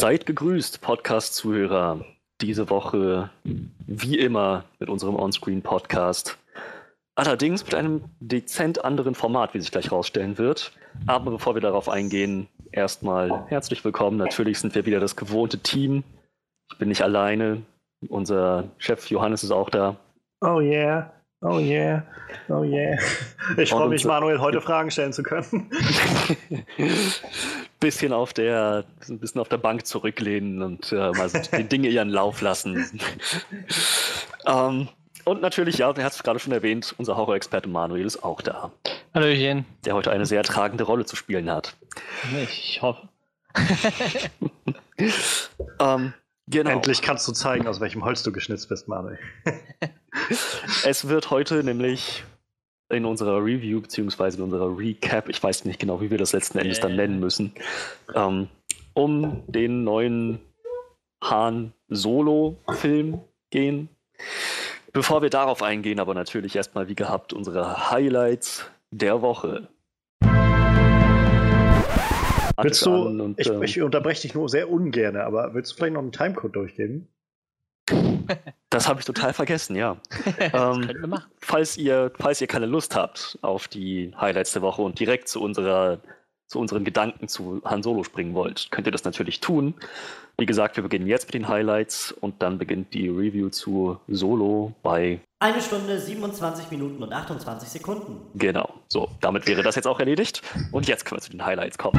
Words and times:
Seid 0.00 0.24
gegrüßt, 0.24 0.80
Podcast-Zuhörer. 0.80 2.06
Diese 2.40 2.70
Woche, 2.70 3.28
wie 3.86 4.18
immer, 4.18 4.64
mit 4.78 4.88
unserem 4.88 5.14
Onscreen-Podcast. 5.14 6.38
Allerdings 7.16 7.66
mit 7.66 7.74
einem 7.74 8.04
dezent 8.18 8.82
anderen 8.82 9.14
Format, 9.14 9.52
wie 9.52 9.60
sich 9.60 9.70
gleich 9.70 9.90
herausstellen 9.90 10.38
wird. 10.38 10.72
Aber 11.06 11.32
bevor 11.32 11.52
wir 11.54 11.60
darauf 11.60 11.90
eingehen, 11.90 12.48
erstmal 12.72 13.44
herzlich 13.48 13.84
willkommen. 13.84 14.16
Natürlich 14.16 14.58
sind 14.58 14.74
wir 14.74 14.86
wieder 14.86 15.00
das 15.00 15.16
gewohnte 15.16 15.58
Team. 15.58 16.02
Ich 16.72 16.78
bin 16.78 16.88
nicht 16.88 17.02
alleine. 17.02 17.60
Unser 18.08 18.70
Chef 18.78 19.10
Johannes 19.10 19.44
ist 19.44 19.50
auch 19.50 19.68
da. 19.68 19.96
Oh 20.40 20.60
yeah. 20.60 21.12
Oh 21.42 21.58
yeah, 21.58 22.02
oh 22.50 22.62
yeah. 22.64 22.98
Ich 23.56 23.70
freue 23.70 23.88
mich, 23.88 24.04
Manuel, 24.04 24.40
heute 24.40 24.60
Fragen 24.60 24.90
stellen 24.90 25.14
zu 25.14 25.22
können. 25.22 25.70
bisschen 27.80 28.12
auf 28.12 28.32
der, 28.32 28.84
ein 29.08 29.18
bisschen 29.18 29.40
auf 29.40 29.48
der 29.48 29.58
Bank 29.58 29.86
zurücklehnen 29.86 30.62
und 30.62 30.92
äh, 30.92 31.10
mal 31.10 31.28
so 31.28 31.38
die 31.56 31.64
Dinge 31.64 31.88
ihren 31.88 32.10
Lauf 32.10 32.40
lassen. 32.42 33.00
ähm, 34.46 34.88
und 35.24 35.42
natürlich, 35.42 35.78
ja, 35.78 35.90
er 35.90 36.04
hat 36.04 36.12
es 36.12 36.22
gerade 36.22 36.38
schon 36.38 36.52
erwähnt, 36.52 36.94
unser 36.98 37.16
Horror-Experte 37.16 37.68
Manuel 37.68 38.06
ist 38.06 38.22
auch 38.22 38.40
da. 38.42 38.70
Hallöchen. 39.14 39.64
Der 39.84 39.94
heute 39.94 40.10
eine 40.10 40.26
sehr 40.26 40.42
tragende 40.42 40.84
Rolle 40.84 41.04
zu 41.04 41.16
spielen 41.16 41.50
hat. 41.50 41.76
Ich 42.42 42.80
hoffe. 42.82 43.08
ähm, 45.80 46.14
genau. 46.46 46.70
Endlich 46.70 47.02
kannst 47.02 47.26
du 47.26 47.32
zeigen, 47.32 47.66
aus 47.66 47.80
welchem 47.80 48.04
Holz 48.04 48.22
du 48.22 48.32
geschnitzt 48.32 48.68
bist, 48.68 48.88
Manuel. 48.88 49.18
es 50.84 51.08
wird 51.08 51.30
heute 51.30 51.64
nämlich 51.64 52.24
in 52.90 53.04
unserer 53.04 53.44
Review 53.44 53.80
beziehungsweise 53.80 54.38
in 54.38 54.44
unserer 54.44 54.76
Recap, 54.76 55.28
ich 55.28 55.42
weiß 55.42 55.64
nicht 55.64 55.80
genau, 55.80 56.00
wie 56.00 56.10
wir 56.10 56.18
das 56.18 56.32
letzten 56.32 56.58
Endes 56.58 56.80
dann 56.80 56.96
nennen 56.96 57.20
müssen, 57.20 57.52
ähm, 58.14 58.48
um 58.94 59.42
den 59.46 59.84
neuen 59.84 60.40
Han 61.22 61.72
Solo-Film 61.88 63.20
gehen. 63.50 63.88
Bevor 64.92 65.22
wir 65.22 65.30
darauf 65.30 65.62
eingehen, 65.62 66.00
aber 66.00 66.14
natürlich 66.14 66.56
erstmal 66.56 66.88
wie 66.88 66.96
gehabt 66.96 67.32
unsere 67.32 67.90
Highlights 67.90 68.68
der 68.90 69.22
Woche. 69.22 69.68
Willst 72.62 72.84
du, 72.84 72.90
und, 72.92 73.38
ich, 73.38 73.48
ähm, 73.48 73.62
ich 73.62 73.80
unterbreche 73.80 74.22
dich 74.22 74.34
nur 74.34 74.48
sehr 74.48 74.70
ungern, 74.70 75.16
aber 75.16 75.54
willst 75.54 75.72
du 75.72 75.76
vielleicht 75.76 75.94
noch 75.94 76.02
einen 76.02 76.12
Timecode 76.12 76.54
durchgeben? 76.54 77.08
Das 78.70 78.88
habe 78.88 79.00
ich 79.00 79.06
total 79.06 79.32
vergessen, 79.32 79.74
ja. 79.74 79.96
ähm, 80.52 81.18
falls, 81.40 81.76
ihr, 81.76 82.12
falls 82.18 82.40
ihr 82.40 82.46
keine 82.46 82.66
Lust 82.66 82.94
habt 82.94 83.38
auf 83.42 83.66
die 83.66 84.12
Highlights 84.18 84.52
der 84.52 84.62
Woche 84.62 84.82
und 84.82 84.98
direkt 85.00 85.28
zu, 85.28 85.42
unserer, 85.42 85.98
zu 86.46 86.60
unseren 86.60 86.84
Gedanken 86.84 87.26
zu 87.28 87.60
Han 87.64 87.82
Solo 87.82 88.04
springen 88.04 88.34
wollt, 88.34 88.68
könnt 88.70 88.86
ihr 88.86 88.92
das 88.92 89.04
natürlich 89.04 89.40
tun. 89.40 89.74
Wie 90.38 90.46
gesagt, 90.46 90.76
wir 90.76 90.82
beginnen 90.82 91.06
jetzt 91.06 91.26
mit 91.26 91.34
den 91.34 91.48
Highlights 91.48 92.12
und 92.12 92.40
dann 92.42 92.58
beginnt 92.58 92.94
die 92.94 93.08
Review 93.08 93.50
zu 93.50 93.98
Solo 94.08 94.72
bei. 94.82 95.20
Eine 95.40 95.60
Stunde, 95.60 95.98
27 95.98 96.70
Minuten 96.70 97.02
und 97.02 97.12
28 97.12 97.68
Sekunden. 97.68 98.20
Genau, 98.34 98.72
so, 98.88 99.10
damit 99.20 99.46
wäre 99.46 99.62
das 99.62 99.74
jetzt 99.74 99.86
auch 99.86 99.98
erledigt. 99.98 100.42
Und 100.72 100.86
jetzt 100.86 101.04
können 101.04 101.18
wir 101.18 101.22
zu 101.22 101.30
den 101.30 101.44
Highlights 101.44 101.76
kommen. 101.76 101.98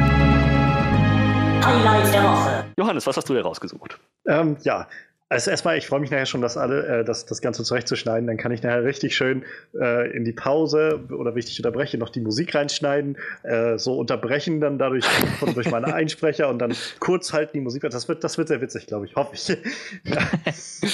Highlights 1.63 2.11
der 2.11 2.23
Woche. 2.23 2.65
Johannes, 2.77 3.05
was 3.05 3.17
hast 3.17 3.29
du 3.29 3.33
dir 3.33 3.41
rausgesucht? 3.41 3.99
Ähm, 4.25 4.57
ja, 4.63 4.87
also 5.31 5.49
erstmal, 5.49 5.77
ich 5.77 5.87
freue 5.87 6.01
mich 6.01 6.11
nachher 6.11 6.25
schon, 6.25 6.41
das 6.41 6.57
alle, 6.57 6.85
äh, 6.85 7.03
das, 7.05 7.25
das 7.25 7.39
Ganze 7.39 7.63
zurechtzuschneiden. 7.63 8.27
Dann 8.27 8.35
kann 8.35 8.51
ich 8.51 8.63
nachher 8.63 8.83
richtig 8.83 9.15
schön 9.15 9.45
äh, 9.79 10.11
in 10.11 10.25
die 10.25 10.33
Pause 10.33 11.05
oder 11.09 11.35
wichtig 11.35 11.57
unterbreche, 11.57 11.97
noch 11.97 12.09
die 12.09 12.19
Musik 12.19 12.53
reinschneiden, 12.53 13.17
äh, 13.43 13.77
so 13.77 13.97
unterbrechen 13.97 14.59
dann 14.59 14.77
dadurch 14.77 15.05
von, 15.05 15.53
durch 15.53 15.71
meine 15.71 15.93
Einsprecher 15.93 16.49
und 16.49 16.59
dann 16.59 16.73
kurz 16.99 17.31
halten 17.31 17.51
die 17.53 17.61
Musik. 17.61 17.81
Das 17.83 18.09
wird, 18.09 18.25
das 18.25 18.37
wird 18.37 18.49
sehr 18.49 18.59
witzig, 18.59 18.87
glaube 18.87 19.05
ich, 19.05 19.15
hoffe 19.15 19.33
ich. 19.33 19.47
ja. 20.03 20.21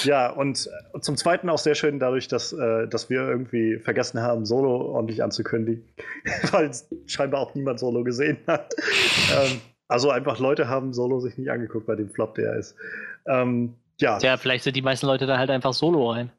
ja, 0.03 0.29
und 0.29 0.69
zum 1.01 1.17
Zweiten 1.17 1.49
auch 1.49 1.57
sehr 1.57 1.73
schön 1.73 1.97
dadurch, 1.97 2.27
dass, 2.27 2.53
äh, 2.53 2.87
dass 2.87 3.09
wir 3.09 3.21
irgendwie 3.21 3.79
vergessen 3.79 4.21
haben, 4.21 4.45
Solo 4.45 4.69
ordentlich 4.69 5.23
anzukündigen, 5.23 5.83
weil 6.51 6.69
scheinbar 7.07 7.41
auch 7.41 7.55
niemand 7.55 7.79
Solo 7.79 8.03
gesehen 8.03 8.37
hat. 8.45 8.75
ähm, 9.35 9.61
also 9.87 10.11
einfach 10.11 10.37
Leute 10.37 10.67
haben 10.67 10.93
Solo 10.93 11.21
sich 11.21 11.39
nicht 11.39 11.49
angeguckt 11.49 11.87
bei 11.87 11.95
dem 11.95 12.11
Flop, 12.11 12.35
der 12.35 12.55
ist. 12.55 12.75
Ähm, 13.25 13.73
ja. 13.99 14.17
Tja, 14.17 14.37
vielleicht 14.37 14.63
sind 14.63 14.75
die 14.75 14.81
meisten 14.81 15.05
Leute 15.05 15.25
da 15.25 15.37
halt 15.37 15.49
einfach 15.49 15.73
solo 15.73 16.11
rein. 16.11 16.31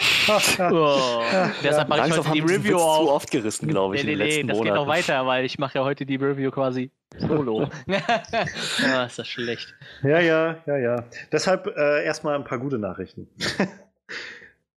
oh. 0.28 1.22
Deshalb 1.62 1.88
mache 1.88 2.08
ich 2.08 2.16
heute 2.16 2.30
die 2.32 2.40
Review 2.40 2.78
auch. 2.78 3.04
zu 3.04 3.10
oft 3.10 3.30
gerissen, 3.30 3.68
glaube 3.68 3.96
ich. 3.96 4.04
Nee, 4.04 4.16
nee, 4.16 4.24
nee, 4.24 4.42
das 4.42 4.56
Monaten. 4.56 4.64
geht 4.64 4.74
noch 4.74 4.88
weiter, 4.88 5.26
weil 5.26 5.44
ich 5.44 5.58
mache 5.58 5.78
ja 5.78 5.84
heute 5.84 6.04
die 6.04 6.16
Review 6.16 6.50
quasi 6.50 6.90
solo. 7.16 7.68
ah, 7.88 9.04
ist 9.04 9.18
das 9.18 9.28
schlecht. 9.28 9.74
Ja, 10.02 10.20
ja, 10.20 10.56
ja, 10.66 10.76
ja. 10.76 11.04
Deshalb 11.30 11.66
äh, 11.76 12.04
erstmal 12.04 12.34
ein 12.34 12.44
paar 12.44 12.58
gute 12.58 12.78
Nachrichten. 12.78 13.28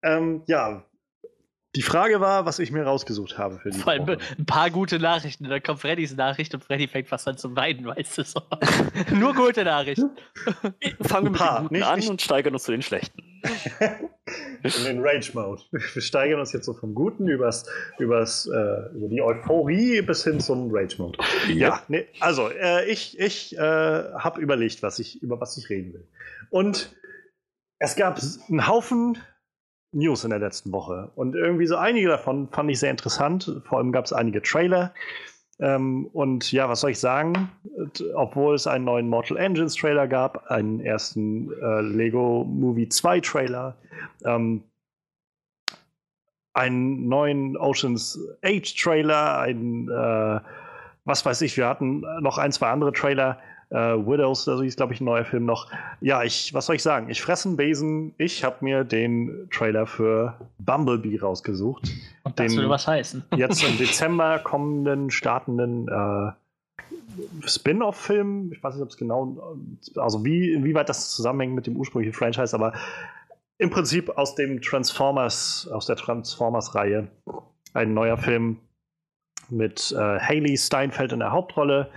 ähm, 0.03 0.43
ja, 0.45 0.83
die 1.77 1.83
Frage 1.83 2.19
war, 2.19 2.47
was 2.47 2.57
ich 2.57 2.71
mir 2.71 2.81
rausgesucht 2.81 3.37
habe 3.37 3.59
für 3.59 3.69
die 3.69 3.77
Vor 3.77 3.91
allem 3.91 4.07
Woche. 4.07 4.17
ein 4.39 4.47
paar 4.47 4.71
gute 4.71 4.97
Nachrichten. 4.97 5.43
Dann 5.47 5.61
kommt 5.61 5.79
Freddys 5.79 6.15
Nachricht 6.15 6.51
und 6.55 6.63
Freddy 6.63 6.87
fängt 6.87 7.07
fast 7.07 7.27
an 7.27 7.37
zu 7.37 7.55
weinen, 7.55 7.85
weißt 7.85 8.17
du 8.17 8.23
so. 8.23 8.41
Nur 9.13 9.35
gute 9.35 9.63
Nachrichten. 9.63 10.09
Fangen 11.01 11.25
wir 11.25 11.29
mit 11.29 11.39
den 11.39 11.57
guten 11.61 11.75
nicht, 11.75 11.85
an 11.85 11.99
nicht. 11.99 12.09
und 12.09 12.19
steigern 12.19 12.53
uns 12.53 12.63
zu 12.63 12.71
den 12.71 12.81
schlechten. 12.81 13.21
In 14.63 14.83
den 14.85 15.01
Rage-Mode. 15.01 15.61
Wir 15.69 16.01
steigern 16.01 16.39
uns 16.39 16.51
jetzt 16.51 16.65
so 16.65 16.73
vom 16.73 16.95
Guten 16.95 17.27
übers, 17.27 17.65
übers, 17.99 18.47
äh, 18.47 18.95
über 18.95 19.07
die 19.07 19.21
Euphorie 19.21 20.01
bis 20.01 20.23
hin 20.23 20.39
zum 20.39 20.71
Rage-Mode. 20.71 21.19
Ja, 21.49 21.53
ja 21.53 21.83
nee, 21.89 22.07
also 22.19 22.49
äh, 22.49 22.89
ich, 22.89 23.19
ich 23.19 23.55
äh, 23.55 23.59
habe 23.59 24.41
überlegt, 24.41 24.81
was 24.81 24.97
ich, 24.97 25.21
über 25.21 25.39
was 25.39 25.55
ich 25.57 25.69
reden 25.69 25.93
will. 25.93 26.07
Und 26.49 26.95
es 27.77 27.95
gab 27.95 28.19
einen 28.49 28.67
Haufen 28.67 29.19
News 29.91 30.23
in 30.23 30.29
der 30.31 30.39
letzten 30.39 30.71
Woche. 30.71 31.11
Und 31.15 31.35
irgendwie 31.35 31.65
so 31.67 31.75
einige 31.75 32.09
davon 32.09 32.49
fand 32.49 32.69
ich 32.69 32.79
sehr 32.79 32.91
interessant. 32.91 33.61
Vor 33.65 33.77
allem 33.77 33.91
gab 33.91 34.05
es 34.05 34.13
einige 34.13 34.41
Trailer. 34.41 34.93
Ähm, 35.59 36.07
und 36.13 36.51
ja, 36.51 36.69
was 36.69 36.81
soll 36.81 36.91
ich 36.91 36.99
sagen? 36.99 37.49
Obwohl 38.13 38.55
es 38.55 38.67
einen 38.67 38.85
neuen 38.85 39.09
Mortal 39.09 39.37
Engines 39.37 39.75
Trailer 39.75 40.07
gab, 40.07 40.51
einen 40.51 40.81
ersten 40.81 41.51
äh, 41.61 41.81
Lego 41.81 42.43
Movie 42.43 42.89
2 42.89 43.21
Trailer, 43.21 43.75
ähm, 44.23 44.63
einen 46.53 47.07
neuen 47.07 47.57
Oceans 47.57 48.19
8 48.43 48.77
Trailer, 48.77 49.39
einen, 49.39 49.89
äh, 49.89 50.39
was 51.05 51.25
weiß 51.25 51.41
ich, 51.41 51.57
wir 51.57 51.67
hatten 51.67 52.01
noch 52.21 52.37
ein, 52.37 52.51
zwei 52.51 52.69
andere 52.69 52.91
Trailer. 52.91 53.39
Äh, 53.69 53.75
Widows, 53.75 54.47
also 54.47 54.63
ist, 54.63 54.77
glaube 54.77 54.93
ich, 54.93 55.01
ein 55.01 55.05
neuer 55.05 55.25
Film 55.25 55.45
noch. 55.45 55.69
Ja, 55.99 56.23
ich, 56.23 56.53
was 56.53 56.67
soll 56.67 56.77
ich 56.77 56.83
sagen? 56.83 57.09
Ich 57.09 57.21
fresse 57.21 57.49
einen 57.49 57.57
Besen. 57.57 58.13
Ich 58.17 58.43
habe 58.43 58.57
mir 58.61 58.85
den 58.85 59.49
Trailer 59.51 59.85
für 59.85 60.37
Bumblebee 60.59 61.19
rausgesucht. 61.19 61.91
Und 62.23 62.39
das 62.39 62.47
den 62.47 62.57
würde 62.57 62.69
was 62.69 62.87
heißen. 62.87 63.25
jetzt 63.35 63.63
im 63.63 63.77
Dezember 63.77 64.39
kommenden, 64.39 65.11
startenden 65.11 65.89
äh, 65.89 66.31
Spin-off-Film. 67.45 68.53
Ich 68.53 68.63
weiß 68.63 68.75
nicht, 68.75 68.83
ob 68.83 68.89
es 68.89 68.97
genau, 68.97 69.57
also 69.97 70.23
wie, 70.23 70.53
inwieweit 70.53 70.87
das 70.87 71.11
zusammenhängt 71.11 71.53
mit 71.53 71.67
dem 71.67 71.75
ursprünglichen 71.75 72.13
Franchise, 72.13 72.55
aber 72.55 72.71
im 73.57 73.69
Prinzip 73.69 74.09
aus 74.17 74.35
dem 74.35 74.61
Transformers, 74.61 75.67
aus 75.73 75.87
der 75.87 75.97
Transformers-Reihe. 75.97 77.07
Ein 77.73 77.93
neuer 77.93 78.17
Film 78.17 78.59
mit 79.49 79.91
äh, 79.91 80.19
Haley 80.19 80.57
Steinfeld 80.57 81.11
in 81.11 81.19
der 81.19 81.31
Hauptrolle 81.31 81.89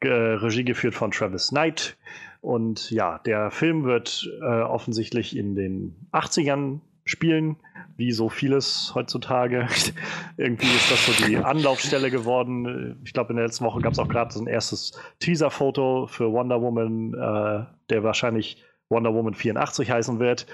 äh, 0.00 0.08
Regie 0.08 0.64
geführt 0.64 0.94
von 0.94 1.10
Travis 1.10 1.48
Knight. 1.48 1.96
Und 2.40 2.90
ja, 2.90 3.18
der 3.18 3.50
Film 3.50 3.84
wird 3.84 4.28
äh, 4.40 4.44
offensichtlich 4.44 5.36
in 5.36 5.54
den 5.56 5.96
80ern 6.12 6.80
spielen, 7.04 7.56
wie 7.96 8.12
so 8.12 8.28
vieles 8.28 8.92
heutzutage. 8.94 9.66
Irgendwie 10.36 10.66
ist 10.66 10.90
das 10.90 11.06
so 11.06 11.26
die 11.26 11.38
Anlaufstelle 11.38 12.10
geworden. 12.10 13.00
Ich 13.04 13.12
glaube, 13.12 13.30
in 13.30 13.36
der 13.36 13.46
letzten 13.46 13.64
Woche 13.64 13.80
gab 13.80 13.92
es 13.92 13.98
auch 13.98 14.08
gerade 14.08 14.32
so 14.32 14.40
ein 14.40 14.46
erstes 14.46 14.92
Teaser-Foto 15.20 16.06
für 16.08 16.32
Wonder 16.32 16.60
Woman, 16.60 17.14
äh, 17.14 17.64
der 17.90 18.02
wahrscheinlich 18.02 18.62
Wonder 18.88 19.14
Woman 19.14 19.34
84 19.34 19.90
heißen 19.90 20.18
wird. 20.18 20.46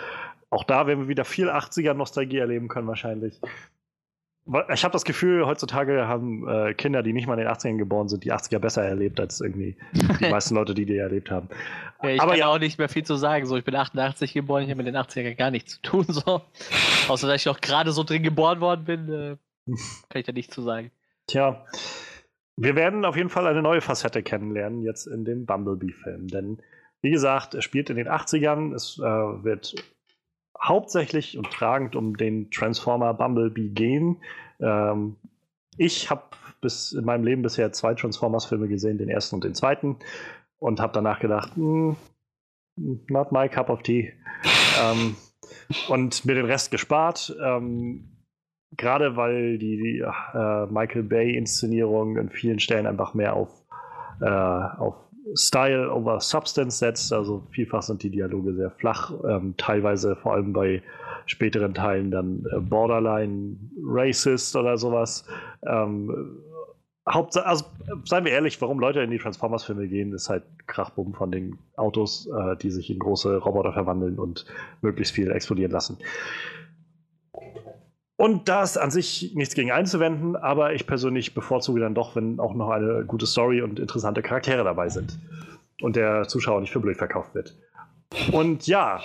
Auch 0.50 0.64
da 0.64 0.86
werden 0.86 1.00
wir 1.00 1.08
wieder 1.08 1.24
viel 1.24 1.48
80er-Nostalgie 1.48 2.38
erleben 2.38 2.68
können, 2.68 2.86
wahrscheinlich. 2.86 3.40
Ich 4.72 4.82
habe 4.82 4.92
das 4.92 5.04
Gefühl, 5.04 5.46
heutzutage 5.46 6.08
haben 6.08 6.48
äh, 6.48 6.74
Kinder, 6.74 7.04
die 7.04 7.12
nicht 7.12 7.28
mal 7.28 7.34
in 7.34 7.44
den 7.44 7.48
80ern 7.48 7.78
geboren 7.78 8.08
sind, 8.08 8.24
die 8.24 8.32
80er 8.32 8.58
besser 8.58 8.82
erlebt 8.82 9.20
als 9.20 9.40
irgendwie 9.40 9.76
die 9.92 10.26
meisten 10.30 10.56
Leute, 10.56 10.74
die 10.74 10.84
die 10.84 10.96
erlebt 10.96 11.30
haben. 11.30 11.48
Ja, 12.02 12.10
ich 12.10 12.20
Aber 12.20 12.32
kann 12.32 12.40
ja 12.40 12.48
auch 12.48 12.58
nicht 12.58 12.76
mehr 12.76 12.88
viel 12.88 13.04
zu 13.04 13.14
sagen. 13.14 13.46
So, 13.46 13.56
ich 13.56 13.64
bin 13.64 13.76
88 13.76 14.32
geboren, 14.32 14.64
ich 14.64 14.70
habe 14.70 14.82
mit 14.82 14.92
den 14.92 14.96
80ern 14.96 15.36
gar 15.36 15.52
nichts 15.52 15.74
zu 15.74 15.82
tun. 15.82 16.06
So. 16.08 16.42
Außer 17.08 17.28
dass 17.28 17.40
ich 17.40 17.48
auch 17.48 17.60
gerade 17.60 17.92
so 17.92 18.02
drin 18.02 18.24
geboren 18.24 18.60
worden 18.60 18.84
bin, 18.84 19.08
äh, 19.08 19.36
kann 20.08 20.20
ich 20.20 20.26
da 20.26 20.32
nichts 20.32 20.54
zu 20.54 20.62
sagen. 20.62 20.90
Tja, 21.28 21.64
wir 22.56 22.74
werden 22.74 23.04
auf 23.04 23.16
jeden 23.16 23.30
Fall 23.30 23.46
eine 23.46 23.62
neue 23.62 23.80
Facette 23.80 24.24
kennenlernen 24.24 24.82
jetzt 24.82 25.06
in 25.06 25.24
dem 25.24 25.46
Bumblebee-Film. 25.46 26.26
Denn, 26.26 26.58
wie 27.00 27.12
gesagt, 27.12 27.54
er 27.54 27.62
spielt 27.62 27.90
in 27.90 27.96
den 27.96 28.08
80ern. 28.08 28.74
Es 28.74 28.98
äh, 28.98 29.02
wird 29.02 29.76
hauptsächlich 30.62 31.36
und 31.36 31.50
tragend 31.50 31.96
um 31.96 32.16
den 32.16 32.50
Transformer 32.50 33.14
Bumblebee 33.14 33.70
gehen. 33.70 34.18
Ähm, 34.60 35.16
ich 35.76 36.10
habe 36.10 36.22
bis 36.60 36.92
in 36.92 37.04
meinem 37.04 37.24
Leben 37.24 37.42
bisher 37.42 37.72
zwei 37.72 37.94
Transformers-Filme 37.94 38.68
gesehen, 38.68 38.98
den 38.98 39.08
ersten 39.08 39.36
und 39.36 39.44
den 39.44 39.54
zweiten, 39.54 39.96
und 40.58 40.80
habe 40.80 40.92
danach 40.92 41.18
gedacht, 41.18 41.56
hm, 41.56 41.96
not 42.76 43.32
my 43.32 43.48
cup 43.48 43.68
of 43.68 43.82
tea. 43.82 44.12
ähm, 44.80 45.16
und 45.88 46.24
mir 46.24 46.34
den 46.34 46.46
Rest 46.46 46.70
gespart. 46.70 47.34
Ähm, 47.42 48.08
Gerade 48.76 49.16
weil 49.16 49.58
die, 49.58 49.98
äh, 49.98 50.66
Michael 50.66 51.02
Bay-Inszenierung 51.02 52.16
in 52.16 52.30
vielen 52.30 52.58
Stellen 52.58 52.86
einfach 52.86 53.12
mehr 53.12 53.34
auf, 53.34 53.50
äh, 54.22 54.26
auf 54.26 54.94
Style 55.34 55.90
over 55.92 56.20
Substance 56.20 56.78
setzt. 56.78 57.12
Also 57.12 57.42
vielfach 57.50 57.82
sind 57.82 58.02
die 58.02 58.10
Dialoge 58.10 58.54
sehr 58.54 58.70
flach, 58.70 59.12
ähm, 59.28 59.54
teilweise 59.56 60.16
vor 60.16 60.34
allem 60.34 60.52
bei 60.52 60.82
späteren 61.26 61.74
Teilen 61.74 62.10
dann 62.10 62.44
äh, 62.52 62.60
borderline 62.60 63.56
racist 63.84 64.56
oder 64.56 64.76
sowas. 64.78 65.24
Ähm, 65.66 66.38
Hauptsache, 67.08 67.46
also 67.46 67.64
seien 68.04 68.24
wir 68.24 68.32
ehrlich, 68.32 68.60
warum 68.60 68.78
Leute 68.78 69.00
in 69.00 69.10
die 69.10 69.18
Transformers-Filme 69.18 69.88
gehen, 69.88 70.12
ist 70.12 70.28
halt 70.28 70.44
Krachbumm 70.68 71.14
von 71.14 71.32
den 71.32 71.58
Autos, 71.76 72.28
äh, 72.28 72.56
die 72.56 72.70
sich 72.70 72.90
in 72.90 72.98
große 73.00 73.38
Roboter 73.38 73.72
verwandeln 73.72 74.18
und 74.18 74.46
möglichst 74.82 75.14
viel 75.14 75.30
explodieren 75.32 75.72
lassen. 75.72 75.98
Und 78.22 78.48
da 78.48 78.62
ist 78.62 78.76
an 78.76 78.92
sich 78.92 79.32
nichts 79.34 79.56
gegen 79.56 79.72
einzuwenden, 79.72 80.36
aber 80.36 80.74
ich 80.74 80.86
persönlich 80.86 81.34
bevorzuge 81.34 81.80
dann 81.80 81.92
doch, 81.92 82.14
wenn 82.14 82.38
auch 82.38 82.54
noch 82.54 82.70
eine 82.70 83.04
gute 83.04 83.26
Story 83.26 83.62
und 83.62 83.80
interessante 83.80 84.22
Charaktere 84.22 84.62
dabei 84.62 84.90
sind 84.90 85.18
und 85.80 85.96
der 85.96 86.28
Zuschauer 86.28 86.60
nicht 86.60 86.70
für 86.70 86.78
blöd 86.78 86.96
verkauft 86.96 87.34
wird. 87.34 87.58
Und 88.30 88.68
ja, 88.68 89.00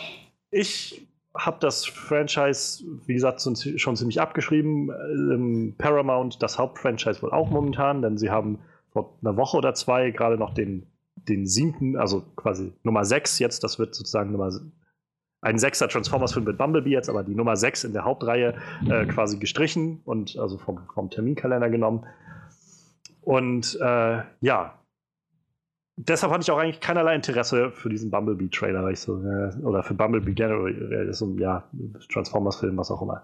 ich 0.52 1.08
habe 1.34 1.58
das 1.60 1.88
Franchise, 1.88 2.84
wie 3.08 3.16
gesagt, 3.16 3.42
schon 3.42 3.96
ziemlich 3.96 4.22
abgeschrieben. 4.22 4.92
Ähm, 4.92 5.74
Paramount, 5.80 6.44
das 6.44 6.60
Hauptfranchise 6.60 7.24
wohl 7.24 7.32
auch 7.32 7.50
momentan, 7.50 8.04
denn 8.04 8.20
sie 8.20 8.30
haben 8.30 8.60
vor 8.94 9.18
einer 9.24 9.36
Woche 9.36 9.58
oder 9.58 9.74
zwei 9.74 10.12
gerade 10.12 10.38
noch 10.38 10.54
den, 10.54 10.86
den 11.16 11.48
siebten, 11.48 11.98
also 11.98 12.24
quasi 12.36 12.72
Nummer 12.84 13.04
6 13.04 13.40
jetzt, 13.40 13.64
das 13.64 13.80
wird 13.80 13.96
sozusagen 13.96 14.32
Nummer 14.32 14.52
ein 15.42 15.58
sechster 15.60 15.88
Transformers-Film 15.88 16.46
mit 16.46 16.58
Bumblebee 16.58 16.92
jetzt, 16.92 17.10
aber 17.10 17.24
die 17.24 17.36
Nummer 17.36 17.56
6 17.56 17.86
in 17.86 17.94
der 17.94 18.06
Hauptreihe 18.06 18.56
äh, 18.90 19.06
quasi 19.06 19.38
gestrichen 19.38 20.02
und 20.06 20.38
also 20.38 20.58
vom, 20.58 20.80
vom 20.94 21.10
Terminkalender 21.10 21.70
genommen. 21.70 22.06
Und 23.22 23.78
äh, 23.82 24.22
ja, 24.42 24.80
deshalb 25.98 26.32
hatte 26.32 26.44
ich 26.44 26.52
auch 26.52 26.58
eigentlich 26.58 26.80
keinerlei 26.80 27.16
Interesse 27.16 27.72
für 27.72 27.90
diesen 27.90 28.10
Bumblebee-Trailer, 28.10 28.96
so, 28.96 29.22
äh, 29.22 29.56
oder 29.64 29.84
für 29.84 29.94
Bumblebee 29.94 30.34
generell, 30.34 31.14
so, 31.14 31.36
ja, 31.38 31.64
Transformers-Film, 32.12 32.78
was 32.78 32.90
auch 32.90 33.02
immer. 33.02 33.24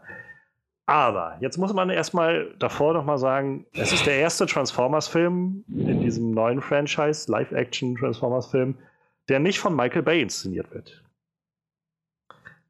Aber 0.86 1.38
jetzt 1.39 1.57
muss 1.57 1.74
man 1.74 1.89
erstmal 1.89 2.54
davor 2.59 2.94
nochmal 2.94 3.18
sagen, 3.18 3.66
es 3.71 3.94
ist 3.94 4.06
der 4.06 4.18
erste 4.18 4.45
Transformers-Film 4.45 5.63
in 5.69 6.01
diesem 6.01 6.31
neuen 6.31 6.62
Franchise, 6.62 7.31
Live-Action-Transformers-Film, 7.31 8.75
der 9.30 9.39
nicht 9.39 9.59
von 9.59 9.75
Michael 9.75 10.04
Bay 10.04 10.21
inszeniert 10.21 10.74
wird. 10.74 11.03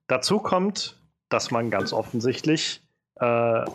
Dazu 0.07 0.39
kommt, 0.39 0.99
dass 1.29 1.51
man 1.51 1.69
ganz 1.69 1.93
offensichtlich 1.93 2.81
äh, 3.15 3.65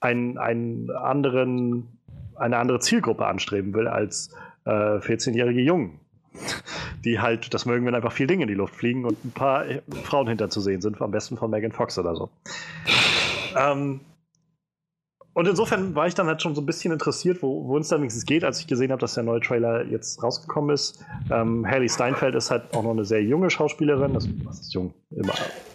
einen, 0.00 0.38
einen 0.38 0.90
anderen, 0.90 1.98
eine 2.36 2.58
andere 2.58 2.80
Zielgruppe 2.80 3.26
anstreben 3.26 3.74
will 3.74 3.88
als 3.88 4.30
äh, 4.64 4.70
14-jährige 4.70 5.60
Jungen. 5.60 6.00
Die 7.04 7.20
halt, 7.20 7.54
das 7.54 7.64
mögen, 7.64 7.86
wenn 7.86 7.94
einfach 7.94 8.12
viel 8.12 8.26
Dinge 8.26 8.42
in 8.42 8.48
die 8.48 8.54
Luft 8.54 8.74
fliegen 8.74 9.04
und 9.04 9.24
ein 9.24 9.32
paar 9.32 9.64
Frauen 10.04 10.28
hinter 10.28 10.50
zu 10.50 10.60
sehen 10.60 10.80
sind, 10.80 11.00
am 11.00 11.10
besten 11.10 11.36
von 11.36 11.50
Megan 11.50 11.72
Fox 11.72 11.98
oder 11.98 12.14
so. 12.14 12.28
Ähm, 13.56 14.00
und 15.38 15.46
insofern 15.46 15.94
war 15.94 16.08
ich 16.08 16.16
dann 16.16 16.26
halt 16.26 16.42
schon 16.42 16.56
so 16.56 16.60
ein 16.60 16.66
bisschen 16.66 16.92
interessiert, 16.92 17.44
wo, 17.44 17.68
wo 17.68 17.78
es 17.78 17.86
dann 17.86 18.00
wenigstens 18.00 18.26
geht, 18.26 18.42
als 18.42 18.58
ich 18.58 18.66
gesehen 18.66 18.90
habe, 18.90 19.00
dass 19.00 19.14
der 19.14 19.22
neue 19.22 19.38
Trailer 19.38 19.84
jetzt 19.84 20.20
rausgekommen 20.20 20.74
ist. 20.74 21.04
Ähm, 21.30 21.64
Haley 21.64 21.88
Steinfeld 21.88 22.34
ist 22.34 22.50
halt 22.50 22.64
auch 22.74 22.82
noch 22.82 22.90
eine 22.90 23.04
sehr 23.04 23.22
junge 23.22 23.48
Schauspielerin. 23.48 24.14
Das, 24.14 24.26
ist 24.26 24.74
jung? 24.74 24.92
Immer, 25.12 25.34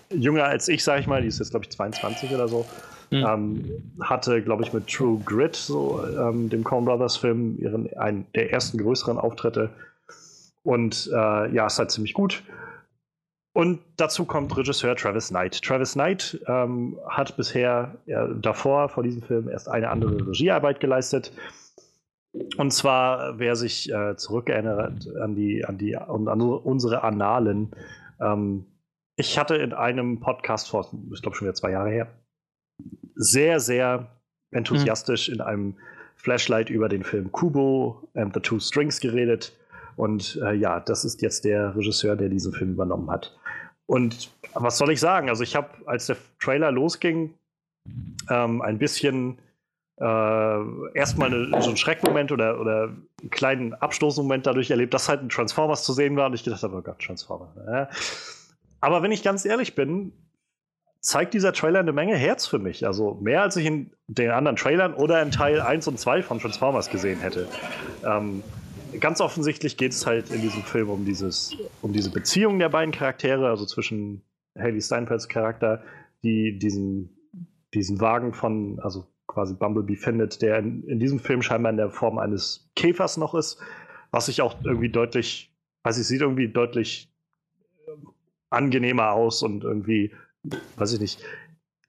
jünger 0.09 0.43
als 0.43 0.67
ich, 0.67 0.83
sag 0.83 0.99
ich 0.99 1.07
mal. 1.07 1.21
Die 1.21 1.29
ist 1.29 1.39
jetzt, 1.39 1.51
glaube 1.51 1.63
ich, 1.63 1.71
22 1.71 2.33
oder 2.33 2.49
so. 2.49 2.65
Mhm. 3.09 3.25
Ähm, 3.25 3.93
hatte, 4.01 4.41
glaube 4.41 4.63
ich, 4.63 4.73
mit 4.73 4.87
True 4.87 5.21
Grit, 5.23 5.55
so 5.55 6.03
ähm, 6.19 6.49
dem 6.49 6.65
Coen 6.65 6.83
Brothers 6.83 7.15
Film, 7.15 7.57
ihren, 7.57 7.87
einen 7.93 8.25
der 8.35 8.51
ersten 8.51 8.77
größeren 8.77 9.17
Auftritte. 9.17 9.69
Und 10.63 11.09
äh, 11.13 11.55
ja, 11.55 11.67
ist 11.67 11.79
halt 11.79 11.89
ziemlich 11.89 12.13
gut. 12.13 12.43
Und 13.53 13.81
dazu 13.97 14.25
kommt 14.25 14.57
Regisseur 14.57 14.95
Travis 14.95 15.29
Knight. 15.29 15.61
Travis 15.61 15.93
Knight 15.93 16.41
ähm, 16.47 16.97
hat 17.07 17.37
bisher 17.37 17.95
ja, 18.07 18.27
davor, 18.27 18.89
vor 18.89 19.03
diesem 19.03 19.21
Film, 19.21 19.47
erst 19.47 19.69
eine 19.69 19.89
andere 19.89 20.27
Regiearbeit 20.27 20.79
geleistet. 20.79 21.31
Und 22.57 22.73
zwar, 22.73 23.37
wer 23.37 23.55
sich 23.55 23.91
äh, 23.91 24.15
zurückerinnert 24.17 25.07
an 25.21 25.35
die, 25.35 25.63
an 25.65 25.77
die 25.77 25.95
an 25.95 26.17
unsere 26.41 27.03
Annalen. 27.03 27.71
Ähm, 28.19 28.65
ich 29.15 29.37
hatte 29.37 29.55
in 29.55 29.71
einem 29.71 30.19
Podcast 30.19 30.69
vor, 30.69 30.89
ich 31.13 31.21
glaube 31.21 31.37
schon 31.37 31.45
wieder 31.45 31.53
zwei 31.53 31.71
Jahre 31.71 31.91
her, 31.91 32.07
sehr, 33.13 33.59
sehr 33.59 34.07
enthusiastisch 34.49 35.29
mhm. 35.29 35.35
in 35.35 35.41
einem 35.41 35.75
Flashlight 36.15 36.71
über 36.71 36.89
den 36.89 37.03
Film 37.03 37.31
Kubo 37.31 38.09
and 38.15 38.33
the 38.33 38.39
Two 38.39 38.59
Strings 38.59 38.99
geredet. 38.99 39.53
Und 39.95 40.39
äh, 40.43 40.53
ja, 40.53 40.79
das 40.79 41.05
ist 41.05 41.21
jetzt 41.21 41.45
der 41.45 41.75
Regisseur, 41.75 42.15
der 42.15 42.29
diesen 42.29 42.51
Film 42.51 42.71
übernommen 42.71 43.11
hat. 43.11 43.37
Und 43.85 44.31
was 44.53 44.77
soll 44.77 44.91
ich 44.91 44.99
sagen? 44.99 45.29
Also 45.29 45.43
ich 45.43 45.55
habe, 45.55 45.69
als 45.85 46.05
der 46.07 46.17
Trailer 46.39 46.71
losging, 46.71 47.33
ähm, 48.29 48.61
ein 48.61 48.77
bisschen 48.77 49.39
äh, 49.99 50.93
erstmal 50.93 51.33
eine, 51.33 51.61
so 51.61 51.69
einen 51.69 51.77
Schreckmoment 51.77 52.31
oder, 52.31 52.59
oder 52.59 52.83
einen 52.83 53.29
kleinen 53.29 53.73
Abstoßmoment 53.73 54.45
dadurch 54.45 54.71
erlebt, 54.71 54.93
dass 54.93 55.09
halt 55.09 55.21
ein 55.21 55.29
Transformers 55.29 55.83
zu 55.83 55.93
sehen 55.93 56.15
war 56.15 56.27
und 56.27 56.33
ich 56.33 56.43
gedacht 56.43 56.63
habe, 56.63 56.77
oh 56.77 56.81
Gott, 56.81 56.99
Transformers. 56.99 57.55
Äh. 57.57 57.85
Aber 58.79 59.03
wenn 59.03 59.11
ich 59.11 59.23
ganz 59.23 59.45
ehrlich 59.45 59.75
bin, 59.75 60.11
zeigt 60.99 61.33
dieser 61.33 61.53
Trailer 61.53 61.79
eine 61.79 61.91
Menge 61.91 62.15
Herz 62.15 62.47
für 62.47 62.59
mich. 62.59 62.87
Also 62.87 63.19
mehr 63.21 63.41
als 63.41 63.57
ich 63.57 63.65
in 63.65 63.91
den 64.07 64.31
anderen 64.31 64.55
Trailern 64.55 64.93
oder 64.93 65.21
in 65.21 65.31
Teil 65.31 65.61
1 65.61 65.87
und 65.87 65.99
2 65.99 66.23
von 66.23 66.39
Transformers 66.39 66.89
gesehen 66.89 67.19
hätte. 67.19 67.47
Ähm, 68.05 68.41
ganz 68.99 69.21
offensichtlich 69.21 69.77
geht 69.77 69.91
es 69.91 70.05
halt 70.05 70.31
in 70.31 70.41
diesem 70.41 70.63
Film 70.63 70.89
um, 70.89 71.05
dieses, 71.05 71.55
um 71.81 71.93
diese 71.93 72.11
Beziehung 72.11 72.59
der 72.59 72.69
beiden 72.69 72.93
Charaktere, 72.93 73.49
also 73.49 73.65
zwischen 73.65 74.21
Haley 74.57 74.81
Steinfelds 74.81 75.27
Charakter, 75.27 75.83
die 76.23 76.57
diesen, 76.57 77.09
diesen 77.73 77.99
Wagen 77.99 78.33
von, 78.33 78.79
also 78.79 79.07
quasi 79.27 79.53
Bumblebee 79.53 79.95
findet, 79.95 80.41
der 80.41 80.59
in, 80.59 80.83
in 80.83 80.99
diesem 80.99 81.19
Film 81.19 81.41
scheinbar 81.41 81.71
in 81.71 81.77
der 81.77 81.89
Form 81.89 82.17
eines 82.17 82.69
Käfers 82.75 83.17
noch 83.17 83.35
ist, 83.35 83.59
was 84.11 84.27
sich 84.27 84.41
auch 84.41 84.55
irgendwie 84.63 84.89
deutlich, 84.89 85.51
weiß 85.83 85.97
ich, 85.97 86.07
sieht 86.07 86.21
irgendwie 86.21 86.47
deutlich 86.47 87.11
angenehmer 88.49 89.11
aus 89.11 89.41
und 89.41 89.63
irgendwie, 89.63 90.13
weiß 90.77 90.93
ich 90.93 90.99
nicht, 90.99 91.23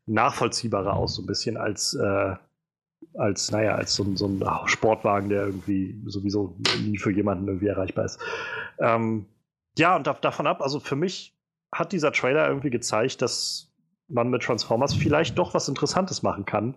nachvollziehbarer 0.06 0.94
aus, 0.94 1.16
so 1.16 1.22
ein 1.22 1.26
bisschen 1.26 1.56
als 1.56 1.94
äh, 1.94 2.34
als, 3.14 3.50
naja, 3.50 3.74
als 3.74 3.94
so, 3.94 4.04
so, 4.16 4.26
ein 4.26 4.42
Sportwagen, 4.66 5.28
der 5.28 5.46
irgendwie 5.46 6.00
sowieso 6.06 6.56
nie 6.82 6.98
für 6.98 7.10
jemanden 7.10 7.46
irgendwie 7.46 7.68
erreichbar 7.68 8.04
ist. 8.04 8.20
Ähm, 8.78 9.26
ja, 9.78 9.96
und 9.96 10.06
davon 10.06 10.46
ab, 10.46 10.62
also 10.62 10.80
für 10.80 10.96
mich 10.96 11.36
hat 11.72 11.92
dieser 11.92 12.12
Trailer 12.12 12.48
irgendwie 12.48 12.70
gezeigt, 12.70 13.22
dass 13.22 13.72
man 14.08 14.30
mit 14.30 14.42
Transformers 14.42 14.94
vielleicht 14.94 15.38
doch 15.38 15.54
was 15.54 15.68
Interessantes 15.68 16.22
machen 16.22 16.44
kann. 16.44 16.74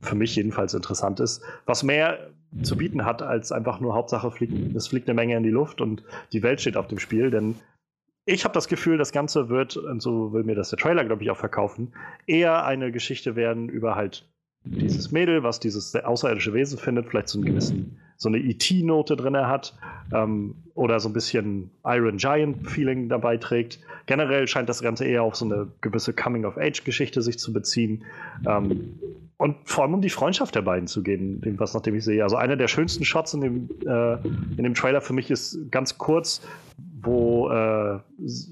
Für 0.00 0.14
mich 0.14 0.34
jedenfalls 0.34 0.74
interessant 0.74 1.20
ist, 1.20 1.42
was 1.66 1.82
mehr 1.82 2.30
zu 2.62 2.76
bieten 2.76 3.04
hat, 3.04 3.22
als 3.22 3.52
einfach 3.52 3.80
nur 3.80 3.94
Hauptsache 3.94 4.30
fliegt, 4.30 4.74
es 4.74 4.88
fliegt 4.88 5.08
eine 5.08 5.14
Menge 5.14 5.36
in 5.36 5.42
die 5.42 5.50
Luft 5.50 5.80
und 5.80 6.02
die 6.32 6.42
Welt 6.42 6.60
steht 6.60 6.76
auf 6.76 6.88
dem 6.88 6.98
Spiel, 6.98 7.30
denn 7.30 7.56
ich 8.24 8.44
habe 8.44 8.54
das 8.54 8.68
Gefühl, 8.68 8.98
das 8.98 9.12
Ganze 9.12 9.48
wird, 9.48 9.76
und 9.76 10.00
so 10.00 10.32
will 10.32 10.44
mir 10.44 10.54
das 10.54 10.70
der 10.70 10.78
Trailer, 10.78 11.04
glaube 11.04 11.22
ich, 11.22 11.30
auch 11.30 11.36
verkaufen, 11.36 11.92
eher 12.26 12.64
eine 12.64 12.92
Geschichte 12.92 13.36
werden 13.36 13.68
über 13.68 13.94
halt 13.94 14.29
dieses 14.64 15.10
Mädel, 15.10 15.42
was 15.42 15.60
dieses 15.60 15.94
außerirdische 15.94 16.52
Wesen 16.52 16.78
findet, 16.78 17.08
vielleicht 17.08 17.28
so 17.28 17.38
einen 17.38 17.46
gewissen, 17.46 17.98
so 18.16 18.28
eine 18.28 18.38
ET-Note 18.38 19.16
drin 19.16 19.36
hat 19.36 19.74
ähm, 20.12 20.54
oder 20.74 21.00
so 21.00 21.08
ein 21.08 21.12
bisschen 21.12 21.70
Iron 21.84 22.18
Giant-Feeling 22.18 23.08
dabei 23.08 23.38
trägt. 23.38 23.80
Generell 24.06 24.46
scheint 24.46 24.68
das 24.68 24.82
Ganze 24.82 25.06
eher 25.06 25.22
auf 25.22 25.36
so 25.36 25.46
eine 25.46 25.68
gewisse 25.80 26.12
Coming-of-Age-Geschichte 26.12 27.22
sich 27.22 27.38
zu 27.38 27.52
beziehen. 27.52 28.04
Ähm, 28.46 28.98
und 29.38 29.56
vor 29.64 29.84
allem 29.84 29.94
um 29.94 30.02
die 30.02 30.10
Freundschaft 30.10 30.54
der 30.54 30.62
beiden 30.62 30.86
zu 30.86 31.02
gehen, 31.02 31.40
was 31.56 31.72
nachdem 31.72 31.94
ich 31.94 32.04
sehe. 32.04 32.22
Also 32.22 32.36
einer 32.36 32.56
der 32.56 32.68
schönsten 32.68 33.06
Shots 33.06 33.32
in 33.32 33.40
dem, 33.40 33.70
äh, 33.86 34.14
in 34.58 34.64
dem 34.64 34.74
Trailer 34.74 35.00
für 35.00 35.14
mich 35.14 35.30
ist 35.30 35.70
ganz 35.70 35.96
kurz, 35.96 36.42
wo 37.00 37.48
äh, 37.48 37.98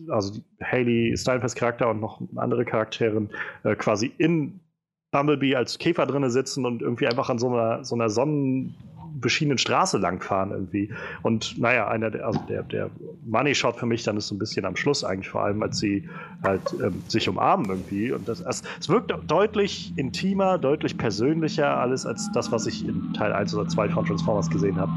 also 0.09 0.41
Haley 0.63 1.15
Steinfelds 1.15 1.55
Charakter 1.55 1.91
und 1.91 2.01
noch 2.01 2.23
andere 2.37 2.65
Charaktere 2.65 3.29
äh, 3.65 3.75
quasi 3.75 4.11
in 4.17 4.61
Bumblebee 5.11 5.57
als 5.57 5.79
Käfer 5.79 6.07
drinne 6.07 6.31
sitzen 6.31 6.67
und 6.67 6.83
irgendwie 6.83 7.07
einfach 7.07 7.31
an 7.31 7.39
so 7.39 7.49
einer, 7.49 7.83
so 7.83 7.95
einer 7.95 8.11
sonnenbeschienenen 8.11 9.57
Straße 9.57 9.97
langfahren 9.97 10.51
irgendwie. 10.51 10.91
Und 11.23 11.59
naja, 11.59 11.89
einer 11.89 12.11
der, 12.11 12.27
also 12.27 12.41
der, 12.49 12.63
der 12.65 12.91
Money 13.25 13.55
Shot 13.55 13.77
für 13.77 13.87
mich 13.87 14.03
dann 14.03 14.19
ist 14.19 14.29
so 14.29 14.35
ein 14.35 14.39
bisschen 14.39 14.67
am 14.67 14.77
Schluss 14.77 15.05
eigentlich, 15.05 15.31
vor 15.31 15.43
allem 15.45 15.63
als 15.63 15.79
sie 15.79 16.07
halt 16.43 16.61
ähm, 16.83 17.03
sich 17.09 17.27
umarmen 17.27 17.71
irgendwie. 17.71 18.13
Und 18.13 18.29
das, 18.29 18.41
es, 18.41 18.63
es 18.79 18.89
wirkt 18.91 19.15
deutlich 19.27 19.95
intimer, 19.97 20.59
deutlich 20.59 20.99
persönlicher 20.99 21.79
alles 21.79 22.05
als 22.05 22.31
das, 22.33 22.53
was 22.53 22.67
ich 22.67 22.87
in 22.87 23.15
Teil 23.15 23.33
1 23.33 23.55
oder 23.55 23.67
2 23.67 23.89
von 23.89 24.05
Transformers 24.05 24.51
gesehen 24.51 24.77
habe. 24.77 24.93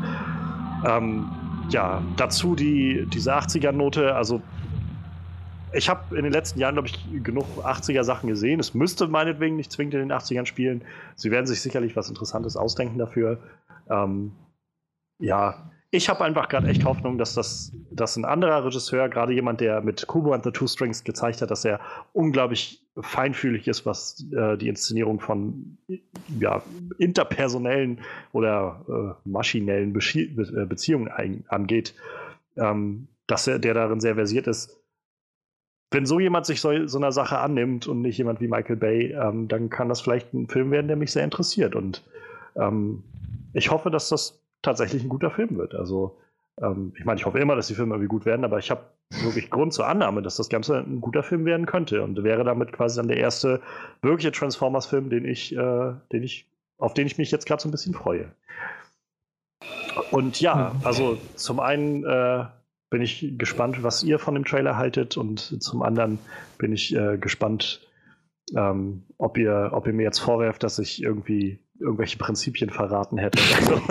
Ähm, 0.85 1.29
ja, 1.69 2.01
dazu 2.17 2.53
die, 2.53 3.05
diese 3.13 3.33
80er-Note, 3.33 4.13
also 4.13 4.41
ich 5.73 5.89
habe 5.89 6.17
in 6.17 6.23
den 6.23 6.33
letzten 6.33 6.59
Jahren, 6.59 6.75
glaube 6.75 6.87
ich, 6.87 7.23
genug 7.23 7.45
80er-Sachen 7.63 8.29
gesehen. 8.29 8.59
Es 8.59 8.73
müsste 8.73 9.07
meinetwegen 9.07 9.55
nicht 9.55 9.71
zwingend 9.71 9.93
in 9.95 9.99
den 10.01 10.11
80ern 10.11 10.45
spielen. 10.45 10.83
Sie 11.15 11.31
werden 11.31 11.45
sich 11.45 11.61
sicherlich 11.61 11.95
was 11.95 12.09
Interessantes 12.09 12.57
ausdenken 12.57 12.97
dafür. 12.97 13.39
Ähm, 13.89 14.33
ja, 15.19 15.71
ich 15.91 16.07
habe 16.09 16.23
einfach 16.23 16.47
gerade 16.47 16.67
echt 16.67 16.85
Hoffnung, 16.85 17.17
dass 17.17 17.33
das 17.33 17.73
dass 17.91 18.15
ein 18.15 18.23
anderer 18.23 18.65
Regisseur, 18.65 19.09
gerade 19.09 19.33
jemand, 19.33 19.59
der 19.59 19.81
mit 19.81 20.07
Kubo 20.07 20.31
and 20.31 20.43
the 20.43 20.51
Two 20.51 20.67
Strings 20.67 21.03
gezeigt 21.03 21.41
hat, 21.41 21.51
dass 21.51 21.65
er 21.65 21.81
unglaublich 22.13 22.81
feinfühlig 22.97 23.67
ist, 23.67 23.85
was 23.85 24.25
äh, 24.33 24.57
die 24.57 24.69
Inszenierung 24.69 25.19
von 25.19 25.77
ja, 26.39 26.63
interpersonellen 26.97 27.99
oder 28.31 29.17
äh, 29.25 29.29
maschinellen 29.29 29.91
Bezie 29.91 30.27
Be 30.27 30.65
Beziehungen 30.65 31.09
angeht, 31.49 31.93
ähm, 32.55 33.09
dass 33.27 33.47
er 33.47 33.59
der 33.59 33.73
darin 33.73 33.99
sehr 33.99 34.15
versiert 34.15 34.47
ist. 34.47 34.80
Wenn 35.91 36.05
so 36.05 36.19
jemand 36.19 36.45
sich 36.45 36.61
so, 36.61 36.87
so 36.87 36.97
einer 36.97 37.11
Sache 37.11 37.39
annimmt 37.39 37.87
und 37.87 38.01
nicht 38.01 38.17
jemand 38.17 38.39
wie 38.39 38.47
Michael 38.47 38.77
Bay, 38.77 39.11
ähm, 39.11 39.47
dann 39.47 39.69
kann 39.69 39.89
das 39.89 40.01
vielleicht 40.01 40.33
ein 40.33 40.47
Film 40.47 40.71
werden, 40.71 40.87
der 40.87 40.95
mich 40.95 41.11
sehr 41.11 41.23
interessiert. 41.23 41.75
Und 41.75 42.03
ähm, 42.55 43.03
ich 43.53 43.69
hoffe, 43.71 43.91
dass 43.91 44.09
das 44.09 44.41
tatsächlich 44.61 45.03
ein 45.03 45.09
guter 45.09 45.31
Film 45.31 45.57
wird. 45.57 45.75
Also, 45.75 46.17
ähm, 46.61 46.93
ich 46.97 47.03
meine, 47.03 47.19
ich 47.19 47.25
hoffe 47.25 47.39
immer, 47.39 47.55
dass 47.55 47.67
die 47.67 47.75
Filme 47.75 47.95
irgendwie 47.95 48.07
gut 48.07 48.25
werden, 48.25 48.45
aber 48.45 48.57
ich 48.57 48.71
habe 48.71 48.81
wirklich 49.23 49.49
Grund 49.49 49.73
zur 49.73 49.87
Annahme, 49.87 50.21
dass 50.21 50.37
das 50.37 50.47
Ganze 50.47 50.77
ein 50.77 51.01
guter 51.01 51.23
Film 51.23 51.45
werden 51.45 51.65
könnte 51.65 52.01
und 52.01 52.23
wäre 52.23 52.43
damit 52.45 52.71
quasi 52.71 52.95
dann 52.97 53.09
der 53.09 53.17
erste 53.17 53.61
wirkliche 54.01 54.31
Transformers-Film, 54.31 55.09
den 55.09 55.25
ich, 55.25 55.53
äh, 55.55 55.93
den 56.13 56.23
ich, 56.23 56.47
auf 56.77 56.93
den 56.93 57.07
ich 57.07 57.17
mich 57.17 57.31
jetzt 57.31 57.45
gerade 57.45 57.61
so 57.61 57.67
ein 57.67 57.71
bisschen 57.71 57.93
freue. 57.93 58.31
Und 60.11 60.39
ja, 60.39 60.71
hm. 60.71 60.81
also 60.85 61.17
zum 61.35 61.59
einen 61.59 62.05
äh, 62.05 62.45
bin 62.91 63.01
ich 63.01 63.33
gespannt, 63.37 63.81
was 63.81 64.03
ihr 64.03 64.19
von 64.19 64.35
dem 64.35 64.45
Trailer 64.45 64.77
haltet 64.77 65.17
und 65.17 65.63
zum 65.63 65.81
anderen 65.81 66.19
bin 66.59 66.73
ich 66.73 66.95
äh, 66.95 67.17
gespannt, 67.17 67.79
ähm, 68.55 69.03
ob, 69.17 69.37
ihr, 69.37 69.71
ob 69.71 69.87
ihr 69.87 69.93
mir 69.93 70.03
jetzt 70.03 70.19
vorwerft, 70.19 70.61
dass 70.61 70.77
ich 70.77 71.01
irgendwie 71.01 71.57
irgendwelche 71.79 72.17
Prinzipien 72.17 72.69
verraten 72.69 73.17
hätte. 73.17 73.41
Also, 73.57 73.81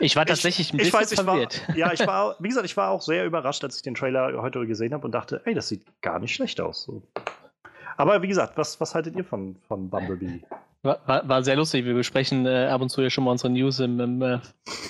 ich 0.00 0.16
war 0.16 0.26
tatsächlich 0.26 0.72
ein 0.72 0.78
bisschen 0.78 0.88
ich 0.88 0.94
weiß, 0.94 1.12
ich 1.12 1.20
verwirrt. 1.20 1.68
War, 1.68 1.76
ja, 1.76 1.92
ich 1.92 2.04
war, 2.04 2.36
wie 2.40 2.48
gesagt, 2.48 2.66
ich 2.66 2.76
war 2.76 2.90
auch 2.90 3.02
sehr 3.02 3.26
überrascht, 3.26 3.62
als 3.62 3.76
ich 3.76 3.82
den 3.82 3.94
Trailer 3.94 4.42
heute 4.42 4.66
gesehen 4.66 4.92
habe 4.92 5.04
und 5.04 5.12
dachte, 5.12 5.42
ey, 5.44 5.54
das 5.54 5.68
sieht 5.68 5.84
gar 6.00 6.18
nicht 6.18 6.34
schlecht 6.34 6.60
aus. 6.60 6.84
So. 6.84 7.02
Aber 7.96 8.22
wie 8.22 8.28
gesagt, 8.28 8.56
was, 8.56 8.80
was 8.80 8.94
haltet 8.94 9.14
ihr 9.14 9.24
von, 9.24 9.56
von 9.68 9.90
Bumblebee? 9.90 10.40
War, 10.82 11.00
war, 11.06 11.28
war 11.28 11.42
sehr 11.42 11.56
lustig. 11.56 11.84
Wir 11.84 11.94
besprechen 11.94 12.46
äh, 12.46 12.66
ab 12.66 12.80
und 12.80 12.88
zu 12.88 13.02
ja 13.02 13.10
schon 13.10 13.24
mal 13.24 13.32
unsere 13.32 13.50
News 13.50 13.78
im, 13.80 14.00
im 14.00 14.22
äh, 14.22 14.38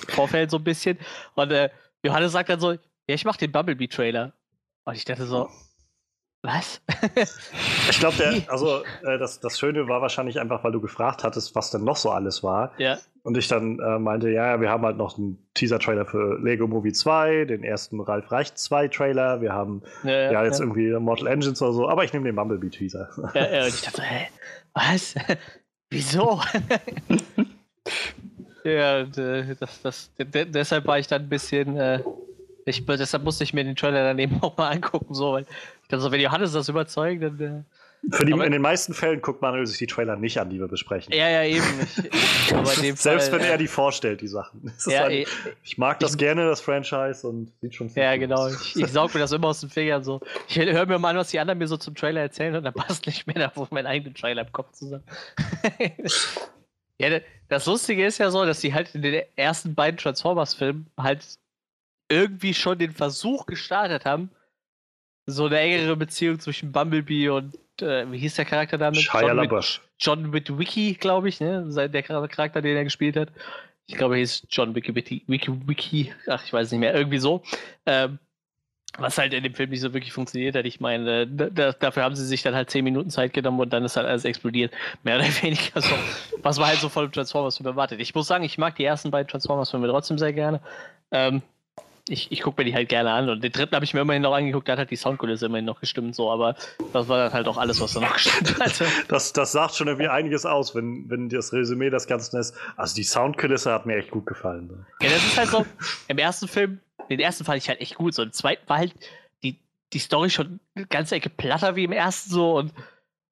Vorfeld 0.07 0.49
so 0.49 0.57
ein 0.57 0.63
bisschen. 0.63 0.97
Und 1.35 1.51
äh, 1.51 1.69
Johannes 2.03 2.31
sagt 2.31 2.49
dann 2.49 2.59
so, 2.59 2.71
ja, 2.71 2.79
ich 3.07 3.25
mach 3.25 3.37
den 3.37 3.51
Bumblebee-Trailer. 3.51 4.33
Und 4.85 4.95
ich 4.95 5.05
dachte 5.05 5.25
so, 5.25 5.49
was? 6.41 6.81
ich 7.89 7.99
glaube, 7.99 8.43
also 8.47 8.83
äh, 9.03 9.17
das, 9.17 9.39
das 9.41 9.59
Schöne 9.59 9.87
war 9.87 10.01
wahrscheinlich 10.01 10.39
einfach, 10.39 10.63
weil 10.63 10.71
du 10.71 10.79
gefragt 10.79 11.23
hattest, 11.23 11.53
was 11.55 11.71
denn 11.71 11.83
noch 11.83 11.97
so 11.97 12.11
alles 12.11 12.43
war. 12.43 12.71
Ja. 12.77 12.97
Und 13.23 13.37
ich 13.37 13.49
dann 13.49 13.79
äh, 13.79 13.99
meinte, 13.99 14.29
ja, 14.29 14.61
wir 14.61 14.69
haben 14.69 14.85
halt 14.85 14.95
noch 14.95 15.17
einen 15.17 15.37
Teaser-Trailer 15.53 16.05
für 16.05 16.39
Lego 16.41 16.67
Movie 16.67 16.93
2, 16.93 17.45
den 17.45 17.63
ersten 17.63 17.99
Ralf 17.99 18.31
Reicht 18.31 18.57
2 18.57 18.87
Trailer, 18.87 19.41
wir 19.41 19.51
haben 19.51 19.83
ja, 20.03 20.11
ja, 20.11 20.31
ja 20.31 20.43
jetzt 20.45 20.61
irgendwie 20.61 20.91
Mortal 20.91 21.27
Engines 21.27 21.61
oder 21.61 21.73
so, 21.73 21.89
aber 21.89 22.05
ich 22.05 22.13
nehme 22.13 22.25
den 22.25 22.35
Bumblebee-Teaser. 22.35 23.09
Ja, 23.33 23.51
ja, 23.51 23.63
und 23.63 23.69
ich 23.69 23.81
dachte, 23.81 24.01
hä, 24.01 24.27
was? 24.73 25.15
Wieso? 25.89 26.41
ja, 28.75 28.99
äh, 28.99 29.55
das, 29.59 29.81
das, 29.81 30.11
deshalb 30.17 30.87
war 30.87 30.99
ich 30.99 31.07
dann 31.07 31.23
ein 31.23 31.29
bisschen, 31.29 31.77
äh, 31.77 32.01
ich, 32.65 32.85
deshalb 32.85 33.23
musste 33.23 33.43
ich 33.43 33.53
mir 33.53 33.63
den 33.63 33.75
Trailer 33.75 34.03
dann 34.03 34.19
eben 34.19 34.39
auch 34.41 34.57
mal 34.57 34.69
angucken, 34.69 35.13
so, 35.13 35.33
weil 35.33 35.45
also 35.91 36.11
wenn 36.11 36.21
Johannes 36.21 36.51
das 36.51 36.69
überzeugt, 36.69 37.23
dann. 37.23 37.39
Äh, 37.39 38.15
Für 38.15 38.25
die, 38.25 38.31
in 38.31 38.51
den 38.51 38.61
meisten 38.61 38.93
Fällen 38.93 39.21
guckt 39.21 39.41
man 39.41 39.65
sich 39.65 39.77
die 39.77 39.87
Trailer 39.87 40.15
nicht 40.15 40.39
an, 40.39 40.49
die 40.49 40.59
wir 40.59 40.67
besprechen. 40.67 41.13
Ja, 41.13 41.29
ja, 41.29 41.43
eben. 41.43 41.65
Ich, 42.03 42.53
aber 42.55 42.73
in 42.75 42.81
dem 42.83 42.95
Selbst 42.95 43.29
Fall, 43.29 43.39
wenn 43.39 43.47
er 43.47 43.57
die 43.57 43.67
vorstellt, 43.67 44.21
die 44.21 44.27
Sachen. 44.27 44.71
Ja, 44.87 45.05
ein, 45.05 45.25
ich 45.63 45.77
mag 45.77 45.99
das 45.99 46.11
ich, 46.11 46.17
gerne, 46.17 46.45
das 46.45 46.61
Franchise, 46.61 47.27
und 47.27 47.51
sieht 47.59 47.75
schon 47.75 47.89
Ja, 47.95 48.15
genau. 48.15 48.47
Ich, 48.47 48.77
ich 48.77 48.87
saug 48.87 49.13
mir 49.13 49.19
das 49.19 49.31
immer 49.33 49.49
aus 49.49 49.59
den 49.59 49.69
Fingern 49.69 50.03
so. 50.03 50.21
Ich 50.47 50.57
höre 50.57 50.85
mir 50.85 50.97
mal 50.97 51.09
an, 51.09 51.17
was 51.17 51.29
die 51.29 51.39
anderen 51.39 51.57
mir 51.57 51.67
so 51.67 51.75
zum 51.75 51.95
Trailer 51.95 52.21
erzählen, 52.21 52.55
und 52.55 52.63
dann 52.63 52.73
passt 52.75 53.05
nicht 53.05 53.27
mehr 53.27 53.51
auf 53.55 53.71
meinen 53.71 53.87
eigenen 53.87 54.13
Trailer 54.13 54.43
im 54.43 54.51
Kopf 54.53 54.71
zusammen. 54.71 55.03
Ja, 56.99 57.19
das 57.47 57.65
Lustige 57.65 58.05
ist 58.05 58.17
ja 58.17 58.29
so, 58.29 58.45
dass 58.45 58.59
die 58.59 58.73
halt 58.73 58.93
in 58.93 59.01
den 59.01 59.23
ersten 59.35 59.73
beiden 59.73 59.97
Transformers-Filmen 59.97 60.87
halt 60.97 61.25
irgendwie 62.09 62.53
schon 62.53 62.77
den 62.77 62.91
Versuch 62.91 63.45
gestartet 63.45 64.05
haben, 64.05 64.29
so 65.25 65.45
eine 65.45 65.59
engere 65.59 65.95
Beziehung 65.95 66.39
zwischen 66.39 66.71
Bumblebee 66.71 67.29
und 67.29 67.55
äh, 67.81 68.11
wie 68.11 68.17
hieß 68.17 68.35
der 68.35 68.45
Charakter 68.45 68.77
damit? 68.77 68.99
Shia 68.99 69.33
John, 69.33 69.63
John 69.99 70.33
Witwicky, 70.33 70.93
glaube 70.93 71.29
ich, 71.29 71.39
ne? 71.39 71.89
Der 71.89 72.03
Charakter, 72.03 72.61
den 72.61 72.75
er 72.75 72.83
gespielt 72.83 73.15
hat. 73.15 73.29
Ich 73.85 73.95
glaube, 73.95 74.15
er 74.15 74.19
hieß 74.19 74.47
John 74.49 74.75
Wiki 74.75 74.93
Wiki, 74.93 75.23
Wiki, 75.27 75.67
Wiki. 75.67 76.13
Ach, 76.27 76.43
ich 76.43 76.53
weiß 76.53 76.71
nicht 76.71 76.79
mehr. 76.79 76.93
Irgendwie 76.93 77.17
so. 77.19 77.41
Ähm, 77.85 78.19
was 78.99 79.17
halt 79.17 79.33
in 79.33 79.43
dem 79.43 79.53
Film 79.53 79.69
nicht 79.69 79.81
so 79.81 79.93
wirklich 79.93 80.13
funktioniert 80.13 80.55
hat. 80.55 80.65
Ich 80.65 80.79
meine, 80.79 81.27
da, 81.27 81.71
dafür 81.71 82.03
haben 82.03 82.15
sie 82.15 82.25
sich 82.25 82.41
dann 82.41 82.55
halt 82.55 82.69
zehn 82.69 82.83
Minuten 82.83 83.09
Zeit 83.09 83.33
genommen 83.33 83.59
und 83.59 83.71
dann 83.71 83.83
ist 83.85 83.97
halt 83.97 84.07
alles 84.07 84.25
explodiert. 84.25 84.73
Mehr 85.03 85.17
oder 85.17 85.25
weniger 85.41 85.81
so. 85.81 85.95
Was 86.41 86.59
man 86.59 86.69
halt 86.69 86.79
so 86.79 86.89
von 86.89 87.11
Transformers-Film 87.11 87.67
erwartet. 87.67 87.99
Ich 87.99 88.13
muss 88.15 88.27
sagen, 88.27 88.43
ich 88.43 88.57
mag 88.57 88.75
die 88.75 88.85
ersten 88.85 89.11
beiden 89.11 89.27
Transformers-Filme 89.27 89.87
trotzdem 89.87 90.17
sehr 90.17 90.33
gerne. 90.33 90.61
Ähm, 91.11 91.41
ich, 92.09 92.31
ich 92.31 92.41
gucke 92.41 92.61
mir 92.61 92.65
die 92.65 92.73
halt 92.73 92.89
gerne 92.89 93.11
an. 93.11 93.29
Und 93.29 93.43
den 93.43 93.51
dritten 93.51 93.75
habe 93.75 93.85
ich 93.85 93.93
mir 93.93 94.01
immerhin 94.01 94.21
noch 94.21 94.33
angeguckt, 94.33 94.67
da 94.67 94.73
hat 94.73 94.79
halt 94.79 94.91
die 94.91 94.95
Soundkulisse 94.95 95.45
immerhin 95.45 95.65
noch 95.65 95.79
gestimmt, 95.79 96.15
so, 96.15 96.31
aber 96.31 96.55
das 96.93 97.07
war 97.07 97.17
dann 97.17 97.33
halt 97.33 97.47
auch 97.47 97.57
alles, 97.57 97.79
was 97.81 97.93
da 97.93 98.01
noch 98.01 98.13
gestimmt 98.13 98.59
hat. 98.59 98.81
Das, 99.07 99.33
das 99.33 99.51
sagt 99.51 99.75
schon 99.75 99.87
irgendwie 99.87 100.07
einiges 100.07 100.45
aus, 100.45 100.75
wenn, 100.75 101.09
wenn 101.09 101.29
das 101.29 101.53
Resümee 101.53 101.89
das 101.89 102.07
Ganze 102.07 102.37
ist. 102.39 102.55
Also 102.75 102.95
die 102.95 103.03
Soundkulisse 103.03 103.71
hat 103.71 103.85
mir 103.85 103.97
echt 103.97 104.11
gut 104.11 104.25
gefallen. 104.25 104.85
Ja, 105.01 105.09
das 105.09 105.25
ist 105.25 105.37
halt 105.37 105.49
so, 105.49 105.65
im 106.07 106.17
ersten 106.17 106.47
Film, 106.47 106.79
den 107.09 107.19
ersten 107.19 107.43
fand 107.43 107.57
ich 107.57 107.69
halt 107.69 107.81
echt 107.81 107.95
gut, 107.95 108.13
so 108.13 108.23
im 108.23 108.31
zweiten 108.31 108.67
war 108.67 108.77
halt 108.77 108.93
die, 109.43 109.59
die 109.93 109.99
Story 109.99 110.29
schon 110.29 110.59
eine 110.75 110.85
ganze 110.87 111.15
Ecke 111.15 111.29
platter 111.29 111.75
wie 111.75 111.83
im 111.83 111.91
ersten 111.91 112.29
so 112.29 112.57
und 112.57 112.73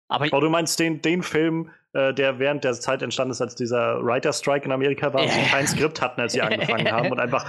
aber, 0.09 0.25
aber 0.25 0.41
du 0.41 0.49
meinst 0.49 0.79
den, 0.79 1.01
den 1.01 1.21
Film, 1.21 1.69
äh, 1.93 2.13
der 2.13 2.39
während 2.39 2.63
der 2.63 2.73
Zeit 2.73 3.01
entstanden 3.01 3.31
ist, 3.31 3.41
als 3.41 3.55
dieser 3.55 4.01
Writer-Strike 4.03 4.65
in 4.65 4.71
Amerika 4.71 5.13
war, 5.13 5.21
und 5.21 5.29
sie 5.29 5.41
kein 5.51 5.67
Skript 5.67 6.01
hatten, 6.01 6.21
als 6.21 6.33
sie 6.33 6.41
angefangen 6.41 6.89
haben 6.91 7.11
und 7.11 7.19
einfach 7.19 7.45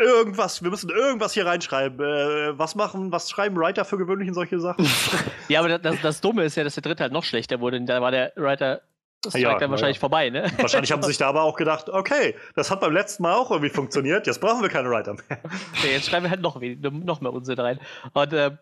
irgendwas, 0.00 0.62
wir 0.62 0.70
müssen 0.70 0.88
irgendwas 0.88 1.34
hier 1.34 1.44
reinschreiben. 1.44 2.00
Äh, 2.00 2.58
was 2.58 2.74
machen, 2.74 3.12
was 3.12 3.28
schreiben 3.28 3.56
Writer 3.56 3.84
für 3.84 3.98
gewöhnlich 3.98 4.28
in 4.28 4.34
solche 4.34 4.60
Sachen? 4.60 4.86
ja, 5.48 5.60
aber 5.60 5.78
das, 5.78 6.00
das 6.00 6.20
Dumme 6.20 6.44
ist 6.44 6.56
ja, 6.56 6.64
dass 6.64 6.74
der 6.74 6.82
dritte 6.82 7.02
halt 7.02 7.12
noch 7.12 7.24
schlechter 7.24 7.60
wurde. 7.60 7.80
Da 7.82 8.00
war 8.00 8.10
der 8.10 8.32
Writer 8.36 8.80
das 9.22 9.34
ja, 9.34 9.58
dann 9.58 9.70
wahrscheinlich 9.70 9.98
ja. 9.98 10.00
vorbei, 10.00 10.30
ne? 10.30 10.50
Wahrscheinlich 10.58 10.92
haben 10.92 11.02
sie 11.02 11.08
sich 11.08 11.18
da 11.18 11.28
aber 11.28 11.42
auch 11.42 11.56
gedacht, 11.56 11.88
okay, 11.88 12.34
das 12.54 12.70
hat 12.70 12.80
beim 12.80 12.92
letzten 12.92 13.22
Mal 13.22 13.34
auch 13.34 13.50
irgendwie 13.50 13.70
funktioniert, 13.70 14.26
jetzt 14.26 14.40
brauchen 14.40 14.62
wir 14.62 14.68
keine 14.68 14.90
Writer 14.90 15.14
mehr. 15.14 15.38
Okay, 15.76 15.92
jetzt 15.92 16.08
schreiben 16.08 16.24
wir 16.24 16.30
halt 16.30 16.40
noch, 16.40 16.60
noch 16.60 17.20
mehr 17.20 17.32
Unsinn 17.32 17.58
rein. 17.58 17.80
Und 18.14 18.32
äh, 18.32 18.52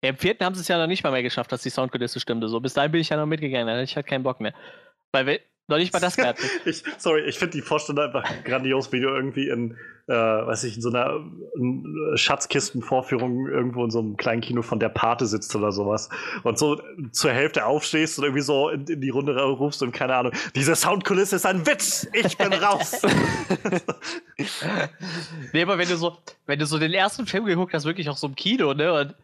im 0.00 0.16
vierten 0.16 0.44
haben 0.44 0.54
sie 0.54 0.60
es 0.60 0.68
ja 0.68 0.78
noch 0.78 0.86
nicht 0.86 1.02
mal 1.02 1.10
mehr 1.10 1.22
geschafft, 1.22 1.52
dass 1.52 1.62
die 1.62 1.70
Soundkulisse 1.70 2.20
stimmte. 2.20 2.48
So, 2.48 2.60
bis 2.60 2.74
dahin 2.74 2.92
bin 2.92 3.00
ich 3.00 3.08
ja 3.08 3.16
noch 3.16 3.26
mitgegangen, 3.26 3.66
dann 3.66 3.76
hatte 3.76 3.84
ich 3.84 3.96
halt 3.96 4.06
keinen 4.06 4.22
Bock 4.22 4.40
mehr. 4.40 4.54
Weil 5.12 5.40
noch 5.68 5.76
nicht 5.76 5.92
mal 5.92 6.00
das 6.00 6.16
mehr 6.16 6.34
ich, 6.64 6.82
Sorry, 6.96 7.22
ich 7.22 7.38
finde 7.38 7.52
die 7.52 7.62
Vorstellung 7.62 8.04
einfach 8.04 8.24
grandios, 8.44 8.90
wie 8.92 9.00
du 9.00 9.08
irgendwie 9.08 9.48
in, 9.48 9.76
äh, 10.06 10.12
weiß 10.12 10.64
ich, 10.64 10.76
in 10.76 10.82
so 10.82 10.88
einer 10.88 11.20
Schatzkistenvorführung 12.14 13.46
irgendwo 13.48 13.84
in 13.84 13.90
so 13.90 14.00
einem 14.00 14.16
kleinen 14.16 14.40
Kino 14.40 14.62
von 14.62 14.80
der 14.80 14.88
Pate 14.88 15.26
sitzt 15.26 15.54
oder 15.54 15.70
sowas 15.70 16.08
und 16.42 16.58
so 16.58 16.80
zur 17.12 17.32
Hälfte 17.32 17.66
aufstehst 17.66 18.18
und 18.18 18.24
irgendwie 18.24 18.42
so 18.42 18.70
in, 18.70 18.86
in 18.86 19.00
die 19.00 19.10
Runde 19.10 19.40
rufst 19.40 19.82
und 19.82 19.92
keine 19.92 20.16
Ahnung, 20.16 20.32
diese 20.54 20.74
Soundkulisse 20.74 21.36
ist 21.36 21.46
ein 21.46 21.66
Witz, 21.66 22.08
ich 22.12 22.36
bin 22.36 22.52
raus. 22.54 23.02
nee, 25.52 25.62
aber 25.62 25.78
wenn 25.78 25.88
du 25.88 25.96
so, 25.96 26.16
wenn 26.46 26.58
du 26.58 26.66
so 26.66 26.78
den 26.78 26.94
ersten 26.94 27.26
Film 27.26 27.44
geguckt 27.44 27.74
hast, 27.74 27.84
wirklich 27.84 28.08
auch 28.08 28.16
so 28.16 28.26
im 28.26 28.34
Kino, 28.34 28.72
ne, 28.74 28.92
und 28.92 29.14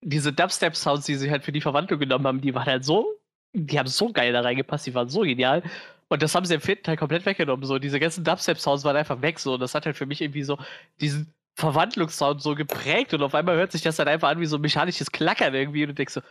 diese 0.00 0.32
Dubstep-Sounds, 0.32 1.06
die 1.06 1.16
sie 1.16 1.30
halt 1.30 1.44
für 1.44 1.52
die 1.52 1.60
Verwandlung 1.60 1.98
genommen 1.98 2.26
haben, 2.26 2.40
die 2.40 2.54
waren 2.54 2.66
halt 2.66 2.84
so, 2.84 3.18
die 3.52 3.78
haben 3.78 3.88
so 3.88 4.12
geil 4.12 4.32
da 4.32 4.40
reingepasst, 4.40 4.86
die 4.86 4.94
waren 4.94 5.08
so 5.08 5.20
genial. 5.20 5.62
Und 6.08 6.22
das 6.22 6.34
haben 6.34 6.46
sie 6.46 6.54
im 6.54 6.60
vierten 6.60 6.84
Teil 6.84 6.96
komplett 6.96 7.26
weggenommen. 7.26 7.66
So, 7.66 7.78
diese 7.78 8.00
ganzen 8.00 8.24
Dubstep-Sounds 8.24 8.84
waren 8.84 8.96
einfach 8.96 9.20
weg. 9.20 9.38
So, 9.38 9.54
und 9.54 9.60
das 9.60 9.74
hat 9.74 9.84
halt 9.84 9.96
für 9.96 10.06
mich 10.06 10.22
irgendwie 10.22 10.42
so 10.42 10.58
diesen 11.00 11.34
Verwandlungssound 11.54 12.40
so 12.40 12.54
geprägt. 12.54 13.12
Und 13.12 13.22
auf 13.22 13.34
einmal 13.34 13.56
hört 13.56 13.72
sich 13.72 13.82
das 13.82 13.96
dann 13.96 14.08
einfach 14.08 14.28
an 14.28 14.40
wie 14.40 14.46
so 14.46 14.56
ein 14.56 14.62
mechanisches 14.62 15.12
Klackern 15.12 15.54
irgendwie. 15.54 15.82
Und 15.82 15.88
du 15.88 15.94
denkst 15.94 16.14
so, 16.14 16.22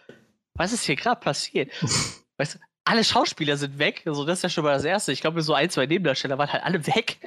was 0.55 0.73
ist 0.73 0.83
hier 0.83 0.95
gerade 0.95 1.21
passiert? 1.21 1.71
weißt 2.37 2.55
du, 2.55 2.59
alle 2.85 3.03
Schauspieler 3.03 3.57
sind 3.57 3.77
weg. 3.77 4.01
Also, 4.05 4.25
das 4.25 4.39
ist 4.39 4.43
ja 4.43 4.49
schon 4.49 4.63
mal 4.63 4.73
das 4.73 4.83
Erste. 4.83 5.11
Ich 5.11 5.21
glaube, 5.21 5.41
so 5.43 5.53
ein, 5.53 5.69
zwei 5.69 5.85
Nebendarsteller 5.85 6.39
waren 6.39 6.51
halt 6.51 6.63
alle 6.63 6.87
weg. 6.87 7.17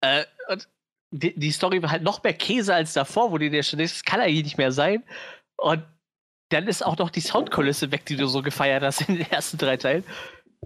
Äh, 0.00 0.24
und 0.48 0.68
die, 1.12 1.38
die, 1.38 1.52
Story 1.52 1.82
war 1.82 1.90
halt 1.90 2.02
noch 2.02 2.22
mehr 2.22 2.34
Käse 2.34 2.74
als 2.74 2.94
davor, 2.94 3.30
wo 3.30 3.38
die 3.38 3.50
dir 3.50 3.62
schon 3.62 3.78
denkst, 3.78 3.94
das 3.94 4.04
kann 4.04 4.20
eigentlich 4.20 4.44
nicht 4.44 4.58
mehr 4.58 4.72
sein. 4.72 5.04
Und 5.56 5.84
dann 6.50 6.66
ist 6.68 6.84
auch 6.84 6.98
noch 6.98 7.10
die 7.10 7.20
Soundkulisse 7.20 7.90
weg, 7.92 8.04
die 8.06 8.16
du 8.16 8.26
so 8.26 8.42
gefeiert 8.42 8.82
hast 8.82 9.08
in 9.08 9.16
den 9.16 9.30
ersten 9.30 9.58
drei 9.58 9.76
Teilen. 9.76 10.04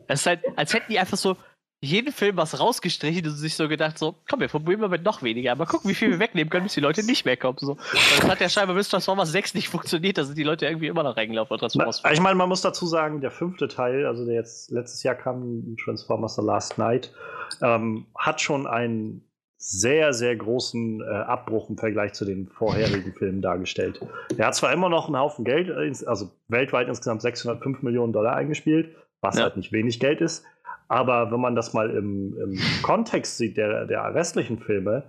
Das 0.08 0.20
ist 0.20 0.26
halt, 0.26 0.40
als 0.56 0.74
hätten 0.74 0.90
die 0.90 0.98
einfach 0.98 1.16
so 1.16 1.36
jeden 1.84 2.12
Film 2.12 2.36
was 2.36 2.58
rausgestrichen 2.58 3.26
und 3.26 3.36
sich 3.36 3.54
so 3.54 3.68
gedacht, 3.68 3.98
so, 3.98 4.14
komm, 4.28 4.40
wir 4.40 4.48
probieren 4.48 4.80
mal 4.80 4.88
mit 4.88 5.04
noch 5.04 5.22
weniger, 5.22 5.52
aber 5.52 5.66
gucken, 5.66 5.90
wie 5.90 5.94
viel 5.94 6.10
wir 6.10 6.18
wegnehmen 6.18 6.48
können, 6.48 6.64
bis 6.64 6.74
die 6.74 6.80
Leute 6.80 7.04
nicht 7.04 7.26
mehr 7.26 7.36
kommen. 7.36 7.58
So. 7.60 7.76
Das 7.92 8.26
hat 8.26 8.40
ja 8.40 8.48
scheinbar 8.48 8.74
bis 8.74 8.88
Transformers 8.88 9.30
6 9.32 9.54
nicht 9.54 9.68
funktioniert, 9.68 10.16
da 10.16 10.24
sind 10.24 10.38
die 10.38 10.44
Leute 10.44 10.66
irgendwie 10.66 10.86
immer 10.86 11.02
noch 11.02 11.16
reingelaufen. 11.16 11.58
Transformers 11.58 12.00
Na, 12.02 12.12
ich 12.12 12.20
meine, 12.20 12.36
man 12.36 12.48
muss 12.48 12.62
dazu 12.62 12.86
sagen, 12.86 13.20
der 13.20 13.30
fünfte 13.30 13.68
Teil, 13.68 14.06
also 14.06 14.24
der 14.24 14.34
jetzt 14.34 14.70
letztes 14.70 15.02
Jahr 15.02 15.14
kam, 15.14 15.76
Transformers 15.84 16.36
The 16.36 16.42
Last 16.42 16.78
Night, 16.78 17.12
ähm, 17.60 18.06
hat 18.16 18.40
schon 18.40 18.66
einen 18.66 19.22
sehr, 19.66 20.12
sehr 20.12 20.36
großen 20.36 21.00
äh, 21.00 21.04
Abbruch 21.04 21.70
im 21.70 21.78
Vergleich 21.78 22.12
zu 22.12 22.26
den 22.26 22.48
vorherigen 22.48 23.14
Filmen 23.14 23.40
dargestellt. 23.40 23.98
Er 24.36 24.48
hat 24.48 24.54
zwar 24.54 24.74
immer 24.74 24.90
noch 24.90 25.06
einen 25.06 25.16
Haufen 25.16 25.42
Geld, 25.46 25.70
äh, 25.70 26.06
also 26.06 26.30
weltweit 26.48 26.86
insgesamt 26.88 27.22
605 27.22 27.80
Millionen 27.80 28.12
Dollar 28.12 28.36
eingespielt, 28.36 28.94
was 29.22 29.38
ja. 29.38 29.44
halt 29.44 29.56
nicht 29.56 29.72
wenig 29.72 30.00
Geld 30.00 30.20
ist, 30.20 30.44
aber 30.88 31.32
wenn 31.32 31.40
man 31.40 31.56
das 31.56 31.72
mal 31.72 31.88
im, 31.88 32.36
im 32.38 32.60
Kontext 32.82 33.38
sieht, 33.38 33.56
der, 33.56 33.86
der 33.86 34.14
restlichen 34.14 34.58
Filme, 34.58 35.04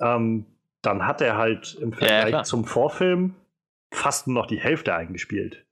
ähm, 0.00 0.44
dann 0.82 1.06
hat 1.06 1.20
er 1.20 1.36
halt 1.36 1.78
im 1.80 1.92
Vergleich 1.92 2.32
ja, 2.32 2.42
zum 2.42 2.64
Vorfilm 2.64 3.36
fast 3.92 4.26
nur 4.26 4.34
noch 4.34 4.46
die 4.46 4.58
Hälfte 4.58 4.92
eingespielt. 4.92 5.64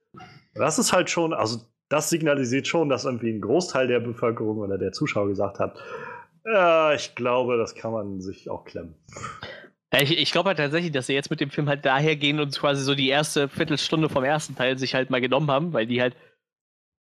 Das 0.53 0.79
ist 0.79 0.93
halt 0.93 1.09
schon, 1.09 1.33
also 1.33 1.59
das 1.89 2.09
signalisiert 2.09 2.67
schon, 2.67 2.87
dass 2.87 3.03
irgendwie 3.03 3.31
ein 3.31 3.41
Großteil 3.41 3.87
der 3.87 3.99
Bevölkerung 3.99 4.59
oder 4.59 4.77
der 4.77 4.93
Zuschauer 4.93 5.27
gesagt 5.27 5.59
hat, 5.59 5.77
ja, 6.45 6.93
ich 6.93 7.15
glaube, 7.15 7.57
das 7.57 7.75
kann 7.75 7.91
man 7.91 8.21
sich 8.21 8.49
auch 8.49 8.65
klemmen. 8.65 8.95
Ich, 9.91 10.17
ich 10.17 10.31
glaube 10.31 10.49
halt 10.49 10.59
tatsächlich, 10.59 10.91
dass 10.91 11.07
sie 11.07 11.13
jetzt 11.13 11.31
mit 11.31 11.39
dem 11.39 11.49
Film 11.49 11.67
halt 11.67 11.83
daher 11.83 12.15
gehen 12.15 12.39
und 12.39 12.57
quasi 12.57 12.83
so 12.83 12.93
die 12.93 13.09
erste 13.09 13.49
Viertelstunde 13.49 14.07
vom 14.07 14.23
ersten 14.23 14.55
Teil 14.55 14.77
sich 14.77 14.93
halt 14.93 15.09
mal 15.09 15.21
genommen 15.21 15.49
haben, 15.49 15.73
weil 15.73 15.87
die 15.87 15.99
halt 15.99 16.15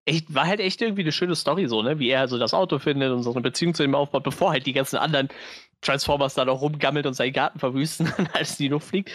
echt, 0.05 0.33
war 0.35 0.47
halt 0.47 0.61
echt 0.61 0.81
irgendwie 0.81 1.03
eine 1.03 1.13
schöne 1.13 1.35
Story 1.35 1.67
so, 1.67 1.83
ne? 1.83 1.99
Wie 1.99 2.11
er 2.11 2.29
so 2.29 2.39
das 2.39 2.55
Auto 2.55 2.79
findet 2.79 3.13
und 3.13 3.23
so 3.23 3.33
eine 3.33 3.41
Beziehung 3.41 3.75
zu 3.75 3.83
ihm 3.83 3.95
aufbaut, 3.95 4.23
bevor 4.23 4.51
halt 4.51 4.67
die 4.67 4.73
ganzen 4.73 4.97
anderen 4.97 5.29
Transformers 5.81 6.35
da 6.35 6.45
noch 6.45 6.61
rumgammelt 6.61 7.07
und 7.07 7.15
seinen 7.15 7.33
Garten 7.33 7.59
verwüsten, 7.59 8.13
als 8.33 8.57
die 8.57 8.69
Luft 8.69 8.89
fliegt. 8.89 9.11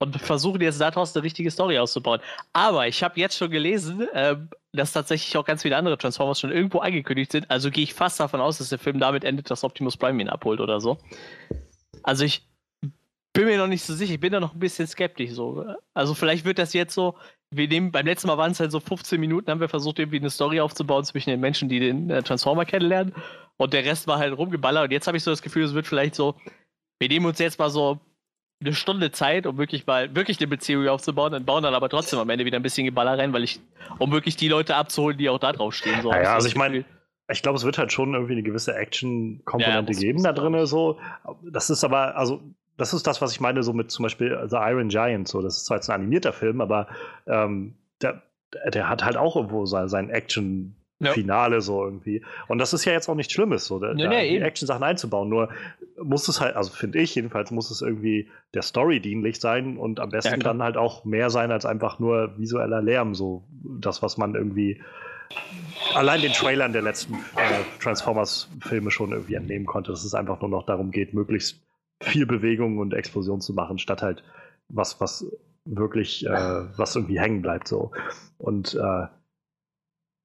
Und 0.00 0.16
versuchen 0.20 0.60
jetzt 0.60 0.80
daraus 0.80 1.14
eine 1.16 1.24
richtige 1.24 1.50
Story 1.50 1.78
auszubauen. 1.78 2.20
Aber 2.52 2.86
ich 2.86 3.02
habe 3.02 3.18
jetzt 3.18 3.36
schon 3.36 3.50
gelesen, 3.50 4.06
ähm, 4.14 4.48
dass 4.72 4.92
tatsächlich 4.92 5.36
auch 5.36 5.44
ganz 5.44 5.62
viele 5.62 5.76
andere 5.76 5.98
Transformers 5.98 6.38
schon 6.38 6.52
irgendwo 6.52 6.78
angekündigt 6.78 7.32
sind. 7.32 7.50
Also 7.50 7.70
gehe 7.70 7.82
ich 7.82 7.94
fast 7.94 8.20
davon 8.20 8.40
aus, 8.40 8.58
dass 8.58 8.68
der 8.68 8.78
Film 8.78 9.00
damit 9.00 9.24
endet, 9.24 9.50
dass 9.50 9.64
Optimus 9.64 9.96
Prime 9.96 10.22
ihn 10.22 10.28
abholt 10.28 10.60
oder 10.60 10.80
so. 10.80 10.98
Also 12.04 12.24
ich 12.24 12.46
bin 13.32 13.46
mir 13.46 13.58
noch 13.58 13.66
nicht 13.66 13.82
so 13.82 13.94
sicher. 13.94 14.14
Ich 14.14 14.20
bin 14.20 14.32
da 14.32 14.40
noch 14.40 14.54
ein 14.54 14.58
bisschen 14.58 14.86
skeptisch. 14.86 15.30
So. 15.30 15.64
Also 15.94 16.14
vielleicht 16.14 16.44
wird 16.44 16.58
das 16.58 16.72
jetzt 16.72 16.94
so, 16.94 17.16
wir 17.50 17.68
nehmen, 17.68 17.92
beim 17.92 18.06
letzten 18.06 18.28
Mal 18.28 18.38
waren 18.38 18.52
es 18.52 18.60
halt 18.60 18.72
so 18.72 18.80
15 18.80 19.18
Minuten, 19.20 19.50
haben 19.50 19.60
wir 19.60 19.68
versucht, 19.68 19.98
irgendwie 19.98 20.18
eine 20.18 20.30
Story 20.30 20.60
aufzubauen 20.60 21.04
zwischen 21.04 21.30
den 21.30 21.40
Menschen, 21.40 21.68
die 21.68 21.80
den 21.80 22.10
äh, 22.10 22.22
Transformer 22.22 22.64
kennenlernen. 22.64 23.14
Und 23.56 23.72
der 23.72 23.84
Rest 23.84 24.06
war 24.06 24.18
halt 24.18 24.36
rumgeballert. 24.36 24.84
Und 24.84 24.90
jetzt 24.92 25.06
habe 25.06 25.16
ich 25.16 25.24
so 25.24 25.30
das 25.30 25.42
Gefühl, 25.42 25.64
es 25.64 25.74
wird 25.74 25.86
vielleicht 25.86 26.14
so, 26.14 26.36
wir 27.00 27.08
nehmen 27.08 27.26
uns 27.26 27.38
jetzt 27.38 27.58
mal 27.58 27.70
so 27.70 28.00
eine 28.60 28.74
Stunde 28.74 29.12
Zeit, 29.12 29.46
um 29.46 29.56
wirklich 29.58 29.86
mal 29.86 30.14
wirklich 30.14 30.38
eine 30.40 30.48
Beziehung 30.48 30.88
aufzubauen, 30.88 31.32
dann 31.32 31.44
bauen 31.44 31.62
dann 31.62 31.74
aber 31.74 31.88
trotzdem 31.88 32.18
am 32.18 32.28
Ende 32.30 32.44
wieder 32.44 32.58
ein 32.58 32.62
bisschen 32.62 32.84
Geballer 32.84 33.18
rein, 33.18 33.32
weil 33.32 33.44
ich, 33.44 33.60
um 33.98 34.10
wirklich 34.10 34.36
die 34.36 34.48
Leute 34.48 34.74
abzuholen, 34.74 35.16
die 35.16 35.28
auch 35.28 35.38
da 35.38 35.52
drauf 35.52 35.74
stehen. 35.74 36.02
So, 36.02 36.12
ja, 36.12 36.34
also 36.34 36.48
ich 36.48 36.56
meine, 36.56 36.84
ich 37.30 37.42
glaube, 37.42 37.56
es 37.56 37.64
wird 37.64 37.78
halt 37.78 37.92
schon 37.92 38.14
irgendwie 38.14 38.32
eine 38.32 38.42
gewisse 38.42 38.74
Action-Komponente 38.74 39.92
ja, 39.92 39.98
geben 39.98 40.22
da 40.22 40.32
drin. 40.32 40.66
So. 40.66 40.98
Das 41.42 41.70
ist 41.70 41.84
aber, 41.84 42.16
also 42.16 42.42
das 42.76 42.94
ist 42.94 43.06
das, 43.06 43.20
was 43.20 43.32
ich 43.32 43.40
meine, 43.40 43.62
so 43.62 43.72
mit 43.72 43.90
zum 43.90 44.04
Beispiel 44.04 44.46
The 44.48 44.56
Iron 44.56 44.88
Giant. 44.88 45.28
So, 45.28 45.42
das 45.42 45.58
ist 45.58 45.66
zwar 45.66 45.76
jetzt 45.76 45.90
ein 45.90 46.00
animierter 46.00 46.32
Film, 46.32 46.60
aber 46.60 46.88
ähm, 47.26 47.74
der, 48.00 48.22
der 48.72 48.88
hat 48.88 49.04
halt 49.04 49.16
auch 49.16 49.36
irgendwo 49.36 49.66
sein, 49.66 49.88
sein 49.88 50.10
Action. 51.00 51.14
Finale 51.14 51.56
ja. 51.56 51.60
so 51.60 51.84
irgendwie. 51.84 52.22
Und 52.48 52.58
das 52.58 52.72
ist 52.72 52.84
ja 52.84 52.92
jetzt 52.92 53.08
auch 53.08 53.14
nichts 53.14 53.32
Schlimmes, 53.32 53.66
so 53.66 53.78
da, 53.78 53.94
nee, 53.94 54.08
nee, 54.08 54.30
die 54.30 54.40
Action-Sachen 54.40 54.82
einzubauen. 54.82 55.28
Nur 55.28 55.48
muss 56.02 56.26
es 56.28 56.40
halt, 56.40 56.56
also 56.56 56.70
finde 56.70 56.98
ich 56.98 57.14
jedenfalls, 57.14 57.50
muss 57.50 57.70
es 57.70 57.82
irgendwie 57.82 58.28
der 58.54 58.62
Story 58.62 59.00
dienlich 59.00 59.40
sein 59.40 59.76
und 59.76 60.00
am 60.00 60.10
besten 60.10 60.32
ja, 60.32 60.38
dann 60.38 60.62
halt 60.62 60.76
auch 60.76 61.04
mehr 61.04 61.30
sein 61.30 61.52
als 61.52 61.66
einfach 61.66 61.98
nur 61.98 62.36
visueller 62.36 62.82
Lärm. 62.82 63.14
So 63.14 63.44
das, 63.62 64.02
was 64.02 64.16
man 64.16 64.34
irgendwie 64.34 64.80
allein 65.94 66.20
den 66.20 66.32
Trailern 66.32 66.72
der 66.72 66.82
letzten 66.82 67.14
äh, 67.14 67.80
Transformers-Filme 67.80 68.90
schon 68.90 69.12
irgendwie 69.12 69.34
entnehmen 69.34 69.66
konnte, 69.66 69.92
dass 69.92 70.04
es 70.04 70.14
einfach 70.14 70.40
nur 70.40 70.50
noch 70.50 70.66
darum 70.66 70.90
geht, 70.90 71.14
möglichst 71.14 71.60
viel 72.00 72.26
Bewegung 72.26 72.78
und 72.78 72.94
Explosion 72.94 73.40
zu 73.40 73.52
machen, 73.52 73.78
statt 73.78 74.02
halt 74.02 74.22
was, 74.68 75.00
was 75.00 75.26
wirklich, 75.64 76.26
äh, 76.26 76.30
was 76.76 76.96
irgendwie 76.96 77.20
hängen 77.20 77.42
bleibt 77.42 77.68
so. 77.68 77.92
Und 78.38 78.74
äh, 78.74 79.06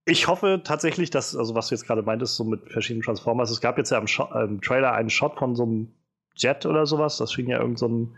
ich 0.05 0.27
hoffe 0.27 0.61
tatsächlich, 0.63 1.09
dass, 1.09 1.35
also 1.35 1.55
was 1.55 1.69
du 1.69 1.75
jetzt 1.75 1.85
gerade 1.85 2.01
meintest, 2.01 2.35
so 2.35 2.43
mit 2.43 2.71
verschiedenen 2.71 3.03
Transformers, 3.03 3.51
es 3.51 3.61
gab 3.61 3.77
jetzt 3.77 3.91
ja 3.91 3.97
im, 3.97 4.07
im 4.49 4.61
Trailer 4.61 4.93
einen 4.93 5.09
Shot 5.09 5.37
von 5.37 5.55
so 5.55 5.63
einem 5.63 5.93
Jet 6.35 6.65
oder 6.65 6.85
sowas, 6.85 7.17
das 7.17 7.31
schien 7.31 7.47
ja 7.47 7.59
irgend 7.59 7.79
so 7.79 7.87
ein 7.87 8.17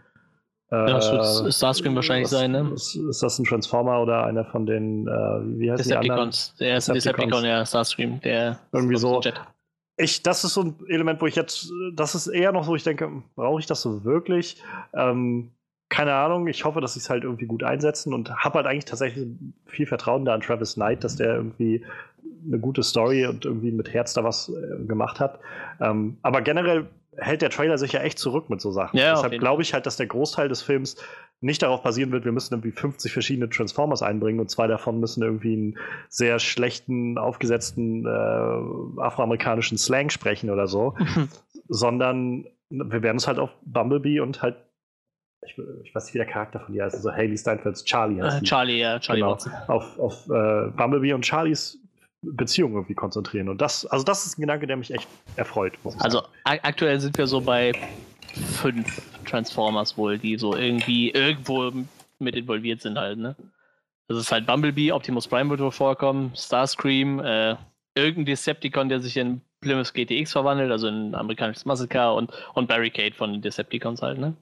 äh, 0.71 0.75
ja, 0.77 0.93
das 0.97 1.43
wird 1.43 1.53
Starscream 1.53 1.95
wahrscheinlich 1.95 2.25
was, 2.25 2.31
sein, 2.31 2.51
ne? 2.51 2.71
Ist, 2.73 2.95
ist, 2.95 3.21
das 3.21 3.37
ein 3.37 3.45
Transformer 3.45 4.01
oder 4.01 4.25
einer 4.25 4.45
von 4.45 4.65
den, 4.65 5.07
äh, 5.07 5.11
wie 5.59 5.71
heißt 5.71 5.85
Decepticons. 5.85 6.55
Der 6.59 6.77
ist 6.77 6.89
ein 6.89 6.95
Decepticon, 6.95 7.45
ja, 7.45 7.63
Starscream, 7.63 8.19
der 8.21 8.59
irgendwie 8.71 8.97
so. 8.97 9.21
Jet 9.21 9.39
ich, 9.97 10.23
das 10.23 10.43
ist 10.43 10.53
so 10.53 10.61
ein 10.61 10.75
Element, 10.87 11.21
wo 11.21 11.27
ich 11.27 11.35
jetzt, 11.35 11.71
das 11.93 12.15
ist 12.15 12.27
eher 12.27 12.51
noch 12.51 12.65
so, 12.65 12.75
ich 12.75 12.83
denke, 12.83 13.23
brauche 13.35 13.59
ich 13.59 13.65
das 13.65 13.81
so 13.81 14.03
wirklich? 14.03 14.61
Ähm, 14.93 15.51
keine 15.89 16.13
Ahnung, 16.13 16.47
ich 16.47 16.65
hoffe, 16.65 16.81
dass 16.81 16.93
sie 16.93 16.99
es 16.99 17.09
halt 17.09 17.23
irgendwie 17.23 17.45
gut 17.45 17.63
einsetzen 17.63 18.13
und 18.13 18.35
habe 18.35 18.55
halt 18.55 18.67
eigentlich 18.67 18.85
tatsächlich 18.85 19.27
viel 19.65 19.85
Vertrauen 19.85 20.25
da 20.25 20.33
an 20.33 20.41
Travis 20.41 20.73
Knight, 20.73 21.03
dass 21.03 21.15
der 21.15 21.35
irgendwie 21.35 21.85
eine 22.45 22.59
gute 22.59 22.83
Story 22.83 23.25
und 23.25 23.45
irgendwie 23.45 23.71
mit 23.71 23.93
Herz 23.93 24.13
da 24.13 24.23
was 24.23 24.49
äh, 24.49 24.85
gemacht 24.85 25.19
hat. 25.19 25.39
Ähm, 25.79 26.17
aber 26.21 26.41
generell 26.41 26.87
hält 27.17 27.41
der 27.41 27.49
Trailer 27.49 27.77
sich 27.77 27.93
ja 27.93 28.01
echt 28.01 28.19
zurück 28.19 28.49
mit 28.49 28.61
so 28.61 28.71
Sachen. 28.71 28.97
Ja, 28.97 29.13
Deshalb 29.13 29.39
glaube 29.39 29.61
ich 29.61 29.73
halt, 29.73 29.85
dass 29.85 29.97
der 29.97 30.07
Großteil 30.07 30.49
des 30.49 30.61
Films 30.61 30.97
nicht 31.41 31.61
darauf 31.61 31.83
basieren 31.83 32.11
wird, 32.11 32.25
wir 32.25 32.31
müssen 32.31 32.53
irgendwie 32.53 32.71
50 32.71 33.11
verschiedene 33.11 33.49
Transformers 33.49 34.01
einbringen 34.01 34.39
und 34.39 34.49
zwei 34.49 34.67
davon 34.67 34.99
müssen 34.99 35.21
irgendwie 35.21 35.53
einen 35.53 35.77
sehr 36.09 36.39
schlechten, 36.39 37.17
aufgesetzten 37.17 38.05
äh, 38.05 39.01
afroamerikanischen 39.01 39.77
Slang 39.77 40.09
sprechen 40.09 40.49
oder 40.49 40.67
so, 40.67 40.95
sondern 41.67 42.47
wir 42.69 43.03
werden 43.03 43.17
uns 43.17 43.27
halt 43.27 43.39
auf 43.39 43.51
Bumblebee 43.65 44.19
und 44.21 44.41
halt 44.41 44.55
ich, 45.45 45.57
ich, 45.83 45.95
weiß 45.95 46.05
nicht, 46.05 46.13
wie 46.13 46.19
der 46.19 46.27
Charakter 46.27 46.59
von 46.59 46.73
ihr 46.73 46.83
heißt, 46.83 46.95
also 46.95 47.11
Haley 47.11 47.37
Steinfelds 47.37 47.83
Charlie 47.83 48.21
heißt 48.21 48.41
äh, 48.41 48.45
Charlie, 48.45 48.79
ja, 48.79 48.99
Charlie 48.99 49.21
genau, 49.21 49.37
Auf, 49.67 49.99
auf 49.99 50.29
äh, 50.29 50.69
Bumblebee 50.75 51.13
und 51.13 51.25
Charlies 51.25 51.79
Beziehung 52.21 52.73
irgendwie 52.73 52.95
konzentrieren. 52.95 53.49
Und 53.49 53.61
das, 53.61 53.85
also 53.85 54.03
das 54.03 54.25
ist 54.25 54.37
ein 54.37 54.41
Gedanke, 54.41 54.67
der 54.67 54.77
mich 54.77 54.91
echt 54.91 55.07
erfreut. 55.35 55.73
also 55.99 56.23
aktuell 56.43 56.99
sind 56.99 57.17
wir 57.17 57.27
so 57.27 57.39
bei 57.41 57.71
fünf 58.33 59.01
Transformers 59.25 59.97
wohl, 59.97 60.17
die 60.17 60.37
so 60.37 60.55
irgendwie 60.55 61.11
irgendwo 61.11 61.71
mit 62.19 62.35
involviert 62.35 62.81
sind 62.81 62.97
halt, 62.97 63.17
ne? 63.17 63.35
Das 64.07 64.17
ist 64.17 64.31
halt 64.31 64.45
Bumblebee, 64.45 64.91
Optimus 64.91 65.27
Prime 65.27 65.49
wird 65.49 65.61
wohl 65.61 65.71
vorkommen, 65.71 66.31
Starscream, 66.35 67.19
äh, 67.19 67.55
irgendein 67.95 68.25
Decepticon, 68.25 68.87
der 68.87 68.99
sich 68.99 69.17
in 69.17 69.41
Plymouth 69.61 69.93
GTX 69.93 70.31
verwandelt, 70.31 70.71
also 70.71 70.87
in 70.87 71.09
ein 71.09 71.15
amerikanisches 71.15 71.89
Car 71.89 72.13
und, 72.13 72.31
und 72.53 72.67
Barricade 72.67 73.15
von 73.15 73.31
den 73.33 73.41
Decepticons 73.41 74.03
halt, 74.03 74.19
ne? 74.19 74.35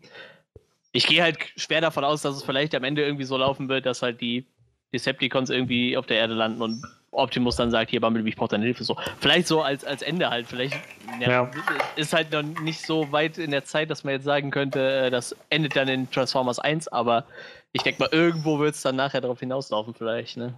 Ich 0.94 1.08
gehe 1.08 1.22
halt 1.22 1.38
schwer 1.58 1.82
davon 1.82 2.04
aus, 2.04 2.22
dass 2.22 2.36
es 2.36 2.44
vielleicht 2.44 2.74
am 2.76 2.84
Ende 2.84 3.04
irgendwie 3.04 3.26
so 3.26 3.36
laufen 3.36 3.68
wird, 3.68 3.86
dass 3.86 4.02
halt 4.02 4.22
die 4.22 4.48
Decepticons 4.94 5.50
irgendwie 5.50 5.98
auf 5.98 6.06
der 6.06 6.18
Erde 6.18 6.36
landen 6.36 6.62
und 6.62 6.84
Optimus 7.12 7.56
dann 7.56 7.72
sagt, 7.72 7.92
hier 7.92 8.02
Bumblebee, 8.02 8.30
ich 8.30 8.36
brauche 8.36 8.50
deine 8.50 8.66
Hilfe. 8.66 8.84
So. 8.84 8.96
Vielleicht 9.20 9.48
so 9.48 9.62
als, 9.62 9.84
als 9.86 10.02
Ende 10.02 10.30
halt. 10.30 10.48
Vielleicht 10.48 10.76
ja, 11.20 11.30
ja. 11.30 11.52
ist 11.96 12.14
halt 12.14 12.32
noch 12.32 12.42
nicht 12.42 12.86
so 12.86 13.12
weit 13.12 13.38
in 13.38 13.52
der 13.52 13.66
Zeit, 13.66 13.90
dass 13.90 14.04
man 14.04 14.14
jetzt 14.14 14.24
sagen 14.24 14.52
könnte, 14.52 14.80
äh, 14.80 15.10
das 15.10 15.36
endet 15.50 15.76
dann 15.76 15.88
in 15.88 16.10
Transformers 16.10 16.60
1, 16.60 16.88
aber 16.88 17.26
ich 17.72 17.82
denke 17.84 18.02
mal, 18.02 18.10
irgendwo 18.12 18.60
wird 18.60 18.76
es 18.76 18.82
dann 18.82 18.96
nachher 18.96 19.22
darauf 19.22 19.40
hinauslaufen, 19.40 19.94
vielleicht. 19.94 20.38
Ne? 20.38 20.56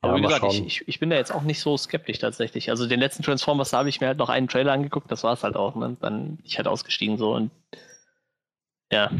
Aber 0.00 0.16
ja, 0.16 0.18
wie 0.18 0.22
gesagt, 0.22 0.44
ich, 0.52 0.66
ich, 0.66 0.88
ich, 0.88 1.00
bin 1.00 1.10
da 1.10 1.16
jetzt 1.16 1.32
auch 1.32 1.42
nicht 1.42 1.60
so 1.60 1.76
skeptisch 1.76 2.18
tatsächlich. 2.18 2.70
Also 2.70 2.86
den 2.86 3.00
letzten 3.00 3.22
Transformers, 3.22 3.70
da 3.70 3.78
habe 3.78 3.88
ich 3.88 4.00
mir 4.00 4.08
halt 4.08 4.18
noch 4.18 4.28
einen 4.28 4.48
Trailer 4.48 4.72
angeguckt, 4.72 5.10
das 5.10 5.24
war 5.24 5.34
es 5.34 5.44
halt 5.44 5.56
auch. 5.56 5.74
Ne? 5.74 5.96
Dann 6.00 6.38
ich 6.42 6.56
halt 6.56 6.66
ausgestiegen 6.66 7.18
so 7.18 7.34
und 7.34 7.50
ja, 8.92 9.10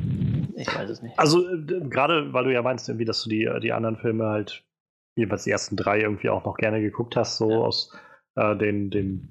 ich 0.56 0.74
weiß 0.74 0.90
es 0.90 1.02
nicht. 1.02 1.18
Also 1.18 1.48
äh, 1.48 1.80
gerade, 1.88 2.32
weil 2.32 2.44
du 2.44 2.52
ja 2.52 2.62
meinst, 2.62 2.88
irgendwie, 2.88 3.04
dass 3.04 3.22
du 3.22 3.30
die, 3.30 3.48
die 3.62 3.72
anderen 3.72 3.96
Filme 3.96 4.26
halt 4.26 4.64
jeweils 5.16 5.44
die 5.44 5.50
ersten 5.50 5.76
drei 5.76 6.00
irgendwie 6.00 6.30
auch 6.30 6.44
noch 6.44 6.56
gerne 6.56 6.80
geguckt 6.80 7.16
hast, 7.16 7.36
so 7.36 7.50
ja. 7.50 7.58
aus 7.58 7.96
äh, 8.36 8.56
den, 8.56 8.90
dem 8.90 9.28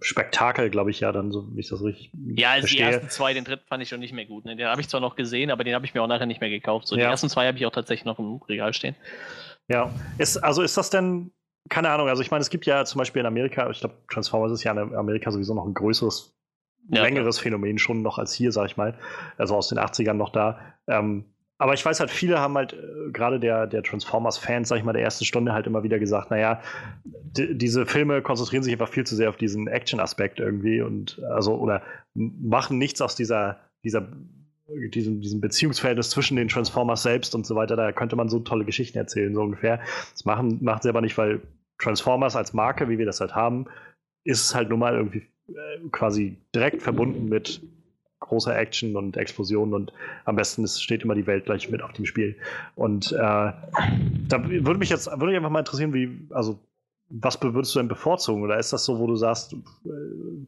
Spektakel, 0.00 0.70
glaube 0.70 0.90
ich, 0.90 1.00
ja, 1.00 1.12
dann, 1.12 1.30
so 1.30 1.54
wie 1.54 1.60
ich 1.60 1.68
das 1.68 1.82
richtig. 1.82 2.10
Ja, 2.14 2.52
also 2.52 2.60
verstehe. 2.60 2.86
die 2.86 2.92
ersten 2.92 3.10
zwei, 3.10 3.34
den 3.34 3.44
dritten 3.44 3.66
fand 3.66 3.82
ich 3.82 3.88
schon 3.88 4.00
nicht 4.00 4.14
mehr 4.14 4.24
gut. 4.24 4.44
Ne? 4.44 4.56
Den 4.56 4.66
habe 4.66 4.80
ich 4.80 4.88
zwar 4.88 5.00
noch 5.00 5.16
gesehen, 5.16 5.50
aber 5.50 5.64
den 5.64 5.74
habe 5.74 5.84
ich 5.84 5.94
mir 5.94 6.02
auch 6.02 6.06
nachher 6.06 6.26
nicht 6.26 6.40
mehr 6.40 6.50
gekauft. 6.50 6.88
So, 6.88 6.96
die 6.96 7.02
ersten 7.02 7.28
zwei 7.28 7.46
habe 7.46 7.58
ich 7.58 7.66
auch 7.66 7.72
tatsächlich 7.72 8.06
noch 8.06 8.18
im 8.18 8.40
Regal 8.48 8.72
stehen. 8.72 8.96
Ja, 9.68 9.92
ist, 10.16 10.38
also 10.38 10.62
ist 10.62 10.76
das 10.76 10.90
denn, 10.90 11.32
keine 11.68 11.90
Ahnung, 11.90 12.08
also 12.08 12.22
ich 12.22 12.30
meine, 12.30 12.40
es 12.40 12.50
gibt 12.50 12.66
ja 12.66 12.84
zum 12.84 13.00
Beispiel 13.00 13.20
in 13.20 13.26
Amerika, 13.26 13.68
ich 13.68 13.80
glaube, 13.80 13.96
Transformers 14.10 14.52
ist 14.52 14.64
ja 14.64 14.72
in 14.72 14.94
Amerika 14.94 15.30
sowieso 15.30 15.54
noch 15.54 15.66
ein 15.66 15.74
größeres, 15.74 16.34
ja, 16.88 17.02
längeres 17.02 17.38
ja. 17.38 17.44
Phänomen 17.44 17.78
schon 17.78 18.02
noch 18.02 18.18
als 18.18 18.32
hier, 18.32 18.52
sag 18.52 18.66
ich 18.66 18.76
mal. 18.76 18.94
Also 19.36 19.56
aus 19.56 19.68
den 19.68 19.78
80ern 19.78 20.14
noch 20.14 20.30
da. 20.30 20.58
Ähm, 20.86 21.24
aber 21.58 21.72
ich 21.72 21.84
weiß 21.84 22.00
halt, 22.00 22.10
viele 22.10 22.38
haben 22.38 22.54
halt, 22.54 22.74
äh, 22.74 23.10
gerade 23.12 23.40
der, 23.40 23.66
der 23.66 23.82
Transformers-Fans, 23.82 24.68
sag 24.68 24.76
ich 24.78 24.84
mal, 24.84 24.92
der 24.92 25.02
ersten 25.02 25.24
Stunde 25.24 25.52
halt 25.52 25.66
immer 25.66 25.82
wieder 25.82 25.98
gesagt, 25.98 26.30
naja, 26.30 26.60
diese 27.04 27.86
Filme 27.86 28.22
konzentrieren 28.22 28.62
sich 28.62 28.72
einfach 28.72 28.88
viel 28.88 29.04
zu 29.04 29.16
sehr 29.16 29.30
auf 29.30 29.36
diesen 29.36 29.66
Action-Aspekt 29.66 30.38
irgendwie 30.38 30.82
und 30.82 31.20
also, 31.30 31.54
oder 31.56 31.82
machen 32.14 32.78
nichts 32.78 33.00
aus 33.00 33.14
dieser, 33.14 33.58
dieser, 33.84 34.06
diesem, 34.68 35.20
diesem 35.20 35.40
Beziehungsverhältnis 35.40 36.10
zwischen 36.10 36.36
den 36.36 36.48
Transformers 36.48 37.02
selbst 37.02 37.34
und 37.34 37.46
so 37.46 37.54
weiter. 37.56 37.76
Da 37.76 37.92
könnte 37.92 38.16
man 38.16 38.28
so 38.28 38.40
tolle 38.40 38.64
Geschichten 38.64 38.98
erzählen, 38.98 39.34
so 39.34 39.42
ungefähr. 39.42 39.80
Das 40.12 40.24
machen, 40.24 40.58
macht 40.62 40.82
sie 40.82 40.88
aber 40.88 41.00
nicht, 41.00 41.16
weil 41.16 41.40
Transformers 41.78 42.36
als 42.36 42.52
Marke, 42.52 42.88
wie 42.88 42.98
wir 42.98 43.06
das 43.06 43.20
halt 43.20 43.34
haben, 43.34 43.66
ist 44.24 44.54
halt 44.54 44.70
nun 44.70 44.80
mal 44.80 44.94
irgendwie 44.94 45.26
äh, 45.48 45.88
quasi 45.90 46.36
direkt 46.54 46.82
verbunden 46.82 47.28
mit 47.28 47.60
großer 48.20 48.56
Action 48.56 48.96
und 48.96 49.16
Explosionen 49.16 49.74
und 49.74 49.92
am 50.24 50.36
besten 50.36 50.64
ist, 50.64 50.82
steht 50.82 51.02
immer 51.02 51.14
die 51.14 51.26
Welt 51.26 51.44
gleich 51.44 51.70
mit 51.70 51.82
auf 51.82 51.92
dem 51.92 52.06
Spiel. 52.06 52.36
Und 52.74 53.12
äh, 53.12 53.16
da 53.16 54.48
würde 54.48 54.78
mich 54.78 54.90
jetzt 54.90 55.06
würde 55.06 55.26
mich 55.26 55.36
einfach 55.36 55.50
mal 55.50 55.60
interessieren, 55.60 55.92
wie, 55.92 56.26
also 56.30 56.58
was 57.08 57.40
würdest 57.40 57.74
du 57.74 57.78
denn 57.78 57.88
bevorzugen? 57.88 58.42
Oder 58.42 58.58
ist 58.58 58.72
das 58.72 58.84
so, 58.84 58.98
wo 58.98 59.06
du 59.06 59.16
sagst, 59.16 59.52
äh, 59.52 59.88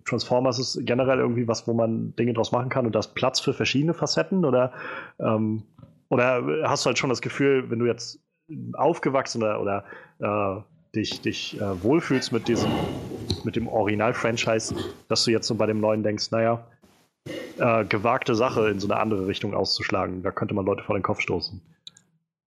Transformers 0.05 0.59
ist 0.59 0.81
generell 0.85 1.19
irgendwie 1.19 1.47
was, 1.47 1.69
wo 1.69 1.73
man 1.73 2.15
Dinge 2.17 2.33
draus 2.33 2.53
machen 2.53 2.69
kann 2.69 2.87
und 2.87 2.95
da 2.95 2.99
ist 2.99 3.15
Platz 3.15 3.39
für 3.39 3.53
verschiedene 3.53 3.95
Facetten? 3.95 4.45
Oder, 4.45 4.73
ähm, 5.21 5.63
oder 6.09 6.69
hast 6.69 6.85
du 6.85 6.89
halt 6.89 6.99
schon 6.99 7.11
das 7.11 7.21
Gefühl, 7.21 7.71
wenn 7.71 7.79
du 7.79 7.87
jetzt 7.87 8.21
aufgewachsen 8.73 9.43
oder, 9.43 9.61
oder 9.61 9.85
äh, 10.19 10.97
dich, 10.97 11.21
dich 11.21 11.61
äh, 11.61 11.83
wohlfühlst 11.83 12.33
mit 12.33 12.49
diesem, 12.49 12.71
mit 13.45 13.57
dem 13.57 13.69
Original-Franchise, 13.69 14.75
dass 15.09 15.25
du 15.25 15.31
jetzt 15.31 15.47
so 15.47 15.55
bei 15.55 15.67
dem 15.67 15.81
neuen 15.81 16.03
denkst, 16.03 16.31
naja, 16.31 16.65
äh, 17.59 17.85
gewagte 17.85 18.35
Sache 18.35 18.69
in 18.69 18.81
so 18.81 18.89
eine 18.89 19.01
andere 19.01 19.27
Richtung 19.27 19.55
auszuschlagen. 19.55 20.23
Da 20.23 20.31
könnte 20.31 20.55
man 20.55 20.65
Leute 20.65 20.83
vor 20.83 20.97
den 20.97 21.03
Kopf 21.03 21.21
stoßen. 21.21 21.61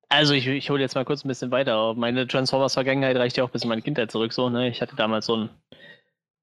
Also 0.10 0.34
ich, 0.34 0.46
ich 0.48 0.70
hole 0.70 0.82
jetzt 0.82 0.96
mal 0.96 1.06
kurz 1.06 1.24
ein 1.24 1.30
bisschen 1.30 1.52
weiter. 1.52 1.94
Meine 1.94 2.28
Transformers-Vergangenheit 2.28 3.16
reicht 3.16 3.38
ja 3.38 3.44
auch 3.44 3.50
bis 3.50 3.64
in 3.64 3.70
meine 3.70 3.82
Kindheit 3.82 4.12
zurück. 4.12 4.34
So, 4.34 4.50
ne? 4.50 4.70
Ich 4.70 4.82
hatte 4.82 4.96
damals 4.96 5.26
so 5.26 5.38
ein 5.38 5.50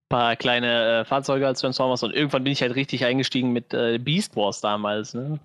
paar 0.09 0.37
kleine 0.37 1.01
äh, 1.01 1.05
Fahrzeuge 1.05 1.47
als 1.47 1.61
Transformers 1.61 2.03
und 2.03 2.15
irgendwann 2.15 2.45
bin 2.45 2.53
ich 2.53 2.63
halt 2.63 2.75
richtig 2.75 3.05
eingestiegen 3.05 3.53
mit 3.53 3.75
äh, 3.75 3.99
Beast 3.99 4.37
Wars 4.37 4.61
damals. 4.61 5.13
Ne? 5.15 5.39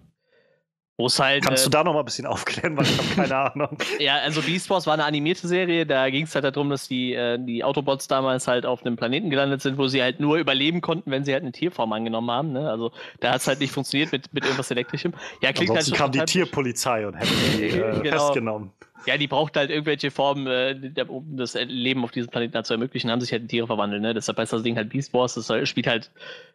Halt, 0.99 1.43
Kannst 1.43 1.63
äh, 1.63 1.65
du 1.65 1.69
da 1.71 1.83
noch 1.83 1.93
mal 1.93 1.99
ein 1.99 2.05
bisschen 2.05 2.27
aufklären, 2.27 2.77
weil 2.77 2.85
ich 2.85 2.97
habe 2.97 3.07
keine 3.15 3.35
Ahnung. 3.51 3.77
ja, 3.99 4.17
also 4.17 4.41
Beast 4.41 4.69
Wars 4.69 4.85
war 4.85 4.93
eine 4.93 5.05
animierte 5.05 5.47
Serie, 5.47 5.87
da 5.87 6.09
ging 6.11 6.25
es 6.25 6.35
halt 6.35 6.45
darum, 6.45 6.69
dass 6.69 6.87
die, 6.87 7.13
äh, 7.13 7.39
die 7.39 7.63
Autobots 7.63 8.07
damals 8.07 8.47
halt 8.47 8.67
auf 8.67 8.85
einem 8.85 8.95
Planeten 8.95 9.31
gelandet 9.31 9.61
sind, 9.63 9.79
wo 9.79 9.87
sie 9.87 10.03
halt 10.03 10.19
nur 10.19 10.37
überleben 10.37 10.81
konnten, 10.81 11.09
wenn 11.09 11.25
sie 11.25 11.33
halt 11.33 11.41
eine 11.41 11.51
Tierform 11.51 11.91
angenommen 11.93 12.29
haben. 12.29 12.53
Ne? 12.53 12.69
Also 12.69 12.91
da 13.19 13.31
hat 13.31 13.41
es 13.41 13.47
halt 13.47 13.59
nicht 13.59 13.71
funktioniert 13.71 14.11
mit, 14.11 14.31
mit 14.33 14.43
irgendwas 14.43 14.69
Elektrischem. 14.69 15.13
Ja, 15.41 15.51
klingt 15.51 15.71
Ansonsten 15.71 15.93
halt 15.93 15.99
kam 15.99 16.11
die 16.11 16.31
Tierpolizei 16.31 17.07
und 17.07 17.15
hätte 17.15 17.33
die 17.57 17.63
äh, 17.69 17.99
genau. 18.01 18.25
festgenommen. 18.25 18.71
Ja, 19.05 19.17
die 19.17 19.27
braucht 19.27 19.57
halt 19.57 19.69
irgendwelche 19.69 20.11
Formen, 20.11 20.47
äh, 20.47 21.05
um 21.07 21.35
das 21.35 21.55
Leben 21.55 22.03
auf 22.03 22.11
diesem 22.11 22.29
Planeten 22.29 22.63
zu 22.63 22.73
ermöglichen, 22.73 23.11
haben 23.11 23.19
sich 23.19 23.31
halt 23.31 23.41
in 23.41 23.47
Tiere 23.47 23.67
verwandelt. 23.67 24.01
Ne? 24.01 24.13
Deshalb 24.13 24.37
heißt 24.37 24.53
das 24.53 24.63
Ding 24.63 24.77
halt 24.77 24.89
Beast 24.89 25.13
Wars. 25.13 25.33
Das 25.33 25.67
spielt 25.67 25.87
halt, 25.87 26.11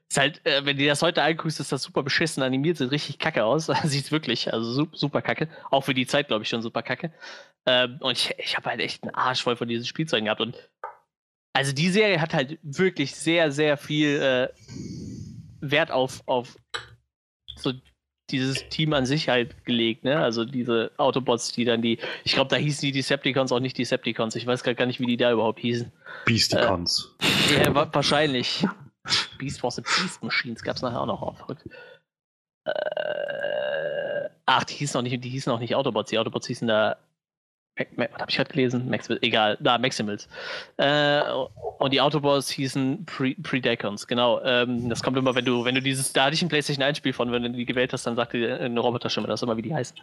ist 0.08 0.18
halt, 0.18 0.44
äh, 0.46 0.64
wenn 0.64 0.78
du 0.78 0.86
das 0.86 1.02
heute 1.02 1.22
anguckst, 1.22 1.60
ist 1.60 1.72
das 1.72 1.82
super 1.82 2.02
beschissen 2.02 2.42
animiert, 2.42 2.78
sieht 2.78 2.90
richtig 2.90 3.18
kacke 3.18 3.44
aus. 3.44 3.66
sieht 3.84 4.10
wirklich, 4.10 4.52
also 4.52 4.88
super 4.92 5.20
kacke. 5.20 5.48
Auch 5.70 5.84
für 5.84 5.94
die 5.94 6.06
Zeit, 6.06 6.28
glaube 6.28 6.42
ich, 6.42 6.48
schon 6.48 6.62
super 6.62 6.82
kacke. 6.82 7.12
Ähm, 7.66 7.98
und 8.00 8.16
ich, 8.16 8.34
ich 8.38 8.56
habe 8.56 8.70
halt 8.70 8.80
echt 8.80 9.02
einen 9.02 9.14
Arsch 9.14 9.42
voll 9.42 9.56
von 9.56 9.68
diesen 9.68 9.84
Spielzeugen 9.84 10.24
gehabt. 10.24 10.40
Und 10.40 10.56
also 11.52 11.72
die 11.72 11.90
Serie 11.90 12.20
hat 12.20 12.34
halt 12.34 12.58
wirklich 12.62 13.14
sehr, 13.14 13.52
sehr 13.52 13.76
viel 13.76 14.20
äh, 14.20 14.48
Wert 15.60 15.90
auf, 15.90 16.22
auf 16.26 16.56
so 17.56 17.72
dieses 18.30 18.68
Team 18.68 18.92
an 18.92 19.06
sich 19.06 19.28
halt 19.28 19.64
gelegt, 19.64 20.04
ne? 20.04 20.18
Also 20.18 20.44
diese 20.44 20.90
Autobots, 20.96 21.52
die 21.52 21.64
dann 21.64 21.82
die, 21.82 21.98
ich 22.24 22.32
glaube, 22.32 22.50
da 22.50 22.56
hießen 22.56 22.82
die 22.82 22.92
Decepticons 22.92 23.52
auch 23.52 23.60
nicht 23.60 23.78
Decepticons. 23.78 24.36
Ich 24.36 24.46
weiß 24.46 24.62
gar 24.62 24.86
nicht, 24.86 25.00
wie 25.00 25.06
die 25.06 25.16
da 25.16 25.32
überhaupt 25.32 25.60
hießen. 25.60 25.90
Beasticons. 26.24 27.14
Äh, 27.50 27.64
ja, 27.64 27.74
wa 27.74 27.88
wahrscheinlich. 27.92 28.66
Beast 29.38 29.62
Wars 29.62 29.78
and 29.78 29.86
Beast 29.86 30.22
Machines 30.22 30.62
gab 30.62 30.76
es 30.76 30.82
nachher 30.82 31.00
auch 31.00 31.06
noch 31.06 31.22
auf. 31.22 31.44
Äh, 32.64 34.28
ach, 34.46 34.64
die 34.64 34.74
hießen 34.74 34.98
auch 34.98 35.02
nicht, 35.02 35.24
die 35.24 35.30
hießen 35.30 35.52
auch 35.52 35.60
nicht 35.60 35.74
Autobots. 35.74 36.10
Die 36.10 36.18
Autobots 36.18 36.46
hießen 36.46 36.68
da 36.68 36.96
was 37.96 38.08
habe 38.12 38.30
ich 38.30 38.36
gerade 38.36 38.50
gelesen? 38.50 38.88
Max, 38.88 39.08
egal, 39.22 39.56
da, 39.60 39.78
Maximals. 39.78 40.28
Äh, 40.76 41.22
und 41.78 41.92
die 41.92 42.00
Autobots 42.00 42.50
hießen 42.50 43.04
Pre 43.06 43.34
Predacons, 43.42 44.06
genau. 44.06 44.42
Ähm, 44.42 44.88
das 44.88 45.02
kommt 45.02 45.16
immer, 45.16 45.34
wenn 45.34 45.44
du, 45.44 45.64
wenn 45.64 45.74
du 45.74 45.82
dieses, 45.82 46.12
da 46.12 46.24
hatte 46.24 46.34
ich 46.34 46.42
ein 46.42 46.48
PlayStation 46.48 46.82
1 46.82 46.98
Spiel 46.98 47.12
von, 47.12 47.30
wenn 47.32 47.42
du 47.42 47.50
die 47.50 47.64
gewählt 47.64 47.92
hast, 47.92 48.06
dann 48.06 48.16
sagt 48.16 48.32
dir 48.32 48.60
eine 48.60 48.80
Roboterstimme 48.80 49.26
das 49.26 49.42
immer, 49.42 49.56
wie 49.56 49.62
die 49.62 49.74
heißen. 49.74 49.96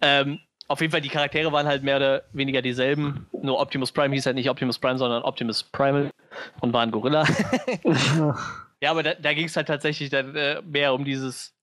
Ähm, 0.00 0.40
auf 0.68 0.82
jeden 0.82 0.90
Fall, 0.90 1.00
die 1.00 1.08
Charaktere 1.08 1.50
waren 1.50 1.66
halt 1.66 1.82
mehr 1.82 1.96
oder 1.96 2.22
weniger 2.32 2.60
dieselben. 2.60 3.26
Nur 3.32 3.58
Optimus 3.58 3.90
Prime 3.90 4.14
hieß 4.14 4.26
halt 4.26 4.36
nicht 4.36 4.50
Optimus 4.50 4.78
Prime, 4.78 4.98
sondern 4.98 5.22
Optimus 5.22 5.62
Primal 5.62 6.10
und 6.60 6.72
war 6.74 6.82
ein 6.82 6.90
Gorilla. 6.90 7.24
ja, 8.82 8.90
aber 8.90 9.02
da, 9.02 9.14
da 9.14 9.32
ging 9.32 9.46
es 9.46 9.56
halt 9.56 9.66
tatsächlich 9.66 10.10
dann 10.10 10.36
äh, 10.36 10.60
mehr 10.62 10.92
um 10.92 11.06
dieses 11.06 11.54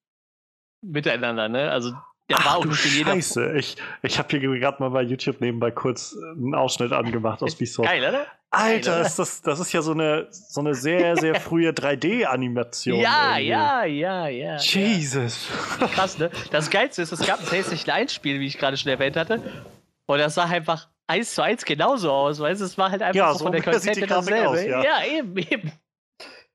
Miteinander, 0.81 1.49
ne? 1.49 1.69
Also 1.69 1.93
der 2.29 2.37
Ach, 2.39 2.45
war 2.45 2.57
auch 2.57 2.65
nicht 2.65 2.85
jeder. 2.85 3.11
Scheiße, 3.11 3.53
ich, 3.55 3.75
ich 4.01 4.17
habe 4.17 4.29
hier 4.37 4.59
gerade 4.59 4.81
mal 4.81 4.89
bei 4.89 5.03
YouTube 5.03 5.41
nebenbei 5.41 5.69
kurz 5.69 6.15
einen 6.35 6.55
Ausschnitt 6.55 6.91
angemacht 6.91 7.43
aus 7.43 7.55
Beast 7.55 7.77
Geil, 7.77 8.01
oder? 8.01 8.25
Alter, 8.49 8.91
Geil, 8.91 8.99
oder? 8.99 9.01
Ist 9.05 9.19
das, 9.19 9.41
das 9.41 9.59
ist 9.59 9.73
ja 9.73 9.81
so 9.81 9.91
eine, 9.91 10.27
so 10.31 10.61
eine 10.61 10.73
sehr, 10.73 11.17
sehr 11.17 11.35
frühe 11.41 11.69
3D-Animation. 11.69 12.99
Ja, 12.99 13.37
irgendwie. 13.37 13.49
ja, 13.49 13.85
ja, 13.85 14.27
ja. 14.27 14.57
Jesus. 14.57 15.49
Ja. 15.79 15.87
Krass, 15.87 16.17
ne? 16.17 16.31
Das 16.51 16.69
Geilste 16.69 17.03
ist, 17.03 17.11
es 17.11 17.25
gab 17.25 17.39
ein 17.39 17.45
PlayStation 17.45 17.93
1-Spiel, 17.93 18.39
wie 18.39 18.47
ich 18.47 18.57
gerade 18.57 18.75
schon 18.77 18.91
erwähnt 18.91 19.17
hatte. 19.17 19.41
Und 20.07 20.17
das 20.17 20.33
sah 20.35 20.45
einfach 20.45 20.87
eins 21.05 21.35
zu 21.35 21.43
eins 21.43 21.63
genauso 21.63 22.11
aus, 22.11 22.39
weißt 22.39 22.61
du? 22.61 22.65
Es 22.65 22.77
war 22.77 22.89
halt 22.89 23.03
einfach 23.03 23.15
ja, 23.15 23.33
so 23.33 23.43
von 23.43 23.51
der 23.51 23.61
Qualität 23.61 24.09
dasselbe. 24.09 24.49
Aus, 24.49 24.63
ja. 24.63 24.83
ja, 24.83 25.05
eben, 25.05 25.37
eben. 25.37 25.71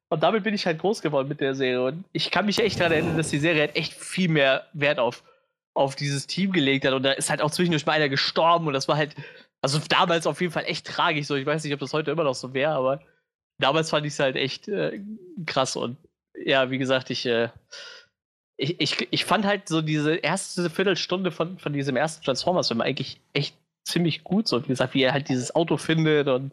Und 0.09 0.25
damit 0.25 0.43
bin 0.43 0.55
ich 0.55 0.67
halt 0.67 0.79
groß 0.81 1.03
geworden 1.03 1.29
mit 1.29 1.41
der 1.41 1.55
Serie. 1.55 1.85
Und 1.85 2.05
ich 2.13 2.33
kann 2.33 2.47
mich 2.47 2.59
echt 2.59 2.81
daran 2.81 2.93
erinnern, 2.93 3.17
dass 3.17 3.29
die 3.29 3.39
Serie 3.39 3.61
halt 3.61 3.77
echt 3.77 3.93
viel 3.93 4.29
mehr 4.29 4.67
Wert 4.73 4.99
auf 4.99 5.23
auf 5.75 5.97
dieses 5.97 6.27
Team 6.27 6.53
gelegt 6.53 6.85
hat. 6.85 6.93
Und 6.93 7.03
da 7.03 7.13
ist 7.13 7.31
halt 7.31 7.43
auch 7.43 7.51
zwischendurch 7.51 7.87
mal 7.87 7.93
einer 7.93 8.09
gestorben 8.09 8.67
und 8.67 8.73
das 8.73 8.89
war 8.89 8.97
halt, 8.97 9.15
also 9.63 9.79
damals 9.89 10.27
auf 10.27 10.41
jeden 10.41 10.53
Fall 10.53 10.65
echt 10.67 10.87
tragisch. 10.87 11.27
So, 11.27 11.37
ich 11.37 11.47
weiß 11.47 11.65
nicht, 11.65 11.73
ob 11.75 11.81
das 11.81 11.93
heute 11.93 12.11
immer 12.11 12.25
noch 12.25 12.35
so 12.35 12.55
wäre, 12.55 12.73
aber 12.73 13.01
damals 13.59 13.91
fand 13.91 14.07
ich 14.07 14.15
es 14.15 14.19
halt 14.19 14.37
echt 14.37 14.69
äh, 14.69 15.01
krass. 15.47 15.77
Und 15.77 15.97
ja, 16.35 16.71
wie 16.71 16.79
gesagt, 16.79 17.11
ich, 17.11 17.27
äh, 17.27 17.51
ich, 18.57 18.81
ich, 18.81 19.09
ich 19.11 19.25
fand 19.25 19.47
halt 19.47 19.69
so 19.69 19.81
diese 19.81 20.17
erste 20.17 20.69
Viertelstunde 20.69 21.31
von, 21.31 21.59
von 21.59 21.73
diesem 21.73 21.97
ersten 21.97 22.25
Transformers-Film 22.25 22.81
eigentlich 22.81 23.21
echt 23.33 23.57
ziemlich 23.85 24.25
gut. 24.25 24.49
So, 24.49 24.63
wie 24.63 24.69
gesagt, 24.69 24.95
wie 24.95 25.03
er 25.03 25.13
halt 25.13 25.29
dieses 25.29 25.55
Auto 25.55 25.77
findet 25.77 26.29
und 26.29 26.53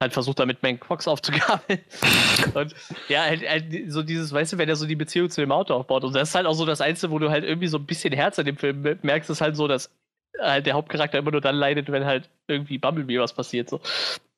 halt 0.00 0.12
versucht 0.12 0.38
damit 0.38 0.62
Mank 0.62 0.84
Fox 0.84 1.08
aufzugabeln. 1.08 1.80
und 2.54 2.74
ja, 3.08 3.22
halt, 3.22 3.48
halt, 3.48 3.64
so 3.88 4.02
dieses, 4.02 4.32
weißt 4.32 4.52
du, 4.52 4.58
wenn 4.58 4.68
er 4.68 4.76
so 4.76 4.86
die 4.86 4.96
Beziehung 4.96 5.30
zu 5.30 5.40
dem 5.40 5.52
Auto 5.52 5.74
aufbaut. 5.74 6.04
Und 6.04 6.14
das 6.14 6.30
ist 6.30 6.34
halt 6.34 6.46
auch 6.46 6.54
so 6.54 6.66
das 6.66 6.80
Einzige, 6.80 7.10
wo 7.12 7.18
du 7.18 7.30
halt 7.30 7.44
irgendwie 7.44 7.68
so 7.68 7.78
ein 7.78 7.86
bisschen 7.86 8.12
Herz 8.12 8.38
in 8.38 8.44
dem 8.44 8.56
Film 8.56 8.98
merkst, 9.02 9.30
ist 9.30 9.40
halt 9.40 9.56
so, 9.56 9.68
dass 9.68 9.90
halt 10.38 10.66
der 10.66 10.74
Hauptcharakter 10.74 11.18
immer 11.18 11.30
nur 11.30 11.40
dann 11.40 11.56
leidet, 11.56 11.90
wenn 11.90 12.04
halt 12.04 12.28
irgendwie 12.46 12.78
Bumblebee 12.78 13.18
was 13.18 13.32
passiert. 13.32 13.70
So. 13.70 13.80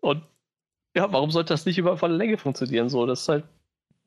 Und 0.00 0.22
ja, 0.94 1.12
warum 1.12 1.30
sollte 1.30 1.52
das 1.54 1.66
nicht 1.66 1.78
über 1.78 1.96
volle 1.96 2.16
Länge 2.16 2.38
funktionieren? 2.38 2.88
So, 2.88 3.06
das 3.06 3.22
ist 3.22 3.28
halt. 3.28 3.44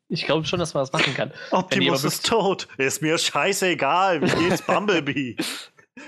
Ich 0.08 0.26
glaube 0.26 0.46
schon, 0.46 0.60
dass 0.60 0.74
man 0.74 0.82
das 0.82 0.92
machen 0.92 1.14
kann. 1.14 1.32
Optimus 1.52 2.04
ist 2.04 2.26
tot. 2.26 2.68
Ist 2.78 3.02
mir 3.02 3.18
scheißegal. 3.18 4.22
Wie 4.22 4.50
geht's 4.50 4.62
Bumblebee? 4.68 5.38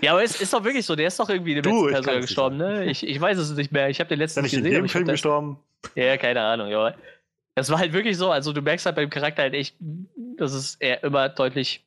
Ja, 0.02 0.12
aber 0.12 0.24
es 0.24 0.40
ist 0.40 0.54
doch 0.54 0.64
wirklich 0.64 0.86
so, 0.86 0.96
der 0.96 1.08
ist 1.08 1.20
doch 1.20 1.30
irgendwie 1.30 1.54
in 1.54 1.64
dem 1.64 1.88
letzten 1.88 2.04
Teil 2.04 2.22
gestorben, 2.22 2.58
ne? 2.58 2.86
Ich, 2.86 3.08
ich 3.08 3.20
weiß 3.20 3.38
es 3.38 3.52
nicht 3.52 3.72
mehr. 3.72 3.90
Ich 3.90 4.00
habe 4.00 4.10
den 4.10 4.20
letzten 4.20 4.42
nicht 4.42 4.52
gesehen. 4.52 4.66
In 4.66 4.74
dem 4.74 4.90
Film 4.90 5.08
gestorben. 5.08 5.60
Ja, 5.96 6.18
keine 6.18 6.42
Ahnung, 6.42 6.68
ja. 6.68 6.94
Das 7.56 7.70
war 7.70 7.80
halt 7.80 7.94
wirklich 7.94 8.18
so, 8.18 8.32
also 8.32 8.52
du 8.52 8.62
merkst 8.62 8.86
halt 8.86 8.96
beim 8.96 9.10
Charakter 9.10 9.44
halt 9.44 9.54
echt, 9.54 9.76
dass 10.38 10.54
es 10.54 10.76
er 10.80 11.04
immer 11.04 11.30
deutlich 11.30 11.86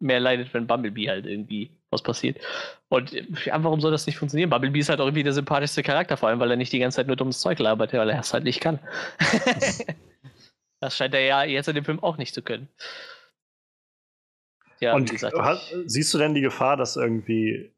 mehr 0.00 0.20
leidet, 0.20 0.52
wenn 0.52 0.66
Bumblebee 0.66 1.08
halt 1.08 1.26
irgendwie 1.26 1.70
was 1.90 2.02
passiert. 2.02 2.38
Und 2.88 3.12
ja, 3.12 3.62
warum 3.62 3.80
soll 3.80 3.92
das 3.92 4.06
nicht 4.06 4.16
funktionieren? 4.16 4.50
Bumblebee 4.50 4.80
ist 4.80 4.88
halt 4.88 5.00
auch 5.00 5.06
irgendwie 5.06 5.22
der 5.22 5.32
sympathischste 5.32 5.82
Charakter, 5.82 6.16
vor 6.16 6.28
allem, 6.28 6.40
weil 6.40 6.50
er 6.50 6.56
nicht 6.56 6.72
die 6.72 6.78
ganze 6.78 6.96
Zeit 6.96 7.06
nur 7.06 7.16
dummes 7.16 7.40
Zeug 7.40 7.58
labert, 7.58 7.92
weil 7.92 8.10
er 8.10 8.20
es 8.20 8.34
halt 8.34 8.44
nicht 8.44 8.60
kann. 8.60 8.80
das 10.80 10.96
scheint 10.96 11.14
er 11.14 11.20
ja 11.20 11.44
jetzt 11.44 11.68
in 11.68 11.74
dem 11.74 11.84
Film 11.84 12.02
auch 12.02 12.16
nicht 12.16 12.34
zu 12.34 12.42
können. 12.42 12.68
Ja, 14.82 14.94
und 14.94 15.08
gesagt, 15.08 15.38
hast, 15.38 15.72
siehst 15.86 16.12
du 16.12 16.18
denn 16.18 16.34
die 16.34 16.40
Gefahr, 16.40 16.76
dass 16.76 16.96
irgendwie 16.96 17.72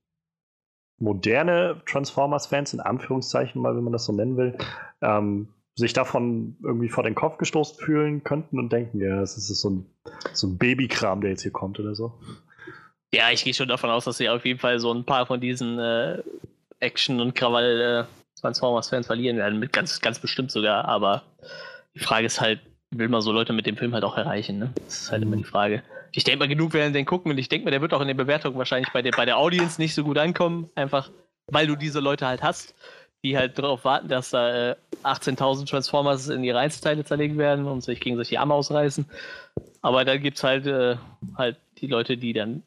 moderne 0.98 1.82
Transformers-Fans, 1.84 2.72
in 2.72 2.80
Anführungszeichen 2.80 3.60
mal, 3.60 3.76
wenn 3.76 3.84
man 3.84 3.92
das 3.92 4.06
so 4.06 4.14
nennen 4.14 4.38
will, 4.38 4.56
ähm, 5.02 5.48
sich 5.74 5.92
davon 5.92 6.56
irgendwie 6.62 6.88
vor 6.88 7.04
den 7.04 7.14
Kopf 7.14 7.36
gestoßen 7.36 7.76
fühlen 7.78 8.24
könnten 8.24 8.58
und 8.58 8.72
denken, 8.72 9.00
ja, 9.00 9.20
das 9.20 9.36
ist 9.36 9.48
so 9.48 9.68
ein, 9.68 9.86
so 10.32 10.46
ein 10.46 10.56
Babykram, 10.56 11.20
der 11.20 11.32
jetzt 11.32 11.42
hier 11.42 11.52
kommt 11.52 11.78
oder 11.78 11.94
so? 11.94 12.14
Ja, 13.12 13.30
ich 13.30 13.44
gehe 13.44 13.52
schon 13.52 13.68
davon 13.68 13.90
aus, 13.90 14.06
dass 14.06 14.16
sie 14.16 14.30
auf 14.30 14.46
jeden 14.46 14.58
Fall 14.58 14.78
so 14.78 14.90
ein 14.90 15.04
paar 15.04 15.26
von 15.26 15.42
diesen 15.42 15.78
äh, 15.78 16.22
Action- 16.80 17.20
und 17.20 17.34
Krawall-Transformers-Fans 17.34 19.04
äh, 19.04 19.08
verlieren 19.08 19.36
werden, 19.36 19.58
mit 19.58 19.74
ganz, 19.74 20.00
ganz 20.00 20.18
bestimmt 20.18 20.50
sogar, 20.50 20.86
aber 20.86 21.22
die 21.94 22.00
Frage 22.00 22.24
ist 22.24 22.40
halt, 22.40 22.60
will 22.92 23.10
man 23.10 23.20
so 23.20 23.30
Leute 23.30 23.52
mit 23.52 23.66
dem 23.66 23.76
Film 23.76 23.92
halt 23.92 24.04
auch 24.04 24.16
erreichen, 24.16 24.58
ne? 24.58 24.72
Das 24.86 25.02
ist 25.02 25.12
halt 25.12 25.22
immer 25.22 25.36
die 25.36 25.44
Frage 25.44 25.82
Ich 26.16 26.24
denke 26.24 26.38
mal, 26.38 26.48
genug 26.48 26.72
werden 26.72 26.92
den 26.92 27.06
gucken 27.06 27.30
und 27.32 27.38
ich 27.38 27.48
denke 27.48 27.64
mal, 27.64 27.70
der 27.70 27.80
wird 27.80 27.92
auch 27.92 28.00
in 28.00 28.08
den 28.08 28.16
Bewertungen 28.16 28.56
wahrscheinlich 28.56 28.92
bei 28.92 29.02
der, 29.02 29.12
bei 29.12 29.24
der 29.24 29.36
Audience 29.38 29.80
nicht 29.80 29.94
so 29.94 30.04
gut 30.04 30.18
ankommen, 30.18 30.70
einfach 30.74 31.10
weil 31.48 31.66
du 31.66 31.76
diese 31.76 32.00
Leute 32.00 32.26
halt 32.26 32.42
hast, 32.42 32.74
die 33.24 33.36
halt 33.36 33.58
darauf 33.58 33.84
warten, 33.84 34.08
dass 34.08 34.30
da 34.30 34.70
äh, 34.70 34.76
18.000 35.02 35.68
Transformers 35.68 36.28
in 36.28 36.44
ihre 36.44 36.58
Einzelteile 36.58 37.04
zerlegen 37.04 37.36
werden 37.36 37.66
und 37.66 37.82
sich 37.82 38.00
gegen 38.00 38.16
sich 38.16 38.28
die 38.28 38.38
Arme 38.38 38.54
ausreißen. 38.54 39.06
Aber 39.82 40.04
dann 40.04 40.20
gibt 40.22 40.38
es 40.38 40.44
halt, 40.44 40.66
äh, 40.66 40.96
halt 41.36 41.56
die 41.78 41.86
Leute, 41.86 42.16
die 42.16 42.32
dann 42.32 42.62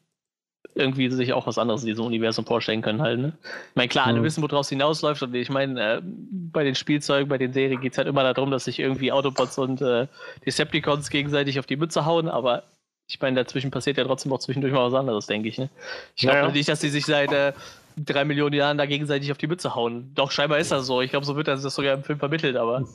irgendwie 0.74 1.10
sich 1.10 1.32
auch 1.32 1.46
was 1.46 1.58
anderes 1.58 1.82
in 1.82 1.88
diesem 1.88 2.04
Universum 2.04 2.44
vorstellen 2.44 2.82
können 2.82 3.02
halt. 3.02 3.18
Ne? 3.18 3.32
Ich 3.70 3.76
meine, 3.76 3.88
klar, 3.88 4.06
alle 4.06 4.20
Mhm. 4.20 4.24
wissen, 4.24 4.42
woraus 4.42 4.66
es 4.66 4.70
hinausläuft 4.70 5.22
und 5.22 5.34
ich 5.34 5.48
meine, 5.50 5.94
äh, 5.96 6.00
bei 6.02 6.62
den 6.62 6.74
Spielzeugen, 6.74 7.28
bei 7.28 7.38
den 7.38 7.52
Serien 7.52 7.80
geht 7.80 7.92
es 7.92 7.98
halt 7.98 8.06
immer 8.06 8.22
darum, 8.32 8.50
dass 8.50 8.64
sich 8.64 8.78
irgendwie 8.78 9.10
Autobots 9.10 9.58
und 9.58 9.80
äh, 9.80 10.06
Decepticons 10.44 11.10
gegenseitig 11.10 11.58
auf 11.58 11.66
die 11.66 11.76
Mütze 11.76 12.04
hauen, 12.04 12.28
aber 12.28 12.64
ich 13.08 13.20
meine, 13.20 13.42
dazwischen 13.42 13.70
passiert 13.70 13.96
ja 13.96 14.04
trotzdem 14.04 14.32
auch 14.32 14.38
zwischendurch 14.38 14.72
mal 14.72 14.86
was 14.86 14.98
anderes, 14.98 15.26
denke 15.26 15.48
ich. 15.48 15.58
Ne? 15.58 15.70
Ich 16.14 16.22
glaube 16.22 16.38
Ja, 16.38 16.46
ja. 16.46 16.52
nicht, 16.52 16.68
dass 16.68 16.80
die 16.80 16.90
sich 16.90 17.06
seit 17.06 17.32
äh, 17.32 17.52
drei 17.96 18.24
Millionen 18.24 18.54
Jahren 18.54 18.76
da 18.78 18.86
gegenseitig 18.86 19.32
auf 19.32 19.38
die 19.38 19.46
Mütze 19.46 19.74
hauen. 19.74 20.12
Doch, 20.14 20.30
scheinbar 20.30 20.58
ist 20.58 20.70
das 20.70 20.86
so. 20.86 21.00
Ich 21.00 21.10
glaube, 21.10 21.24
so 21.24 21.34
wird 21.34 21.48
das 21.48 21.62
das 21.62 21.74
sogar 21.74 21.94
im 21.94 22.04
Film 22.04 22.18
vermittelt, 22.18 22.56
aber 22.56 22.86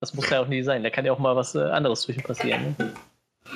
das 0.00 0.12
muss 0.14 0.28
ja 0.28 0.40
auch 0.40 0.48
nie 0.48 0.62
sein. 0.62 0.82
Da 0.82 0.90
kann 0.90 1.04
ja 1.06 1.12
auch 1.12 1.18
mal 1.20 1.36
was 1.36 1.54
äh, 1.54 1.60
anderes 1.60 2.02
zwischen 2.02 2.22
passieren. 2.22 2.74
Ne? 2.78 2.92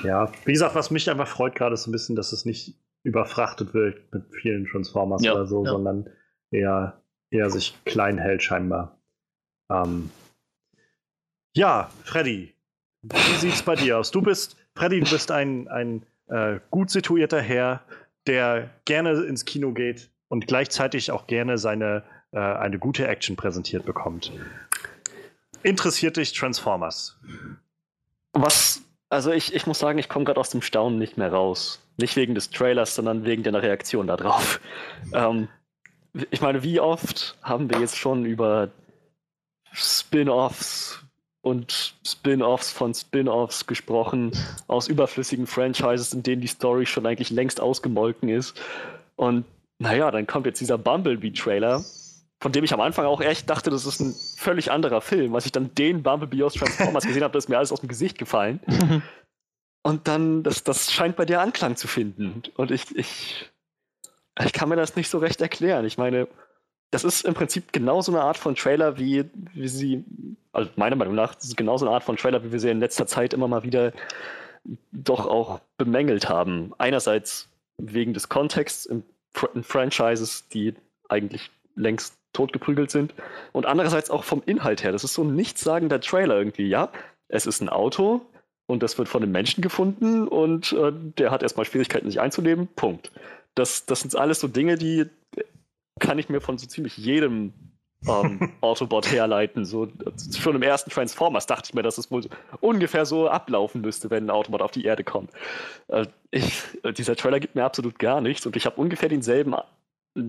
Ja, 0.04 0.30
wie 0.44 0.52
gesagt, 0.52 0.74
was 0.74 0.90
mich 0.90 1.10
einfach 1.10 1.26
freut 1.26 1.54
gerade 1.56 1.74
ist 1.74 1.82
so 1.82 1.90
ein 1.90 1.92
bisschen, 1.92 2.14
dass 2.14 2.32
es 2.32 2.44
nicht 2.44 2.74
überfrachtet 3.02 3.74
wird 3.74 4.12
mit 4.12 4.24
vielen 4.40 4.66
Transformers 4.66 5.22
Ja, 5.24 5.32
oder 5.32 5.46
so, 5.46 5.64
ja. 5.64 5.70
sondern 5.70 6.08
eher, 6.50 7.00
eher 7.30 7.50
sich 7.50 7.76
klein 7.84 8.18
hält 8.18 8.42
scheinbar. 8.42 8.98
Ähm, 9.70 10.10
ja, 11.56 11.90
Freddy, 12.04 12.54
wie 13.02 13.36
sieht's 13.36 13.62
bei 13.62 13.74
dir 13.74 13.98
aus? 13.98 14.10
Du 14.10 14.22
bist, 14.22 14.56
Freddy, 14.78 15.00
du 15.00 15.10
bist 15.10 15.32
ein, 15.32 15.66
ein 15.66 16.06
äh, 16.28 16.60
gut 16.70 16.88
situierter 16.88 17.40
Herr, 17.40 17.82
der 18.28 18.70
gerne 18.84 19.24
ins 19.24 19.44
Kino 19.44 19.72
geht 19.72 20.08
und 20.28 20.46
gleichzeitig 20.46 21.10
auch 21.10 21.26
gerne 21.26 21.58
seine 21.58 22.04
äh, 22.30 22.38
eine 22.38 22.78
gute 22.78 23.08
Action 23.08 23.34
präsentiert 23.34 23.84
bekommt. 23.84 24.32
Interessiert 25.64 26.16
dich 26.16 26.32
Transformers? 26.32 27.18
Was, 28.34 28.82
also 29.08 29.32
ich, 29.32 29.52
ich 29.52 29.66
muss 29.66 29.80
sagen, 29.80 29.98
ich 29.98 30.08
komme 30.08 30.24
gerade 30.24 30.38
aus 30.38 30.50
dem 30.50 30.62
Staunen 30.62 30.98
nicht 30.98 31.16
mehr 31.16 31.32
raus. 31.32 31.82
Nicht 31.96 32.14
wegen 32.14 32.36
des 32.36 32.50
Trailers, 32.50 32.94
sondern 32.94 33.24
wegen 33.24 33.42
deiner 33.42 33.62
Reaktion 33.62 34.06
darauf. 34.06 34.60
Ähm, 35.12 35.48
ich 36.30 36.40
meine, 36.40 36.62
wie 36.62 36.80
oft 36.80 37.36
haben 37.42 37.70
wir 37.70 37.80
jetzt 37.80 37.96
schon 37.96 38.24
über 38.24 38.70
Spin-offs 39.72 41.04
und 41.40 41.94
Spin-offs 42.04 42.72
von 42.72 42.94
Spin-offs 42.94 43.66
gesprochen, 43.66 44.32
aus 44.66 44.88
überflüssigen 44.88 45.46
Franchises, 45.46 46.12
in 46.12 46.22
denen 46.22 46.42
die 46.42 46.48
Story 46.48 46.86
schon 46.86 47.06
eigentlich 47.06 47.30
längst 47.30 47.60
ausgemolken 47.60 48.28
ist. 48.28 48.60
Und 49.16 49.44
naja, 49.78 50.10
dann 50.10 50.26
kommt 50.26 50.46
jetzt 50.46 50.60
dieser 50.60 50.78
Bumblebee-Trailer, 50.78 51.84
von 52.40 52.52
dem 52.52 52.64
ich 52.64 52.72
am 52.72 52.80
Anfang 52.80 53.06
auch 53.06 53.20
echt 53.20 53.48
dachte, 53.48 53.70
das 53.70 53.86
ist 53.86 54.00
ein 54.00 54.14
völlig 54.36 54.70
anderer 54.70 55.00
Film. 55.00 55.34
Als 55.34 55.46
ich 55.46 55.52
dann 55.52 55.74
den 55.74 56.02
Bumblebee 56.02 56.42
aus 56.42 56.54
Transformers 56.54 57.06
gesehen 57.06 57.22
habe, 57.22 57.32
da 57.32 57.38
ist 57.38 57.48
mir 57.48 57.56
alles 57.56 57.72
aus 57.72 57.80
dem 57.80 57.88
Gesicht 57.88 58.18
gefallen. 58.18 58.60
Und 59.82 60.08
dann, 60.08 60.42
das, 60.42 60.64
das 60.64 60.92
scheint 60.92 61.16
bei 61.16 61.24
dir 61.24 61.40
Anklang 61.40 61.76
zu 61.76 61.88
finden. 61.88 62.42
Und 62.56 62.70
ich, 62.70 62.94
ich, 62.96 63.50
ich 64.44 64.52
kann 64.52 64.68
mir 64.68 64.76
das 64.76 64.96
nicht 64.96 65.08
so 65.08 65.18
recht 65.18 65.40
erklären. 65.40 65.84
Ich 65.86 65.98
meine, 65.98 66.28
das 66.90 67.04
ist 67.04 67.24
im 67.24 67.34
Prinzip 67.34 67.72
genauso 67.72 68.12
eine 68.12 68.22
Art 68.22 68.38
von 68.38 68.54
Trailer, 68.54 68.98
wie, 68.98 69.24
wie 69.54 69.68
sie, 69.68 70.04
also 70.52 70.70
meiner 70.76 70.96
Meinung 70.96 71.14
nach, 71.14 71.34
das 71.34 71.44
ist 71.44 71.56
genauso 71.56 71.86
eine 71.86 71.94
Art 71.94 72.04
von 72.04 72.16
Trailer, 72.16 72.42
wie 72.44 72.52
wir 72.52 72.60
sie 72.60 72.70
in 72.70 72.80
letzter 72.80 73.06
Zeit 73.06 73.34
immer 73.34 73.48
mal 73.48 73.62
wieder 73.62 73.92
doch 74.92 75.26
auch 75.26 75.60
bemängelt 75.76 76.28
haben. 76.28 76.72
Einerseits 76.78 77.48
wegen 77.78 78.14
des 78.14 78.28
Kontexts 78.28 78.86
in, 78.86 79.02
in 79.54 79.62
Franchises, 79.62 80.48
die 80.48 80.74
eigentlich 81.08 81.50
längst 81.74 82.14
totgeprügelt 82.32 82.90
sind. 82.90 83.14
Und 83.52 83.66
andererseits 83.66 84.10
auch 84.10 84.24
vom 84.24 84.42
Inhalt 84.44 84.82
her. 84.82 84.92
Das 84.92 85.04
ist 85.04 85.14
so 85.14 85.22
ein 85.22 85.34
nichtssagender 85.34 86.00
Trailer 86.00 86.36
irgendwie. 86.36 86.68
Ja, 86.68 86.90
es 87.28 87.46
ist 87.46 87.60
ein 87.60 87.68
Auto 87.68 88.22
und 88.66 88.82
das 88.82 88.98
wird 88.98 89.08
von 89.08 89.22
einem 89.22 89.32
Menschen 89.32 89.62
gefunden 89.62 90.28
und 90.28 90.72
äh, 90.72 90.92
der 90.92 91.30
hat 91.30 91.42
erstmal 91.42 91.66
Schwierigkeiten, 91.66 92.10
sich 92.10 92.20
einzuleben. 92.20 92.68
Punkt. 92.68 93.12
Das, 93.54 93.86
das 93.86 94.00
sind 94.00 94.14
alles 94.16 94.40
so 94.40 94.48
Dinge, 94.48 94.76
die 94.76 95.06
kann 95.98 96.18
ich 96.18 96.28
mir 96.28 96.40
von 96.40 96.58
so 96.58 96.66
ziemlich 96.66 96.96
jedem 96.96 97.52
ähm, 98.06 98.52
Autobot 98.60 99.10
herleiten. 99.10 99.64
So, 99.64 99.88
schon 100.36 100.56
im 100.56 100.62
ersten 100.62 100.90
Transformers 100.90 101.46
dachte 101.46 101.70
ich 101.70 101.74
mir, 101.74 101.82
dass 101.82 101.98
es 101.98 102.10
wohl 102.10 102.24
ungefähr 102.60 103.06
so 103.06 103.28
ablaufen 103.28 103.80
müsste, 103.80 104.10
wenn 104.10 104.26
ein 104.26 104.30
Autobot 104.30 104.62
auf 104.62 104.70
die 104.70 104.84
Erde 104.84 105.04
kommt. 105.04 105.30
Äh, 105.88 106.06
ich, 106.30 106.62
äh, 106.82 106.92
dieser 106.92 107.16
Trailer 107.16 107.40
gibt 107.40 107.54
mir 107.54 107.64
absolut 107.64 107.98
gar 107.98 108.20
nichts 108.20 108.46
und 108.46 108.56
ich 108.56 108.66
habe 108.66 108.80
ungefähr 108.80 109.08
denselben, 109.08 109.54
äh, 110.14 110.22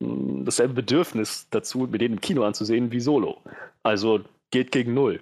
dasselbe 0.00 0.74
Bedürfnis 0.74 1.48
dazu, 1.50 1.88
mir 1.90 1.98
den 1.98 2.14
im 2.14 2.20
Kino 2.20 2.44
anzusehen 2.44 2.92
wie 2.92 3.00
Solo. 3.00 3.38
Also 3.82 4.20
geht 4.50 4.70
gegen 4.72 4.94
null. 4.94 5.20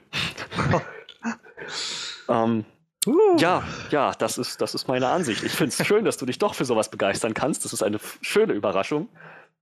ähm, 2.29 2.65
Uh. 3.07 3.37
ja, 3.37 3.63
ja, 3.91 4.13
das 4.13 4.39
ist, 4.39 4.63
das 4.63 4.75
ist 4.75 4.89
meine 4.89 5.09
Ansicht. 5.09 5.43
Ich 5.43 5.53
finde 5.53 5.75
es 5.79 5.87
schön, 5.87 6.07
dass 6.07 6.17
du 6.17 6.25
dich 6.25 6.39
doch 6.39 6.55
für 6.55 6.65
sowas 6.65 6.91
begeistern 6.91 7.35
kannst. 7.35 7.65
Das 7.67 7.75
ist 7.75 7.83
eine 7.83 8.01
schöne 8.23 8.55
Überraschung. 8.55 9.11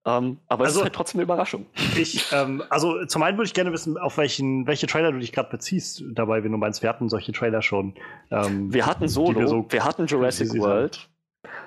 Ähm, 0.04 0.38
aber 0.48 0.64
es 0.64 0.70
Also- 0.70 0.80
ist 0.80 0.84
halt 0.84 0.94
trotzdem 0.94 1.18
eine 1.20 1.24
Überraschung. 1.24 1.66
Ich, 1.96 2.32
ähm, 2.32 2.62
also 2.70 3.04
zum 3.06 3.22
einen 3.22 3.38
würde 3.38 3.46
ich 3.46 3.54
gerne 3.54 3.72
wissen, 3.72 3.96
auf 3.98 4.18
welchen, 4.18 4.66
welche 4.66 4.86
Trailer 4.88 5.12
du 5.12 5.18
dich 5.20 5.32
gerade 5.32 5.48
beziehst, 5.50 6.02
dabei, 6.12 6.42
wenn 6.42 6.50
du 6.50 6.58
meinst, 6.58 6.82
wir 6.82 6.88
hatten 6.88 7.08
solche 7.08 7.32
Trailer 7.32 7.62
schon. 7.62 7.94
Ähm, 8.30 8.72
Wir 8.74 8.86
hatten 8.86 9.06
Solo, 9.08 9.38
wir 9.38 9.46
so- 9.48 9.64
wir 9.68 9.84
hatten 9.84 10.06
Jurassic 10.06 10.52
World. 10.58 11.08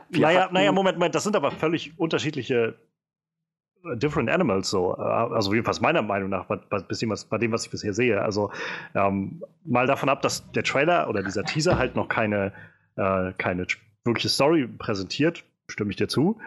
Wir 0.10 0.22
naja, 0.22 0.42
hatten- 0.44 0.54
naja, 0.54 0.72
Moment, 0.74 0.98
Moment, 0.98 1.16
das 1.16 1.24
sind 1.24 1.36
aber 1.36 1.52
völlig 1.52 1.98
unterschiedliche 1.98 2.76
äh, 3.86 3.96
Different 3.98 4.30
Animals 4.30 4.70
so. 4.70 4.96
Äh, 4.98 5.02
Also 5.02 5.54
jedenfalls 5.54 5.80
meiner 5.80 6.02
Meinung 6.02 6.30
nach, 6.30 6.46
bei, 6.46 6.58
bei 6.58 7.38
dem, 7.38 7.52
was 7.52 7.66
ich 7.66 7.72
bisher 7.72 7.94
sehe. 7.94 8.22
Also 8.22 8.52
ähm, 8.96 9.44
mal 9.64 9.88
davon 9.88 10.10
ab, 10.10 10.22
dass 10.24 10.50
der 10.52 10.64
Trailer 10.64 11.08
oder 11.08 11.24
dieser 11.24 11.44
Teaser 11.44 11.78
halt 11.78 11.96
noch 11.96 12.10
keine, 12.10 12.52
äh, 12.98 13.32
keine 13.38 13.66
wirkliche 14.04 14.30
Story 14.30 14.68
präsentiert, 14.68 15.44
stimme 15.68 15.92
ich 15.92 15.96
dir 15.98 16.08
zu. 16.08 16.38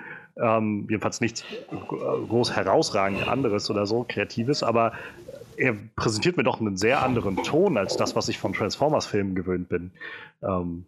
Ähm, 0.40 0.86
jedenfalls 0.88 1.20
nichts 1.20 1.44
groß 1.68 2.54
herausragend 2.54 3.26
anderes 3.26 3.70
oder 3.70 3.86
so, 3.86 4.04
Kreatives, 4.08 4.62
aber 4.62 4.92
er 5.56 5.74
präsentiert 5.96 6.36
mir 6.36 6.44
doch 6.44 6.60
einen 6.60 6.76
sehr 6.76 7.02
anderen 7.02 7.36
Ton 7.38 7.76
als 7.76 7.96
das, 7.96 8.14
was 8.14 8.28
ich 8.28 8.38
von 8.38 8.52
Transformers-Filmen 8.52 9.34
gewöhnt 9.34 9.68
bin. 9.68 9.90
Ähm, 10.42 10.86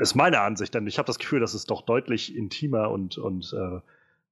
ist 0.00 0.14
meine 0.14 0.40
Ansicht, 0.40 0.74
denn 0.74 0.86
ich 0.86 0.98
habe 0.98 1.06
das 1.06 1.18
Gefühl, 1.18 1.40
dass 1.40 1.54
es 1.54 1.66
doch 1.66 1.82
deutlich 1.82 2.36
intimer 2.36 2.90
und, 2.90 3.18
und, 3.18 3.54
äh, 3.56 3.80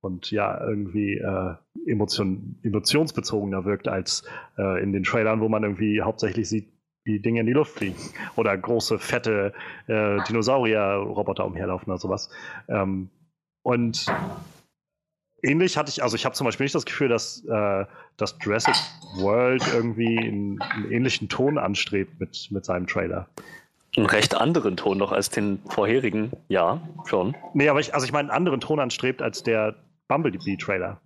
und 0.00 0.30
ja, 0.30 0.60
irgendwie 0.66 1.18
äh, 1.18 1.54
emotion, 1.86 2.58
emotionsbezogener 2.62 3.64
wirkt 3.64 3.88
als 3.88 4.24
äh, 4.58 4.82
in 4.82 4.92
den 4.92 5.04
Trailern, 5.04 5.40
wo 5.40 5.48
man 5.48 5.62
irgendwie 5.62 6.02
hauptsächlich 6.02 6.48
sieht, 6.48 6.72
wie 7.04 7.20
Dinge 7.20 7.40
in 7.40 7.46
die 7.46 7.52
Luft 7.52 7.76
fliegen. 7.76 7.96
Oder 8.36 8.56
große, 8.56 8.98
fette 8.98 9.52
äh, 9.86 10.22
Dinosaurier-Roboter 10.24 11.44
umherlaufen 11.44 11.90
oder 11.90 12.00
sowas. 12.00 12.30
Ähm, 12.68 13.10
und 13.64 14.06
ähnlich 15.42 15.76
hatte 15.76 15.90
ich, 15.90 16.02
also 16.02 16.14
ich 16.14 16.24
habe 16.24 16.34
zum 16.34 16.44
Beispiel 16.44 16.64
nicht 16.64 16.74
das 16.74 16.84
Gefühl, 16.86 17.08
dass, 17.08 17.44
äh, 17.44 17.84
dass 18.16 18.36
Jurassic 18.40 18.74
World 19.16 19.62
irgendwie 19.74 20.18
einen, 20.18 20.62
einen 20.62 20.90
ähnlichen 20.92 21.28
Ton 21.28 21.58
anstrebt 21.58 22.20
mit, 22.20 22.48
mit 22.50 22.64
seinem 22.64 22.86
Trailer. 22.86 23.28
einen 23.96 24.06
recht 24.06 24.34
anderen 24.34 24.76
Ton 24.76 24.98
noch 24.98 25.12
als 25.12 25.30
den 25.30 25.60
vorherigen. 25.68 26.32
Ja, 26.48 26.80
schon. 27.04 27.36
Nee, 27.52 27.68
aber 27.68 27.80
ich, 27.80 27.94
also 27.94 28.06
ich 28.06 28.12
meine, 28.12 28.30
einen 28.30 28.36
anderen 28.36 28.60
Ton 28.60 28.80
anstrebt 28.80 29.22
als 29.22 29.42
der 29.42 29.74
Bumblebee-Trailer. 30.08 31.00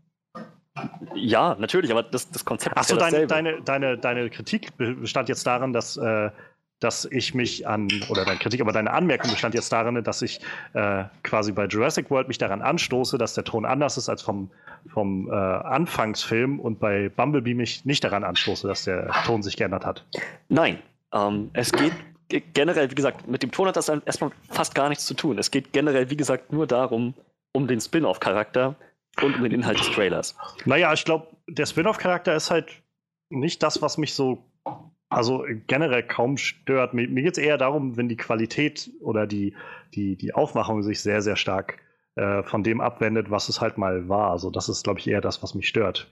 Ja, 1.14 1.56
natürlich, 1.58 1.90
aber 1.90 2.04
das, 2.04 2.30
das 2.30 2.44
Konzept 2.44 2.76
Achso, 2.76 2.94
ist 2.96 3.02
ja 3.02 3.10
deine, 3.10 3.26
deine, 3.26 3.62
deine, 3.62 3.98
deine 3.98 4.30
Kritik 4.30 4.76
be- 4.76 4.94
bestand 4.94 5.28
jetzt 5.28 5.44
darin, 5.46 5.72
dass, 5.72 5.96
äh, 5.96 6.30
dass 6.80 7.04
ich 7.06 7.34
mich 7.34 7.66
an, 7.66 7.88
oder 8.08 8.24
deine 8.24 8.38
Kritik, 8.38 8.60
aber 8.60 8.72
deine 8.72 8.92
Anmerkung 8.92 9.30
bestand 9.30 9.54
jetzt 9.54 9.72
darin, 9.72 10.02
dass 10.04 10.22
ich 10.22 10.40
äh, 10.74 11.04
quasi 11.24 11.52
bei 11.52 11.66
Jurassic 11.66 12.10
World 12.10 12.28
mich 12.28 12.38
daran 12.38 12.62
anstoße, 12.62 13.18
dass 13.18 13.34
der 13.34 13.44
Ton 13.44 13.64
anders 13.64 13.96
ist 13.96 14.08
als 14.08 14.22
vom, 14.22 14.50
vom 14.92 15.28
äh, 15.28 15.34
Anfangsfilm 15.34 16.60
und 16.60 16.78
bei 16.78 17.08
Bumblebee 17.08 17.54
mich 17.54 17.84
nicht 17.84 18.04
daran 18.04 18.22
anstoße, 18.24 18.68
dass 18.68 18.84
der 18.84 19.10
Ton 19.26 19.42
sich 19.42 19.56
geändert 19.56 19.84
hat. 19.84 20.04
Nein, 20.48 20.78
ähm, 21.12 21.50
es 21.52 21.72
geht 21.72 21.92
ge- 22.28 22.42
generell, 22.54 22.90
wie 22.90 22.94
gesagt, 22.94 23.26
mit 23.26 23.42
dem 23.42 23.50
Ton 23.50 23.66
hat 23.66 23.76
das 23.76 23.86
dann 23.86 24.02
erstmal 24.06 24.30
fast 24.48 24.74
gar 24.74 24.88
nichts 24.88 25.04
zu 25.06 25.14
tun. 25.14 25.38
Es 25.38 25.50
geht 25.50 25.72
generell, 25.72 26.10
wie 26.10 26.16
gesagt, 26.16 26.52
nur 26.52 26.66
darum, 26.66 27.14
um 27.52 27.66
den 27.66 27.80
Spin-off-Charakter 27.80 28.76
und 29.22 29.34
um 29.36 29.42
den 29.42 29.50
Inhalt 29.52 29.80
des 29.80 29.90
Trailers. 29.90 30.36
Naja, 30.64 30.92
ich 30.92 31.04
glaube, 31.04 31.26
der 31.48 31.66
Spin-off-Charakter 31.66 32.36
ist 32.36 32.52
halt 32.52 32.70
nicht 33.30 33.62
das, 33.62 33.82
was 33.82 33.98
mich 33.98 34.14
so, 34.14 34.44
also 35.18 35.44
generell 35.66 36.04
kaum 36.04 36.36
stört. 36.36 36.94
Mir, 36.94 37.08
mir 37.08 37.24
geht 37.24 37.36
es 37.36 37.42
eher 37.42 37.58
darum, 37.58 37.96
wenn 37.96 38.08
die 38.08 38.16
Qualität 38.16 38.88
oder 39.00 39.26
die, 39.26 39.52
die, 39.92 40.14
die 40.14 40.32
Aufmachung 40.32 40.84
sich 40.84 41.00
sehr, 41.00 41.22
sehr 41.22 41.34
stark 41.34 41.80
äh, 42.14 42.44
von 42.44 42.62
dem 42.62 42.80
abwendet, 42.80 43.28
was 43.28 43.48
es 43.48 43.60
halt 43.60 43.78
mal 43.78 44.08
war. 44.08 44.30
Also 44.30 44.48
das 44.48 44.68
ist, 44.68 44.84
glaube 44.84 45.00
ich, 45.00 45.08
eher 45.08 45.20
das, 45.20 45.42
was 45.42 45.56
mich 45.56 45.66
stört. 45.66 46.08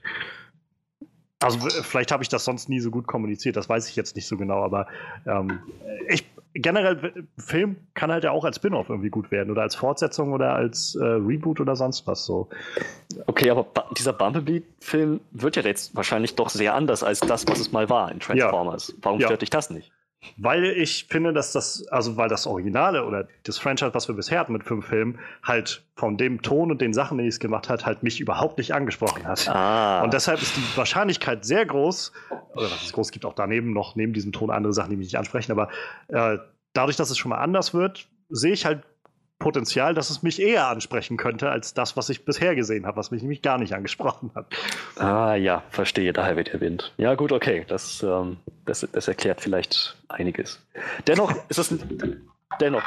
Also 1.39 1.57
vielleicht 1.83 2.11
habe 2.11 2.21
ich 2.21 2.27
das 2.27 2.43
sonst 2.43 2.67
nie 2.67 2.81
so 2.81 2.91
gut 2.91 3.07
kommuniziert, 3.07 3.55
das 3.55 3.69
weiß 3.69 3.87
ich 3.87 3.95
jetzt 3.95 4.17
nicht 4.17 4.27
so 4.27 4.35
genau, 4.35 4.61
aber 4.61 4.87
ähm, 5.25 5.59
ich, 6.09 6.25
generell, 6.61 7.13
Film 7.37 7.77
kann 7.93 8.11
halt 8.11 8.23
ja 8.23 8.31
auch 8.31 8.45
als 8.45 8.57
Spin-off 8.57 8.89
irgendwie 8.89 9.09
gut 9.09 9.31
werden 9.31 9.51
oder 9.51 9.61
als 9.61 9.75
Fortsetzung 9.75 10.33
oder 10.33 10.53
als 10.53 10.95
äh, 10.95 11.03
Reboot 11.03 11.59
oder 11.59 11.75
sonst 11.75 12.07
was 12.07 12.25
so. 12.25 12.49
Okay, 13.25 13.49
aber 13.49 13.67
dieser 13.97 14.13
Bumblebee-Film 14.13 15.19
wird 15.31 15.55
ja 15.55 15.61
jetzt 15.63 15.95
wahrscheinlich 15.95 16.35
doch 16.35 16.49
sehr 16.49 16.73
anders 16.73 17.03
als 17.03 17.19
das, 17.19 17.47
was 17.47 17.59
es 17.59 17.71
mal 17.71 17.89
war 17.89 18.11
in 18.11 18.19
Transformers. 18.19 18.89
Ja. 18.89 18.95
Warum 19.01 19.19
stört 19.19 19.31
ja. 19.31 19.37
dich 19.37 19.49
das 19.49 19.69
nicht? 19.69 19.91
Weil 20.37 20.65
ich 20.65 21.05
finde, 21.09 21.31
dass 21.31 21.51
das, 21.51 21.87
also 21.87 22.17
weil 22.17 22.27
das 22.27 22.47
Originale 22.47 23.05
oder 23.05 23.27
das 23.43 23.57
Franchise, 23.59 23.93
was 23.93 24.07
wir 24.07 24.15
bisher 24.15 24.39
hatten 24.39 24.53
mit 24.53 24.63
fünf 24.63 24.87
Filmen, 24.87 25.19
halt 25.43 25.83
von 25.95 26.17
dem 26.17 26.41
Ton 26.41 26.71
und 26.71 26.81
den 26.81 26.93
Sachen, 26.93 27.17
die 27.17 27.27
es 27.27 27.39
gemacht 27.39 27.69
hat, 27.69 27.85
halt 27.85 28.03
mich 28.03 28.19
überhaupt 28.19 28.57
nicht 28.57 28.73
angesprochen 28.73 29.25
hat. 29.25 29.47
Ah. 29.47 30.03
Und 30.03 30.13
deshalb 30.13 30.41
ist 30.41 30.55
die 30.57 30.77
Wahrscheinlichkeit 30.77 31.45
sehr 31.45 31.65
groß, 31.65 32.11
oder 32.55 32.65
was 32.65 32.83
ist 32.83 32.93
groß, 32.93 33.11
gibt 33.11 33.25
auch 33.25 33.33
daneben 33.33 33.73
noch, 33.73 33.95
neben 33.95 34.13
diesem 34.13 34.31
Ton 34.31 34.49
andere 34.49 34.73
Sachen, 34.73 34.89
die 34.89 34.97
mich 34.97 35.07
nicht 35.07 35.17
ansprechen, 35.17 35.51
aber 35.51 35.69
äh, 36.07 36.37
dadurch, 36.73 36.97
dass 36.97 37.09
es 37.09 37.17
schon 37.17 37.29
mal 37.29 37.39
anders 37.39 37.73
wird, 37.73 38.07
sehe 38.29 38.53
ich 38.53 38.65
halt 38.65 38.83
Potenzial, 39.39 39.93
dass 39.93 40.09
es 40.09 40.23
mich 40.23 40.41
eher 40.41 40.67
ansprechen 40.67 41.15
könnte, 41.15 41.49
als 41.49 41.73
das, 41.73 41.95
was 41.95 42.09
ich 42.09 42.25
bisher 42.25 42.55
gesehen 42.55 42.85
habe, 42.85 42.97
was 42.97 43.11
mich 43.11 43.21
nämlich 43.21 43.41
gar 43.41 43.57
nicht 43.57 43.73
angesprochen 43.73 44.31
hat. 44.33 44.47
Ah 44.95 45.35
ja, 45.35 45.63
verstehe, 45.69 46.11
daher 46.11 46.35
wird 46.35 46.53
der 46.53 46.61
Wind. 46.61 46.93
Ja 46.97 47.13
gut, 47.15 47.31
okay, 47.31 47.63
das, 47.67 48.01
ähm, 48.03 48.37
das, 48.65 48.87
das 48.91 49.07
erklärt 49.07 49.41
vielleicht 49.41 49.95
einiges. 50.09 50.59
Dennoch 51.05 51.33
ist 51.49 51.59
es 51.59 51.73
dennoch, 52.59 52.83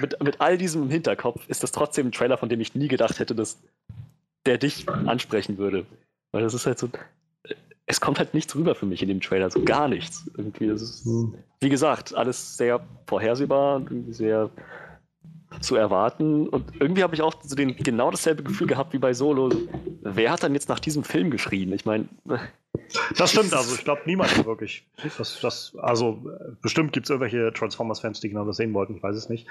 mit, 0.00 0.22
mit 0.22 0.40
all 0.40 0.58
diesem 0.58 0.82
im 0.82 0.90
Hinterkopf 0.90 1.48
ist 1.48 1.62
das 1.62 1.72
trotzdem 1.72 2.08
ein 2.08 2.12
Trailer, 2.12 2.36
von 2.36 2.48
dem 2.48 2.60
ich 2.60 2.74
nie 2.74 2.88
gedacht 2.88 3.18
hätte, 3.18 3.34
dass 3.34 3.58
der 4.44 4.58
dich 4.58 4.88
ansprechen 4.88 5.58
würde. 5.58 5.86
Weil 6.32 6.42
das 6.42 6.54
ist 6.54 6.66
halt 6.66 6.78
so, 6.78 6.88
es 7.86 8.00
kommt 8.00 8.18
halt 8.18 8.34
nichts 8.34 8.54
rüber 8.54 8.74
für 8.74 8.86
mich 8.86 9.02
in 9.02 9.08
dem 9.08 9.20
Trailer, 9.20 9.50
so 9.50 9.62
gar 9.62 9.88
nichts. 9.88 10.30
Irgendwie, 10.36 10.66
das 10.66 10.82
ist, 10.82 11.04
hm. 11.04 11.34
wie 11.60 11.68
gesagt, 11.68 12.14
alles 12.14 12.56
sehr 12.56 12.80
vorhersehbar, 13.06 13.82
sehr 14.10 14.50
zu 15.60 15.76
erwarten. 15.76 16.48
Und 16.48 16.80
irgendwie 16.80 17.02
habe 17.02 17.14
ich 17.14 17.22
auch 17.22 17.34
so 17.42 17.54
den, 17.54 17.76
genau 17.76 18.10
dasselbe 18.10 18.42
Gefühl 18.42 18.66
gehabt 18.66 18.92
wie 18.92 18.98
bei 18.98 19.14
Solo. 19.14 19.50
Wer 20.02 20.30
hat 20.30 20.42
dann 20.42 20.54
jetzt 20.54 20.68
nach 20.68 20.80
diesem 20.80 21.04
Film 21.04 21.30
geschrien? 21.30 21.72
Ich 21.72 21.84
meine. 21.84 22.08
Das 23.16 23.32
stimmt, 23.32 23.52
also 23.54 23.74
ich 23.74 23.82
glaube 23.84 24.02
niemand 24.04 24.44
wirklich. 24.46 24.86
Das, 25.18 25.40
das, 25.40 25.74
also 25.80 26.30
bestimmt 26.60 26.92
gibt 26.92 27.06
es 27.06 27.10
irgendwelche 27.10 27.52
Transformers-Fans, 27.52 28.20
die 28.20 28.28
genau 28.28 28.44
das 28.44 28.58
sehen 28.58 28.74
wollten, 28.74 28.96
ich 28.96 29.02
weiß 29.02 29.16
es 29.16 29.28
nicht. 29.28 29.48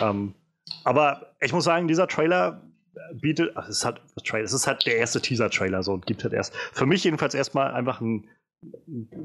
Ähm, 0.00 0.32
aber 0.84 1.34
ich 1.40 1.52
muss 1.52 1.64
sagen, 1.64 1.88
dieser 1.88 2.06
Trailer 2.06 2.62
bietet, 3.12 3.52
ach, 3.56 3.68
es 3.68 3.78
ist 3.78 3.84
halt 3.84 4.00
es 4.42 4.52
ist 4.52 4.66
halt 4.66 4.86
der 4.86 4.96
erste 4.96 5.20
Teaser-Trailer 5.20 5.82
so 5.82 5.92
und 5.92 6.06
gibt 6.06 6.22
halt 6.22 6.32
erst, 6.32 6.54
für 6.72 6.86
mich 6.86 7.04
jedenfalls 7.04 7.34
erstmal 7.34 7.72
einfach 7.72 8.00
ein 8.00 8.28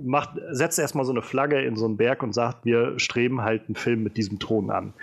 macht, 0.03 0.39
setzt 0.51 0.77
erstmal 0.77 1.05
so 1.05 1.11
eine 1.11 1.21
Flagge 1.21 1.61
in 1.61 1.75
so 1.75 1.85
einen 1.85 1.97
Berg 1.97 2.21
und 2.21 2.33
sagt, 2.33 2.65
wir 2.65 2.99
streben 2.99 3.41
halt 3.41 3.65
einen 3.67 3.75
Film 3.75 4.03
mit 4.03 4.17
diesem 4.17 4.39
Ton 4.39 4.69
an. 4.69 4.93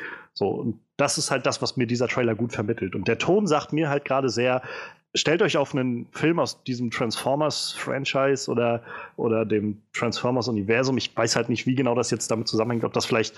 So, 0.41 0.49
und 0.49 0.81
das 0.97 1.19
ist 1.19 1.31
halt 1.31 1.45
das, 1.45 1.61
was 1.61 1.77
mir 1.77 1.87
dieser 1.87 2.09
Trailer 2.09 2.35
gut 2.35 2.55
vermittelt. 2.55 2.95
Und 2.95 3.07
der 3.09 3.19
Ton 3.19 3.47
sagt 3.47 3.75
mir 3.75 3.91
halt 3.91 4.07
gerade 4.07 4.31
sehr, 4.31 4.63
stellt 5.15 5.43
euch 5.43 5.59
auf 5.59 5.75
einen 5.75 6.07
Film 6.13 6.39
aus 6.39 6.65
diesem 6.65 6.91
Transformers-Franchise 6.91 8.51
oder, 8.51 8.83
oder 9.17 9.45
dem 9.45 9.83
Transformers-Universum. 9.93 10.97
Ich 10.97 11.15
weiß 11.15 11.37
halt 11.37 11.51
nicht, 11.51 11.67
wie 11.67 11.75
genau 11.75 11.95
das 11.95 12.11
jetzt 12.11 12.31
damit 12.31 12.49
zusammenhängt, 12.49 12.85
ob 12.85 12.95
das 12.95 13.05
vielleicht 13.05 13.37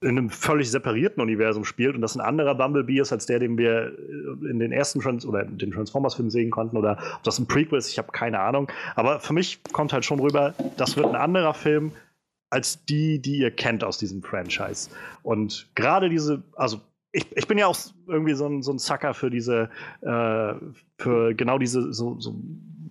in 0.00 0.18
einem 0.18 0.30
völlig 0.30 0.68
separierten 0.68 1.22
Universum 1.22 1.64
spielt 1.64 1.94
und 1.94 2.00
das 2.00 2.16
ein 2.16 2.20
anderer 2.20 2.56
Bumblebee 2.56 2.98
ist 2.98 3.12
als 3.12 3.26
der, 3.26 3.38
den 3.38 3.56
wir 3.56 3.96
in 4.50 4.58
den 4.58 4.72
ersten 4.72 5.00
Trans 5.00 5.24
oder 5.24 5.44
den 5.44 5.70
Transformers-Filmen 5.70 6.30
sehen 6.32 6.50
konnten 6.50 6.76
oder 6.76 6.98
ob 7.18 7.22
das 7.22 7.38
ein 7.38 7.46
Prequel 7.46 7.78
ist, 7.78 7.88
ich 7.88 7.98
habe 7.98 8.10
keine 8.10 8.40
Ahnung. 8.40 8.66
Aber 8.96 9.20
für 9.20 9.32
mich 9.32 9.60
kommt 9.70 9.92
halt 9.92 10.04
schon 10.04 10.18
rüber, 10.18 10.54
das 10.76 10.96
wird 10.96 11.06
ein 11.06 11.14
anderer 11.14 11.54
Film 11.54 11.92
als 12.52 12.84
die, 12.84 13.18
die 13.18 13.38
ihr 13.38 13.50
kennt 13.50 13.82
aus 13.82 13.96
diesem 13.96 14.22
Franchise. 14.22 14.90
Und 15.22 15.68
gerade 15.74 16.10
diese, 16.10 16.42
also 16.54 16.80
ich, 17.10 17.26
ich 17.34 17.48
bin 17.48 17.56
ja 17.56 17.66
auch 17.66 17.76
irgendwie 18.06 18.34
so 18.34 18.46
ein, 18.46 18.62
so 18.62 18.72
ein 18.72 18.78
Sucker 18.78 19.14
für 19.14 19.30
diese, 19.30 19.70
äh, 20.02 20.54
für 20.98 21.34
genau 21.34 21.56
diese 21.56 21.94
so, 21.94 22.20
so 22.20 22.34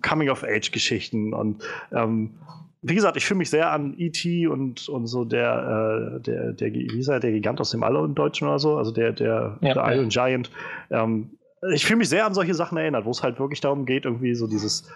Coming-of-Age-Geschichten. 0.02 1.32
Und 1.32 1.62
ähm, 1.92 2.30
wie 2.82 2.96
gesagt, 2.96 3.16
ich 3.16 3.24
fühle 3.24 3.38
mich 3.38 3.50
sehr 3.50 3.70
an 3.70 3.94
E.T. 3.98 4.48
und, 4.48 4.88
und 4.88 5.06
so 5.06 5.24
der, 5.24 6.16
äh, 6.16 6.20
der, 6.20 6.52
der, 6.54 6.74
wie 6.74 6.98
ist 6.98 7.06
er, 7.06 7.20
der 7.20 7.30
Gigant 7.30 7.60
aus 7.60 7.70
dem 7.70 7.84
All 7.84 7.94
im 8.04 8.16
Deutschen 8.16 8.48
oder 8.48 8.58
so, 8.58 8.76
also 8.76 8.90
der, 8.90 9.12
der, 9.12 9.58
ja, 9.60 9.74
der 9.74 9.94
Iron 9.94 10.08
Giant. 10.08 10.50
Ähm, 10.90 11.38
ich 11.72 11.86
fühle 11.86 11.98
mich 11.98 12.08
sehr 12.08 12.26
an 12.26 12.34
solche 12.34 12.54
Sachen 12.54 12.78
erinnert, 12.78 13.04
wo 13.04 13.10
es 13.10 13.22
halt 13.22 13.38
wirklich 13.38 13.60
darum 13.60 13.86
geht, 13.86 14.06
irgendwie 14.06 14.34
so 14.34 14.48
dieses 14.48 14.90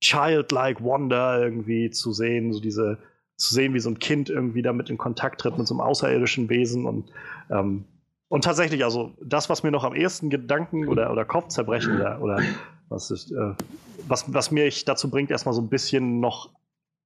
childlike 0.00 0.80
Wonder 0.80 1.42
irgendwie 1.42 1.90
zu 1.90 2.12
sehen, 2.12 2.52
so 2.52 2.60
diese, 2.60 2.98
zu 3.36 3.54
sehen, 3.54 3.74
wie 3.74 3.80
so 3.80 3.90
ein 3.90 3.98
Kind 3.98 4.30
irgendwie 4.30 4.62
damit 4.62 4.90
in 4.90 4.98
Kontakt 4.98 5.40
tritt 5.40 5.58
mit 5.58 5.66
so 5.66 5.74
einem 5.74 5.80
außerirdischen 5.80 6.48
Wesen 6.48 6.86
und 6.86 7.10
ähm, 7.50 7.84
und 8.28 8.42
tatsächlich, 8.42 8.82
also 8.82 9.12
das, 9.22 9.48
was 9.48 9.62
mir 9.62 9.70
noch 9.70 9.84
am 9.84 9.94
ehesten 9.94 10.30
Gedanken 10.30 10.88
oder, 10.88 11.12
oder 11.12 11.24
Kopfzerbrechen 11.24 11.96
oder, 11.96 12.20
oder 12.20 12.40
was, 12.88 13.10
ist, 13.10 13.30
äh, 13.30 13.54
was, 14.08 14.32
was 14.32 14.50
mich 14.50 14.84
dazu 14.84 15.10
bringt, 15.10 15.30
erstmal 15.30 15.54
so 15.54 15.60
ein 15.60 15.68
bisschen 15.68 16.18
noch 16.18 16.50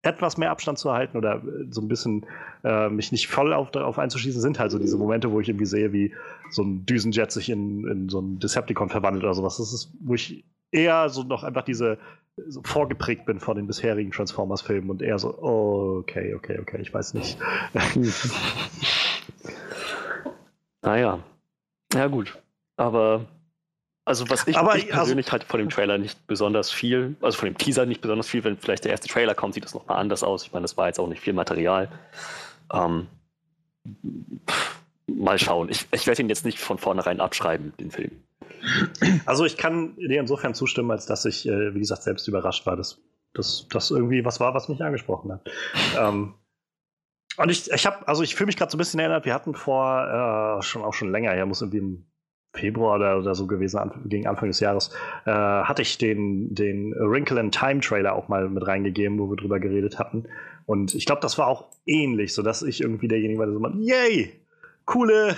etwas 0.02 0.38
mehr 0.38 0.50
Abstand 0.50 0.78
zu 0.78 0.92
halten 0.92 1.18
oder 1.18 1.36
äh, 1.36 1.66
so 1.70 1.82
ein 1.82 1.88
bisschen 1.88 2.24
äh, 2.64 2.88
mich 2.88 3.12
nicht 3.12 3.28
voll 3.28 3.52
auf, 3.52 3.70
darauf 3.70 3.98
einzuschießen, 3.98 4.40
sind 4.40 4.58
halt 4.58 4.70
so 4.70 4.78
diese 4.78 4.96
Momente, 4.96 5.30
wo 5.30 5.40
ich 5.40 5.48
irgendwie 5.48 5.66
sehe, 5.66 5.92
wie 5.92 6.14
so 6.50 6.62
ein 6.62 6.86
Düsenjet 6.86 7.32
sich 7.32 7.50
in, 7.50 7.86
in 7.86 8.08
so 8.08 8.20
ein 8.20 8.38
Decepticon 8.38 8.88
verwandelt 8.88 9.24
oder 9.24 9.34
sowas. 9.34 9.58
Das 9.58 9.74
ist, 9.74 9.92
wo 10.00 10.14
ich 10.14 10.44
eher 10.72 11.10
so 11.10 11.22
noch 11.22 11.44
einfach 11.44 11.64
diese 11.64 11.98
so 12.48 12.62
vorgeprägt 12.64 13.26
bin 13.26 13.40
von 13.40 13.56
den 13.56 13.66
bisherigen 13.66 14.10
Transformers-Filmen 14.10 14.90
und 14.90 15.02
eher 15.02 15.18
so, 15.18 15.36
oh, 15.38 15.98
okay, 15.98 16.34
okay, 16.34 16.58
okay, 16.60 16.78
ich 16.80 16.92
weiß 16.92 17.14
nicht. 17.14 17.38
Naja. 20.82 21.22
Ja, 21.92 22.06
gut. 22.06 22.38
Aber, 22.76 23.26
also 24.04 24.28
was 24.30 24.46
ich, 24.46 24.56
Aber, 24.56 24.76
ich 24.76 24.84
also 24.84 24.94
persönlich 24.94 25.26
also, 25.26 25.32
halt 25.32 25.44
von 25.44 25.60
dem 25.60 25.68
Trailer 25.68 25.98
nicht 25.98 26.26
besonders 26.26 26.70
viel, 26.70 27.16
also 27.20 27.38
von 27.38 27.48
dem 27.48 27.58
Teaser 27.58 27.86
nicht 27.86 28.00
besonders 28.00 28.28
viel, 28.28 28.44
wenn 28.44 28.56
vielleicht 28.56 28.84
der 28.84 28.92
erste 28.92 29.08
Trailer 29.08 29.34
kommt, 29.34 29.54
sieht 29.54 29.64
das 29.64 29.74
nochmal 29.74 29.98
anders 29.98 30.22
aus. 30.22 30.44
Ich 30.44 30.52
meine, 30.52 30.62
das 30.62 30.76
war 30.76 30.86
jetzt 30.86 30.98
auch 30.98 31.08
nicht 31.08 31.20
viel 31.20 31.32
Material. 31.32 31.88
Ähm, 32.72 33.08
mal 35.06 35.38
schauen. 35.38 35.68
Ich, 35.68 35.86
ich 35.92 36.06
werde 36.06 36.22
ihn 36.22 36.28
jetzt 36.28 36.44
nicht 36.44 36.58
von 36.58 36.78
vornherein 36.78 37.20
abschreiben, 37.20 37.72
den 37.78 37.90
Film. 37.90 38.12
Also 39.26 39.44
ich 39.44 39.56
kann 39.56 39.96
dir 39.96 40.20
insofern 40.20 40.54
zustimmen, 40.54 40.90
als 40.90 41.06
dass 41.06 41.24
ich, 41.24 41.48
äh, 41.48 41.74
wie 41.74 41.78
gesagt, 41.80 42.02
selbst 42.02 42.28
überrascht 42.28 42.66
war, 42.66 42.76
dass 42.76 43.00
das 43.32 43.90
irgendwie 43.90 44.24
was 44.24 44.40
war, 44.40 44.54
was 44.54 44.68
mich 44.68 44.82
angesprochen 44.82 45.32
hat. 45.32 45.48
Ähm, 45.98 46.34
und 47.36 47.48
ich, 47.48 47.70
ich 47.70 47.86
habe, 47.86 48.06
also 48.08 48.22
ich 48.22 48.34
fühle 48.34 48.46
mich 48.46 48.56
gerade 48.56 48.70
so 48.70 48.76
ein 48.76 48.78
bisschen 48.80 49.00
erinnert, 49.00 49.24
wir 49.24 49.34
hatten 49.34 49.54
vor, 49.54 50.58
äh, 50.58 50.62
schon 50.62 50.82
auch 50.82 50.94
schon 50.94 51.10
länger 51.10 51.32
her, 51.32 51.46
muss 51.46 51.62
irgendwie 51.62 51.78
im 51.78 52.06
Februar 52.52 52.96
oder, 52.96 53.18
oder 53.18 53.34
so 53.34 53.46
gewesen, 53.46 53.78
an, 53.78 53.92
gegen 54.06 54.26
Anfang 54.26 54.48
des 54.48 54.60
Jahres, 54.60 54.90
äh, 55.24 55.30
hatte 55.30 55.82
ich 55.82 55.98
den, 55.98 56.54
den 56.54 56.92
Wrinkle 56.92 57.40
in 57.40 57.52
Time 57.52 57.80
Trailer 57.80 58.14
auch 58.14 58.28
mal 58.28 58.48
mit 58.48 58.66
reingegeben, 58.66 59.18
wo 59.18 59.30
wir 59.30 59.36
drüber 59.36 59.60
geredet 59.60 59.98
hatten. 59.98 60.26
Und 60.66 60.94
ich 60.94 61.06
glaube, 61.06 61.20
das 61.20 61.38
war 61.38 61.46
auch 61.46 61.68
ähnlich, 61.86 62.34
sodass 62.34 62.62
ich 62.62 62.80
irgendwie 62.80 63.08
derjenige 63.08 63.38
war, 63.38 63.46
der 63.46 63.54
so 63.54 63.60
meinte, 63.60 63.78
yay, 63.78 64.32
coole, 64.84 65.36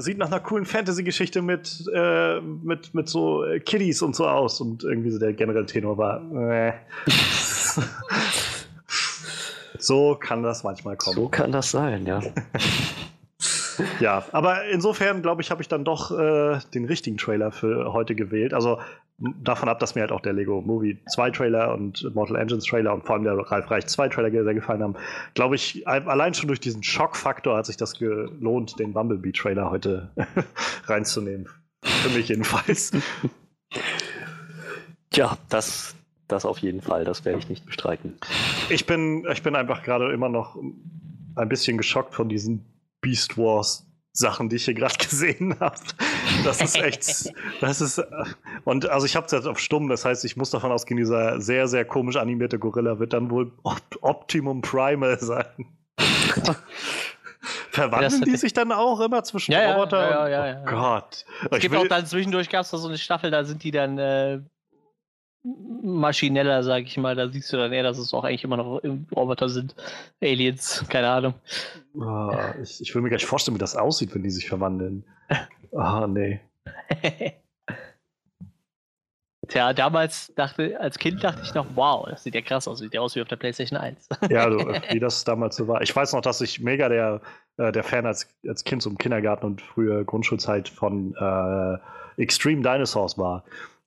es 0.00 0.06
sieht 0.06 0.18
nach 0.18 0.26
einer 0.26 0.40
coolen 0.40 0.64
Fantasy-Geschichte 0.64 1.42
mit, 1.42 1.84
äh, 1.94 2.40
mit, 2.40 2.94
mit 2.94 3.08
so 3.08 3.44
Kiddies 3.64 4.02
und 4.02 4.16
so 4.16 4.26
aus. 4.26 4.60
Und 4.60 4.82
irgendwie 4.82 5.10
so 5.10 5.18
der 5.18 5.32
generelle 5.32 5.66
Tenor 5.66 5.96
war, 5.96 6.20
äh. 6.50 6.72
So 9.78 10.14
kann 10.14 10.42
das 10.42 10.62
manchmal 10.62 10.96
kommen. 10.96 11.16
So 11.16 11.28
kann 11.28 11.52
das 11.52 11.70
sein, 11.70 12.06
ja. 12.06 12.20
ja, 14.00 14.24
aber 14.32 14.64
insofern, 14.66 15.22
glaube 15.22 15.42
ich, 15.42 15.50
habe 15.50 15.62
ich 15.62 15.68
dann 15.68 15.84
doch 15.84 16.10
äh, 16.16 16.58
den 16.74 16.84
richtigen 16.84 17.16
Trailer 17.16 17.50
für 17.50 17.92
heute 17.92 18.14
gewählt. 18.14 18.52
Also 18.52 18.78
davon 19.42 19.68
ab, 19.68 19.78
dass 19.78 19.94
mir 19.94 20.00
halt 20.02 20.12
auch 20.12 20.20
der 20.20 20.32
Lego 20.32 20.62
Movie 20.62 20.98
2 21.12 21.30
Trailer 21.30 21.74
und 21.74 22.14
Mortal 22.14 22.36
Engines 22.36 22.64
Trailer 22.64 22.94
und 22.94 23.04
vor 23.04 23.16
allem 23.16 23.24
der 23.24 23.36
Ralf 23.36 23.70
Reich 23.70 23.86
2 23.86 24.08
Trailer 24.08 24.30
sehr 24.30 24.54
gefallen 24.54 24.82
haben, 24.82 24.96
glaube 25.34 25.56
ich, 25.56 25.86
allein 25.86 26.34
schon 26.34 26.48
durch 26.48 26.60
diesen 26.60 26.82
Schockfaktor 26.82 27.56
hat 27.56 27.66
sich 27.66 27.76
das 27.76 27.98
gelohnt, 27.98 28.78
den 28.78 28.92
Bumblebee 28.92 29.32
Trailer 29.32 29.70
heute 29.70 30.10
reinzunehmen. 30.86 31.48
Für 31.82 32.10
mich 32.10 32.28
jedenfalls. 32.28 32.92
Ja, 35.12 35.36
das, 35.48 35.96
das 36.28 36.44
auf 36.44 36.58
jeden 36.58 36.80
Fall, 36.82 37.04
das 37.04 37.24
werde 37.24 37.40
ich 37.40 37.48
nicht 37.48 37.66
bestreiten. 37.66 38.16
Ich 38.68 38.86
bin, 38.86 39.26
ich 39.30 39.42
bin 39.42 39.56
einfach 39.56 39.82
gerade 39.82 40.12
immer 40.12 40.28
noch 40.28 40.56
ein 41.34 41.48
bisschen 41.48 41.76
geschockt 41.76 42.14
von 42.14 42.28
diesen 42.28 42.64
Beast 43.00 43.36
Wars 43.36 43.90
Sachen, 44.12 44.48
die 44.48 44.56
ich 44.56 44.64
hier 44.64 44.74
gerade 44.74 44.94
gesehen 44.98 45.58
habe. 45.60 45.76
Das 46.44 46.60
ist 46.60 46.76
echt, 46.76 47.32
das 47.60 47.80
ist, 47.80 48.02
und 48.64 48.88
also 48.88 49.06
ich 49.06 49.16
habe 49.16 49.26
es 49.26 49.32
jetzt 49.32 49.46
auf 49.46 49.58
stumm, 49.58 49.88
das 49.88 50.04
heißt, 50.04 50.24
ich 50.24 50.36
muss 50.36 50.50
davon 50.50 50.72
ausgehen, 50.72 50.96
dieser 50.96 51.40
sehr, 51.40 51.68
sehr 51.68 51.84
komisch 51.84 52.16
animierte 52.16 52.58
Gorilla 52.58 52.98
wird 52.98 53.12
dann 53.12 53.30
wohl 53.30 53.52
Optimum 54.00 54.62
Primal 54.62 55.18
sein. 55.18 55.44
Verwandeln 57.70 58.22
die 58.22 58.36
sich 58.36 58.52
dann 58.52 58.72
auch 58.72 59.00
immer 59.00 59.22
zwischen 59.24 59.52
ja, 59.52 59.72
Roboter 59.72 60.10
ja, 60.10 60.28
ja, 60.28 60.46
ja, 60.46 60.46
ja, 60.46 60.62
Oh 60.62 60.66
Gott. 60.66 61.24
Es 61.50 61.60
gibt 61.60 61.72
will, 61.72 61.80
auch 61.80 61.88
dann 61.88 62.04
zwischendurch 62.04 62.50
gab 62.50 62.62
es 62.62 62.70
da 62.70 62.78
so 62.78 62.88
eine 62.88 62.98
Staffel, 62.98 63.30
da 63.30 63.44
sind 63.44 63.62
die 63.62 63.70
dann 63.70 63.98
äh, 63.98 64.40
maschineller, 65.42 66.62
sag 66.62 66.84
ich 66.84 66.98
mal. 66.98 67.14
Da 67.14 67.28
siehst 67.28 67.52
du 67.52 67.56
dann 67.56 67.72
eher, 67.72 67.82
dass 67.82 67.98
es 67.98 68.12
auch 68.12 68.24
eigentlich 68.24 68.44
immer 68.44 68.56
noch 68.56 68.82
Roboter 69.14 69.48
sind. 69.48 69.74
Aliens, 70.20 70.84
keine 70.88 71.08
Ahnung. 71.08 71.34
Oh, 71.94 72.32
ich, 72.62 72.80
ich 72.80 72.94
will 72.94 73.02
mir 73.02 73.10
gar 73.10 73.16
nicht 73.16 73.26
vorstellen, 73.26 73.54
wie 73.54 73.60
das 73.60 73.76
aussieht, 73.76 74.14
wenn 74.14 74.22
die 74.22 74.30
sich 74.30 74.48
verwandeln. 74.48 75.04
Ah, 75.72 76.06
nee. 76.08 76.40
Tja, 79.50 79.72
damals 79.72 80.32
dachte, 80.36 80.78
als 80.78 80.98
Kind 80.98 81.24
dachte 81.24 81.40
ich 81.42 81.54
noch, 81.54 81.66
wow, 81.74 82.06
das 82.08 82.22
sieht 82.22 82.36
ja 82.36 82.40
krass 82.40 82.68
aus, 82.68 82.78
sieht 82.78 82.94
ja 82.94 83.00
aus 83.00 83.16
wie 83.16 83.22
auf 83.22 83.26
der 83.26 83.36
PlayStation 83.36 83.78
1. 83.78 84.08
ja, 84.28 84.44
also, 84.44 84.58
wie 84.90 85.00
das 85.00 85.24
damals 85.24 85.56
so 85.56 85.66
war. 85.66 85.82
Ich 85.82 85.94
weiß 85.94 86.12
noch, 86.12 86.20
dass 86.20 86.40
ich 86.40 86.60
mega 86.60 86.88
der, 86.88 87.20
äh, 87.56 87.72
der 87.72 87.82
Fan 87.82 88.06
als, 88.06 88.28
als 88.46 88.62
Kind 88.62 88.82
zum 88.82 88.96
Kindergarten 88.96 89.46
und 89.46 89.60
früher 89.60 90.04
Grundschulzeit 90.04 90.68
von 90.68 91.16
äh, 91.16 92.22
Extreme 92.22 92.62
Dinosaurs 92.62 93.18
war. 93.18 93.44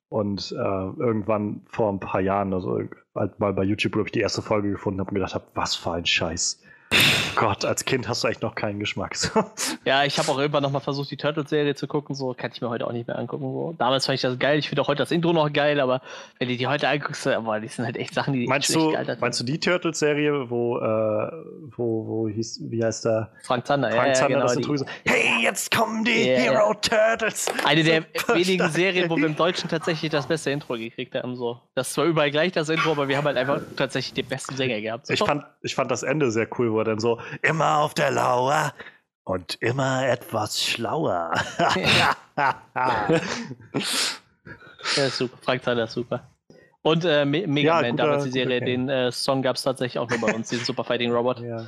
Und 0.10 0.52
äh, 0.52 0.56
irgendwann 0.56 1.62
vor 1.66 1.92
ein 1.92 2.00
paar 2.00 2.22
Jahren, 2.22 2.54
also 2.54 2.82
halt 3.16 3.40
mal 3.40 3.54
bei 3.54 3.64
YouTube, 3.64 3.94
glaube 3.94 4.10
ich, 4.10 4.12
die 4.12 4.20
erste 4.20 4.42
Folge 4.42 4.70
gefunden 4.70 5.00
habe 5.00 5.10
und 5.10 5.16
gedacht 5.16 5.34
habe, 5.34 5.46
was 5.56 5.76
für 5.76 5.94
ein 5.94 6.06
Scheiß. 6.06 6.62
Gott, 7.36 7.66
als 7.66 7.86
Kind 7.86 8.08
hast 8.08 8.24
du 8.24 8.28
echt 8.28 8.42
noch 8.42 8.56
keinen 8.56 8.80
Geschmack. 8.80 9.18
ja, 9.86 10.04
ich 10.04 10.18
habe 10.18 10.32
auch 10.32 10.38
irgendwann 10.38 10.64
nochmal 10.64 10.82
versucht, 10.82 11.12
die 11.12 11.18
Turtles-Serie 11.18 11.76
zu 11.76 11.88
gucken. 11.88 12.16
So 12.16 12.34
kann 12.34 12.52
ich 12.54 12.62
mir 12.62 12.70
heute 12.70 12.88
auch 12.88 12.92
nicht 12.92 13.08
mehr 13.08 13.18
angucken. 13.18 13.44
So. 13.44 13.76
Damals 13.78 14.06
fand 14.06 14.16
ich 14.16 14.22
das 14.22 14.38
geil. 14.40 14.60
Ich 14.60 14.70
finde 14.70 14.82
auch 14.82 14.88
heute 14.88 15.00
das 15.00 15.12
Intro 15.12 15.34
noch 15.34 15.52
geil, 15.52 15.80
aber 15.80 16.02
wenn 16.40 16.48
du 16.48 16.56
die 16.56 16.68
heute 16.68 16.88
anguckst, 16.88 17.26
aber 17.28 17.60
die 17.60 17.68
sind 17.68 17.86
halt 17.86 17.98
echt 17.98 18.14
Sachen, 18.14 18.34
die 18.34 18.48
meinst 18.48 18.74
du, 18.74 18.94
Meinst 19.20 19.40
du 19.40 19.44
die 19.44 19.60
Turtles-Serie, 19.60 20.50
wo, 20.50 20.78
äh, 20.78 21.32
wo, 21.76 22.08
wo 22.08 22.28
hieß, 22.30 22.62
wie 22.70 22.84
heißt 22.84 23.06
der? 23.06 23.32
Frank 23.44 23.66
Zander, 23.66 23.92
Frank 23.92 24.08
ja, 24.10 24.14
Zander, 24.14 24.30
ja, 24.30 24.36
genau, 24.36 24.48
das 24.48 24.56
Intro 24.56 24.78
so, 24.78 24.86
hey, 25.06 25.44
jetzt 25.44 25.76
kommen 25.76 26.04
die 26.04 26.28
yeah, 26.28 26.40
Hero 26.40 26.74
Turtles. 26.76 27.48
Eine 27.66 27.84
der 27.84 28.04
wenigen 28.34 28.70
Serien, 28.70 29.10
wo 29.10 29.18
wir 29.18 29.26
im 29.26 29.36
Deutschen 29.36 29.70
tatsächlich 29.70 30.12
das 30.12 30.28
beste 30.28 30.52
Intro 30.52 30.76
gekriegt 30.76 31.16
haben. 31.16 31.36
So. 31.36 31.62
Das 31.76 31.96
war 31.98 32.06
überall 32.06 32.32
gleich 32.32 32.52
das 32.52 32.70
Intro, 32.70 32.92
aber 32.92 33.08
wir 33.08 33.18
haben 33.18 33.26
halt 33.26 33.38
einfach 33.38 33.62
tatsächlich 33.76 34.14
den 34.14 34.28
besten 34.28 34.56
Sänger 34.56 34.80
gehabt. 34.82 35.08
So. 35.08 35.14
Ich, 35.14 35.20
fand, 35.20 35.44
ich 35.62 35.76
fand 35.76 35.92
das 35.92 36.04
Ende 36.04 36.32
sehr 36.32 36.48
cool, 36.58 36.72
wo 36.72 36.83
er 36.84 36.92
dann 36.92 37.00
so, 37.00 37.20
immer 37.42 37.80
auf 37.80 37.94
der 37.94 38.12
Lauer 38.12 38.74
und 39.24 39.56
immer 39.62 40.08
etwas 40.08 40.62
schlauer. 40.62 41.32
ja, 41.86 42.16
super. 45.10 45.38
Frank 45.42 45.64
Zander 45.64 45.86
ist 45.86 45.94
super. 45.94 46.28
Und 46.82 47.06
äh, 47.06 47.24
Me 47.24 47.48
Mega 47.48 47.76
ja, 47.76 47.82
Man, 47.82 47.92
guter, 47.92 48.04
damals 48.04 48.24
die 48.26 48.32
Serie, 48.32 48.60
den 48.60 48.90
äh, 48.90 49.12
Song 49.12 49.42
gab 49.42 49.56
es 49.56 49.64
tatsächlich 49.64 50.00
auch 50.00 50.10
nur 50.10 50.20
bei 50.20 50.34
uns, 50.34 50.50
diesen 50.50 50.66
Super 50.66 50.84
Fighting 50.84 51.12
Robot. 51.12 51.40
Ja, 51.40 51.66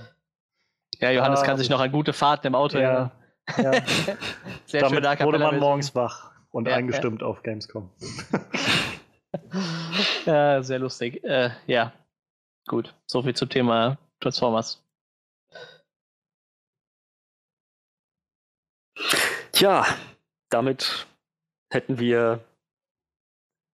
ja 0.99 1.11
Johannes 1.11 1.39
ah, 1.41 1.45
kann 1.45 1.57
sich 1.57 1.69
noch 1.69 1.79
an 1.79 1.91
gute 1.91 2.11
Fahrten 2.11 2.47
im 2.47 2.55
Auto 2.55 2.77
ja, 2.77 3.11
ja. 3.57 3.71
Sehr 4.65 4.81
Damit 4.81 5.05
schön, 5.05 5.25
wurde 5.25 5.39
man 5.39 5.57
morgens 5.59 5.95
wach 5.95 6.31
und 6.51 6.67
eingestimmt 6.67 7.23
auf 7.23 7.43
Gamescom. 7.43 7.89
ja, 10.25 10.63
sehr 10.63 10.79
lustig. 10.79 11.23
Äh, 11.23 11.51
ja, 11.67 11.93
gut. 12.67 12.93
So 13.07 13.21
viel 13.23 13.35
zum 13.35 13.49
Thema 13.49 13.97
Transformers. 14.19 14.84
Tja, 19.55 19.85
damit 20.49 21.07
hätten 21.71 21.97
wir 21.97 22.41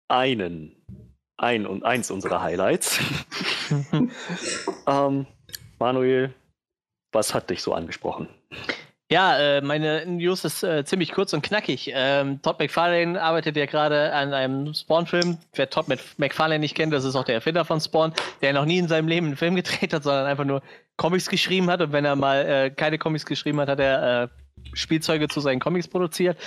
einen, 0.07 0.75
ein 1.37 1.67
und 1.67 1.85
eins 1.85 2.09
unserer 2.09 2.41
Highlights. 2.41 2.99
ähm, 4.87 5.27
Manuel, 5.77 6.33
was 7.11 7.35
hat 7.35 7.51
dich 7.51 7.61
so 7.61 7.75
angesprochen? 7.75 8.27
Ja, 9.11 9.37
äh, 9.37 9.61
meine 9.61 10.03
News 10.07 10.45
ist 10.45 10.63
äh, 10.63 10.83
ziemlich 10.83 11.11
kurz 11.11 11.33
und 11.33 11.43
knackig. 11.43 11.91
Ähm, 11.93 12.41
Todd 12.41 12.57
McFarlane 12.57 13.21
arbeitet 13.21 13.55
ja 13.55 13.67
gerade 13.67 14.11
an 14.13 14.33
einem 14.33 14.73
Spawn-Film. 14.73 15.37
Wer 15.53 15.69
Todd 15.69 15.85
McFarlane 16.17 16.57
nicht 16.57 16.73
kennt, 16.73 16.91
das 16.91 17.05
ist 17.05 17.15
auch 17.15 17.23
der 17.23 17.35
Erfinder 17.35 17.65
von 17.65 17.79
Spawn, 17.79 18.13
der 18.41 18.53
noch 18.53 18.65
nie 18.65 18.79
in 18.79 18.87
seinem 18.87 19.07
Leben 19.07 19.27
einen 19.27 19.37
Film 19.37 19.55
gedreht 19.55 19.93
hat, 19.93 20.01
sondern 20.01 20.25
einfach 20.25 20.43
nur 20.43 20.63
Comics 20.95 21.29
geschrieben 21.29 21.69
hat. 21.69 21.81
Und 21.81 21.91
wenn 21.91 22.03
er 22.03 22.15
mal 22.15 22.47
äh, 22.47 22.69
keine 22.71 22.97
Comics 22.97 23.27
geschrieben 23.27 23.59
hat, 23.59 23.69
hat 23.69 23.79
er 23.79 24.31
Spielzeuge 24.73 25.27
zu 25.27 25.39
seinen 25.39 25.59
Comics 25.59 25.87
produziert. 25.87 26.37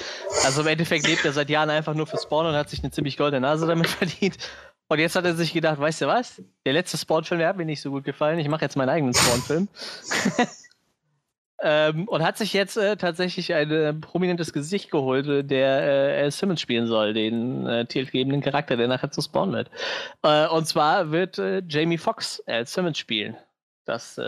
Also 0.45 0.63
im 0.63 0.67
Endeffekt 0.69 1.07
lebt 1.07 1.25
er 1.25 1.33
seit 1.33 1.51
Jahren 1.51 1.71
einfach 1.71 1.95
nur 1.95 2.07
für 2.07 2.19
Spawn 2.19 2.47
und 2.47 2.55
hat 2.55 2.71
sich 2.71 2.83
eine 2.83 2.91
ziemlich 2.91 3.17
goldene 3.17 3.41
Nase 3.41 3.67
damit 3.67 3.87
verdient. 3.89 4.37
Und 4.89 4.99
jetzt 4.99 5.15
hat 5.15 5.25
er 5.25 5.35
sich 5.35 5.53
gedacht, 5.53 5.79
weißt 5.79 6.01
du 6.01 6.07
was? 6.09 6.43
Der 6.67 6.73
letzte 6.73 6.99
Spawn-Film, 6.99 7.39
der 7.39 7.49
hat 7.49 7.57
mir 7.57 7.65
nicht 7.65 7.81
so 7.81 7.91
gut 7.91 8.03
gefallen. 8.03 8.41
Ich 8.41 8.49
mache 8.49 8.63
jetzt 8.63 8.77
meinen 8.77 8.89
eigenen 8.89 9.15
Spawn-Film. 9.15 9.69
ähm, 11.63 12.09
und 12.09 12.25
hat 12.25 12.37
sich 12.37 12.53
jetzt 12.53 12.77
äh, 12.77 12.97
tatsächlich 12.97 13.55
ein 13.55 13.71
äh, 13.71 13.95
prominentes 13.95 14.53
Gesicht 14.53 14.91
geholt, 14.91 15.29
äh, 15.29 15.45
der 15.45 16.25
äh, 16.25 16.31
Simmons 16.33 16.61
spielen 16.61 16.89
soll, 16.89 17.15
den 17.15 17.69
äh, 17.69 17.87
titelgebenden 17.87 18.43
Charakter, 18.43 18.77
der 18.77 18.89
nachher 18.89 19.13
zu 19.13 19.23
Spawn 19.23 19.53
wird. 19.53 19.71
Äh, 20.23 20.49
und 20.49 20.67
zwar 20.67 21.13
wird 21.13 21.39
äh, 21.39 21.63
Jamie 21.69 21.99
Foxx 21.99 22.43
als 22.47 22.75
Simmons 22.75 22.99
spielen. 22.99 23.37
Das 23.85 24.21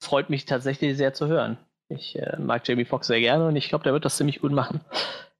freut 0.00 0.30
mich 0.30 0.46
tatsächlich 0.46 0.96
sehr 0.96 1.14
zu 1.14 1.28
hören. 1.28 1.58
Ich 1.88 2.16
äh, 2.16 2.36
mag 2.38 2.66
Jamie 2.66 2.84
Foxx 2.84 3.06
sehr 3.06 3.20
gerne 3.20 3.46
und 3.46 3.56
ich 3.56 3.68
glaube, 3.68 3.84
der 3.84 3.92
wird 3.92 4.04
das 4.04 4.16
ziemlich 4.16 4.40
gut 4.40 4.52
machen. 4.52 4.80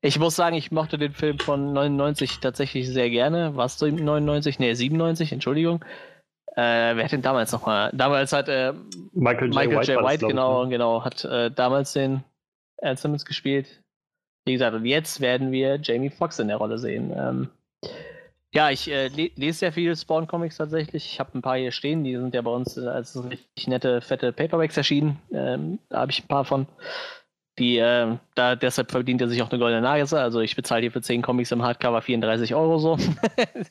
Ich 0.01 0.19
muss 0.19 0.37
sagen, 0.37 0.55
ich 0.57 0.71
mochte 0.71 0.99
den 0.99 1.13
Film 1.13 1.39
von 1.39 1.73
99 1.73 2.41
tatsächlich 2.41 2.89
sehr 2.89 3.09
gerne. 3.09 3.57
War 3.57 3.65
es 3.65 3.81
99? 3.81 4.59
Nee, 4.59 4.75
97, 4.75 5.33
Entschuldigung. 5.33 5.83
Äh, 6.57 6.95
wer 6.95 7.05
hat 7.05 7.13
denn 7.13 7.23
damals 7.23 7.53
nochmal? 7.53 7.91
Damals 7.95 8.33
hat 8.33 8.49
äh, 8.49 8.75
Michael 9.13 9.49
J. 9.49 9.55
Michael 9.55 9.79
White, 9.79 9.93
J. 9.93 10.05
White 10.05 10.27
genau, 10.27 10.65
ne? 10.65 10.71
genau, 10.71 11.05
hat 11.05 11.25
äh, 11.25 11.51
damals 11.51 11.95
den 11.95 12.23
Al 12.83 12.97
Simmons 12.97 13.25
gespielt. 13.25 13.83
Wie 14.45 14.53
gesagt, 14.53 14.77
und 14.77 14.85
jetzt 14.85 15.21
werden 15.21 15.53
wir 15.53 15.81
Jamie 15.83 16.11
Foxx 16.11 16.39
in 16.39 16.49
der 16.49 16.59
Rolle 16.59 16.79
sehen. 16.79 17.13
Ähm, 17.17 17.49
ja, 18.55 18.71
ich 18.71 18.89
äh, 18.89 19.09
lese 19.09 19.59
sehr 19.59 19.73
viele 19.73 19.97
Spawn-Comics 19.97 20.59
tatsächlich. 20.59 21.07
Ich 21.07 21.19
habe 21.19 21.37
ein 21.37 21.43
paar 21.43 21.57
hier 21.57 21.73
stehen, 21.73 22.05
die 22.05 22.17
sind 22.17 22.35
ja 22.35 22.43
bei 22.43 22.53
uns 22.53 22.77
äh, 22.77 22.87
als 22.87 23.17
richtig 23.29 23.67
nette, 23.67 24.01
fette 24.01 24.33
Paperbacks 24.33 24.77
erschienen. 24.77 25.19
Ähm, 25.33 25.81
da 25.89 26.01
habe 26.01 26.13
ich 26.13 26.23
ein 26.23 26.29
paar 26.29 26.45
von. 26.45 26.67
Die, 27.59 27.79
äh, 27.79 28.17
da, 28.35 28.57
deshalb 28.57 28.91
verdient 28.91 29.21
er 29.21 29.29
sich 29.29 29.43
auch 29.43 29.51
eine 29.51 29.59
goldene 29.59 29.83
Nase. 29.83 30.21
Also 30.21 30.41
ich 30.41 30.55
bezahle 30.55 30.83
hier 30.83 30.93
für 30.93 31.03
10 31.03 31.23
Comics 31.23 31.51
im 31.51 31.63
Hardcover 31.63 32.01
34 32.01 32.55
Euro 32.55 32.79
so. 32.79 32.97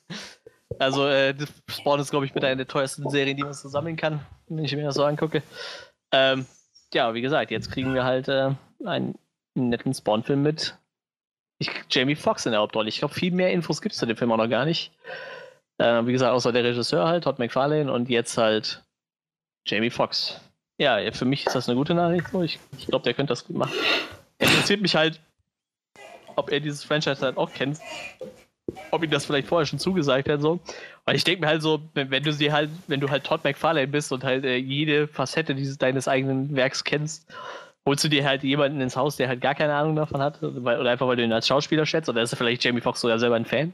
also 0.80 1.08
äh, 1.08 1.34
Spawn 1.70 2.00
ist, 2.00 2.12
glaube 2.12 2.26
ich, 2.26 2.36
mit 2.36 2.44
einer 2.44 2.58
der 2.58 2.68
teuersten 2.68 3.10
Serien, 3.10 3.38
die 3.38 3.44
man 3.44 3.54
so 3.54 3.70
sammeln 3.70 3.96
kann, 3.96 4.26
wenn 4.48 4.66
ich 4.66 4.76
mir 4.76 4.84
das 4.84 4.96
so 4.96 5.06
angucke. 5.06 5.44
Ähm, 6.12 6.46
ja, 6.94 7.14
wie 7.14 7.22
gesagt, 7.22 7.52
jetzt 7.52 7.72
kriegen 7.72 7.94
wir 7.94 8.04
halt 8.04 8.28
äh, 8.28 8.52
einen 8.86 9.16
netten 9.56 9.94
Spawn-Film 9.94 10.42
mit 10.42 10.78
ich, 11.60 11.70
Jamie 11.89 12.16
Foxx 12.16 12.45
in 12.45 12.51
der 12.51 12.62
Hauptrolle. 12.62 12.89
Ich 12.89 12.99
glaube, 12.99 13.14
viel 13.14 13.32
mehr 13.32 13.51
Infos 13.51 13.82
gibt 13.82 13.93
es 13.93 13.99
zu 13.99 14.06
dem 14.06 14.18
Film 14.18 14.32
auch 14.32 14.38
noch 14.38 14.49
gar 14.49 14.66
nicht. 14.66 14.91
Äh, 15.78 16.06
wie 16.06 16.12
gesagt, 16.12 16.32
außer 16.32 16.51
der 16.51 16.64
Regisseur 16.64 17.08
halt, 17.08 17.24
Todd 17.24 17.39
McFarlane 17.39 17.91
und 17.91 18.10
jetzt 18.10 18.38
halt 18.38 18.84
Jamie 19.66 19.89
Foxx. 19.89 20.39
Ja, 20.78 20.99
für 21.12 21.26
mich 21.26 21.45
ist 21.45 21.56
das 21.56 21.70
eine 21.70 21.78
gute 21.78 21.93
Nachricht. 21.93 22.28
Ich, 22.43 22.60
ich 22.78 22.88
glaube, 22.88 23.04
der 23.04 23.14
könnte 23.14 23.32
das 23.32 23.45
gut 23.45 23.58
machen. 23.58 23.74
Interessiert 24.39 24.82
mich 24.82 24.95
halt, 24.95 25.20
ob 26.36 26.51
er 26.51 26.60
dieses 26.60 26.84
Franchise 26.84 27.22
halt 27.22 27.38
auch 27.38 27.54
kennt. 27.54 27.80
Ob 28.91 29.04
ihm 29.04 29.12
das 29.12 29.26
vielleicht 29.26 29.47
vorher 29.47 29.66
schon 29.66 29.80
zugesagt 29.80 30.30
hat, 30.30 30.41
so. 30.41 30.60
Weil 31.06 31.16
ich 31.16 31.24
denke 31.24 31.41
mir 31.41 31.47
halt 31.47 31.62
so, 31.62 31.82
wenn, 31.93 32.10
wenn, 32.10 32.24
du 32.24 32.34
sie 32.34 32.51
halt, 32.51 32.70
wenn 32.88 32.99
du 32.99 33.10
halt 33.10 33.24
Todd 33.24 33.43
McFarlane 33.43 33.88
bist 33.88 34.12
und 34.12 34.24
halt 34.24 34.45
äh, 34.45 34.56
jede 34.56 35.08
Facette 35.08 35.54
dieses 35.54 35.78
deines 35.78 36.08
eigenen 36.08 36.56
Werks 36.56 36.84
kennst, 36.84 37.32
holst 37.86 38.04
du 38.04 38.08
dir 38.08 38.26
halt 38.26 38.44
jemanden 38.44 38.80
ins 38.80 38.96
Haus, 38.96 39.18
der 39.18 39.28
halt 39.28 39.42
gar 39.42 39.56
keine 39.56 39.74
Ahnung 39.74 39.96
davon 39.96 40.22
hat, 40.22 40.42
oder 40.42 40.90
einfach 40.90 41.08
weil 41.08 41.18
du 41.18 41.24
ihn 41.24 41.34
als 41.34 41.48
Schauspieler 41.48 41.86
schätzt, 41.86 42.10
oder 42.10 42.22
ist 42.22 42.32
er 42.32 42.38
vielleicht 42.38 42.64
Jamie 42.64 42.82
Foxx 42.82 43.02
sogar 43.02 43.20
selber 43.20 43.36
ein 43.36 43.46
Fan? 43.46 43.74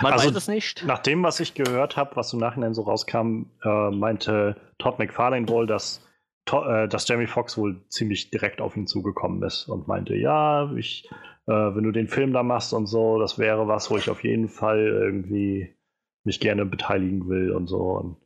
Man 0.00 0.12
also, 0.12 0.28
weiß 0.28 0.36
es 0.36 0.48
nicht. 0.48 0.84
Nach 0.86 1.00
dem, 1.00 1.22
was 1.22 1.40
ich 1.40 1.54
gehört 1.54 1.96
habe, 1.96 2.16
was 2.16 2.32
im 2.32 2.38
Nachhinein 2.38 2.74
so 2.74 2.82
rauskam, 2.82 3.46
äh, 3.62 3.90
meinte 3.90 4.56
Todd 4.78 4.98
McFarlane 4.98 5.48
wohl, 5.48 5.66
dass, 5.66 6.06
äh, 6.50 6.88
dass 6.88 7.06
Jamie 7.06 7.26
Foxx 7.26 7.58
wohl 7.58 7.84
ziemlich 7.88 8.30
direkt 8.30 8.60
auf 8.60 8.76
ihn 8.76 8.86
zugekommen 8.86 9.42
ist 9.42 9.68
und 9.68 9.88
meinte, 9.88 10.14
ja, 10.16 10.72
ich, 10.74 11.08
äh, 11.46 11.52
wenn 11.52 11.84
du 11.84 11.92
den 11.92 12.08
Film 12.08 12.32
da 12.32 12.42
machst 12.42 12.72
und 12.72 12.86
so, 12.86 13.18
das 13.18 13.38
wäre 13.38 13.68
was, 13.68 13.90
wo 13.90 13.98
ich 13.98 14.08
auf 14.08 14.24
jeden 14.24 14.48
Fall 14.48 14.78
irgendwie 14.78 15.76
mich 16.24 16.40
gerne 16.40 16.64
beteiligen 16.64 17.28
will 17.28 17.50
und 17.52 17.66
so. 17.66 17.82
Und 17.82 18.16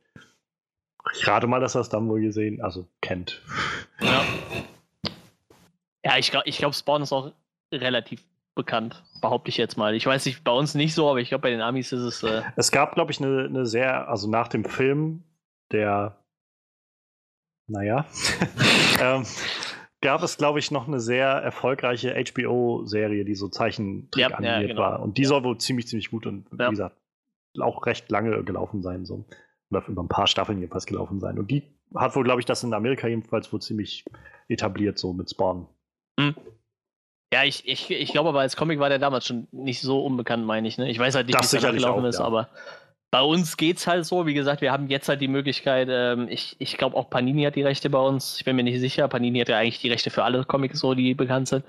ich 1.13 1.27
rate 1.27 1.47
mal, 1.47 1.59
dass 1.59 1.75
er 1.75 1.81
es 1.81 1.89
dann 1.89 2.07
wohl 2.07 2.21
gesehen, 2.21 2.61
also 2.61 2.87
kennt. 3.01 3.41
Ja. 3.99 4.23
Ja, 6.03 6.17
ich 6.17 6.31
glaube, 6.31 6.47
ich 6.47 6.57
glaub, 6.57 6.73
Spawn 6.73 7.01
ist 7.01 7.11
auch 7.11 7.33
relativ 7.73 8.23
bekannt, 8.55 9.03
behaupte 9.21 9.49
ich 9.49 9.57
jetzt 9.57 9.77
mal. 9.77 9.95
Ich 9.95 10.05
weiß 10.05 10.25
nicht, 10.25 10.43
bei 10.43 10.51
uns 10.51 10.75
nicht 10.75 10.93
so, 10.93 11.09
aber 11.09 11.19
ich 11.19 11.29
glaube, 11.29 11.43
bei 11.43 11.49
den 11.49 11.61
Amis 11.61 11.91
ist 11.91 12.01
es. 12.01 12.23
Äh 12.23 12.41
es 12.55 12.71
gab, 12.71 12.95
glaube 12.95 13.11
ich, 13.11 13.21
eine 13.21 13.49
ne 13.49 13.65
sehr, 13.65 14.09
also 14.09 14.29
nach 14.29 14.47
dem 14.47 14.65
Film, 14.65 15.23
der, 15.71 16.23
naja, 17.67 18.05
ähm, 19.01 19.25
gab 20.01 20.23
es, 20.23 20.37
glaube 20.37 20.59
ich, 20.59 20.71
noch 20.71 20.87
eine 20.87 20.99
sehr 20.99 21.27
erfolgreiche 21.27 22.13
HBO-Serie, 22.13 23.25
die 23.25 23.35
so 23.35 23.49
Zeichentrick 23.49 24.29
ja, 24.29 24.35
animiert 24.35 24.61
ja, 24.61 24.67
genau. 24.67 24.81
war. 24.81 24.99
Und 25.01 25.17
die 25.17 25.25
soll 25.25 25.43
wohl 25.43 25.57
ziemlich, 25.57 25.87
ziemlich 25.87 26.09
gut 26.09 26.25
und 26.25 26.47
ja. 26.51 26.67
wie 26.67 26.71
gesagt, 26.71 26.97
auch 27.59 27.85
recht 27.85 28.09
lange 28.09 28.43
gelaufen 28.43 28.81
sein. 28.81 29.05
So. 29.05 29.25
Oder 29.69 29.87
über 29.87 30.03
ein 30.03 30.07
paar 30.07 30.27
Staffeln 30.27 30.59
jedenfalls 30.59 30.85
gelaufen 30.85 31.19
sein. 31.19 31.37
Und 31.37 31.51
die 31.51 31.63
hat 31.95 32.15
wohl, 32.15 32.23
glaube 32.23 32.39
ich, 32.39 32.45
das 32.45 32.63
in 32.63 32.73
Amerika 32.73 33.07
jedenfalls 33.07 33.51
wohl 33.51 33.61
ziemlich 33.61 34.05
etabliert, 34.47 34.97
so 34.97 35.13
mit 35.13 35.29
Spawn. 35.29 35.67
Hm. 36.19 36.35
Ja, 37.33 37.43
ich, 37.43 37.67
ich, 37.67 37.91
ich 37.91 38.11
glaube 38.11 38.29
aber 38.29 38.39
als 38.39 38.55
Comic 38.55 38.79
war 38.79 38.89
der 38.89 38.97
damals 38.99 39.27
schon 39.27 39.47
nicht 39.51 39.81
so 39.81 40.03
unbekannt, 40.03 40.45
meine 40.45 40.67
ich. 40.67 40.77
Ne? 40.77 40.89
Ich 40.89 40.97
weiß 40.97 41.13
halt 41.15 41.27
nicht, 41.27 41.37
Das 41.37 41.53
wie 41.53 41.57
es 41.57 41.63
gelaufen 41.63 42.05
ist, 42.05 42.19
ja. 42.19 42.25
aber 42.25 42.49
bei 43.11 43.21
uns 43.21 43.55
geht's 43.57 43.85
halt 43.87 44.05
so. 44.05 44.25
Wie 44.25 44.33
gesagt, 44.33 44.61
wir 44.61 44.71
haben 44.71 44.87
jetzt 44.87 45.09
halt 45.09 45.21
die 45.21 45.27
Möglichkeit, 45.27 45.87
ähm, 45.91 46.27
ich, 46.29 46.55
ich 46.59 46.77
glaube 46.77 46.95
auch 46.97 47.09
Panini 47.09 47.43
hat 47.43 47.55
die 47.55 47.61
Rechte 47.63 47.89
bei 47.89 47.99
uns. 47.99 48.37
Ich 48.39 48.45
bin 48.45 48.55
mir 48.55 48.63
nicht 48.63 48.79
sicher. 48.79 49.07
Panini 49.07 49.39
hat 49.39 49.49
ja 49.49 49.57
eigentlich 49.57 49.79
die 49.79 49.89
Rechte 49.89 50.09
für 50.09 50.23
alle 50.23 50.43
Comics, 50.43 50.79
so 50.79 50.93
die 50.95 51.13
bekannt 51.13 51.47
sind. 51.47 51.63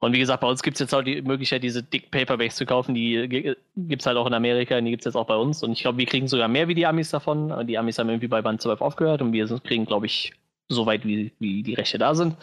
Und 0.00 0.12
wie 0.12 0.18
gesagt, 0.18 0.40
bei 0.42 0.48
uns 0.48 0.62
gibt's 0.62 0.78
jetzt 0.80 0.94
auch 0.94 1.02
die 1.02 1.20
Möglichkeit, 1.22 1.62
diese 1.62 1.82
Dick 1.82 2.10
Paperbacks 2.10 2.56
zu 2.56 2.64
kaufen. 2.66 2.94
Die 2.94 3.28
gi- 3.28 3.56
gibt's 3.76 4.06
halt 4.06 4.16
auch 4.16 4.26
in 4.26 4.34
Amerika 4.34 4.76
und 4.78 4.84
die 4.84 4.90
gibt's 4.92 5.06
jetzt 5.06 5.16
auch 5.16 5.26
bei 5.26 5.36
uns. 5.36 5.62
Und 5.62 5.72
ich 5.72 5.80
glaube, 5.82 5.98
wir 5.98 6.06
kriegen 6.06 6.28
sogar 6.28 6.48
mehr 6.48 6.68
wie 6.68 6.74
die 6.74 6.86
Amis 6.86 7.10
davon. 7.10 7.66
Die 7.66 7.76
Amis 7.78 7.98
haben 7.98 8.08
irgendwie 8.08 8.28
bei 8.28 8.40
Band 8.42 8.60
12 8.62 8.80
aufgehört 8.80 9.22
und 9.22 9.32
wir 9.32 9.46
kriegen, 9.60 9.86
glaube 9.86 10.06
ich, 10.06 10.32
so 10.68 10.86
weit, 10.86 11.04
wie, 11.06 11.32
wie 11.38 11.62
die 11.62 11.74
Rechte 11.74 11.98
da 11.98 12.14
sind. 12.14 12.36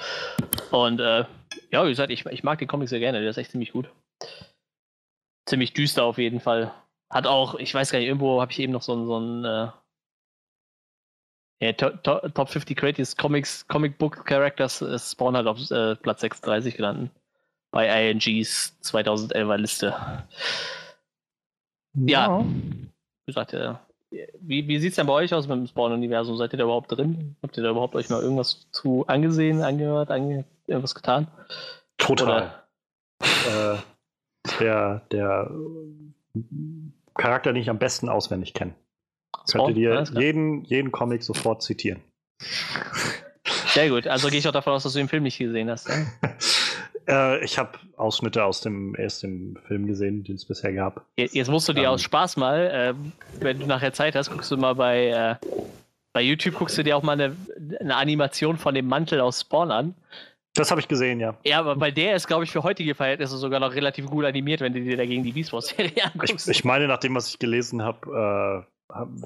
Und 0.72 1.00
äh, 1.00 1.24
ja, 1.76 1.84
wie 1.84 1.90
gesagt, 1.90 2.10
ich, 2.10 2.26
ich 2.28 2.44
mag 2.44 2.58
den 2.60 2.70
Comic 2.70 2.88
sehr 2.88 3.02
gerne. 3.02 3.20
Der 3.20 3.30
ist 3.30 3.38
echt 3.38 3.52
ziemlich 3.52 3.74
gut. 3.74 3.90
Ziemlich 5.46 5.74
düster 5.74 6.06
auf 6.06 6.18
jeden 6.18 6.40
Fall. 6.40 6.74
Hat 7.10 7.28
auch, 7.28 7.56
ich 7.56 7.74
weiß 7.74 7.92
gar 7.92 8.00
nicht, 8.00 8.08
irgendwo 8.08 8.40
habe 8.40 8.54
ich 8.54 8.60
eben 8.60 8.72
noch 8.72 8.82
so 8.82 8.96
ein, 8.96 9.06
so 9.06 9.20
ein 9.20 9.44
äh, 9.44 9.72
ja, 11.62 11.74
to, 11.74 11.90
to, 11.90 12.30
Top 12.30 12.48
50 12.48 12.78
Greatest 12.78 13.18
Comics, 13.18 13.68
Comic 13.68 13.98
Book 13.98 14.26
Characters 14.26 14.82
äh, 14.82 14.98
Spawn 14.98 15.36
hat 15.36 15.48
auf 15.48 15.70
äh, 15.70 15.98
Platz 15.98 16.22
36 16.22 16.78
gelandet. 16.78 17.12
Bei 17.72 18.10
INGs 18.10 18.78
2011er 18.82 19.58
Liste. 19.58 20.24
Ja. 21.94 22.42
Wie 22.42 22.88
gesagt, 23.26 23.54
äh, 23.54 23.74
wie, 24.40 24.66
wie 24.66 24.80
sieht 24.80 24.92
es 24.92 24.96
denn 24.96 25.08
bei 25.08 25.14
euch 25.14 25.34
aus 25.34 25.46
mit 25.46 25.58
dem 25.58 25.68
Spawn-Universum? 25.68 26.38
Seid 26.38 26.54
ihr 26.54 26.58
da 26.58 26.64
überhaupt 26.64 26.90
drin? 26.90 27.36
Habt 27.44 27.58
ihr 27.58 27.64
da 27.64 27.72
überhaupt 27.72 27.96
euch 27.96 28.10
mal 28.10 28.22
irgendwas 28.22 28.66
zu 28.72 29.06
angesehen, 29.08 29.62
angehört, 29.62 30.10
ange 30.10 30.46
irgendwas 30.68 30.96
getan? 30.96 31.28
Total. 31.98 32.64
Äh, 33.22 33.78
der, 34.60 35.02
der 35.12 35.50
äh, 36.36 36.40
Charakter, 37.16 37.54
den 37.54 37.62
ich 37.62 37.70
am 37.70 37.80
besten 37.80 38.10
auswendig 38.10 38.54
kenne. 38.54 38.76
Könnte 39.52 39.74
dir 39.74 40.04
jeden, 40.14 40.64
jeden 40.66 40.92
Comic 40.92 41.24
sofort 41.24 41.62
zitieren. 41.64 42.02
Sehr 43.68 43.90
gut. 43.90 44.08
Also 44.08 44.30
gehe 44.30 44.40
ich 44.40 44.48
auch 44.48 44.52
davon 44.54 44.74
aus, 44.74 44.84
dass 44.84 44.94
du 44.94 45.00
den 45.00 45.10
Film 45.10 45.24
nicht 45.24 45.38
gesehen 45.38 45.70
hast. 45.70 45.88
Ja? 45.90 45.96
Äh, 47.08 47.46
ich 47.46 47.60
habe 47.60 47.78
Ausschnitte 47.98 48.44
aus 48.44 48.62
dem 48.62 48.96
ersten 48.96 49.60
Film 49.68 49.86
gesehen, 49.86 50.24
den 50.24 50.38
es 50.38 50.46
bisher 50.46 50.74
gab. 50.74 51.06
Je- 51.20 51.30
Jetzt 51.34 51.52
musst 51.52 51.70
du 51.70 51.74
dir 51.74 51.84
Ähm. 51.84 51.90
aus 51.90 52.02
Spaß 52.02 52.36
mal, 52.36 52.68
ähm, 52.74 53.12
wenn 53.40 53.60
du 53.60 53.68
nachher 53.68 53.94
Zeit 53.94 54.16
hast, 54.16 54.32
guckst 54.32 54.50
du 54.50 54.58
mal 54.58 54.74
bei, 54.74 55.10
äh, 55.10 55.36
bei 56.14 56.24
YouTube, 56.24 56.56
guckst 56.56 56.76
du 56.80 56.84
dir 56.84 56.98
auch 56.98 57.04
mal 57.04 57.12
eine, 57.12 57.36
eine 57.80 57.96
Animation 57.96 58.58
von 58.58 58.74
dem 58.74 58.88
Mantel 58.88 59.22
aus 59.22 59.42
Spawn 59.42 59.70
an. 59.70 59.94
Das 60.56 60.72
habe 60.72 60.80
ich 60.80 60.88
gesehen, 60.88 61.20
ja. 61.20 61.36
Ja, 61.44 61.60
aber 61.60 61.76
bei 61.76 61.92
der 61.92 62.16
ist, 62.16 62.28
glaube 62.28 62.46
ich, 62.46 62.52
für 62.52 62.64
heutige 62.64 62.96
Verhältnisse 62.96 63.38
sogar 63.38 63.60
noch 63.60 63.76
relativ 63.76 64.06
gut 64.08 64.26
animiert, 64.26 64.62
wenn 64.62 64.74
du 64.74 64.82
dir 64.82 64.98
dagegen 64.98 65.24
die 65.24 65.34
Beast 65.34 65.54
Wars-Serie 65.54 65.92
Ich, 65.96 66.06
anguckst. 66.06 66.48
ich 66.48 66.64
meine, 66.64 66.88
nach 66.88 66.98
dem, 66.98 67.14
was 67.14 67.30
ich 67.30 67.40
gelesen 67.40 67.84
habe, 67.84 68.66
äh, 68.66 68.76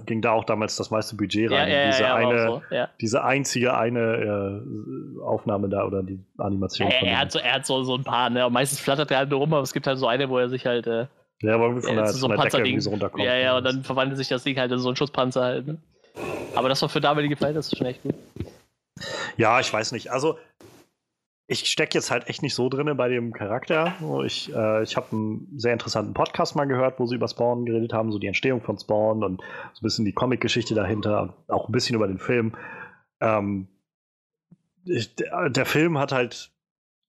ging 0.06 0.22
da 0.22 0.32
auch 0.32 0.46
damals 0.46 0.76
das 0.76 0.90
meiste 0.90 1.16
Budget 1.16 1.52
rein. 1.52 1.70
ja, 1.70 1.76
ja, 1.76 1.88
diese, 1.88 2.04
ja, 2.04 2.16
eine, 2.16 2.48
so. 2.48 2.62
diese 3.00 3.24
einzige 3.24 3.78
eine 3.78 4.00
äh, 4.00 5.22
Aufnahme 5.22 5.70
da 5.70 5.86
oder 5.86 6.02
die 6.02 6.20
Animation. 6.38 6.90
Er, 6.90 7.00
von 7.00 7.08
er, 7.08 7.20
hat 7.20 7.32
so, 7.32 7.40
er 7.40 7.54
hat 7.54 7.66
so, 7.66 7.84
so 7.84 7.96
ein 7.96 8.04
paar, 8.04 8.30
ne? 8.30 8.48
Und 8.48 8.54
meistens 8.54 8.80
flattert 8.80 9.12
er 9.12 9.18
halt 9.18 9.30
nur 9.30 9.40
rum, 9.40 9.54
aber 9.54 9.64
es 9.64 9.74
gibt 9.74 9.86
halt 9.86 10.00
so 10.00 10.08
eine, 10.08 10.30
wo 10.30 10.40
er 10.40 10.50
sich 10.50 10.66
halt. 10.66 10.88
Äh, 10.88 11.08
ja, 11.42 11.56
aber 11.56 11.66
irgendwie 11.66 11.86
von 11.86 11.96
ja, 11.96 12.04
der, 12.04 12.12
so 12.12 12.28
von 12.28 12.36
der 12.36 12.46
Decke 12.46 12.58
irgendwie 12.58 12.82
so 12.82 12.90
runterkommt. 12.90 13.24
ja, 13.24 13.36
ja, 13.36 13.58
und 13.58 13.64
dann 13.64 13.84
verwandelt 13.84 14.18
sich 14.18 14.30
das 14.30 14.44
Ding 14.44 14.58
halt 14.58 14.72
in 14.72 14.80
so 14.80 14.90
einen 14.90 14.96
Schutzpanzer 14.96 15.44
halt, 15.44 15.68
ne? 15.68 15.78
Aber 16.56 16.70
das 16.70 16.82
war 16.82 16.90
für 16.90 17.02
damalige 17.02 17.36
Verhältnisse 17.36 17.76
schon 17.76 17.88
echt 17.88 18.02
gut. 18.02 18.16
Ja, 19.38 19.60
ich 19.60 19.72
weiß 19.72 19.92
nicht. 19.92 20.12
Also, 20.12 20.38
ich 21.52 21.66
stecke 21.66 21.98
jetzt 21.98 22.12
halt 22.12 22.30
echt 22.30 22.44
nicht 22.44 22.54
so 22.54 22.70
drin 22.70 22.96
bei 22.96 23.10
dem 23.10 23.34
Charakter. 23.34 23.96
Ich, 24.24 24.54
äh, 24.54 24.84
ich 24.84 24.96
habe 24.96 25.08
einen 25.12 25.58
sehr 25.58 25.74
interessanten 25.74 26.14
Podcast 26.14 26.56
mal 26.56 26.66
gehört, 26.66 27.00
wo 27.00 27.08
sie 27.08 27.16
über 27.16 27.28
Spawn 27.28 27.66
geredet 27.66 27.92
haben, 27.92 28.12
so 28.12 28.20
die 28.20 28.28
Entstehung 28.28 28.62
von 28.62 28.78
Spawn 28.78 29.24
und 29.24 29.42
so 29.74 29.80
ein 29.80 29.82
bisschen 29.82 30.06
die 30.06 30.14
Comic-Geschichte 30.14 30.76
dahinter, 30.76 31.34
auch 31.48 31.68
ein 31.68 31.72
bisschen 31.72 31.96
über 31.96 32.08
den 32.08 32.20
Film. 32.20 32.56
Ähm, 33.20 33.68
ich, 34.86 35.16
der, 35.16 35.50
der 35.50 35.66
Film 35.66 35.98
hat 35.98 36.12
halt, 36.12 36.52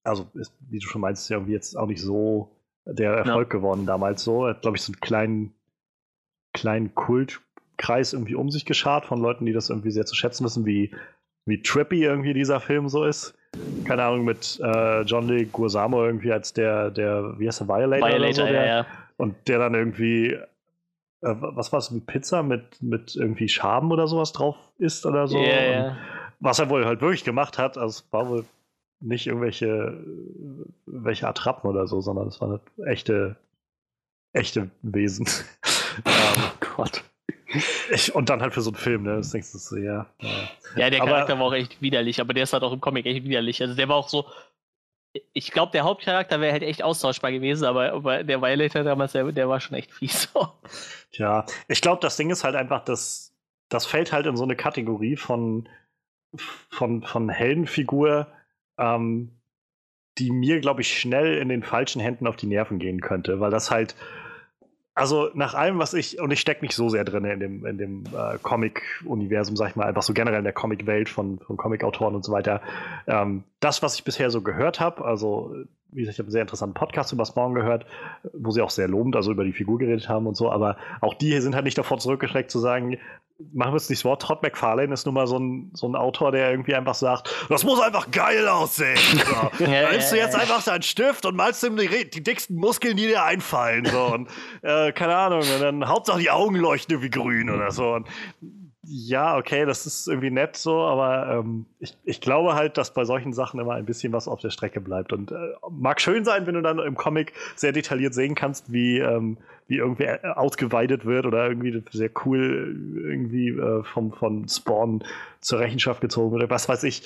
also 0.04 0.26
ist, 0.32 0.54
wie 0.70 0.78
du 0.78 0.86
schon 0.86 1.02
meinst, 1.02 1.24
ist 1.24 1.28
ja 1.28 1.36
irgendwie 1.36 1.52
jetzt 1.52 1.76
auch 1.76 1.86
nicht 1.86 2.00
so 2.00 2.56
der 2.86 3.12
Erfolg 3.12 3.50
geworden 3.50 3.84
damals 3.84 4.24
so. 4.24 4.46
Er 4.46 4.54
hat, 4.54 4.62
glaube 4.62 4.78
ich, 4.78 4.82
so 4.82 4.90
einen 4.90 5.00
kleinen, 5.00 5.54
kleinen 6.54 6.94
Kultkreis 6.94 8.14
irgendwie 8.14 8.36
um 8.36 8.50
sich 8.50 8.64
geschart 8.64 9.04
von 9.04 9.20
Leuten, 9.20 9.44
die 9.44 9.52
das 9.52 9.68
irgendwie 9.68 9.90
sehr 9.90 10.06
zu 10.06 10.14
schätzen 10.14 10.46
wissen, 10.46 10.64
wie, 10.64 10.94
wie 11.44 11.60
trippy 11.60 12.02
irgendwie 12.02 12.32
dieser 12.32 12.60
Film 12.60 12.88
so 12.88 13.04
ist. 13.04 13.34
Keine 13.84 14.04
Ahnung, 14.04 14.24
mit 14.24 14.60
äh, 14.62 15.02
John 15.02 15.26
Leguizamo 15.28 16.04
irgendwie 16.04 16.32
als 16.32 16.52
der, 16.52 16.90
der, 16.90 17.38
wie 17.38 17.46
heißt 17.46 17.60
der, 17.60 17.68
Violator, 17.68 18.08
Violator, 18.08 18.34
so, 18.34 18.42
ja, 18.42 18.52
der, 18.52 18.66
ja. 18.66 18.86
und 19.16 19.34
der 19.48 19.58
dann 19.58 19.74
irgendwie, 19.74 20.32
äh, 20.32 20.44
was 21.20 21.72
war 21.72 21.80
es, 21.80 21.92
wie 21.94 22.00
Pizza 22.00 22.42
mit, 22.42 22.80
mit 22.82 23.16
irgendwie 23.16 23.48
Schaben 23.48 23.90
oder 23.90 24.06
sowas 24.06 24.32
drauf 24.32 24.56
ist 24.78 25.06
oder 25.06 25.26
so. 25.26 25.38
Ja, 25.38 25.44
Und 25.44 25.72
ja. 25.72 25.96
was 26.38 26.58
er 26.58 26.70
wohl 26.70 26.84
halt 26.86 27.00
wirklich 27.00 27.24
gemacht 27.24 27.58
hat, 27.58 27.76
also 27.78 28.00
es 28.00 28.12
war 28.12 28.28
wohl 28.28 28.44
nicht 29.00 29.26
irgendwelche 29.26 29.98
welche 30.86 31.26
Attrappen 31.28 31.70
oder 31.70 31.86
so, 31.86 32.00
sondern 32.00 32.28
es 32.28 32.40
waren 32.40 32.60
echte, 32.86 33.36
echte 34.32 34.70
Wesen. 34.82 35.26
ähm, 36.04 36.42
Gott. 36.76 37.04
Ich, 37.90 38.14
und 38.14 38.28
dann 38.28 38.40
halt 38.40 38.54
für 38.54 38.60
so 38.60 38.70
einen 38.70 38.76
Film, 38.76 39.02
ne? 39.02 39.16
Das 39.16 39.30
denkst 39.30 39.52
du 39.52 39.58
so, 39.58 39.76
ja. 39.76 40.06
ja. 40.76 40.90
Der 40.90 41.02
Aber- 41.02 41.10
Charakter 41.10 41.38
war 41.38 41.46
auch 41.46 41.52
echt 41.54 41.80
widerlich, 41.82 42.20
aber 42.20 42.32
der 42.34 42.44
ist 42.44 42.52
halt 42.52 42.62
auch 42.62 42.72
im 42.72 42.80
Comic 42.80 43.06
echt 43.06 43.24
widerlich. 43.24 43.60
Also 43.62 43.74
der 43.74 43.88
war 43.88 43.96
auch 43.96 44.08
so. 44.08 44.26
Ich 45.32 45.50
glaube, 45.50 45.72
der 45.72 45.82
Hauptcharakter 45.82 46.40
wäre 46.40 46.52
halt 46.52 46.62
echt 46.62 46.84
austauschbar 46.84 47.32
gewesen, 47.32 47.64
aber, 47.64 47.92
aber 47.92 48.22
der 48.22 48.40
Violator 48.40 48.84
damals, 48.84 49.10
der, 49.12 49.24
der 49.32 49.48
war 49.48 49.58
schon 49.58 49.76
echt 49.76 49.90
fies. 49.92 50.28
Tja, 51.12 51.44
ich 51.66 51.80
glaube, 51.80 52.00
das 52.00 52.16
Ding 52.16 52.30
ist 52.30 52.44
halt 52.44 52.54
einfach, 52.54 52.84
dass 52.84 53.34
das 53.68 53.86
fällt 53.86 54.12
halt 54.12 54.26
in 54.26 54.36
so 54.36 54.44
eine 54.44 54.54
Kategorie 54.54 55.16
von, 55.16 55.68
von, 56.68 57.02
von 57.02 57.28
Heldenfigur, 57.28 58.28
ähm, 58.78 59.32
die 60.18 60.30
mir, 60.30 60.60
glaube 60.60 60.82
ich, 60.82 60.96
schnell 60.98 61.38
in 61.38 61.48
den 61.48 61.64
falschen 61.64 62.00
Händen 62.00 62.26
auf 62.28 62.36
die 62.36 62.46
Nerven 62.46 62.78
gehen 62.78 63.00
könnte, 63.00 63.40
weil 63.40 63.50
das 63.50 63.70
halt, 63.72 63.96
also 65.00 65.30
nach 65.32 65.54
allem, 65.54 65.78
was 65.78 65.94
ich, 65.94 66.20
und 66.20 66.30
ich 66.30 66.40
stecke 66.40 66.62
nicht 66.62 66.74
so 66.74 66.90
sehr 66.90 67.04
drin 67.04 67.24
in 67.24 67.40
dem, 67.40 67.64
in 67.64 67.78
dem 67.78 68.04
äh, 68.14 68.36
Comic-Universum, 68.42 69.56
sag 69.56 69.70
ich 69.70 69.76
mal, 69.76 69.86
einfach 69.86 70.02
so 70.02 70.12
generell 70.12 70.40
in 70.40 70.44
der 70.44 70.52
Comic-Welt 70.52 71.08
von, 71.08 71.38
von 71.38 71.56
Comic-Autoren 71.56 72.14
und 72.14 72.22
so 72.22 72.32
weiter. 72.32 72.60
Ähm, 73.06 73.44
das, 73.60 73.82
was 73.82 73.94
ich 73.94 74.04
bisher 74.04 74.30
so 74.30 74.42
gehört 74.42 74.78
habe, 74.78 75.02
also 75.02 75.54
wie 75.90 76.00
gesagt, 76.00 76.16
ich 76.16 76.18
habe 76.18 76.26
einen 76.26 76.32
sehr 76.32 76.42
interessanten 76.42 76.74
Podcast 76.74 77.14
über 77.14 77.24
Spawn 77.24 77.54
gehört, 77.54 77.86
wo 78.34 78.50
sie 78.50 78.60
auch 78.60 78.68
sehr 78.68 78.88
lobend, 78.88 79.16
also 79.16 79.32
über 79.32 79.44
die 79.44 79.54
Figur 79.54 79.78
geredet 79.78 80.06
haben 80.10 80.26
und 80.26 80.36
so, 80.36 80.52
aber 80.52 80.76
auch 81.00 81.14
die 81.14 81.28
hier 81.28 81.40
sind 81.40 81.54
halt 81.54 81.64
nicht 81.64 81.78
davor 81.78 81.98
zurückgeschreckt 81.98 82.50
zu 82.50 82.58
sagen, 82.58 82.98
machen 83.52 83.72
wir 83.72 83.76
es 83.76 83.88
nicht 83.88 84.00
so, 84.00 84.14
Todd 84.16 84.42
McFarlane 84.42 84.92
ist 84.92 85.06
nun 85.06 85.14
mal 85.14 85.26
so 85.26 85.38
ein, 85.38 85.70
so 85.74 85.88
ein 85.88 85.96
Autor, 85.96 86.32
der 86.32 86.50
irgendwie 86.50 86.74
einfach 86.74 86.94
sagt, 86.94 87.30
das 87.48 87.64
muss 87.64 87.80
einfach 87.80 88.10
geil 88.10 88.48
aussehen. 88.48 88.98
So. 89.12 89.64
Ja, 89.70 89.82
da 89.82 89.92
nimmst 89.92 90.12
du 90.12 90.16
jetzt 90.16 90.34
einfach 90.34 90.62
deinen 90.64 90.82
Stift 90.82 91.26
und 91.26 91.36
malst 91.36 91.62
ihm 91.62 91.76
die, 91.76 92.08
die 92.10 92.22
dicksten 92.22 92.56
Muskeln, 92.56 92.96
die 92.96 93.06
dir 93.06 93.24
einfallen. 93.24 93.84
So. 93.84 94.04
Und, 94.06 94.28
äh, 94.62 94.92
keine 94.92 95.14
Ahnung, 95.16 95.40
und 95.40 95.60
dann 95.60 95.88
Hauptsache 95.88 96.18
die 96.18 96.30
Augen 96.30 96.56
leuchten 96.56 96.94
irgendwie 96.94 97.10
grün 97.10 97.50
oder 97.50 97.70
so. 97.70 97.92
Und, 97.94 98.08
ja, 98.92 99.36
okay, 99.36 99.66
das 99.66 99.86
ist 99.86 100.08
irgendwie 100.08 100.30
nett 100.30 100.56
so, 100.56 100.80
aber 100.80 101.28
ähm, 101.38 101.66
ich, 101.78 101.96
ich 102.02 102.20
glaube 102.20 102.54
halt, 102.54 102.76
dass 102.76 102.92
bei 102.92 103.04
solchen 103.04 103.32
Sachen 103.32 103.60
immer 103.60 103.74
ein 103.74 103.84
bisschen 103.84 104.12
was 104.12 104.26
auf 104.26 104.40
der 104.40 104.50
Strecke 104.50 104.80
bleibt. 104.80 105.12
Und 105.12 105.30
äh, 105.30 105.36
mag 105.70 106.00
schön 106.00 106.24
sein, 106.24 106.44
wenn 106.46 106.54
du 106.54 106.62
dann 106.62 106.80
im 106.80 106.96
Comic 106.96 107.32
sehr 107.54 107.70
detailliert 107.70 108.14
sehen 108.14 108.34
kannst, 108.34 108.72
wie, 108.72 108.98
ähm, 108.98 109.38
wie 109.68 109.76
irgendwie 109.76 110.04
äh, 110.04 110.18
ausgeweidet 110.34 111.04
wird 111.04 111.24
oder 111.24 111.46
irgendwie 111.46 111.84
sehr 111.92 112.10
cool 112.24 112.76
irgendwie 112.96 113.50
äh, 113.50 113.84
vom, 113.84 114.12
von 114.12 114.48
Spawn 114.48 115.04
zur 115.40 115.60
Rechenschaft 115.60 116.00
gezogen 116.00 116.32
wird 116.32 116.42
oder 116.42 116.50
was 116.50 116.68
weiß 116.68 116.82
ich. 116.82 117.04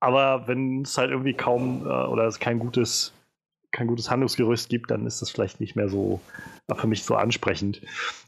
Aber 0.00 0.48
wenn 0.48 0.82
es 0.82 0.98
halt 0.98 1.12
irgendwie 1.12 1.34
kaum 1.34 1.86
äh, 1.86 2.06
oder 2.06 2.24
es 2.24 2.40
kein 2.40 2.58
gutes, 2.58 3.14
kein 3.72 3.86
gutes 3.86 4.10
Handlungsgerüst 4.10 4.68
gibt, 4.68 4.90
dann 4.90 5.06
ist 5.06 5.22
das 5.22 5.30
vielleicht 5.30 5.60
nicht 5.60 5.76
mehr 5.76 5.88
so 5.88 6.20
für 6.76 6.86
mich 6.86 7.04
so 7.04 7.14
ansprechend. 7.16 7.80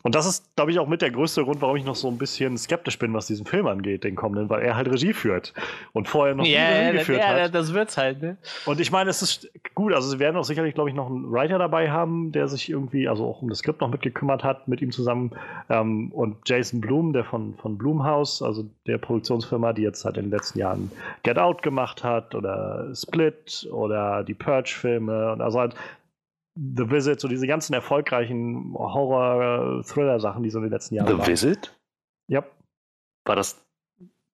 Und 0.03 0.15
das 0.15 0.27
ist, 0.27 0.57
glaube 0.57 0.73
ich, 0.73 0.79
auch 0.79 0.89
mit 0.89 1.01
der 1.01 1.11
größte 1.11 1.45
Grund, 1.45 1.61
warum 1.63 1.77
ich 1.77 1.85
noch 1.85 1.95
so 1.95 2.09
ein 2.09 2.19
bisschen 2.19 2.59
skeptisch 2.59 2.99
bin, 2.99 3.15
was 3.15 3.27
diesen 3.29 3.47
Film 3.47 3.67
angeht, 3.67 4.03
den 4.05 4.17
kommenden, 4.17 4.51
weil 4.51 4.63
er 4.63 4.75
halt 4.75 4.89
Regie 4.89 5.13
führt 5.13 5.55
und 5.93 6.09
vorher 6.09 6.35
noch 6.35 6.43
nie 6.43 6.53
Ja, 6.53 6.69
Regie 6.69 6.85
ja, 6.85 6.93
geführt 6.93 7.21
ja, 7.21 7.43
hat. 7.45 7.55
das 7.55 7.73
wird's 7.73 7.97
halt, 7.97 8.21
ne? 8.21 8.37
Und 8.67 8.81
ich 8.81 8.91
meine, 8.91 9.11
es 9.11 9.23
ist 9.23 9.49
gut, 9.75 9.93
also 9.93 10.09
sie 10.09 10.19
werden 10.19 10.37
auch 10.37 10.45
sicherlich, 10.45 10.75
glaube 10.75 10.91
ich, 10.91 10.97
noch 10.97 11.07
einen 11.07 11.31
Writer 11.31 11.59
dabei 11.59 11.91
haben, 11.91 12.33
der 12.33 12.49
sich 12.49 12.69
irgendwie, 12.69 13.09
also 13.09 13.25
auch 13.27 13.43
um 13.43 13.49
das 13.49 13.59
Skript 13.59 13.81
noch 13.81 13.91
mitgekümmert 13.91 14.43
hat, 14.43 14.67
mit 14.67 14.83
ihm 14.83 14.91
zusammen. 14.91 15.33
Ähm, 15.69 16.11
und 16.13 16.37
Jason 16.47 16.81
Blum, 16.81 17.13
der 17.13 17.25
von, 17.25 17.55
von 17.55 17.79
Blumhouse, 17.79 18.43
also 18.43 18.65
der 18.87 18.99
Produktionsfirma, 18.99 19.73
die 19.73 19.83
jetzt 19.83 20.05
halt 20.05 20.17
in 20.17 20.25
den 20.25 20.31
letzten 20.33 20.59
Jahren 20.59 20.91
Get 21.23 21.39
Out 21.39 21.63
gemacht 21.63 22.03
hat 22.03 22.35
oder 22.35 22.93
Split 22.95 23.69
oder 23.71 24.25
die 24.25 24.35
Purge-Filme 24.35 25.32
und 25.33 25.41
also 25.41 25.61
halt 25.61 25.75
The 26.55 26.91
Visit, 26.91 27.21
so 27.21 27.29
diese 27.29 27.47
ganzen 27.47 27.73
erfolgreichen 27.73 28.75
Horror-Thriller-Sachen, 28.75 30.43
die 30.43 30.51
so 30.51 30.59
in 30.59 30.65
den 30.65 30.73
letzten 30.73 30.95
Jahren 30.97 31.09
The 31.09 31.19
waren. 31.19 31.27
Visit? 31.27 31.75
Ja, 32.29 32.45
War 33.25 33.37
das? 33.37 33.65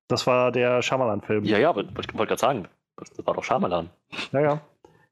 das 0.08 0.26
war 0.26 0.50
der 0.52 0.82
Shyamalan-Film. 0.82 1.44
Ja, 1.44 1.58
ja, 1.58 1.74
wollte 1.74 1.92
wollt 1.94 2.28
gerade 2.28 2.40
sagen. 2.40 2.68
Das 2.96 3.10
war 3.26 3.34
doch 3.34 3.44
Shyamalan. 3.44 3.90
Ja, 4.32 4.40
ja. 4.40 4.60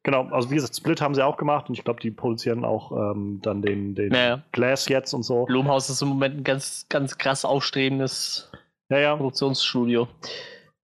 Genau, 0.03 0.29
also 0.31 0.51
wie 0.51 0.55
gesagt, 0.55 0.75
Split 0.77 1.01
haben 1.01 1.15
sie 1.15 1.25
auch 1.25 1.37
gemacht 1.37 1.69
und 1.69 1.77
ich 1.77 1.85
glaube, 1.85 2.01
die 2.01 2.11
produzieren 2.13 2.65
auch 2.65 2.93
ähm, 2.93 3.41
dann 3.43 3.61
den, 3.61 3.95
den 3.95 4.09
Naja. 4.11 4.43
Glass 4.53 4.89
jetzt 4.89 5.13
und 5.13 5.23
so. 5.25 5.45
Blumhaus 5.47 5.91
ist 5.91 6.01
im 6.01 6.09
Moment 6.09 6.39
ein 6.39 6.45
ganz, 6.45 6.87
ganz 6.89 7.19
krass 7.19 7.45
aufstrebendes 7.45 8.51
Ja, 8.89 8.99
ja. 8.99 9.17
Produktionsstudio. 9.17 10.07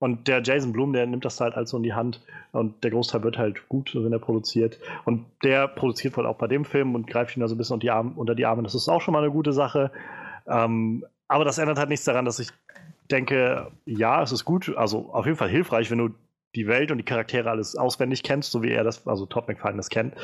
Und 0.03 0.26
der 0.26 0.42
Jason 0.42 0.72
Blum, 0.72 0.92
der 0.92 1.07
nimmt 1.07 1.24
das 1.24 1.40
halt 1.40 1.55
also 1.55 1.76
in 1.76 1.84
die 1.84 1.94
Hand 1.94 2.20
und 2.50 2.82
der 2.82 2.90
Großteil 2.90 3.22
wird 3.22 3.38
halt 3.38 3.68
gut, 3.68 3.92
wenn 3.94 4.12
er 4.12 4.18
produziert. 4.18 4.80
Und 5.05 5.26
der 5.44 5.68
produziert 5.68 6.16
wohl 6.16 6.26
auch 6.26 6.38
bei 6.38 6.48
dem 6.48 6.64
Film 6.64 6.96
und 6.96 7.07
greift 7.07 7.36
ihn 7.36 7.40
da 7.40 7.46
so 7.46 7.55
ein 7.55 7.59
bisschen 7.59 7.74
unter 7.74 7.84
die 7.84 7.90
Arme. 7.92 8.12
Unter 8.16 8.34
die 8.34 8.44
Arme. 8.44 8.64
Das 8.64 8.74
ist 8.74 8.88
auch 8.88 9.00
schon 9.00 9.12
mal 9.12 9.22
eine 9.22 9.30
gute 9.30 9.53
Sache. 9.53 9.92
Ähm, 10.48 11.05
aber 11.28 11.44
das 11.44 11.59
ändert 11.59 11.78
halt 11.78 11.88
nichts 11.88 12.05
daran, 12.05 12.24
dass 12.24 12.40
ich 12.40 12.48
denke, 13.12 13.70
ja, 13.86 14.20
es 14.24 14.32
ist 14.32 14.44
gut, 14.44 14.76
also 14.76 15.11
auf 15.12 15.24
jeden 15.24 15.38
Fall 15.38 15.48
hilfreich, 15.48 15.88
wenn 15.92 15.98
du 15.98 16.09
die 16.57 16.66
Welt 16.66 16.90
und 16.90 16.98
die 16.98 17.05
Charaktere 17.05 17.48
alles 17.48 17.76
auswendig 17.76 18.24
kennst, 18.24 18.50
so 18.50 18.61
wie 18.64 18.72
er 18.72 18.82
das, 18.82 19.07
also 19.07 19.24
Todd 19.26 19.46
McFarlane 19.46 19.76
das 19.76 19.88
kennt. 19.88 20.14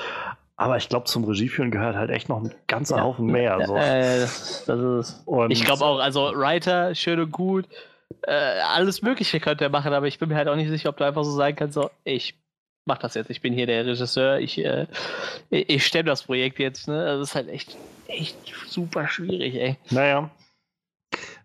Aber 0.57 0.77
ich 0.77 0.89
glaube, 0.89 1.05
zum 1.05 1.23
Regieführen 1.23 1.71
gehört 1.71 1.95
halt 1.95 2.11
echt 2.11 2.29
noch 2.29 2.43
ein 2.43 2.53
ganzer 2.67 3.01
Haufen 3.01 3.27
mehr. 3.27 3.65
So. 3.65 3.77
Äh, 3.77 4.19
das, 4.23 4.65
das 4.67 4.81
ist. 4.81 5.23
Und 5.25 5.53
Ich 5.53 5.65
glaube 5.65 5.85
auch, 5.85 6.01
also 6.01 6.33
Writer, 6.35 6.97
schön 6.97 7.21
und 7.21 7.31
gut, 7.31 7.69
äh, 8.23 8.33
alles 8.33 9.03
Mögliche 9.03 9.41
könnte 9.41 9.65
er 9.65 9.71
machen, 9.71 9.93
aber 9.93 10.07
ich 10.07 10.19
bin 10.19 10.29
mir 10.29 10.37
halt 10.37 10.49
auch 10.49 10.57
nicht 10.57 10.69
sicher, 10.69 10.89
ob 10.89 10.97
du 10.97 11.05
einfach 11.05 11.25
so 11.25 11.33
sagen 11.33 11.57
kannst, 11.57 11.75
so, 11.75 11.91
ich 12.05 12.35
mach 12.89 12.99
das 12.99 13.15
jetzt, 13.15 13.31
ich 13.31 13.41
bin 13.41 13.53
hier 13.53 13.67
der 13.67 13.87
Regisseur, 13.87 14.39
ich, 14.39 14.65
äh, 14.65 14.87
ich, 15.51 15.87
stemme 15.87 16.09
das 16.09 16.25
Projekt 16.25 16.59
jetzt, 16.59 16.89
ne? 16.89 17.05
Das 17.05 17.29
ist 17.29 17.35
halt 17.35 17.49
echt, 17.49 17.77
echt 18.07 18.37
super 18.67 19.07
schwierig, 19.09 19.55
ey. 19.55 19.77
Naja. 19.91 20.31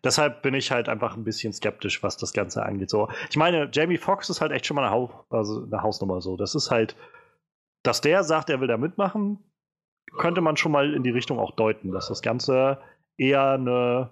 Deshalb 0.03 0.41
bin 0.41 0.53
ich 0.53 0.72
halt 0.72 0.89
einfach 0.89 1.16
ein 1.16 1.24
bisschen 1.24 1.53
skeptisch, 1.53 2.03
was 2.03 2.18
das 2.18 2.34
Ganze 2.34 2.64
angeht. 2.64 2.89
So, 2.89 3.09
ich 3.30 3.38
meine, 3.38 3.70
Jamie 3.72 3.97
Foxx 3.97 4.30
ist 4.30 4.41
halt 4.41 4.51
echt 4.51 4.66
schon 4.66 4.76
mal 4.76 4.84
eine, 4.84 4.91
Hau 4.91 5.26
also 5.30 5.64
eine 5.64 5.82
Hausnummer 5.82 6.22
so. 6.22 6.36
Das 6.36 6.55
ist 6.55 6.72
halt, 6.72 6.95
dass 7.84 8.01
der 8.01 8.24
sagt, 8.24 8.49
er 8.49 8.59
will 8.59 8.68
da 8.68 8.78
mitmachen, 8.78 9.39
könnte 10.18 10.41
man 10.41 10.57
schon 10.57 10.72
mal 10.72 10.93
in 10.93 11.03
die 11.03 11.09
Richtung 11.09 11.39
auch 11.39 11.51
deuten, 11.51 11.91
dass 11.91 12.07
das 12.07 12.22
Ganze 12.22 12.80
eher 13.18 13.51
eine, 13.51 14.09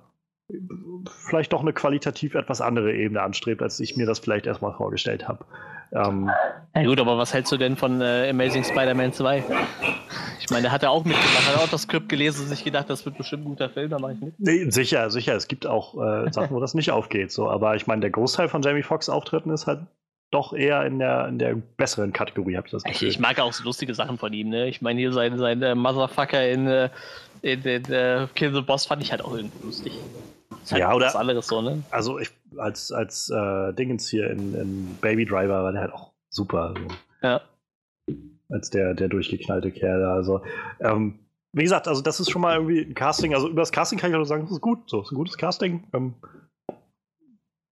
vielleicht 1.28 1.54
doch 1.54 1.62
eine 1.62 1.74
qualitativ 1.74 2.36
etwas 2.36 2.62
andere 2.62 2.94
Ebene 2.94 3.22
anstrebt, 3.22 3.62
als 3.62 3.80
ich 3.80 3.96
mir 3.98 4.06
das 4.06 4.20
vielleicht 4.20 4.46
erstmal 4.48 4.74
vorgestellt 4.74 5.28
habe. 5.28 5.46
Ähm, 5.94 6.30
Ja 6.76 6.84
gut, 6.84 7.00
aber 7.00 7.18
was 7.18 7.34
hältst 7.34 7.52
du 7.52 7.58
denn 7.58 7.76
von 7.76 8.02
äh, 8.02 8.30
Amazing 8.30 8.64
Spider-Man 8.64 9.14
2? 9.14 9.44
Ich 10.40 10.50
meine, 10.50 10.64
der 10.64 10.72
hat 10.72 10.84
ja 10.84 10.90
auch 10.90 11.04
mitgemacht, 11.04 11.48
hat 11.48 11.58
auch 11.64 11.70
das 11.70 11.84
Skript 11.84 12.10
gelesen 12.10 12.44
und 12.44 12.48
sich 12.48 12.64
gedacht, 12.64 12.90
das 12.90 13.06
wird 13.06 13.18
bestimmt 13.18 13.44
ein 13.46 13.50
guter 13.50 13.70
Film, 13.70 13.90
da 13.90 14.00
mache 14.00 14.14
ich 14.14 14.22
mit. 14.22 14.34
Nee, 14.40 14.70
sicher, 14.70 15.10
sicher. 15.10 15.36
Es 15.36 15.48
gibt 15.48 15.68
auch 15.68 15.96
äh, 15.96 16.32
Sachen, 16.32 16.56
wo 16.56 16.60
das 16.60 16.74
nicht 16.74 16.92
aufgeht. 16.92 17.32
So. 17.32 17.50
Aber 17.50 17.76
ich 17.76 17.88
meine, 17.88 18.02
der 18.02 18.10
Großteil 18.10 18.48
von 18.48 18.62
Jamie 18.62 18.84
Foxx 18.84 19.10
Auftritten 19.10 19.50
ist 19.52 19.68
halt 19.68 19.82
doch 20.32 20.54
eher 20.54 20.86
in 20.86 21.00
der, 21.00 21.28
in 21.28 21.40
der 21.40 21.56
besseren 21.56 22.14
Kategorie, 22.14 22.56
habe 22.56 22.68
ich 22.68 22.72
das 22.72 22.84
Ich, 22.86 22.94
Gefühl. 22.94 23.08
ich 23.10 23.20
mag 23.20 23.38
auch 23.42 23.52
so 23.52 23.66
lustige 23.66 23.94
Sachen 23.94 24.18
von 24.18 24.32
ihm, 24.32 24.48
ne? 24.48 24.70
Ich 24.70 24.82
meine, 24.82 24.98
hier 24.98 25.12
sein, 25.12 25.38
sein 25.38 25.62
äh, 25.62 25.76
Motherfucker 25.76 26.48
in, 26.50 26.68
äh, 26.68 26.90
in, 27.42 27.62
in 27.64 27.84
äh, 27.92 28.28
Kill 28.34 28.54
the 28.54 28.62
Boss 28.62 28.86
fand 28.86 29.02
ich 29.02 29.12
halt 29.12 29.22
auch 29.26 29.36
irgendwie 29.36 29.66
lustig. 29.66 29.92
Ist 30.64 30.72
halt 30.72 30.80
Ja, 30.82 30.94
oder- 30.94 31.08
Was 31.08 31.16
anderes 31.16 31.48
so, 31.48 31.62
ne? 31.62 31.84
also 31.92 32.20
ich, 32.20 32.30
als, 32.58 32.92
als 32.92 33.30
äh, 33.30 33.74
Dingens 33.74 34.08
hier 34.10 34.30
in, 34.30 34.54
in 34.56 34.98
Baby 35.02 35.26
Driver 35.26 35.64
war 35.64 35.72
der 35.72 35.82
halt 35.82 35.94
auch 35.94 36.12
super. 36.30 36.74
So. 36.78 36.88
Ja. 37.28 37.42
Als 38.50 38.70
der, 38.70 38.94
der 38.94 39.08
durchgeknallte 39.08 39.72
Kerl. 39.72 40.02
da. 40.02 40.14
Also, 40.14 40.42
ähm, 40.82 41.20
wie 41.54 41.64
gesagt, 41.64 41.88
also 41.88 42.02
das 42.02 42.20
ist 42.20 42.30
schon 42.32 42.42
mal 42.42 42.56
irgendwie 42.56 42.82
ein 42.82 42.94
Casting. 42.94 43.34
Also 43.34 43.48
über 43.50 43.62
das 43.62 43.72
Casting 43.72 43.98
kann 44.00 44.10
ich 44.12 44.16
nur 44.16 44.26
sagen, 44.26 44.44
das 44.44 44.52
ist 44.52 44.62
gut. 44.62 44.90
So, 44.90 45.02
ist 45.02 45.12
ein 45.12 45.16
gutes 45.16 45.38
Casting. 45.38 45.88
Ähm, 45.94 46.16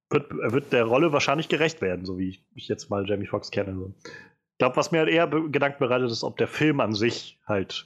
wird, 0.10 0.32
wird 0.32 0.74
der 0.74 0.86
Rolle 0.86 1.14
wahrscheinlich 1.14 1.50
gerecht 1.50 1.82
werden, 1.82 2.06
so 2.06 2.18
wie 2.18 2.30
ich, 2.30 2.46
ich 2.56 2.68
jetzt 2.68 2.90
mal 2.90 3.08
Jamie 3.08 3.28
Foxx 3.28 3.52
kenne. 3.52 3.76
So. 3.76 3.94
Ich 4.04 4.58
glaube, 4.58 4.76
was 4.76 4.92
mir 4.92 5.00
halt 5.00 5.10
eher 5.10 5.28
Gedanken 5.28 5.80
bereitet, 5.80 6.10
ist, 6.12 6.24
ob 6.24 6.38
der 6.38 6.48
Film 6.48 6.80
an 6.80 6.94
sich 6.94 7.40
halt 7.46 7.86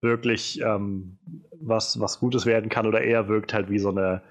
wirklich 0.00 0.60
ähm, 0.60 1.18
was, 1.60 2.00
was 2.00 2.20
Gutes 2.20 2.46
werden 2.46 2.68
kann 2.68 2.86
oder 2.86 3.00
eher 3.00 3.28
wirkt 3.28 3.52
halt 3.52 3.68
wie 3.70 3.78
so 3.78 3.90
eine, 3.90 4.22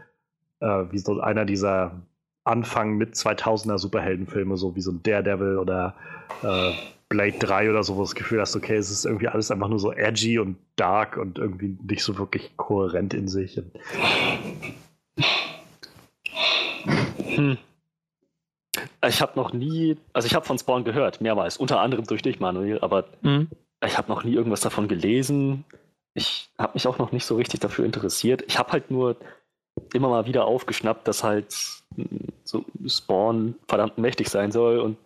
äh, 0.60 0.86
wie 0.92 1.00
so 1.00 1.20
einer 1.20 1.46
dieser 1.46 2.02
Anfang 2.44 2.96
mit 2.96 3.16
2000er 3.16 3.78
Superheldenfilme, 3.78 4.56
so 4.58 4.76
wie 4.76 4.82
so 4.82 4.92
ein 4.92 5.04
Daredevil 5.04 5.58
oder 5.58 5.96
äh, 6.44 6.72
Blade 7.10 7.38
3 7.40 7.70
oder 7.70 7.84
so, 7.84 7.96
wo 7.96 8.00
du 8.00 8.04
das 8.04 8.16
Gefühl 8.16 8.42
hast, 8.42 8.56
okay, 8.56 8.76
es 8.76 8.90
ist 8.90 9.06
irgendwie 9.06 9.28
alles 9.28 9.52
einfach 9.52 9.68
nur 9.68 9.80
so 9.80 9.92
edgy 9.92 10.40
und 10.40 10.58
dark 10.76 11.18
und 11.18 11.38
irgendwie 11.38 11.78
nicht 11.84 12.04
so 12.04 12.18
wirklich 12.18 12.56
kohärent 12.58 13.14
in 13.14 13.28
sich. 13.28 13.58
Und 13.58 13.72
Hm. 17.36 17.58
Ich 19.08 19.22
habe 19.22 19.34
noch 19.36 19.54
nie, 19.54 19.98
also 20.14 20.26
ich 20.26 20.34
habe 20.36 20.46
von 20.46 20.58
Spawn 20.58 20.84
gehört, 20.84 21.22
mehrmals, 21.22 21.58
unter 21.58 21.80
anderem 21.80 22.06
durch 22.06 22.22
dich, 22.22 22.40
Manuel, 22.40 22.80
aber 22.80 23.06
Mhm. 23.22 23.48
Ich 23.86 23.98
habe 23.98 24.10
noch 24.10 24.24
nie 24.24 24.34
irgendwas 24.34 24.62
davon 24.62 24.88
gelesen. 24.88 25.66
Ich 26.14 26.50
habe 26.58 26.74
mich 26.74 26.88
auch 26.88 26.98
noch 26.98 27.12
nicht 27.12 27.26
so 27.26 27.36
richtig 27.36 27.60
dafür 27.60 27.86
interessiert. 27.86 28.44
Ich 28.48 28.58
habe 28.58 28.72
halt 28.72 28.90
nur 28.90 29.18
immer 29.94 30.10
mal 30.10 30.26
wieder 30.26 30.46
aufgeschnappt, 30.46 31.08
dass 31.08 31.24
halt 31.24 31.56
mm, 31.96 32.04
so 32.44 32.66
Spawn 32.88 33.56
verdammt 33.68 33.98
mächtig 33.98 34.30
sein 34.30 34.52
soll 34.52 34.80
und 34.80 34.98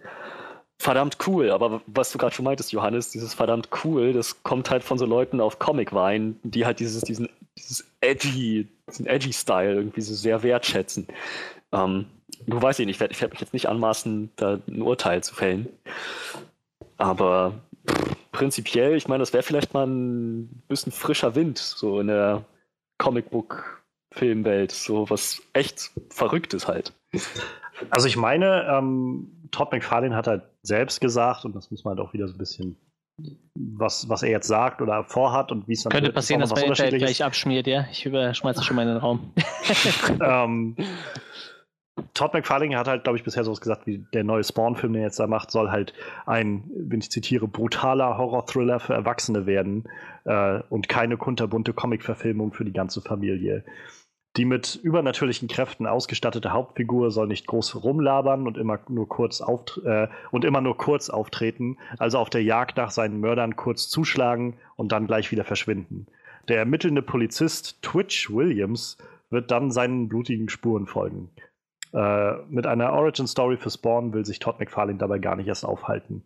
verdammt 0.79 1.17
cool. 1.27 1.51
Aber 1.51 1.81
was 1.85 2.11
du 2.11 2.17
gerade 2.17 2.33
schon 2.33 2.45
meintest, 2.45 2.71
Johannes, 2.71 3.09
dieses 3.09 3.33
verdammt 3.33 3.69
cool, 3.83 4.13
das 4.13 4.43
kommt 4.43 4.69
halt 4.69 4.83
von 4.83 4.97
so 4.97 5.05
Leuten 5.05 5.41
auf 5.41 5.59
Comic-Wein, 5.59 6.39
die 6.43 6.65
halt 6.65 6.79
dieses, 6.79 7.01
diesen, 7.01 7.27
dieses 7.57 7.85
edgy, 7.99 8.67
diesen 8.89 9.05
edgy 9.05 9.33
Style 9.33 9.75
irgendwie 9.75 10.01
so 10.01 10.13
sehr 10.13 10.43
wertschätzen. 10.43 11.07
Ähm, 11.73 12.05
du 12.47 12.61
weißt 12.61 12.79
ja 12.79 12.85
nicht, 12.85 12.95
ich 12.95 13.01
werde 13.01 13.19
werd 13.19 13.31
mich 13.31 13.41
jetzt 13.41 13.53
nicht 13.53 13.67
anmaßen, 13.67 14.31
da 14.37 14.59
ein 14.67 14.81
Urteil 14.81 15.23
zu 15.23 15.35
fällen. 15.35 15.67
Aber 16.97 17.53
pff, 17.89 18.15
prinzipiell, 18.31 18.95
ich 18.95 19.07
meine, 19.07 19.21
das 19.21 19.33
wäre 19.33 19.43
vielleicht 19.43 19.73
mal 19.73 19.85
ein 19.85 20.63
bisschen 20.67 20.91
frischer 20.91 21.35
Wind, 21.35 21.57
so 21.57 21.99
in 21.99 22.07
der 22.07 22.45
Comicbook-Filmwelt, 22.97 24.71
so 24.71 25.09
was 25.09 25.41
echt 25.53 25.91
Verrücktes 26.09 26.67
halt. 26.67 26.93
Also 27.89 28.07
ich 28.07 28.17
meine, 28.17 28.67
ähm, 28.69 29.49
Todd 29.51 29.71
McFarlane 29.71 30.15
hat 30.15 30.27
halt 30.27 30.43
selbst 30.61 31.01
gesagt, 31.01 31.45
und 31.45 31.55
das 31.55 31.71
muss 31.71 31.83
man 31.83 31.97
halt 31.97 32.07
auch 32.07 32.13
wieder 32.13 32.27
so 32.27 32.35
ein 32.35 32.37
bisschen, 32.37 32.77
was, 33.55 34.07
was 34.07 34.23
er 34.23 34.29
jetzt 34.29 34.47
sagt 34.47 34.81
oder 34.81 35.03
vorhat 35.03 35.51
und 35.51 35.67
wie 35.67 35.73
es 35.73 35.83
dann 35.83 35.91
Könnte 35.91 36.13
passieren, 36.13 36.41
auch 36.43 36.49
dass 36.49 36.61
Unterschiedliches. 36.63 37.07
gleich 37.07 37.23
abschmiert, 37.23 37.67
ja? 37.67 37.85
Ich 37.91 38.05
überschmeiße 38.05 38.63
schon 38.63 38.75
mal 38.75 38.83
in 38.83 38.89
den 38.89 38.97
Raum. 38.97 39.33
ähm, 40.21 40.75
Todd 42.13 42.33
McFarlane 42.33 42.77
hat 42.77 42.87
halt, 42.87 43.03
glaube 43.03 43.17
ich, 43.17 43.23
bisher 43.23 43.43
sowas 43.43 43.61
gesagt, 43.61 43.87
wie 43.87 44.05
der 44.13 44.23
neue 44.23 44.43
Spawn-Film, 44.43 44.93
den 44.93 45.01
er 45.01 45.07
jetzt 45.07 45.19
da 45.19 45.27
macht, 45.27 45.51
soll 45.51 45.71
halt 45.71 45.93
ein, 46.25 46.69
wenn 46.75 46.99
ich 46.99 47.11
zitiere, 47.11 47.47
brutaler 47.47 48.17
Horror-Thriller 48.17 48.79
für 48.79 48.93
Erwachsene 48.93 49.45
werden 49.45 49.85
äh, 50.25 50.59
und 50.69 50.89
keine 50.89 51.17
kunterbunte 51.17 51.73
Comic-Verfilmung 51.73 52.53
für 52.53 52.65
die 52.65 52.73
ganze 52.73 53.01
Familie. 53.01 53.63
Die 54.37 54.45
mit 54.45 54.75
übernatürlichen 54.75 55.49
Kräften 55.49 55.85
ausgestattete 55.85 56.53
Hauptfigur 56.53 57.11
soll 57.11 57.27
nicht 57.27 57.47
groß 57.47 57.83
rumlabern 57.83 58.47
und 58.47 58.57
immer 58.57 58.79
nur 58.87 59.09
kurz 59.09 59.41
auft 59.41 59.81
äh, 59.83 60.07
und 60.31 60.45
immer 60.45 60.61
nur 60.61 60.77
kurz 60.77 61.09
auftreten, 61.09 61.77
also 61.97 62.17
auf 62.17 62.29
der 62.29 62.41
Jagd 62.41 62.77
nach 62.77 62.91
seinen 62.91 63.19
Mördern 63.19 63.57
kurz 63.57 63.89
zuschlagen 63.89 64.55
und 64.77 64.93
dann 64.93 65.07
gleich 65.07 65.31
wieder 65.31 65.43
verschwinden. 65.43 66.07
Der 66.47 66.59
ermittelnde 66.59 67.01
Polizist 67.01 67.81
Twitch 67.81 68.31
Williams 68.31 68.97
wird 69.29 69.51
dann 69.51 69.69
seinen 69.69 70.07
blutigen 70.07 70.47
Spuren 70.47 70.87
folgen. 70.87 71.29
Äh, 71.93 72.33
mit 72.49 72.67
einer 72.67 72.93
Origin-Story 72.93 73.57
für 73.57 73.69
Spawn 73.69 74.13
will 74.13 74.25
sich 74.25 74.39
Todd 74.39 74.59
McFarlane 74.59 74.97
dabei 74.97 75.19
gar 75.19 75.35
nicht 75.35 75.47
erst 75.47 75.65
aufhalten. 75.65 76.23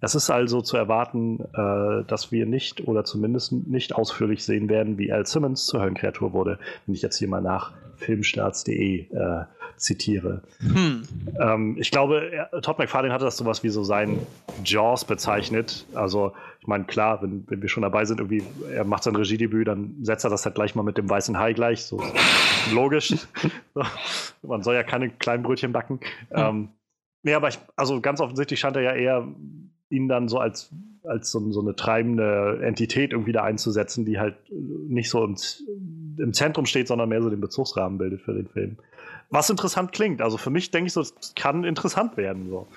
Es 0.00 0.14
ist 0.14 0.30
also 0.30 0.60
zu 0.60 0.76
erwarten, 0.76 1.40
äh, 1.54 2.04
dass 2.06 2.30
wir 2.32 2.46
nicht 2.46 2.86
oder 2.86 3.04
zumindest 3.04 3.52
nicht 3.52 3.94
ausführlich 3.94 4.44
sehen 4.44 4.68
werden, 4.68 4.98
wie 4.98 5.12
Al 5.12 5.26
Simmons 5.26 5.66
zur 5.66 5.80
Höllenkreatur 5.80 6.32
wurde, 6.32 6.58
wenn 6.84 6.94
ich 6.94 7.02
jetzt 7.02 7.18
hier 7.18 7.28
mal 7.28 7.40
nach 7.40 7.72
filmstarts.de 7.96 9.08
äh, 9.10 9.44
zitiere. 9.76 10.42
Hm. 10.60 11.02
Ähm, 11.40 11.76
ich 11.78 11.90
glaube, 11.90 12.30
er, 12.30 12.50
Todd 12.62 12.78
McFarlane 12.78 13.12
hatte 13.12 13.24
das 13.24 13.36
sowas 13.36 13.62
wie 13.62 13.68
so 13.68 13.84
sein 13.84 14.18
Jaws 14.64 15.04
bezeichnet. 15.04 15.86
Also, 15.94 16.32
ich 16.60 16.66
meine, 16.66 16.84
klar, 16.84 17.22
wenn, 17.22 17.44
wenn 17.48 17.62
wir 17.62 17.68
schon 17.68 17.82
dabei 17.82 18.04
sind, 18.04 18.20
irgendwie, 18.20 18.42
er 18.72 18.84
macht 18.84 19.02
sein 19.02 19.16
Regiedebüt, 19.16 19.68
dann 19.68 19.96
setzt 20.02 20.24
er 20.24 20.30
das 20.30 20.44
halt 20.44 20.54
gleich 20.54 20.74
mal 20.74 20.82
mit 20.82 20.98
dem 20.98 21.08
weißen 21.08 21.38
Hai 21.38 21.52
gleich. 21.52 21.84
So 21.84 22.02
logisch. 22.72 23.14
Man 24.42 24.62
soll 24.62 24.74
ja 24.74 24.82
keine 24.82 25.10
kleinen 25.10 25.42
Brötchen 25.42 25.72
backen. 25.72 26.00
Ähm, 26.30 26.68
nee, 27.22 27.34
aber 27.34 27.48
ich, 27.48 27.58
also 27.76 28.00
ganz 28.00 28.20
offensichtlich 28.20 28.60
scheint 28.60 28.76
er 28.76 28.82
ja 28.82 28.92
eher 28.92 29.26
ihn 29.90 30.08
dann 30.08 30.28
so 30.28 30.38
als, 30.38 30.72
als 31.04 31.30
so, 31.30 31.50
so 31.52 31.60
eine 31.60 31.76
treibende 31.76 32.60
Entität 32.62 33.12
irgendwie 33.12 33.32
da 33.32 33.44
einzusetzen, 33.44 34.04
die 34.04 34.18
halt 34.18 34.36
nicht 34.50 35.10
so 35.10 35.24
im, 35.24 35.36
im 36.18 36.32
Zentrum 36.32 36.66
steht, 36.66 36.88
sondern 36.88 37.08
mehr 37.08 37.22
so 37.22 37.30
den 37.30 37.40
Bezugsrahmen 37.40 37.98
bildet 37.98 38.22
für 38.22 38.34
den 38.34 38.48
Film. 38.48 38.76
Was 39.30 39.50
interessant 39.50 39.92
klingt. 39.92 40.22
Also 40.22 40.36
für 40.36 40.50
mich 40.50 40.70
denke 40.70 40.86
ich 40.86 40.92
so, 40.92 41.00
es 41.00 41.34
kann 41.34 41.64
interessant 41.64 42.16
werden. 42.16 42.48
So. 42.48 42.68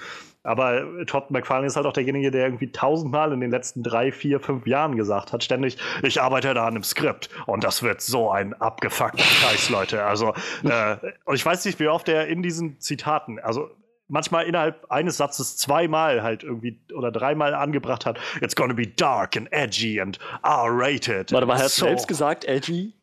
Aber 0.41 1.05
Todd 1.05 1.31
McFarlane 1.31 1.67
ist 1.67 1.75
halt 1.75 1.85
auch 1.85 1.93
derjenige, 1.93 2.31
der 2.31 2.45
irgendwie 2.45 2.71
tausendmal 2.71 3.33
in 3.33 3.39
den 3.39 3.51
letzten 3.51 3.83
drei, 3.83 4.11
vier, 4.11 4.39
fünf 4.39 4.65
Jahren 4.65 4.95
gesagt 4.95 5.33
hat, 5.33 5.43
ständig, 5.43 5.77
ich 6.01 6.21
arbeite 6.21 6.53
da 6.53 6.63
an 6.63 6.75
einem 6.75 6.83
Skript 6.83 7.29
und 7.45 7.63
das 7.63 7.83
wird 7.83 8.01
so 8.01 8.31
ein 8.31 8.53
abgefuckter 8.53 9.23
Scheiß, 9.23 9.69
Leute. 9.69 10.05
Also, 10.05 10.33
äh, 10.63 10.95
und 11.25 11.35
ich 11.35 11.45
weiß 11.45 11.65
nicht, 11.65 11.79
wie 11.79 11.87
oft 11.87 12.07
er 12.07 12.27
in 12.27 12.41
diesen 12.41 12.79
Zitaten, 12.79 13.37
also 13.39 13.69
manchmal 14.09 14.45
innerhalb 14.45 14.89
eines 14.91 15.17
Satzes 15.17 15.57
zweimal 15.57 16.21
halt 16.21 16.43
irgendwie 16.43 16.79
oder 16.93 17.11
dreimal 17.11 17.53
angebracht 17.53 18.05
hat, 18.05 18.19
it's 18.41 18.55
gonna 18.55 18.73
be 18.73 18.87
dark 18.87 19.37
and 19.37 19.47
edgy 19.51 20.01
and 20.01 20.19
R-rated. 20.43 21.31
Warte 21.31 21.45
mal, 21.47 21.57
er 21.57 21.63
hat 21.63 21.71
So. 21.71 21.85
selbst 21.85 22.07
gesagt, 22.07 22.45
edgy? 22.45 22.93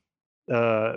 Äh, 0.49 0.93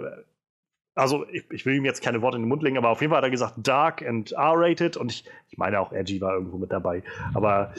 also 0.95 1.25
ich, 1.31 1.49
ich 1.51 1.65
will 1.65 1.75
ihm 1.75 1.85
jetzt 1.85 2.01
keine 2.01 2.21
Worte 2.21 2.37
in 2.37 2.43
den 2.43 2.49
Mund 2.49 2.61
legen, 2.61 2.77
aber 2.77 2.89
auf 2.89 2.99
jeden 3.01 3.11
Fall 3.11 3.17
hat 3.17 3.23
er 3.23 3.31
gesagt 3.31 3.55
dark 3.57 4.05
and 4.05 4.31
R-rated 4.33 4.97
und 4.97 5.11
ich, 5.11 5.23
ich 5.49 5.57
meine 5.57 5.79
auch 5.79 5.93
edgy 5.93 6.19
war 6.19 6.33
irgendwo 6.33 6.57
mit 6.57 6.71
dabei. 6.71 7.03
Aber 7.33 7.73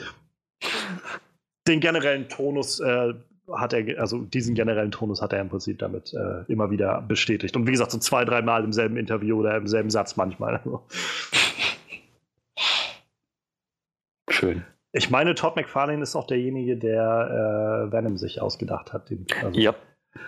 den 1.66 1.81
generellen 1.81 2.28
Tonus 2.28 2.81
äh, 2.81 3.12
hat 3.53 3.72
er, 3.72 4.01
also 4.01 4.18
diesen 4.18 4.55
generellen 4.55 4.91
Tonus 4.91 5.20
hat 5.20 5.33
er 5.33 5.41
im 5.41 5.49
Prinzip 5.49 5.78
damit 5.81 6.14
äh, 6.14 6.51
immer 6.51 6.70
wieder 6.70 7.03
bestätigt. 7.03 7.57
Und 7.57 7.66
wie 7.66 7.72
gesagt, 7.72 7.91
so 7.91 7.99
zwei, 7.99 8.24
dreimal 8.24 8.64
im 8.64 8.72
selben 8.72 8.97
Interview 8.97 9.41
oder 9.41 9.57
im 9.57 9.66
selben 9.66 9.91
Satz 9.91 10.16
manchmal. 10.16 10.61
Schön. 14.41 14.64
ich 14.93 15.11
meine, 15.11 15.34
Todd 15.34 15.57
McFarlane 15.57 16.03
ist 16.03 16.16
auch 16.16 16.26
derjenige, 16.26 16.76
der 16.76 17.86
äh, 17.88 17.93
Venom 17.93 18.16
sich 18.16 18.41
ausgedacht 18.41 18.93
hat. 18.93 19.11
Den, 19.11 19.26
also, 19.43 19.59
Ja. 19.59 19.74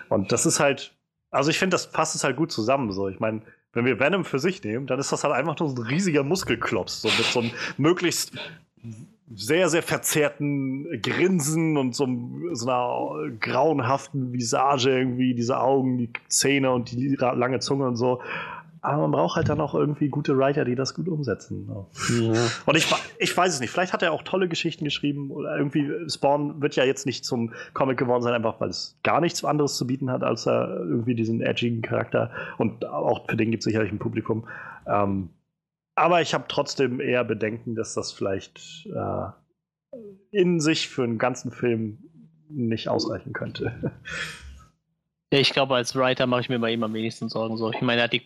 Und 0.09 0.31
das 0.31 0.45
ist 0.45 0.59
halt, 0.59 0.95
also 1.31 1.49
ich 1.49 1.59
finde, 1.59 1.75
das 1.75 1.91
passt 1.91 2.15
es 2.15 2.23
halt 2.23 2.37
gut 2.37 2.51
zusammen. 2.51 2.91
So, 2.91 3.09
ich 3.09 3.19
meine, 3.19 3.41
wenn 3.73 3.85
wir 3.85 3.99
Venom 3.99 4.23
für 4.23 4.39
sich 4.39 4.63
nehmen, 4.63 4.87
dann 4.87 4.99
ist 4.99 5.11
das 5.11 5.23
halt 5.23 5.33
einfach 5.33 5.57
nur 5.59 5.69
so 5.69 5.75
ein 5.75 5.87
riesiger 5.87 6.23
Muskelklops, 6.23 7.01
so 7.01 7.07
mit 7.09 7.25
so 7.25 7.39
einem 7.39 7.51
möglichst 7.77 8.31
sehr, 9.35 9.69
sehr 9.69 9.81
verzerrten 9.83 11.01
Grinsen 11.01 11.77
und 11.77 11.95
so, 11.95 12.07
so 12.51 12.69
einer 12.69 13.31
grauenhaften 13.39 14.31
Visage 14.33 14.89
irgendwie, 14.89 15.33
diese 15.33 15.59
Augen, 15.59 15.97
die 15.97 16.09
Zähne 16.27 16.71
und 16.71 16.91
die 16.91 17.15
lange 17.15 17.59
Zunge 17.59 17.87
und 17.87 17.95
so. 17.95 18.21
Aber 18.83 19.03
man 19.03 19.11
braucht 19.11 19.37
halt 19.37 19.47
dann 19.47 19.61
auch 19.61 19.73
irgendwie 19.73 20.09
gute 20.09 20.37
Writer, 20.37 20.65
die 20.65 20.75
das 20.75 20.93
gut 20.93 21.07
umsetzen. 21.07 21.65
So. 21.67 21.87
Und 22.65 22.75
ich, 22.75 22.93
ich 23.17 23.35
weiß 23.35 23.53
es 23.53 23.61
nicht. 23.61 23.69
Vielleicht 23.69 23.93
hat 23.93 24.01
er 24.01 24.11
auch 24.11 24.23
tolle 24.23 24.49
Geschichten 24.49 24.83
geschrieben 24.83 25.31
oder 25.31 25.57
irgendwie 25.57 25.89
Spawn 26.09 26.61
wird 26.61 26.75
ja 26.75 26.83
jetzt 26.83 27.05
nicht 27.05 27.23
zum 27.23 27.53
Comic 27.73 27.97
geworden 27.97 28.23
sein, 28.23 28.33
einfach 28.33 28.59
weil 28.59 28.69
es 28.69 28.99
gar 29.03 29.21
nichts 29.21 29.45
anderes 29.45 29.77
zu 29.77 29.87
bieten 29.87 30.11
hat, 30.11 30.21
als 30.21 30.45
er 30.45 30.81
irgendwie 30.81 31.15
diesen 31.15 31.39
edgigen 31.39 31.81
Charakter. 31.81 32.29
Und 32.57 32.85
auch 32.85 33.25
für 33.29 33.37
den 33.37 33.51
gibt 33.51 33.61
es 33.61 33.65
sicherlich 33.65 33.89
ein 33.89 33.99
Publikum. 33.99 34.49
Ähm, 34.85 35.29
aber 35.95 36.21
ich 36.21 36.33
habe 36.33 36.43
trotzdem 36.49 36.99
eher 36.99 37.23
Bedenken, 37.23 37.75
dass 37.75 37.93
das 37.93 38.11
vielleicht 38.11 38.85
äh, 38.87 39.97
in 40.31 40.59
sich 40.59 40.89
für 40.89 41.03
einen 41.03 41.19
ganzen 41.19 41.51
Film 41.51 41.99
nicht 42.49 42.89
ausreichen 42.89 43.31
könnte. 43.31 43.93
Ja, 45.33 45.39
ich 45.39 45.51
glaube, 45.51 45.73
als 45.73 45.95
Writer 45.95 46.27
mache 46.27 46.41
ich 46.41 46.49
mir 46.49 46.59
bei 46.59 46.71
ihm 46.71 46.83
am 46.83 46.93
wenigsten 46.93 47.27
Sorgen. 47.27 47.57
So. 47.57 47.71
Ich 47.71 47.81
meine, 47.81 48.01
er 48.01 48.03
hat 48.03 48.13
die, 48.13 48.21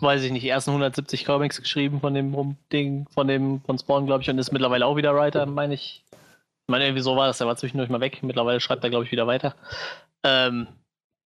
weiß 0.00 0.22
ich 0.22 0.32
nicht, 0.32 0.44
ersten 0.44 0.70
170 0.70 1.24
Comics 1.24 1.60
geschrieben 1.60 2.00
von 2.00 2.14
dem 2.14 2.56
Ding, 2.72 3.06
von 3.14 3.28
dem, 3.28 3.60
von 3.62 3.78
Spawn, 3.78 4.06
glaube 4.06 4.22
ich, 4.22 4.30
und 4.30 4.38
ist 4.38 4.52
mittlerweile 4.52 4.86
auch 4.86 4.96
wieder 4.96 5.14
Writer, 5.14 5.46
meine 5.46 5.74
ich. 5.74 6.04
Ich 6.12 6.70
meine, 6.70 6.84
irgendwie 6.84 7.02
so 7.02 7.16
war 7.16 7.26
das, 7.26 7.40
er 7.40 7.46
war 7.46 7.56
zwischendurch 7.56 7.90
mal 7.90 8.00
weg. 8.00 8.22
Mittlerweile 8.22 8.60
schreibt 8.60 8.84
er, 8.84 8.90
glaube 8.90 9.04
ich, 9.04 9.12
wieder 9.12 9.26
weiter. 9.26 9.54
Ähm, 10.22 10.68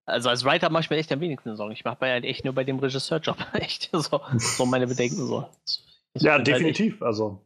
also 0.06 0.30
als 0.30 0.46
Writer 0.46 0.70
mache 0.70 0.84
ich 0.84 0.90
mir 0.90 0.98
echt 0.98 1.12
am 1.12 1.20
wenigsten 1.20 1.56
Sorgen. 1.56 1.74
Ich 1.74 1.84
mache 1.84 1.98
bei 2.00 2.12
halt 2.12 2.26
echt 2.26 2.46
nur 2.46 2.54
bei 2.54 2.64
dem 2.64 2.80
Regisseurjob. 2.80 3.38
echt 3.54 3.90
so, 3.92 4.22
so 4.38 4.66
meine 4.66 4.88
Bedenken 4.88 5.28
so. 5.28 5.48
Das 6.14 6.24
ja, 6.24 6.34
halt 6.34 6.48
definitiv. 6.48 7.02
Also 7.02 7.42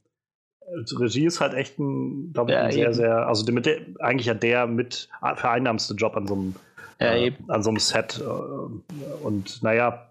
äh, 0.61 0.95
Regie 0.95 1.25
ist 1.25 1.41
halt 1.41 1.53
echt 1.53 1.79
ein, 1.79 2.31
glaube 2.33 2.51
ich, 2.51 2.55
Ja, 2.55 2.63
ein 2.63 2.71
sehr, 2.71 2.85
eben. 2.85 2.93
sehr, 2.93 3.27
also 3.27 3.43
der, 3.43 3.53
mit 3.53 3.65
der, 3.65 3.79
eigentlich 3.99 4.27
ja 4.27 4.33
der 4.33 4.67
mit 4.67 5.09
vereinnahmste 5.21 5.95
Job 5.95 6.15
an 6.15 6.27
so 6.27 6.35
einem 6.35 6.55
ja, 6.99 7.15
äh, 7.15 7.33
an 7.47 7.63
so 7.63 7.69
einem 7.69 7.79
Set. 7.79 8.19
Äh, 8.19 9.23
und 9.23 9.63
naja, 9.63 10.08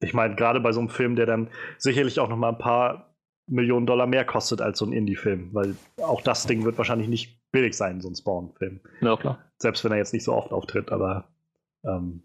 ich 0.00 0.14
meine, 0.14 0.34
gerade 0.34 0.60
bei 0.60 0.72
so 0.72 0.80
einem 0.80 0.88
Film, 0.88 1.16
der 1.16 1.26
dann 1.26 1.48
sicherlich 1.78 2.20
auch 2.20 2.28
noch 2.28 2.36
mal 2.36 2.50
ein 2.50 2.58
paar 2.58 3.14
Millionen 3.46 3.86
Dollar 3.86 4.06
mehr 4.06 4.24
kostet 4.24 4.60
als 4.60 4.78
so 4.78 4.86
ein 4.86 4.92
Indie-Film, 4.92 5.50
weil 5.52 5.76
auch 6.02 6.22
das 6.22 6.46
Ding 6.46 6.64
wird 6.64 6.78
wahrscheinlich 6.78 7.08
nicht 7.08 7.40
billig 7.52 7.76
sein, 7.76 8.00
so 8.00 8.08
ein 8.08 8.14
Spawn-Film. 8.14 8.80
Ja, 9.00 9.16
klar. 9.16 9.38
Selbst 9.58 9.84
wenn 9.84 9.92
er 9.92 9.98
jetzt 9.98 10.12
nicht 10.12 10.24
so 10.24 10.32
oft 10.32 10.52
auftritt, 10.52 10.92
aber 10.92 11.28
ähm, 11.84 12.22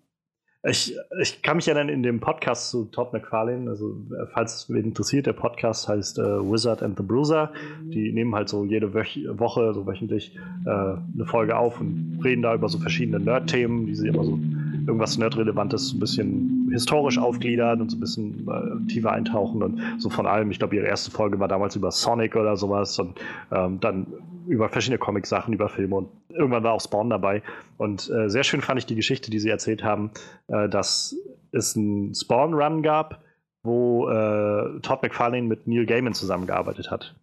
ich, 0.68 0.96
ich 1.22 1.42
kann 1.44 1.58
mich 1.58 1.68
erinnern 1.68 1.90
in 1.90 2.02
dem 2.02 2.20
Podcast 2.20 2.72
zu 2.72 2.86
Todd 2.86 3.14
McFarlane, 3.14 3.70
also 3.70 3.92
äh, 4.12 4.26
falls 4.34 4.56
es 4.56 4.70
wen 4.70 4.86
interessiert, 4.86 5.28
der 5.28 5.34
Podcast 5.34 5.88
heißt 5.88 6.18
äh, 6.18 6.24
Wizard 6.24 6.82
and 6.82 6.98
the 6.98 7.04
Bruiser. 7.04 7.52
Die 7.84 8.12
nehmen 8.12 8.34
halt 8.34 8.50
so 8.50 8.66
jede 8.66 8.94
Wöch 8.94 9.20
Woche, 9.34 9.74
so 9.74 9.86
wöchentlich, 9.86 10.36
äh, 10.66 10.70
eine 10.70 11.26
Folge 11.26 11.56
auf 11.56 11.80
und 11.80 12.20
reden 12.24 12.42
da 12.42 12.56
über 12.56 12.68
so 12.70 12.80
verschiedene 12.80 13.20
Nerd-Themen, 13.20 13.86
die 13.86 13.96
sie 13.96 14.08
immer 14.08 14.24
so 14.24 14.40
irgendwas 14.88 15.18
Nerd-Relevantes 15.18 15.94
ein 15.94 16.00
bisschen 16.00 16.70
historisch 16.72 17.18
aufgliedern 17.18 17.82
und 17.82 17.90
so 17.90 17.98
ein 17.98 18.00
bisschen 18.00 18.48
äh, 18.48 18.88
tiefer 18.92 19.12
eintauchen 19.12 19.64
und 19.64 19.82
so 19.98 20.10
von 20.10 20.26
allem. 20.26 20.52
Ich 20.52 20.60
glaube, 20.60 20.76
ihre 20.76 20.88
erste 20.88 21.12
Folge 21.12 21.40
war 21.40 21.48
damals 21.48 21.76
über 21.76 21.92
Sonic 21.92 22.36
oder 22.36 22.58
sowas 22.58 22.98
und 23.00 23.20
ähm, 23.52 23.80
dann 23.80 24.08
über 24.48 24.70
verschiedene 24.70 25.00
Comic-Sachen, 25.00 25.54
über 25.54 25.70
Filme 25.70 25.96
und 25.96 26.10
irgendwann 26.30 26.64
war 26.64 26.74
auch 26.74 26.82
Spawn 26.82 27.10
dabei. 27.10 27.42
Und 27.78 28.10
äh, 28.10 28.30
sehr 28.30 28.44
schön 28.44 28.62
fand 28.62 28.80
ich 28.80 28.86
die 28.86 28.96
Geschichte, 28.96 29.32
die 29.32 29.40
sie 29.40 29.50
erzählt 29.50 29.84
haben, 29.84 30.12
äh, 30.48 30.70
dass 30.70 31.16
es 31.52 31.76
einen 31.76 32.14
Spawn-Run 32.14 32.84
gab, 32.84 33.22
wo 33.64 34.10
äh, 34.10 34.80
Todd 34.82 35.02
McFarlane 35.02 35.48
mit 35.48 35.68
Neil 35.68 35.86
Gaiman 35.86 36.14
zusammengearbeitet 36.14 36.92
hat. 36.92 37.16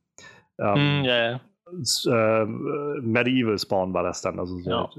Ähm, 0.58 0.74
Hm, 0.74 1.04
ja, 1.04 1.30
ja. 1.30 1.40
Äh, 2.06 2.44
Medieval 2.44 3.58
Spawn 3.58 3.94
war 3.94 4.02
das 4.02 4.20
dann, 4.22 4.38
also 4.38 4.58
so 4.58 4.70
Ja. 4.70 4.90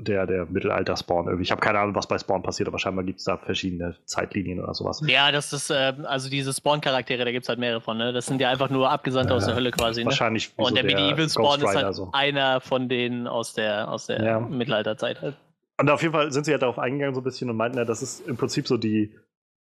der, 0.00 0.26
der 0.26 0.46
Mittelalter-Spawn 0.46 1.26
irgendwie. 1.26 1.42
Ich 1.44 1.50
habe 1.50 1.60
keine 1.60 1.78
Ahnung, 1.78 1.94
was 1.94 2.06
bei 2.06 2.18
Spawn 2.18 2.42
passiert, 2.42 2.68
aber 2.68 2.78
scheinbar 2.78 3.04
gibt 3.04 3.18
es 3.20 3.24
da 3.24 3.36
verschiedene 3.36 3.96
Zeitlinien 4.04 4.60
oder 4.62 4.74
sowas. 4.74 5.02
Ja, 5.06 5.32
das 5.32 5.52
ist, 5.52 5.70
ähm, 5.74 6.04
also 6.06 6.28
diese 6.28 6.52
Spawn-Charaktere, 6.52 7.24
da 7.24 7.32
gibt 7.32 7.44
es 7.44 7.48
halt 7.48 7.58
mehrere 7.58 7.80
von, 7.80 7.96
ne? 7.98 8.12
Das 8.12 8.26
sind 8.26 8.40
ja 8.40 8.50
einfach 8.50 8.70
nur 8.70 8.90
Abgesandte 8.90 9.34
aus 9.34 9.46
der 9.46 9.54
Hölle 9.54 9.70
quasi, 9.70 10.00
ne? 10.02 10.06
Wahrscheinlich 10.06 10.52
Und 10.56 10.68
so 10.68 10.74
der 10.74 10.84
Medieval 10.84 11.28
Spawn 11.28 11.60
ist 11.60 11.66
halt 11.74 11.94
so. 11.94 12.08
einer 12.12 12.60
von 12.60 12.88
denen 12.88 13.26
aus 13.26 13.54
der, 13.54 13.90
aus 13.90 14.06
der 14.06 14.22
Ja. 14.22 14.40
Mittelalterzeit 14.40 15.22
halt. 15.22 15.36
Und 15.80 15.88
auf 15.90 16.02
jeden 16.02 16.12
Fall 16.12 16.30
sind 16.30 16.44
sie 16.44 16.50
ja 16.52 16.58
darauf 16.58 16.78
eingegangen 16.78 17.14
so 17.14 17.22
ein 17.22 17.24
bisschen 17.24 17.48
und 17.48 17.56
meinten 17.56 17.78
ja, 17.78 17.86
das 17.86 18.02
ist 18.02 18.28
im 18.28 18.36
Prinzip 18.36 18.68
so 18.68 18.76
die, 18.76 19.14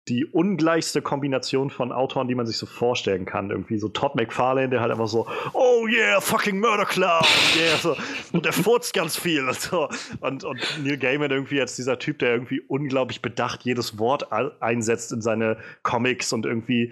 die 0.10 0.26
ungleichste 0.26 1.02
Kombination 1.02 1.70
von 1.70 1.92
Autoren, 1.92 2.28
die 2.28 2.36
man 2.36 2.46
sich 2.46 2.58
so 2.58 2.66
vorstellen 2.66 3.26
kann. 3.26 3.52
Irgendwie 3.52 3.78
so 3.78 3.88
Todd 3.88 4.16
McFarlane, 4.16 4.70
der 4.70 4.82
halt 4.82 4.92
einfach 4.92 5.08
so, 5.08 5.28
oh 5.54 5.88
yeah, 5.88 6.20
fucking 6.20 6.60
Murder 6.60 6.86
Clown, 6.86 7.24
yeah, 7.58 7.78
so. 7.78 7.96
Und 8.34 8.46
der 8.46 8.54
furzt 8.54 8.94
ganz 8.94 9.18
viel 9.18 9.48
und 9.48 9.60
so. 9.60 9.88
Und, 10.20 10.44
und 10.44 10.60
Neil 10.84 10.98
Gaiman 10.98 11.32
irgendwie 11.32 11.62
als 11.62 11.76
dieser 11.78 12.00
Typ, 12.00 12.20
der 12.20 12.32
irgendwie 12.34 12.62
unglaublich 12.68 13.22
bedacht 13.22 13.64
jedes 13.64 13.98
Wort 13.98 14.32
einsetzt 14.62 15.14
in 15.14 15.22
seine 15.22 15.58
Comics 15.84 16.34
und 16.34 16.46
irgendwie 16.46 16.92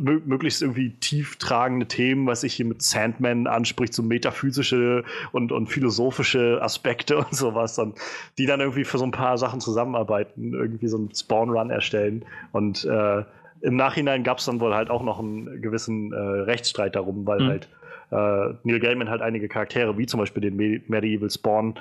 möglichst 0.00 0.62
irgendwie 0.62 0.90
tieftragende 0.90 1.86
Themen, 1.86 2.26
was 2.26 2.44
ich 2.44 2.54
hier 2.54 2.66
mit 2.66 2.82
Sandman 2.82 3.46
anspricht, 3.46 3.94
so 3.94 4.02
metaphysische 4.02 5.04
und, 5.32 5.52
und 5.52 5.66
philosophische 5.68 6.60
Aspekte 6.62 7.18
und 7.18 7.34
sowas, 7.34 7.78
und 7.78 7.98
die 8.38 8.46
dann 8.46 8.60
irgendwie 8.60 8.84
für 8.84 8.98
so 8.98 9.04
ein 9.04 9.10
paar 9.10 9.38
Sachen 9.38 9.60
zusammenarbeiten, 9.60 10.54
irgendwie 10.54 10.88
so 10.88 10.96
einen 10.96 11.14
Spawn-Run 11.14 11.70
erstellen. 11.70 12.24
Und 12.52 12.84
äh, 12.84 13.24
im 13.60 13.76
Nachhinein 13.76 14.22
gab 14.22 14.38
es 14.38 14.44
dann 14.44 14.60
wohl 14.60 14.74
halt 14.74 14.90
auch 14.90 15.02
noch 15.02 15.18
einen 15.18 15.60
gewissen 15.60 16.12
äh, 16.12 16.16
Rechtsstreit 16.16 16.94
darum, 16.94 17.26
weil 17.26 17.40
Mhm. 17.40 17.46
halt 17.46 17.68
äh, 18.10 18.54
Neil 18.62 18.80
Gaiman 18.80 19.10
halt 19.10 19.20
einige 19.20 19.48
Charaktere, 19.48 19.98
wie 19.98 20.06
zum 20.06 20.20
Beispiel 20.20 20.40
den 20.40 20.56
Me 20.56 20.80
Medieval 20.88 21.30
Spawn, 21.30 21.74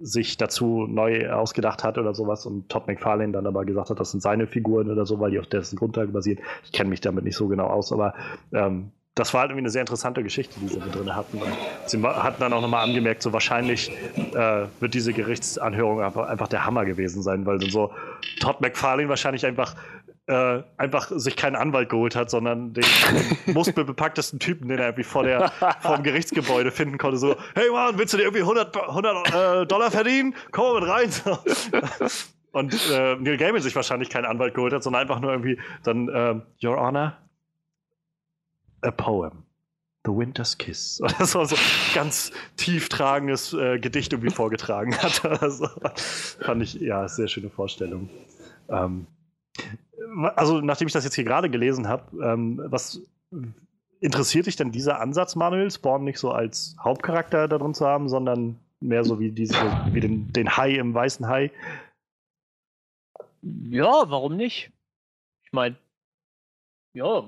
sich 0.00 0.36
dazu 0.36 0.86
neu 0.88 1.30
ausgedacht 1.30 1.84
hat 1.84 1.98
oder 1.98 2.14
sowas 2.14 2.46
und 2.46 2.68
Todd 2.68 2.86
McFarlane 2.86 3.32
dann 3.32 3.46
aber 3.46 3.64
gesagt 3.64 3.90
hat, 3.90 4.00
das 4.00 4.10
sind 4.10 4.20
seine 4.20 4.46
Figuren 4.46 4.90
oder 4.90 5.06
so, 5.06 5.20
weil 5.20 5.30
die 5.30 5.38
auf 5.38 5.46
dessen 5.46 5.76
Grundlage 5.76 6.10
basieren. 6.10 6.40
Ich 6.64 6.72
kenne 6.72 6.90
mich 6.90 7.00
damit 7.00 7.24
nicht 7.24 7.36
so 7.36 7.46
genau 7.48 7.66
aus, 7.66 7.92
aber 7.92 8.14
ähm, 8.52 8.90
das 9.14 9.32
war 9.32 9.42
halt 9.42 9.50
irgendwie 9.50 9.62
eine 9.62 9.70
sehr 9.70 9.82
interessante 9.82 10.24
Geschichte, 10.24 10.58
die 10.58 10.66
sie 10.66 10.80
mit 10.80 10.92
drin 10.92 11.14
hatten. 11.14 11.38
Und 11.38 11.52
sie 11.86 12.02
hatten 12.02 12.40
dann 12.40 12.52
auch 12.52 12.60
nochmal 12.60 12.82
angemerkt, 12.82 13.22
so 13.22 13.32
wahrscheinlich 13.32 13.92
äh, 14.16 14.66
wird 14.80 14.94
diese 14.94 15.12
Gerichtsanhörung 15.12 16.02
einfach, 16.02 16.28
einfach 16.28 16.48
der 16.48 16.66
Hammer 16.66 16.84
gewesen 16.84 17.22
sein, 17.22 17.46
weil 17.46 17.58
dann 17.58 17.70
so 17.70 17.92
Todd 18.40 18.60
McFarlane 18.60 19.08
wahrscheinlich 19.08 19.46
einfach 19.46 19.76
äh, 20.26 20.62
einfach 20.78 21.10
sich 21.10 21.36
keinen 21.36 21.56
Anwalt 21.56 21.90
geholt 21.90 22.16
hat, 22.16 22.30
sondern 22.30 22.72
den, 22.72 22.84
den 23.46 23.54
muskelbepacktesten 23.54 24.38
Typen, 24.38 24.68
den 24.68 24.78
er 24.78 24.86
irgendwie 24.86 25.04
vor, 25.04 25.22
der, 25.22 25.50
vor 25.80 25.96
dem 25.96 26.02
Gerichtsgebäude 26.02 26.70
finden 26.70 26.98
konnte. 26.98 27.18
So, 27.18 27.36
hey 27.54 27.70
Mann, 27.70 27.98
willst 27.98 28.14
du 28.14 28.18
dir 28.18 28.24
irgendwie 28.24 28.42
100, 28.42 28.76
100 28.76 29.34
äh, 29.34 29.66
Dollar 29.66 29.90
verdienen? 29.90 30.34
Komm 30.50 30.74
mal 30.74 30.80
mit 30.80 30.90
rein. 30.90 31.10
Und 32.52 32.72
äh, 32.90 33.16
Neil 33.16 33.36
Gaiman 33.36 33.60
sich 33.60 33.74
wahrscheinlich 33.74 34.10
keinen 34.10 34.26
Anwalt 34.26 34.54
geholt 34.54 34.72
hat, 34.72 34.82
sondern 34.82 35.02
einfach 35.02 35.20
nur 35.20 35.32
irgendwie 35.32 35.58
dann, 35.82 36.08
ähm, 36.14 36.42
Your 36.62 36.76
Honor, 36.80 37.18
a 38.82 38.90
poem. 38.92 39.42
The 40.06 40.12
Winter's 40.12 40.56
Kiss. 40.56 41.00
Oder 41.02 41.26
so, 41.26 41.44
so 41.44 41.56
ganz 41.94 42.30
tieftragendes 42.56 43.54
äh, 43.54 43.78
Gedicht 43.78 44.12
irgendwie 44.12 44.32
vorgetragen 44.32 44.96
hat. 44.96 45.24
Oder 45.24 45.50
so. 45.50 45.68
Fand 46.40 46.62
ich, 46.62 46.74
ja, 46.74 47.08
sehr 47.08 47.26
schöne 47.26 47.50
Vorstellung. 47.50 48.08
Ähm, 48.68 49.06
also, 50.36 50.60
nachdem 50.60 50.86
ich 50.86 50.92
das 50.92 51.04
jetzt 51.04 51.14
hier 51.14 51.24
gerade 51.24 51.50
gelesen 51.50 51.88
habe, 51.88 52.22
ähm, 52.22 52.60
was 52.66 53.00
interessiert 54.00 54.46
dich 54.46 54.56
denn 54.56 54.72
dieser 54.72 55.00
Ansatz, 55.00 55.34
Manuel, 55.36 55.70
Spawn 55.70 56.04
nicht 56.04 56.18
so 56.18 56.30
als 56.30 56.76
Hauptcharakter 56.80 57.48
da 57.48 57.58
drin 57.58 57.74
zu 57.74 57.86
haben, 57.86 58.08
sondern 58.08 58.58
mehr 58.80 59.04
so 59.04 59.18
wie, 59.18 59.30
diese, 59.30 59.54
wie 59.92 60.00
den, 60.00 60.32
den 60.32 60.56
Hai 60.56 60.74
im 60.74 60.92
weißen 60.94 61.26
Hai? 61.26 61.50
Ja, 63.42 64.10
warum 64.10 64.36
nicht? 64.36 64.70
Ich 65.44 65.52
meine, 65.52 65.76
ja, 66.92 67.24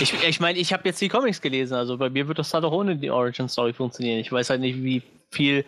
Ich, 0.00 0.12
ich 0.24 0.40
meine, 0.40 0.58
ich 0.58 0.72
habe 0.72 0.88
jetzt 0.88 1.00
die 1.00 1.08
Comics 1.08 1.40
gelesen, 1.40 1.74
also 1.74 1.96
bei 1.96 2.10
mir 2.10 2.26
wird 2.26 2.38
das 2.38 2.52
halt 2.52 2.64
auch 2.64 2.72
ohne 2.72 2.96
die 2.96 3.10
Origin 3.10 3.48
Story 3.48 3.72
funktionieren. 3.72 4.18
Ich 4.18 4.32
weiß 4.32 4.50
halt 4.50 4.60
nicht, 4.60 4.82
wie 4.82 5.02
viel 5.30 5.64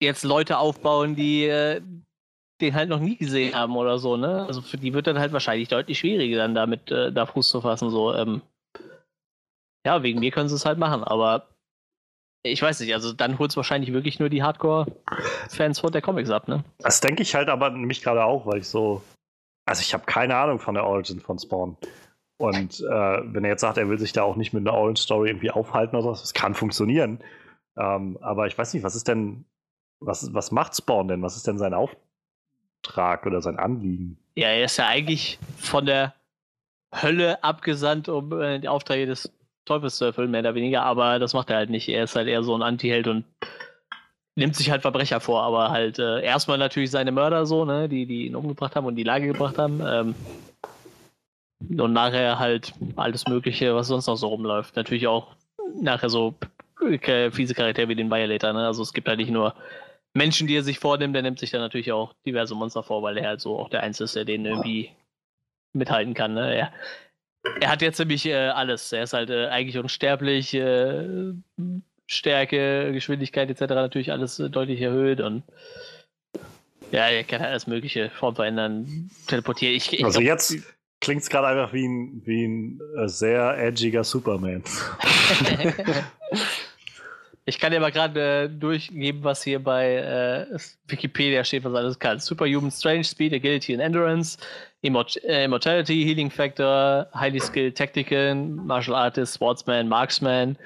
jetzt 0.00 0.22
Leute 0.22 0.58
aufbauen, 0.58 1.16
die 1.16 1.44
äh, 1.44 1.80
den 2.60 2.74
halt 2.74 2.88
noch 2.88 3.00
nie 3.00 3.16
gesehen 3.16 3.54
haben 3.54 3.76
oder 3.76 3.98
so, 3.98 4.16
ne? 4.16 4.44
Also 4.46 4.60
für 4.60 4.78
die 4.78 4.92
wird 4.92 5.06
dann 5.06 5.18
halt 5.18 5.32
wahrscheinlich 5.32 5.68
deutlich 5.68 5.98
schwieriger, 5.98 6.38
dann 6.38 6.54
damit 6.54 6.90
äh, 6.90 7.12
da 7.12 7.26
Fuß 7.26 7.48
zu 7.48 7.60
fassen. 7.60 7.90
So, 7.90 8.14
ähm, 8.14 8.42
ja, 9.86 10.02
wegen 10.02 10.20
mir 10.20 10.30
können 10.30 10.48
sie 10.48 10.56
es 10.56 10.66
halt 10.66 10.78
machen, 10.78 11.04
aber 11.04 11.46
ich 12.42 12.62
weiß 12.62 12.80
nicht, 12.80 12.94
also 12.94 13.12
dann 13.12 13.38
holt 13.38 13.50
es 13.50 13.56
wahrscheinlich 13.56 13.92
wirklich 13.92 14.20
nur 14.20 14.28
die 14.28 14.42
Hardcore-Fans 14.42 15.80
von 15.80 15.92
der 15.92 16.02
Comics 16.02 16.30
ab, 16.30 16.48
ne? 16.48 16.64
Das 16.78 17.00
denke 17.00 17.22
ich 17.22 17.34
halt 17.34 17.48
aber 17.48 17.70
nämlich 17.70 18.02
gerade 18.02 18.24
auch, 18.24 18.46
weil 18.46 18.58
ich 18.58 18.68
so. 18.68 19.02
Also 19.66 19.82
ich 19.82 19.92
habe 19.92 20.06
keine 20.06 20.34
Ahnung 20.36 20.58
von 20.58 20.74
der 20.74 20.86
Origin 20.86 21.20
von 21.20 21.38
Spawn. 21.38 21.76
Und 22.38 22.80
äh, 22.80 22.84
wenn 23.34 23.44
er 23.44 23.50
jetzt 23.50 23.60
sagt, 23.60 23.76
er 23.76 23.88
will 23.88 23.98
sich 23.98 24.12
da 24.12 24.22
auch 24.22 24.36
nicht 24.36 24.52
mit 24.52 24.66
einer 24.66 24.76
Origin 24.76 24.96
Story 24.96 25.28
irgendwie 25.28 25.50
aufhalten 25.50 25.96
oder 25.96 26.04
so, 26.04 26.10
das 26.10 26.32
kann 26.32 26.54
funktionieren. 26.54 27.20
Ähm, 27.76 28.16
aber 28.20 28.46
ich 28.46 28.56
weiß 28.56 28.72
nicht, 28.72 28.82
was 28.82 28.94
ist 28.94 29.08
denn, 29.08 29.44
was, 30.00 30.32
was 30.32 30.52
macht 30.52 30.74
Spawn 30.76 31.08
denn? 31.08 31.22
Was 31.22 31.36
ist 31.36 31.46
denn 31.46 31.58
sein 31.58 31.74
Auftrag 32.84 33.26
oder 33.26 33.40
sein 33.40 33.58
Anliegen? 33.58 34.18
Ja, 34.36 34.48
er 34.48 34.64
ist 34.64 34.76
ja 34.76 34.86
eigentlich 34.86 35.38
von 35.56 35.86
der 35.86 36.14
Hölle 36.94 37.42
abgesandt, 37.42 38.08
um 38.08 38.40
äh, 38.40 38.58
die 38.58 38.68
Aufträge 38.68 39.06
des 39.06 39.32
Teufels 39.64 39.96
zu 39.96 40.06
erfüllen, 40.06 40.30
mehr 40.30 40.40
oder 40.40 40.54
weniger, 40.54 40.82
aber 40.84 41.18
das 41.18 41.34
macht 41.34 41.50
er 41.50 41.56
halt 41.56 41.70
nicht. 41.70 41.88
Er 41.88 42.04
ist 42.04 42.16
halt 42.16 42.28
eher 42.28 42.42
so 42.42 42.54
ein 42.54 42.62
Anti-Held 42.62 43.08
und 43.08 43.24
nimmt 44.36 44.56
sich 44.56 44.70
halt 44.70 44.82
Verbrecher 44.82 45.20
vor, 45.20 45.42
aber 45.42 45.70
halt 45.70 45.98
äh, 45.98 46.22
erstmal 46.22 46.56
natürlich 46.56 46.90
seine 46.90 47.12
Mörder 47.12 47.44
so, 47.44 47.64
ne, 47.64 47.88
die, 47.88 48.06
die 48.06 48.26
ihn 48.26 48.36
umgebracht 48.36 48.76
haben 48.76 48.86
und 48.86 48.96
die 48.96 49.02
Lage 49.02 49.26
gebracht 49.26 49.58
haben. 49.58 49.82
Ähm, 49.84 50.14
und 51.60 51.92
nachher 51.92 52.38
halt 52.38 52.72
alles 52.96 53.26
Mögliche, 53.26 53.74
was 53.74 53.88
sonst 53.88 54.06
noch 54.06 54.16
so 54.16 54.28
rumläuft. 54.28 54.76
Natürlich 54.76 55.08
auch 55.08 55.34
nachher 55.80 56.08
so 56.08 56.34
fiese 57.32 57.54
Charaktere 57.54 57.88
wie 57.88 57.96
den 57.96 58.10
Violator, 58.10 58.52
ne? 58.52 58.64
Also 58.66 58.82
es 58.82 58.92
gibt 58.92 59.08
halt 59.08 59.18
nicht 59.18 59.32
nur 59.32 59.54
Menschen, 60.14 60.46
die 60.46 60.56
er 60.56 60.62
sich 60.62 60.78
vornimmt, 60.78 61.14
der 61.14 61.22
nimmt 61.22 61.38
sich 61.38 61.50
dann 61.50 61.60
natürlich 61.60 61.92
auch 61.92 62.14
diverse 62.26 62.54
Monster 62.54 62.82
vor, 62.82 63.02
weil 63.02 63.16
er 63.18 63.28
halt 63.28 63.40
so 63.40 63.58
auch 63.58 63.68
der 63.68 63.82
Einzige 63.82 64.04
ist, 64.04 64.16
der 64.16 64.24
den 64.24 64.46
irgendwie 64.46 64.90
mithalten 65.72 66.14
kann, 66.14 66.34
ne? 66.34 66.54
Er, 66.54 66.72
er 67.60 67.70
hat 67.70 67.82
jetzt 67.82 67.98
nämlich 67.98 68.26
äh, 68.26 68.48
alles. 68.48 68.92
Er 68.92 69.04
ist 69.04 69.12
halt 69.12 69.30
äh, 69.30 69.46
eigentlich 69.46 69.78
unsterblich, 69.78 70.54
äh, 70.54 71.32
Stärke, 72.06 72.92
Geschwindigkeit 72.92 73.50
etc. 73.50 73.60
natürlich 73.74 74.12
alles 74.12 74.38
äh, 74.38 74.48
deutlich 74.48 74.80
erhöht 74.80 75.20
und 75.20 75.42
ja, 76.90 77.06
er 77.08 77.22
kann 77.22 77.40
halt 77.40 77.50
alles 77.50 77.66
mögliche 77.66 78.10
Form 78.10 78.34
verändern, 78.34 79.10
teleportieren. 79.26 79.74
Ich, 79.74 79.92
ich 79.92 80.04
also 80.04 80.20
glaub, 80.20 80.30
jetzt 80.30 80.56
klingt 81.00 81.20
es 81.20 81.28
gerade 81.28 81.48
einfach 81.48 81.74
wie 81.74 81.86
ein, 81.86 82.22
wie 82.24 82.44
ein 82.46 82.80
äh, 82.96 83.08
sehr 83.08 83.58
edgiger 83.58 84.04
Superman. 84.04 84.64
ich 87.48 87.58
kann 87.58 87.72
dir 87.72 87.80
mal 87.80 87.90
gerade 87.90 88.44
äh, 88.44 88.48
durchgeben, 88.48 89.24
was 89.24 89.42
hier 89.42 89.58
bei 89.58 89.94
äh, 89.94 90.58
Wikipedia 90.86 91.42
steht, 91.42 91.64
was 91.64 91.74
alles 91.74 91.98
kann. 91.98 92.18
Superhuman 92.18 92.70
Strange 92.70 93.04
Speed, 93.04 93.32
Agility 93.32 93.72
and 93.72 93.82
Endurance, 93.82 94.36
Immort 94.82 95.16
äh, 95.24 95.44
Immortality, 95.44 96.04
Healing 96.04 96.30
Factor, 96.30 97.08
Highly 97.14 97.40
Skilled 97.40 97.74
Tactician, 97.74 98.54
Martial 98.66 98.94
Artist, 98.94 99.36
Sportsman, 99.36 99.88
Marksman, 99.88 100.58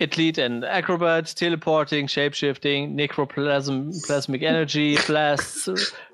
Athlete 0.00 0.38
and 0.38 0.64
Acrobat, 0.64 1.26
Teleporting, 1.26 2.06
Shapeshifting, 2.06 2.94
Necroplasm, 2.94 3.90
Plasmic 4.06 4.42
Energy, 4.42 4.96
Blasts, 5.06 5.68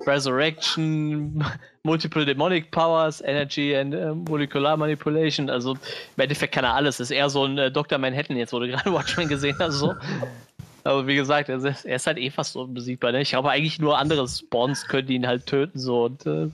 Resurrection, 0.07 1.43
Multiple 1.83 2.25
Demonic 2.25 2.71
Powers, 2.71 3.21
Energy 3.21 3.75
and 3.75 3.93
äh, 3.93 4.13
Molecular 4.13 4.75
Manipulation. 4.75 5.51
Also 5.51 5.73
im 5.73 6.21
Endeffekt 6.21 6.55
kann 6.55 6.63
er 6.63 6.73
alles. 6.73 6.99
Ist 6.99 7.11
eher 7.11 7.29
so 7.29 7.45
ein 7.45 7.59
äh, 7.59 7.71
Dr. 7.71 7.99
Manhattan 7.99 8.37
jetzt, 8.37 8.53
wo 8.53 8.59
du 8.59 8.67
gerade 8.69 8.91
Watchmen 8.91 9.27
gesehen 9.27 9.57
hast. 9.59 9.75
So. 9.75 9.93
Aber 10.83 11.05
wie 11.05 11.15
gesagt, 11.15 11.49
er 11.49 11.63
ist, 11.63 11.85
er 11.85 11.95
ist 11.95 12.07
halt 12.07 12.17
eh 12.17 12.31
fast 12.31 12.55
unbesiegbar. 12.55 13.11
Ne? 13.11 13.21
Ich 13.21 13.29
glaube 13.29 13.51
eigentlich 13.51 13.79
nur 13.79 13.99
andere 13.99 14.27
Spawns 14.27 14.87
können 14.87 15.09
ihn 15.09 15.27
halt 15.27 15.45
töten. 15.45 15.79
So. 15.79 16.05
Und, 16.05 16.25
äh, 16.25 16.49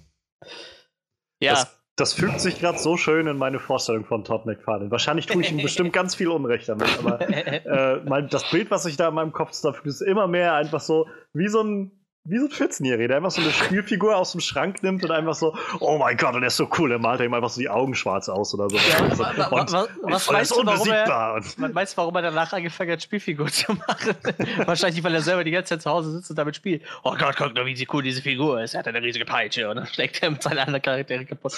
ja. 1.42 1.52
Das 1.54 1.81
das 1.96 2.14
fügt 2.14 2.40
sich 2.40 2.60
gerade 2.60 2.80
so 2.80 2.98
schön 2.98 3.28
in 3.28 3.38
meine 3.38 3.60
Vorstellung 3.60 4.06
von 4.06 4.24
Todd 4.24 4.46
McFarlane. 4.46 4.92
Wahrscheinlich 4.92 5.26
tue 5.26 5.42
ich 5.42 5.52
ihm 5.52 5.62
bestimmt 5.62 5.94
ganz 5.94 6.16
viel 6.16 6.30
Unrecht 6.30 6.70
damit, 6.70 6.88
aber 7.00 7.22
äh, 7.30 8.02
mein, 8.06 8.28
das 8.30 8.50
Bild, 8.50 8.72
was 8.72 8.84
sich 8.84 8.98
da 8.98 9.10
in 9.10 9.16
meinem 9.16 9.34
Kopf 9.34 9.60
dafür 9.62 9.86
ist 9.90 10.02
immer 10.02 10.28
mehr 10.28 10.56
einfach 10.56 10.82
so 10.82 11.08
wie 11.34 11.48
so 11.48 11.62
ein 11.62 11.92
wie 12.24 12.38
so 12.38 12.46
ein 12.46 12.52
14-Jähriger, 12.52 13.08
der 13.08 13.18
einfach 13.18 13.32
so 13.32 13.42
eine 13.42 13.52
Spielfigur 13.52 14.16
aus 14.16 14.34
dem 14.34 14.42
Schrank 14.42 14.84
nimmt 14.84 15.04
und 15.04 15.10
einfach 15.10 15.34
so, 15.34 15.58
oh 15.80 15.98
mein 15.98 16.18
Gott, 16.18 16.36
und 16.36 16.44
er 16.44 16.48
ist 16.48 16.58
so 16.58 16.70
cool, 16.78 16.90
der 16.90 17.00
malt 17.00 17.20
ihm 17.20 17.34
einfach 17.34 17.50
so 17.50 17.60
die 17.60 17.70
Augen 17.70 17.96
schwarz 17.96 18.30
aus 18.30 18.54
oder 18.54 18.70
so. 18.70 18.78
Ja, 18.78 19.04
und, 19.04 19.18
was, 19.18 19.74
was, 19.74 20.28
und 20.28 20.34
meinst 20.34 20.52
du, 20.52 20.66
warum 20.66 20.90
er, 20.90 21.42
man 21.58 21.74
weiß, 21.74 21.98
warum 21.98 22.16
er 22.16 22.22
danach 22.22 22.54
angefangen 22.54 22.92
hat, 22.92 23.02
Spielfigur 23.02 23.48
zu 23.48 23.74
machen? 23.74 24.16
Wahrscheinlich, 24.66 25.04
weil 25.04 25.16
er 25.16 25.22
selber 25.22 25.44
die 25.44 25.52
ganze 25.52 25.70
Zeit 25.70 25.82
zu 25.82 25.90
Hause 25.90 26.12
sitzt 26.12 26.30
und 26.30 26.36
damit 26.36 26.56
spielt. 26.56 26.84
Oh 27.04 27.16
Gott, 27.18 27.36
guck 27.38 27.56
nur, 27.56 27.66
wie 27.66 27.88
cool 27.92 28.04
diese 28.04 28.22
Figur 28.22 28.62
ist. 28.62 28.76
Er 28.76 28.80
hat 28.80 28.88
eine 28.88 29.02
riesige 29.02 29.26
Peitsche 29.26 29.68
und 29.68 29.78
dann 29.78 29.88
schlägt 29.88 30.22
er 30.22 30.30
mit 30.30 30.44
seinen 30.44 30.60
anderen 30.60 30.82
Charakteren 30.82 31.26
kaputt. 31.26 31.54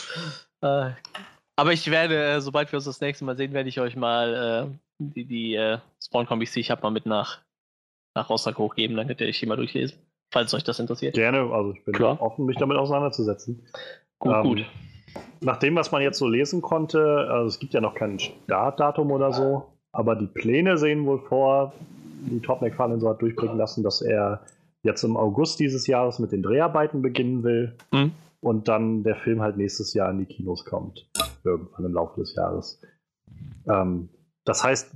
Äh, 0.62 0.92
aber 1.58 1.74
ich 1.74 1.92
werde, 1.92 2.36
äh, 2.36 2.42
sobald 2.42 2.72
wir 2.72 2.78
uns 2.78 2.86
das 2.86 3.02
nächste 3.02 3.26
Mal 3.26 3.36
sehen, 3.36 3.52
werde 3.52 3.68
ich 3.68 3.82
euch 3.82 3.98
mal 3.98 4.70
äh, 4.70 4.78
die, 5.00 5.26
die 5.26 5.56
äh, 5.56 5.80
Spawn-Kombis, 6.02 6.54
die 6.54 6.62
ich 6.62 6.72
habe, 6.72 6.82
mal 6.84 6.90
mit 6.90 7.06
nach, 7.06 7.42
nach 8.16 8.30
Rostock 8.30 8.58
hochgeben. 8.58 8.96
Dann 8.96 9.08
könnt 9.08 9.20
ihr 9.20 9.28
euch 9.28 9.40
die 9.40 9.46
mal 9.46 9.58
durchlesen 9.58 10.00
falls 10.34 10.54
euch 10.54 10.64
das 10.64 10.80
interessiert. 10.80 11.14
Gerne, 11.14 11.50
also 11.54 11.72
ich 11.72 11.86
bin 11.86 11.94
Klar. 11.94 12.22
offen, 12.22 12.46
mich 12.46 12.58
damit 12.58 12.78
auseinanderzusetzen. 12.78 13.66
Gut, 14.20 14.34
ähm, 14.36 14.44
gut. 14.44 14.66
Nach 15.42 15.58
dem, 15.58 15.76
was 15.76 15.92
man 15.92 16.02
jetzt 16.02 16.18
so 16.18 16.28
lesen 16.28 16.62
konnte, 16.62 17.28
also 17.30 17.48
es 17.48 17.60
gibt 17.60 17.74
ja 17.74 17.82
noch 17.82 17.94
kein 17.94 18.20
Startdatum 18.20 19.12
oder 19.12 19.32
so, 19.32 19.66
aber 19.92 20.16
die 20.16 20.28
Pläne 20.28 20.78
sehen 20.78 21.06
wohl 21.06 21.20
vor, 21.20 21.74
die 22.26 22.40
Top 22.40 22.62
McFarlane 22.62 23.00
so 23.00 23.10
hat 23.10 23.22
durchblicken 23.22 23.58
lassen, 23.58 23.84
dass 23.84 24.02
er 24.02 24.42
jetzt 24.82 25.04
im 25.04 25.16
August 25.16 25.60
dieses 25.60 25.86
Jahres 25.88 26.20
mit 26.20 26.32
den 26.32 26.42
Dreharbeiten 26.42 27.02
beginnen 27.02 27.44
will 27.44 27.76
mhm. 27.92 28.12
und 28.42 28.68
dann 28.68 29.04
der 29.04 29.16
Film 29.16 29.42
halt 29.42 29.58
nächstes 29.58 29.94
Jahr 29.94 30.10
in 30.10 30.20
die 30.20 30.26
Kinos 30.26 30.66
kommt. 30.66 31.08
Irgendwann 31.44 31.86
im 31.86 31.94
Laufe 31.94 32.22
des 32.22 32.34
Jahres. 32.36 32.82
Ähm, 33.68 34.10
das 34.46 34.64
heißt, 34.64 34.92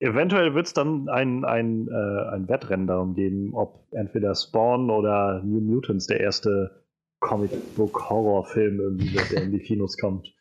Eventuell 0.00 0.54
wird 0.54 0.66
es 0.66 0.74
dann 0.74 1.08
ein, 1.08 1.44
ein, 1.44 1.88
äh, 1.88 2.34
ein 2.34 2.48
Wettrennen 2.48 2.86
darum 2.86 3.14
geben, 3.14 3.54
ob 3.54 3.86
entweder 3.92 4.34
Spawn 4.34 4.90
oder 4.90 5.42
New 5.44 5.60
Mutants 5.60 6.06
der 6.06 6.20
erste 6.20 6.82
Comic-Book-Horror-Film 7.20 8.80
irgendwie 8.80 9.14
wird, 9.14 9.32
der 9.32 9.44
in 9.44 9.52
die 9.52 9.60
Kinos 9.60 9.96
kommt. 9.96 10.34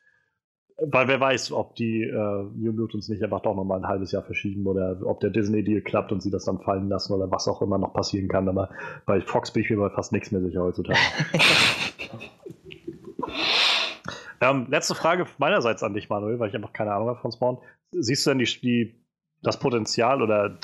Weil 0.78 1.08
wer 1.08 1.20
weiß, 1.20 1.52
ob 1.52 1.76
die 1.76 2.04
äh, 2.04 2.44
New 2.56 2.74
Mutants 2.74 3.08
nicht 3.08 3.24
einfach 3.24 3.42
doch 3.42 3.56
nochmal 3.56 3.80
ein 3.80 3.88
halbes 3.88 4.12
Jahr 4.12 4.24
verschieben 4.24 4.66
oder 4.66 5.00
ob 5.06 5.20
der 5.20 5.30
Disney-Deal 5.30 5.82
klappt 5.82 6.12
und 6.12 6.22
sie 6.22 6.32
das 6.32 6.46
dann 6.46 6.60
fallen 6.60 6.90
lassen 6.90 7.14
oder 7.14 7.30
was 7.32 7.48
auch 7.48 7.62
immer 7.62 7.78
noch 7.78 7.94
passieren 7.94 8.28
kann. 8.28 8.50
Aber 8.50 8.70
bei 9.06 9.22
Fox 9.22 9.52
bin 9.52 9.64
ich 9.64 9.70
mir 9.70 9.90
fast 9.92 10.12
nichts 10.12 10.32
mehr 10.32 10.42
sicher 10.42 10.62
heutzutage. 10.62 11.00
ähm, 14.42 14.68
letzte 14.70 14.96
Frage 14.96 15.26
meinerseits 15.38 15.84
an 15.84 15.94
dich, 15.94 16.10
Manuel, 16.10 16.40
weil 16.40 16.50
ich 16.50 16.56
einfach 16.56 16.74
keine 16.74 16.94
Ahnung 16.94 17.10
habe 17.10 17.22
von 17.22 17.32
Spawn. 17.32 17.60
Siehst 17.92 18.26
du 18.26 18.32
denn 18.32 18.40
die, 18.40 18.62
die 18.62 19.03
das 19.44 19.60
Potenzial 19.60 20.22
oder 20.22 20.58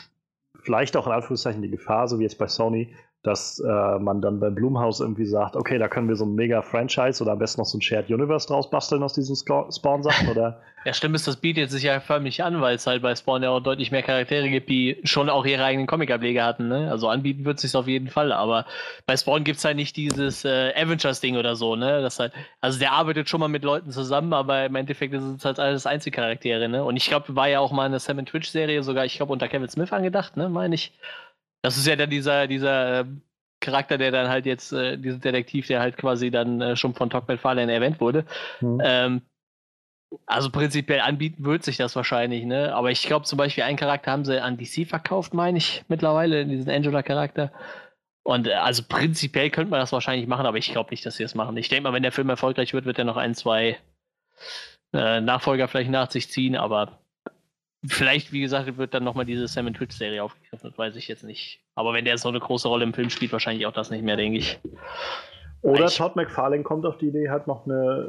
vielleicht 0.61 0.97
auch 0.97 1.05
in 1.05 1.13
Anführungszeichen 1.13 1.61
die 1.61 1.69
Gefahr, 1.69 2.07
so 2.07 2.19
wie 2.19 2.23
jetzt 2.23 2.37
bei 2.37 2.47
Sony, 2.47 2.95
dass 3.23 3.59
äh, 3.59 3.99
man 3.99 4.21
dann 4.21 4.39
bei 4.39 4.49
Blumhouse 4.49 5.01
irgendwie 5.01 5.25
sagt, 5.25 5.57
okay, 5.57 5.77
da 5.77 5.89
können 5.89 6.07
wir 6.07 6.15
so 6.15 6.25
ein 6.25 6.35
mega 6.35 6.61
Franchise 6.61 7.21
oder 7.21 7.33
am 7.33 7.39
besten 7.39 7.59
noch 7.59 7.65
so 7.65 7.77
ein 7.77 7.81
Shared 7.81 8.09
Universe 8.09 8.47
draus 8.47 8.69
basteln 8.69 9.03
aus 9.03 9.13
diesen 9.13 9.35
Spawn-Sachen 9.35 10.29
oder? 10.29 10.61
Ja, 10.85 10.93
stimmt 10.93 11.15
ist, 11.15 11.27
das 11.27 11.35
bietet 11.35 11.69
sich 11.69 11.83
ja 11.83 11.99
förmlich 11.99 12.41
an, 12.41 12.61
weil 12.61 12.75
es 12.75 12.87
halt 12.87 13.01
bei 13.01 13.13
Spawn 13.13 13.43
ja 13.43 13.49
auch 13.49 13.59
deutlich 13.59 13.91
mehr 13.91 14.01
Charaktere 14.01 14.49
gibt, 14.49 14.69
die 14.69 14.97
schon 15.03 15.29
auch 15.29 15.45
ihre 15.45 15.65
eigenen 15.65 15.87
Comic-Ableger 15.87 16.45
hatten, 16.45 16.69
ne? 16.69 16.89
Also 16.89 17.09
anbieten 17.09 17.43
wird 17.43 17.57
es 17.57 17.63
sich 17.63 17.75
auf 17.75 17.87
jeden 17.87 18.07
Fall, 18.07 18.31
aber 18.31 18.65
bei 19.05 19.17
Spawn 19.17 19.43
gibt 19.43 19.57
es 19.57 19.65
halt 19.65 19.75
nicht 19.75 19.97
dieses 19.97 20.45
äh, 20.45 20.71
Avengers-Ding 20.73 21.35
oder 21.35 21.57
so, 21.57 21.75
ne? 21.75 22.01
Das 22.01 22.19
halt, 22.19 22.31
also 22.61 22.79
der 22.79 22.93
arbeitet 22.93 23.27
schon 23.27 23.41
mal 23.41 23.49
mit 23.49 23.65
Leuten 23.65 23.91
zusammen, 23.91 24.31
aber 24.31 24.65
im 24.65 24.75
Endeffekt 24.75 25.13
ist 25.13 25.23
es 25.23 25.43
halt 25.43 25.59
alles 25.59 25.85
Einzelcharaktere, 25.85 26.69
ne? 26.69 26.81
Und 26.85 26.95
ich 26.95 27.07
glaube, 27.07 27.35
war 27.35 27.49
ja 27.49 27.59
auch 27.59 27.73
mal 27.73 27.85
eine 27.85 27.99
Sam 27.99 28.25
Twitch-Serie 28.25 28.81
sogar, 28.81 29.03
ich 29.03 29.17
glaube, 29.17 29.33
unter 29.33 29.49
Kevin 29.49 29.67
Smith 29.67 29.91
angedacht, 29.91 30.37
ne, 30.37 30.47
meine 30.47 30.75
ich. 30.75 30.93
Das 31.61 31.77
ist 31.77 31.87
ja 31.87 31.95
dann 31.95 32.09
dieser, 32.09 32.47
dieser 32.47 33.01
äh, 33.01 33.05
Charakter, 33.59 33.97
der 33.97 34.11
dann 34.11 34.29
halt 34.29 34.45
jetzt, 34.45 34.71
äh, 34.71 34.97
dieser 34.97 35.19
Detektiv, 35.19 35.67
der 35.67 35.81
halt 35.81 35.97
quasi 35.97 36.31
dann 36.31 36.61
äh, 36.61 36.75
schon 36.75 36.93
von 36.93 37.09
Todd 37.09 37.27
McFarlane 37.27 37.71
erwähnt 37.71 37.99
wurde. 37.99 38.25
Mhm. 38.61 38.81
Ähm, 38.83 39.21
also 40.25 40.49
prinzipiell 40.49 41.01
anbieten 41.01 41.45
wird 41.45 41.63
sich 41.63 41.77
das 41.77 41.95
wahrscheinlich, 41.95 42.43
ne? 42.45 42.73
Aber 42.73 42.89
ich 42.89 43.03
glaube 43.03 43.25
zum 43.25 43.37
Beispiel, 43.37 43.63
einen 43.63 43.77
Charakter 43.77 44.11
haben 44.11 44.25
sie 44.25 44.41
an 44.41 44.57
DC 44.57 44.87
verkauft, 44.87 45.33
meine 45.33 45.57
ich, 45.57 45.83
mittlerweile, 45.87 46.45
diesen 46.45 46.71
Angela-Charakter. 46.71 47.51
Und 48.23 48.47
äh, 48.47 48.53
also 48.53 48.83
prinzipiell 48.87 49.49
könnte 49.49 49.71
man 49.71 49.79
das 49.79 49.91
wahrscheinlich 49.91 50.27
machen, 50.27 50.45
aber 50.45 50.57
ich 50.57 50.71
glaube 50.71 50.91
nicht, 50.91 51.05
dass 51.05 51.17
sie 51.17 51.23
das 51.23 51.35
machen. 51.35 51.57
Ich 51.57 51.69
denke 51.69 51.83
mal, 51.83 51.93
wenn 51.93 52.03
der 52.03 52.11
Film 52.11 52.29
erfolgreich 52.29 52.73
wird, 52.73 52.85
wird 52.85 52.97
er 52.97 53.05
noch 53.05 53.17
ein, 53.17 53.35
zwei 53.35 53.77
äh, 54.93 55.21
Nachfolger 55.21 55.67
vielleicht 55.67 55.91
nach 55.91 56.09
sich 56.09 56.29
ziehen, 56.29 56.55
aber 56.55 56.98
Vielleicht, 57.87 58.31
wie 58.33 58.41
gesagt, 58.41 58.77
wird 58.77 58.93
dann 58.93 59.03
nochmal 59.05 59.25
diese 59.25 59.47
Sam 59.47 59.73
Twitch-Serie 59.73 60.21
aufgegriffen, 60.23 60.69
das 60.69 60.77
weiß 60.77 60.95
ich 60.97 61.07
jetzt 61.07 61.23
nicht. 61.23 61.61
Aber 61.75 61.93
wenn 61.93 62.03
der 62.05 62.17
so 62.17 62.27
eine 62.29 62.39
große 62.39 62.67
Rolle 62.67 62.83
im 62.83 62.93
Film 62.93 63.09
spielt, 63.09 63.31
wahrscheinlich 63.31 63.65
auch 63.65 63.71
das 63.73 63.89
nicht 63.89 64.03
mehr, 64.03 64.17
denke 64.17 64.39
ich. 64.39 64.59
Oder 65.61 65.85
Ich- 65.85 65.95
Todd 65.97 66.15
McFarlane 66.15 66.63
kommt 66.63 66.85
auf 66.85 66.97
die 66.97 67.07
Idee, 67.07 67.29
halt 67.29 67.47
noch 67.47 67.65
eine 67.65 68.07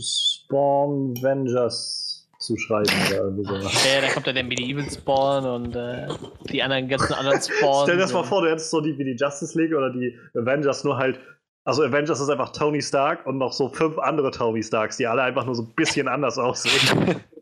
Spawn 0.00 1.14
Vengers 1.20 2.28
zu 2.38 2.56
schreiben 2.58 2.90
oder. 3.38 3.60
Ja, 3.60 4.00
da 4.02 4.08
kommt 4.12 4.26
dann 4.26 4.34
der 4.34 4.44
Medieval 4.44 4.88
Spawn 4.90 5.44
und 5.46 5.74
äh, 5.74 6.06
die 6.50 6.62
anderen 6.62 6.86
ganzen 6.88 7.14
anderen 7.14 7.40
Spawns. 7.42 7.82
Stell 7.84 7.96
dir 7.96 8.02
das 8.02 8.12
mal 8.12 8.24
vor, 8.24 8.42
du 8.42 8.50
hättest 8.50 8.70
so 8.70 8.80
die 8.80 8.96
wie 8.98 9.04
die 9.04 9.16
Justice 9.18 9.58
League 9.60 9.74
oder 9.74 9.90
die 9.90 10.16
Avengers 10.34 10.84
nur 10.84 10.96
halt. 10.96 11.18
Also 11.64 11.82
Avengers 11.82 12.20
ist 12.20 12.28
einfach 12.28 12.50
Tony 12.52 12.80
Stark 12.82 13.26
und 13.26 13.38
noch 13.38 13.52
so 13.52 13.68
fünf 13.68 13.98
andere 13.98 14.30
Tony 14.30 14.62
Starks, 14.62 14.98
die 14.98 15.06
alle 15.08 15.22
einfach 15.22 15.44
nur 15.46 15.54
so 15.56 15.62
ein 15.62 15.74
bisschen 15.74 16.06
anders 16.08 16.38
aussehen. 16.38 17.16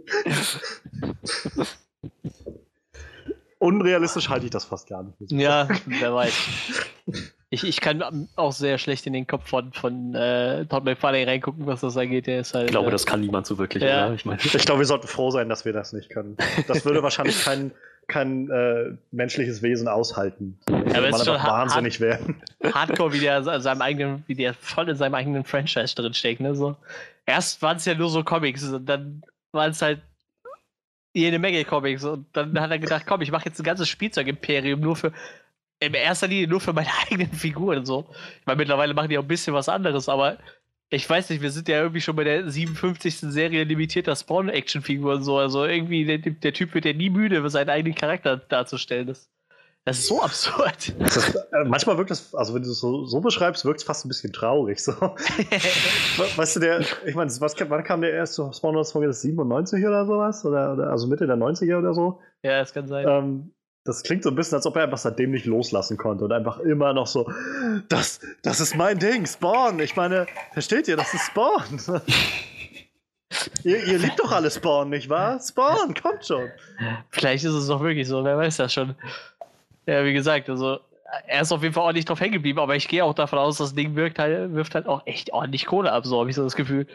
Unrealistisch 3.59 4.29
halte 4.29 4.45
ich 4.45 4.51
das 4.51 4.65
fast 4.65 4.89
gar 4.89 5.03
nicht. 5.03 5.33
Ja, 5.33 5.69
wer 5.87 6.15
weiß. 6.15 6.35
Ich, 7.49 7.65
ich 7.65 7.81
kann 7.81 8.29
auch 8.37 8.53
sehr 8.53 8.79
schlecht 8.79 9.07
in 9.07 9.13
den 9.13 9.27
Kopf 9.27 9.49
von, 9.49 9.73
von 9.73 10.15
äh, 10.15 10.67
Todd 10.67 10.85
McFarlane 10.85 11.27
reingucken, 11.27 11.67
was 11.67 11.81
das 11.81 11.97
angeht. 11.97 12.27
Der 12.27 12.41
ist 12.41 12.53
halt, 12.53 12.67
Ich 12.67 12.73
glaube, 12.73 12.89
äh, 12.89 12.91
das 12.91 13.07
kann 13.07 13.21
niemand 13.21 13.47
so 13.47 13.57
wirklich. 13.57 13.83
Ja. 13.83 14.07
Oder? 14.07 14.15
Ich 14.17 14.25
meine, 14.25 14.41
Ich 14.43 14.53
glaube, 14.67 14.81
wir 14.81 14.87
sollten 14.87 15.07
froh 15.07 15.31
sein, 15.31 15.49
dass 15.49 15.65
wir 15.65 15.73
das 15.73 15.93
nicht 15.93 16.11
können. 16.11 16.37
Das 16.67 16.85
würde 16.85 17.03
wahrscheinlich 17.03 17.43
kein, 17.45 17.71
kein 18.09 18.51
äh, 18.51 18.97
menschliches 19.13 19.63
Wesen 19.63 19.89
aushalten. 19.89 20.59
Würde 20.67 20.99
aber 20.99 21.09
ist 21.11 21.25
schon 21.25 21.37
wahnsinnig 21.37 22.01
werden. 22.01 22.43
Hardcore, 22.73 23.13
wie 23.13 23.21
der 23.21 23.39
in 23.39 23.61
seinem 23.63 23.83
eigenen, 23.83 24.25
wie 24.27 24.35
der 24.35 24.53
voll 24.55 24.89
in 24.89 24.97
seinem 24.97 25.15
eigenen 25.15 25.45
Franchise 25.45 25.95
drinsteckt, 25.95 26.41
ne? 26.41 26.55
So. 26.55 26.77
Erst 27.25 27.63
waren 27.63 27.77
es 27.77 27.85
ja 27.85 27.95
nur 27.95 28.11
so 28.11 28.25
Comics 28.25 28.65
und 28.65 28.85
dann 28.87 29.23
waren 29.55 29.71
es 29.71 29.83
halt 29.83 30.03
jede 31.15 31.39
Menge 31.39 31.65
Comics 31.65 32.05
und 32.05 32.27
dann 32.33 32.59
hat 32.61 32.71
er 32.71 32.79
gedacht, 32.79 33.07
komm, 33.07 33.23
ich 33.23 33.31
mache 33.31 33.47
jetzt 33.47 33.61
ein 33.61 33.65
ganzes 33.65 33.89
Spielzeugimperium 33.89 34.81
nur 34.81 34.97
für 34.97 35.13
in 35.81 35.95
erster 35.95 36.27
Linie 36.27 36.49
nur 36.49 36.61
für 36.61 36.73
meine 36.73 36.89
eigenen 37.07 37.33
Figuren 37.33 37.85
so. 37.85 38.07
Ich 38.41 38.47
meine, 38.47 38.59
mittlerweile 38.59 38.95
machen 38.95 39.09
die 39.09 39.19
auch 39.19 39.23
ein 39.23 39.29
bisschen 39.29 39.55
was 39.55 39.69
anderes, 39.69 40.09
aber 40.09 40.39
ich 40.91 41.09
weiß 41.09 41.31
nicht, 41.31 41.43
wir 41.43 41.51
sind 41.51 41.69
ja 41.69 41.79
irgendwie 41.81 42.01
schon 42.01 42.17
bei 42.17 42.25
der 42.25 42.49
57. 42.49 43.17
Serie 43.19 43.65
limitierter 43.65 44.15
Spawn-Action-Figuren 44.15 45.23
so. 45.23 45.39
Also 45.39 45.65
irgendwie, 45.65 46.05
der, 46.05 46.19
der 46.19 46.53
Typ 46.53 46.75
wird 46.75 46.85
ja 46.85 46.93
nie 46.93 47.11
müde, 47.11 47.49
seinen 47.51 47.71
eigenen 47.71 47.95
Charakter 47.95 48.37
darzustellen. 48.37 49.07
Das, 49.07 49.31
das 49.85 49.99
ist 49.99 50.07
so 50.09 50.23
absurd. 50.23 50.89
Ist, 50.99 51.35
äh, 51.35 51.65
manchmal 51.67 51.99
wirkt 51.99 52.11
das, 52.11 52.35
also 52.35 52.55
wenn 52.55 52.63
du 52.63 52.71
es 52.71 52.81
so, 52.81 53.05
so 53.05 53.21
beschreibst, 53.21 53.65
wirkt 53.65 53.81
es 53.81 53.85
fast 53.87 54.05
ein 54.05 54.09
bisschen 54.09 54.33
traurig. 54.33 54.83
So. 54.83 54.93
We- 54.93 56.37
Weißt 56.37 56.57
du, 56.57 56.61
der, 56.61 56.81
ich 56.81 57.15
meine, 57.15 57.31
wann 57.31 57.85
kam 57.85 58.01
der 58.01 58.13
erste 58.13 58.51
Spawn 58.53 58.75
das 58.77 58.91
97 58.93 59.85
oder 59.85 60.07
sowas? 60.07 60.45
Oder, 60.45 60.73
oder, 60.73 60.91
also 60.91 61.07
Mitte 61.07 61.27
der 61.27 61.37
90er 61.37 61.79
oder 61.79 61.93
so? 61.95 62.21
ja, 62.43 62.61
das 62.61 62.73
kann 62.73 62.89
sein. 62.89 63.07
Ähm, 63.09 63.51
das 63.87 64.03
klingt 64.03 64.23
so 64.23 64.31
ein 64.31 64.35
bisschen, 64.35 64.57
als 64.57 64.65
ob 64.65 64.77
er 64.77 64.85
einfach 64.85 64.97
seitdem 64.97 65.31
nicht 65.33 65.45
loslassen 65.45 65.99
konnte 65.99 66.25
und 66.25 66.33
einfach 66.33 66.59
immer 66.61 66.95
noch 66.95 67.07
so, 67.07 67.31
das, 67.91 68.21
das 68.43 68.61
ist 68.61 68.75
mein 68.77 68.99
Ding, 68.99 69.27
Spawn. 69.27 69.79
Ich 69.81 69.95
meine, 69.95 70.25
versteht 70.55 70.89
ihr, 70.89 70.97
das 70.97 71.13
ist 71.13 71.27
Spawn. 71.27 71.63
ihr, 73.65 73.85
ihr 73.85 73.99
liebt 73.99 74.19
doch 74.21 74.33
alle 74.33 74.51
Spawn, 74.51 74.89
nicht 74.89 75.11
wahr? 75.11 75.39
Spawn, 75.41 75.95
kommt 75.95 76.25
schon. 76.25 76.49
Vielleicht 77.11 77.45
ist 77.45 77.53
es 77.53 77.67
doch 77.67 77.83
wirklich 77.83 78.09
so, 78.09 78.25
wer 78.25 78.39
weiß 78.39 78.57
das 78.57 78.73
schon. 78.73 78.95
Ja, 79.87 80.05
wie 80.05 80.13
gesagt, 80.13 80.49
also 80.49 80.79
er 81.27 81.43
ist 81.43 81.53
auf 81.53 81.63
jeden 81.63 81.75
Fall 81.75 81.85
ordentlich 81.85 82.05
drauf 82.05 82.21
hängen 82.21 82.33
geblieben, 82.33 82.59
aber 82.59 82.77
ich 82.77 82.89
gehe 82.89 83.05
auch 83.05 83.15
davon 83.15 83.39
aus, 83.39 83.59
das 83.59 83.75
Ding 83.75 83.95
wirkt 83.95 84.19
halt, 84.19 84.53
wirft 84.55 84.75
halt 84.75 84.87
auch 84.87 85.07
echt 85.07 85.33
ordentlich 85.33 85.67
Kohle 85.67 85.93
ab, 85.93 86.07
so 86.07 86.19
habe 86.19 86.31
ich 86.31 86.37
so 86.37 86.43
das 86.43 86.57
Gefühl. 86.57 86.87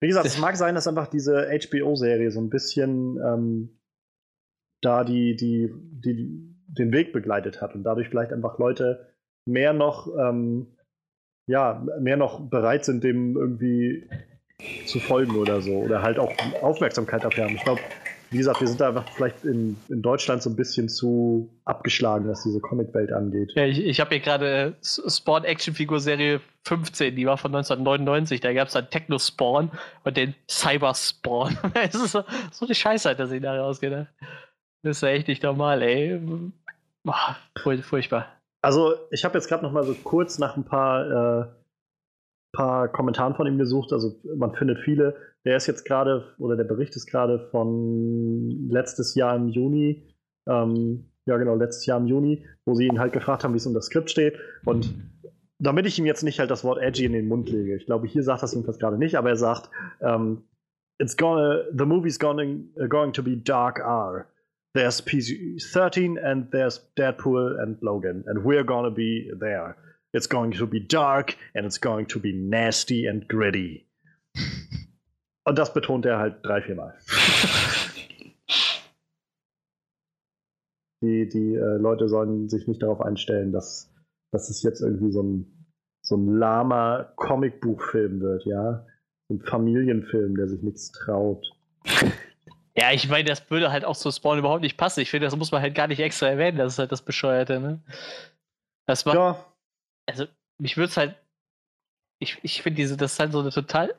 Wie 0.00 0.08
gesagt, 0.08 0.26
es 0.26 0.38
mag 0.40 0.56
sein, 0.56 0.74
dass 0.74 0.88
einfach 0.88 1.08
diese 1.08 1.48
HBO-Serie 1.50 2.30
so 2.30 2.40
ein 2.40 2.50
bisschen 2.50 3.18
ähm, 3.18 3.80
da 4.80 5.04
die, 5.04 5.36
die, 5.36 5.70
die 5.74 6.50
den 6.66 6.92
Weg 6.92 7.12
begleitet 7.12 7.60
hat 7.60 7.74
und 7.74 7.82
dadurch 7.82 8.08
vielleicht 8.08 8.32
einfach 8.32 8.58
Leute 8.58 9.14
mehr 9.46 9.72
noch, 9.72 10.08
ähm, 10.16 10.76
ja, 11.46 11.84
mehr 11.98 12.16
noch 12.16 12.48
bereit 12.48 12.84
sind, 12.84 13.02
dem 13.02 13.36
irgendwie 13.36 14.08
zu 14.86 15.00
folgen 15.00 15.36
oder 15.36 15.60
so. 15.60 15.72
Oder 15.72 16.02
halt 16.02 16.18
auch 16.18 16.32
Aufmerksamkeit 16.62 17.24
dafür 17.24 17.44
haben. 17.44 17.56
Ich 17.56 17.64
glaube, 17.64 17.80
wie 18.30 18.38
gesagt, 18.38 18.60
wir 18.60 18.68
sind 18.68 18.80
da 18.80 19.02
vielleicht 19.14 19.44
in, 19.44 19.76
in 19.88 20.02
Deutschland 20.02 20.42
so 20.42 20.50
ein 20.50 20.56
bisschen 20.56 20.88
zu 20.88 21.50
abgeschlagen, 21.64 22.28
was 22.28 22.42
diese 22.44 22.60
Comicwelt 22.60 23.12
angeht. 23.12 23.52
Ja, 23.56 23.64
ich, 23.64 23.78
ich 23.84 24.00
habe 24.00 24.10
hier 24.10 24.20
gerade 24.20 24.76
S- 24.80 25.02
Spawn 25.08 25.44
Action 25.44 25.74
Figur 25.74 25.98
Serie 26.00 26.40
15, 26.66 27.16
die 27.16 27.26
war 27.26 27.36
von 27.38 27.54
1999. 27.54 28.40
Da 28.40 28.52
gab 28.52 28.68
es 28.68 28.74
dann 28.74 28.88
Techno 28.90 29.18
Spawn 29.18 29.70
und 30.04 30.16
den 30.16 30.34
Cyber 30.48 30.94
Spawn. 30.94 31.58
Es 31.74 31.94
ist 32.02 32.12
so, 32.12 32.22
so 32.52 32.66
eine 32.66 32.74
Scheiße, 32.74 33.08
hat 33.10 33.18
er 33.18 33.26
sich 33.26 33.42
da 33.42 33.60
ausgedacht. 33.62 34.08
Das 34.82 34.96
ist 34.98 35.02
ja 35.02 35.08
echt 35.08 35.28
nicht 35.28 35.42
normal, 35.42 35.82
ey. 35.82 36.20
Boah, 37.02 37.36
furch- 37.58 37.82
furchtbar. 37.82 38.26
Also, 38.62 38.94
ich 39.10 39.24
habe 39.24 39.38
jetzt 39.38 39.48
gerade 39.48 39.62
noch 39.64 39.72
mal 39.72 39.84
so 39.84 39.94
kurz 39.94 40.38
nach 40.38 40.56
ein 40.56 40.64
paar, 40.64 41.42
äh, 41.42 41.46
paar 42.52 42.88
Kommentaren 42.88 43.34
von 43.34 43.46
ihm 43.46 43.58
gesucht. 43.58 43.92
Also, 43.92 44.20
man 44.36 44.54
findet 44.54 44.78
viele. 44.80 45.16
Der 45.44 45.56
ist 45.56 45.66
jetzt 45.66 45.84
gerade, 45.84 46.34
oder 46.38 46.56
der 46.56 46.64
Bericht 46.64 46.94
ist 46.96 47.06
gerade 47.06 47.48
von 47.50 48.68
letztes 48.70 49.14
Jahr 49.14 49.36
im 49.36 49.48
Juni. 49.48 50.14
Ähm, 50.48 51.10
ja, 51.26 51.36
genau, 51.36 51.54
letztes 51.54 51.86
Jahr 51.86 51.98
im 52.00 52.06
Juni, 52.06 52.44
wo 52.64 52.74
sie 52.74 52.86
ihn 52.86 52.98
halt 52.98 53.12
gefragt 53.12 53.44
haben, 53.44 53.52
wie 53.52 53.58
es 53.58 53.66
um 53.66 53.74
das 53.74 53.86
Skript 53.86 54.10
steht. 54.10 54.38
Und 54.64 54.94
damit 55.60 55.86
ich 55.86 55.98
ihm 55.98 56.06
jetzt 56.06 56.22
nicht 56.22 56.40
halt 56.40 56.50
das 56.50 56.64
Wort 56.64 56.78
edgy 56.78 57.04
in 57.04 57.12
den 57.12 57.28
Mund 57.28 57.50
lege, 57.50 57.76
ich 57.76 57.86
glaube, 57.86 58.06
hier 58.06 58.22
sagt 58.22 58.42
das 58.42 58.52
jedenfalls 58.52 58.78
gerade 58.78 58.98
nicht, 58.98 59.16
aber 59.16 59.28
er 59.28 59.36
sagt, 59.36 59.70
ähm, 60.00 60.42
it's 60.98 61.16
gonna, 61.16 61.64
the 61.76 61.84
movie's 61.84 62.18
going, 62.18 62.70
going 62.88 63.12
to 63.12 63.22
be 63.22 63.36
dark 63.36 63.78
R. 63.78 64.26
There's 64.74 65.02
PG-13 65.02 66.16
and 66.22 66.50
there's 66.52 66.80
Deadpool 66.96 67.60
and 67.60 67.80
Logan, 67.82 68.24
and 68.26 68.44
we're 68.44 68.64
gonna 68.64 68.90
be 68.90 69.30
there. 69.38 69.76
It's 70.12 70.28
going 70.28 70.52
to 70.52 70.66
be 70.66 70.80
dark 70.80 71.36
and 71.54 71.64
it's 71.64 71.80
going 71.80 72.06
to 72.08 72.18
be 72.18 72.32
nasty 72.32 73.06
and 73.08 73.28
gritty. 73.28 73.86
Und 75.44 75.58
das 75.58 75.72
betont 75.72 76.04
er 76.06 76.18
halt 76.18 76.44
drei, 76.44 76.62
vier 76.62 76.74
Mal. 76.76 76.94
die 81.02 81.28
die 81.28 81.54
äh, 81.54 81.76
Leute 81.78 82.08
sollen 82.08 82.48
sich 82.48 82.66
nicht 82.66 82.82
darauf 82.82 83.00
einstellen, 83.00 83.52
dass, 83.52 83.90
dass 84.32 84.50
es 84.50 84.62
jetzt 84.62 84.80
irgendwie 84.82 85.12
so 85.12 85.22
ein, 85.22 85.66
so 86.02 86.16
ein 86.16 86.38
lahmer 86.38 87.12
Comicbuchfilm 87.16 88.20
wird, 88.20 88.44
ja. 88.44 88.86
Ein 89.30 89.40
Familienfilm, 89.40 90.36
der 90.36 90.48
sich 90.48 90.62
nichts 90.62 90.90
traut. 90.90 91.46
Ja, 92.76 92.92
ich 92.92 93.08
meine, 93.08 93.24
das 93.24 93.48
würde 93.50 93.70
halt 93.70 93.84
auch 93.84 93.96
zu 93.96 94.10
Spawn 94.10 94.38
überhaupt 94.38 94.62
nicht 94.62 94.76
passen. 94.76 95.00
Ich 95.00 95.10
finde, 95.10 95.26
das 95.26 95.36
muss 95.36 95.52
man 95.52 95.62
halt 95.62 95.74
gar 95.74 95.86
nicht 95.86 96.00
extra 96.00 96.26
erwähnen, 96.28 96.58
das 96.58 96.74
ist 96.74 96.78
halt 96.78 96.92
das 96.92 97.02
Bescheuerte, 97.02 97.60
ne? 97.60 97.80
Das 98.86 99.06
war, 99.06 99.14
Ja, 99.14 99.46
also, 100.10 100.26
mich 100.58 100.76
würde 100.76 100.90
es 100.90 100.96
halt, 100.96 101.16
ich, 102.18 102.38
ich 102.42 102.62
finde 102.62 102.76
diese, 102.76 102.96
das 102.96 103.14
ist 103.14 103.20
halt 103.20 103.32
so 103.32 103.40
eine 103.40 103.50
total 103.50 103.94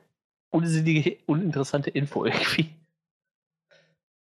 unsinnige, 0.50 1.18
uninteressante 1.26 1.90
Info 1.90 2.24
irgendwie. 2.24 2.70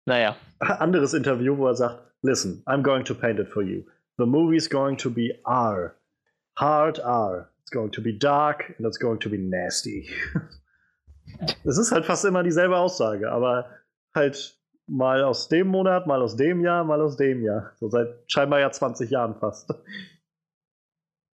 Naja. 0.06 0.36
anderes 0.60 1.14
Interview, 1.14 1.58
wo 1.58 1.68
er 1.68 1.76
sagt, 1.76 2.04
listen, 2.22 2.64
I'm 2.66 2.82
going 2.82 3.06
to 3.06 3.14
paint 3.14 3.40
it 3.40 3.48
for 3.48 3.62
you. 3.62 3.84
The 4.18 4.26
movie's 4.26 4.70
going 4.70 4.98
to 4.98 5.10
be 5.10 5.40
R. 5.46 5.96
Hard 6.58 7.00
R. 7.00 7.50
It's 7.62 7.72
going 7.72 7.92
to 7.92 8.02
be 8.02 8.18
dark 8.18 8.74
and 8.78 8.88
it's 8.88 9.00
going 9.00 9.20
to 9.20 9.30
be 9.30 9.38
nasty. 9.38 10.10
Es 11.64 11.78
ist 11.78 11.92
halt 11.92 12.06
fast 12.06 12.26
immer 12.26 12.44
dieselbe 12.44 12.78
Aussage, 12.78 13.32
aber 13.32 13.70
halt 14.14 14.60
mal 14.88 15.24
aus 15.24 15.48
dem 15.48 15.68
Monat, 15.68 16.06
mal 16.06 16.22
aus 16.22 16.36
dem 16.36 16.62
Jahr, 16.62 16.84
mal 16.84 17.02
aus 17.02 17.16
dem 17.16 17.44
Jahr. 17.44 17.72
So 17.80 17.90
seit 17.90 18.10
scheinbar 18.28 18.60
ja 18.60 18.72
20 18.72 19.10
Jahren 19.10 19.36
fast. 19.36 19.74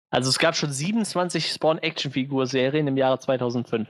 Also 0.10 0.30
es 0.30 0.40
gab 0.40 0.56
schon 0.56 0.72
27 0.72 1.52
Spawn-Action-Figur-Serien 1.52 2.88
im 2.88 2.98
Jahre 2.98 3.20
2005. 3.20 3.88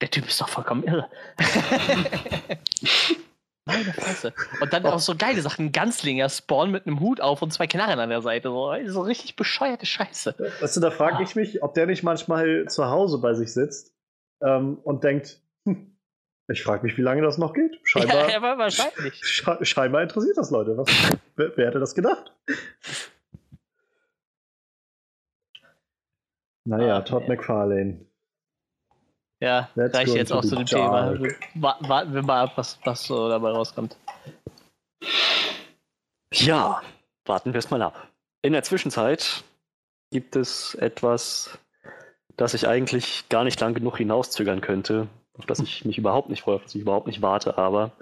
Der 0.00 0.10
Typ 0.10 0.26
ist 0.26 0.40
doch 0.40 0.48
vollkommen 0.48 0.84
irre. 0.84 1.08
Meine 3.66 3.92
Fresse. 3.92 4.32
Und 4.60 4.72
dann 4.72 4.86
auch 4.86 5.00
so 5.00 5.16
geile 5.16 5.42
Sachen. 5.42 5.66
Ein 5.66 5.72
Ganzlinger 5.72 6.28
Spawn 6.28 6.70
mit 6.70 6.86
einem 6.86 7.00
Hut 7.00 7.20
auf 7.20 7.42
und 7.42 7.52
zwei 7.52 7.66
Knarren 7.66 7.98
an 7.98 8.10
der 8.10 8.22
Seite. 8.22 8.48
So, 8.48 8.72
so 8.86 9.00
richtig 9.00 9.34
bescheuerte 9.34 9.86
Scheiße. 9.86 10.36
Weißt 10.60 10.76
du, 10.76 10.80
da 10.80 10.92
frage 10.92 11.24
ich 11.24 11.34
mich, 11.34 11.62
ob 11.62 11.74
der 11.74 11.86
nicht 11.86 12.04
manchmal 12.04 12.66
zu 12.68 12.86
Hause 12.86 13.18
bei 13.18 13.34
sich 13.34 13.52
sitzt 13.52 13.92
ähm, 14.40 14.78
und 14.84 15.02
denkt, 15.02 15.40
hm, 15.64 15.96
ich 16.48 16.62
frage 16.62 16.84
mich, 16.84 16.96
wie 16.96 17.02
lange 17.02 17.22
das 17.22 17.38
noch 17.38 17.54
geht. 17.54 17.80
Scheinbar, 17.82 18.30
Ja, 18.30 18.36
aber 18.36 18.56
wahrscheinlich. 18.56 19.20
Sche 19.24 19.58
scheinbar 19.62 20.02
interessiert 20.02 20.36
das 20.36 20.50
Leute. 20.50 20.76
Was, 20.76 20.88
wer, 21.34 21.56
wer 21.56 21.66
hätte 21.66 21.80
das 21.80 21.94
gedacht? 21.96 22.32
Naja, 26.66 26.96
Ah, 26.96 27.00
Todd 27.02 27.22
nee. 27.22 27.36
McFarlane. 27.36 28.00
Ja, 29.40 29.68
Let's 29.74 29.94
reicht 29.96 30.14
jetzt 30.14 30.32
auch 30.32 30.42
the 30.42 30.48
zu 30.48 30.56
dem 30.56 30.66
Thema. 30.66 31.18
Warten 31.54 32.14
wir 32.14 32.22
mal 32.22 32.44
ab, 32.44 32.52
was, 32.56 32.78
was 32.84 33.04
so 33.04 33.28
dabei 33.28 33.50
rauskommt. 33.50 33.96
Ja, 36.32 36.82
warten 37.24 37.52
wir 37.52 37.58
es 37.58 37.70
mal 37.70 37.82
ab. 37.82 38.08
In 38.42 38.52
der 38.52 38.62
Zwischenzeit 38.62 39.44
gibt 40.10 40.36
es 40.36 40.74
etwas, 40.74 41.58
das 42.36 42.54
ich 42.54 42.66
eigentlich 42.66 43.28
gar 43.28 43.44
nicht 43.44 43.60
lang 43.60 43.74
genug 43.74 43.98
hinauszögern 43.98 44.60
könnte, 44.60 45.08
auf 45.38 45.46
das 45.46 45.60
ich 45.60 45.84
mich 45.84 45.98
überhaupt 45.98 46.30
nicht 46.30 46.42
freue, 46.42 46.56
auf 46.56 46.62
das 46.62 46.74
ich 46.74 46.80
überhaupt 46.82 47.06
nicht 47.06 47.22
warte, 47.22 47.58
aber 47.58 47.92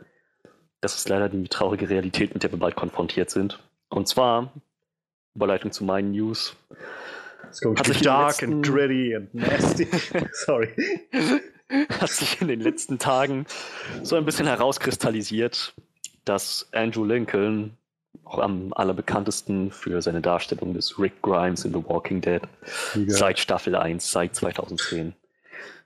das 0.81 0.97
ist 0.97 1.09
leider 1.09 1.29
die 1.29 1.49
traurige 1.49 1.89
Realität, 1.89 2.33
mit 2.35 2.43
der 2.43 2.53
wir 2.53 2.59
bald 2.59 2.77
konfrontiert 2.77 3.31
sind. 3.31 3.59
Und 3.89 4.07
zwar, 4.07 4.53
Überleitung 5.35 5.73
zu 5.73 5.85
meinen 5.85 6.12
News, 6.12 6.57
To 7.61 7.75
be 7.75 7.95
dark 8.01 8.43
and 8.43 8.65
gritty 8.65 9.15
and 9.15 9.33
nasty. 9.35 9.87
Sorry. 10.33 10.71
Hat 12.01 12.11
sich 12.11 12.41
in 12.41 12.49
den 12.49 12.61
letzten 12.61 12.99
Tagen 12.99 13.47
so 14.03 14.17
ein 14.17 14.25
bisschen 14.25 14.47
herauskristallisiert, 14.47 15.75
dass 16.25 16.69
Andrew 16.73 17.05
Lincoln, 17.05 17.77
auch 18.25 18.39
am 18.39 18.73
allerbekanntesten 18.75 19.71
für 19.71 20.01
seine 20.03 20.21
Darstellung 20.21 20.75
des 20.75 20.99
Rick 20.99 21.21
Grimes 21.23 21.65
in 21.65 21.73
The 21.73 21.85
Walking 21.85 22.21
Dead, 22.21 22.43
seit 23.07 23.39
Staffel 23.39 23.75
1, 23.75 24.11
seit 24.11 24.35
2010, 24.35 25.15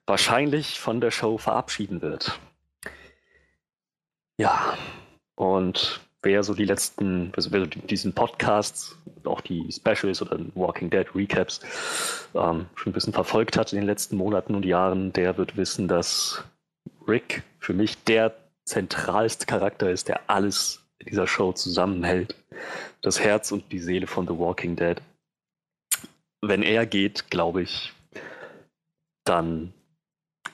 wahrscheinlich 0.06 0.78
von 0.78 1.00
der 1.00 1.10
Show 1.10 1.38
verabschieden 1.38 2.02
wird. 2.02 2.38
Ja, 4.36 4.76
und 5.34 6.00
wer 6.22 6.42
so 6.42 6.54
die 6.54 6.64
letzten, 6.64 7.32
also 7.36 7.52
wer 7.52 7.66
diesen 7.66 8.12
Podcasts, 8.12 8.96
auch 9.24 9.40
die 9.40 9.70
Specials 9.70 10.22
oder 10.22 10.38
Walking 10.54 10.90
Dead 10.90 11.06
Recaps 11.14 11.60
ähm, 12.34 12.66
schon 12.74 12.90
ein 12.90 12.92
bisschen 12.92 13.12
verfolgt 13.12 13.56
hat 13.56 13.72
in 13.72 13.78
den 13.78 13.86
letzten 13.86 14.16
Monaten 14.16 14.54
und 14.54 14.64
Jahren, 14.64 15.12
der 15.12 15.36
wird 15.36 15.56
wissen, 15.56 15.88
dass 15.88 16.44
Rick 17.06 17.42
für 17.58 17.72
mich 17.72 18.02
der 18.04 18.34
zentralste 18.64 19.46
Charakter 19.46 19.90
ist, 19.90 20.08
der 20.08 20.28
alles 20.28 20.82
in 20.98 21.06
dieser 21.06 21.26
Show 21.26 21.52
zusammenhält. 21.52 22.34
Das 23.00 23.20
Herz 23.20 23.52
und 23.52 23.70
die 23.70 23.78
Seele 23.78 24.06
von 24.06 24.26
The 24.26 24.36
Walking 24.38 24.76
Dead. 24.76 25.00
Wenn 26.40 26.62
er 26.62 26.86
geht, 26.86 27.30
glaube 27.30 27.62
ich, 27.62 27.92
dann. 29.24 29.72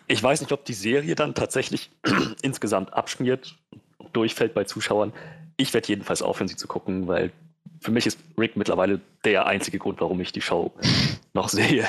Ich 0.06 0.22
weiß 0.22 0.40
nicht, 0.40 0.52
ob 0.52 0.64
die 0.66 0.74
Serie 0.74 1.14
dann 1.14 1.34
tatsächlich 1.34 1.90
insgesamt 2.42 2.92
abschmiert, 2.92 3.56
durchfällt 4.12 4.52
bei 4.52 4.64
Zuschauern 4.64 5.14
ich 5.56 5.72
werde 5.74 5.88
jedenfalls 5.88 6.22
aufhören, 6.22 6.48
sie 6.48 6.56
zu 6.56 6.68
gucken, 6.68 7.06
weil 7.06 7.32
für 7.80 7.90
mich 7.90 8.06
ist 8.06 8.18
Rick 8.38 8.56
mittlerweile 8.56 9.00
der 9.24 9.46
einzige 9.46 9.78
Grund, 9.78 10.00
warum 10.00 10.20
ich 10.20 10.32
die 10.32 10.40
Show 10.40 10.72
noch 11.34 11.48
sehe. 11.48 11.86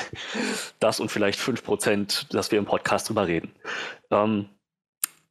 Das 0.80 1.00
und 1.00 1.10
vielleicht 1.10 1.40
5%, 1.40 2.32
dass 2.32 2.50
wir 2.50 2.58
im 2.58 2.66
Podcast 2.66 3.08
drüber 3.08 3.26
reden. 3.26 3.50
Ähm, 4.10 4.46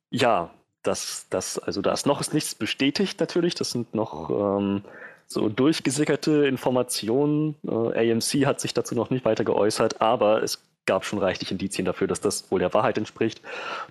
ja, 0.10 0.52
das, 0.84 1.28
das, 1.30 1.60
also 1.60 1.82
da 1.82 1.94
ist 1.94 2.06
noch 2.06 2.22
ist 2.22 2.34
nichts 2.34 2.56
bestätigt 2.56 3.20
natürlich. 3.20 3.56
Das 3.56 3.72
sind 3.72 3.94
noch 3.94 4.30
ähm, 4.30 4.84
so 5.28 5.50
durchgesickerte 5.50 6.48
Informationen. 6.48 7.56
Äh, 7.68 8.12
AMC 8.12 8.46
hat 8.46 8.60
sich 8.60 8.74
dazu 8.74 8.96
noch 8.96 9.10
nicht 9.10 9.26
weiter 9.26 9.44
geäußert, 9.44 10.02
aber 10.02 10.44
es 10.44 10.64
gab 10.86 11.06
schon 11.06 11.20
reichlich 11.20 11.52
Indizien 11.52 11.86
dafür, 11.86 12.08
dass 12.08 12.22
das 12.22 12.52
wohl 12.52 12.60
der 12.60 12.74
Wahrheit 12.74 12.98
entspricht. 12.98 13.42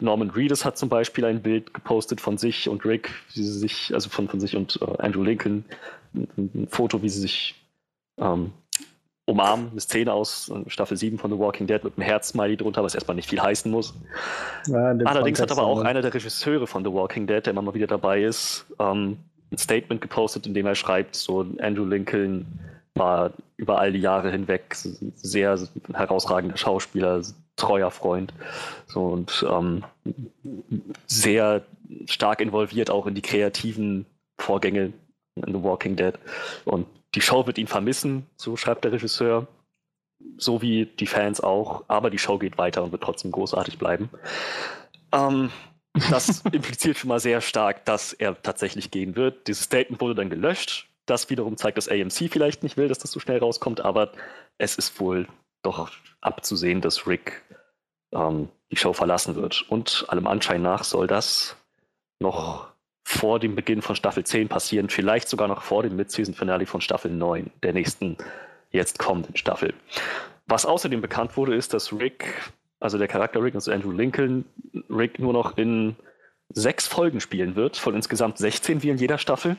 Norman 0.01 0.31
Reedus 0.31 0.65
hat 0.65 0.79
zum 0.79 0.89
Beispiel 0.89 1.25
ein 1.25 1.43
Bild 1.43 1.75
gepostet 1.75 2.21
von 2.21 2.39
sich 2.39 2.69
und 2.69 2.85
Rick, 2.85 3.11
wie 3.33 3.43
sie 3.43 3.59
sich, 3.59 3.93
also 3.93 4.09
von, 4.09 4.29
von 4.29 4.41
sich 4.41 4.57
und 4.57 4.79
äh, 4.81 5.03
Andrew 5.03 5.23
Lincoln, 5.23 5.65
ein, 6.15 6.29
ein, 6.37 6.69
Foto, 6.69 7.03
wie 7.03 7.09
sie 7.09 7.21
sich 7.21 7.55
ähm, 8.19 8.53
umarmen, 9.27 9.71
eine 9.71 9.81
Szene 9.81 10.13
aus 10.13 10.51
äh, 10.51 10.69
Staffel 10.71 10.97
7 10.97 11.19
von 11.19 11.31
The 11.31 11.39
Walking 11.39 11.67
Dead 11.67 11.83
mit 11.83 11.97
einem 11.97 12.07
Herz-Smiley 12.07 12.57
drunter, 12.57 12.83
was 12.83 12.95
erstmal 12.95 13.17
nicht 13.17 13.29
viel 13.29 13.41
heißen 13.41 13.71
muss. 13.71 13.95
Ja, 14.67 14.91
Allerdings 15.05 15.41
hat 15.41 15.51
aber 15.51 15.65
auch 15.65 15.81
einer 15.81 16.03
der 16.03 16.15
Regisseure 16.15 16.67
von 16.67 16.85
The 16.85 16.93
Walking 16.93 17.27
Dead, 17.27 17.45
der 17.45 17.53
immer 17.53 17.63
mal 17.63 17.75
wieder 17.75 17.87
dabei 17.87 18.23
ist, 18.23 18.67
ähm, 18.79 19.19
ein 19.51 19.59
Statement 19.59 20.01
gepostet, 20.01 20.47
in 20.47 20.55
dem 20.55 20.67
er 20.67 20.75
schreibt, 20.75 21.17
so 21.17 21.47
Andrew 21.59 21.85
Lincoln 21.85 22.47
war 22.95 23.33
über 23.57 23.79
all 23.79 23.93
die 23.93 24.01
Jahre 24.01 24.31
hinweg 24.31 24.75
sehr 24.75 25.59
herausragender 25.93 26.57
Schauspieler, 26.57 27.23
treuer 27.57 27.91
Freund 27.91 28.33
so, 28.87 29.07
und 29.07 29.45
ähm, 29.49 29.85
sehr 31.07 31.63
stark 32.07 32.41
involviert 32.41 32.91
auch 32.91 33.07
in 33.07 33.15
die 33.15 33.23
kreativen 33.23 34.07
Vorgänge 34.39 34.93
in 35.37 35.53
The 35.53 35.63
Walking 35.63 35.97
Dead. 35.97 36.15
Und 36.65 36.87
die 37.15 37.21
Show 37.21 37.47
wird 37.47 37.59
ihn 37.59 37.67
vermissen, 37.67 38.27
so 38.37 38.57
schreibt 38.57 38.85
der 38.85 38.93
Regisseur, 38.93 39.47
so 40.37 40.63
wie 40.63 40.87
die 40.87 41.07
Fans 41.07 41.41
auch, 41.41 41.85
aber 41.89 42.11
die 42.11 42.19
Show 42.19 42.39
geht 42.39 42.59
weiter 42.59 42.83
und 42.83 42.93
wird 42.93 43.03
trotzdem 43.03 43.31
großartig 43.31 43.79
bleiben. 43.79 44.11
Ähm, 45.13 45.51
das 46.11 46.41
impliziert 46.53 46.99
schon 46.99 47.09
mal 47.09 47.21
sehr 47.21 47.41
stark, 47.41 47.85
dass 47.85 48.13
er 48.13 48.41
tatsächlich 48.41 48.91
gehen 48.91 49.15
wird. 49.15 49.47
Dieses 49.47 49.65
Statement 49.65 50.01
wurde 50.01 50.17
dann 50.17 50.31
gelöscht 50.31 50.89
das 51.07 51.31
wiederum 51.31 51.57
zeigt, 51.57 51.79
dass 51.79 51.89
AMC 51.89 52.31
vielleicht 52.31 52.63
nicht 52.63 52.77
will, 52.77 52.89
dass 52.89 52.99
das 52.99 53.13
so 53.13 53.21
schnell 53.21 53.39
rauskommt, 53.39 53.81
aber 53.81 54.13
es 54.59 54.77
ist 54.77 54.99
wohl 55.01 55.29
doch 55.63 55.91
abzusehen, 56.21 56.81
dass 56.81 57.07
Rick 57.07 57.43
ähm, 58.13 58.49
die 58.71 58.77
Show 58.77 58.93
verlassen 58.93 59.37
wird. 59.37 59.65
Und 59.69 60.07
allem 60.09 60.27
Anschein 60.27 60.63
nach 60.63 60.85
soll 60.85 61.07
das 61.07 61.57
noch 62.21 62.69
vor 63.05 63.39
dem 63.39 63.55
Beginn 63.55 63.83
von 63.83 63.97
Staffel 63.97 64.25
10 64.25 64.49
passieren, 64.49 64.89
vielleicht 64.89 65.29
sogar 65.29 65.47
noch 65.47 65.63
vor 65.63 65.83
dem 65.83 65.97
Mid-Season-Finale 65.97 66.67
von 66.67 66.81
Staffel 66.81 67.11
9, 67.11 67.51
der 67.63 67.75
nächsten 67.75 68.17
jetzt 68.71 68.99
kommenden 68.99 69.37
Staffel. 69.37 69.75
Was 70.47 70.65
außerdem 70.65 71.01
bekannt 71.01 71.37
wurde, 71.37 71.55
ist, 71.55 71.75
dass 71.75 71.93
Rick, 71.93 72.53
also 72.81 72.99
der 72.99 73.09
Charakter 73.09 73.43
Rick, 73.43 73.55
also 73.55 73.71
Andrew 73.71 73.93
Lincoln, 73.93 74.47
Rick 74.89 75.19
nur 75.19 75.33
noch 75.33 75.59
in 75.59 75.97
sechs 76.49 76.87
Folgen 76.87 77.21
spielen 77.21 77.57
wird, 77.57 77.77
von 77.77 77.95
insgesamt 77.95 78.39
16 78.39 78.83
wie 78.83 78.91
in 78.91 78.99
jeder 78.99 79.19
Staffel 79.19 79.57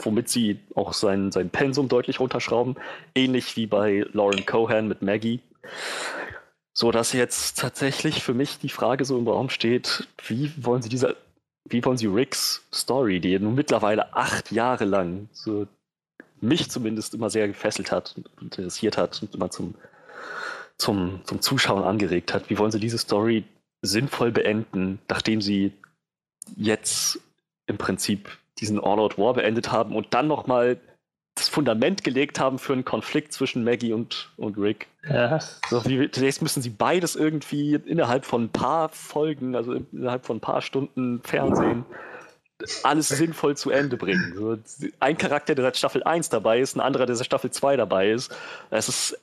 womit 0.00 0.28
sie 0.28 0.60
auch 0.74 0.92
sein, 0.92 1.32
sein 1.32 1.50
Pensum 1.50 1.88
deutlich 1.88 2.20
runterschrauben, 2.20 2.76
ähnlich 3.14 3.56
wie 3.56 3.66
bei 3.66 4.06
Lauren 4.12 4.46
Cohan 4.46 4.88
mit 4.88 5.02
Maggie. 5.02 5.40
So 6.72 6.90
dass 6.90 7.12
jetzt 7.12 7.58
tatsächlich 7.58 8.22
für 8.22 8.34
mich 8.34 8.58
die 8.58 8.68
Frage 8.68 9.04
so 9.04 9.16
im 9.18 9.28
Raum 9.28 9.48
steht, 9.48 10.08
wie 10.26 10.52
wollen 10.56 10.82
sie 10.82 10.88
diese, 10.88 11.16
wie 11.64 11.84
wollen 11.84 11.96
sie 11.96 12.06
Ricks 12.06 12.66
Story, 12.72 13.20
die 13.20 13.38
nun 13.38 13.54
mittlerweile 13.54 14.14
acht 14.14 14.50
Jahre 14.50 14.84
lang 14.84 15.28
so 15.32 15.66
mich 16.40 16.70
zumindest 16.70 17.14
immer 17.14 17.30
sehr 17.30 17.46
gefesselt 17.48 17.90
hat 17.90 18.14
und 18.16 18.58
interessiert 18.58 18.98
hat 18.98 19.22
und 19.22 19.34
immer 19.34 19.50
zum, 19.50 19.74
zum, 20.76 21.20
zum 21.24 21.40
Zuschauen 21.40 21.84
angeregt 21.84 22.34
hat, 22.34 22.50
wie 22.50 22.58
wollen 22.58 22.72
sie 22.72 22.80
diese 22.80 22.98
Story 22.98 23.44
sinnvoll 23.82 24.32
beenden, 24.32 24.98
nachdem 25.08 25.40
sie 25.40 25.72
jetzt 26.56 27.20
im 27.66 27.78
Prinzip 27.78 28.30
diesen 28.64 28.82
All-Out 28.82 29.18
War 29.18 29.34
beendet 29.34 29.70
haben 29.70 29.94
und 29.94 30.14
dann 30.14 30.26
nochmal 30.26 30.78
das 31.34 31.48
Fundament 31.48 32.04
gelegt 32.04 32.38
haben 32.38 32.58
für 32.58 32.72
einen 32.72 32.84
Konflikt 32.84 33.32
zwischen 33.32 33.64
Maggie 33.64 33.92
und, 33.92 34.30
und 34.36 34.56
Rick. 34.56 34.86
Ja. 35.08 35.40
So, 35.68 35.84
wie, 35.84 35.96
jetzt 35.96 36.42
müssen 36.42 36.62
sie 36.62 36.70
beides 36.70 37.16
irgendwie 37.16 37.74
innerhalb 37.74 38.24
von 38.24 38.44
ein 38.44 38.48
paar 38.50 38.88
Folgen, 38.88 39.56
also 39.56 39.72
innerhalb 39.92 40.24
von 40.26 40.36
ein 40.36 40.40
paar 40.40 40.62
Stunden 40.62 41.20
Fernsehen, 41.22 41.84
alles 42.84 43.08
sinnvoll 43.08 43.56
zu 43.56 43.70
Ende 43.70 43.96
bringen. 43.96 44.32
So, 44.36 44.56
ein 45.00 45.18
Charakter, 45.18 45.56
der 45.56 45.64
seit 45.64 45.76
Staffel 45.76 46.04
1 46.04 46.28
dabei 46.28 46.60
ist, 46.60 46.76
ein 46.76 46.80
anderer, 46.80 47.04
der 47.04 47.16
seit 47.16 47.26
Staffel 47.26 47.50
2 47.50 47.76
dabei 47.76 48.10
ist. 48.10 48.34
Es 48.70 48.88
ist 48.88 49.20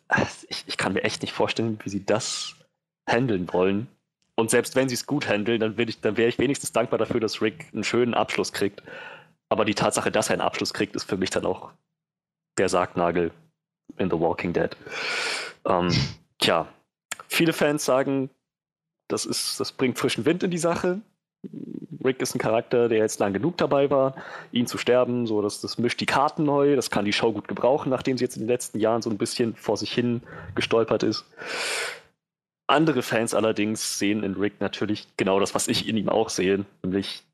ich, 0.49 0.65
ich 0.67 0.77
kann 0.77 0.93
mir 0.93 1.03
echt 1.03 1.21
nicht 1.21 1.33
vorstellen, 1.33 1.79
wie 1.83 1.89
sie 1.89 2.05
das 2.05 2.55
handeln 3.07 3.51
wollen. 3.53 3.87
Und 4.35 4.49
selbst 4.49 4.75
wenn 4.75 4.89
sie 4.89 4.95
es 4.95 5.05
gut 5.05 5.27
handeln, 5.27 5.59
dann, 5.59 5.75
dann 5.75 6.17
wäre 6.17 6.29
ich 6.29 6.39
wenigstens 6.39 6.71
dankbar 6.71 6.97
dafür, 6.99 7.19
dass 7.19 7.41
Rick 7.41 7.67
einen 7.73 7.83
schönen 7.83 8.13
Abschluss 8.13 8.51
kriegt. 8.51 8.81
Aber 9.51 9.65
die 9.65 9.75
Tatsache, 9.75 10.13
dass 10.13 10.29
er 10.29 10.35
einen 10.35 10.41
Abschluss 10.41 10.73
kriegt, 10.73 10.95
ist 10.95 11.03
für 11.03 11.17
mich 11.17 11.29
dann 11.29 11.45
auch 11.45 11.71
der 12.57 12.69
Sargnagel 12.69 13.31
in 13.97 14.09
The 14.09 14.17
Walking 14.17 14.53
Dead. 14.53 14.77
Ähm, 15.65 15.93
tja, 16.39 16.69
viele 17.27 17.51
Fans 17.51 17.83
sagen, 17.83 18.29
das, 19.09 19.25
ist, 19.25 19.59
das 19.59 19.73
bringt 19.73 19.99
frischen 19.99 20.23
Wind 20.23 20.43
in 20.43 20.51
die 20.51 20.57
Sache. 20.57 21.01
Rick 22.01 22.21
ist 22.21 22.33
ein 22.33 22.39
Charakter, 22.39 22.87
der 22.87 22.99
jetzt 22.99 23.19
lang 23.19 23.33
genug 23.33 23.57
dabei 23.57 23.91
war, 23.91 24.15
ihn 24.53 24.67
zu 24.67 24.77
sterben, 24.77 25.27
so 25.27 25.41
dass 25.41 25.59
das 25.59 25.77
mischt 25.77 25.99
die 25.99 26.05
Karten 26.05 26.45
neu, 26.45 26.77
das 26.77 26.89
kann 26.89 27.03
die 27.03 27.11
Show 27.11 27.33
gut 27.33 27.49
gebrauchen, 27.49 27.89
nachdem 27.89 28.17
sie 28.17 28.23
jetzt 28.23 28.37
in 28.37 28.43
den 28.43 28.49
letzten 28.49 28.79
Jahren 28.79 29.01
so 29.01 29.09
ein 29.09 29.17
bisschen 29.17 29.57
vor 29.57 29.75
sich 29.75 29.91
hin 29.91 30.23
gestolpert 30.55 31.03
ist. 31.03 31.25
Andere 32.67 33.01
Fans 33.01 33.33
allerdings 33.33 33.99
sehen 33.99 34.23
in 34.23 34.35
Rick 34.35 34.61
natürlich 34.61 35.09
genau 35.17 35.41
das, 35.41 35.53
was 35.53 35.67
ich 35.67 35.89
in 35.89 35.97
ihm 35.97 36.07
auch 36.07 36.29
sehe, 36.29 36.63
nämlich 36.83 37.25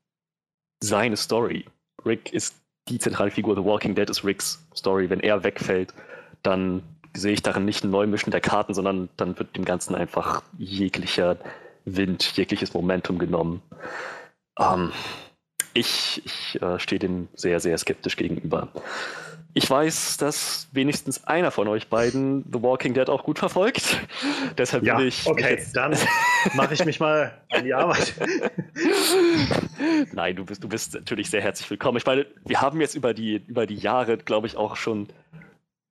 seine 0.82 1.16
Story. 1.16 1.64
Rick 2.08 2.32
ist 2.32 2.56
die 2.88 2.98
zentrale 2.98 3.30
Figur. 3.30 3.54
The 3.54 3.64
Walking 3.64 3.94
Dead 3.94 4.08
ist 4.08 4.24
Ricks 4.24 4.66
Story. 4.74 5.08
Wenn 5.10 5.20
er 5.20 5.44
wegfällt, 5.44 5.94
dann 6.42 6.82
sehe 7.14 7.32
ich 7.32 7.42
darin 7.42 7.64
nicht 7.64 7.84
ein 7.84 7.90
Neumischen 7.90 8.30
der 8.30 8.40
Karten, 8.40 8.74
sondern 8.74 9.08
dann 9.16 9.38
wird 9.38 9.56
dem 9.56 9.64
Ganzen 9.64 9.94
einfach 9.94 10.42
jeglicher 10.56 11.36
Wind, 11.84 12.36
jegliches 12.36 12.74
Momentum 12.74 13.18
genommen. 13.18 13.62
Ähm, 14.58 14.92
ich, 15.74 16.22
ich 16.24 16.62
äh, 16.62 16.78
stehe 16.78 16.98
dem 16.98 17.28
sehr, 17.34 17.60
sehr 17.60 17.76
skeptisch 17.78 18.16
gegenüber. 18.16 18.68
Ich 19.58 19.68
weiß, 19.68 20.18
dass 20.18 20.68
wenigstens 20.70 21.24
einer 21.24 21.50
von 21.50 21.66
euch 21.66 21.88
beiden 21.88 22.44
The 22.44 22.62
Walking 22.62 22.94
Dead 22.94 23.08
auch 23.08 23.24
gut 23.24 23.40
verfolgt. 23.40 23.98
Deshalb 24.56 24.84
ja, 24.84 24.96
will 24.96 25.08
ich. 25.08 25.26
Okay, 25.26 25.60
dann 25.74 25.96
mache 26.54 26.74
ich 26.74 26.84
mich 26.84 27.00
mal 27.00 27.36
an 27.50 27.64
die 27.64 27.74
Arbeit. 27.74 28.14
Nein, 30.12 30.36
du 30.36 30.44
bist, 30.44 30.62
du 30.62 30.68
bist 30.68 30.94
natürlich 30.94 31.28
sehr 31.28 31.40
herzlich 31.40 31.68
willkommen. 31.68 31.98
Ich 31.98 32.06
meine, 32.06 32.26
wir 32.44 32.60
haben 32.60 32.80
jetzt 32.80 32.94
über 32.94 33.14
die, 33.14 33.42
über 33.48 33.66
die 33.66 33.74
Jahre, 33.74 34.16
glaube 34.16 34.46
ich, 34.46 34.56
auch 34.56 34.76
schon 34.76 35.08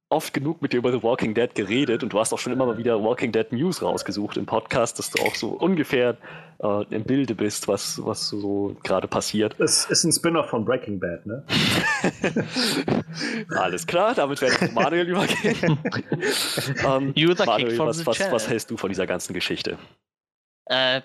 oft 0.09 0.33
genug 0.33 0.61
mit 0.61 0.73
dir 0.73 0.77
über 0.77 0.91
The 0.91 1.03
Walking 1.03 1.33
Dead 1.33 1.53
geredet 1.53 2.01
und 2.01 2.13
du 2.13 2.19
hast 2.19 2.31
auch 2.33 2.39
schon 2.39 2.53
immer 2.53 2.65
mal 2.65 2.77
wieder 2.77 3.03
Walking 3.03 3.31
Dead 3.31 3.51
News 3.51 3.81
rausgesucht 3.81 4.37
im 4.37 4.45
Podcast, 4.45 4.99
dass 4.99 5.09
du 5.11 5.21
auch 5.23 5.35
so 5.35 5.49
ungefähr 5.49 6.17
äh, 6.59 6.85
im 6.95 7.03
Bilde 7.03 7.35
bist, 7.35 7.67
was, 7.67 8.03
was 8.03 8.29
so 8.29 8.75
gerade 8.83 9.07
passiert. 9.07 9.59
Es 9.59 9.85
ist 9.85 10.05
ein 10.05 10.13
Spin-off 10.13 10.49
von 10.49 10.63
Breaking 10.63 10.99
Bad, 10.99 11.25
ne? 11.25 11.43
Alles 13.57 13.85
klar, 13.85 14.15
damit 14.15 14.41
werde 14.41 14.55
ich 14.55 14.69
zu 14.69 14.73
Manuel 14.73 15.09
übergehen. 15.09 15.77
ähm, 16.85 17.13
Manuel, 17.45 17.79
was, 17.79 18.05
was, 18.05 18.31
was 18.31 18.49
hältst 18.49 18.71
du 18.71 18.77
von 18.77 18.89
dieser 18.89 19.07
ganzen 19.07 19.33
Geschichte? 19.33 19.77
Äh, 20.65 21.01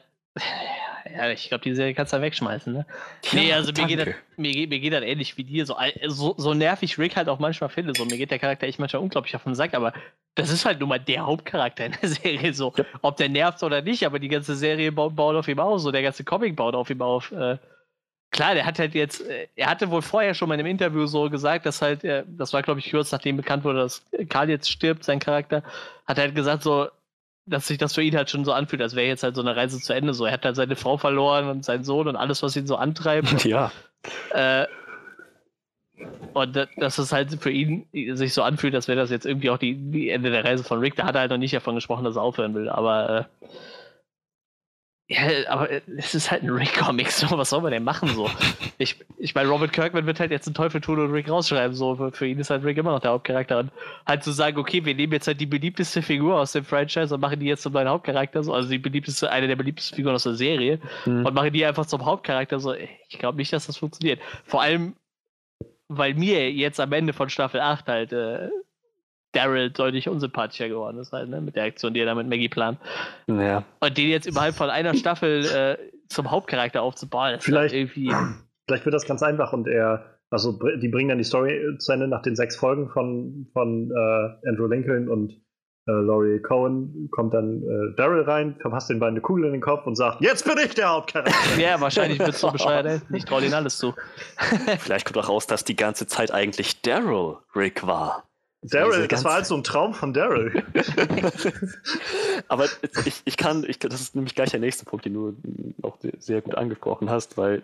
ja, 1.14 1.30
ich 1.30 1.48
glaube, 1.48 1.62
die 1.62 1.74
Serie 1.74 1.94
kannst 1.94 2.12
du 2.12 2.16
da 2.16 2.22
wegschmeißen, 2.22 2.72
ne? 2.72 2.86
Ja, 3.24 3.38
nee, 3.38 3.52
also 3.52 3.72
mir 3.72 3.86
geht, 3.86 3.98
das, 3.98 4.08
mir, 4.36 4.68
mir 4.68 4.80
geht 4.80 4.92
das 4.92 5.02
ähnlich 5.02 5.36
wie 5.36 5.44
dir. 5.44 5.66
So, 5.66 5.76
so, 6.06 6.34
so 6.38 6.54
nervig 6.54 6.98
Rick 6.98 7.16
halt 7.16 7.28
auch 7.28 7.38
manchmal 7.38 7.70
finde. 7.70 7.92
So, 7.96 8.04
mir 8.04 8.16
geht 8.16 8.30
der 8.30 8.38
Charakter 8.38 8.66
echt 8.66 8.78
manchmal 8.78 9.02
unglaublich 9.02 9.36
auf 9.36 9.44
den 9.44 9.54
Sack, 9.54 9.74
aber 9.74 9.92
das 10.34 10.50
ist 10.50 10.64
halt 10.64 10.80
nun 10.80 10.88
mal 10.88 10.98
der 10.98 11.26
Hauptcharakter 11.26 11.86
in 11.86 11.94
der 12.00 12.08
Serie. 12.08 12.54
So, 12.54 12.72
ja. 12.76 12.84
ob 13.02 13.16
der 13.16 13.28
nervt 13.28 13.62
oder 13.62 13.82
nicht, 13.82 14.04
aber 14.06 14.18
die 14.18 14.28
ganze 14.28 14.56
Serie 14.56 14.92
baut, 14.92 15.14
baut 15.16 15.36
auf 15.36 15.48
ihm 15.48 15.58
auf, 15.58 15.80
so 15.80 15.90
der 15.90 16.02
ganze 16.02 16.24
Comic 16.24 16.56
baut 16.56 16.74
auf 16.74 16.90
ihm 16.90 17.02
auf. 17.02 17.30
Äh, 17.32 17.58
klar, 18.30 18.54
der 18.54 18.64
hat 18.64 18.78
halt 18.78 18.94
jetzt, 18.94 19.20
äh, 19.28 19.48
er 19.54 19.68
hatte 19.68 19.90
wohl 19.90 20.02
vorher 20.02 20.34
schon 20.34 20.48
mal 20.48 20.54
in 20.54 20.60
einem 20.60 20.70
Interview 20.70 21.06
so 21.06 21.30
gesagt, 21.30 21.66
dass 21.66 21.82
halt, 21.82 22.02
äh, 22.02 22.24
das 22.26 22.52
war 22.52 22.62
glaube 22.62 22.80
ich 22.80 22.90
kurz 22.90 23.12
nachdem 23.12 23.36
bekannt 23.36 23.62
wurde, 23.64 23.80
dass 23.80 24.04
Karl 24.28 24.50
jetzt 24.50 24.70
stirbt, 24.70 25.04
sein 25.04 25.20
Charakter, 25.20 25.62
hat 26.06 26.18
er 26.18 26.24
halt 26.24 26.34
gesagt 26.34 26.62
so, 26.62 26.88
dass 27.46 27.66
sich 27.66 27.78
das 27.78 27.94
für 27.94 28.02
ihn 28.02 28.16
halt 28.16 28.30
schon 28.30 28.44
so 28.44 28.52
anfühlt, 28.52 28.82
als 28.82 28.94
wäre 28.94 29.08
jetzt 29.08 29.22
halt 29.22 29.34
so 29.34 29.42
eine 29.42 29.56
Reise 29.56 29.78
zu 29.80 29.92
Ende. 29.92 30.14
So, 30.14 30.24
er 30.24 30.32
hat 30.32 30.44
halt 30.44 30.56
seine 30.56 30.76
Frau 30.76 30.96
verloren 30.96 31.48
und 31.48 31.64
seinen 31.64 31.84
Sohn 31.84 32.08
und 32.08 32.16
alles, 32.16 32.42
was 32.42 32.56
ihn 32.56 32.66
so 32.66 32.76
antreibt. 32.76 33.44
Ja. 33.52 33.72
Äh, 34.30 34.66
und 36.32 36.68
dass 36.76 36.98
es 36.98 37.12
halt 37.12 37.30
für 37.40 37.50
ihn 37.50 37.86
sich 37.92 38.32
so 38.32 38.42
anfühlt, 38.42 38.74
als 38.74 38.88
wäre 38.88 38.98
das 38.98 39.10
jetzt 39.10 39.26
irgendwie 39.26 39.50
auch 39.50 39.58
die, 39.58 39.74
die, 39.74 40.08
Ende 40.08 40.30
der 40.30 40.44
Reise 40.44 40.64
von 40.64 40.78
Rick. 40.78 40.96
Da 40.96 41.04
hat 41.04 41.14
er 41.14 41.22
halt 41.22 41.30
noch 41.30 41.38
nicht 41.38 41.54
davon 41.54 41.74
gesprochen, 41.74 42.04
dass 42.04 42.16
er 42.16 42.22
aufhören 42.22 42.54
will. 42.54 42.68
Aber 42.68 43.28
äh, 43.42 43.46
ja, 45.12 45.48
aber 45.48 45.68
es 45.96 46.14
ist 46.14 46.30
halt 46.30 46.42
ein 46.42 46.50
Rick-Comic, 46.50 47.10
so, 47.10 47.36
was 47.36 47.50
soll 47.50 47.60
man 47.60 47.72
denn 47.72 47.84
machen, 47.84 48.08
so? 48.08 48.30
Ich, 48.78 48.96
ich 49.18 49.34
meine, 49.34 49.48
Robert 49.48 49.72
Kirkman 49.72 50.06
wird 50.06 50.20
halt 50.20 50.30
jetzt 50.30 50.46
einen 50.46 50.54
Teufel 50.54 50.80
tun 50.80 50.98
und 50.98 51.12
Rick 51.12 51.28
rausschreiben, 51.28 51.76
so, 51.76 51.96
für, 51.96 52.12
für 52.12 52.26
ihn 52.26 52.38
ist 52.38 52.50
halt 52.50 52.64
Rick 52.64 52.78
immer 52.78 52.92
noch 52.92 53.00
der 53.00 53.10
Hauptcharakter 53.10 53.58
und 53.58 53.72
halt 54.06 54.24
zu 54.24 54.32
sagen, 54.32 54.58
okay, 54.58 54.84
wir 54.84 54.94
nehmen 54.94 55.12
jetzt 55.12 55.26
halt 55.26 55.40
die 55.40 55.46
beliebteste 55.46 56.00
Figur 56.00 56.40
aus 56.40 56.52
dem 56.52 56.64
Franchise 56.64 57.14
und 57.14 57.20
machen 57.20 57.40
die 57.40 57.46
jetzt 57.46 57.62
zum 57.62 57.72
neuen 57.72 57.88
Hauptcharakter, 57.88 58.42
so, 58.42 58.54
also 58.54 58.70
die 58.70 58.78
beliebteste, 58.78 59.30
eine 59.30 59.48
der 59.48 59.56
beliebtesten 59.56 59.96
Figuren 59.96 60.14
aus 60.14 60.22
der 60.22 60.34
Serie 60.34 60.80
mhm. 61.04 61.26
und 61.26 61.34
machen 61.34 61.52
die 61.52 61.64
einfach 61.64 61.86
zum 61.86 62.04
Hauptcharakter, 62.04 62.58
so, 62.58 62.72
ich 62.74 63.18
glaube 63.18 63.38
nicht, 63.38 63.52
dass 63.52 63.66
das 63.66 63.76
funktioniert. 63.76 64.20
Vor 64.44 64.62
allem, 64.62 64.94
weil 65.88 66.14
mir 66.14 66.50
jetzt 66.50 66.80
am 66.80 66.92
Ende 66.92 67.12
von 67.12 67.28
Staffel 67.28 67.60
8 67.60 67.86
halt, 67.88 68.12
äh, 68.12 68.48
Daryl 69.32 69.70
deutlich 69.70 70.08
unsympathischer 70.08 70.68
geworden 70.68 70.98
ist 70.98 71.12
halt, 71.12 71.28
ne, 71.28 71.40
mit 71.40 71.56
der 71.56 71.64
Aktion, 71.64 71.94
die 71.94 72.00
er 72.00 72.06
da 72.06 72.14
mit 72.14 72.28
Maggie 72.28 72.48
plant. 72.48 72.78
Ja. 73.26 73.64
Und 73.80 73.98
den 73.98 74.08
jetzt 74.08 74.26
überhalb 74.26 74.54
von 74.54 74.70
einer 74.70 74.94
Staffel 74.94 75.44
äh, 75.44 75.76
zum 76.08 76.30
Hauptcharakter 76.30 76.82
aufzubauen, 76.82 77.34
ist 77.34 77.44
vielleicht, 77.44 77.74
halt 77.74 77.92
irgendwie. 77.92 78.12
Vielleicht 78.66 78.84
wird 78.84 78.94
das 78.94 79.06
ganz 79.06 79.22
einfach 79.22 79.52
und 79.52 79.66
er, 79.66 80.18
also 80.30 80.58
die 80.80 80.88
bringen 80.88 81.08
dann 81.08 81.18
die 81.18 81.24
Story 81.24 81.76
zu 81.78 81.92
Ende 81.92 82.08
nach 82.08 82.22
den 82.22 82.36
sechs 82.36 82.56
Folgen 82.56 82.88
von, 82.90 83.48
von 83.52 83.90
äh, 83.90 84.48
Andrew 84.48 84.66
Lincoln 84.66 85.08
und 85.08 85.32
äh, 85.88 85.92
Laurie 85.92 86.40
Cohen 86.40 87.08
kommt 87.10 87.34
dann 87.34 87.62
äh, 87.62 87.96
Daryl 87.96 88.22
rein, 88.22 88.56
verpasst 88.60 88.88
den 88.88 89.00
beiden 89.00 89.14
eine 89.14 89.20
Kugel 89.20 89.46
in 89.46 89.52
den 89.52 89.60
Kopf 89.60 89.84
und 89.84 89.96
sagt, 89.96 90.20
jetzt 90.20 90.44
bin 90.44 90.54
ich 90.64 90.74
der 90.74 90.90
Hauptcharakter. 90.90 91.58
ja, 91.58 91.80
wahrscheinlich 91.80 92.20
wird 92.20 92.30
es 92.30 92.40
so 92.40 92.52
bescheuert. 92.52 93.02
Ich 93.12 93.24
traue 93.24 93.40
denen 93.40 93.54
alles 93.54 93.78
zu. 93.78 93.92
Vielleicht 94.78 95.06
kommt 95.06 95.18
auch 95.18 95.28
raus, 95.28 95.48
dass 95.48 95.64
die 95.64 95.74
ganze 95.74 96.06
Zeit 96.06 96.32
eigentlich 96.32 96.82
Daryl 96.82 97.38
Rick 97.56 97.84
war. 97.84 98.28
Daryl, 98.62 99.08
das 99.08 99.24
war 99.24 99.34
halt 99.34 99.46
so 99.46 99.56
ein 99.56 99.64
Traum 99.64 99.92
von 99.92 100.12
Daryl. 100.12 100.62
Aber 102.48 102.66
ich, 103.04 103.22
ich 103.24 103.36
kann, 103.36 103.64
ich, 103.66 103.80
das 103.80 104.00
ist 104.00 104.14
nämlich 104.14 104.36
gleich 104.36 104.50
der 104.50 104.60
nächste 104.60 104.84
Punkt, 104.84 105.04
den 105.04 105.14
du 105.14 105.36
auch 105.82 105.98
sehr 106.18 106.42
gut 106.42 106.54
angesprochen 106.54 107.10
hast, 107.10 107.36
weil 107.36 107.62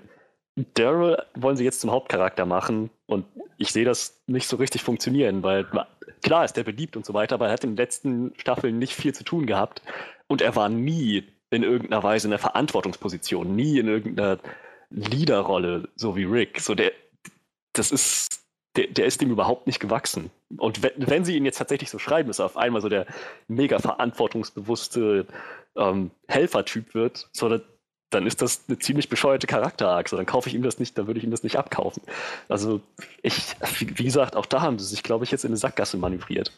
Daryl 0.75 1.23
wollen 1.35 1.57
sie 1.57 1.65
jetzt 1.65 1.81
zum 1.81 1.93
Hauptcharakter 1.93 2.47
machen 2.47 2.91
und 3.07 3.27
ich 3.59 3.71
sehe 3.71 3.85
das 3.85 4.21
nicht 4.27 4.49
so 4.49 4.57
richtig 4.57 4.83
funktionieren, 4.83 5.45
weil 5.45 5.67
klar 6.23 6.45
ist 6.45 6.57
der 6.57 6.65
beliebt 6.65 6.97
und 6.97 7.07
so 7.07 7.15
weiter, 7.15 7.37
aber 7.37 7.47
er 7.47 7.53
hat 7.53 7.65
in 7.65 7.71
den 7.71 7.77
letzten 7.77 8.33
Staffeln 8.37 8.79
nicht 8.79 8.95
viel 8.95 9.15
zu 9.15 9.23
tun 9.23 9.47
gehabt 9.47 9.83
und 10.27 10.43
er 10.43 10.57
war 10.57 10.69
nie 10.69 11.29
in 11.51 11.63
irgendeiner 11.63 12.03
Weise 12.03 12.27
in 12.27 12.31
der 12.31 12.41
Verantwortungsposition, 12.41 13.55
nie 13.55 13.79
in 13.79 13.87
irgendeiner 13.87 14.39
Leaderrolle, 14.91 15.89
so 15.95 16.17
wie 16.17 16.25
Rick. 16.25 16.61
So 16.61 16.75
der, 16.75 16.93
das 17.73 17.93
ist 17.93 18.48
der, 18.79 18.87
der 18.87 19.07
ist 19.07 19.21
dem 19.21 19.31
überhaupt 19.31 19.67
nicht 19.67 19.81
gewachsen. 19.81 20.31
Und 20.57 20.83
wenn, 20.83 20.93
wenn 20.97 21.25
sie 21.25 21.37
ihn 21.37 21.45
jetzt 21.45 21.59
tatsächlich 21.59 21.91
so 21.91 21.99
schreiben, 21.99 22.29
dass 22.29 22.39
er 22.39 22.47
auf 22.47 22.57
einmal 22.57 22.81
so 22.81 22.89
der 22.89 23.07
mega 23.49 23.81
verantwortungsbewusste 23.81 25.27
ähm, 25.77 26.13
Helfertyp 26.29 26.95
wird, 26.95 27.29
so, 27.33 27.61
dann 28.11 28.27
ist 28.27 28.41
das 28.41 28.65
eine 28.69 28.79
ziemlich 28.79 29.09
bescheuerte 29.09 29.49
Charakterachse. 29.49 30.15
Dann 30.15 30.27
kaufe 30.27 30.49
ich 30.49 30.55
ihm 30.55 30.63
das 30.63 30.79
nicht, 30.79 30.97
dann 30.97 31.09
würde 31.09 31.19
ich 31.19 31.25
ihm 31.25 31.33
das 31.33 31.43
nicht 31.43 31.57
abkaufen. 31.57 32.03
Also 32.49 32.81
ich, 33.23 33.57
wie 33.81 34.05
gesagt, 34.05 34.37
auch 34.37 34.47
da 34.47 34.63
haben 34.63 34.79
sie 34.79 34.87
sich, 34.87 35.03
glaube 35.03 35.25
ich, 35.25 35.33
jetzt 35.33 35.45
in 35.45 35.51
eine 35.51 35.57
Sackgasse 35.57 35.97
manövriert. 35.97 36.53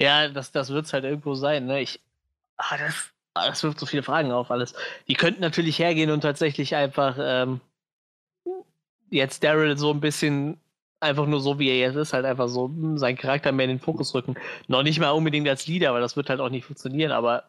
Ja, 0.00 0.28
das, 0.28 0.52
das 0.52 0.68
wird 0.68 0.84
es 0.84 0.92
halt 0.92 1.04
irgendwo 1.04 1.34
sein. 1.34 1.64
Ne? 1.64 1.80
Ich, 1.80 1.98
ah, 2.58 2.76
das, 2.76 3.10
ah, 3.32 3.48
das 3.48 3.62
wirft 3.64 3.80
so 3.80 3.86
viele 3.86 4.02
Fragen 4.02 4.32
auf 4.32 4.50
alles. 4.50 4.74
Die 5.08 5.14
könnten 5.14 5.40
natürlich 5.40 5.78
hergehen 5.78 6.10
und 6.10 6.20
tatsächlich 6.20 6.76
einfach 6.76 7.16
ähm, 7.18 7.60
jetzt 9.10 9.42
Daryl 9.44 9.76
so 9.78 9.92
ein 9.92 10.00
bisschen 10.00 10.58
einfach 11.00 11.26
nur 11.26 11.40
so, 11.40 11.58
wie 11.58 11.68
er 11.68 11.78
jetzt 11.78 11.96
ist, 11.96 12.12
halt 12.12 12.24
einfach 12.24 12.48
so 12.48 12.66
hm, 12.66 12.98
seinen 12.98 13.16
Charakter 13.16 13.52
mehr 13.52 13.64
in 13.64 13.70
den 13.70 13.80
Fokus 13.80 14.14
rücken. 14.14 14.34
Noch 14.66 14.82
nicht 14.82 14.98
mal 14.98 15.10
unbedingt 15.10 15.48
als 15.48 15.66
Leader, 15.66 15.94
weil 15.94 16.00
das 16.00 16.16
wird 16.16 16.30
halt 16.30 16.40
auch 16.40 16.50
nicht 16.50 16.64
funktionieren, 16.64 17.12
aber 17.12 17.44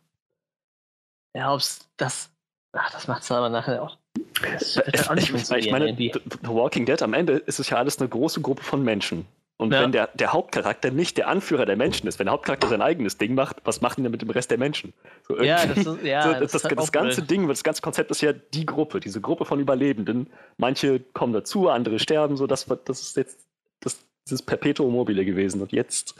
ja, 1.36 1.54
ob's 1.54 1.90
das, 1.98 2.32
ach, 2.74 2.92
das 2.92 3.08
macht 3.08 3.24
es 3.24 3.32
aber 3.32 3.50
nachher 3.50 3.82
auch. 3.82 3.98
Das 4.42 4.76
wird 4.76 4.88
halt 4.88 5.10
auch 5.10 5.16
nicht 5.16 5.34
ich, 5.34 5.52
ich 5.66 5.72
meine, 5.72 5.96
The 5.96 6.14
Walking 6.44 6.86
Dead 6.86 7.02
am 7.02 7.14
Ende 7.14 7.34
ist 7.34 7.60
es 7.60 7.70
ja 7.70 7.78
alles 7.78 8.00
eine 8.00 8.10
große 8.10 8.42
Gruppe 8.42 8.64
von 8.64 8.84
Menschen. 8.84 9.26
Und 9.60 9.74
ja. 9.74 9.82
wenn 9.82 9.92
der, 9.92 10.08
der 10.14 10.32
Hauptcharakter 10.32 10.90
nicht 10.90 11.18
der 11.18 11.28
Anführer 11.28 11.66
der 11.66 11.76
Menschen 11.76 12.08
ist, 12.08 12.18
wenn 12.18 12.28
der 12.28 12.32
Hauptcharakter 12.32 12.70
sein 12.70 12.82
eigenes 12.82 13.18
Ding 13.18 13.36
macht, 13.36 13.58
was 13.66 13.82
machen 13.82 14.06
die 14.06 14.10
mit 14.10 14.22
dem 14.22 14.30
Rest 14.30 14.52
der 14.52 14.58
Menschen? 14.58 14.94
So 15.28 15.38
ja, 15.42 15.66
das, 15.66 15.86
ist, 15.86 16.02
ja, 16.02 16.22
so, 16.24 16.40
das, 16.40 16.52
das, 16.54 16.64
halt 16.64 16.80
das 16.80 16.92
ganze 16.94 17.22
blöd. 17.22 17.30
Ding, 17.30 17.48
das 17.50 17.62
ganze 17.62 17.82
Konzept 17.82 18.10
ist 18.10 18.22
ja 18.22 18.32
die 18.32 18.66
Gruppe, 18.66 19.02
diese 19.02 19.20
Gruppe 19.20 19.44
von 19.44 19.60
Überlebenden. 19.60 20.28
Manche 20.56 21.02
kommen 21.12 21.34
dazu, 21.34 21.68
andere 21.68 22.00
sterben, 22.00 22.38
so 22.38 22.48
das, 22.48 22.68
das 22.86 23.02
ist 23.02 23.18
jetzt 23.18 23.50
das, 23.82 24.00
das 24.24 24.32
ist 24.32 24.44
Perpetuum 24.44 24.94
mobile 24.94 25.26
gewesen. 25.26 25.62
Und 25.62 25.74
jetzt 25.74 26.16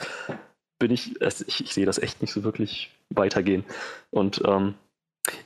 bin 0.78 0.92
ich, 0.92 1.22
also 1.22 1.46
ich, 1.48 1.64
ich 1.64 1.74
sehe 1.74 1.86
das 1.86 1.98
echt 1.98 2.22
nicht 2.22 2.34
so 2.34 2.44
wirklich 2.44 2.92
weitergehen. 3.10 3.64
Und 4.12 4.42
ähm, 4.46 4.74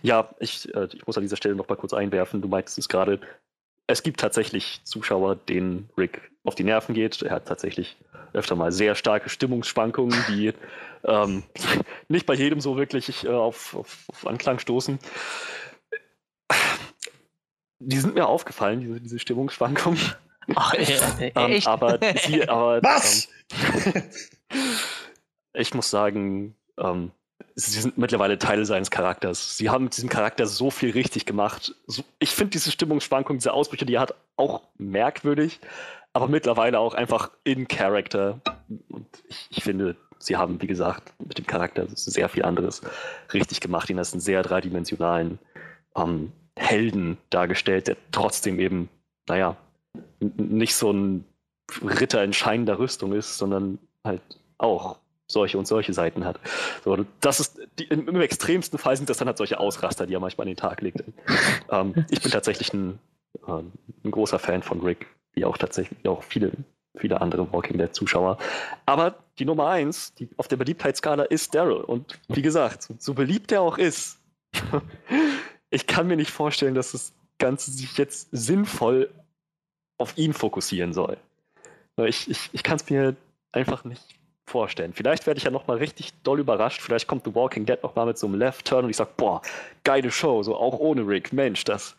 ja, 0.02 0.34
ich, 0.40 0.74
äh, 0.74 0.88
ich 0.92 1.06
muss 1.06 1.18
an 1.18 1.22
dieser 1.22 1.38
Stelle 1.38 1.54
noch 1.54 1.70
mal 1.70 1.76
kurz 1.76 1.94
einwerfen. 1.94 2.42
Du 2.42 2.48
meintest 2.48 2.80
es 2.80 2.90
gerade, 2.90 3.20
es 3.86 4.02
gibt 4.02 4.20
tatsächlich 4.20 4.82
Zuschauer, 4.84 5.36
denen 5.36 5.92
Rick 5.96 6.33
auf 6.44 6.56
die 6.56 6.64
Nerven 6.64 6.94
geht. 6.94 7.22
Er 7.22 7.32
hat 7.32 7.48
tatsächlich 7.48 7.98
öfter 8.34 8.56
mal 8.56 8.72
sehr 8.72 8.96
starke 8.96 9.30
Stimmungsschwankungen, 9.30 10.18
die 10.30 10.54
ähm, 11.04 11.44
nicht 12.08 12.26
bei 12.26 12.34
jedem 12.34 12.62
so 12.62 12.78
wirklich 12.78 13.26
äh, 13.26 13.30
auf, 13.30 13.76
auf, 13.76 14.06
auf, 14.08 14.28
Anklang 14.28 14.60
stoßen. 14.60 15.00
Die 17.80 17.98
sind 17.98 18.16
mir 18.16 18.28
aufgefallen, 18.28 18.82
diese, 18.82 19.02
diese 19.02 19.20
Stimmungsschwankungen. 19.20 20.00
Ach, 20.56 20.74
äh, 20.74 21.32
ähm, 21.36 21.62
aber, 21.66 22.00
sie, 22.26 22.48
aber 22.48 22.82
Was? 22.84 23.30
Ähm, 23.52 24.04
ich 25.54 25.74
muss 25.74 25.90
sagen, 25.90 26.56
ähm, 26.78 27.12
sie 27.56 27.80
sind 27.80 27.98
mittlerweile 27.98 28.40
Teile 28.40 28.66
seines 28.66 28.90
Charakters. 28.90 29.58
Sie 29.58 29.70
haben 29.70 29.86
mit 29.86 29.96
diesem 29.96 30.10
Charakter 30.10 30.46
so 30.48 30.72
viel 30.72 30.92
richtig 30.92 31.26
gemacht. 31.26 31.76
So, 31.88 32.04
ich 32.20 32.32
finde 32.32 32.52
diese 32.52 32.72
Stimmungsschwankungen, 32.72 33.40
diese 33.40 33.54
Ausbrüche, 33.54 33.86
die 33.86 33.96
er 33.96 34.02
hat, 34.02 34.16
auch 34.36 34.62
merkwürdig, 34.78 35.60
aber 36.14 36.28
mittlerweile 36.28 36.80
auch 36.80 36.94
einfach 36.94 37.32
in 37.44 37.68
Character. 37.68 38.40
Und 38.90 39.08
ich, 39.28 39.48
ich 39.50 39.64
finde, 39.64 39.96
sie 40.20 40.38
haben, 40.38 40.62
wie 40.62 40.68
gesagt, 40.68 41.14
mit 41.20 41.38
dem 41.38 41.46
Charakter 41.46 41.88
sehr 41.90 42.30
viel 42.30 42.46
anderes 42.46 42.82
richtig 43.34 43.60
gemacht, 43.60 43.90
ihn 43.90 44.00
als 44.00 44.14
einen 44.14 44.22
sehr 44.22 44.44
dreidimensionalen 44.44 45.40
ähm, 45.96 46.32
Helden 46.56 47.18
dargestellt, 47.30 47.88
der 47.88 47.98
trotzdem 48.12 48.60
eben, 48.60 48.90
naja, 49.28 49.58
nicht 50.20 50.76
so 50.76 50.92
ein 50.92 51.26
Ritter 51.82 52.24
in 52.24 52.34
scheinender 52.34 52.80
Rüstung 52.80 53.14
ist, 53.14 53.38
sondern 53.38 53.80
halt 54.04 54.22
auch 54.58 55.00
solche 55.28 55.58
und 55.58 55.68
solche 55.68 55.94
Seiten 55.94 56.26
hat. 56.26 56.40
So, 56.84 57.06
das 57.22 57.40
ist 57.40 57.60
die, 57.80 57.86
im, 57.86 58.08
im, 58.08 58.22
extremsten 58.22 58.78
Fall 58.78 58.96
sind 58.96 59.10
das 59.10 59.18
dann 59.18 59.28
halt 59.28 59.38
solche 59.38 59.60
Ausraster, 59.60 60.06
die 60.06 60.14
er 60.14 60.20
manchmal 60.20 60.46
an 60.46 60.50
den 60.50 60.58
Tag 60.58 60.82
legt. 60.82 61.04
ähm, 61.72 62.06
ich 62.10 62.22
bin 62.22 62.32
tatsächlich 62.32 62.74
ein, 62.74 63.00
äh, 63.48 63.52
ein, 64.04 64.12
großer 64.12 64.40
Fan 64.40 64.62
von 64.62 64.82
Rick, 64.82 65.08
wie 65.34 65.46
auch 65.46 65.58
tatsächlich 65.58 66.08
auch 66.08 66.24
viele, 66.24 66.52
viele 66.96 67.22
andere 67.22 67.52
Walking 67.52 67.78
Dead 67.78 67.94
Zuschauer. 67.94 68.38
Aber 68.86 69.16
die 69.40 69.46
Nummer 69.46 69.68
eins, 69.68 70.14
die 70.16 70.30
auf 70.38 70.48
der 70.48 70.58
Beliebtheitsskala 70.58 71.24
ist 71.24 71.56
Daryl. 71.56 71.82
Und 71.82 72.20
wie 72.28 72.42
gesagt, 72.42 72.84
so, 72.84 72.96
so 72.98 73.14
beliebt 73.14 73.52
er 73.52 73.62
auch 73.62 73.78
ist, 73.78 74.20
ich 75.70 75.88
kann 75.88 76.08
mir 76.08 76.16
nicht 76.16 76.32
vorstellen, 76.32 76.76
dass 76.76 76.92
das 76.92 77.14
Ganze 77.40 77.72
sich 77.72 77.98
jetzt 77.98 78.30
sinnvoll 78.32 79.10
auf 79.98 80.18
ihn 80.18 80.34
fokussieren 80.34 80.94
soll. 80.94 81.18
Ich, 81.98 82.30
ich, 82.30 82.50
ich 82.52 82.64
kann 82.64 82.78
es 82.78 82.90
mir 82.90 83.16
einfach 83.52 83.84
nicht 83.84 84.04
vorstellen. 84.46 84.94
Vielleicht 84.94 85.26
werde 85.26 85.38
ich 85.38 85.44
ja 85.44 85.52
nochmal 85.52 85.78
richtig 85.78 86.14
doll 86.24 86.40
überrascht. 86.40 86.82
Vielleicht 86.82 87.08
kommt 87.08 87.26
The 87.26 87.34
Walking 87.34 87.66
Dead 87.66 87.82
nochmal 87.82 88.08
mit 88.08 88.18
so 88.18 88.28
einem 88.28 88.36
Left 88.36 88.66
Turn 88.66 88.86
und 88.86 88.90
ich 88.90 88.98
sage, 88.98 89.12
boah, 89.16 89.42
geile 89.84 90.12
Show, 90.12 90.44
so 90.44 90.56
auch 90.56 90.78
ohne 90.80 91.08
Rick. 91.08 91.34
Mensch, 91.34 91.64
das, 91.64 91.96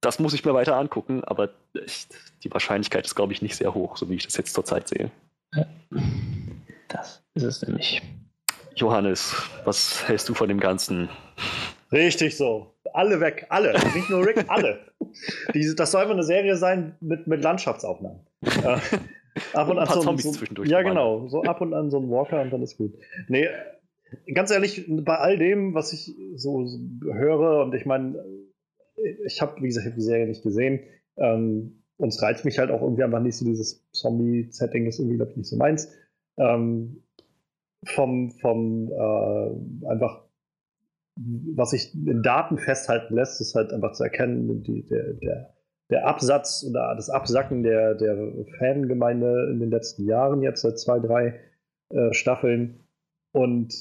das 0.00 0.18
muss 0.18 0.34
ich 0.34 0.44
mir 0.44 0.54
weiter 0.54 0.76
angucken. 0.76 1.24
Aber 1.24 1.50
ich, 1.74 2.06
die 2.42 2.52
Wahrscheinlichkeit 2.52 3.06
ist, 3.06 3.14
glaube 3.14 3.32
ich, 3.32 3.42
nicht 3.42 3.56
sehr 3.56 3.74
hoch, 3.74 3.96
so 3.96 4.08
wie 4.08 4.14
ich 4.14 4.24
das 4.24 4.36
jetzt 4.36 4.54
zurzeit 4.54 4.88
sehe. 4.88 5.10
Ja. 5.54 5.66
Das 6.88 7.22
ist 7.34 7.44
es 7.44 7.62
nämlich. 7.62 8.02
Johannes, 8.74 9.34
was 9.64 10.06
hältst 10.08 10.28
du 10.28 10.34
von 10.34 10.48
dem 10.48 10.60
Ganzen? 10.60 11.08
Richtig 11.90 12.36
so. 12.36 12.74
Alle 12.92 13.20
weg, 13.20 13.46
alle. 13.48 13.72
Nicht 13.94 14.10
nur 14.10 14.26
Rick, 14.26 14.44
alle. 14.48 14.78
Die, 15.54 15.74
das 15.74 15.90
soll 15.90 16.02
einfach 16.02 16.14
eine 16.14 16.22
Serie 16.22 16.56
sein 16.56 16.96
mit, 17.00 17.26
mit 17.26 17.42
Landschaftsaufnahmen. 17.42 18.20
Äh, 18.42 18.78
ab 19.52 19.68
und 19.68 19.78
an 19.78 19.86
so, 19.88 20.00
Zombies 20.00 20.24
so, 20.24 20.32
zwischendurch. 20.32 20.68
Ja, 20.68 20.82
genau. 20.82 21.28
So 21.28 21.42
ab 21.42 21.60
und 21.60 21.74
an 21.74 21.90
so 21.90 21.98
ein 21.98 22.10
Walker 22.10 22.40
und 22.40 22.50
dann 22.50 22.62
ist 22.62 22.76
gut. 22.76 22.94
Nee, 23.28 23.48
ganz 24.32 24.50
ehrlich, 24.50 24.84
bei 24.88 25.16
all 25.16 25.38
dem, 25.38 25.74
was 25.74 25.92
ich 25.92 26.14
so, 26.34 26.66
so 26.66 26.78
höre, 27.12 27.64
und 27.64 27.74
ich 27.74 27.84
meine, 27.84 28.24
ich 29.24 29.40
habe, 29.40 29.60
wie 29.60 29.66
gesagt, 29.66 29.86
hab 29.86 29.94
die 29.94 30.00
Serie 30.00 30.26
nicht 30.26 30.42
gesehen. 30.42 30.80
Ähm, 31.16 31.82
und 31.96 32.08
es 32.08 32.22
reizt 32.22 32.44
mich 32.44 32.58
halt 32.58 32.70
auch 32.70 32.80
irgendwie 32.82 33.02
einfach 33.02 33.20
nicht 33.20 33.36
so 33.36 33.44
dieses 33.44 33.84
Zombie-Setting, 33.92 34.86
ist 34.86 35.00
irgendwie, 35.00 35.16
glaube 35.16 35.32
ich, 35.32 35.36
nicht 35.36 35.48
so 35.48 35.56
meins. 35.56 35.92
Ähm, 36.38 37.02
vom, 37.84 38.30
vom 38.40 38.90
äh, 38.90 39.86
einfach, 39.88 40.24
was 41.16 41.70
sich 41.70 41.94
in 41.94 42.22
Daten 42.22 42.58
festhalten 42.58 43.14
lässt, 43.14 43.40
ist 43.40 43.54
halt 43.54 43.72
einfach 43.72 43.92
zu 43.92 44.04
erkennen, 44.04 44.62
die, 44.62 44.86
der, 44.86 45.14
der, 45.14 45.54
der 45.90 46.06
Absatz 46.06 46.64
oder 46.68 46.94
das 46.94 47.10
Absacken 47.10 47.62
der, 47.62 47.94
der 47.94 48.32
Fangemeinde 48.58 49.48
in 49.50 49.58
den 49.58 49.70
letzten 49.70 50.04
Jahren, 50.06 50.42
jetzt 50.42 50.62
seit 50.62 50.78
zwei, 50.78 51.00
drei 51.00 51.40
äh, 51.90 52.12
Staffeln. 52.12 52.80
Und 53.32 53.74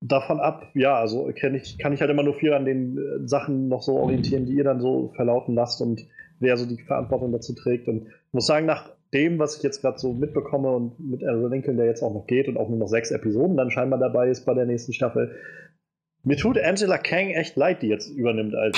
davon 0.00 0.40
ab, 0.40 0.70
ja, 0.74 0.98
also 0.98 1.30
kann 1.38 1.54
ich, 1.54 1.78
kann 1.78 1.92
ich 1.92 2.00
halt 2.00 2.10
immer 2.10 2.22
nur 2.22 2.34
viel 2.34 2.52
an 2.52 2.64
den 2.64 2.96
äh, 2.96 3.28
Sachen 3.28 3.68
noch 3.68 3.82
so 3.82 3.98
orientieren, 3.98 4.46
die 4.46 4.54
ihr 4.54 4.64
dann 4.64 4.80
so 4.80 5.12
verlauten 5.14 5.54
lasst 5.54 5.80
und 5.82 6.06
wer 6.38 6.56
so 6.56 6.66
die 6.66 6.82
Verantwortung 6.82 7.32
dazu 7.32 7.54
trägt. 7.54 7.86
Und 7.86 8.06
ich 8.06 8.32
muss 8.32 8.46
sagen, 8.46 8.66
nach 8.66 8.90
dem, 9.12 9.38
was 9.38 9.56
ich 9.56 9.62
jetzt 9.62 9.82
gerade 9.82 9.98
so 9.98 10.12
mitbekomme 10.12 10.70
und 10.70 10.98
mit 11.00 11.22
Aaron 11.24 11.50
Lincoln, 11.50 11.76
der 11.76 11.86
jetzt 11.86 12.02
auch 12.02 12.14
noch 12.14 12.26
geht 12.26 12.48
und 12.48 12.56
auch 12.56 12.68
nur 12.68 12.78
noch 12.78 12.88
sechs 12.88 13.10
Episoden 13.10 13.56
dann 13.56 13.70
scheinbar 13.70 13.98
dabei 13.98 14.28
ist 14.28 14.46
bei 14.46 14.54
der 14.54 14.66
nächsten 14.66 14.92
Staffel, 14.92 15.36
mir 16.22 16.36
tut 16.36 16.58
Angela 16.58 16.98
Kang 16.98 17.30
echt 17.30 17.56
leid, 17.56 17.82
die 17.82 17.88
jetzt 17.88 18.10
übernimmt 18.10 18.54
als, 18.54 18.76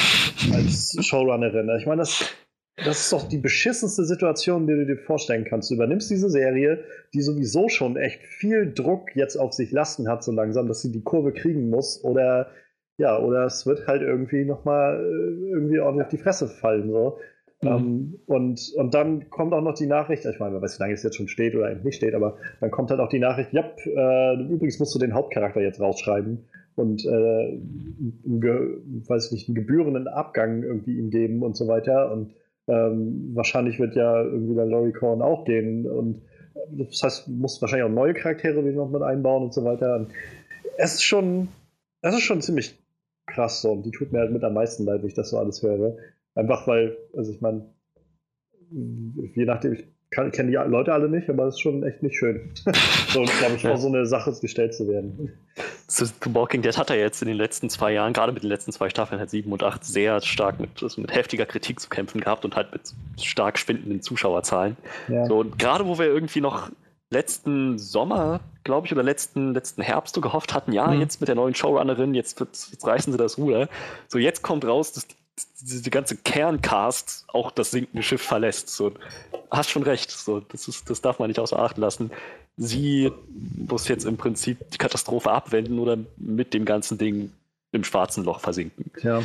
als 0.52 0.96
Showrunnerin. 1.04 1.70
Ich 1.78 1.86
meine, 1.86 2.00
das, 2.00 2.32
das 2.76 3.00
ist 3.00 3.12
doch 3.12 3.28
die 3.28 3.38
beschissenste 3.38 4.04
Situation, 4.04 4.66
die 4.66 4.74
du 4.74 4.86
dir 4.86 4.96
vorstellen 4.96 5.44
kannst. 5.44 5.70
Du 5.70 5.74
übernimmst 5.74 6.10
diese 6.10 6.30
Serie, 6.30 6.84
die 7.12 7.20
sowieso 7.20 7.68
schon 7.68 7.96
echt 7.96 8.22
viel 8.22 8.72
Druck 8.72 9.14
jetzt 9.14 9.36
auf 9.36 9.52
sich 9.52 9.72
lasten 9.72 10.08
hat, 10.08 10.24
so 10.24 10.32
langsam, 10.32 10.68
dass 10.68 10.80
sie 10.80 10.90
die 10.90 11.02
Kurve 11.02 11.32
kriegen 11.32 11.68
muss. 11.68 12.02
Oder 12.02 12.50
ja, 12.98 13.18
oder 13.18 13.44
es 13.44 13.66
wird 13.66 13.86
halt 13.86 14.02
irgendwie 14.02 14.44
nochmal 14.44 15.00
äh, 15.00 15.50
irgendwie 15.50 15.80
ordentlich 15.80 16.04
auf 16.04 16.10
die 16.10 16.18
Fresse 16.18 16.48
fallen. 16.48 16.90
So. 16.90 17.18
Mhm. 17.62 17.68
Um, 17.68 18.20
und, 18.26 18.72
und 18.76 18.94
dann 18.94 19.30
kommt 19.30 19.52
auch 19.52 19.62
noch 19.62 19.74
die 19.74 19.86
Nachricht, 19.86 20.24
ich 20.24 20.40
meine, 20.40 20.54
wer 20.54 20.62
weiß, 20.62 20.78
wie 20.78 20.82
lange 20.82 20.94
es 20.94 21.02
jetzt 21.02 21.16
schon 21.16 21.28
steht 21.28 21.54
oder 21.54 21.72
nicht 21.74 21.96
steht, 21.96 22.14
aber 22.14 22.38
dann 22.60 22.70
kommt 22.70 22.90
halt 22.90 23.00
auch 23.00 23.08
die 23.08 23.20
Nachricht, 23.20 23.52
ja, 23.52 23.70
äh, 23.84 24.42
übrigens 24.42 24.80
musst 24.80 24.94
du 24.94 24.98
den 24.98 25.14
Hauptcharakter 25.14 25.60
jetzt 25.60 25.80
rausschreiben 25.80 26.44
und 26.74 27.04
äh, 27.04 27.08
einen, 27.08 29.04
weiß 29.06 29.30
nicht, 29.32 29.48
einen 29.48 29.54
gebührenden 29.54 30.08
Abgang 30.08 30.62
irgendwie 30.62 30.98
ihm 30.98 31.10
geben 31.10 31.42
und 31.42 31.56
so 31.56 31.68
weiter. 31.68 32.10
Und 32.10 32.34
ähm, 32.68 33.30
wahrscheinlich 33.34 33.78
wird 33.78 33.96
ja 33.96 34.22
irgendwie 34.22 34.54
der 34.54 34.66
Laurie 34.66 34.92
Korn 34.92 35.22
auch 35.22 35.44
gehen. 35.44 35.86
Und 35.86 36.22
das 36.70 37.02
heißt, 37.02 37.26
du 37.26 37.32
musst 37.32 37.60
wahrscheinlich 37.60 37.86
auch 37.86 37.94
neue 37.94 38.14
Charaktere 38.14 38.64
wieder 38.64 38.76
noch 38.76 38.90
mit 38.90 39.02
einbauen 39.02 39.44
und 39.44 39.54
so 39.54 39.64
weiter. 39.64 40.06
Es 40.76 40.94
ist 40.94 41.02
schon, 41.02 41.48
es 42.02 42.14
ist 42.14 42.22
schon 42.22 42.40
ziemlich 42.40 42.78
krass 43.26 43.62
so. 43.62 43.72
Und 43.72 43.84
die 43.84 43.90
tut 43.90 44.12
mir 44.12 44.20
halt 44.20 44.32
mit 44.32 44.44
am 44.44 44.54
meisten 44.54 44.84
leid, 44.84 45.00
wenn 45.00 45.08
ich 45.08 45.14
das 45.14 45.30
so 45.30 45.38
alles 45.38 45.62
höre. 45.62 45.96
Einfach 46.34 46.66
weil, 46.66 46.96
also 47.16 47.32
ich 47.32 47.40
meine, 47.40 47.66
je 48.70 49.44
nachdem, 49.44 49.74
ich 49.74 49.86
kenne 50.10 50.50
die 50.50 50.56
Leute 50.56 50.92
alle 50.92 51.08
nicht, 51.08 51.28
aber 51.28 51.46
es 51.46 51.54
ist 51.54 51.60
schon 51.60 51.82
echt 51.82 52.02
nicht 52.02 52.16
schön. 52.16 52.50
so, 53.08 53.22
glaube 53.22 53.54
ich, 53.56 53.62
vor 53.62 53.76
so 53.76 53.88
eine 53.88 54.06
Sache 54.06 54.32
gestellt 54.40 54.74
zu 54.74 54.88
werden. 54.88 55.32
The 55.96 56.34
Walking 56.34 56.62
Dead 56.62 56.76
hat 56.76 56.90
er 56.90 56.96
jetzt 56.96 57.22
in 57.22 57.28
den 57.28 57.36
letzten 57.36 57.68
zwei 57.68 57.92
Jahren, 57.92 58.12
gerade 58.12 58.32
mit 58.32 58.42
den 58.42 58.48
letzten 58.48 58.72
zwei 58.72 58.88
Staffeln, 58.88 59.18
halt 59.18 59.30
sieben 59.30 59.52
und 59.52 59.62
acht, 59.62 59.84
sehr 59.84 60.20
stark 60.20 60.58
mit, 60.58 60.82
also 60.82 61.00
mit 61.00 61.14
heftiger 61.14 61.46
Kritik 61.46 61.80
zu 61.80 61.88
kämpfen 61.88 62.20
gehabt 62.20 62.44
und 62.44 62.56
halt 62.56 62.72
mit 62.72 62.82
stark 63.20 63.58
schwindenden 63.58 64.00
Zuschauerzahlen. 64.02 64.76
Ja. 65.08 65.26
So, 65.26 65.40
und 65.40 65.58
gerade 65.58 65.86
wo 65.86 65.98
wir 65.98 66.06
irgendwie 66.06 66.40
noch 66.40 66.70
letzten 67.10 67.78
Sommer, 67.78 68.40
glaube 68.64 68.86
ich, 68.86 68.92
oder 68.92 69.02
letzten, 69.02 69.52
letzten 69.52 69.82
Herbst 69.82 70.14
so 70.14 70.20
gehofft 70.20 70.54
hatten, 70.54 70.72
ja, 70.72 70.88
mhm. 70.88 71.00
jetzt 71.00 71.20
mit 71.20 71.28
der 71.28 71.36
neuen 71.36 71.54
Showrunnerin, 71.54 72.14
jetzt, 72.14 72.40
jetzt 72.40 72.86
reißen 72.86 73.12
sie 73.12 73.18
das 73.18 73.36
Ruder. 73.36 73.68
So, 74.08 74.18
jetzt 74.18 74.42
kommt 74.42 74.64
raus, 74.64 74.92
dass 74.92 75.06
die, 75.06 75.16
die 75.60 75.90
ganze 75.90 76.16
Kerncast 76.16 77.24
auch 77.28 77.50
das 77.50 77.70
sinkende 77.70 78.02
Schiff 78.02 78.22
verlässt. 78.22 78.68
So, 78.68 78.92
hast 79.50 79.70
schon 79.70 79.82
recht, 79.82 80.10
so, 80.10 80.40
das, 80.40 80.68
ist, 80.68 80.90
das 80.90 81.00
darf 81.00 81.18
man 81.18 81.28
nicht 81.28 81.40
außer 81.40 81.58
Acht 81.58 81.78
lassen. 81.78 82.10
Sie 82.56 83.10
muss 83.56 83.88
jetzt 83.88 84.04
im 84.04 84.16
Prinzip 84.16 84.58
die 84.70 84.78
Katastrophe 84.78 85.30
abwenden 85.30 85.78
oder 85.78 85.98
mit 86.16 86.52
dem 86.52 86.64
ganzen 86.64 86.98
Ding 86.98 87.32
im 87.72 87.84
schwarzen 87.84 88.24
Loch 88.24 88.40
versinken. 88.40 88.90
Ja. 89.02 89.22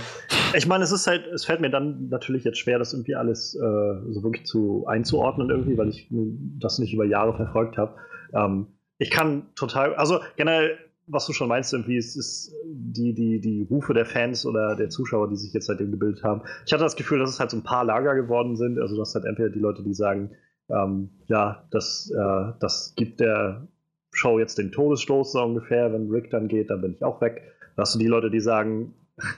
Ich 0.55 0.65
meine, 0.67 0.85
es 0.85 0.93
ist 0.93 1.05
halt, 1.05 1.27
es 1.27 1.43
fällt 1.43 1.59
mir 1.59 1.69
dann 1.69 2.07
natürlich 2.07 2.45
jetzt 2.45 2.57
schwer, 2.57 2.79
das 2.79 2.93
irgendwie 2.93 3.15
alles 3.15 3.55
äh, 3.55 3.59
so 3.59 4.23
wirklich 4.23 4.45
zu 4.45 4.85
einzuordnen 4.87 5.49
irgendwie, 5.49 5.77
weil 5.77 5.89
ich 5.89 6.07
das 6.09 6.79
nicht 6.79 6.93
über 6.93 7.03
Jahre 7.03 7.35
verfolgt 7.35 7.77
habe. 7.77 7.95
Ähm, 8.33 8.67
ich 8.97 9.11
kann 9.11 9.47
total, 9.55 9.95
also 9.95 10.21
generell 10.37 10.77
was 11.07 11.25
du 11.25 11.33
schon 11.33 11.47
meinst, 11.47 11.73
irgendwie, 11.73 11.97
es 11.97 12.15
ist 12.15 12.53
die, 12.65 13.13
die, 13.13 13.39
die 13.39 13.65
Rufe 13.69 13.93
der 13.93 14.05
Fans 14.05 14.45
oder 14.45 14.75
der 14.75 14.89
Zuschauer, 14.89 15.29
die 15.29 15.37
sich 15.37 15.53
jetzt 15.53 15.67
seitdem 15.67 15.91
gebildet 15.91 16.23
haben. 16.23 16.41
Ich 16.65 16.73
hatte 16.73 16.83
das 16.83 16.97
Gefühl, 16.97 17.19
dass 17.19 17.29
es 17.29 17.39
halt 17.39 17.49
so 17.49 17.57
ein 17.57 17.63
paar 17.63 17.85
Lager 17.85 18.13
geworden 18.15 18.57
sind. 18.57 18.77
Also, 18.79 18.97
das 18.97 19.15
halt 19.15 19.25
entweder 19.25 19.49
die 19.49 19.59
Leute, 19.59 19.83
die 19.83 19.93
sagen, 19.93 20.31
ähm, 20.69 21.09
ja, 21.27 21.65
das, 21.71 22.11
äh, 22.11 22.53
das 22.59 22.93
gibt 22.97 23.21
der 23.21 23.67
Show 24.11 24.37
jetzt 24.37 24.57
den 24.57 24.71
Todesstoß 24.71 25.31
so 25.31 25.41
ungefähr. 25.41 25.93
Wenn 25.93 26.09
Rick 26.09 26.29
dann 26.29 26.49
geht, 26.49 26.69
dann 26.69 26.81
bin 26.81 26.93
ich 26.93 27.03
auch 27.03 27.21
weg. 27.21 27.41
Dann 27.75 27.83
hast 27.83 27.95
du 27.95 27.99
die 27.99 28.07
Leute, 28.07 28.29
die 28.29 28.41
sagen, 28.41 28.93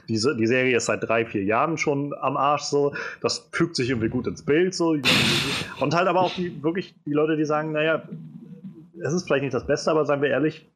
diese, 0.10 0.36
die 0.36 0.48
Serie 0.48 0.76
ist 0.76 0.88
seit 0.88 1.08
drei, 1.08 1.26
vier 1.26 1.44
Jahren 1.44 1.78
schon 1.78 2.14
am 2.20 2.36
Arsch 2.36 2.64
so. 2.64 2.94
Das 3.22 3.48
fügt 3.52 3.76
sich 3.76 3.90
irgendwie 3.90 4.10
gut 4.10 4.26
ins 4.26 4.44
Bild 4.44 4.74
so. 4.74 4.98
Und 5.80 5.96
halt 5.96 6.08
aber 6.08 6.22
auch 6.22 6.34
die, 6.34 6.64
wirklich 6.64 6.96
die 7.06 7.14
Leute, 7.14 7.38
die 7.38 7.46
sagen, 7.46 7.74
naja, 7.74 8.04
es 9.02 9.14
ist 9.14 9.26
vielleicht 9.28 9.44
nicht 9.44 9.54
das 9.54 9.68
Beste, 9.68 9.92
aber 9.92 10.06
seien 10.06 10.22
wir 10.22 10.30
ehrlich, 10.30 10.68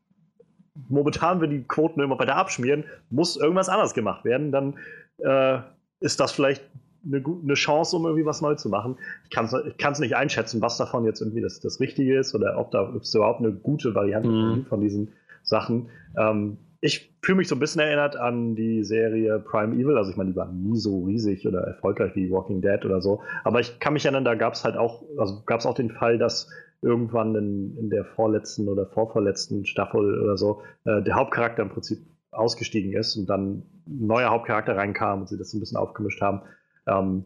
momentan, 0.89 1.41
wenn 1.41 1.49
die 1.49 1.63
Quoten 1.63 2.01
immer 2.01 2.17
weiter 2.19 2.35
abschmieren, 2.35 2.85
muss 3.09 3.37
irgendwas 3.37 3.69
anders 3.69 3.93
gemacht 3.93 4.25
werden. 4.25 4.51
Dann 4.51 4.75
äh, 5.17 5.59
ist 5.99 6.19
das 6.19 6.31
vielleicht 6.31 6.63
eine, 7.05 7.23
eine, 7.43 7.53
Chance, 7.53 7.95
um 7.95 8.05
irgendwie 8.05 8.25
was 8.25 8.41
neu 8.41 8.55
zu 8.55 8.69
machen. 8.69 8.97
Ich 9.25 9.29
kann 9.29 9.45
es 9.45 9.99
nicht 9.99 10.15
einschätzen, 10.15 10.61
was 10.61 10.77
davon 10.77 11.05
jetzt 11.05 11.21
irgendwie 11.21 11.41
das, 11.41 11.59
das 11.59 11.79
Richtige 11.79 12.17
ist 12.17 12.33
oder 12.33 12.57
ob 12.57 12.71
da 12.71 12.83
ob 12.83 13.03
überhaupt 13.03 13.39
eine 13.39 13.51
gute 13.51 13.93
Variante 13.93 14.29
mhm. 14.29 14.65
von 14.65 14.81
diesen 14.81 15.13
Sachen. 15.43 15.89
Ähm, 16.17 16.57
ich 16.83 17.15
fühle 17.21 17.37
mich 17.37 17.47
so 17.47 17.55
ein 17.55 17.59
bisschen 17.59 17.79
erinnert 17.79 18.17
an 18.17 18.55
die 18.55 18.83
Serie 18.83 19.39
Prime 19.39 19.73
Evil. 19.73 19.97
Also 19.97 20.11
ich 20.11 20.17
meine, 20.17 20.31
die 20.31 20.35
war 20.35 20.51
nie 20.51 20.75
so 20.77 21.05
riesig 21.05 21.47
oder 21.47 21.61
erfolgreich 21.61 22.13
wie 22.15 22.29
Walking 22.29 22.61
Dead 22.61 22.83
oder 22.83 23.01
so. 23.01 23.21
Aber 23.45 23.61
ich 23.61 23.79
kann 23.79 23.93
mich 23.93 24.03
erinnern, 24.03 24.25
da 24.25 24.35
gab 24.35 24.53
es 24.53 24.65
halt 24.65 24.75
auch, 24.75 25.01
also 25.17 25.43
gab 25.45 25.61
es 25.61 25.65
auch 25.65 25.75
den 25.75 25.91
Fall, 25.91 26.17
dass 26.17 26.49
irgendwann 26.83 27.35
in, 27.35 27.77
in 27.77 27.89
der 27.89 28.05
vorletzten 28.05 28.67
oder 28.67 28.85
vorvorletzten 28.85 29.65
Staffel 29.65 30.21
oder 30.21 30.37
so 30.37 30.61
äh, 30.85 31.01
der 31.01 31.15
Hauptcharakter 31.15 31.63
im 31.63 31.69
Prinzip 31.69 31.99
ausgestiegen 32.31 32.93
ist 32.93 33.15
und 33.15 33.27
dann 33.27 33.63
ein 33.87 34.07
neuer 34.07 34.29
Hauptcharakter 34.29 34.75
reinkam 34.75 35.21
und 35.21 35.29
sie 35.29 35.37
das 35.37 35.53
ein 35.53 35.59
bisschen 35.59 35.77
aufgemischt 35.77 36.21
haben. 36.21 36.41
Ähm, 36.87 37.25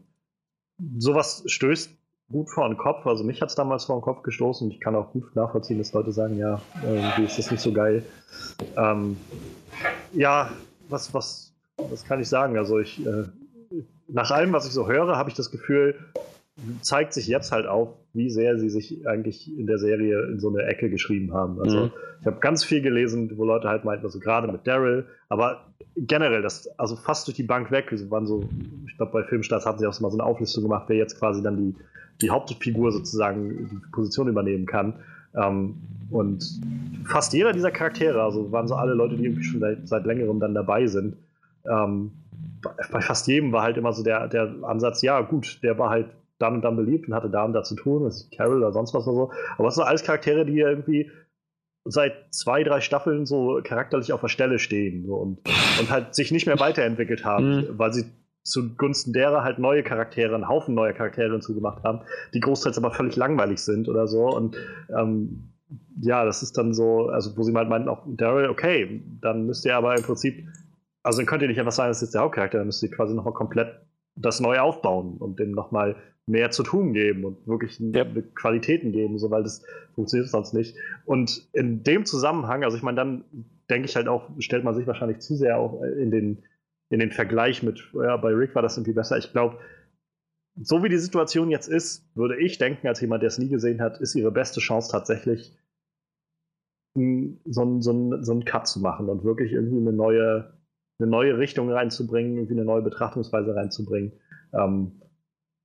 sowas 0.97 1.43
stößt 1.45 1.91
gut 2.29 2.49
vor 2.49 2.67
den 2.67 2.77
Kopf. 2.77 3.05
Also 3.07 3.23
mich 3.23 3.41
hat 3.41 3.49
es 3.49 3.55
damals 3.55 3.85
vor 3.85 3.97
den 3.97 4.01
Kopf 4.01 4.23
gestoßen 4.23 4.67
und 4.67 4.73
ich 4.73 4.79
kann 4.79 4.95
auch 4.95 5.11
gut 5.11 5.35
nachvollziehen, 5.35 5.77
dass 5.77 5.93
Leute 5.93 6.11
sagen, 6.11 6.37
ja, 6.37 6.61
irgendwie 6.83 7.23
ist 7.23 7.37
das 7.37 7.51
nicht 7.51 7.61
so 7.61 7.71
geil. 7.71 8.03
Ähm, 8.75 9.17
ja, 10.13 10.51
was, 10.89 11.13
was, 11.13 11.53
was 11.77 12.03
kann 12.03 12.19
ich 12.19 12.29
sagen? 12.29 12.57
Also 12.57 12.79
ich, 12.79 13.05
äh, 13.05 13.23
nach 14.07 14.31
allem, 14.31 14.53
was 14.53 14.65
ich 14.65 14.73
so 14.73 14.87
höre, 14.87 15.15
habe 15.17 15.29
ich 15.29 15.35
das 15.35 15.51
Gefühl, 15.51 15.95
zeigt 16.81 17.13
sich 17.13 17.27
jetzt 17.27 17.51
halt 17.51 17.67
auf, 17.67 17.89
wie 18.13 18.29
sehr 18.29 18.57
sie 18.57 18.69
sich 18.69 19.07
eigentlich 19.07 19.55
in 19.57 19.67
der 19.67 19.77
Serie 19.77 20.23
in 20.23 20.39
so 20.39 20.49
eine 20.49 20.63
Ecke 20.63 20.89
geschrieben 20.89 21.33
haben. 21.33 21.61
Also 21.61 21.85
mhm. 21.85 21.91
ich 22.21 22.25
habe 22.25 22.39
ganz 22.39 22.63
viel 22.63 22.81
gelesen, 22.81 23.31
wo 23.37 23.45
Leute 23.45 23.69
halt 23.69 23.85
meinten, 23.85 24.05
also 24.05 24.19
gerade 24.19 24.51
mit 24.51 24.65
Daryl, 24.65 25.05
aber 25.29 25.65
generell, 25.95 26.41
das, 26.41 26.67
also 26.79 26.95
fast 26.95 27.27
durch 27.27 27.35
die 27.35 27.43
Bank 27.43 27.71
weg, 27.71 27.93
waren 28.09 28.25
so, 28.25 28.43
ich 28.87 28.97
glaube 28.97 29.11
bei 29.11 29.23
Filmstarts 29.23 29.65
hatten 29.65 29.79
sie 29.79 29.87
auch 29.87 29.99
mal 29.99 30.09
so 30.09 30.17
eine 30.17 30.23
Auflistung 30.23 30.63
gemacht, 30.63 30.85
wer 30.87 30.97
jetzt 30.97 31.19
quasi 31.19 31.43
dann 31.43 31.57
die, 31.57 31.75
die 32.21 32.31
Hauptfigur 32.31 32.91
sozusagen 32.91 33.69
die 33.69 33.91
Position 33.91 34.27
übernehmen 34.27 34.65
kann. 34.65 34.95
Ähm, 35.35 35.75
und 36.09 36.43
fast 37.05 37.33
jeder 37.33 37.53
dieser 37.53 37.71
Charaktere, 37.71 38.23
also 38.23 38.51
waren 38.51 38.67
so 38.67 38.75
alle 38.75 38.93
Leute, 38.93 39.15
die 39.15 39.25
irgendwie 39.25 39.43
schon 39.43 39.59
seit, 39.59 39.87
seit 39.87 40.05
längerem 40.05 40.39
dann 40.39 40.55
dabei 40.55 40.87
sind, 40.87 41.17
ähm, 41.69 42.11
bei 42.91 43.01
fast 43.01 43.27
jedem 43.27 43.51
war 43.51 43.63
halt 43.63 43.77
immer 43.77 43.93
so 43.93 44.03
der, 44.03 44.27
der 44.27 44.55
Ansatz, 44.63 45.01
ja 45.01 45.21
gut, 45.21 45.59
der 45.63 45.77
war 45.77 45.89
halt 45.89 46.07
dann 46.39 46.55
und 46.55 46.61
dann 46.61 46.75
beliebt 46.75 47.07
und 47.07 47.13
hatte 47.13 47.29
da 47.29 47.43
und 47.43 47.53
da 47.53 47.63
zu 47.63 47.75
tun, 47.75 48.03
das 48.03 48.23
ist 48.23 48.31
Carol 48.35 48.57
oder 48.57 48.71
sonst 48.71 48.93
was 48.93 49.07
oder 49.07 49.15
so. 49.15 49.31
Aber 49.57 49.67
es 49.67 49.75
sind 49.75 49.83
alles 49.83 50.03
Charaktere, 50.03 50.45
die 50.45 50.59
irgendwie 50.59 51.11
seit 51.85 52.33
zwei, 52.33 52.63
drei 52.63 52.81
Staffeln 52.81 53.25
so 53.25 53.61
charakterlich 53.63 54.11
auf 54.13 54.21
der 54.21 54.27
Stelle 54.27 54.59
stehen 54.59 55.05
so, 55.05 55.15
und, 55.15 55.39
und 55.79 55.89
halt 55.89 56.15
sich 56.15 56.31
nicht 56.31 56.45
mehr 56.45 56.59
weiterentwickelt 56.59 57.23
haben, 57.23 57.55
mhm. 57.55 57.67
weil 57.77 57.93
sie 57.93 58.05
zugunsten 58.43 59.13
derer 59.13 59.43
halt 59.43 59.59
neue 59.59 59.83
Charaktere, 59.83 60.35
einen 60.35 60.47
Haufen 60.47 60.73
neuer 60.73 60.93
Charaktere 60.93 61.31
hinzugemacht 61.31 61.83
haben, 61.83 62.01
die 62.33 62.39
großteils 62.39 62.77
aber 62.77 62.91
völlig 62.91 63.15
langweilig 63.15 63.59
sind 63.59 63.89
oder 63.89 64.07
so. 64.07 64.27
Und 64.27 64.55
ähm, 64.97 65.53
ja, 66.01 66.23
das 66.23 66.43
ist 66.43 66.57
dann 66.57 66.73
so, 66.73 67.07
also 67.07 67.35
wo 67.35 67.43
sie 67.43 67.53
halt 67.53 67.69
meinten, 67.69 67.89
auch 67.89 68.03
Daryl, 68.05 68.49
okay, 68.49 69.03
dann 69.21 69.45
müsst 69.45 69.65
ihr 69.65 69.75
aber 69.75 69.97
im 69.97 70.03
Prinzip, 70.03 70.47
also 71.03 71.19
dann 71.19 71.25
könnt 71.25 71.41
ihr 71.41 71.49
nicht 71.49 71.59
einfach 71.59 71.73
sagen, 71.73 71.89
das 71.89 71.97
ist 71.97 72.07
jetzt 72.07 72.15
der 72.15 72.21
Hauptcharakter, 72.21 72.59
dann 72.59 72.67
müsst 72.67 72.83
ihr 72.83 72.91
quasi 72.91 73.13
nochmal 73.13 73.33
komplett 73.33 73.81
das 74.15 74.39
neu 74.39 74.59
aufbauen 74.59 75.17
und 75.17 75.39
dem 75.39 75.51
nochmal 75.51 75.95
mehr 76.27 76.51
zu 76.51 76.61
tun 76.63 76.93
geben 76.93 77.23
und 77.23 77.47
wirklich 77.47 77.79
yep. 77.79 78.35
Qualitäten 78.35 78.91
geben, 78.91 79.17
so 79.17 79.31
weil 79.31 79.43
das 79.43 79.63
funktioniert 79.95 80.29
sonst 80.29 80.53
nicht. 80.53 80.75
Und 81.05 81.47
in 81.53 81.83
dem 81.83 82.05
Zusammenhang, 82.05 82.63
also 82.63 82.75
ich 82.75 82.83
meine, 82.83 82.97
dann 82.97 83.23
denke 83.69 83.87
ich 83.87 83.95
halt 83.95 84.07
auch, 84.07 84.29
stellt 84.39 84.63
man 84.63 84.75
sich 84.75 84.85
wahrscheinlich 84.87 85.19
zu 85.19 85.35
sehr 85.35 85.57
auch 85.57 85.81
in 85.81 86.11
den, 86.11 86.43
in 86.89 86.99
den 86.99 87.11
Vergleich 87.11 87.63
mit, 87.63 87.81
ja, 87.93 88.17
bei 88.17 88.33
Rick 88.33 88.55
war 88.55 88.61
das 88.61 88.77
irgendwie 88.77 88.93
besser. 88.93 89.17
Ich 89.17 89.31
glaube, 89.31 89.57
so 90.61 90.83
wie 90.83 90.89
die 90.89 90.97
Situation 90.97 91.49
jetzt 91.49 91.67
ist, 91.67 92.05
würde 92.15 92.37
ich 92.37 92.57
denken, 92.57 92.87
als 92.87 92.99
jemand, 92.99 93.23
der 93.23 93.27
es 93.27 93.37
nie 93.37 93.49
gesehen 93.49 93.79
hat, 93.79 93.99
ist 93.99 94.15
ihre 94.15 94.31
beste 94.31 94.59
Chance 94.59 94.91
tatsächlich, 94.91 95.55
so 96.95 97.61
einen 97.61 97.81
so 97.81 98.23
so 98.23 98.33
ein 98.33 98.43
Cut 98.43 98.67
zu 98.67 98.79
machen 98.79 99.07
und 99.07 99.23
wirklich 99.23 99.53
irgendwie 99.53 99.77
eine 99.77 99.93
neue, 99.93 100.53
eine 100.99 101.09
neue 101.09 101.37
Richtung 101.37 101.69
reinzubringen, 101.69 102.37
irgendwie 102.37 102.55
eine 102.55 102.65
neue 102.65 102.81
Betrachtungsweise 102.81 103.55
reinzubringen. 103.55 104.13
Ähm, 104.51 104.93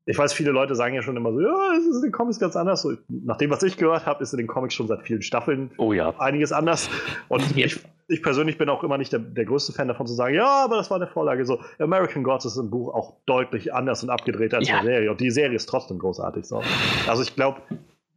ich 0.05 0.19
weiß, 0.19 0.33
viele 0.33 0.51
Leute 0.51 0.75
sagen 0.75 0.95
ja 0.95 1.03
schon 1.03 1.17
immer 1.17 1.33
so, 1.33 1.41
ja, 1.41 1.75
es 1.79 1.87
ist 1.87 1.97
in 1.97 2.03
den 2.03 2.13
Comics 2.13 2.41
ganz 2.41 2.57
anders. 2.57 2.83
So, 2.83 2.93
nach 3.09 3.37
dem, 3.37 3.51
was 3.51 3.63
ich 3.63 3.77
gehört 3.77 4.05
habe, 4.05 4.23
ist 4.23 4.33
in 4.33 4.39
den 4.39 4.49
Comics 4.49 4.75
schon 4.75 4.89
seit 4.89 5.03
vielen 5.03 5.23
Staffeln 5.23 5.71
oh, 5.79 5.93
ja. 5.93 6.13
einiges 6.19 6.51
anders. 6.51 6.91
Und 7.29 7.57
ich, 7.57 7.81
ich, 8.09 8.23
persönlich 8.23 8.59
bin 8.59 8.69
auch 8.69 8.83
immer 8.83 8.99
nicht 8.99 9.13
der, 9.13 9.21
der, 9.21 9.45
größte 9.45 9.73
Fan 9.73 9.87
davon 9.87 10.09
zu 10.09 10.15
sagen, 10.15 10.35
ja, 10.35 10.65
aber 10.65 10.77
das 10.77 10.91
war 10.91 10.97
eine 10.97 11.07
Vorlage. 11.07 11.45
So, 11.47 11.61
American 11.79 12.25
Gods 12.25 12.45
ist 12.47 12.57
im 12.57 12.71
Buch 12.71 12.93
auch 12.93 13.15
deutlich 13.27 13.73
anders 13.73 14.03
und 14.03 14.11
abgedreht 14.11 14.55
als 14.55 14.69
ja. 14.69 14.81
in 14.81 14.87
der 14.87 14.95
Serie. 14.95 15.11
Und 15.13 15.21
die 15.21 15.31
Serie 15.31 15.55
ist 15.55 15.67
trotzdem 15.67 16.01
großartig. 16.01 16.47
So. 16.47 16.63
Also 17.07 17.23
ich 17.23 17.37
glaube, 17.37 17.61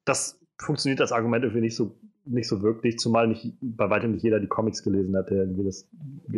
das 0.06 0.40
funktioniert 0.57 0.99
das 0.99 1.12
Argument 1.12 1.44
irgendwie 1.44 1.62
nicht 1.62 1.76
so 1.76 1.95
nicht 2.26 2.47
so 2.47 2.61
wirklich, 2.61 2.97
zumal 2.97 3.27
nicht 3.27 3.53
bei 3.61 3.89
weitem 3.89 4.11
nicht 4.11 4.23
jeder 4.23 4.39
die 4.39 4.47
Comics 4.47 4.84
gelesen 4.84 5.15
hat, 5.15 5.30
der 5.30 5.38
irgendwie 5.38 5.64
das, 5.64 5.88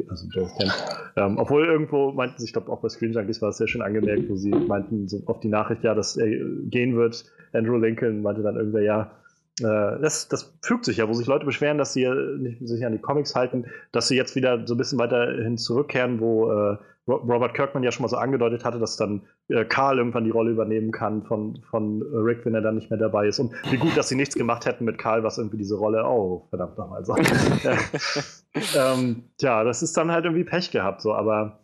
also 0.09 0.27
das 0.33 0.57
kennt. 0.57 0.73
Ähm, 1.15 1.37
obwohl 1.37 1.65
irgendwo 1.65 2.11
meinten 2.11 2.37
sie, 2.37 2.45
ich 2.45 2.53
glaube 2.53 2.71
auch 2.71 2.81
bei 2.81 2.89
Screen 2.89 3.13
Junkies 3.13 3.41
war 3.41 3.49
es 3.49 3.57
sehr 3.57 3.67
schön 3.67 3.81
angemerkt, 3.81 4.29
wo 4.29 4.35
sie 4.35 4.51
meinten 4.51 5.07
so 5.07 5.21
auf 5.25 5.39
die 5.39 5.49
Nachricht, 5.49 5.83
ja, 5.83 5.95
dass 5.95 6.17
er 6.17 6.27
gehen 6.27 6.95
wird. 6.95 7.25
Andrew 7.53 7.77
Lincoln 7.77 8.21
meinte 8.21 8.41
dann 8.41 8.57
irgendwer, 8.57 8.81
ja, 8.81 9.11
das, 9.59 10.27
das 10.27 10.57
fügt 10.61 10.85
sich 10.85 10.97
ja, 10.97 11.09
wo 11.09 11.13
sich 11.13 11.27
Leute 11.27 11.45
beschweren, 11.45 11.77
dass 11.77 11.93
sie 11.93 12.07
nicht 12.37 12.67
sich 12.67 12.85
an 12.85 12.91
die 12.91 13.01
Comics 13.01 13.35
halten, 13.35 13.65
dass 13.91 14.07
sie 14.07 14.15
jetzt 14.15 14.35
wieder 14.35 14.67
so 14.67 14.75
ein 14.75 14.77
bisschen 14.77 14.99
weiterhin 14.99 15.57
zurückkehren, 15.57 16.19
wo 16.19 16.51
äh, 16.51 16.77
Robert 17.07 17.53
Kirkman 17.53 17.83
ja 17.83 17.91
schon 17.91 18.03
mal 18.03 18.09
so 18.09 18.17
angedeutet 18.17 18.65
hatte, 18.65 18.79
dass 18.79 18.97
dann 18.97 19.21
äh, 19.47 19.63
Karl 19.63 19.97
irgendwann 19.97 20.25
die 20.25 20.29
Rolle 20.29 20.51
übernehmen 20.51 20.91
kann 20.91 21.23
von, 21.23 21.61
von 21.69 22.01
Rick, 22.01 22.45
wenn 22.45 22.53
er 22.53 22.61
dann 22.61 22.75
nicht 22.75 22.89
mehr 22.89 22.99
dabei 22.99 23.27
ist. 23.27 23.39
Und 23.39 23.53
wie 23.71 23.77
gut, 23.77 23.95
dass 23.95 24.09
sie 24.09 24.15
nichts 24.15 24.35
gemacht 24.35 24.65
hätten 24.65 24.83
mit 24.83 24.97
Karl, 24.97 25.23
was 25.23 25.37
irgendwie 25.37 25.57
diese 25.57 25.75
Rolle, 25.75 26.03
oh, 26.05 26.47
verdammt 26.49 26.77
nochmal 26.77 27.05
sagt. 27.05 27.31
ähm, 28.75 29.23
tja, 29.37 29.63
das 29.63 29.83
ist 29.83 29.95
dann 29.95 30.11
halt 30.11 30.25
irgendwie 30.25 30.43
Pech 30.43 30.71
gehabt, 30.71 31.01
so, 31.01 31.13
aber 31.13 31.63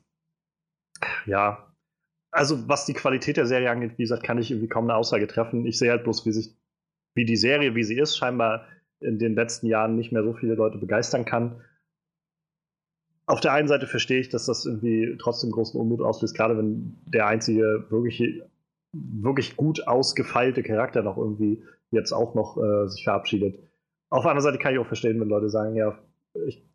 ja. 1.25 1.67
Also, 2.31 2.67
was 2.67 2.85
die 2.85 2.93
Qualität 2.93 3.37
der 3.37 3.45
Serie 3.45 3.69
angeht, 3.69 3.97
wie 3.97 4.03
gesagt, 4.03 4.23
kann 4.23 4.39
ich 4.39 4.49
irgendwie 4.49 4.69
kaum 4.69 4.85
eine 4.85 4.95
Aussage 4.95 5.27
treffen. 5.27 5.65
Ich 5.67 5.77
sehe 5.77 5.91
halt 5.91 6.03
bloß, 6.03 6.25
wie 6.25 6.31
sich, 6.31 6.55
wie 7.15 7.25
die 7.25 7.35
Serie, 7.35 7.75
wie 7.75 7.83
sie 7.83 7.97
ist, 7.97 8.17
scheinbar 8.17 8.67
in 8.99 9.19
den 9.19 9.35
letzten 9.35 9.67
Jahren 9.67 9.95
nicht 9.95 10.11
mehr 10.11 10.23
so 10.23 10.33
viele 10.33 10.55
Leute 10.55 10.77
begeistern 10.77 11.25
kann 11.25 11.61
auf 13.25 13.39
der 13.39 13.53
einen 13.53 13.67
Seite 13.67 13.87
verstehe 13.87 14.19
ich, 14.19 14.29
dass 14.29 14.45
das 14.45 14.65
irgendwie 14.65 15.15
trotzdem 15.19 15.51
großen 15.51 15.79
Unmut 15.79 16.01
auslöst, 16.01 16.35
gerade 16.35 16.57
wenn 16.57 16.97
der 17.05 17.27
einzige 17.27 17.85
wirklich, 17.89 18.41
wirklich 18.91 19.55
gut 19.55 19.87
ausgefeilte 19.87 20.63
Charakter 20.63 21.03
noch 21.03 21.17
irgendwie 21.17 21.63
jetzt 21.91 22.11
auch 22.11 22.35
noch 22.35 22.57
äh, 22.57 22.87
sich 22.89 23.03
verabschiedet. 23.03 23.59
Auf 24.09 24.23
der 24.23 24.31
anderen 24.31 24.51
Seite 24.51 24.61
kann 24.61 24.73
ich 24.73 24.79
auch 24.79 24.87
verstehen, 24.87 25.19
wenn 25.19 25.29
Leute 25.29 25.49
sagen, 25.49 25.75
ja, 25.75 25.97
ich, 26.45 26.67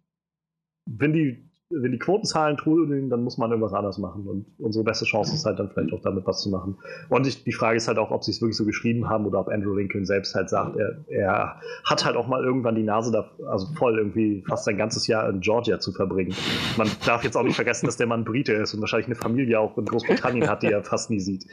wenn 0.87 1.13
die 1.13 1.48
wenn 1.71 1.93
die 1.93 1.99
Quotenzahlen 1.99 2.57
trudeln, 2.57 3.11
dann 3.11 3.23
muss 3.23 3.37
man 3.37 3.51
irgendwas 3.51 3.75
anderes 3.75 3.99
machen. 3.99 4.27
Und 4.27 4.47
unsere 4.59 4.85
beste 4.85 5.05
Chance 5.05 5.35
ist 5.35 5.45
halt 5.45 5.59
dann 5.59 5.69
vielleicht 5.69 5.93
auch 5.93 6.01
damit 6.01 6.27
was 6.27 6.41
zu 6.41 6.49
machen. 6.49 6.79
Und 7.11 7.27
ich, 7.27 7.45
die 7.45 7.53
Frage 7.53 7.77
ist 7.77 7.89
halt 7.89 7.99
auch, 7.99 8.11
ob 8.11 8.25
sie 8.25 8.31
es 8.31 8.41
wirklich 8.41 8.57
so 8.57 8.65
geschrieben 8.65 9.09
haben 9.09 9.27
oder 9.27 9.41
ob 9.41 9.49
Andrew 9.49 9.75
Lincoln 9.75 10.07
selbst 10.07 10.35
halt 10.35 10.49
sagt, 10.49 10.77
er, 10.77 11.05
er 11.09 11.61
hat 11.85 12.07
halt 12.07 12.17
auch 12.17 12.27
mal 12.27 12.43
irgendwann 12.43 12.75
die 12.75 12.83
Nase 12.83 13.13
da, 13.13 13.31
also 13.51 13.67
voll 13.75 13.99
irgendwie 13.99 14.43
fast 14.49 14.65
sein 14.65 14.79
ganzes 14.79 15.07
Jahr 15.07 15.29
in 15.29 15.41
Georgia 15.41 15.79
zu 15.79 15.93
verbringen. 15.93 16.35
Man 16.79 16.89
darf 17.05 17.23
jetzt 17.23 17.37
auch 17.37 17.43
nicht 17.43 17.57
vergessen, 17.57 17.85
dass 17.85 17.99
der 17.99 18.07
Mann 18.07 18.25
Brite 18.25 18.55
ist 18.55 18.73
und 18.73 18.81
wahrscheinlich 18.81 19.09
eine 19.09 19.17
Familie 19.17 19.61
auch 19.61 19.77
in 19.77 19.85
Großbritannien 19.85 20.49
hat, 20.49 20.63
die 20.63 20.69
er 20.69 20.83
fast 20.83 21.11
nie 21.11 21.21
sieht. 21.21 21.47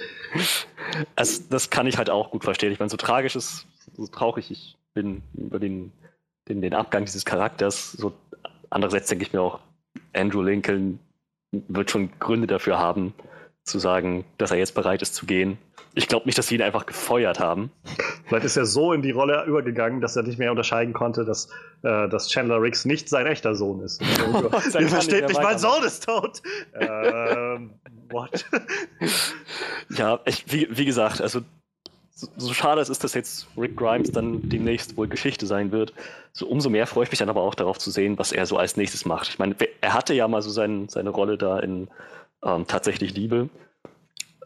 Das, 1.17 1.49
das 1.49 1.69
kann 1.69 1.87
ich 1.87 1.97
halt 1.97 2.09
auch 2.09 2.31
gut 2.31 2.45
verstehen. 2.45 2.71
Ich 2.71 2.79
meine, 2.79 2.89
so 2.89 2.97
tragisch 2.97 3.35
ist, 3.35 3.67
so 3.97 4.07
traurig 4.07 4.49
ich 4.49 4.77
bin 4.93 5.23
über 5.33 5.59
den, 5.59 5.91
den, 6.47 6.61
den 6.61 6.73
Abgang 6.73 7.03
dieses 7.03 7.25
Charakters, 7.25 7.91
so 7.91 8.13
andererseits 8.69 9.09
denke 9.09 9.25
ich 9.25 9.33
mir 9.33 9.41
auch, 9.41 9.59
Andrew 10.13 10.41
Lincoln 10.41 10.99
wird 11.51 11.91
schon 11.91 12.09
Gründe 12.19 12.47
dafür 12.47 12.77
haben, 12.77 13.13
zu 13.63 13.79
sagen, 13.79 14.25
dass 14.37 14.51
er 14.51 14.57
jetzt 14.57 14.75
bereit 14.75 15.01
ist 15.01 15.15
zu 15.15 15.25
gehen. 15.25 15.57
Ich 15.97 16.07
glaube 16.09 16.25
nicht, 16.25 16.37
dass 16.37 16.47
sie 16.47 16.55
ihn 16.55 16.61
einfach 16.61 16.85
gefeuert 16.85 17.39
haben. 17.39 17.71
Vielleicht 18.25 18.45
ist 18.45 18.57
er 18.57 18.65
so 18.65 18.91
in 18.91 19.01
die 19.01 19.11
Rolle 19.11 19.45
übergegangen, 19.45 20.01
dass 20.01 20.15
er 20.17 20.23
nicht 20.23 20.37
mehr 20.37 20.51
unterscheiden 20.51 20.93
konnte, 20.93 21.23
dass, 21.23 21.49
äh, 21.83 22.09
dass 22.09 22.27
Chandler 22.27 22.61
Riggs 22.61 22.83
nicht 22.83 23.07
sein 23.07 23.25
echter 23.25 23.55
Sohn 23.55 23.81
ist. 23.81 24.01
Ihr 24.79 24.89
versteht 24.89 25.29
nicht, 25.29 25.41
mein 25.41 25.57
Sohn 25.57 25.83
ist 25.83 26.05
tot. 26.05 26.41
ähm, 26.73 27.71
what? 28.09 28.45
ja, 29.89 30.19
ich, 30.25 30.51
wie, 30.51 30.67
wie 30.69 30.85
gesagt, 30.85 31.21
also 31.21 31.41
so, 32.15 32.53
schade 32.53 32.79
es 32.79 32.89
ist, 32.89 33.03
dass 33.03 33.13
jetzt 33.13 33.47
Rick 33.57 33.75
Grimes 33.75 34.11
dann 34.11 34.47
demnächst 34.47 34.95
wohl 34.95 35.07
Geschichte 35.07 35.45
sein 35.45 35.71
wird, 35.71 35.93
so 36.31 36.47
umso 36.47 36.69
mehr 36.69 36.87
freue 36.87 37.03
ich 37.03 37.11
mich 37.11 37.19
dann 37.19 37.29
aber 37.29 37.41
auch 37.41 37.55
darauf 37.55 37.77
zu 37.77 37.91
sehen, 37.91 38.17
was 38.17 38.31
er 38.31 38.45
so 38.45 38.57
als 38.57 38.77
nächstes 38.77 39.05
macht. 39.05 39.27
Ich 39.27 39.37
meine, 39.37 39.55
er 39.81 39.93
hatte 39.93 40.13
ja 40.13 40.27
mal 40.27 40.41
so 40.41 40.49
sein, 40.49 40.87
seine 40.87 41.09
Rolle 41.09 41.37
da 41.37 41.59
in 41.59 41.89
ähm, 42.41 42.65
Tatsächlich 42.67 43.13
Liebe, 43.13 43.49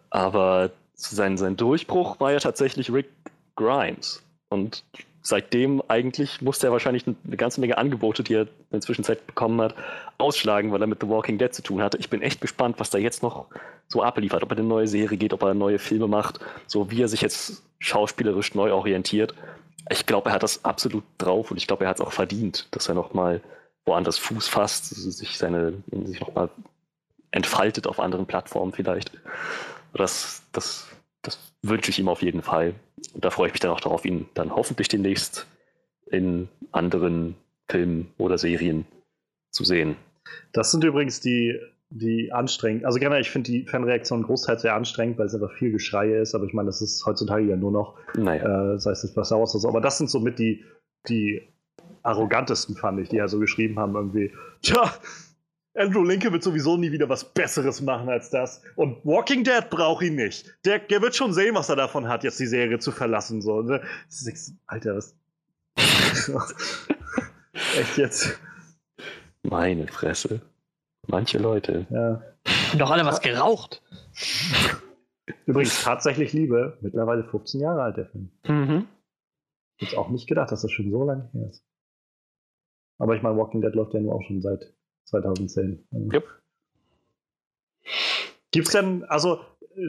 aber 0.09 0.71
sein, 0.95 1.37
sein 1.37 1.57
Durchbruch 1.57 2.19
war 2.19 2.31
ja 2.31 2.39
tatsächlich 2.39 2.91
Rick 2.91 3.09
Grimes. 3.55 4.23
Und 4.49 4.83
seitdem 5.21 5.81
eigentlich 5.87 6.41
musste 6.41 6.67
er 6.67 6.71
wahrscheinlich 6.71 7.05
eine 7.05 7.37
ganze 7.37 7.59
Menge 7.61 7.77
Angebote, 7.77 8.23
die 8.23 8.35
er 8.35 8.41
in 8.41 8.47
der 8.71 8.81
Zwischenzeit 8.81 9.25
bekommen 9.27 9.61
hat, 9.61 9.75
ausschlagen, 10.17 10.71
weil 10.71 10.81
er 10.81 10.87
mit 10.87 11.01
The 11.01 11.09
Walking 11.09 11.37
Dead 11.37 11.53
zu 11.53 11.61
tun 11.61 11.81
hatte. 11.81 11.97
Ich 11.97 12.09
bin 12.09 12.21
echt 12.21 12.41
gespannt, 12.41 12.79
was 12.79 12.89
da 12.89 12.97
jetzt 12.97 13.23
noch 13.23 13.47
so 13.87 14.03
abliefert, 14.03 14.43
ob 14.43 14.51
er 14.51 14.57
eine 14.57 14.67
neue 14.67 14.87
Serie 14.87 15.17
geht, 15.17 15.33
ob 15.33 15.43
er 15.43 15.53
neue 15.53 15.79
Filme 15.79 16.07
macht, 16.07 16.39
so 16.67 16.91
wie 16.91 17.01
er 17.01 17.07
sich 17.07 17.21
jetzt 17.21 17.63
schauspielerisch 17.79 18.55
neu 18.55 18.71
orientiert. 18.73 19.33
Ich 19.89 20.05
glaube, 20.05 20.29
er 20.29 20.35
hat 20.35 20.43
das 20.43 20.63
absolut 20.65 21.03
drauf 21.17 21.51
und 21.51 21.57
ich 21.57 21.67
glaube, 21.67 21.85
er 21.85 21.89
hat 21.89 21.99
es 21.99 22.05
auch 22.05 22.11
verdient, 22.11 22.67
dass 22.71 22.87
er 22.87 22.95
nochmal 22.95 23.41
woanders 23.85 24.17
Fuß 24.17 24.47
fasst, 24.47 24.85
sich 24.89 25.37
sich 25.37 26.19
nochmal 26.19 26.49
entfaltet 27.31 27.87
auf 27.87 27.99
anderen 27.99 28.25
Plattformen 28.25 28.71
vielleicht. 28.71 29.11
Das, 29.93 30.43
das, 30.51 30.87
das 31.21 31.53
wünsche 31.61 31.91
ich 31.91 31.99
ihm 31.99 32.07
auf 32.07 32.21
jeden 32.21 32.41
Fall. 32.41 32.75
Und 33.13 33.25
da 33.25 33.29
freue 33.29 33.47
ich 33.47 33.53
mich 33.53 33.59
dann 33.59 33.71
auch 33.71 33.81
darauf, 33.81 34.05
ihn 34.05 34.27
dann 34.33 34.55
hoffentlich 34.55 34.87
demnächst 34.87 35.47
in 36.07 36.47
anderen 36.71 37.35
Filmen 37.69 38.11
oder 38.17 38.37
Serien 38.37 38.85
zu 39.51 39.63
sehen. 39.63 39.95
Das 40.51 40.71
sind 40.71 40.83
übrigens 40.83 41.21
die, 41.21 41.59
die 41.89 42.31
anstrengend. 42.31 42.85
Also 42.85 42.99
generell, 42.99 43.21
ich 43.21 43.29
finde 43.29 43.51
die 43.51 43.65
Fanreaktion 43.65 44.23
großteils 44.23 44.61
sehr 44.61 44.75
anstrengend, 44.75 45.17
weil 45.17 45.25
es 45.25 45.33
einfach 45.33 45.53
viel 45.53 45.71
Geschrei 45.71 46.13
ist, 46.13 46.35
aber 46.35 46.45
ich 46.45 46.53
meine, 46.53 46.67
das 46.67 46.81
ist 46.81 47.05
heutzutage 47.05 47.45
ja 47.45 47.55
nur 47.55 47.71
noch, 47.71 47.97
naja. 48.15 48.73
äh, 48.73 48.79
sei 48.79 48.91
es 48.91 49.03
jetzt 49.03 49.17
was 49.17 49.29
Sauers 49.29 49.53
oder 49.55 49.61
so. 49.61 49.69
Aber 49.69 49.81
das 49.81 49.97
sind 49.97 50.09
somit 50.09 50.39
die, 50.39 50.63
die 51.07 51.41
arrogantesten, 52.03 52.75
fand 52.75 52.99
ich, 52.99 53.09
die 53.09 53.17
ja 53.17 53.27
so 53.27 53.39
geschrieben 53.39 53.79
haben, 53.79 53.95
irgendwie, 53.95 54.31
tja, 54.61 54.93
Andrew 55.75 56.03
Lincoln 56.03 56.33
wird 56.33 56.43
sowieso 56.43 56.77
nie 56.77 56.91
wieder 56.91 57.07
was 57.09 57.33
Besseres 57.33 57.81
machen 57.81 58.09
als 58.09 58.29
das. 58.29 58.61
Und 58.75 59.05
Walking 59.05 59.43
Dead 59.43 59.69
braucht 59.69 60.03
ihn 60.03 60.15
nicht. 60.15 60.53
Der, 60.65 60.79
der 60.79 61.01
wird 61.01 61.15
schon 61.15 61.33
sehen, 61.33 61.55
was 61.55 61.69
er 61.69 61.75
davon 61.75 62.07
hat, 62.07 62.23
jetzt 62.23 62.39
die 62.39 62.47
Serie 62.47 62.79
zu 62.79 62.91
verlassen. 62.91 63.41
So. 63.41 63.61
Ne? 63.61 63.81
Alter, 64.65 64.95
was. 64.95 65.15
Echt 67.77 67.97
jetzt. 67.97 68.39
Meine 69.43 69.87
Fresse. 69.87 70.41
Manche 71.07 71.37
Leute. 71.37 71.85
Ja. 71.89 72.21
Doch 72.77 72.91
alle 72.91 73.05
was 73.05 73.21
geraucht. 73.21 73.81
Übrigens, 75.45 75.83
tatsächlich 75.83 76.33
Liebe. 76.33 76.77
Mittlerweile 76.81 77.23
15 77.23 77.61
Jahre 77.61 77.83
alt, 77.83 77.97
der 77.97 78.07
Film. 78.07 78.31
Mhm. 78.47 78.87
Jetzt 79.77 79.95
auch 79.95 80.09
nicht 80.09 80.27
gedacht, 80.27 80.51
dass 80.51 80.61
das 80.61 80.71
schon 80.71 80.91
so 80.91 81.03
lange 81.05 81.29
her 81.31 81.49
ist. 81.49 81.63
Aber 82.97 83.15
ich 83.15 83.21
meine, 83.21 83.37
Walking 83.37 83.61
Dead 83.61 83.73
läuft 83.73 83.93
ja 83.93 84.01
nur 84.01 84.15
auch 84.15 84.23
schon 84.23 84.41
seit 84.41 84.73
2010. 85.09 85.83
Yep. 86.13 86.23
Gibt 88.51 88.67
es 88.67 88.73
denn, 88.73 89.03
also 89.05 89.39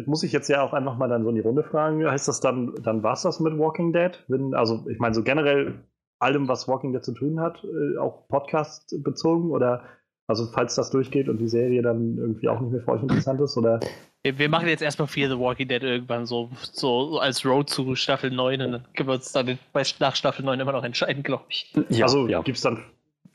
muss 0.07 0.23
ich 0.23 0.33
jetzt 0.33 0.49
ja 0.49 0.63
auch 0.63 0.73
einfach 0.73 0.97
mal 0.97 1.09
dann 1.09 1.23
so 1.23 1.31
in 1.31 1.35
die 1.35 1.41
Runde 1.41 1.65
fragen, 1.65 2.09
heißt 2.09 2.29
das 2.29 2.41
dann, 2.41 2.75
dann 2.83 3.03
war 3.03 3.15
es 3.15 3.23
das 3.23 3.41
mit 3.41 3.59
Walking 3.59 3.93
Dead? 3.93 4.13
Wenn, 4.29 4.55
also 4.55 4.87
ich 4.89 4.99
meine, 4.99 5.15
so 5.15 5.23
generell 5.23 5.75
allem, 6.19 6.49
was 6.49 6.69
Walking 6.69 6.93
Dead 6.93 7.05
zu 7.05 7.13
tun 7.13 7.41
hat, 7.41 7.65
äh, 7.65 7.99
auch 7.99 8.29
Podcast 8.29 8.95
bezogen 9.03 9.51
oder 9.51 9.85
also 10.27 10.47
falls 10.47 10.77
das 10.77 10.91
durchgeht 10.91 11.29
und 11.29 11.39
die 11.39 11.49
Serie 11.49 11.83
dann 11.83 12.17
irgendwie 12.17 12.49
auch 12.49 12.61
nicht 12.61 12.71
mehr 12.71 12.83
für 12.83 12.93
euch 12.93 13.03
interessant 13.03 13.41
ist 13.41 13.57
oder 13.57 13.81
Wir 14.23 14.49
machen 14.49 14.69
jetzt 14.69 14.83
erstmal 14.83 15.09
Fear 15.09 15.29
the 15.29 15.39
Walking 15.39 15.67
Dead 15.67 15.83
irgendwann 15.83 16.25
so, 16.27 16.51
so 16.73 17.19
als 17.19 17.45
Road 17.45 17.69
zu 17.69 17.97
Staffel 17.97 18.31
9 18.31 18.63
und 18.63 18.73
dann 18.73 18.85
können 18.95 19.09
wir 19.09 19.15
uns 19.15 19.33
dann 19.33 19.59
bei, 19.73 19.83
nach 19.99 20.15
Staffel 20.15 20.45
9 20.45 20.61
immer 20.61 20.73
noch 20.73 20.85
entscheiden, 20.85 21.23
glaube 21.25 21.47
ich. 21.49 21.73
Ja, 21.89 22.05
also 22.05 22.29
ja. 22.29 22.43
gibt 22.43 22.59
es 22.59 22.63
dann 22.63 22.85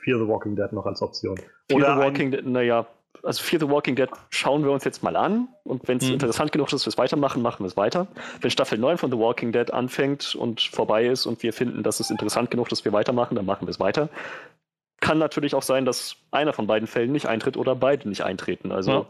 Fear 0.06 0.20
the 0.20 0.28
Walking 0.28 0.56
Dead 0.56 0.72
noch 0.72 0.86
als 0.86 1.02
Option. 1.02 1.36
Fear 1.68 1.78
Oder 1.80 1.96
the 1.96 2.02
Walking 2.02 2.32
Dead, 2.32 2.46
naja, 2.46 2.86
also 3.24 3.42
Fear 3.44 3.60
the 3.60 3.68
Walking 3.70 3.96
Dead 3.96 4.10
schauen 4.30 4.64
wir 4.64 4.72
uns 4.72 4.84
jetzt 4.84 5.02
mal 5.04 5.16
an 5.16 5.48
und 5.64 5.88
wenn 5.88 5.98
es 5.98 6.06
Mhm. 6.08 6.14
interessant 6.14 6.52
genug 6.52 6.68
ist, 6.68 6.74
dass 6.74 6.86
wir 6.86 6.90
es 6.90 6.98
weitermachen, 6.98 7.42
machen 7.42 7.64
wir 7.64 7.68
es 7.68 7.76
weiter. 7.76 8.08
Wenn 8.40 8.52
Staffel 8.52 8.78
9 8.78 8.98
von 9.00 9.10
The 9.12 9.18
Walking 9.18 9.52
Dead 9.52 9.74
anfängt 9.74 10.36
und 10.36 10.62
vorbei 10.62 11.08
ist 11.08 11.26
und 11.26 11.42
wir 11.44 11.52
finden, 11.52 11.82
dass 11.84 12.00
es 12.00 12.12
interessant 12.12 12.52
genug 12.52 12.68
ist, 12.68 12.72
dass 12.72 12.86
wir 12.86 12.94
weitermachen, 12.94 13.36
dann 13.36 13.46
machen 13.46 13.66
wir 13.68 13.72
es 13.72 13.80
weiter. 13.80 14.10
Kann 15.02 15.18
natürlich 15.18 15.56
auch 15.56 15.64
sein, 15.64 15.86
dass 15.86 16.16
einer 16.32 16.54
von 16.54 16.68
beiden 16.68 16.88
Fällen 16.88 17.12
nicht 17.12 17.26
eintritt 17.28 17.58
oder 17.58 17.76
beide 17.76 18.08
nicht 18.08 18.22
eintreten. 18.24 18.72
Also 18.72 18.92
Ja. 18.92 19.06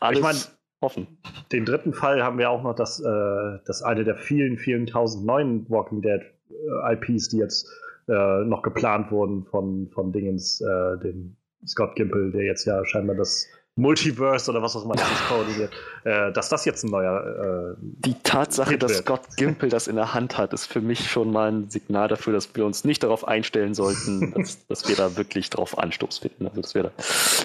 alles 0.00 0.18
Ich 0.18 0.24
mein, 0.24 0.36
offen. 0.80 1.06
Den 1.52 1.64
dritten 1.64 1.92
Fall 1.94 2.22
haben 2.22 2.38
wir 2.38 2.50
auch 2.50 2.62
noch, 2.62 2.74
dass, 2.74 3.00
äh, 3.00 3.58
dass 3.66 3.82
eine 3.82 4.02
der 4.04 4.16
vielen, 4.16 4.58
vielen 4.58 4.86
tausend 4.86 5.24
neuen 5.24 5.68
Walking 5.70 6.02
Dead 6.02 6.20
äh, 6.50 6.94
IPs, 6.94 7.28
die 7.28 7.38
jetzt 7.38 7.68
äh, 8.08 8.44
noch 8.44 8.62
geplant 8.62 9.10
wurden 9.10 9.44
von, 9.44 9.88
von 9.90 10.12
Dingens, 10.12 10.60
äh, 10.60 10.98
dem 10.98 11.36
Scott 11.66 11.94
Gimple, 11.94 12.30
der 12.30 12.44
jetzt 12.44 12.64
ja 12.64 12.84
scheinbar 12.84 13.16
das 13.16 13.48
Multiverse 13.74 14.50
oder 14.50 14.60
was 14.60 14.76
auch 14.76 14.84
immer 14.84 14.94
das 14.94 15.10
ist 15.10 15.28
kodiert, 15.28 15.72
äh, 16.04 16.30
dass 16.32 16.50
das 16.50 16.66
jetzt 16.66 16.84
ein 16.84 16.90
neuer. 16.90 17.72
Äh, 17.72 17.76
Die 17.80 18.14
Tatsache, 18.22 18.76
dass. 18.76 18.98
Scott 18.98 19.22
Gimple 19.36 19.70
das 19.70 19.86
in 19.88 19.96
der 19.96 20.12
Hand 20.12 20.36
hat, 20.36 20.52
ist 20.52 20.66
für 20.66 20.82
mich 20.82 21.10
schon 21.10 21.32
mal 21.32 21.50
ein 21.50 21.70
Signal 21.70 22.08
dafür, 22.08 22.34
dass 22.34 22.54
wir 22.54 22.66
uns 22.66 22.84
nicht 22.84 23.02
darauf 23.02 23.26
einstellen 23.26 23.72
sollten, 23.72 24.32
dass, 24.36 24.66
dass 24.66 24.88
wir 24.88 24.96
da 24.96 25.16
wirklich 25.16 25.48
drauf 25.48 25.78
Anstoß 25.78 26.18
finden. 26.18 26.46
Also 26.46 26.60
dass, 26.60 26.74
wir 26.74 26.82
da, 26.82 26.90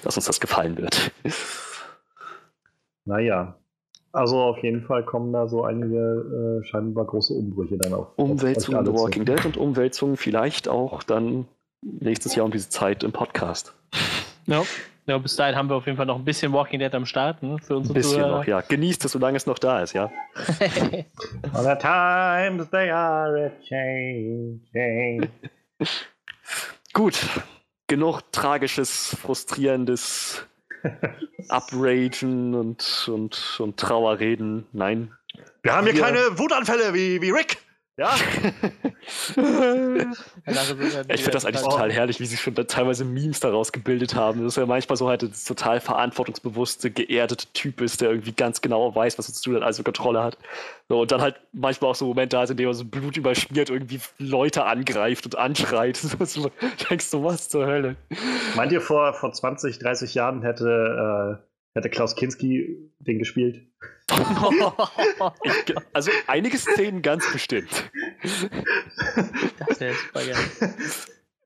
dass 0.02 0.16
uns 0.16 0.26
das 0.26 0.40
gefallen 0.40 0.76
wird. 0.76 1.12
naja. 3.06 3.56
Also 4.18 4.40
auf 4.40 4.60
jeden 4.64 4.82
Fall 4.82 5.04
kommen 5.04 5.32
da 5.32 5.46
so 5.46 5.62
einige 5.62 6.60
äh, 6.60 6.64
scheinbar 6.66 7.04
große 7.04 7.32
Umbrüche 7.32 7.78
dann 7.78 7.94
auf. 7.94 8.08
Umwälzungen 8.16 8.84
The. 8.84 8.92
Walking 8.92 9.24
Dead 9.24 9.44
und 9.46 9.56
Umwälzungen 9.56 10.16
vielleicht 10.16 10.68
auch 10.68 11.04
dann 11.04 11.46
nächstes 11.82 12.34
Jahr 12.34 12.44
um 12.44 12.50
diese 12.50 12.68
Zeit 12.68 13.04
im 13.04 13.12
Podcast. 13.12 13.76
Ja. 14.46 14.64
ja, 15.06 15.18
bis 15.18 15.36
dahin 15.36 15.54
haben 15.54 15.68
wir 15.68 15.76
auf 15.76 15.86
jeden 15.86 15.96
Fall 15.96 16.06
noch 16.06 16.16
ein 16.16 16.24
bisschen 16.24 16.52
Walking 16.52 16.80
Dead 16.80 16.92
am 16.96 17.06
Start 17.06 17.44
ne, 17.44 17.58
für 17.60 17.74
Ein 17.74 17.76
unsere 17.76 17.94
bisschen 17.94 18.14
Zuhörer. 18.14 18.38
noch, 18.38 18.44
ja. 18.44 18.60
Genießt 18.60 19.04
es, 19.04 19.12
solange 19.12 19.36
es 19.36 19.46
noch 19.46 19.60
da 19.60 19.82
ist, 19.82 19.92
ja. 19.92 20.10
Other 21.54 21.78
times 21.78 22.68
they 22.70 22.90
are 22.90 23.46
a 23.46 23.50
changing. 23.68 25.28
Gut. 26.92 27.20
Genug 27.86 28.22
tragisches, 28.32 29.16
frustrierendes 29.22 30.47
Upragen 31.50 32.54
und, 32.54 33.08
und, 33.12 33.56
und 33.60 33.76
Trauerreden. 33.76 34.66
Nein. 34.72 35.12
Wir 35.62 35.74
haben 35.74 35.86
hier 35.86 36.00
keine 36.00 36.38
Wutanfälle 36.38 36.94
wie, 36.94 37.20
wie 37.20 37.30
Rick. 37.30 37.58
Ja? 37.98 38.14
Ich 41.08 41.22
finde 41.22 41.30
das 41.32 41.44
eigentlich 41.44 41.62
Oh. 41.64 41.70
total 41.70 41.90
herrlich, 41.90 42.20
wie 42.20 42.26
sie 42.26 42.36
schon 42.36 42.54
da 42.54 42.64
teilweise 42.64 43.04
Memes 43.04 43.40
daraus 43.40 43.72
gebildet 43.72 44.14
haben. 44.14 44.42
Das 44.42 44.52
ist 44.52 44.56
ja 44.56 44.66
manchmal 44.66 44.96
so 44.96 45.08
halt 45.08 45.22
das 45.22 45.44
total 45.44 45.80
verantwortungsbewusste, 45.80 46.90
geerdete 46.90 47.46
Typ 47.54 47.80
ist, 47.80 48.00
der 48.00 48.10
irgendwie 48.10 48.32
ganz 48.32 48.60
genau 48.60 48.94
weiß, 48.94 49.18
was 49.18 49.28
er 49.28 49.34
zu 49.34 49.42
tun 49.42 49.56
hat, 49.56 49.62
also 49.62 49.82
Kontrolle 49.82 50.22
hat. 50.22 50.38
So, 50.88 51.00
und 51.00 51.10
dann 51.10 51.20
halt 51.22 51.40
manchmal 51.52 51.90
auch 51.90 51.94
so 51.94 52.06
Momente 52.06 52.38
hat, 52.38 52.50
in 52.50 52.56
denen 52.56 52.70
er 52.70 52.74
so 52.74 52.84
Blut 52.84 53.16
überschmiert, 53.16 53.70
irgendwie 53.70 54.00
Leute 54.18 54.64
angreift 54.64 55.24
und 55.26 55.36
anschreit. 55.36 55.98
So, 56.08 56.24
so, 56.24 56.50
denkst 56.90 57.10
du, 57.10 57.24
was 57.24 57.48
zur 57.48 57.66
Hölle? 57.66 57.96
Meint 58.56 58.72
ihr, 58.72 58.80
vor, 58.80 59.12
vor 59.14 59.32
20, 59.32 59.78
30 59.78 60.14
Jahren 60.14 60.42
hätte, 60.42 61.38
äh, 61.40 61.42
hätte 61.74 61.90
Klaus 61.90 62.16
Kinski 62.16 62.90
den 62.98 63.18
gespielt? 63.18 63.66
Ich, 65.42 65.74
also 65.92 66.10
einige 66.26 66.58
Szenen 66.58 67.02
ganz 67.02 67.30
bestimmt. 67.32 67.90
das 68.22 69.80
wäre 69.80 69.94
super 69.94 70.26
geil. 70.26 70.74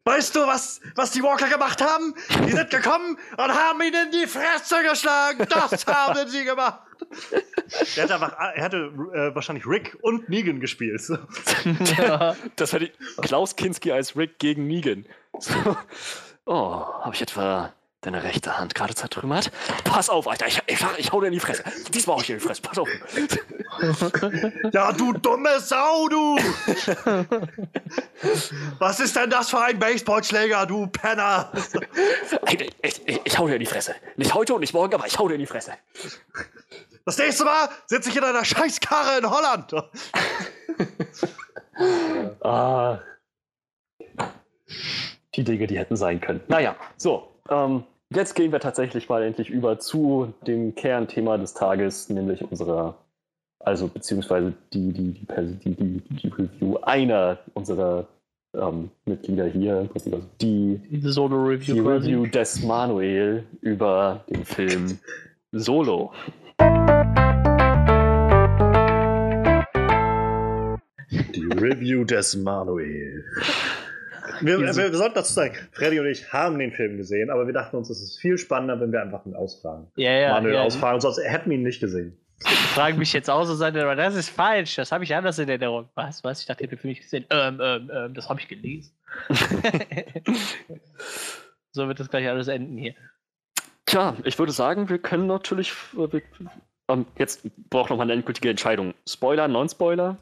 Weißt 0.04 0.34
du, 0.34 0.40
was, 0.40 0.80
was 0.96 1.12
die 1.12 1.22
Walker 1.22 1.48
gemacht 1.48 1.80
haben? 1.80 2.14
Die 2.46 2.50
sind 2.50 2.70
gekommen 2.70 3.16
und 3.32 3.38
haben 3.38 3.80
ihn 3.82 3.94
in 3.94 4.10
die 4.10 4.26
Fresse 4.26 4.82
geschlagen. 4.88 5.46
Das 5.48 5.86
haben 5.86 6.28
sie 6.28 6.44
gemacht. 6.44 6.80
Er 7.96 8.02
hätte, 8.02 8.14
einfach, 8.14 8.36
er 8.38 8.64
hätte 8.64 8.76
äh, 9.14 9.34
wahrscheinlich 9.34 9.66
Rick 9.66 9.96
und 10.02 10.28
Negan 10.28 10.60
gespielt. 10.60 11.02
So. 11.02 11.18
ja. 11.98 12.36
Das 12.56 12.72
hätte 12.72 12.86
ich, 12.86 12.92
Klaus 13.22 13.54
Kinski 13.54 13.92
als 13.92 14.16
Rick 14.16 14.38
gegen 14.38 14.66
Negan. 14.66 15.06
So. 15.38 15.54
Oh, 16.46 16.84
habe 17.04 17.14
ich 17.14 17.22
etwa 17.22 17.72
deine 18.02 18.22
rechte 18.22 18.58
Hand 18.58 18.74
gerade 18.74 18.94
zertrümmert? 18.94 19.50
Pass 19.84 20.10
auf, 20.10 20.28
Alter, 20.28 20.46
ich, 20.46 20.60
ich, 20.66 20.84
ich 20.98 21.12
hau 21.12 21.20
dir 21.20 21.28
in 21.28 21.32
die 21.32 21.40
Fresse. 21.40 21.64
Diesmal 21.94 22.16
hau 22.16 22.20
ich 22.20 22.26
dir 22.26 22.34
in 22.34 22.40
die 22.40 22.46
Fresse, 22.46 22.62
pass 22.62 22.78
auf. 22.78 22.88
Ja, 24.72 24.92
du 24.92 25.14
dumme 25.14 25.58
Sau, 25.60 26.06
du! 26.08 26.36
Was 28.78 29.00
ist 29.00 29.16
denn 29.16 29.30
das 29.30 29.48
für 29.50 29.60
ein 29.60 29.78
Baseballschläger, 29.78 30.66
du 30.66 30.86
Penner? 30.88 31.50
Ich, 32.48 32.70
ich, 32.82 33.20
ich 33.24 33.38
hau 33.38 33.46
dir 33.46 33.54
in 33.54 33.60
die 33.60 33.66
Fresse. 33.66 33.94
Nicht 34.16 34.34
heute 34.34 34.54
und 34.54 34.60
nicht 34.60 34.74
morgen, 34.74 34.94
aber 34.94 35.06
ich 35.06 35.18
hau 35.18 35.26
dir 35.26 35.34
in 35.34 35.40
die 35.40 35.46
Fresse. 35.46 35.72
Das 37.04 37.16
nächste 37.18 37.44
Mal 37.44 37.68
sitze 37.86 38.10
ich 38.10 38.16
in 38.16 38.24
einer 38.24 38.44
Scheißkarre 38.44 39.18
in 39.18 39.30
Holland. 39.30 39.74
Ah. 42.42 42.98
Die 45.34 45.42
Dinge, 45.42 45.66
die 45.66 45.78
hätten 45.78 45.96
sein 45.96 46.20
können. 46.20 46.42
Naja, 46.48 46.76
so. 46.96 47.32
Ähm, 47.48 47.84
jetzt 48.16 48.34
gehen 48.34 48.52
wir 48.52 48.60
tatsächlich 48.60 49.08
mal 49.08 49.22
endlich 49.22 49.50
über 49.50 49.78
zu 49.78 50.32
dem 50.46 50.74
Kernthema 50.74 51.38
des 51.38 51.54
Tages, 51.54 52.08
nämlich 52.08 52.42
unserer, 52.42 52.96
also 53.58 53.88
beziehungsweise 53.88 54.52
die, 54.72 54.92
die, 54.92 55.12
die, 55.12 55.26
die, 55.64 55.74
die, 55.74 56.00
die 56.00 56.28
Review 56.28 56.76
einer 56.82 57.38
unserer 57.54 58.06
ähm, 58.54 58.90
Mitglieder 59.06 59.46
hier, 59.46 59.88
also 59.94 60.22
die, 60.40 60.80
Die 60.90 61.00
Solo-Review 61.00 61.74
die. 61.74 61.80
Review 61.80 62.26
des 62.26 62.62
Manuel 62.62 63.44
über 63.60 64.24
den 64.28 64.44
Film 64.44 64.98
Solo. 65.52 66.12
Die 71.10 71.48
Review 71.58 72.04
des 72.04 72.36
Manuel. 72.36 73.24
Wir, 74.40 74.58
wir, 74.58 74.74
wir 74.74 74.94
sollten 74.94 75.14
dazu 75.14 75.32
sagen, 75.32 75.54
Freddy 75.72 76.00
und 76.00 76.06
ich 76.06 76.32
haben 76.32 76.58
den 76.58 76.72
Film 76.72 76.96
gesehen, 76.96 77.30
aber 77.30 77.46
wir 77.46 77.52
dachten 77.54 77.76
uns, 77.76 77.90
es 77.90 78.02
ist 78.02 78.18
viel 78.20 78.38
spannender, 78.38 78.80
wenn 78.80 78.92
wir 78.92 79.02
einfach 79.02 79.24
ihn 79.26 79.34
ausfragen. 79.34 79.88
Ja, 79.96 80.12
ja. 80.12 80.32
Manuel 80.32 80.54
ja. 80.54 80.62
ausfragen, 80.62 81.00
sonst 81.00 81.18
hätten 81.22 81.50
wir 81.50 81.56
ihn 81.58 81.62
nicht 81.62 81.80
gesehen. 81.80 82.16
Fragen 82.74 82.98
mich 82.98 83.12
jetzt 83.12 83.30
aus 83.30 83.48
und 83.50 83.56
sagen, 83.56 83.78
aber 83.78 83.94
das 83.94 84.14
ist 84.16 84.28
falsch, 84.28 84.74
das 84.74 84.90
habe 84.90 85.04
ich 85.04 85.14
anders 85.14 85.38
in 85.38 85.48
Erinnerung. 85.48 85.88
Was? 85.94 86.24
Was? 86.24 86.40
Ich 86.40 86.46
dachte, 86.46 86.64
ihr 86.64 86.66
habt 86.66 86.72
den 86.72 86.78
Film 86.78 86.90
nicht 86.90 87.02
gesehen. 87.02 87.24
Ähm, 87.30 87.60
ähm, 87.62 87.90
ähm, 87.94 88.14
das 88.14 88.28
habe 88.28 88.40
ich 88.40 88.48
gelesen. 88.48 88.92
so 91.70 91.86
wird 91.86 92.00
das 92.00 92.08
gleich 92.10 92.28
alles 92.28 92.48
enden 92.48 92.76
hier. 92.76 92.94
Tja, 93.86 94.16
ich 94.24 94.38
würde 94.38 94.52
sagen, 94.52 94.88
wir 94.88 94.98
können 94.98 95.26
natürlich. 95.26 95.72
äh, 95.94 96.12
wir- 96.12 96.22
ähm, 96.88 97.06
jetzt 97.16 97.46
braucht 97.70 97.90
noch 97.90 97.96
mal 97.96 98.04
eine 98.04 98.14
endgültige 98.14 98.50
Entscheidung. 98.50 98.94
Spoiler, 99.08 99.46
Non-Spoiler? 99.46 100.16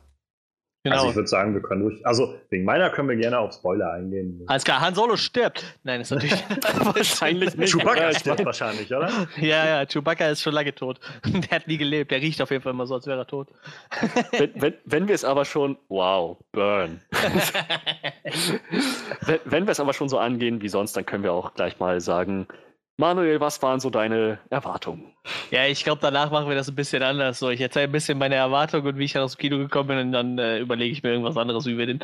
Genau. 0.83 0.97
Also 0.97 1.11
ich 1.11 1.17
würde 1.17 1.29
sagen, 1.29 1.53
wir 1.53 1.61
können 1.61 1.83
durch. 1.83 2.07
Also 2.07 2.37
wegen 2.49 2.65
meiner 2.65 2.89
können 2.89 3.11
wir 3.11 3.17
gerne 3.17 3.39
auf 3.39 3.53
Spoiler 3.53 3.93
eingehen. 3.93 4.43
Alles 4.47 4.65
klar, 4.65 4.81
Han 4.81 4.95
Solo 4.95 5.17
stirbt. 5.17 5.63
Nein, 5.83 6.01
ist 6.01 6.11
natürlich. 6.11 6.33
Wahrscheinlich 6.81 7.55
nicht. 7.55 7.75
Chewbacca 7.75 8.15
stirbt 8.15 8.45
wahrscheinlich, 8.47 8.91
oder? 8.91 9.11
ja, 9.37 9.67
ja, 9.67 9.85
Chewbacca 9.85 10.29
ist 10.29 10.41
schon 10.41 10.55
lange 10.55 10.75
tot. 10.75 10.99
Der 11.27 11.51
hat 11.51 11.69
nie 11.69 11.77
gelebt. 11.77 12.11
Der 12.11 12.23
riecht 12.23 12.41
auf 12.41 12.51
jeden 12.51 12.63
Fall 12.63 12.73
immer 12.73 12.87
so, 12.87 12.95
als 12.95 13.07
wäre 13.07 13.19
er 13.19 13.27
tot. 13.27 13.49
Wenn, 14.33 14.53
wenn, 14.55 14.75
wenn 14.87 15.07
wir 15.09 15.15
es 15.15 15.25
aber 15.25 15.45
schon. 15.45 15.77
Wow, 15.89 16.39
burn. 16.53 17.03
wenn, 19.27 19.41
wenn 19.45 19.67
wir 19.67 19.73
es 19.73 19.81
aber 19.81 19.93
schon 19.93 20.09
so 20.09 20.19
angehen 20.19 20.63
wie 20.63 20.69
sonst, 20.71 20.97
dann 20.97 21.05
können 21.05 21.25
wir 21.25 21.35
auch 21.35 21.53
gleich 21.53 21.79
mal 21.79 22.01
sagen: 22.01 22.47
Manuel, 23.01 23.41
was 23.41 23.61
waren 23.63 23.81
so 23.81 23.91
deine 23.91 24.39
Erwartungen? 24.51 25.11
ja, 25.51 25.67
ich 25.67 25.83
glaube, 25.85 26.01
danach 26.01 26.31
machen 26.31 26.49
wir 26.49 26.55
das 26.55 26.69
ein 26.69 26.75
bisschen 26.75 27.03
anders. 27.03 27.39
So, 27.39 27.51
ich 27.51 27.61
erzähle 27.61 27.87
ein 27.87 27.93
bisschen 27.93 28.19
meine 28.19 28.37
Erwartungen 28.37 28.87
und 28.87 28.99
wie 28.99 29.05
ich 29.05 29.19
aus 29.19 29.37
dem 29.37 29.41
Kino 29.41 29.59
gekommen 29.59 29.89
bin 29.89 29.99
und 29.99 30.13
dann 30.13 30.39
äh, 30.39 30.59
überlege 30.59 30.93
ich 30.93 31.03
mir 31.03 31.11
irgendwas 31.11 31.37
anderes, 31.37 31.67
wie 31.67 31.77
wir 31.77 31.87
den 31.87 32.01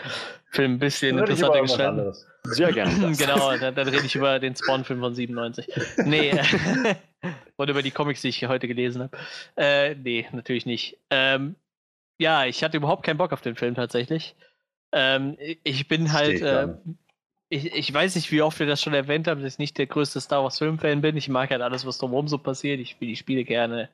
Film 0.51 0.73
ein 0.74 0.78
bisschen 0.78 1.18
interessanter 1.18 1.60
gestalten. 1.60 2.12
Sehr 2.44 2.73
gerne. 2.73 2.98
das. 3.01 3.18
genau, 3.18 3.56
dann, 3.56 3.74
dann 3.74 3.89
rede 3.89 4.05
ich 4.05 4.14
über 4.14 4.39
den 4.39 4.56
Spawn-Film 4.56 5.01
von 5.01 5.14
97. 5.14 5.68
Nee, 6.05 6.31
äh, 6.31 6.94
und 7.56 7.70
über 7.70 7.82
die 7.82 7.90
Comics, 7.90 8.23
die 8.23 8.28
ich 8.28 8.47
heute 8.47 8.66
gelesen 8.66 9.02
habe. 9.02 9.16
Äh, 9.56 9.94
nee, 9.94 10.27
natürlich 10.32 10.66
nicht. 10.66 10.98
Ähm, 11.10 11.56
ja, 12.18 12.47
ich 12.47 12.64
hatte 12.64 12.78
überhaupt 12.78 13.05
keinen 13.05 13.18
Bock 13.18 13.32
auf 13.32 13.43
den 13.43 13.55
Film 13.55 13.74
tatsächlich. 13.74 14.35
Ähm, 14.93 15.36
ich 15.62 15.89
bin 15.89 16.12
halt, 16.12 16.39
Steht 16.39 16.43
äh. 16.43 16.68
Ich, 17.48 17.73
ich 17.73 17.93
weiß 17.93 18.16
nicht, 18.16 18.31
wie 18.32 18.43
oft 18.43 18.59
wir 18.59 18.66
das 18.66 18.82
schon 18.82 18.94
erwähnt 18.94 19.28
haben, 19.28 19.43
dass 19.43 19.55
ich 19.55 19.59
nicht 19.59 19.78
der 19.78 19.86
größte 19.86 20.20
Star 20.20 20.43
Wars-Film-Fan 20.43 21.01
bin. 21.01 21.16
Ich 21.16 21.28
mag 21.28 21.51
halt 21.51 21.62
alles, 21.62 21.86
was 21.86 21.98
drumherum 21.98 22.28
so 22.28 22.39
passiert. 22.39 22.81
Ich 22.81 22.90
spiele 22.90 23.10
die 23.10 23.16
Spiele 23.16 23.44
gerne. 23.44 23.89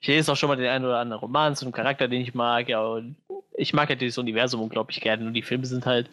Ich 0.00 0.08
lese 0.08 0.30
auch 0.30 0.36
schon 0.36 0.48
mal 0.48 0.56
den 0.56 0.68
einen 0.68 0.84
oder 0.84 0.98
anderen 0.98 1.20
Roman 1.20 1.56
zu 1.56 1.64
einem 1.64 1.72
Charakter, 1.72 2.08
den 2.08 2.20
ich 2.20 2.34
mag. 2.34 2.68
Ja, 2.68 2.82
und 2.82 3.16
ich 3.54 3.72
mag 3.72 3.88
halt 3.88 4.00
dieses 4.00 4.18
Universum 4.18 4.60
unglaublich 4.60 5.00
gerne. 5.00 5.26
Und 5.26 5.34
die 5.34 5.42
Filme 5.42 5.66
sind 5.66 5.86
halt 5.86 6.10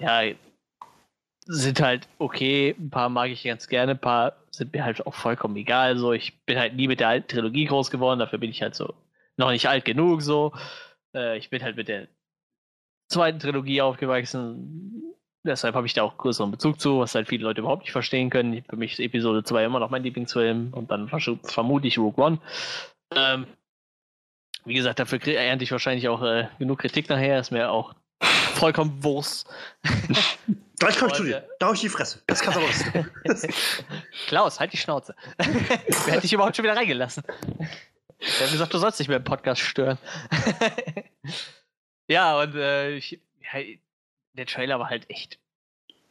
ja, 0.00 0.22
sind 1.46 1.80
halt 1.80 2.08
okay. 2.18 2.74
Ein 2.78 2.90
paar 2.90 3.08
mag 3.08 3.30
ich 3.30 3.44
ganz 3.44 3.68
gerne, 3.68 3.92
ein 3.92 4.00
paar 4.00 4.36
sind 4.50 4.72
mir 4.72 4.84
halt 4.84 5.06
auch 5.06 5.14
vollkommen 5.14 5.56
egal. 5.56 5.96
So, 5.98 6.12
ich 6.12 6.38
bin 6.44 6.58
halt 6.58 6.74
nie 6.74 6.88
mit 6.88 7.00
der 7.00 7.08
alten 7.08 7.28
Trilogie 7.28 7.66
groß 7.66 7.90
geworden, 7.90 8.18
dafür 8.18 8.38
bin 8.38 8.50
ich 8.50 8.62
halt 8.62 8.74
so 8.74 8.94
noch 9.36 9.50
nicht 9.50 9.68
alt 9.68 9.84
genug. 9.84 10.22
So, 10.22 10.52
äh, 11.14 11.38
ich 11.38 11.50
bin 11.50 11.62
halt 11.62 11.76
mit 11.76 11.88
der 11.88 12.08
zweiten 13.08 13.38
Trilogie 13.38 13.82
aufgewachsen. 13.82 15.13
Deshalb 15.46 15.74
habe 15.74 15.86
ich 15.86 15.92
da 15.92 16.02
auch 16.02 16.16
größeren 16.16 16.50
Bezug 16.50 16.80
zu, 16.80 17.00
was 17.00 17.14
halt 17.14 17.28
viele 17.28 17.44
Leute 17.44 17.60
überhaupt 17.60 17.82
nicht 17.82 17.92
verstehen 17.92 18.30
können. 18.30 18.64
Für 18.68 18.76
mich 18.76 18.92
ist 18.92 19.00
Episode 19.00 19.44
2 19.44 19.64
immer 19.64 19.78
noch 19.78 19.90
mein 19.90 20.02
Lieblingsfilm 20.02 20.72
und 20.72 20.90
dann 20.90 21.08
vermute 21.08 21.86
ich 21.86 21.98
Rogue 21.98 22.24
One. 22.24 22.38
Ähm, 23.14 23.46
wie 24.64 24.74
gesagt, 24.74 24.98
dafür 24.98 25.20
ernte 25.26 25.64
ich 25.64 25.72
wahrscheinlich 25.72 26.08
auch 26.08 26.22
äh, 26.22 26.48
genug 26.58 26.78
Kritik 26.78 27.10
nachher. 27.10 27.38
Ist 27.38 27.50
mir 27.50 27.70
auch 27.70 27.94
vollkommen 28.54 29.04
Wurst. 29.04 29.46
Gleich 30.78 30.98
kommst 30.98 31.18
du 31.18 31.24
dir. 31.24 31.46
Da 31.58 31.68
hau 31.68 31.72
ich 31.72 31.80
die 31.80 31.88
Fresse. 31.88 32.22
Das 32.26 32.40
kannst 32.40 32.58
du 32.58 32.98
aber. 32.98 33.06
Klaus, 34.26 34.60
halt 34.60 34.72
die 34.72 34.78
Schnauze. 34.78 35.14
Wer 35.36 35.46
hätte 36.06 36.22
dich 36.22 36.32
überhaupt 36.32 36.56
schon 36.56 36.64
wieder 36.64 36.76
reingelassen? 36.76 37.22
Der 38.18 38.46
hat 38.46 38.52
gesagt, 38.52 38.72
du 38.72 38.78
sollst 38.78 38.98
nicht 38.98 39.08
mehr 39.08 39.18
im 39.18 39.24
Podcast 39.24 39.60
stören. 39.60 39.98
ja, 42.08 42.40
und 42.40 42.54
äh, 42.54 42.96
ich, 42.96 43.20
ja, 43.40 43.60
der 44.34 44.46
Trailer 44.46 44.78
war 44.78 44.90
halt 44.90 45.08
echt 45.10 45.38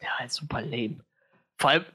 ja, 0.02 0.10
halt 0.20 0.32
super 0.32 0.62
lame. 0.62 0.98
Vor 1.58 1.70
allem, 1.70 1.86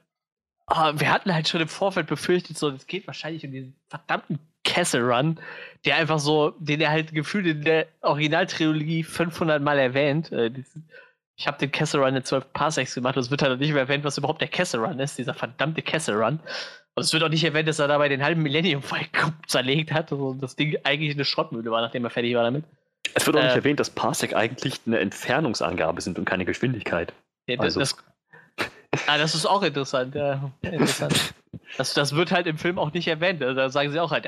oh, 0.68 0.92
wir 0.94 1.12
hatten 1.12 1.34
halt 1.34 1.48
schon 1.48 1.60
im 1.60 1.68
Vorfeld 1.68 2.06
befürchtet, 2.06 2.56
so, 2.56 2.70
es 2.70 2.86
geht 2.86 3.06
wahrscheinlich 3.06 3.44
um 3.44 3.52
diesen 3.52 3.76
verdammten 3.88 4.38
Castle 4.64 5.02
Run, 5.02 5.40
der 5.84 5.96
einfach 5.96 6.18
so, 6.18 6.50
den 6.58 6.80
er 6.80 6.90
halt 6.90 7.14
gefühlt 7.14 7.46
in 7.46 7.62
der 7.62 7.86
Originaltrilogie 8.02 9.02
500 9.02 9.62
Mal 9.62 9.78
erwähnt. 9.78 10.32
Äh, 10.32 10.50
ich 11.36 11.46
habe 11.46 11.58
den 11.58 11.70
Castle 11.70 12.00
Run 12.00 12.16
in 12.16 12.24
12 12.24 12.52
Parsecs 12.52 12.94
gemacht 12.94 13.16
und 13.16 13.22
es 13.22 13.30
wird 13.30 13.42
halt 13.42 13.60
nicht 13.60 13.72
mehr 13.72 13.82
erwähnt, 13.82 14.04
was 14.04 14.18
überhaupt 14.18 14.40
der 14.40 14.48
Castle 14.48 14.80
Run 14.80 14.98
ist, 14.98 15.18
dieser 15.18 15.34
verdammte 15.34 15.82
Castle 15.82 16.16
Run. 16.16 16.40
Und 16.94 17.04
es 17.04 17.12
wird 17.12 17.22
auch 17.22 17.28
nicht 17.28 17.44
erwähnt, 17.44 17.68
dass 17.68 17.78
er 17.78 17.86
dabei 17.86 18.08
den 18.08 18.24
halben 18.24 18.42
Millennium 18.42 18.82
Falcon 18.82 19.34
zerlegt 19.46 19.92
hat 19.92 20.10
und 20.12 20.42
das 20.42 20.56
Ding 20.56 20.76
eigentlich 20.82 21.14
eine 21.14 21.24
Schrottmühle 21.24 21.70
war, 21.70 21.80
nachdem 21.80 22.04
er 22.04 22.10
fertig 22.10 22.34
war 22.34 22.42
damit. 22.42 22.64
Es 23.14 23.26
wird 23.26 23.36
auch 23.36 23.40
äh, 23.40 23.46
nicht 23.46 23.56
erwähnt, 23.56 23.80
dass 23.80 23.90
Parsec 23.90 24.34
eigentlich 24.34 24.80
eine 24.86 24.98
Entfernungsangabe 24.98 26.00
sind 26.00 26.18
und 26.18 26.24
keine 26.24 26.44
Geschwindigkeit. 26.44 27.12
Ja, 27.46 27.58
also. 27.58 27.80
das, 27.80 27.96
ah, 29.06 29.18
das 29.18 29.34
ist 29.34 29.46
auch 29.46 29.62
interessant, 29.62 30.14
ja. 30.14 30.50
Interessant. 30.62 31.34
Das, 31.76 31.94
das 31.94 32.14
wird 32.14 32.32
halt 32.32 32.46
im 32.46 32.58
Film 32.58 32.78
auch 32.78 32.92
nicht 32.92 33.08
erwähnt. 33.08 33.42
Also, 33.42 33.54
da 33.54 33.70
sagen 33.70 33.90
sie 33.90 34.00
auch 34.00 34.10
halt, 34.10 34.26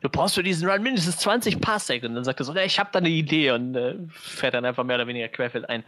du 0.00 0.08
brauchst 0.08 0.34
für 0.34 0.42
diesen 0.42 0.68
Run 0.68 0.82
mindestens 0.82 1.18
20 1.18 1.60
Parsec. 1.60 2.02
Und 2.04 2.14
dann 2.14 2.24
sagt 2.24 2.40
er 2.40 2.44
so, 2.44 2.54
ich 2.54 2.78
habe 2.78 2.90
da 2.92 2.98
eine 2.98 3.08
Idee 3.08 3.50
und 3.50 3.74
äh, 3.74 3.96
fährt 4.10 4.54
dann 4.54 4.64
einfach 4.64 4.84
mehr 4.84 4.96
oder 4.96 5.06
weniger 5.06 5.28
querfeld 5.28 5.68
ein. 5.68 5.84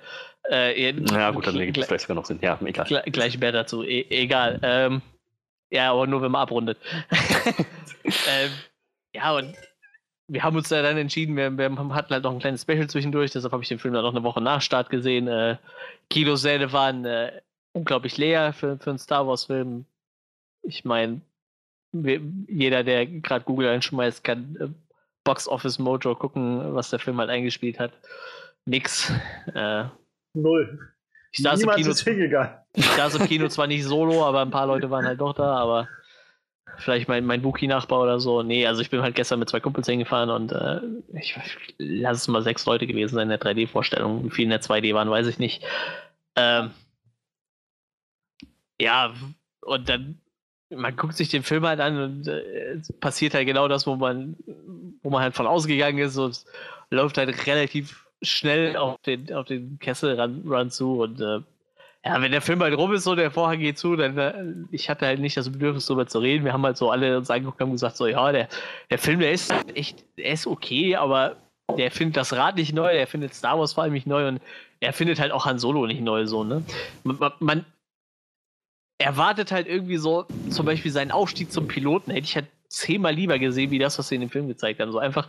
Äh, 0.50 0.92
ja, 0.92 1.30
gut, 1.30 1.46
dann 1.46 1.58
ergibt 1.58 1.78
es 1.78 1.86
vielleicht 1.86 2.02
sogar 2.02 2.16
noch 2.16 2.26
Sinn. 2.26 2.38
Ja, 2.42 2.58
egal. 2.64 2.86
Gleich, 2.86 3.04
gleich 3.12 3.38
mehr 3.38 3.52
dazu. 3.52 3.82
E 3.82 4.06
egal. 4.10 4.58
Ähm, 4.62 5.02
ja, 5.70 5.92
aber 5.92 6.06
nur 6.06 6.22
wenn 6.22 6.30
man 6.30 6.42
abrundet. 6.42 6.78
ähm, 8.04 8.50
ja, 9.14 9.32
und 9.32 9.54
wir 10.28 10.42
haben 10.42 10.56
uns 10.56 10.68
da 10.68 10.82
dann 10.82 10.96
entschieden, 10.96 11.36
wir, 11.36 11.56
wir, 11.56 11.70
hatten 11.94 12.10
halt 12.10 12.24
noch 12.24 12.32
ein 12.32 12.38
kleines 12.38 12.62
Special 12.62 12.88
zwischendurch, 12.88 13.30
deshalb 13.30 13.52
habe 13.52 13.62
ich 13.62 13.68
den 13.68 13.78
Film 13.78 13.94
dann 13.94 14.02
noch 14.02 14.14
eine 14.14 14.24
Woche 14.24 14.40
nach 14.40 14.60
Start 14.60 14.90
gesehen. 14.90 15.28
Äh, 15.28 15.56
Kinosäle 16.10 16.72
waren 16.72 17.04
äh, 17.04 17.40
unglaublich 17.72 18.16
leer 18.16 18.52
für, 18.52 18.78
für 18.78 18.90
einen 18.90 18.98
Star 18.98 19.26
Wars-Film. 19.26 19.84
Ich 20.62 20.84
meine, 20.84 21.20
jeder, 21.92 22.82
der 22.82 23.06
gerade 23.06 23.44
Google 23.44 23.68
einschmeißt, 23.68 24.24
kann 24.24 24.56
äh, 24.60 24.68
Box 25.22 25.48
Office 25.48 25.78
Mojo 25.78 26.14
gucken, 26.14 26.74
was 26.74 26.90
der 26.90 26.98
Film 26.98 27.18
halt 27.18 27.30
eingespielt 27.30 27.78
hat. 27.78 27.92
Nix. 28.64 29.12
Äh, 29.54 29.84
Null. 30.34 30.92
Ich 31.32 31.42
saß, 31.42 31.60
im 31.62 31.70
Kino, 31.70 31.90
ich 31.90 32.86
saß 32.86 33.16
im 33.16 33.26
Kino 33.26 33.48
zwar 33.48 33.66
nicht 33.66 33.84
solo, 33.84 34.24
aber 34.24 34.40
ein 34.40 34.50
paar 34.50 34.66
Leute 34.66 34.90
waren 34.90 35.04
halt 35.04 35.20
doch 35.20 35.34
da, 35.34 35.56
aber 35.56 35.86
vielleicht 36.78 37.08
mein, 37.08 37.24
mein 37.24 37.42
Wookie-Nachbar 37.42 38.02
oder 38.02 38.20
so. 38.20 38.42
Nee, 38.42 38.66
also 38.66 38.82
ich 38.82 38.90
bin 38.90 39.02
halt 39.02 39.14
gestern 39.14 39.38
mit 39.38 39.48
zwei 39.48 39.60
Kumpels 39.60 39.86
hingefahren 39.86 40.30
und 40.30 40.52
äh, 40.52 40.80
ich 41.18 41.38
lass 41.78 42.18
es 42.18 42.28
mal 42.28 42.42
sechs 42.42 42.66
Leute 42.66 42.86
gewesen 42.86 43.14
sein 43.14 43.30
in 43.30 43.38
der 43.38 43.40
3D-Vorstellung. 43.40 44.24
Wie 44.24 44.30
viele 44.30 44.44
in 44.44 44.50
der 44.50 44.62
2D 44.62 44.94
waren, 44.94 45.10
weiß 45.10 45.26
ich 45.26 45.38
nicht. 45.38 45.64
Ähm, 46.36 46.70
ja, 48.80 49.14
und 49.62 49.88
dann, 49.88 50.20
man 50.70 50.96
guckt 50.96 51.14
sich 51.14 51.28
den 51.28 51.42
Film 51.42 51.66
halt 51.66 51.80
an 51.80 51.98
und 51.98 52.28
äh, 52.28 52.80
passiert 53.00 53.34
halt 53.34 53.46
genau 53.46 53.68
das, 53.68 53.86
wo 53.86 53.96
man, 53.96 54.36
wo 55.02 55.10
man 55.10 55.22
halt 55.22 55.34
von 55.34 55.46
ausgegangen 55.46 55.98
ist 55.98 56.16
und 56.16 56.44
läuft 56.90 57.18
halt 57.18 57.46
relativ 57.46 58.06
schnell 58.22 58.76
auf 58.76 59.00
den, 59.02 59.32
auf 59.32 59.46
den 59.46 59.78
Kessel 59.78 60.18
ran, 60.18 60.42
ran 60.46 60.70
zu 60.70 61.00
und 61.02 61.20
äh, 61.20 61.40
ja, 62.06 62.22
wenn 62.22 62.30
der 62.30 62.40
Film 62.40 62.62
halt 62.62 62.76
rum 62.76 62.92
ist, 62.92 63.02
so 63.02 63.16
der 63.16 63.32
Vorhang 63.32 63.58
geht 63.58 63.78
zu, 63.78 63.96
dann 63.96 64.16
äh, 64.16 64.44
ich 64.70 64.88
hatte 64.88 65.06
halt 65.06 65.18
nicht 65.18 65.36
das 65.36 65.50
Bedürfnis 65.50 65.86
darüber 65.86 66.06
zu 66.06 66.20
reden. 66.20 66.44
Wir 66.44 66.52
haben 66.52 66.64
halt 66.64 66.76
so 66.76 66.90
alle 66.90 67.16
uns 67.16 67.30
angeguckt 67.30 67.60
und 67.60 67.72
gesagt, 67.72 67.96
so 67.96 68.06
ja, 68.06 68.30
der, 68.30 68.48
der 68.90 68.98
Film, 68.98 69.18
der 69.18 69.32
ist 69.32 69.52
echt, 69.74 70.04
der 70.16 70.30
ist 70.30 70.46
okay, 70.46 70.94
aber 70.94 71.36
der 71.76 71.90
findet 71.90 72.16
das 72.16 72.32
Rad 72.32 72.54
nicht 72.56 72.72
neu, 72.72 72.92
der 72.92 73.08
findet 73.08 73.34
Star 73.34 73.58
Wars 73.58 73.72
vor 73.72 73.82
allem 73.82 73.92
nicht 73.92 74.06
neu 74.06 74.28
und 74.28 74.40
er 74.78 74.92
findet 74.92 75.18
halt 75.18 75.32
auch 75.32 75.46
Han 75.46 75.58
Solo 75.58 75.84
nicht 75.86 76.00
neu, 76.00 76.26
so, 76.26 76.44
ne? 76.44 76.62
Man, 77.02 77.32
man 77.40 77.64
erwartet 78.98 79.50
halt 79.50 79.66
irgendwie 79.66 79.96
so, 79.96 80.26
zum 80.48 80.64
Beispiel 80.64 80.92
seinen 80.92 81.10
Aufstieg 81.10 81.50
zum 81.50 81.66
Piloten, 81.66 82.12
hätte 82.12 82.26
ich 82.26 82.36
halt 82.36 82.46
zehnmal 82.68 83.14
lieber 83.14 83.40
gesehen, 83.40 83.72
wie 83.72 83.80
das, 83.80 83.98
was 83.98 84.08
sie 84.08 84.14
in 84.14 84.20
dem 84.20 84.30
Film 84.30 84.46
gezeigt 84.46 84.78
haben. 84.80 84.92
So 84.92 84.98
einfach 84.98 85.28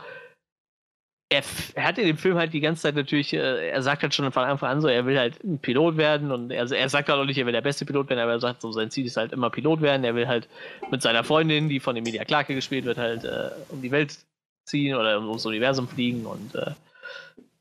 er, 1.29 1.43
er, 1.75 1.83
hat 1.83 1.97
in 1.97 2.07
dem 2.07 2.17
Film 2.17 2.37
halt 2.37 2.53
die 2.53 2.61
ganze 2.61 2.83
Zeit 2.83 2.95
natürlich, 2.95 3.33
äh, 3.33 3.69
er 3.69 3.81
sagt 3.81 4.01
halt 4.01 4.13
schon 4.13 4.31
von 4.31 4.43
Anfang 4.43 4.69
an 4.69 4.81
so, 4.81 4.87
er 4.87 5.05
will 5.05 5.17
halt 5.17 5.43
ein 5.43 5.59
Pilot 5.59 5.97
werden 5.97 6.31
und 6.31 6.51
er, 6.51 6.71
er 6.71 6.89
sagt 6.89 7.09
halt 7.09 7.19
auch 7.19 7.25
nicht, 7.25 7.37
er 7.37 7.45
will 7.45 7.53
der 7.53 7.61
beste 7.61 7.85
Pilot 7.85 8.09
werden, 8.09 8.21
aber 8.21 8.31
er 8.33 8.39
sagt 8.39 8.61
so, 8.61 8.71
sein 8.71 8.91
Ziel 8.91 9.05
ist 9.05 9.17
halt 9.17 9.33
immer 9.33 9.49
Pilot 9.49 9.81
werden. 9.81 10.03
Er 10.05 10.15
will 10.15 10.27
halt 10.27 10.47
mit 10.89 11.01
seiner 11.01 11.23
Freundin, 11.23 11.67
die 11.67 11.79
von 11.79 11.97
Emilia 11.97 12.23
Clarke 12.23 12.55
gespielt 12.55 12.85
wird, 12.85 12.97
halt 12.97 13.25
äh, 13.25 13.49
um 13.69 13.81
die 13.81 13.91
Welt 13.91 14.17
ziehen 14.63 14.95
oder 14.95 15.19
ums 15.19 15.45
Universum 15.45 15.87
fliegen 15.87 16.25
und 16.25 16.55
äh, 16.55 16.71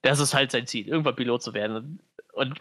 das 0.03 0.21
ist 0.21 0.35
halt 0.35 0.53
sein 0.53 0.67
Ziel, 0.67 0.87
irgendwann 0.87 1.17
Pilot 1.17 1.43
zu 1.43 1.53
werden. 1.53 1.99
Und 2.33 2.61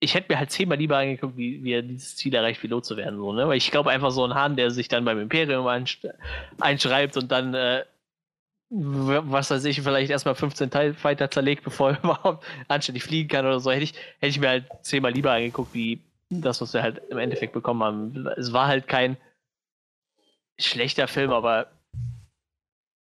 ich 0.00 0.14
hätte 0.14 0.32
mir 0.32 0.38
halt 0.38 0.50
zehnmal 0.50 0.78
lieber 0.78 0.96
angeguckt, 0.96 1.36
wie, 1.36 1.62
wie 1.62 1.72
er 1.72 1.82
dieses 1.82 2.16
Ziel 2.16 2.34
erreicht, 2.34 2.60
Pilot 2.60 2.86
zu 2.86 2.96
werden. 2.96 3.18
So, 3.18 3.32
ne? 3.32 3.46
Weil 3.46 3.58
ich 3.58 3.70
glaube 3.70 3.90
einfach 3.90 4.10
so 4.10 4.24
ein 4.24 4.34
Hahn, 4.34 4.56
der 4.56 4.70
sich 4.70 4.88
dann 4.88 5.04
beim 5.04 5.20
Imperium 5.20 5.66
einschreibt 5.66 7.16
und 7.18 7.30
dann 7.30 7.54
äh, 7.54 7.84
was 8.74 9.50
weiß 9.50 9.64
ich, 9.66 9.82
vielleicht 9.82 10.10
erstmal 10.10 10.34
15 10.34 10.94
Fighter 10.94 11.30
zerlegt, 11.30 11.64
bevor 11.64 11.90
er 11.90 11.98
überhaupt 11.98 12.44
anständig 12.68 13.04
fliegen 13.04 13.28
kann 13.28 13.44
oder 13.44 13.60
so, 13.60 13.70
hätte 13.70 13.84
ich, 13.84 13.92
hätte 14.18 14.30
ich 14.30 14.40
mir 14.40 14.48
halt 14.48 14.66
zehnmal 14.82 15.12
lieber 15.12 15.32
angeguckt, 15.32 15.74
wie 15.74 16.00
das, 16.30 16.60
was 16.62 16.72
wir 16.72 16.82
halt 16.82 17.02
im 17.10 17.18
Endeffekt 17.18 17.52
bekommen 17.52 17.82
haben. 17.82 18.26
Es 18.36 18.52
war 18.52 18.68
halt 18.68 18.88
kein 18.88 19.18
schlechter 20.58 21.06
Film, 21.06 21.30
aber 21.32 21.66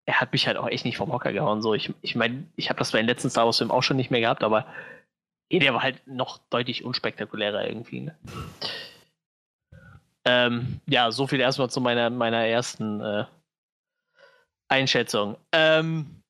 er 0.06 0.19
hat 0.19 0.34
mich 0.34 0.48
halt 0.48 0.57
auch 0.57 0.68
echt 0.68 0.84
nicht 0.84 0.98
vom 0.98 1.14
Hocker 1.14 1.31
gehauen. 1.31 1.61
So, 1.61 1.73
ich, 1.73 1.93
ich 2.02 2.15
meine, 2.15 2.45
ich 2.57 2.69
habe 2.69 2.80
das 2.80 2.91
bei 2.91 2.98
den 2.98 3.07
letzten 3.07 3.30
Star 3.30 3.45
Wars 3.45 3.60
Filmen 3.60 3.72
auch 3.72 3.84
schon 3.84 3.98
nicht 3.98 4.11
mehr 4.11 4.19
gehabt, 4.19 4.43
aber 4.43 4.65
der 5.52 5.73
war 5.73 5.84
halt 5.84 6.06
noch 6.06 6.39
deutlich 6.49 6.84
unspektakulärer 6.84 7.65
irgendwie. 7.65 8.02
Ne? 8.02 8.15
Ähm, 10.26 10.81
ja, 10.88 11.11
so 11.11 11.27
viel 11.27 11.39
erstmal 11.39 11.69
zu 11.69 11.80
meiner, 11.80 12.10
meiner 12.10 12.45
ersten 12.45 12.99
äh, 13.02 13.26
Einschätzung. 14.72 15.38
Ähm, 15.52 16.22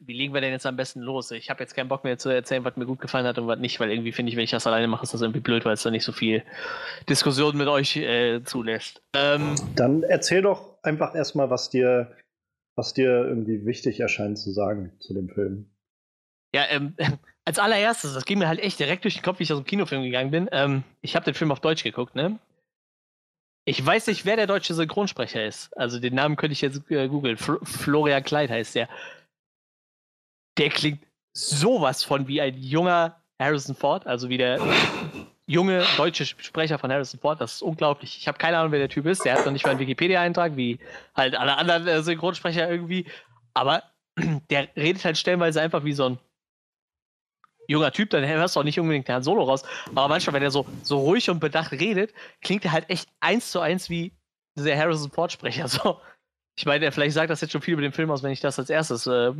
wie 0.00 0.14
legen 0.14 0.32
wir 0.32 0.40
denn 0.40 0.52
jetzt 0.52 0.66
am 0.66 0.76
besten 0.76 1.00
los? 1.00 1.30
Ich 1.32 1.50
habe 1.50 1.60
jetzt 1.60 1.74
keinen 1.74 1.88
Bock 1.88 2.04
mehr 2.04 2.18
zu 2.18 2.30
erzählen, 2.30 2.64
was 2.64 2.76
mir 2.76 2.86
gut 2.86 3.00
gefallen 3.00 3.26
hat 3.26 3.38
und 3.38 3.46
was 3.46 3.58
nicht, 3.58 3.78
weil 3.80 3.90
irgendwie 3.90 4.12
finde 4.12 4.30
ich, 4.30 4.36
wenn 4.36 4.44
ich 4.44 4.50
das 4.50 4.66
alleine 4.66 4.86
mache, 4.86 5.02
ist 5.02 5.12
das 5.12 5.22
irgendwie 5.22 5.40
blöd, 5.40 5.64
weil 5.64 5.74
es 5.74 5.82
da 5.82 5.90
nicht 5.90 6.04
so 6.04 6.12
viel 6.12 6.42
Diskussion 7.08 7.56
mit 7.56 7.68
euch 7.68 7.96
äh, 7.96 8.42
zulässt. 8.44 9.02
Ähm, 9.14 9.56
Dann 9.74 10.02
erzähl 10.02 10.42
doch 10.42 10.82
einfach 10.82 11.14
erstmal, 11.14 11.50
was 11.50 11.68
dir, 11.68 12.16
was 12.76 12.94
dir 12.94 13.10
irgendwie 13.10 13.66
wichtig 13.66 14.00
erscheint 14.00 14.38
zu 14.38 14.52
sagen 14.52 14.92
zu 15.00 15.14
dem 15.14 15.28
Film. 15.28 15.68
Ja, 16.54 16.62
ähm, 16.70 16.94
als 17.44 17.58
allererstes, 17.58 18.14
das 18.14 18.24
ging 18.24 18.38
mir 18.38 18.48
halt 18.48 18.60
echt 18.60 18.78
direkt 18.78 19.04
durch 19.04 19.14
den 19.14 19.22
Kopf, 19.22 19.40
wie 19.40 19.42
ich 19.42 19.52
aus 19.52 19.58
dem 19.58 19.66
Kinofilm 19.66 20.04
gegangen 20.04 20.30
bin. 20.30 20.48
Ähm, 20.52 20.84
ich 21.00 21.16
habe 21.16 21.24
den 21.24 21.34
Film 21.34 21.50
auf 21.50 21.60
Deutsch 21.60 21.82
geguckt, 21.82 22.14
ne? 22.14 22.38
Ich 23.68 23.84
weiß 23.84 24.06
nicht, 24.06 24.24
wer 24.24 24.36
der 24.36 24.46
deutsche 24.46 24.72
Synchronsprecher 24.72 25.44
ist. 25.44 25.76
Also 25.76 26.00
den 26.00 26.14
Namen 26.14 26.36
könnte 26.36 26.54
ich 26.54 26.62
jetzt 26.62 26.90
äh, 26.90 27.06
googeln. 27.06 27.36
Fl 27.36 27.58
Florian 27.62 28.24
Kleid 28.24 28.48
heißt 28.48 28.74
der. 28.74 28.88
Der 30.56 30.70
klingt 30.70 31.04
sowas 31.34 32.02
von 32.02 32.26
wie 32.28 32.40
ein 32.40 32.56
junger 32.56 33.20
Harrison 33.38 33.76
Ford, 33.76 34.06
also 34.06 34.30
wie 34.30 34.38
der 34.38 34.58
junge 35.46 35.84
deutsche 35.98 36.24
Sprecher 36.24 36.78
von 36.78 36.90
Harrison 36.90 37.20
Ford. 37.20 37.42
Das 37.42 37.56
ist 37.56 37.62
unglaublich. 37.62 38.16
Ich 38.16 38.26
habe 38.26 38.38
keine 38.38 38.56
Ahnung, 38.56 38.72
wer 38.72 38.78
der 38.78 38.88
Typ 38.88 39.04
ist. 39.04 39.26
Der 39.26 39.34
hat 39.34 39.44
noch 39.44 39.52
nicht 39.52 39.66
mal 39.66 39.72
einen 39.72 39.80
Wikipedia-Eintrag, 39.80 40.56
wie 40.56 40.78
halt 41.14 41.34
alle 41.34 41.58
anderen 41.58 41.86
äh, 41.86 42.02
Synchronsprecher 42.02 42.70
irgendwie. 42.70 43.04
Aber 43.52 43.82
der 44.48 44.74
redet 44.76 45.04
halt 45.04 45.18
stellenweise 45.18 45.60
einfach 45.60 45.84
wie 45.84 45.92
so 45.92 46.06
ein 46.06 46.18
junger 47.68 47.92
Typ, 47.92 48.10
dann 48.10 48.26
hörst 48.26 48.56
du 48.56 48.60
auch 48.60 48.64
nicht 48.64 48.80
unbedingt 48.80 49.06
den 49.06 49.22
Solo 49.22 49.44
raus. 49.44 49.62
Aber 49.90 50.08
manchmal, 50.08 50.34
wenn 50.34 50.42
er 50.42 50.50
so, 50.50 50.66
so 50.82 50.98
ruhig 51.00 51.30
und 51.30 51.38
bedacht 51.38 51.72
redet, 51.72 52.12
klingt 52.40 52.64
er 52.64 52.72
halt 52.72 52.90
echt 52.90 53.08
eins 53.20 53.52
zu 53.52 53.60
eins 53.60 53.88
wie 53.88 54.12
der 54.56 54.76
Harrison 54.76 55.10
Ford-Sprecher. 55.10 55.68
So. 55.68 56.00
Ich 56.56 56.66
meine, 56.66 56.90
vielleicht 56.90 57.14
sagt 57.14 57.30
das 57.30 57.40
jetzt 57.40 57.52
schon 57.52 57.62
viel 57.62 57.74
über 57.74 57.82
den 57.82 57.92
Film 57.92 58.10
aus, 58.10 58.24
wenn 58.24 58.32
ich 58.32 58.40
das 58.40 58.58
als 58.58 58.68
erstes 58.68 59.06
äh, 59.06 59.32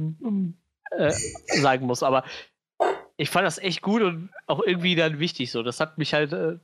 äh, 0.93 1.13
sagen 1.61 1.87
muss, 1.87 2.05
aber 2.05 2.23
ich 3.17 3.31
fand 3.31 3.45
das 3.45 3.59
echt 3.59 3.83
gut 3.83 4.03
und 4.03 4.31
auch 4.47 4.63
irgendwie 4.63 4.95
dann 4.95 5.19
wichtig 5.19 5.51
so. 5.51 5.65
Das 5.65 5.81
hat 5.81 5.99
mich 5.99 6.15
halt 6.15 6.33
äh, 6.33 6.59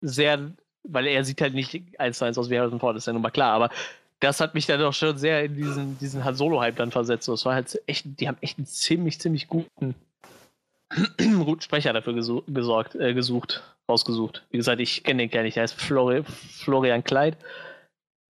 sehr, 0.00 0.52
weil 0.84 1.08
er 1.08 1.24
sieht 1.24 1.40
halt 1.40 1.54
nicht 1.54 1.82
eins 1.98 2.18
zu 2.18 2.24
eins 2.24 2.38
aus 2.38 2.48
wie 2.48 2.58
Harrison 2.58 2.78
Ford, 2.78 2.96
ist 2.96 3.08
ja 3.08 3.12
nun 3.12 3.22
mal 3.22 3.30
klar, 3.30 3.52
aber 3.54 3.70
das 4.20 4.40
hat 4.40 4.54
mich 4.54 4.66
dann 4.66 4.78
doch 4.78 4.94
schon 4.94 5.18
sehr 5.18 5.44
in 5.44 5.56
diesen, 5.56 5.98
diesen 5.98 6.24
Han 6.24 6.36
Solo-Hype 6.36 6.76
dann 6.76 6.92
versetzt. 6.92 7.24
So, 7.24 7.32
es 7.32 7.44
war 7.44 7.54
halt 7.54 7.82
echt, 7.86 8.04
die 8.20 8.28
haben 8.28 8.38
echt 8.40 8.58
einen 8.58 8.66
ziemlich, 8.66 9.18
ziemlich 9.18 9.48
guten 9.48 9.96
Sprecher 11.60 11.92
dafür 11.92 12.14
gesorgt, 12.14 12.94
äh, 12.94 13.14
gesucht, 13.14 13.62
rausgesucht. 13.88 14.44
Wie 14.50 14.58
gesagt, 14.58 14.80
ich 14.80 15.04
kenne 15.04 15.22
den 15.22 15.30
gar 15.30 15.42
nicht, 15.42 15.56
der 15.56 15.62
heißt 15.62 15.80
Flori 15.80 16.22
Florian 16.24 17.04
Kleid. 17.04 17.36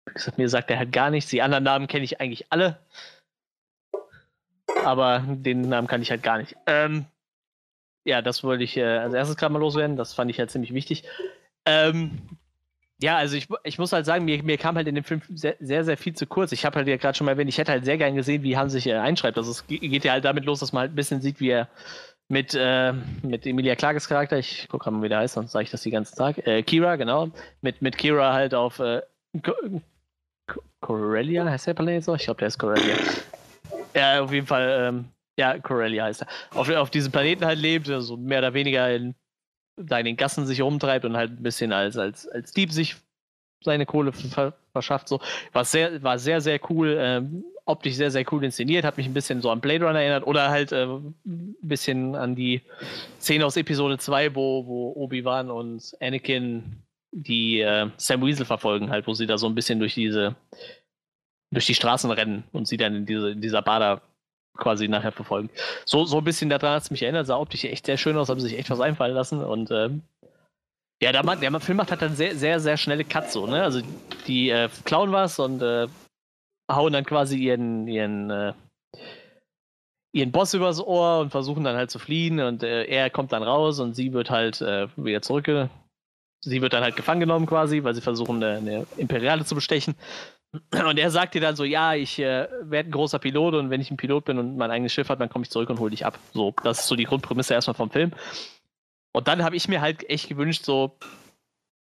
Wie 0.07 0.15
gesagt, 0.15 0.39
mir 0.39 0.49
sagt 0.49 0.71
er 0.71 0.79
halt 0.79 0.93
gar 0.93 1.11
nichts. 1.11 1.31
Die 1.31 1.43
anderen 1.43 1.65
Namen 1.65 1.87
kenne 1.87 2.05
ich 2.05 2.21
eigentlich 2.21 2.47
alle. 2.51 2.79
Aber 4.85 5.25
den 5.27 5.63
Namen 5.63 5.87
kann 5.87 6.03
ich 6.03 6.11
halt 6.11 6.23
gar 6.23 6.39
nicht. 6.39 6.57
Ähm, 6.67 7.07
ja, 8.05 8.21
das 8.21 8.43
wollte 8.43 8.65
ich 8.65 8.77
äh, 8.77 8.99
als 8.99 9.15
erstes 9.15 9.37
gerade 9.37 9.53
mal 9.53 9.61
loswerden. 9.61 9.97
Das 9.97 10.13
fand 10.13 10.31
ich 10.31 10.39
halt 10.39 10.51
ziemlich 10.51 10.75
wichtig. 10.75 11.05
Ähm, 11.67 12.19
ja, 13.01 13.17
also 13.17 13.37
ich, 13.37 13.49
ich 13.65 13.79
muss 13.79 13.93
halt 13.93 14.07
sagen, 14.07 14.25
mir, 14.25 14.43
mir 14.43 14.59
kam 14.59 14.77
halt 14.77 14.87
in 14.87 14.95
dem 14.95 15.05
Film 15.05 15.23
sehr, 15.29 15.57
sehr, 15.61 15.85
sehr 15.85 15.97
viel 15.97 16.15
zu 16.15 16.27
kurz. 16.27 16.53
Ich 16.53 16.65
habe 16.65 16.77
halt 16.77 16.89
ja 16.89 16.97
gerade 16.97 17.17
schon 17.17 17.25
mal 17.25 17.33
erwähnt, 17.33 17.49
ich 17.49 17.59
hätte 17.59 17.73
halt 17.73 17.85
sehr 17.85 17.99
gern 17.99 18.15
gesehen, 18.15 18.43
wie 18.43 18.57
Hans 18.57 18.73
sich 18.73 18.87
äh, 18.87 18.95
einschreibt. 18.95 19.37
Also 19.39 19.51
es 19.51 19.67
geht 19.67 20.05
ja 20.05 20.13
halt 20.13 20.25
damit 20.25 20.45
los, 20.45 20.61
dass 20.61 20.73
man 20.73 20.83
halt 20.83 20.93
ein 20.93 20.97
bisschen 20.97 21.21
sieht, 21.21 21.41
wie 21.41 21.51
er 21.51 21.69
mit, 22.29 22.55
äh, 22.55 22.93
mit 23.23 23.47
Emilia 23.47 23.75
Clarkes 23.75 24.09
Charakter, 24.09 24.39
ich 24.39 24.69
gucke 24.69 24.91
mal, 24.91 25.03
wie 25.03 25.09
der 25.09 25.19
heißt, 25.19 25.35
sonst 25.35 25.53
sage 25.53 25.65
ich 25.65 25.71
das 25.71 25.83
den 25.83 25.93
ganzen 25.93 26.17
Tag, 26.17 26.47
äh, 26.47 26.63
Kira, 26.63 26.97
genau, 26.97 27.31
mit, 27.61 27.83
mit 27.83 27.99
Kira 27.99 28.33
halt 28.33 28.55
auf 28.55 28.79
äh, 28.79 29.03
Corellia, 30.81 31.45
heißt 31.45 31.67
der 31.67 31.75
Planet 31.75 32.05
so? 32.05 32.15
Ich 32.15 32.25
glaube, 32.25 32.39
der 32.39 32.49
ist 32.49 32.59
Corellia. 32.59 32.97
Ja, 33.95 34.23
auf 34.23 34.33
jeden 34.33 34.47
Fall, 34.47 34.89
ähm, 34.89 35.05
ja, 35.39 35.59
Corellia 35.59 36.05
heißt 36.05 36.23
er. 36.23 36.29
Auf, 36.55 36.69
auf 36.71 36.91
diesem 36.91 37.13
Planeten 37.13 37.45
halt 37.45 37.59
lebt, 37.59 37.87
so 37.87 37.95
also 37.95 38.17
mehr 38.17 38.39
oder 38.39 38.55
weniger 38.55 38.95
in, 38.95 39.15
da 39.77 39.99
in 39.99 40.07
den 40.07 40.17
Gassen 40.17 40.47
sich 40.47 40.61
rumtreibt 40.61 41.05
und 41.05 41.17
halt 41.17 41.33
ein 41.33 41.43
bisschen 41.43 41.73
als, 41.73 41.97
als, 41.97 42.27
als 42.29 42.53
Dieb 42.53 42.73
sich 42.73 42.97
seine 43.65 43.87
Kohle 43.87 44.13
verschafft. 44.73 45.09
So. 45.09 45.21
War 45.53 45.65
sehr, 45.65 46.03
war 46.03 46.19
sehr, 46.19 46.41
sehr 46.41 46.61
cool, 46.71 46.97
ähm, 46.99 47.45
optisch 47.65 47.95
sehr, 47.95 48.11
sehr 48.11 48.25
cool 48.33 48.45
inszeniert, 48.45 48.85
hat 48.85 48.97
mich 48.97 49.07
ein 49.07 49.15
bisschen 49.15 49.41
so 49.41 49.51
an 49.51 49.61
Blade 49.61 49.85
Runner 49.85 50.01
erinnert 50.01 50.27
oder 50.27 50.51
halt 50.51 50.73
äh, 50.73 50.85
ein 50.85 51.15
bisschen 51.63 52.15
an 52.17 52.35
die 52.35 52.63
Szene 53.21 53.47
aus 53.47 53.57
Episode 53.57 53.99
2, 53.99 54.35
wo, 54.35 54.67
wo 54.67 54.93
Obi-Wan 54.97 55.51
und 55.51 55.97
Anakin 56.01 56.83
die 57.13 57.61
äh, 57.61 57.89
Sam 57.99 58.23
Weasel 58.23 58.47
verfolgen, 58.47 58.91
halt, 58.91 59.07
wo 59.07 59.15
sie 59.15 59.27
da 59.27 59.39
so 59.39 59.47
ein 59.47 59.55
bisschen 59.55 59.79
durch 59.79 59.95
diese 59.95 60.35
durch 61.53 61.67
die 61.67 61.75
Straßen 61.75 62.11
rennen 62.11 62.45
und 62.53 62.67
sie 62.67 62.79
dann 62.79 62.95
in, 62.95 63.07
diese, 63.07 63.31
in 63.31 63.41
dieser 63.41 63.63
Bader 63.63 64.01
quasi 64.57 64.89
nachher 64.89 65.13
verfolgen. 65.13 65.51
So, 65.85 66.05
so 66.05 66.19
ein 66.19 66.25
bisschen 66.25 66.51
daran 66.51 66.77
hat 66.77 66.83
es 66.83 66.91
mich 66.91 67.03
erinnert, 67.03 67.27
sah 67.27 67.39
optisch 67.39 67.65
echt 67.65 67.87
sehr 67.87 67.97
schön 67.97 68.17
aus, 68.17 68.29
haben 68.29 68.41
sich 68.41 68.59
echt 68.59 68.71
was 68.71 68.81
einfallen 68.81 69.15
lassen 69.15 69.43
und 69.43 69.71
ähm, 69.71 70.03
ja, 71.03 71.11
der, 71.11 71.25
der 71.37 71.61
Film 71.61 71.79
macht 71.79 71.91
halt 71.91 72.01
dann 72.01 72.15
sehr, 72.15 72.37
sehr, 72.37 72.61
sehr 72.61 72.77
schnelle 72.77 73.05
Cuts 73.05 73.33
so, 73.33 73.49
ne? 73.49 73.65
Also 73.65 73.81
die 74.29 74.51
äh, 74.51 74.69
klauen 74.85 75.11
was 75.11 75.41
und 75.41 75.61
äh, 75.61 75.89
hauen 76.71 76.93
dann 76.93 77.05
quasi 77.05 77.37
ihren, 77.39 77.89
ihren, 77.89 78.31
äh, 78.31 78.53
ihren 80.13 80.31
Boss 80.31 80.55
übers 80.55 80.81
Ohr 80.81 81.19
und 81.19 81.31
versuchen 81.31 81.65
dann 81.65 81.75
halt 81.75 81.91
zu 81.91 81.99
fliehen 81.99 82.39
und 82.39 82.63
äh, 82.63 82.85
er 82.85 83.11
kommt 83.11 83.33
dann 83.33 83.43
raus 83.43 83.81
und 83.81 83.95
sie 83.95 84.13
wird 84.13 84.31
halt 84.31 84.61
äh, 84.61 84.87
wieder 84.97 85.23
zurück. 85.23 85.51
Sie 86.45 86.63
wird 86.63 86.73
dann 86.73 86.85
halt 86.85 86.95
gefangen 86.95 87.21
genommen 87.21 87.47
quasi, 87.47 87.83
weil 87.83 87.95
sie 87.95 88.01
versuchen, 88.01 88.43
eine, 88.43 88.59
eine 88.59 88.87
Imperiale 88.97 89.45
zu 89.45 89.57
bestechen. 89.57 89.97
Und 90.71 90.99
er 90.99 91.11
sagt 91.11 91.35
dir 91.35 91.41
dann 91.41 91.57
so, 91.57 91.65
ja, 91.65 91.95
ich 91.95 92.19
äh, 92.19 92.47
werde 92.63 92.91
ein 92.91 92.93
großer 92.93 93.19
Pilot 93.19 93.55
und 93.55 93.71
wenn 93.71 93.81
ich 93.81 93.91
ein 93.91 93.97
Pilot 93.97 94.27
bin 94.27 94.39
und 94.39 94.57
mein 94.57 94.71
eigenes 94.71 94.93
Schiff 94.93 95.09
hat, 95.09 95.19
dann 95.19 95.31
komme 95.31 95.45
ich 95.45 95.51
zurück 95.51 95.71
und 95.71 95.81
hole 95.81 95.91
dich 95.91 96.05
ab. 96.05 96.19
So, 96.33 96.55
das 96.63 96.81
ist 96.81 96.89
so 96.89 96.95
die 96.95 97.05
Grundprämisse 97.05 97.55
erstmal 97.55 97.75
vom 97.75 97.91
Film. 97.91 98.13
Und 99.13 99.29
dann 99.29 99.45
habe 99.45 99.57
ich 99.57 99.69
mir 99.69 99.81
halt 99.81 100.09
echt 100.09 100.29
gewünscht, 100.29 100.65
so, 100.65 100.97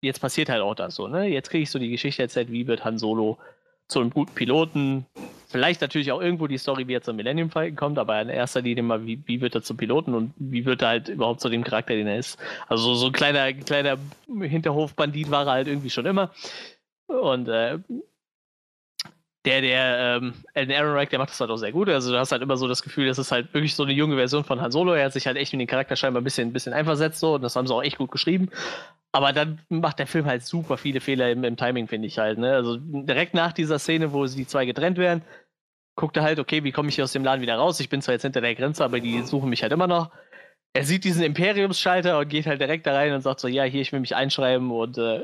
jetzt 0.02 0.20
passiert 0.20 0.48
halt 0.48 0.60
auch 0.60 0.74
das 0.74 0.94
so, 0.94 1.08
ne? 1.08 1.26
Jetzt 1.26 1.50
kriege 1.50 1.62
ich 1.62 1.70
so 1.70 1.78
die 1.78 1.90
Geschichte 1.90 2.22
erzählt, 2.22 2.50
wie 2.50 2.66
wird 2.66 2.84
Han 2.84 2.98
Solo 2.98 3.38
zu 3.88 4.00
einem 4.00 4.10
guten 4.10 4.34
Piloten. 4.34 5.06
Vielleicht 5.48 5.80
natürlich 5.82 6.12
auch 6.12 6.20
irgendwo 6.20 6.46
die 6.46 6.58
Story, 6.58 6.88
wie 6.88 6.94
er 6.94 7.02
zum 7.02 7.16
Millennium 7.16 7.50
Falcon 7.50 7.76
kommt, 7.76 7.98
aber 7.98 8.20
in 8.20 8.30
erster 8.30 8.62
Linie 8.62 8.82
mal, 8.82 9.06
wie, 9.06 9.22
wie 9.26 9.40
wird 9.40 9.54
er 9.54 9.62
zum 9.62 9.76
Piloten 9.76 10.14
und 10.14 10.32
wie 10.36 10.64
wird 10.64 10.82
er 10.82 10.88
halt 10.88 11.08
überhaupt 11.08 11.40
zu 11.40 11.50
dem 11.50 11.62
Charakter, 11.62 11.94
den 11.94 12.06
er 12.06 12.18
ist. 12.18 12.38
Also 12.68 12.94
so 12.94 13.06
ein 13.06 13.12
kleiner, 13.12 13.52
kleiner 13.52 13.98
Hinterhofbandit 14.28 15.30
war 15.30 15.46
er 15.46 15.52
halt 15.52 15.68
irgendwie 15.68 15.90
schon 15.90 16.06
immer. 16.06 16.30
Und 17.06 17.48
äh, 17.48 17.78
der, 19.44 19.60
der, 19.60 20.18
ähm, 20.22 20.34
Alan 20.54 20.70
Ehrenreich, 20.70 21.08
der 21.08 21.18
macht 21.18 21.30
das 21.30 21.40
halt 21.40 21.50
auch 21.50 21.56
sehr 21.56 21.72
gut. 21.72 21.88
Also 21.88 22.12
du 22.12 22.18
hast 22.18 22.30
halt 22.30 22.42
immer 22.42 22.56
so 22.56 22.68
das 22.68 22.82
Gefühl, 22.82 23.08
das 23.08 23.18
ist 23.18 23.32
halt 23.32 23.52
wirklich 23.52 23.74
so 23.74 23.82
eine 23.82 23.92
junge 23.92 24.14
Version 24.14 24.44
von 24.44 24.60
Han 24.60 24.70
Solo. 24.70 24.92
Er 24.92 25.06
hat 25.06 25.12
sich 25.12 25.26
halt 25.26 25.36
echt 25.36 25.52
mit 25.52 25.60
den 25.60 25.66
Charakter 25.66 25.96
scheinbar 25.96 26.20
ein 26.20 26.24
bisschen, 26.24 26.48
ein 26.48 26.52
bisschen 26.52 26.72
einversetzt 26.72 27.18
so 27.18 27.34
und 27.34 27.42
das 27.42 27.56
haben 27.56 27.66
sie 27.66 27.74
auch 27.74 27.82
echt 27.82 27.98
gut 27.98 28.12
geschrieben. 28.12 28.50
Aber 29.10 29.32
dann 29.32 29.60
macht 29.68 29.98
der 29.98 30.06
Film 30.06 30.26
halt 30.26 30.44
super 30.44 30.76
viele 30.78 31.00
Fehler 31.00 31.30
im, 31.30 31.42
im 31.44 31.56
Timing, 31.56 31.88
finde 31.88 32.06
ich 32.06 32.18
halt. 32.18 32.38
Ne? 32.38 32.54
Also 32.54 32.78
direkt 32.80 33.34
nach 33.34 33.52
dieser 33.52 33.78
Szene, 33.78 34.12
wo 34.12 34.24
die 34.24 34.46
zwei 34.46 34.64
getrennt 34.64 34.96
werden, 34.96 35.22
guckt 35.96 36.16
er 36.16 36.22
halt, 36.22 36.38
okay, 36.38 36.62
wie 36.64 36.72
komme 36.72 36.88
ich 36.88 36.94
hier 36.94 37.04
aus 37.04 37.12
dem 37.12 37.24
Laden 37.24 37.42
wieder 37.42 37.56
raus? 37.56 37.80
Ich 37.80 37.88
bin 37.88 38.00
zwar 38.00 38.14
jetzt 38.14 38.22
hinter 38.22 38.40
der 38.40 38.54
Grenze, 38.54 38.84
aber 38.84 39.00
die 39.00 39.22
suchen 39.22 39.50
mich 39.50 39.62
halt 39.62 39.72
immer 39.72 39.88
noch. 39.88 40.10
Er 40.72 40.84
sieht 40.84 41.04
diesen 41.04 41.22
Imperiumsschalter 41.22 42.18
und 42.18 42.28
geht 42.28 42.46
halt 42.46 42.60
direkt 42.60 42.86
da 42.86 42.94
rein 42.94 43.12
und 43.12 43.20
sagt 43.20 43.40
so, 43.40 43.48
ja, 43.48 43.64
hier, 43.64 43.82
ich 43.82 43.92
will 43.92 44.00
mich 44.00 44.16
einschreiben 44.16 44.70
und 44.70 44.96
äh, 44.96 45.22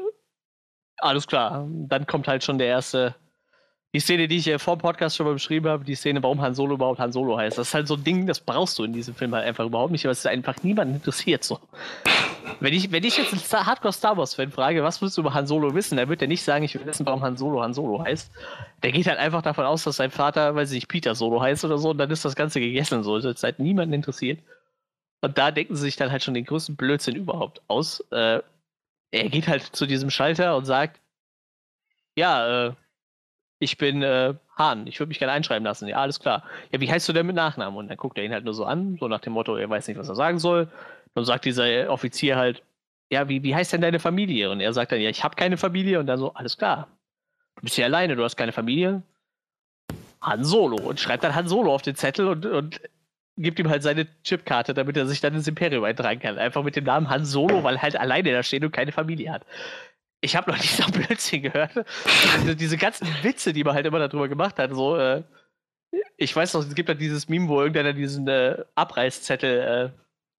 alles 0.98 1.26
klar. 1.26 1.66
Dann 1.70 2.06
kommt 2.06 2.28
halt 2.28 2.44
schon 2.44 2.58
der 2.58 2.66
erste 2.66 3.14
die 3.94 4.00
Szene, 4.00 4.28
die 4.28 4.36
ich 4.36 4.46
äh, 4.48 4.58
vor 4.58 4.76
dem 4.76 4.80
Podcast 4.80 5.16
schon 5.16 5.26
mal 5.26 5.32
beschrieben 5.32 5.66
habe, 5.66 5.84
die 5.84 5.94
Szene, 5.94 6.22
warum 6.22 6.42
Han 6.42 6.54
Solo 6.54 6.74
überhaupt 6.74 6.98
Han 6.98 7.10
Solo 7.10 7.38
heißt. 7.38 7.56
Das 7.56 7.68
ist 7.68 7.74
halt 7.74 7.88
so 7.88 7.94
ein 7.94 8.04
Ding, 8.04 8.26
das 8.26 8.40
brauchst 8.40 8.78
du 8.78 8.84
in 8.84 8.92
diesem 8.92 9.14
Film 9.14 9.34
halt 9.34 9.46
einfach 9.46 9.64
überhaupt 9.64 9.92
nicht, 9.92 10.04
weil 10.04 10.12
es 10.12 10.26
einfach 10.26 10.62
niemanden 10.62 10.96
interessiert. 10.96 11.42
So. 11.42 11.58
Wenn 12.60 12.74
ich, 12.74 12.92
wenn 12.92 13.04
ich 13.04 13.16
jetzt 13.16 13.54
einen 13.54 13.66
Hardcore 13.66 13.94
Star 13.94 14.16
Wars-Fan 14.16 14.50
frage, 14.50 14.82
was 14.82 15.00
willst 15.00 15.16
du 15.16 15.22
über 15.22 15.32
Han 15.32 15.46
Solo 15.46 15.74
wissen, 15.74 15.96
dann 15.96 16.08
wird 16.10 16.20
er 16.20 16.28
nicht 16.28 16.42
sagen, 16.42 16.64
ich 16.64 16.74
will 16.74 16.84
wissen, 16.84 17.06
warum 17.06 17.22
Han 17.22 17.38
Solo 17.38 17.62
Han 17.62 17.72
Solo 17.72 18.04
heißt. 18.04 18.30
Der 18.82 18.92
geht 18.92 19.06
halt 19.06 19.18
einfach 19.18 19.40
davon 19.40 19.64
aus, 19.64 19.84
dass 19.84 19.96
sein 19.96 20.10
Vater, 20.10 20.54
weil 20.54 20.66
sie 20.66 20.74
nicht 20.74 20.88
Peter 20.88 21.14
Solo 21.14 21.40
heißt 21.40 21.64
oder 21.64 21.78
so, 21.78 21.90
und 21.90 21.98
dann 21.98 22.10
ist 22.10 22.24
das 22.26 22.36
Ganze 22.36 22.60
gegessen. 22.60 23.02
So. 23.02 23.18
Das 23.18 23.36
ist 23.36 23.42
halt 23.42 23.58
niemanden 23.58 23.94
interessiert. 23.94 24.40
Und 25.22 25.38
da 25.38 25.50
denken 25.50 25.74
sie 25.76 25.82
sich 25.82 25.96
dann 25.96 26.12
halt 26.12 26.22
schon 26.22 26.34
den 26.34 26.44
größten 26.44 26.76
Blödsinn 26.76 27.16
überhaupt 27.16 27.62
aus. 27.68 28.00
Äh, 28.10 28.40
er 29.10 29.28
geht 29.30 29.48
halt 29.48 29.62
zu 29.62 29.86
diesem 29.86 30.10
Schalter 30.10 30.56
und 30.56 30.66
sagt, 30.66 31.00
ja, 32.16 32.66
äh, 32.66 32.72
ich 33.58 33.76
bin 33.78 34.02
äh, 34.02 34.34
Hahn, 34.56 34.86
ich 34.86 34.98
würde 35.00 35.08
mich 35.08 35.18
gerne 35.18 35.32
einschreiben 35.32 35.64
lassen. 35.64 35.88
Ja, 35.88 35.96
alles 35.98 36.20
klar. 36.20 36.44
Ja, 36.72 36.80
wie 36.80 36.90
heißt 36.90 37.08
du 37.08 37.12
denn 37.12 37.26
mit 37.26 37.36
Nachnamen? 37.36 37.76
Und 37.76 37.88
dann 37.88 37.96
guckt 37.96 38.18
er 38.18 38.24
ihn 38.24 38.32
halt 38.32 38.44
nur 38.44 38.54
so 38.54 38.64
an, 38.64 38.96
so 38.98 39.08
nach 39.08 39.20
dem 39.20 39.32
Motto, 39.32 39.56
er 39.56 39.68
weiß 39.68 39.88
nicht, 39.88 39.98
was 39.98 40.08
er 40.08 40.14
sagen 40.14 40.38
soll. 40.38 40.68
Dann 41.14 41.24
sagt 41.24 41.44
dieser 41.44 41.90
Offizier 41.90 42.36
halt, 42.36 42.62
ja, 43.10 43.28
wie, 43.28 43.42
wie 43.42 43.54
heißt 43.54 43.72
denn 43.72 43.80
deine 43.80 43.98
Familie? 43.98 44.50
Und 44.50 44.60
er 44.60 44.72
sagt 44.72 44.92
dann, 44.92 45.00
ja, 45.00 45.10
ich 45.10 45.24
habe 45.24 45.34
keine 45.34 45.56
Familie. 45.56 45.98
Und 45.98 46.06
dann 46.06 46.18
so, 46.18 46.32
alles 46.34 46.56
klar. 46.56 46.88
Du 47.56 47.62
bist 47.62 47.74
hier 47.74 47.86
alleine, 47.86 48.14
du 48.14 48.22
hast 48.22 48.36
keine 48.36 48.52
Familie. 48.52 49.02
Han 50.20 50.44
Solo. 50.44 50.76
Und 50.76 51.00
schreibt 51.00 51.24
dann 51.24 51.34
Han 51.34 51.48
Solo 51.48 51.74
auf 51.74 51.82
den 51.82 51.96
Zettel 51.96 52.28
und, 52.28 52.46
und 52.46 52.80
gibt 53.36 53.58
ihm 53.58 53.68
halt 53.68 53.82
seine 53.82 54.06
Chipkarte, 54.22 54.74
damit 54.74 54.96
er 54.96 55.06
sich 55.06 55.20
dann 55.20 55.34
ins 55.34 55.48
Imperium 55.48 55.84
eintragen 55.84 56.20
kann. 56.20 56.38
Einfach 56.38 56.62
mit 56.62 56.76
dem 56.76 56.84
Namen 56.84 57.08
Han 57.08 57.24
Solo, 57.24 57.64
weil 57.64 57.80
halt 57.80 57.96
alleine 57.96 58.32
da 58.32 58.42
steht 58.42 58.64
und 58.64 58.72
keine 58.72 58.92
Familie 58.92 59.32
hat 59.32 59.44
ich 60.20 60.36
habe 60.36 60.50
noch 60.50 60.58
dieser 60.58 60.90
Blödsinn 60.90 61.42
gehört. 61.42 61.72
diese, 62.42 62.56
diese, 62.56 62.76
ganzen 62.76 63.06
Witze, 63.22 63.52
die 63.52 63.64
man 63.64 63.74
halt 63.74 63.86
immer 63.86 63.98
darüber 63.98 64.28
gemacht 64.28 64.58
hat, 64.58 64.72
so, 64.72 64.96
äh, 64.96 65.22
ich 66.16 66.34
weiß 66.34 66.54
noch, 66.54 66.62
es 66.62 66.74
gibt 66.74 66.88
ja 66.88 66.94
dieses 66.94 67.28
Meme, 67.28 67.48
wo 67.48 67.60
irgendeiner 67.60 67.92
diesen 67.92 68.26
äh, 68.28 68.64
Abreißzettel 68.74 69.94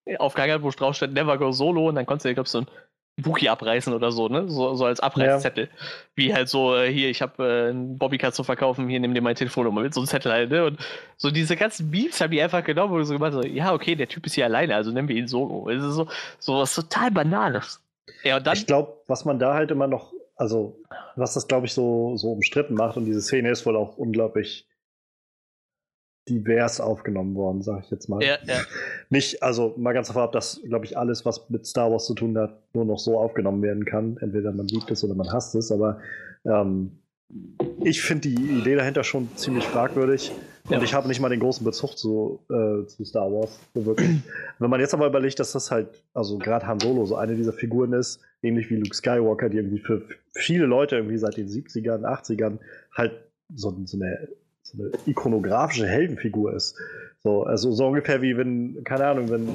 äh, 0.06 0.18
aufgehangen 0.18 0.56
hat, 0.56 0.64
wo 0.64 0.69
drauf 0.72 0.95
steht, 0.95 1.14
never 1.14 1.38
go 1.38 1.51
solo, 1.51 1.89
und 1.89 1.95
dann 1.95 2.06
konntest 2.06 2.26
du, 2.26 2.34
glaube 2.34 2.47
ich, 2.47 2.51
so 2.51 2.60
ein 2.60 2.68
Wookie 3.22 3.49
abreißen 3.49 3.93
oder 3.93 4.11
so, 4.11 4.27
ne? 4.30 4.47
So, 4.47 4.76
so 4.76 4.85
als 4.85 4.99
Abreißzettel. 4.99 5.65
Ja. 5.65 5.85
Wie 6.15 6.34
halt 6.34 6.49
so, 6.49 6.76
äh, 6.76 6.91
hier, 6.91 7.10
ich 7.10 7.22
habe 7.22 7.43
äh, 7.43 7.69
einen 7.69 7.97
Bobbycat 7.97 8.34
zu 8.34 8.43
verkaufen, 8.43 8.88
hier 8.88 8.99
nimm 8.99 9.14
dir 9.14 9.22
mein 9.22 9.35
Telefonnummer 9.35 9.81
mit, 9.81 9.93
so 9.93 10.01
ein 10.01 10.07
Zettel 10.07 10.31
halt, 10.31 10.51
ne? 10.51 10.65
Und 10.65 10.80
so 11.18 11.31
diese 11.31 11.56
ganzen 11.56 11.89
Memes 11.89 12.22
haben 12.22 12.31
die 12.31 12.41
einfach 12.41 12.64
genommen, 12.64 12.93
wo 12.93 12.97
du 12.97 13.03
so 13.03 13.14
gemacht 13.14 13.34
so, 13.34 13.43
ja, 13.43 13.73
okay, 13.73 13.95
der 13.95 14.07
Typ 14.07 14.26
ist 14.26 14.35
hier 14.35 14.45
alleine, 14.45 14.76
also 14.76 14.91
nennen 14.91 15.07
wir 15.07 15.15
ihn 15.15 15.27
solo. 15.27 15.69
Es 15.69 15.84
ist 15.84 15.95
so, 15.95 16.07
so 16.39 16.60
was 16.60 16.76
total 16.76 17.11
Banales. 17.11 17.81
Ja, 18.23 18.41
ich 18.53 18.65
glaube, 18.65 19.02
was 19.07 19.26
man 19.26 19.40
da 19.40 19.53
halt 19.53 19.72
immer 19.72 19.88
noch, 19.88 20.14
also 20.36 20.81
was 21.15 21.34
das, 21.34 21.48
glaube 21.48 21.65
ich, 21.65 21.73
so, 21.73 22.15
so 22.18 22.31
umstritten 22.31 22.73
macht 22.73 22.98
und 22.98 23.06
diese 23.06 23.22
Szene 23.22 23.52
ist 23.52 23.65
wohl 23.65 23.76
auch 23.76 23.98
unglaublich 23.98 24.68
divers 26.30 26.80
aufgenommen 26.80 27.36
worden, 27.36 27.61
sage 27.61 27.81
ich 27.84 27.91
jetzt 27.91 28.07
mal. 28.07 28.22
Ja, 28.22 28.38
ja. 28.45 28.61
Nicht, 29.10 29.41
also 29.41 29.73
mal 29.77 29.94
ganz 29.94 30.07
davon 30.07 30.23
ab, 30.23 30.31
dass, 30.31 30.61
glaube 30.64 30.86
ich, 30.86 30.98
alles, 30.98 31.26
was 31.26 31.49
mit 31.49 31.65
Star 31.65 31.91
Wars 31.91 32.06
zu 32.06 32.14
tun 32.14 32.38
hat, 32.38 32.61
nur 32.73 32.86
noch 32.86 32.99
so 32.99 33.19
aufgenommen 33.19 33.61
werden 33.61 33.86
kann. 33.86 34.18
Entweder 34.22 34.52
man 34.52 34.68
liebt 34.68 34.91
es 34.91 35.03
oder 35.03 35.15
man 35.15 35.31
hasst 35.31 35.56
es, 35.56 35.72
aber 35.72 35.99
ähm, 36.45 36.99
ich 37.84 38.02
finde 38.02 38.30
die 38.30 38.36
Idee 38.36 38.76
dahinter 38.76 39.03
schon 39.03 39.30
ziemlich 39.36 39.65
fragwürdig. 39.65 40.31
Und 40.70 40.78
ja. 40.78 40.84
ich 40.84 40.94
habe 40.94 41.08
nicht 41.08 41.20
mal 41.20 41.30
den 41.30 41.40
großen 41.40 41.66
Bezug 41.66 41.98
zu, 41.98 42.40
äh, 42.50 42.86
zu 42.86 43.04
Star 43.04 43.32
Wars. 43.32 43.60
So 43.74 43.86
wirklich. 43.86 44.10
Wenn 44.60 44.70
man 44.70 44.80
jetzt 44.80 44.94
aber 44.94 45.08
überlegt, 45.08 45.40
dass 45.40 45.52
das 45.52 45.72
halt, 45.72 45.90
also 46.14 46.38
gerade 46.38 46.68
Han 46.68 46.80
Solo 46.80 47.06
so 47.06 47.16
eine 47.16 47.36
dieser 47.36 47.54
Figuren 47.54 47.94
ist, 47.94 48.20
ähnlich 48.44 48.70
wie 48.70 48.76
Luke 48.76 48.96
Skywalker, 48.96 49.50
die 49.50 49.58
irgendwie 49.58 49.80
für 49.80 50.04
viele 50.34 50.66
Leute 50.66 50.98
irgendwie 50.98 51.18
seit 51.18 51.38
den 51.38 51.48
70ern, 51.48 52.04
80ern 52.04 52.60
halt 52.96 53.14
so, 53.56 53.76
so, 53.86 53.98
eine, 53.98 54.30
so 54.62 54.78
eine 54.78 54.91
ikonografische 55.08 55.88
Heldenfigur 55.88 56.54
ist. 56.54 56.78
So, 57.20 57.44
also 57.44 57.72
so 57.72 57.88
ungefähr 57.88 58.22
wie 58.22 58.38
wenn, 58.38 58.84
keine 58.84 59.08
Ahnung, 59.08 59.30
wenn 59.30 59.50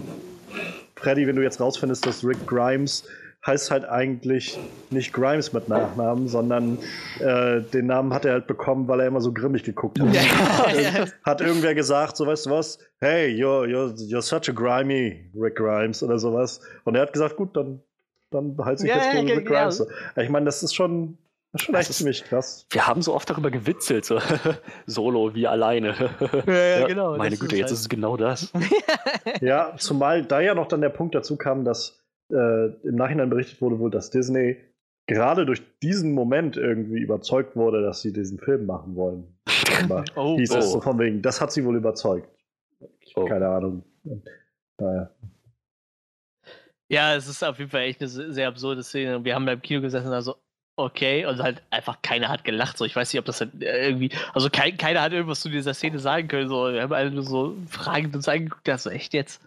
Freddy, 0.96 1.26
wenn 1.26 1.36
du 1.36 1.42
jetzt 1.42 1.60
rausfindest, 1.60 2.06
dass 2.06 2.24
Rick 2.24 2.44
Grimes 2.46 3.06
heißt 3.46 3.70
halt 3.70 3.84
eigentlich 3.84 4.58
nicht 4.90 5.12
Grimes 5.12 5.52
mit 5.52 5.68
Nachnamen, 5.68 6.28
sondern 6.28 6.78
äh, 7.20 7.60
den 7.60 7.86
Namen 7.86 8.14
hat 8.14 8.24
er 8.24 8.32
halt 8.32 8.46
bekommen, 8.46 8.88
weil 8.88 9.00
er 9.00 9.06
immer 9.06 9.20
so 9.20 9.32
grimmig 9.32 9.64
geguckt 9.64 10.00
hat. 10.00 10.14
Ja. 10.14 11.06
hat 11.24 11.40
irgendwer 11.40 11.74
gesagt, 11.74 12.16
so 12.16 12.26
weißt 12.26 12.46
du 12.46 12.50
was, 12.50 12.78
hey, 13.00 13.28
you're, 13.28 13.66
you're, 13.66 13.92
you're 13.94 14.22
such 14.22 14.48
a 14.48 14.52
grimy 14.52 15.30
Rick 15.34 15.56
Grimes 15.56 16.02
oder 16.02 16.18
sowas. 16.18 16.60
Und 16.84 16.94
er 16.94 17.02
hat 17.02 17.12
gesagt, 17.12 17.36
gut, 17.36 17.54
dann, 17.56 17.82
dann 18.30 18.56
heiße 18.62 18.86
ich 18.86 18.90
ja, 18.90 18.96
jetzt 18.96 19.28
ja, 19.28 19.34
Rick 19.34 19.46
Grimes. 19.46 19.86
Ich 20.16 20.28
meine, 20.30 20.46
das 20.46 20.62
ist 20.62 20.74
schon, 20.74 21.18
das 21.52 21.60
ist 21.60 21.66
schon 21.66 21.74
echt 21.74 21.92
ziemlich 21.92 22.24
krass. 22.24 22.66
Wir 22.70 22.86
haben 22.86 23.02
so 23.02 23.14
oft 23.14 23.28
darüber 23.28 23.50
gewitzelt, 23.50 24.06
so 24.06 24.20
solo 24.86 25.34
wie 25.34 25.46
alleine. 25.46 25.94
Ja, 26.46 26.54
ja 26.54 26.86
genau. 26.86 27.16
Meine 27.18 27.36
Güte, 27.36 27.56
jetzt 27.56 27.64
halt. 27.64 27.72
ist 27.72 27.80
es 27.80 27.88
genau 27.90 28.16
das. 28.16 28.50
ja, 29.42 29.74
zumal 29.76 30.24
da 30.24 30.40
ja 30.40 30.54
noch 30.54 30.66
dann 30.66 30.80
der 30.80 30.88
Punkt 30.88 31.14
dazu 31.14 31.36
kam, 31.36 31.64
dass 31.64 32.03
äh, 32.34 32.66
im 32.86 32.96
Nachhinein 32.96 33.30
berichtet 33.30 33.60
wurde 33.62 33.78
wohl, 33.78 33.90
dass 33.90 34.10
Disney 34.10 34.58
gerade 35.06 35.46
durch 35.46 35.62
diesen 35.80 36.12
Moment 36.12 36.56
irgendwie 36.56 37.00
überzeugt 37.00 37.56
wurde, 37.56 37.82
dass 37.82 38.02
sie 38.02 38.12
diesen 38.12 38.38
Film 38.38 38.66
machen 38.66 38.96
wollen. 38.96 39.24
oh, 40.16 40.36
hieß 40.36 40.52
oh. 40.52 40.58
es 40.58 40.72
so 40.72 40.80
von 40.80 40.98
wegen, 40.98 41.22
das 41.22 41.40
hat 41.40 41.52
sie 41.52 41.64
wohl 41.64 41.76
überzeugt. 41.76 42.28
Oh. 43.14 43.24
Keine 43.24 43.48
Ahnung. 43.48 43.84
Naja. 44.78 45.10
Ja, 46.88 47.14
es 47.14 47.28
ist 47.28 47.42
auf 47.42 47.58
jeden 47.58 47.70
Fall 47.70 47.82
echt 47.82 48.00
eine 48.00 48.08
sehr 48.08 48.48
absurde 48.48 48.82
Szene. 48.82 49.24
Wir 49.24 49.34
haben 49.34 49.46
beim 49.46 49.62
Kino 49.62 49.80
gesessen, 49.80 50.12
also 50.12 50.36
okay, 50.76 51.24
und 51.24 51.42
halt 51.42 51.62
einfach 51.70 52.02
keiner 52.02 52.28
hat 52.28 52.44
gelacht. 52.44 52.76
So, 52.78 52.84
ich 52.84 52.94
weiß 52.94 53.12
nicht, 53.12 53.20
ob 53.20 53.24
das 53.24 53.40
halt 53.40 53.50
irgendwie, 53.60 54.10
also 54.32 54.50
kein, 54.50 54.76
keiner 54.76 55.02
hat 55.02 55.12
irgendwas 55.12 55.40
zu 55.40 55.48
dieser 55.48 55.74
Szene 55.74 55.98
sagen 55.98 56.28
können. 56.28 56.48
So, 56.48 56.72
wir 56.72 56.82
haben 56.82 56.92
alle 56.92 57.10
nur 57.10 57.22
so 57.22 57.56
fragend 57.68 58.14
uns 58.14 58.28
angeguckt, 58.28 58.66
das 58.66 58.82
so 58.82 58.90
echt 58.90 59.14
jetzt. 59.14 59.42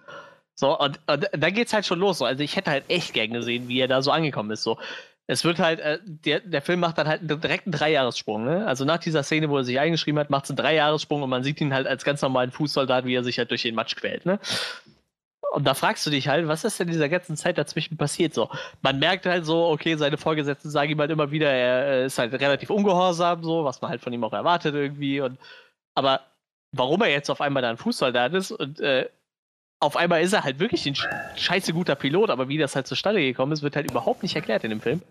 So, 0.60 0.78
und, 0.78 1.00
und 1.06 1.30
dann 1.32 1.54
geht's 1.54 1.72
halt 1.72 1.86
schon 1.86 2.00
los. 2.00 2.18
So. 2.18 2.26
Also 2.26 2.44
ich 2.44 2.56
hätte 2.56 2.72
halt 2.72 2.86
echt 2.88 3.14
gern 3.14 3.32
gesehen, 3.32 3.68
wie 3.68 3.80
er 3.80 3.88
da 3.88 4.02
so 4.02 4.12
angekommen 4.12 4.50
ist. 4.50 4.64
So. 4.64 4.80
Es 5.28 5.44
wird 5.44 5.60
halt, 5.60 5.80
äh, 5.80 6.00
der, 6.04 6.40
der 6.40 6.64
Film 6.64 6.80
macht 6.80 6.98
dann 6.98 7.08
halt 7.08 7.22
direkt 7.24 7.68
einen 7.68 7.74
Dreijahressprung. 7.74 8.44
Ne? 8.44 8.66
Also 8.66 8.84
nach 8.84 8.98
dieser 8.98 9.22
Szene, 9.22 9.50
wo 9.50 9.58
er 9.58 9.64
sich 9.64 9.80
eingeschrieben 9.80 10.20
hat, 10.20 10.32
macht 10.32 10.46
es 10.46 10.50
einen 10.50 10.58
Dreijahressprung 10.58 11.22
und 11.22 11.30
man 11.30 11.44
sieht 11.44 11.62
ihn 11.62 11.74
halt 11.74 11.86
als 11.86 12.04
ganz 12.04 12.24
normalen 12.24 12.52
Fußsoldat, 12.52 13.06
wie 13.06 13.14
er 13.14 13.24
sich 13.24 13.38
halt 13.38 13.52
durch 13.52 13.62
den 13.62 13.76
Matsch 13.76 13.96
quält. 13.96 14.26
Ne? 14.26 14.40
Und 15.52 15.66
da 15.66 15.76
fragst 15.76 16.06
du 16.06 16.10
dich 16.10 16.28
halt, 16.28 16.48
was 16.48 16.64
ist 16.64 16.80
denn 16.80 16.88
in 16.88 16.94
dieser 16.94 17.10
ganzen 17.10 17.38
Zeit 17.38 17.58
dazwischen 17.60 17.96
passiert? 17.96 18.34
So, 18.34 18.50
man 18.82 18.98
merkt 18.98 19.28
halt 19.28 19.46
so, 19.46 19.68
okay, 19.68 19.96
seine 19.96 20.18
Vorgesetzten 20.18 20.72
sagen 20.72 20.92
ihm 20.92 21.00
halt 21.00 21.12
immer 21.12 21.30
wieder, 21.30 21.52
er 21.52 22.06
ist 22.06 22.18
halt 22.18 22.34
relativ 22.34 22.72
ungehorsam, 22.72 23.44
so, 23.44 23.64
was 23.64 23.80
man 23.82 23.92
halt 23.92 24.02
von 24.02 24.12
ihm 24.12 24.24
auch 24.24 24.34
erwartet 24.34 24.74
irgendwie. 24.74 25.22
Und 25.22 25.38
aber 25.96 26.22
warum 26.72 27.02
er 27.02 27.10
jetzt 27.10 27.30
auf 27.30 27.42
einmal 27.42 27.62
da 27.62 27.70
ein 27.70 27.78
Fußsoldat 27.78 28.34
ist 28.34 28.52
und 28.52 28.80
äh, 28.80 29.10
auf 29.80 29.96
einmal 29.96 30.22
ist 30.22 30.34
er 30.34 30.44
halt 30.44 30.60
wirklich 30.60 30.86
ein 30.88 30.96
scheiße 31.36 31.74
guter 31.74 31.96
Pilot, 31.96 32.30
aber 32.30 32.50
wie 32.50 32.58
das 32.58 32.76
halt 32.76 32.88
zustande 32.88 33.22
gekommen 33.22 33.52
ist, 33.52 33.62
wird 33.62 33.76
halt 33.76 33.90
überhaupt 33.90 34.24
nicht 34.24 34.36
erklärt 34.36 34.64
in 34.64 34.72
dem 34.72 34.82
Film. 34.82 35.02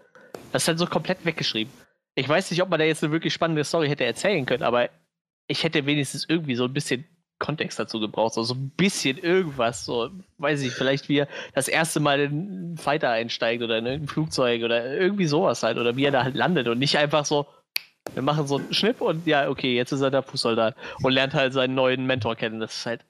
Das 0.53 0.63
ist 0.63 0.69
halt 0.69 0.79
so 0.79 0.87
komplett 0.87 1.25
weggeschrieben. 1.25 1.73
Ich 2.15 2.29
weiß 2.29 2.51
nicht, 2.51 2.63
ob 2.63 2.69
man 2.69 2.79
da 2.79 2.85
jetzt 2.85 3.05
eine 3.05 3.13
wirklich 3.13 3.33
spannende 3.33 3.65
Story 3.65 3.89
hätte 3.89 4.05
erzählen 4.05 4.47
können, 4.47 4.63
aber 4.63 4.89
ich 5.47 5.63
hätte 5.63 5.87
wenigstens 5.87 6.27
irgendwie 6.29 6.57
so 6.57 6.65
ein 6.65 6.73
bisschen 6.73 7.05
Kontext 7.39 7.79
dazu 7.79 8.01
gebraucht, 8.01 8.35
so, 8.35 8.43
so 8.43 8.55
ein 8.55 8.71
bisschen 8.71 9.19
irgendwas, 9.19 9.85
so, 9.85 10.11
weiß 10.39 10.63
ich, 10.63 10.73
vielleicht 10.73 11.09
wie 11.09 11.19
er 11.19 11.29
das 11.55 11.69
erste 11.69 12.01
Mal 12.01 12.21
in 12.21 12.33
einen 12.33 12.77
Fighter 12.79 13.11
einsteigt 13.11 13.63
oder 13.63 13.77
in 13.79 13.87
ein 13.87 14.09
Flugzeug 14.09 14.63
oder 14.63 14.97
irgendwie 14.97 15.27
sowas 15.27 15.63
halt, 15.63 15.77
oder 15.77 15.97
wie 15.97 16.07
er 16.07 16.13
da 16.13 16.25
halt 16.25 16.35
landet 16.35 16.67
und 16.67 16.79
nicht 16.79 16.97
einfach 16.97 17.27
so, 17.27 17.47
wir 18.15 18.23
machen 18.23 18.47
so 18.47 18.57
einen 18.57 18.73
Schnipp 18.73 19.03
und 19.03 19.27
ja, 19.27 19.51
okay, 19.51 19.77
jetzt 19.77 19.93
ist 19.93 20.01
er 20.01 20.11
der 20.11 20.23
Fußsoldat 20.23 20.75
und 21.03 21.13
lernt 21.13 21.35
halt 21.35 21.53
seinen 21.53 21.75
neuen 21.75 22.07
Mentor 22.07 22.37
kennen. 22.37 22.61
Das 22.61 22.79
ist 22.79 22.87
halt 22.87 23.05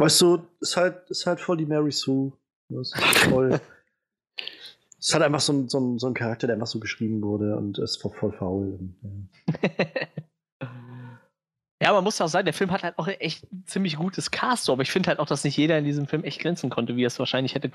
Weißt 0.00 0.20
du, 0.22 0.46
ist 0.60 0.78
halt, 0.78 1.10
ist 1.10 1.26
halt 1.26 1.40
voll 1.40 1.58
die 1.58 1.66
Mary 1.66 1.92
Sue. 1.92 2.32
Ist 2.70 2.96
voll. 2.98 3.60
ist 4.98 5.12
halt 5.12 5.22
einfach 5.22 5.40
so 5.40 5.52
ein, 5.52 5.68
so, 5.68 5.98
so 5.98 6.06
ein 6.06 6.14
Charakter, 6.14 6.46
der 6.46 6.54
einfach 6.54 6.66
so 6.66 6.80
geschrieben 6.80 7.20
wurde 7.20 7.54
und 7.54 7.78
ist 7.78 8.00
voll, 8.00 8.12
voll 8.12 8.32
faul. 8.32 8.78
ja. 9.02 9.86
ja, 11.82 11.92
man 11.92 12.02
muss 12.02 12.18
auch 12.20 12.28
sagen, 12.28 12.46
der 12.46 12.54
Film 12.54 12.70
hat 12.70 12.82
halt 12.82 12.98
auch 12.98 13.08
echt 13.08 13.44
ein 13.52 13.64
ziemlich 13.66 13.96
gutes 13.96 14.30
Cast, 14.30 14.70
aber 14.70 14.80
ich 14.80 14.90
finde 14.90 15.08
halt 15.08 15.18
auch, 15.18 15.26
dass 15.26 15.44
nicht 15.44 15.58
jeder 15.58 15.76
in 15.76 15.84
diesem 15.84 16.06
Film 16.06 16.24
echt 16.24 16.40
glänzen 16.40 16.70
konnte, 16.70 16.96
wie 16.96 17.04
er 17.04 17.08
es 17.08 17.18
wahrscheinlich 17.18 17.54
hätte 17.54 17.70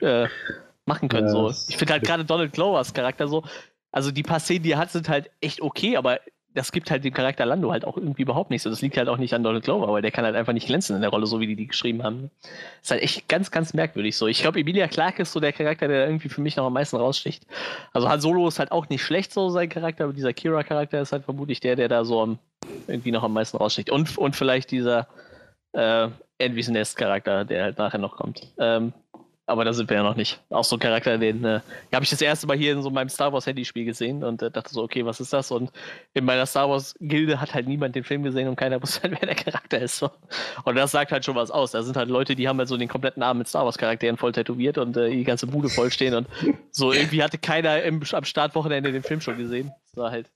äh, 0.00 0.28
machen 0.84 1.08
können. 1.08 1.28
Ja, 1.28 1.32
so. 1.32 1.50
Ich 1.68 1.78
finde 1.78 1.94
halt 1.94 2.04
gerade 2.04 2.26
Donald 2.26 2.52
Glovers 2.52 2.92
Charakter 2.92 3.28
so, 3.28 3.44
also 3.92 4.10
die 4.10 4.22
paar 4.22 4.40
Szenen, 4.40 4.62
die 4.62 4.72
er 4.72 4.78
hat, 4.78 4.90
sind 4.90 5.08
halt 5.08 5.30
echt 5.40 5.62
okay, 5.62 5.96
aber 5.96 6.20
das 6.54 6.72
gibt 6.72 6.90
halt 6.90 7.04
dem 7.04 7.14
Charakter 7.14 7.46
Lando 7.46 7.72
halt 7.72 7.84
auch 7.84 7.96
irgendwie 7.96 8.22
überhaupt 8.22 8.50
nicht 8.50 8.62
so. 8.62 8.70
Das 8.70 8.82
liegt 8.82 8.96
halt 8.96 9.08
auch 9.08 9.16
nicht 9.16 9.34
an 9.34 9.42
Donald 9.42 9.64
Glover, 9.64 9.92
weil 9.92 10.02
der 10.02 10.10
kann 10.10 10.24
halt 10.24 10.36
einfach 10.36 10.52
nicht 10.52 10.66
glänzen 10.66 10.94
in 10.96 11.02
der 11.02 11.10
Rolle, 11.10 11.26
so 11.26 11.40
wie 11.40 11.46
die 11.46 11.56
die 11.56 11.66
geschrieben 11.66 12.02
haben. 12.02 12.30
Ist 12.82 12.90
halt 12.90 13.02
echt 13.02 13.28
ganz, 13.28 13.50
ganz 13.50 13.72
merkwürdig 13.74 14.16
so. 14.16 14.26
Ich 14.26 14.42
glaube, 14.42 14.60
Emilia 14.60 14.88
Clarke 14.88 15.22
ist 15.22 15.32
so 15.32 15.40
der 15.40 15.52
Charakter, 15.52 15.88
der 15.88 16.06
irgendwie 16.06 16.28
für 16.28 16.40
mich 16.40 16.56
noch 16.56 16.66
am 16.66 16.72
meisten 16.74 16.96
raussticht. 16.96 17.46
Also 17.92 18.08
Han 18.08 18.20
Solo 18.20 18.46
ist 18.48 18.58
halt 18.58 18.72
auch 18.72 18.88
nicht 18.88 19.02
schlecht 19.02 19.32
so 19.32 19.48
sein 19.48 19.68
Charakter, 19.68 20.04
aber 20.04 20.12
dieser 20.12 20.32
Kira-Charakter 20.32 21.00
ist 21.00 21.12
halt 21.12 21.24
vermutlich 21.24 21.60
der, 21.60 21.76
der 21.76 21.88
da 21.88 22.04
so 22.04 22.20
am, 22.20 22.38
irgendwie 22.86 23.12
noch 23.12 23.22
am 23.22 23.32
meisten 23.32 23.56
raussticht. 23.56 23.90
Und, 23.90 24.18
und 24.18 24.36
vielleicht 24.36 24.70
dieser 24.70 25.08
äh, 25.72 26.08
Envy's 26.38 26.68
Nest-Charakter, 26.68 27.44
der 27.44 27.64
halt 27.64 27.78
nachher 27.78 27.98
noch 27.98 28.16
kommt. 28.16 28.52
Ähm, 28.58 28.92
aber 29.46 29.64
da 29.64 29.72
sind 29.72 29.90
wir 29.90 29.96
ja 29.96 30.02
noch 30.02 30.14
nicht. 30.14 30.40
Auch 30.50 30.64
so 30.64 30.76
ein 30.76 30.78
Charakter, 30.78 31.18
den 31.18 31.44
äh, 31.44 31.60
habe 31.92 32.04
ich 32.04 32.10
das 32.10 32.20
erste 32.22 32.46
Mal 32.46 32.56
hier 32.56 32.72
in 32.72 32.82
so 32.82 32.90
meinem 32.90 33.08
Star 33.08 33.32
Wars 33.32 33.46
Handyspiel 33.46 33.84
gesehen 33.84 34.22
und 34.22 34.40
äh, 34.40 34.50
dachte 34.50 34.72
so, 34.72 34.82
okay, 34.82 35.04
was 35.04 35.20
ist 35.20 35.32
das? 35.32 35.50
Und 35.50 35.72
in 36.14 36.24
meiner 36.24 36.46
Star 36.46 36.68
Wars 36.70 36.94
Gilde 37.00 37.40
hat 37.40 37.52
halt 37.52 37.66
niemand 37.66 37.96
den 37.96 38.04
Film 38.04 38.22
gesehen 38.22 38.48
und 38.48 38.56
keiner 38.56 38.80
wusste 38.82 39.02
halt, 39.02 39.20
wer 39.20 39.26
der 39.26 39.34
Charakter 39.34 39.80
ist. 39.80 39.96
So. 39.96 40.10
Und 40.64 40.76
das 40.76 40.92
sagt 40.92 41.10
halt 41.10 41.24
schon 41.24 41.34
was 41.34 41.50
aus. 41.50 41.72
Da 41.72 41.82
sind 41.82 41.96
halt 41.96 42.08
Leute, 42.08 42.36
die 42.36 42.48
haben 42.48 42.58
halt 42.58 42.68
so 42.68 42.76
den 42.76 42.88
kompletten 42.88 43.22
Arm 43.22 43.38
mit 43.38 43.48
Star 43.48 43.64
Wars 43.64 43.78
Charakteren 43.78 44.16
voll 44.16 44.32
tätowiert 44.32 44.78
und 44.78 44.96
äh, 44.96 45.10
die 45.10 45.24
ganze 45.24 45.46
Bude 45.46 45.68
voll 45.68 45.90
stehen 45.90 46.14
und 46.14 46.28
so 46.70 46.92
irgendwie 46.92 47.22
hatte 47.22 47.38
keiner 47.38 47.82
im, 47.82 48.00
am 48.12 48.24
Startwochenende 48.24 48.92
den 48.92 49.02
Film 49.02 49.20
schon 49.20 49.38
gesehen. 49.38 49.72
Das 49.86 49.96
war 49.96 50.10
halt 50.12 50.30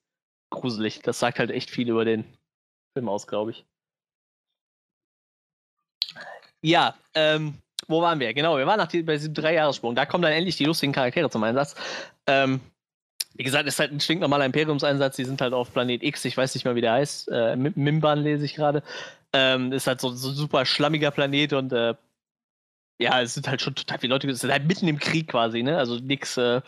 gruselig. 0.50 1.00
Das 1.02 1.18
sagt 1.20 1.38
halt 1.38 1.50
echt 1.50 1.70
viel 1.70 1.88
über 1.88 2.04
den 2.04 2.24
Film 2.94 3.08
aus, 3.08 3.26
glaube 3.26 3.52
ich. 3.52 3.64
Ja, 6.62 6.96
ähm, 7.14 7.54
wo 7.88 8.02
waren 8.02 8.20
wir? 8.20 8.34
Genau, 8.34 8.56
wir 8.56 8.66
waren 8.66 8.78
nach 8.78 8.88
die, 8.88 9.02
bei 9.02 9.14
diesem 9.14 9.34
Dreijahressprung. 9.34 9.94
Da 9.94 10.06
kommen 10.06 10.22
dann 10.22 10.32
endlich 10.32 10.56
die 10.56 10.64
lustigen 10.64 10.92
Charaktere 10.92 11.30
zum 11.30 11.42
Einsatz. 11.44 11.74
Ähm, 12.26 12.60
wie 13.34 13.44
gesagt, 13.44 13.68
ist 13.68 13.78
halt 13.78 13.92
ein 13.92 14.00
stinknormaler 14.00 14.46
Imperiumseinsatz. 14.46 15.16
Die 15.16 15.24
sind 15.24 15.40
halt 15.40 15.52
auf 15.52 15.72
Planet 15.72 16.02
X, 16.02 16.24
ich 16.24 16.36
weiß 16.36 16.54
nicht 16.54 16.64
mal, 16.64 16.74
wie 16.74 16.80
der 16.80 16.92
heißt. 16.92 17.28
Äh, 17.28 17.56
Mimban 17.56 18.20
lese 18.20 18.44
ich 18.44 18.54
gerade. 18.54 18.82
Ähm, 19.32 19.72
ist 19.72 19.86
halt 19.86 20.00
so, 20.00 20.10
so 20.10 20.30
ein 20.30 20.34
super 20.34 20.64
schlammiger 20.64 21.10
Planet 21.10 21.52
und 21.52 21.72
äh, 21.72 21.94
ja, 22.98 23.20
es 23.20 23.34
sind 23.34 23.46
halt 23.46 23.60
schon 23.60 23.74
total 23.74 23.98
viele 23.98 24.14
Leute. 24.14 24.28
Es 24.30 24.40
sind 24.40 24.50
halt 24.50 24.66
mitten 24.66 24.88
im 24.88 24.98
Krieg 24.98 25.28
quasi, 25.28 25.62
ne? 25.62 25.76
Also 25.76 25.96
nix. 25.96 26.36
Äh, 26.36 26.62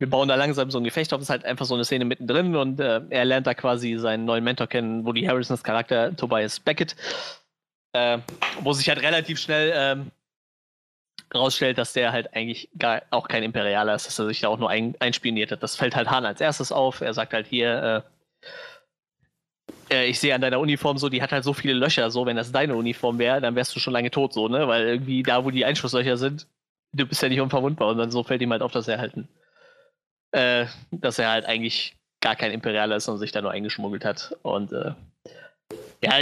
wir 0.00 0.10
bauen 0.10 0.28
da 0.28 0.34
langsam 0.34 0.70
so 0.72 0.78
ein 0.78 0.84
Gefecht 0.84 1.12
auf. 1.14 1.20
Es 1.20 1.26
ist 1.26 1.30
halt 1.30 1.44
einfach 1.44 1.66
so 1.66 1.74
eine 1.74 1.84
Szene 1.84 2.04
mittendrin 2.04 2.56
und 2.56 2.80
äh, 2.80 3.00
er 3.10 3.24
lernt 3.24 3.46
da 3.46 3.54
quasi 3.54 3.96
seinen 3.96 4.24
neuen 4.24 4.42
Mentor 4.42 4.66
kennen, 4.66 5.06
Woody 5.06 5.22
Harrisons 5.22 5.62
Charakter 5.62 6.14
Tobias 6.16 6.58
Beckett. 6.58 6.96
Äh, 7.92 8.18
wo 8.60 8.72
sich 8.72 8.88
halt 8.88 9.00
relativ 9.00 9.38
schnell 9.38 9.72
ähm, 9.72 10.10
rausstellt, 11.34 11.78
dass 11.78 11.92
der 11.92 12.12
halt 12.12 12.34
eigentlich 12.34 12.68
gar 12.78 13.02
auch 13.10 13.28
kein 13.28 13.42
Imperialer 13.42 13.94
ist, 13.94 14.06
dass 14.06 14.18
er 14.18 14.26
sich 14.26 14.40
da 14.40 14.48
auch 14.48 14.58
nur 14.58 14.70
ein, 14.70 14.94
einspioniert 15.00 15.50
hat. 15.52 15.62
Das 15.62 15.76
fällt 15.76 15.96
halt 15.96 16.10
Hahn 16.10 16.26
als 16.26 16.40
erstes 16.40 16.72
auf. 16.72 17.00
Er 17.00 17.14
sagt 17.14 17.32
halt 17.32 17.46
hier, 17.46 18.04
äh, 19.90 19.94
äh, 19.94 20.06
ich 20.06 20.20
sehe 20.20 20.34
an 20.34 20.40
deiner 20.40 20.60
Uniform 20.60 20.98
so, 20.98 21.08
die 21.08 21.22
hat 21.22 21.32
halt 21.32 21.44
so 21.44 21.52
viele 21.52 21.74
Löcher, 21.74 22.10
so, 22.10 22.26
wenn 22.26 22.36
das 22.36 22.52
deine 22.52 22.76
Uniform 22.76 23.18
wäre, 23.18 23.40
dann 23.40 23.54
wärst 23.54 23.74
du 23.74 23.80
schon 23.80 23.92
lange 23.92 24.10
tot, 24.10 24.32
so, 24.32 24.48
ne? 24.48 24.68
Weil 24.68 24.86
irgendwie 24.86 25.22
da, 25.22 25.44
wo 25.44 25.50
die 25.50 25.64
Einschusslöcher 25.64 26.16
sind, 26.16 26.46
du 26.92 27.06
bist 27.06 27.22
ja 27.22 27.28
nicht 27.28 27.40
unverwundbar 27.40 27.88
und 27.88 27.98
dann 27.98 28.10
so 28.10 28.22
fällt 28.22 28.42
ihm 28.42 28.52
halt 28.52 28.62
auf, 28.62 28.72
dass 28.72 28.88
er 28.88 28.98
halt, 28.98 29.14
äh, 30.32 30.66
dass 30.90 31.18
er 31.18 31.30
halt 31.30 31.46
eigentlich 31.46 31.96
gar 32.20 32.36
kein 32.36 32.52
Imperialer 32.52 32.96
ist 32.96 33.08
und 33.08 33.18
sich 33.18 33.32
da 33.32 33.42
nur 33.42 33.50
eingeschmuggelt 33.50 34.04
hat. 34.04 34.36
Und 34.42 34.72
äh, 34.72 34.92
ja, 36.04 36.12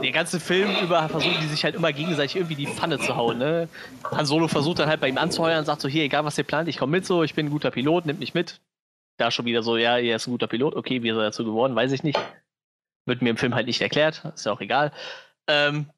den 0.00 0.12
ganzen 0.12 0.40
Film 0.40 0.70
über 0.82 1.08
versuchen 1.08 1.40
die 1.40 1.48
sich 1.48 1.64
halt 1.64 1.74
immer 1.74 1.92
gegenseitig 1.92 2.36
irgendwie 2.36 2.54
die 2.54 2.66
Pfanne 2.66 2.98
zu 2.98 3.16
hauen. 3.16 3.38
Ne? 3.38 3.68
Han 4.12 4.26
Solo 4.26 4.48
versucht 4.48 4.78
dann 4.78 4.88
halt 4.88 5.00
bei 5.00 5.08
ihm 5.08 5.18
anzuheuern, 5.18 5.64
sagt 5.64 5.80
so, 5.80 5.88
hier, 5.88 6.04
egal 6.04 6.24
was 6.24 6.38
ihr 6.38 6.44
plant, 6.44 6.68
ich 6.68 6.78
komme 6.78 6.92
mit 6.92 7.06
so, 7.06 7.22
ich 7.22 7.34
bin 7.34 7.46
ein 7.46 7.50
guter 7.50 7.70
Pilot, 7.70 8.06
nimmt 8.06 8.20
mich 8.20 8.34
mit. 8.34 8.60
Da 9.16 9.30
schon 9.30 9.44
wieder 9.46 9.62
so, 9.62 9.76
ja, 9.76 9.98
er 9.98 10.16
ist 10.16 10.26
ein 10.26 10.32
guter 10.32 10.46
Pilot, 10.46 10.74
okay, 10.74 11.02
wie 11.02 11.10
ist 11.10 11.16
er 11.16 11.22
dazu 11.22 11.44
geworden, 11.44 11.74
weiß 11.74 11.92
ich 11.92 12.02
nicht. 12.02 12.18
Wird 13.06 13.22
mir 13.22 13.30
im 13.30 13.36
Film 13.36 13.54
halt 13.54 13.66
nicht 13.66 13.80
erklärt, 13.80 14.24
ist 14.34 14.46
ja 14.46 14.52
auch 14.52 14.60
egal. 14.60 14.92
Ähm, 15.46 15.90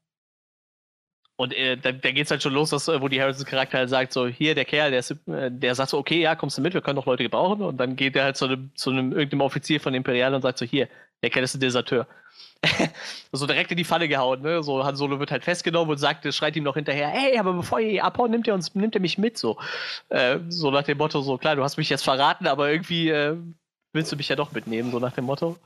und 1.36 1.52
äh, 1.52 1.77
da, 1.77 1.93
da 1.93 2.09
es 2.09 2.31
halt 2.31 2.43
schon 2.43 2.55
los, 2.55 2.70
dass, 2.70 2.89
wo 2.89 3.09
die 3.09 3.20
Harrisons 3.20 3.44
Charakter 3.44 3.78
halt 3.78 3.90
sagt, 3.90 4.12
so, 4.12 4.27
hier, 4.27 4.55
der 4.55 4.64
Kerl, 4.64 4.90
der, 4.90 5.01
ist, 5.01 5.10
äh, 5.28 5.51
der 5.51 5.74
sagt 5.74 5.90
so, 5.90 5.98
okay, 5.98 6.20
ja, 6.20 6.35
kommst 6.35 6.56
du 6.56 6.62
mit, 6.62 6.73
wir 6.73 6.81
können 6.81 6.97
doch 6.97 7.05
Leute 7.05 7.23
gebrauchen. 7.24 7.60
Und 7.60 7.77
dann 7.77 7.94
geht 7.94 8.16
er 8.16 8.24
halt 8.24 8.39
zu 8.39 8.47
einem, 8.47 8.70
zu 8.74 8.90
einem 8.90 9.12
irgendeinem 9.12 9.43
Offizier 9.43 9.78
von 9.78 9.93
Imperial 9.93 10.32
und 10.35 10.40
sagt 10.40 10.56
so, 10.56 10.64
hier, 10.64 10.89
der 11.22 11.30
Kerl 11.30 11.44
ist 11.44 11.55
ein 11.55 11.60
Deserteur. 11.60 12.06
so 13.32 13.47
direkt 13.47 13.70
in 13.70 13.76
die 13.76 13.84
Falle 13.84 14.09
gehauen, 14.09 14.43
ne? 14.43 14.62
So 14.62 14.84
Han 14.84 14.97
Solo 14.97 15.18
wird 15.20 15.30
halt 15.30 15.44
festgenommen 15.44 15.90
und 15.90 15.98
sagt, 15.98 16.32
schreit 16.34 16.56
ihm 16.56 16.64
noch 16.64 16.74
hinterher, 16.74 17.09
hey, 17.09 17.38
aber 17.38 17.52
bevor 17.52 17.80
ihr 17.80 18.05
abhaut, 18.05 18.30
nimmt 18.30 18.48
er 18.48 18.55
uns, 18.55 18.74
nimmt 18.74 18.94
er 18.94 19.01
mich 19.01 19.18
mit, 19.18 19.38
so. 19.38 19.59
Äh, 20.09 20.38
so 20.48 20.70
nach 20.70 20.82
dem 20.82 20.98
Motto, 20.98 21.20
so 21.20 21.38
klar, 21.38 21.56
du 21.56 21.62
hast 21.62 21.76
mich 21.76 21.90
jetzt 21.90 22.05
verraten, 22.05 22.47
aber 22.47 22.70
irgendwie 22.70 23.10
äh, 23.10 23.36
willst 23.93 24.12
du 24.12 24.16
mich 24.16 24.28
ja 24.28 24.36
doch 24.36 24.52
mitnehmen, 24.52 24.90
so 24.90 24.98
nach 24.98 25.12
dem 25.12 25.24
Motto. 25.24 25.56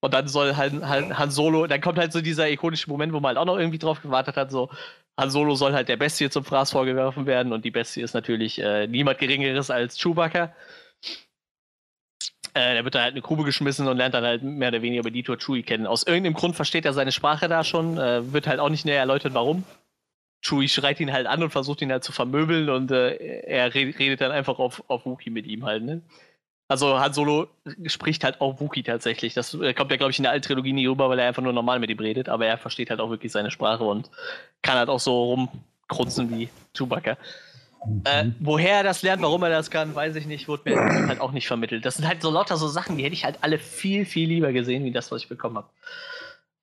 Und 0.00 0.14
dann 0.14 0.28
soll 0.28 0.56
halt, 0.56 0.74
halt 0.84 1.18
Han 1.18 1.30
Solo, 1.30 1.66
dann 1.66 1.80
kommt 1.80 1.98
halt 1.98 2.12
so 2.12 2.20
dieser 2.20 2.48
ikonische 2.48 2.88
Moment, 2.88 3.12
wo 3.12 3.20
man 3.20 3.30
halt 3.30 3.38
auch 3.38 3.44
noch 3.46 3.58
irgendwie 3.58 3.78
drauf 3.78 4.00
gewartet 4.00 4.36
hat, 4.36 4.50
so 4.50 4.70
Han 5.18 5.30
Solo 5.30 5.54
soll 5.56 5.72
halt 5.72 5.88
der 5.88 5.96
Bestie 5.96 6.30
zum 6.30 6.44
Fraß 6.44 6.70
vorgeworfen 6.70 7.26
werden 7.26 7.52
und 7.52 7.64
die 7.64 7.72
Bestie 7.72 8.02
ist 8.02 8.14
natürlich 8.14 8.60
äh, 8.60 8.86
niemand 8.86 9.18
Geringeres 9.18 9.70
als 9.70 9.98
Chewbacca. 9.98 10.54
Äh, 12.58 12.74
der 12.74 12.84
wird 12.84 12.94
da 12.96 13.02
halt 13.02 13.12
eine 13.12 13.22
Grube 13.22 13.44
geschmissen 13.44 13.86
und 13.86 13.96
lernt 13.96 14.14
dann 14.14 14.24
halt 14.24 14.42
mehr 14.42 14.68
oder 14.68 14.82
weniger 14.82 15.02
Benito 15.02 15.36
Chewie 15.36 15.62
kennen. 15.62 15.86
Aus 15.86 16.02
irgendeinem 16.02 16.34
Grund 16.34 16.56
versteht 16.56 16.84
er 16.84 16.92
seine 16.92 17.12
Sprache 17.12 17.48
da 17.48 17.62
schon, 17.62 17.98
äh, 17.98 18.32
wird 18.32 18.48
halt 18.48 18.58
auch 18.58 18.68
nicht 18.68 18.84
näher 18.84 18.98
erläutert, 18.98 19.34
warum. 19.34 19.62
Chewie 20.42 20.68
schreit 20.68 20.98
ihn 20.98 21.12
halt 21.12 21.26
an 21.26 21.42
und 21.42 21.50
versucht 21.50 21.82
ihn 21.82 21.92
halt 21.92 22.02
zu 22.02 22.10
vermöbeln 22.12 22.68
und 22.68 22.90
äh, 22.90 23.14
er 23.42 23.74
redet 23.74 24.20
dann 24.20 24.32
einfach 24.32 24.58
auf, 24.58 24.82
auf 24.88 25.06
Wookie 25.06 25.30
mit 25.30 25.46
ihm 25.46 25.64
halt, 25.64 25.84
ne? 25.84 26.02
Also 26.70 26.98
Han 27.00 27.14
Solo 27.14 27.48
spricht 27.86 28.24
halt 28.24 28.40
auch 28.42 28.60
Wookie 28.60 28.82
tatsächlich. 28.82 29.34
Das 29.34 29.54
äh, 29.54 29.72
kommt 29.72 29.90
ja, 29.90 29.96
glaube 29.96 30.10
ich, 30.10 30.18
in 30.18 30.24
der 30.24 30.32
alten 30.32 30.46
Trilogie 30.46 30.72
nie 30.72 30.86
rüber, 30.86 31.08
weil 31.08 31.18
er 31.18 31.28
einfach 31.28 31.42
nur 31.42 31.52
normal 31.52 31.78
mit 31.78 31.90
ihm 31.90 31.98
redet, 31.98 32.28
aber 32.28 32.46
er 32.46 32.58
versteht 32.58 32.90
halt 32.90 33.00
auch 33.00 33.10
wirklich 33.10 33.32
seine 33.32 33.50
Sprache 33.50 33.84
und 33.84 34.10
kann 34.62 34.76
halt 34.76 34.88
auch 34.88 35.00
so 35.00 35.22
rumkrunzen 35.88 36.30
wie 36.30 36.50
Chewbacca. 36.76 37.16
Mhm. 37.86 38.02
Äh, 38.04 38.30
woher 38.40 38.78
er 38.78 38.82
das 38.82 39.02
lernt, 39.02 39.22
warum 39.22 39.42
er 39.42 39.50
das 39.50 39.70
kann, 39.70 39.94
weiß 39.94 40.16
ich 40.16 40.26
nicht, 40.26 40.48
wurde 40.48 40.70
mir 40.70 41.08
halt 41.08 41.20
auch 41.20 41.32
nicht 41.32 41.46
vermittelt. 41.46 41.84
Das 41.84 41.96
sind 41.96 42.06
halt 42.06 42.22
so 42.22 42.30
lauter 42.30 42.56
so 42.56 42.68
Sachen, 42.68 42.96
die 42.98 43.04
hätte 43.04 43.14
ich 43.14 43.24
halt 43.24 43.38
alle 43.42 43.58
viel, 43.58 44.04
viel 44.04 44.28
lieber 44.28 44.52
gesehen, 44.52 44.84
wie 44.84 44.92
das, 44.92 45.10
was 45.12 45.22
ich 45.22 45.28
bekommen 45.28 45.56
habe. 45.56 45.70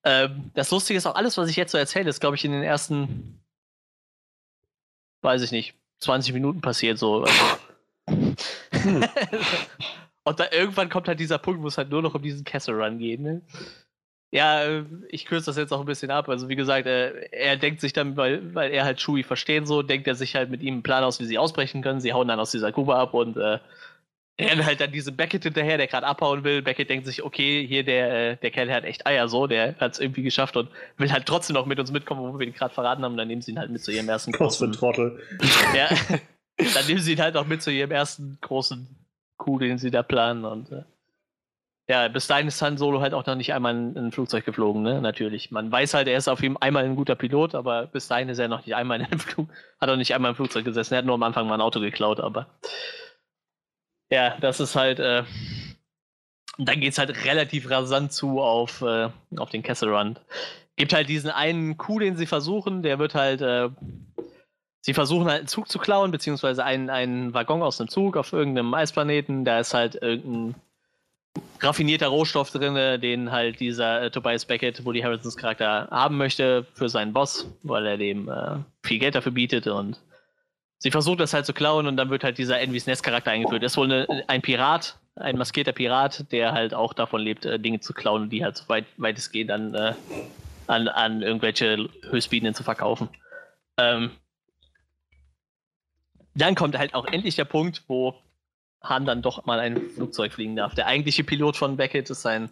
Ähm, 0.03 0.51
das 0.53 0.71
Lustige 0.71 0.97
ist 0.97 1.05
auch, 1.05 1.15
alles, 1.15 1.37
was 1.37 1.49
ich 1.49 1.55
jetzt 1.55 1.71
so 1.71 1.77
erzähle, 1.77 2.09
ist, 2.09 2.19
glaube 2.19 2.35
ich, 2.35 2.45
in 2.45 2.51
den 2.51 2.63
ersten, 2.63 3.41
weiß 5.21 5.41
ich 5.41 5.51
nicht, 5.51 5.75
20 5.99 6.33
Minuten 6.33 6.61
passiert 6.61 6.97
so. 6.97 7.23
Also, 7.23 7.57
hm. 8.09 8.35
Und 10.27 10.39
da 10.39 10.51
irgendwann 10.51 10.89
kommt 10.89 11.07
halt 11.07 11.19
dieser 11.19 11.37
Punkt, 11.37 11.61
wo 11.61 11.67
es 11.67 11.77
halt 11.77 11.91
nur 11.91 12.01
noch 12.01 12.15
um 12.15 12.21
diesen 12.21 12.43
Castle 12.43 12.75
Run 12.75 12.97
geht. 12.97 13.19
Ne? 13.19 13.41
Ja, 14.31 14.63
äh, 14.63 14.83
ich 15.09 15.25
kürze 15.25 15.45
das 15.47 15.57
jetzt 15.57 15.71
auch 15.71 15.79
ein 15.79 15.85
bisschen 15.85 16.11
ab. 16.11 16.27
Also 16.29 16.49
wie 16.49 16.55
gesagt, 16.55 16.87
äh, 16.87 17.27
er 17.31 17.57
denkt 17.57 17.81
sich 17.81 17.93
dann, 17.93 18.17
weil, 18.17 18.53
weil 18.53 18.71
er 18.71 18.83
halt 18.83 18.99
Chewie 18.99 19.23
verstehen 19.23 19.65
so, 19.65 19.81
denkt 19.81 20.07
er 20.07 20.15
sich 20.15 20.35
halt 20.35 20.49
mit 20.49 20.61
ihm 20.61 20.75
einen 20.75 20.83
Plan 20.83 21.03
aus, 21.03 21.19
wie 21.19 21.25
sie 21.25 21.37
ausbrechen 21.37 21.81
können. 21.81 22.01
Sie 22.01 22.13
hauen 22.13 22.27
dann 22.27 22.39
aus 22.39 22.51
dieser 22.51 22.71
Grube 22.71 22.95
ab 22.95 23.13
und 23.13 23.37
äh, 23.37 23.59
rennen 24.39 24.65
halt 24.65 24.81
dann 24.81 24.91
diesem 24.91 25.15
Beckett 25.15 25.43
hinterher, 25.43 25.77
der 25.77 25.87
gerade 25.87 26.05
abhauen 26.05 26.43
will. 26.43 26.61
Beckett 26.61 26.89
denkt 26.89 27.05
sich, 27.05 27.23
okay, 27.23 27.65
hier 27.65 27.83
der, 27.83 28.31
äh, 28.31 28.37
der 28.37 28.51
Kerl 28.51 28.71
hat 28.71 28.83
echt 28.83 29.07
Eier 29.07 29.29
so, 29.29 29.47
der 29.47 29.75
hat 29.79 29.93
es 29.93 29.99
irgendwie 29.99 30.23
geschafft 30.23 30.57
und 30.57 30.69
will 30.97 31.11
halt 31.11 31.25
trotzdem 31.25 31.53
noch 31.53 31.65
mit 31.65 31.79
uns 31.79 31.91
mitkommen, 31.91 32.21
wo 32.21 32.37
wir 32.37 32.45
ihn 32.45 32.53
gerade 32.53 32.73
verraten 32.73 33.03
haben. 33.03 33.15
Dann 33.15 33.27
nehmen 33.27 33.41
sie 33.41 33.51
ihn 33.51 33.59
halt 33.59 33.71
mit 33.71 33.83
zu 33.83 33.91
ihrem 33.91 34.09
ersten 34.09 34.31
großen... 34.31 34.71
Trottel. 34.73 35.19
Ja, 35.75 35.89
dann 36.73 36.87
nehmen 36.87 37.01
sie 37.01 37.13
ihn 37.13 37.21
halt 37.21 37.35
auch 37.35 37.45
mit 37.45 37.61
zu 37.61 37.71
ihrem 37.71 37.91
ersten 37.91 38.37
großen 38.41 38.87
Coup, 39.37 39.59
den 39.59 39.77
sie 39.77 39.91
da 39.91 40.03
planen 40.03 40.45
und 40.45 40.71
äh, 40.71 40.83
ja, 41.87 42.07
bis 42.07 42.25
dahin 42.25 42.47
ist 42.47 42.61
Han 42.61 42.77
Solo 42.77 43.01
halt 43.01 43.13
auch 43.13 43.25
noch 43.25 43.35
nicht 43.35 43.53
einmal 43.53 43.75
in 43.75 43.95
ein 43.95 44.11
Flugzeug 44.11 44.43
geflogen, 44.43 44.81
ne? 44.81 45.01
Natürlich. 45.01 45.51
Man 45.51 45.71
weiß 45.71 45.93
halt, 45.93 46.07
er 46.07 46.17
ist 46.17 46.27
auf 46.27 46.41
ihm 46.41 46.57
einmal 46.59 46.83
ein 46.83 46.95
guter 46.95 47.15
Pilot, 47.15 47.53
aber 47.53 47.85
bis 47.87 48.07
dahin 48.07 48.29
ist 48.29 48.39
er 48.39 48.47
noch 48.47 48.65
nicht 48.65 48.75
einmal 48.75 48.99
in 48.99 49.05
einem 49.05 49.19
Flug, 49.21 49.49
hat 49.79 49.89
er 49.89 49.95
nicht 49.95 50.15
einmal 50.15 50.31
im 50.31 50.35
Flugzeug 50.35 50.65
gesessen. 50.65 50.95
Er 50.95 50.99
hat 50.99 51.05
nur 51.05 51.13
am 51.15 51.23
Anfang 51.23 51.47
mal 51.47 51.53
ein 51.53 51.61
Auto 51.61 51.79
geklaut, 51.79 52.19
aber 52.19 52.47
ja, 54.09 54.35
das 54.39 54.59
ist 54.59 54.75
halt, 54.75 54.99
äh, 54.99 55.23
dann 56.57 56.79
geht's 56.79 56.97
halt 56.97 57.25
relativ 57.25 57.69
rasant 57.69 58.11
zu 58.13 58.41
auf, 58.41 58.81
äh, 58.81 59.09
auf 59.37 59.51
den 59.51 59.61
Kessel 59.61 59.93
Run. 59.93 60.17
Gibt 60.77 60.93
halt 60.93 61.07
diesen 61.07 61.29
einen 61.29 61.77
Coup, 61.77 61.99
den 61.99 62.17
sie 62.17 62.25
versuchen, 62.25 62.81
der 62.81 62.97
wird 62.97 63.13
halt, 63.13 63.41
äh, 63.41 63.69
sie 64.81 64.95
versuchen 64.95 65.27
halt 65.27 65.39
einen 65.39 65.47
Zug 65.47 65.69
zu 65.69 65.77
klauen, 65.77 66.09
beziehungsweise 66.09 66.63
einen, 66.63 66.89
einen 66.89 67.33
Waggon 67.35 67.61
aus 67.61 67.79
einem 67.79 67.89
Zug 67.89 68.17
auf 68.17 68.33
irgendeinem 68.33 68.73
Eisplaneten, 68.73 69.45
da 69.45 69.59
ist 69.59 69.75
halt 69.75 69.95
irgendein 69.95 70.55
raffinierter 71.59 72.07
Rohstoff 72.07 72.51
drin, 72.51 73.01
den 73.01 73.31
halt 73.31 73.59
dieser 73.59 74.03
äh, 74.03 74.11
Tobias 74.11 74.45
Beckett, 74.45 74.85
Woody 74.85 75.01
Harrisons 75.01 75.35
Charakter, 75.35 75.87
haben 75.91 76.17
möchte 76.17 76.65
für 76.73 76.89
seinen 76.89 77.13
Boss, 77.13 77.47
weil 77.63 77.85
er 77.85 77.97
dem 77.97 78.29
äh, 78.29 78.57
viel 78.83 78.99
Geld 78.99 79.15
dafür 79.15 79.31
bietet 79.31 79.67
und 79.67 79.99
sie 80.77 80.91
versucht 80.91 81.19
das 81.19 81.33
halt 81.33 81.45
zu 81.45 81.53
klauen 81.53 81.87
und 81.87 81.97
dann 81.97 82.09
wird 82.09 82.23
halt 82.23 82.37
dieser 82.37 82.59
Envy's 82.59 82.87
Nest 82.87 83.03
Charakter 83.03 83.31
eingeführt. 83.31 83.63
Das 83.63 83.73
ist 83.73 83.77
wohl 83.77 83.91
eine, 83.91 84.23
ein 84.27 84.41
Pirat, 84.41 84.97
ein 85.15 85.37
maskierter 85.37 85.71
Pirat, 85.71 86.31
der 86.31 86.51
halt 86.51 86.73
auch 86.73 86.93
davon 86.93 87.21
lebt, 87.21 87.45
äh, 87.45 87.59
Dinge 87.59 87.79
zu 87.79 87.93
klauen 87.93 88.29
die 88.29 88.43
halt 88.43 88.57
so 88.57 88.69
weit, 88.69 88.85
weitestgehend 88.97 89.51
an, 89.51 89.73
äh, 89.73 89.93
an, 90.67 90.87
an 90.87 91.21
irgendwelche 91.21 91.89
Höchstbietenden 92.09 92.53
zu 92.53 92.63
verkaufen. 92.63 93.09
Ähm, 93.77 94.11
dann 96.35 96.55
kommt 96.55 96.77
halt 96.77 96.93
auch 96.93 97.05
endlich 97.05 97.35
der 97.35 97.45
Punkt, 97.45 97.83
wo 97.87 98.15
Han 98.89 99.05
dann 99.05 99.21
doch 99.21 99.45
mal 99.45 99.59
ein 99.59 99.81
Flugzeug 99.95 100.33
fliegen 100.33 100.55
darf. 100.55 100.75
Der 100.75 100.87
eigentliche 100.87 101.23
Pilot 101.23 101.57
von 101.57 101.77
Beckett 101.77 102.09
ist 102.09 102.25
ein 102.25 102.49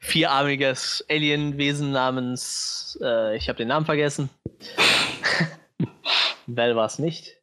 vierarmiges 0.00 1.04
Alienwesen 1.08 1.92
namens, 1.92 2.98
äh, 3.02 3.36
ich 3.36 3.48
habe 3.48 3.56
den 3.56 3.68
Namen 3.68 3.86
vergessen. 3.86 4.30
Val 6.46 6.76
war 6.76 6.86
es 6.86 6.98
nicht. 6.98 7.42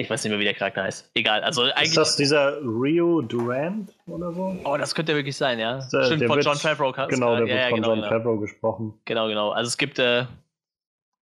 Ich 0.00 0.08
weiß 0.08 0.22
nicht 0.22 0.30
mehr, 0.30 0.38
wie 0.38 0.44
der 0.44 0.54
Charakter 0.54 0.84
heißt. 0.84 1.10
Egal. 1.14 1.42
Also 1.42 1.62
eigentlich, 1.62 1.88
ist 1.88 1.96
das 1.96 2.16
dieser 2.16 2.58
Rio 2.62 3.20
Durant 3.20 3.90
oder 4.06 4.32
so? 4.32 4.56
Oh, 4.64 4.76
das 4.76 4.94
könnte 4.94 5.12
wirklich 5.16 5.36
sein, 5.36 5.58
ja. 5.58 5.80
Der, 5.92 6.04
Stimmt, 6.04 6.20
der 6.20 6.28
von 6.28 6.36
wird, 6.36 6.46
John 6.46 6.56
Favreau. 6.56 6.92
Genau, 7.08 7.34
der 7.34 7.46
ja, 7.46 7.54
wird 7.54 7.58
ja, 7.58 7.68
von 7.70 7.76
genau, 7.76 7.88
John 7.88 7.96
genau. 7.96 8.08
Favreau 8.08 8.36
gesprochen. 8.38 8.94
Genau, 9.06 9.26
genau. 9.26 9.50
Also 9.50 9.66
es 9.66 9.76
gibt 9.76 9.98
äh, 9.98 10.26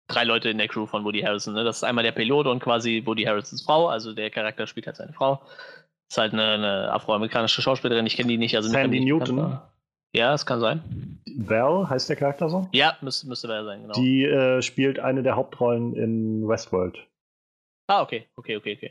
drei 0.09 0.24
Leute 0.24 0.48
in 0.48 0.56
der 0.56 0.69
Crew 0.69 0.86
von 0.86 1.05
Woody 1.05 1.20
Harrison. 1.20 1.52
Ne? 1.52 1.64
Das 1.64 1.77
ist 1.77 1.85
einmal 1.85 2.02
der 2.02 2.12
Pilot 2.12 2.47
und 2.47 2.60
quasi 2.60 3.02
Woody 3.05 3.24
Harrisons 3.24 3.60
Frau. 3.60 3.89
Also 3.89 4.14
der 4.14 4.31
Charakter 4.31 4.66
spielt 4.66 4.86
halt 4.86 4.97
seine 4.97 5.12
Frau. 5.12 5.43
Ist 6.12 6.18
halt 6.18 6.34
eine, 6.34 6.44
eine 6.44 6.93
afroamerikanische 6.93 7.62
Schauspielerin. 7.62 8.05
Ich 8.05 8.16
kenne 8.16 8.28
die 8.28 8.36
nicht. 8.36 8.55
Also 8.55 8.68
Sandy 8.68 9.01
Newton. 9.01 9.59
Ja, 10.14 10.34
es 10.34 10.44
kann 10.44 10.60
sein. 10.60 11.18
Val 11.39 11.89
heißt 11.89 12.10
der 12.10 12.16
Charakter 12.16 12.51
so? 12.51 12.68
Ja, 12.72 12.98
müsste, 13.01 13.26
müsste 13.28 13.48
Val 13.48 13.64
sein, 13.64 13.80
genau. 13.80 13.94
Die 13.94 14.24
äh, 14.24 14.60
spielt 14.60 15.01
eine 15.01 15.22
der 15.22 15.36
Hauptrollen 15.36 15.97
in 15.97 16.47
Westworld. 16.47 16.98
ah, 17.86 18.02
okay, 18.02 18.28
okay, 18.36 18.59
okay, 18.59 18.76
okay. 18.76 18.90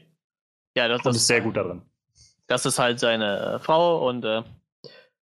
Ja, 0.76 0.88
das, 0.88 1.04
das 1.04 1.16
ist 1.16 1.28
sehr 1.28 1.42
gut 1.42 1.58
darin. 1.58 1.84
Das 2.48 2.66
ist 2.66 2.80
halt 2.80 3.00
seine 3.00 3.38
äh, 3.38 3.60
Frau 3.60 4.10
und 4.10 4.26
äh, 4.26 4.42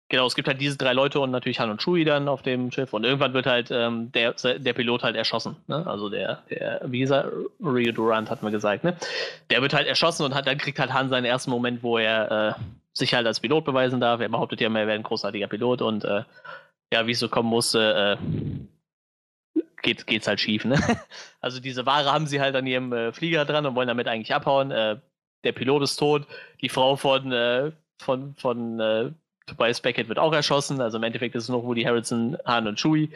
genau, 0.10 0.26
es 0.26 0.36
gibt 0.36 0.48
halt 0.48 0.60
diese 0.60 0.78
drei 0.78 0.94
Leute 0.94 1.20
und 1.20 1.32
natürlich 1.32 1.60
Han 1.60 1.70
und 1.70 1.82
Chewie 1.82 2.04
dann 2.04 2.28
auf 2.28 2.42
dem 2.42 2.72
Schiff 2.72 2.94
und 2.94 3.06
irgendwann 3.06 3.34
wird 3.34 3.46
halt 3.46 3.70
ähm, 3.72 4.12
der, 4.12 4.34
der 4.34 4.74
Pilot 4.74 5.04
halt 5.04 5.16
erschossen. 5.16 5.56
Ne? 5.68 5.86
Also 5.88 6.10
der, 6.10 6.44
der, 6.50 6.82
gesagt, 6.90 7.32
Rio 7.64 7.92
Durant 7.92 8.30
hat 8.30 8.44
mir 8.44 8.52
gesagt, 8.52 8.84
ne? 8.84 8.98
Der 9.50 9.62
wird 9.62 9.74
halt 9.74 9.88
erschossen 9.88 10.26
und 10.26 10.36
hat, 10.36 10.48
dann 10.48 10.58
kriegt 10.58 10.80
halt 10.80 10.94
Han 10.94 11.10
seinen 11.10 11.26
ersten 11.26 11.52
Moment, 11.52 11.84
wo 11.84 11.98
er 11.98 12.58
äh, 12.58 12.62
sich 12.94 13.14
halt 13.14 13.26
als 13.26 13.40
Pilot 13.40 13.64
beweisen 13.66 14.02
darf. 14.02 14.20
Er 14.20 14.30
behauptet 14.30 14.60
ja 14.60 14.68
er 14.68 14.74
wäre 14.74 14.92
ein 14.92 15.04
großartiger 15.04 15.48
Pilot 15.48 15.82
und 15.82 16.04
äh, 16.04 16.24
ja, 16.92 17.06
wie 17.06 17.12
es 17.12 17.20
so 17.20 17.30
kommen 17.30 17.50
musste, 17.50 18.18
äh, 18.18 19.62
geht, 19.82 20.08
geht's 20.08 20.28
halt 20.28 20.40
schief, 20.40 20.66
ne? 20.66 20.78
Also 21.42 21.60
diese 21.60 21.86
Ware 21.86 22.12
haben 22.12 22.28
sie 22.28 22.42
halt 22.42 22.56
an 22.56 22.68
ihrem 22.68 22.92
äh, 22.92 23.14
Flieger 23.14 23.46
dran 23.46 23.66
und 23.66 23.76
wollen 23.76 23.88
damit 23.88 24.08
eigentlich 24.08 24.34
abhauen. 24.34 24.72
Äh, 24.72 24.98
der 25.44 25.52
Pilot 25.54 25.84
ist 25.84 25.96
tot, 25.96 26.28
die 26.62 26.70
Frau 26.70 26.96
von, 26.98 27.32
äh, 27.32 27.72
von, 27.98 28.36
von 28.36 28.80
äh, 28.80 29.12
Tobias 29.50 29.82
Beckett 29.82 30.08
wird 30.08 30.20
auch 30.20 30.34
erschossen. 30.34 30.82
Also 30.82 30.98
im 30.98 31.04
Endeffekt 31.04 31.36
ist 31.36 31.44
es 31.44 31.50
noch 31.50 31.64
Woody 31.64 31.84
Harrison, 31.84 32.38
Han 32.46 32.68
und 32.68 32.80
Chewie. 32.80 33.10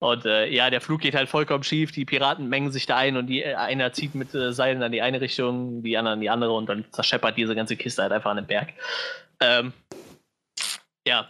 Und 0.00 0.24
äh, 0.24 0.46
ja, 0.46 0.70
der 0.70 0.80
Flug 0.80 1.02
geht 1.02 1.14
halt 1.14 1.28
vollkommen 1.28 1.62
schief. 1.62 1.92
Die 1.92 2.06
Piraten 2.06 2.48
mengen 2.48 2.72
sich 2.72 2.86
da 2.86 2.96
ein 2.96 3.18
und 3.18 3.26
die 3.26 3.42
äh, 3.42 3.54
einer 3.54 3.92
zieht 3.92 4.14
mit 4.14 4.34
äh, 4.34 4.52
Seilen 4.52 4.82
an 4.82 4.92
die 4.92 5.02
eine 5.02 5.20
Richtung, 5.20 5.82
die 5.82 5.96
andere 5.98 6.14
an 6.14 6.20
die 6.20 6.30
andere 6.30 6.52
und 6.52 6.68
dann 6.68 6.86
zerscheppert 6.90 7.36
diese 7.36 7.54
ganze 7.54 7.76
Kiste 7.76 8.02
halt 8.02 8.12
einfach 8.12 8.30
an 8.30 8.38
den 8.38 8.46
Berg. 8.46 8.72
Ähm, 9.40 9.74
ja. 11.06 11.28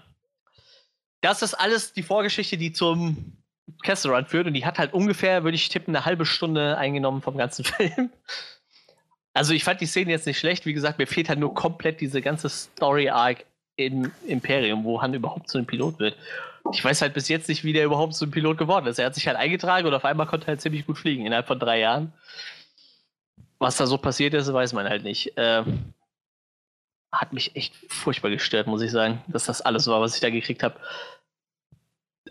Das 1.21 1.43
ist 1.43 1.55
alles 1.55 1.93
die 1.93 2.05
Vorgeschichte, 2.05 2.57
die 2.57 2.73
zum 2.73 3.37
Castle 3.83 4.13
Run 4.13 4.27
führt 4.27 4.47
und 4.47 4.55
die 4.55 4.65
hat 4.65 4.79
halt 4.79 4.95
ungefähr, 4.95 5.43
würde 5.43 5.57
ich 5.57 5.69
tippen, 5.69 5.95
eine 5.95 6.05
halbe 6.05 6.25
Stunde 6.25 6.79
eingenommen 6.79 7.23
vom 7.23 7.37
ganzen 7.37 7.65
Film. 7.67 8.11
Also 9.35 9.53
ich 9.53 9.65
fand 9.65 9.81
die 9.81 9.87
Szene 9.87 10.13
jetzt 10.13 10.27
nicht 10.27 10.39
schlecht. 10.39 10.65
Wie 10.65 10.73
gesagt, 10.73 10.99
mir 10.99 11.07
fehlt 11.07 11.29
halt 11.29 11.41
nur 11.41 11.55
komplett 11.55 12.01
diese 12.01 12.23
ganze 12.23 12.49
Story-Arc 12.49 13.45
im 13.87 14.13
Imperium, 14.27 14.85
wo 14.85 15.01
Han 15.03 15.15
überhaupt 15.15 15.49
zu 15.49 15.59
einem 15.59 15.67
Pilot 15.67 15.99
wird. 15.99 16.17
Ich 16.73 16.85
weiß 16.85 17.03
halt 17.03 17.15
bis 17.15 17.29
jetzt 17.29 17.49
nicht, 17.49 17.65
wie 17.65 17.73
der 17.73 17.85
überhaupt 17.85 18.15
zu 18.15 18.25
einem 18.25 18.33
Pilot 18.33 18.59
geworden 18.59 18.87
ist. 18.87 18.99
Er 18.99 19.07
hat 19.07 19.15
sich 19.15 19.27
halt 19.27 19.37
eingetragen 19.37 19.87
und 19.87 19.95
auf 19.95 20.05
einmal 20.05 20.27
konnte 20.27 20.47
er 20.47 20.49
halt 20.49 20.61
ziemlich 20.61 20.87
gut 20.87 20.99
fliegen 20.99 21.27
innerhalb 21.27 21.47
von 21.47 21.59
drei 21.59 21.81
Jahren. 21.81 22.13
Was 23.59 23.77
da 23.77 23.87
so 23.87 23.99
passiert 23.99 24.35
ist, 24.35 24.53
weiß 24.53 24.73
man 24.73 24.89
halt 24.89 25.05
nicht. 25.05 25.37
Äh, 25.37 25.65
hat 27.13 27.33
mich 27.33 27.57
echt 27.57 27.75
furchtbar 27.89 28.31
gestört, 28.31 28.67
muss 28.67 28.83
ich 28.83 28.91
sagen, 28.91 29.23
dass 29.27 29.47
das 29.47 29.63
alles 29.63 29.87
war, 29.87 30.01
was 30.01 30.15
ich 30.15 30.21
da 30.21 30.31
gekriegt 30.31 30.63
habe. 30.63 30.79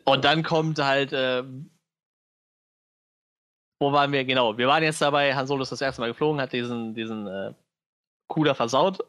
Und 0.06 0.24
dann 0.26 0.44
kommt 0.44 0.80
halt, 0.80 1.12
äh, 1.14 1.44
wo 3.80 3.92
waren 3.92 4.12
wir? 4.12 4.26
Genau, 4.26 4.58
wir 4.58 4.68
waren 4.68 4.84
jetzt 4.84 5.02
dabei, 5.02 5.36
Han 5.36 5.48
Solo 5.48 5.64
ist 5.64 5.72
das 5.72 5.82
erste 5.82 6.02
Mal 6.02 6.08
geflogen, 6.08 6.42
hat 6.42 6.54
diesen, 6.54 6.94
diesen 6.94 7.28
äh, 7.28 7.54
Coup 8.28 8.46
da 8.46 8.54
versaut. 8.54 9.00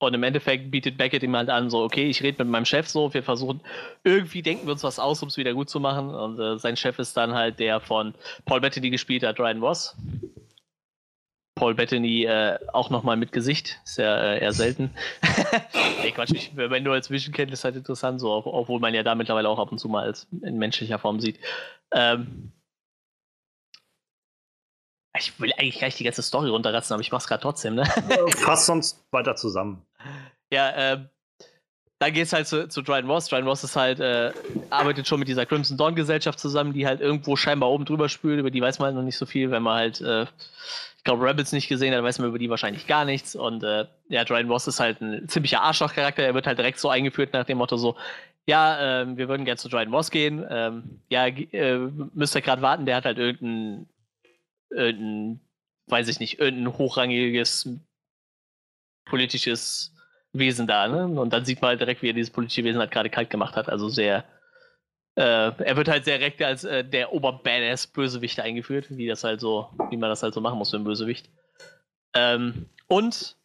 Und 0.00 0.14
im 0.14 0.22
Endeffekt 0.22 0.70
bietet 0.70 0.96
Beckett 0.96 1.24
ihm 1.24 1.34
halt 1.36 1.50
an, 1.50 1.70
so, 1.70 1.82
okay, 1.82 2.08
ich 2.08 2.22
rede 2.22 2.44
mit 2.44 2.52
meinem 2.52 2.64
Chef 2.64 2.86
so, 2.88 3.12
wir 3.12 3.22
versuchen, 3.24 3.60
irgendwie 4.04 4.42
denken 4.42 4.66
wir 4.66 4.72
uns 4.72 4.84
was 4.84 5.00
aus, 5.00 5.22
um 5.22 5.28
es 5.28 5.36
wieder 5.36 5.54
gut 5.54 5.68
zu 5.68 5.80
machen. 5.80 6.14
Und 6.14 6.38
äh, 6.38 6.56
sein 6.58 6.76
Chef 6.76 6.98
ist 7.00 7.16
dann 7.16 7.34
halt 7.34 7.58
der 7.58 7.80
von 7.80 8.14
Paul 8.44 8.60
Bettany 8.60 8.90
gespielt 8.90 9.24
hat, 9.24 9.40
Ryan 9.40 9.60
Voss. 9.60 9.96
Paul 11.56 11.74
Bettany 11.74 12.24
äh, 12.24 12.58
auch 12.72 12.90
nochmal 12.90 13.16
mit 13.16 13.32
Gesicht, 13.32 13.80
ist 13.84 13.98
ja 13.98 14.16
äh, 14.16 14.40
eher 14.40 14.52
selten. 14.52 14.94
nee, 16.04 16.12
Quatsch, 16.12 16.30
ich, 16.32 16.56
wenn 16.56 16.84
nur 16.84 16.94
als 16.94 17.10
Vision 17.10 17.34
kennt, 17.34 17.52
ist 17.52 17.64
halt 17.64 17.74
interessant, 17.74 18.20
so, 18.20 18.30
obwohl 18.30 18.78
man 18.78 18.94
ja 18.94 19.02
da 19.02 19.16
mittlerweile 19.16 19.48
auch 19.48 19.58
ab 19.58 19.72
und 19.72 19.78
zu 19.78 19.88
mal 19.88 20.04
als 20.04 20.28
in 20.42 20.58
menschlicher 20.58 21.00
Form 21.00 21.18
sieht. 21.18 21.40
Ähm, 21.92 22.52
Ich 25.16 25.40
will 25.40 25.52
eigentlich 25.54 25.78
gleich 25.78 25.96
die 25.96 26.04
ganze 26.04 26.22
Story 26.22 26.48
runterratzen, 26.48 26.94
aber 26.94 27.00
ich 27.00 27.10
mach's 27.10 27.26
gerade 27.26 27.42
trotzdem, 27.42 27.74
ne? 27.74 27.84
Fass 28.36 28.66
sonst 28.66 29.04
weiter 29.10 29.34
zusammen. 29.34 29.84
Ja, 30.50 30.72
ähm, 30.76 31.08
dann 31.98 32.12
geht's 32.12 32.32
halt 32.32 32.46
zu, 32.46 32.68
zu 32.68 32.82
Dryden 32.82 33.10
Ross. 33.10 33.28
Dryden 33.28 33.48
Ross 33.48 33.64
ist 33.64 33.74
halt, 33.74 33.98
äh, 33.98 34.32
arbeitet 34.70 35.08
schon 35.08 35.18
mit 35.18 35.28
dieser 35.28 35.46
Crimson 35.46 35.76
Dawn 35.76 35.96
Gesellschaft 35.96 36.38
zusammen, 36.38 36.72
die 36.72 36.86
halt 36.86 37.00
irgendwo 37.00 37.34
scheinbar 37.34 37.70
oben 37.70 37.84
drüber 37.84 38.08
spült, 38.08 38.38
über 38.38 38.50
die 38.50 38.62
weiß 38.62 38.78
man 38.78 38.86
halt 38.86 38.96
noch 38.96 39.02
nicht 39.02 39.18
so 39.18 39.26
viel, 39.26 39.50
wenn 39.50 39.64
man 39.64 39.76
halt, 39.76 40.00
äh, 40.00 40.22
ich 40.22 41.04
glaube, 41.04 41.24
Rebels 41.24 41.52
nicht 41.52 41.68
gesehen 41.68 41.94
hat, 41.94 42.02
weiß 42.02 42.20
man 42.20 42.28
über 42.28 42.38
die 42.38 42.50
wahrscheinlich 42.50 42.86
gar 42.86 43.04
nichts. 43.04 43.34
Und 43.34 43.64
äh, 43.64 43.86
ja, 44.08 44.24
Dryden 44.24 44.50
Ross 44.50 44.68
ist 44.68 44.78
halt 44.78 45.00
ein 45.00 45.28
ziemlicher 45.28 45.62
Arschloch-Charakter, 45.62 46.22
er 46.22 46.34
wird 46.34 46.46
halt 46.46 46.58
direkt 46.58 46.78
so 46.78 46.88
eingeführt 46.88 47.32
nach 47.32 47.44
dem 47.44 47.58
Motto 47.58 47.76
so, 47.76 47.96
ja, 48.46 49.02
ähm, 49.02 49.16
wir 49.16 49.28
würden 49.28 49.44
gerne 49.44 49.58
zu 49.58 49.68
Dryden 49.68 49.92
Ross 49.92 50.10
gehen, 50.10 50.46
ähm, 50.48 51.00
ja, 51.08 51.26
äh, 51.26 51.78
müsst 52.14 52.34
ihr 52.36 52.42
gerade 52.42 52.62
warten, 52.62 52.86
der 52.86 52.96
hat 52.96 53.06
halt 53.06 53.18
irgendein, 53.18 53.88
irgendein, 54.70 55.40
weiß 55.88 56.08
ich 56.08 56.20
nicht, 56.20 56.38
irgendein 56.38 56.78
hochrangiges 56.78 57.68
politisches 59.08 59.92
Wesen 60.32 60.66
da, 60.66 60.88
ne? 60.88 61.20
Und 61.20 61.32
dann 61.32 61.44
sieht 61.44 61.60
man 61.60 61.70
halt 61.70 61.80
direkt, 61.80 62.02
wie 62.02 62.10
er 62.10 62.14
dieses 62.14 62.30
politische 62.30 62.64
Wesen 62.64 62.80
halt 62.80 62.90
gerade 62.90 63.10
kalt 63.10 63.30
gemacht 63.30 63.56
hat. 63.56 63.68
Also 63.68 63.88
sehr. 63.88 64.24
Äh, 65.16 65.52
er 65.64 65.76
wird 65.76 65.88
halt 65.88 66.04
sehr 66.04 66.18
direkt 66.18 66.40
als 66.42 66.64
äh, 66.64 66.84
der 66.84 67.12
Oberbadass-Bösewicht 67.12 68.38
eingeführt, 68.40 68.86
wie 68.90 69.08
das 69.08 69.24
halt 69.24 69.40
so, 69.40 69.68
wie 69.90 69.96
man 69.96 70.10
das 70.10 70.22
halt 70.22 70.34
so 70.34 70.40
machen 70.40 70.58
muss 70.58 70.70
für 70.70 70.76
einen 70.76 70.84
Bösewicht. 70.84 71.28
Ähm, 72.14 72.66
und 72.86 73.36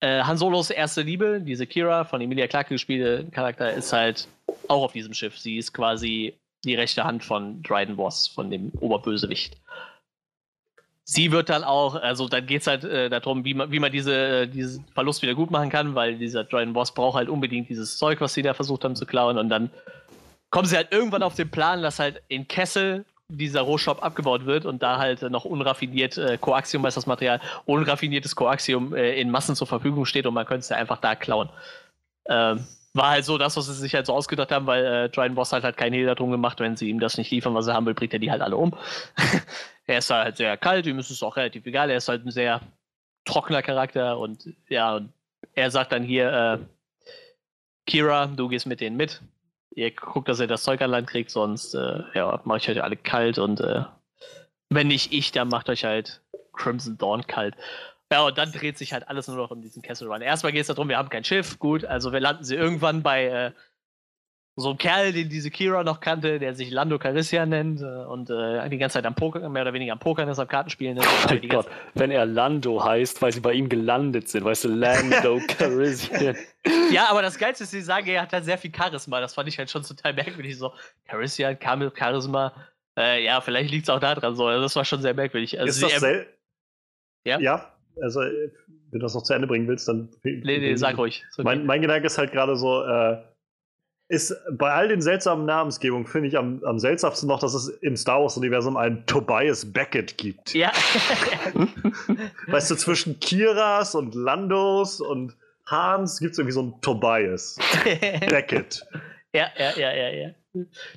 äh, 0.00 0.22
Han 0.22 0.36
Solos 0.36 0.70
erste 0.70 1.02
Liebe, 1.02 1.40
diese 1.40 1.66
Kira 1.66 2.04
von 2.04 2.20
Emilia 2.20 2.46
Clarke 2.48 2.74
gespielte 2.74 3.30
Charakter, 3.30 3.72
ist 3.72 3.92
halt 3.92 4.28
auch 4.68 4.82
auf 4.82 4.92
diesem 4.92 5.14
Schiff. 5.14 5.38
Sie 5.38 5.56
ist 5.56 5.72
quasi 5.72 6.34
die 6.64 6.74
rechte 6.74 7.04
Hand 7.04 7.24
von 7.24 7.62
Dryden 7.62 7.96
Voss, 7.96 8.26
von 8.26 8.50
dem 8.50 8.70
Oberbösewicht 8.80 9.56
sie 11.08 11.30
wird 11.30 11.48
dann 11.48 11.62
auch, 11.62 11.94
also 11.94 12.28
dann 12.28 12.46
geht 12.46 12.62
es 12.62 12.66
halt 12.66 12.84
äh, 12.84 13.08
darum, 13.08 13.44
wie 13.44 13.54
man, 13.54 13.70
wie 13.70 13.78
man 13.78 13.92
diese, 13.92 14.42
äh, 14.42 14.46
diesen 14.48 14.84
Verlust 14.92 15.22
wieder 15.22 15.34
gut 15.34 15.52
machen 15.52 15.70
kann, 15.70 15.94
weil 15.94 16.16
dieser 16.16 16.44
Dryden 16.44 16.72
Boss 16.72 16.92
braucht 16.92 17.16
halt 17.16 17.28
unbedingt 17.28 17.68
dieses 17.68 17.96
Zeug, 17.96 18.20
was 18.20 18.34
sie 18.34 18.42
da 18.42 18.54
versucht 18.54 18.84
haben 18.84 18.96
zu 18.96 19.06
klauen. 19.06 19.38
Und 19.38 19.48
dann 19.48 19.70
kommen 20.50 20.66
sie 20.66 20.76
halt 20.76 20.92
irgendwann 20.92 21.22
auf 21.22 21.36
den 21.36 21.48
Plan, 21.48 21.80
dass 21.80 22.00
halt 22.00 22.22
in 22.26 22.48
Kessel 22.48 23.04
dieser 23.28 23.60
Rohstoff 23.60 24.02
abgebaut 24.02 24.46
wird 24.46 24.66
und 24.66 24.82
da 24.82 24.98
halt 24.98 25.22
noch 25.22 25.44
unraffiniert 25.44 26.18
äh, 26.18 26.38
Koaxium 26.38 26.84
heißt 26.84 26.96
das 26.96 27.06
Material, 27.06 27.40
unraffiniertes 27.66 28.34
Koaxium 28.34 28.94
äh, 28.94 29.20
in 29.20 29.30
Massen 29.30 29.56
zur 29.56 29.66
Verfügung 29.66 30.06
steht 30.06 30.26
und 30.26 30.34
man 30.34 30.46
könnte 30.46 30.60
es 30.60 30.68
ja 30.68 30.76
einfach 30.76 30.98
da 30.98 31.14
klauen. 31.14 31.48
Ähm, 32.28 32.66
war 32.94 33.10
halt 33.10 33.24
so 33.24 33.38
das, 33.38 33.56
was 33.56 33.66
sie 33.66 33.74
sich 33.74 33.94
halt 33.94 34.06
so 34.06 34.14
ausgedacht 34.14 34.50
haben, 34.50 34.66
weil 34.66 34.84
äh, 34.84 35.08
Dryden 35.08 35.34
Boss 35.36 35.52
halt, 35.52 35.62
halt 35.62 35.76
keinen 35.76 35.92
Hehl 35.92 36.06
darum 36.06 36.30
gemacht, 36.30 36.58
wenn 36.58 36.76
sie 36.76 36.88
ihm 36.88 36.98
das 36.98 37.16
nicht 37.16 37.30
liefern, 37.30 37.54
was 37.54 37.66
er 37.66 37.74
haben 37.74 37.86
will, 37.86 37.94
bringt 37.94 38.12
er 38.12 38.18
die 38.18 38.30
halt 38.30 38.42
alle 38.42 38.56
um. 38.56 38.74
er 39.86 39.98
ist 39.98 40.10
halt 40.10 40.36
sehr 40.36 40.56
kalt, 40.56 40.86
ihm 40.86 40.98
ist 40.98 41.10
es 41.10 41.22
auch 41.22 41.36
relativ 41.36 41.66
egal, 41.66 41.90
er 41.90 41.98
ist 41.98 42.08
halt 42.08 42.24
ein 42.24 42.30
sehr 42.30 42.60
trockener 43.24 43.62
Charakter 43.62 44.18
und 44.18 44.54
ja, 44.68 45.00
er 45.54 45.70
sagt 45.70 45.92
dann 45.92 46.02
hier, 46.02 46.32
äh, 46.32 46.58
Kira, 47.86 48.26
du 48.26 48.48
gehst 48.48 48.66
mit 48.66 48.80
denen 48.80 48.96
mit. 48.96 49.22
Ihr 49.70 49.90
guckt, 49.90 50.28
dass 50.28 50.40
ihr 50.40 50.46
das 50.46 50.64
Zeug 50.64 50.80
an 50.80 50.90
Land 50.90 51.08
kriegt, 51.08 51.30
sonst 51.30 51.74
äh, 51.74 52.00
ja, 52.14 52.40
mache 52.44 52.58
ich 52.58 52.68
euch 52.68 52.82
alle 52.82 52.96
kalt 52.96 53.38
und 53.38 53.60
äh, 53.60 53.84
wenn 54.70 54.88
nicht 54.88 55.12
ich, 55.12 55.32
dann 55.32 55.48
macht 55.48 55.68
euch 55.68 55.84
halt 55.84 56.22
Crimson 56.52 56.98
Dawn 56.98 57.26
kalt. 57.26 57.54
Ja, 58.10 58.24
und 58.24 58.38
dann 58.38 58.52
dreht 58.52 58.78
sich 58.78 58.92
halt 58.92 59.08
alles 59.08 59.28
nur 59.28 59.36
noch 59.36 59.50
um 59.50 59.60
diesen 59.60 59.82
Kessel 59.82 60.08
Run. 60.08 60.22
Erstmal 60.22 60.52
geht 60.52 60.62
es 60.62 60.68
darum, 60.68 60.88
wir 60.88 60.96
haben 60.96 61.08
kein 61.08 61.24
Schiff, 61.24 61.58
gut, 61.58 61.84
also 61.84 62.12
wir 62.12 62.20
landen 62.20 62.44
sie 62.44 62.54
irgendwann 62.54 63.02
bei 63.02 63.26
äh, 63.26 63.52
so 64.58 64.70
einem 64.70 64.78
Kerl, 64.78 65.12
den 65.12 65.28
diese 65.28 65.50
Kira 65.50 65.84
noch 65.84 66.00
kannte, 66.00 66.38
der 66.38 66.54
sich 66.54 66.70
Lando 66.70 66.98
Caricia 66.98 67.44
nennt 67.44 67.82
äh, 67.82 67.84
und 67.84 68.30
äh, 68.30 68.66
die 68.70 68.78
ganze 68.78 68.94
Zeit 68.94 69.04
am 69.04 69.14
Poker, 69.14 69.46
mehr 69.50 69.62
oder 69.62 69.74
weniger 69.74 69.92
am 69.92 69.98
Pokern 69.98 70.28
ist, 70.30 70.38
am 70.38 70.48
Kartenspielen 70.48 70.96
ist. 70.96 71.06
Oh 71.06 71.28
mein 71.28 71.48
Gott, 71.48 71.66
wenn 71.94 72.10
er 72.10 72.24
Lando 72.24 72.82
heißt, 72.82 73.20
weil 73.20 73.32
sie 73.32 73.40
bei 73.40 73.52
ihm 73.52 73.68
gelandet 73.68 74.30
sind, 74.30 74.44
weißt 74.44 74.64
du, 74.64 74.68
Lando 74.68 75.40
Caricia. 75.48 76.34
ja, 76.90 77.10
aber 77.10 77.20
das 77.20 77.38
Geilste 77.38 77.64
ist, 77.64 77.70
sie 77.70 77.82
sagen, 77.82 78.06
er 78.08 78.22
hat 78.22 78.32
halt 78.32 78.46
sehr 78.46 78.56
viel 78.56 78.72
Charisma. 78.74 79.20
Das 79.20 79.34
fand 79.34 79.48
ich 79.48 79.58
halt 79.58 79.70
schon 79.70 79.82
total 79.82 80.14
merkwürdig. 80.14 80.56
So, 80.56 80.72
Caricia, 81.06 81.54
Charisma, 81.54 82.54
äh, 82.98 83.22
ja, 83.24 83.42
vielleicht 83.42 83.70
liegt 83.70 83.84
es 83.84 83.90
auch 83.90 84.00
da 84.00 84.14
dran. 84.14 84.34
So. 84.36 84.46
Also, 84.46 84.62
das 84.62 84.74
war 84.74 84.86
schon 84.86 85.02
sehr 85.02 85.12
merkwürdig. 85.12 85.60
Also, 85.60 85.68
ist 85.68 85.82
das 85.82 86.00
sie, 86.00 86.24
ja? 87.26 87.38
ja, 87.40 87.72
also 88.00 88.22
äh, 88.22 88.50
wenn 88.90 89.00
du 89.00 89.04
das 89.04 89.14
noch 89.14 89.22
zu 89.22 89.34
Ende 89.34 89.46
bringen 89.46 89.68
willst, 89.68 89.88
dann. 89.88 90.08
Nee, 90.22 90.40
nee, 90.42 90.76
sag 90.76 90.96
ruhig. 90.96 91.24
Okay. 91.32 91.42
Mein, 91.42 91.66
mein, 91.66 91.82
Gedanke 91.82 92.06
ist 92.06 92.16
halt 92.16 92.32
gerade 92.32 92.56
so, 92.56 92.84
äh, 92.84 93.18
ist 94.08 94.34
bei 94.52 94.70
all 94.70 94.88
den 94.88 95.02
seltsamen 95.02 95.46
Namensgebungen, 95.46 96.06
finde 96.06 96.28
ich 96.28 96.38
am, 96.38 96.62
am 96.64 96.78
seltsamsten 96.78 97.28
noch, 97.28 97.40
dass 97.40 97.54
es 97.54 97.68
im 97.68 97.96
Star 97.96 98.22
Wars-Universum 98.22 98.76
einen 98.76 99.04
Tobias 99.06 99.72
Beckett 99.72 100.16
gibt. 100.16 100.54
Ja. 100.54 100.70
weißt 102.46 102.70
du, 102.70 102.76
zwischen 102.76 103.18
Kiras 103.18 103.94
und 103.94 104.14
Landos 104.14 105.00
und 105.00 105.36
Hans 105.66 106.20
gibt 106.20 106.32
es 106.32 106.38
irgendwie 106.38 106.52
so 106.52 106.60
einen 106.60 106.80
Tobias 106.80 107.58
Beckett. 108.28 108.86
Ja, 109.32 109.50
ja, 109.58 109.76
ja, 109.76 109.92
ja, 109.92 110.08
ja. 110.10 110.30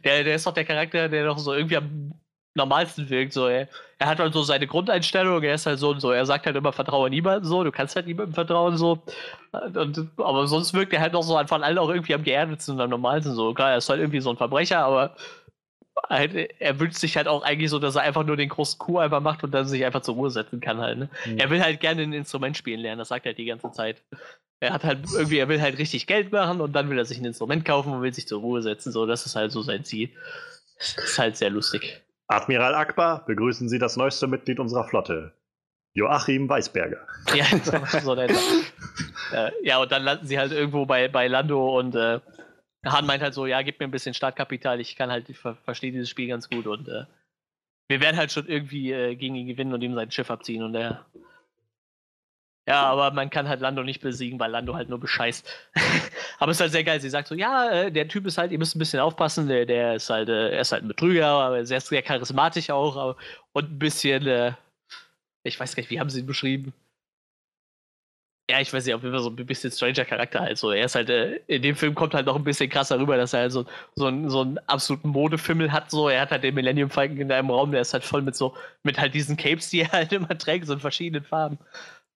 Der, 0.04 0.24
der 0.24 0.36
ist 0.36 0.46
doch 0.46 0.54
der 0.54 0.66
Charakter, 0.66 1.10
der 1.10 1.26
doch 1.26 1.40
so 1.40 1.54
irgendwie 1.54 1.78
am 1.78 2.14
normalsten 2.56 3.10
wirkt. 3.10 3.34
So, 3.34 3.48
ey. 3.48 3.68
Er 3.98 4.08
hat 4.08 4.20
halt 4.20 4.34
so 4.34 4.44
seine 4.44 4.66
Grundeinstellung, 4.66 5.44
er 5.44 5.56
ist 5.56 5.66
halt 5.66 5.80
so 5.80 5.90
und 5.90 6.00
so. 6.00 6.12
Er 6.12 6.26
sagt 6.26 6.46
halt 6.46 6.56
immer, 6.56 6.72
vertraue 6.72 7.10
niemandem 7.10 7.46
so, 7.46 7.64
du 7.64 7.72
kannst 7.72 7.96
halt 7.96 8.08
niemandem 8.08 8.34
vertrauen 8.34 8.78
so. 8.78 9.02
Und, 9.52 10.10
aber 10.18 10.48
sonst 10.48 10.74
wirkt 10.74 10.94
er 10.94 11.02
halt 11.02 11.14
noch 11.14 11.24
so 11.24 11.38
von 11.48 11.64
allen 11.64 11.78
auch 11.78 11.90
irgendwie 11.90 12.14
am 12.14 12.24
geerdetsten 12.24 12.76
und 12.76 12.82
am 12.82 12.90
normalsten 12.90 13.34
so. 13.34 13.54
Klar, 13.54 13.72
er 13.72 13.78
ist 13.78 13.90
halt 13.90 14.00
irgendwie 14.00 14.22
so 14.22 14.30
ein 14.30 14.38
Verbrecher, 14.38 14.80
aber 14.80 15.16
halt, 16.08 16.34
er 16.60 16.80
wünscht 16.80 16.98
sich 16.98 17.18
halt 17.18 17.28
auch 17.28 17.44
eigentlich 17.44 17.70
so, 17.70 17.80
dass 17.80 17.96
er 17.96 18.04
einfach 18.04 18.24
nur 18.24 18.38
den 18.38 18.50
großen 18.50 18.80
Kuh 18.80 19.00
einfach 19.00 19.22
macht 19.22 19.44
und 19.44 19.52
dann 19.52 19.68
sich 19.68 19.84
einfach 19.84 20.02
zur 20.02 20.16
Ruhe 20.16 20.30
setzen 20.30 20.62
kann 20.62 20.80
halt. 20.80 20.98
Ne? 20.98 21.10
Mhm. 21.26 21.38
Er 21.38 21.50
will 21.50 21.62
halt 21.62 21.80
gerne 21.80 22.04
ein 22.04 22.14
Instrument 22.14 22.56
spielen 22.56 22.80
lernen, 22.80 23.00
das 23.00 23.10
sagt 23.10 23.26
er 23.26 23.32
halt 23.32 23.38
die 23.38 23.46
ganze 23.46 23.72
Zeit. 23.72 24.02
Er 24.62 24.74
hat 24.74 24.84
halt 24.84 25.00
irgendwie, 25.14 25.38
er 25.38 25.48
will 25.48 25.62
halt 25.62 25.78
richtig 25.78 26.06
Geld 26.06 26.32
machen 26.32 26.62
und 26.62 26.74
dann 26.74 26.90
will 26.90 26.98
er 26.98 27.06
sich 27.06 27.18
ein 27.18 27.26
Instrument 27.26 27.64
kaufen 27.66 27.94
und 27.94 28.02
will 28.02 28.14
sich 28.14 28.28
zur 28.28 28.42
Ruhe 28.42 28.62
setzen. 28.62 28.92
So, 28.92 29.06
das 29.06 29.26
ist 29.26 29.36
halt 29.36 29.52
so 29.52 29.62
sein 29.62 29.86
Ziel. 29.86 30.10
Das 30.78 30.98
ist 30.98 31.20
halt 31.20 31.38
sehr 31.38 31.50
lustig. 31.50 32.02
Admiral 32.30 32.76
Akbar, 32.76 33.26
begrüßen 33.26 33.68
Sie 33.68 33.80
das 33.80 33.98
neueste 33.98 34.28
Mitglied 34.28 34.60
unserer 34.60 34.86
Flotte. 34.86 35.34
Joachim 35.94 36.48
Weisberger. 36.48 37.08
Ja, 37.34 37.46
so 38.02 38.16
äh, 38.16 39.52
ja, 39.64 39.80
und 39.80 39.92
dann 39.92 40.04
landen 40.04 40.28
sie 40.28 40.38
halt 40.38 40.52
irgendwo 40.52 40.86
bei, 40.86 41.08
bei 41.08 41.28
Lando 41.28 41.78
und 41.78 41.96
äh, 41.96 42.20
Hahn 42.86 43.08
meint 43.08 43.24
halt 43.24 43.34
so, 43.34 43.48
ja, 43.48 43.62
gib 43.64 43.80
mir 43.80 43.88
ein 43.88 43.92
bisschen 43.92 44.14
Startkapital, 44.14 44.80
ich 44.80 44.96
kann 44.96 45.10
halt, 45.10 45.30
ich 45.30 45.38
ver 45.38 45.56
verstehe 45.56 45.92
dieses 45.92 46.10
Spiel 46.10 46.28
ganz 46.28 46.50
gut 46.50 46.68
und 46.68 46.88
äh, 46.88 47.06
wir 47.90 48.02
werden 48.02 48.18
halt 48.18 48.32
schon 48.32 48.48
irgendwie 48.48 48.92
äh, 48.92 49.16
gegen 49.16 49.36
ihn 49.36 49.48
gewinnen 49.48 49.74
und 49.74 49.82
ihm 49.82 49.96
sein 49.96 50.12
Schiff 50.12 50.30
abziehen 50.30 50.64
und 50.64 50.76
er 50.76 51.06
ja, 52.70 52.84
aber 52.84 53.10
man 53.10 53.32
kann 53.32 53.50
halt 53.50 53.62
Lando 53.62 53.82
nicht 53.82 54.00
besiegen, 54.00 54.40
weil 54.40 54.52
Lando 54.52 54.76
halt 54.76 54.90
nur 54.90 55.00
bescheißt. 55.00 55.44
aber 56.40 56.52
es 56.52 56.58
ist 56.58 56.62
halt 56.62 56.72
sehr 56.72 56.84
geil. 56.84 57.02
Sie 57.02 57.10
sagt 57.10 57.28
so, 57.28 57.34
ja, 57.34 57.68
äh, 57.72 57.92
der 57.92 58.08
Typ 58.08 58.28
ist 58.28 58.38
halt, 58.38 58.52
ihr 58.52 58.60
müsst 58.60 58.76
ein 58.76 58.80
bisschen 58.80 59.00
aufpassen, 59.00 59.48
der, 59.48 59.66
der 59.66 59.96
ist 59.96 60.08
halt, 60.12 60.30
äh, 60.30 60.52
er 60.52 60.62
ist 60.62 60.72
halt 60.72 60.84
ein 60.84 60.88
Betrüger, 60.88 61.26
aber 61.26 61.66
sehr, 61.66 61.82
sehr 61.82 62.04
charismatisch 62.04 62.70
auch 62.70 63.16
und 63.54 63.72
ein 63.72 63.80
bisschen, 63.80 64.28
äh, 64.28 64.54
ich 65.42 65.60
weiß 65.60 65.76
gar 65.76 65.82
nicht, 65.82 65.90
wie 65.90 66.00
haben 66.00 66.12
sie 66.12 66.20
ihn 66.20 66.28
beschrieben? 66.28 66.74
Ja, 68.52 68.60
ich 68.60 68.72
weiß 68.74 68.86
nicht, 68.86 68.96
auf 68.96 69.04
jeden 69.04 69.18
so 69.20 69.30
ein 69.30 69.36
bisschen 69.36 69.72
stranger 69.72 70.06
Charakter 70.06 70.40
halt 70.40 70.58
so. 70.58 70.72
Er 70.72 70.86
ist 70.86 70.96
halt, 70.96 71.10
in 71.10 71.62
dem 71.62 71.76
Film 71.76 71.94
kommt 71.96 72.14
halt 72.16 72.26
noch 72.26 72.36
ein 72.36 72.44
bisschen 72.44 72.70
krasser 72.70 73.00
rüber, 73.00 73.16
dass 73.16 73.34
er 73.34 73.42
halt 73.42 73.52
so, 73.52 73.66
so, 73.96 74.08
einen, 74.08 74.30
so 74.30 74.42
einen 74.42 74.58
absoluten 74.68 75.10
Modefimmel 75.10 75.72
hat, 75.72 75.92
so. 75.92 76.10
Er 76.10 76.22
hat 76.22 76.32
halt 76.32 76.44
den 76.44 76.56
Millennium 76.56 76.90
Falcon 76.90 77.18
in 77.18 77.32
einem 77.32 77.52
Raum, 77.52 77.72
der 77.72 77.82
ist 77.82 77.94
halt 77.94 78.04
voll 78.04 78.24
mit 78.24 78.36
so, 78.36 78.56
mit 78.84 79.00
halt 79.00 79.14
diesen 79.14 79.38
Capes, 79.38 79.70
die 79.70 79.82
er 79.82 79.92
halt 79.92 80.14
immer 80.14 80.36
trägt, 80.38 80.66
so 80.68 80.74
in 80.74 80.80
verschiedenen 80.80 81.24
Farben. 81.24 81.60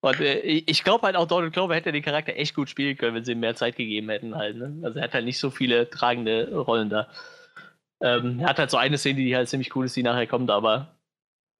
Und 0.04 0.20
äh, 0.20 0.40
ich 0.40 0.84
glaube 0.84 1.06
halt 1.06 1.16
auch 1.16 1.26
Donald 1.26 1.54
Glover 1.54 1.74
hätte 1.74 1.90
den 1.90 2.02
Charakter 2.02 2.36
echt 2.36 2.54
gut 2.54 2.68
spielen 2.68 2.94
können, 2.98 3.14
wenn 3.14 3.24
sie 3.24 3.32
ihm 3.32 3.40
mehr 3.40 3.54
Zeit 3.54 3.76
gegeben 3.76 4.10
hätten 4.10 4.34
halt. 4.34 4.56
Ne? 4.56 4.76
Also 4.82 4.98
er 4.98 5.04
hat 5.04 5.14
halt 5.14 5.24
nicht 5.24 5.38
so 5.38 5.48
viele 5.48 5.88
tragende 5.88 6.54
Rollen 6.54 6.90
da. 6.90 7.08
Ähm, 8.02 8.38
er 8.38 8.50
hat 8.50 8.58
halt 8.58 8.70
so 8.70 8.76
eine 8.76 8.98
Szene, 8.98 9.20
die 9.20 9.34
halt 9.34 9.48
ziemlich 9.48 9.74
cool 9.74 9.86
ist, 9.86 9.96
die 9.96 10.02
nachher 10.02 10.26
kommt, 10.26 10.50
aber 10.50 10.94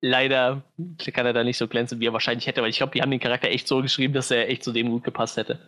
leider 0.03 0.63
kann 1.15 1.25
er 1.25 1.33
da 1.33 1.43
nicht 1.43 1.57
so 1.57 1.69
glänzen, 1.69 2.01
wie 2.01 2.07
er 2.07 2.13
wahrscheinlich 2.13 2.47
hätte, 2.47 2.61
weil 2.61 2.69
ich 2.69 2.77
glaube, 2.77 2.93
die 2.93 3.01
haben 3.01 3.11
den 3.11 3.19
Charakter 3.19 3.49
echt 3.49 3.67
so 3.67 3.81
geschrieben, 3.81 4.13
dass 4.13 4.31
er 4.31 4.51
echt 4.51 4.63
zu 4.63 4.73
dem 4.73 4.91
gut 4.91 5.05
gepasst 5.05 5.39
hätte. 5.39 5.59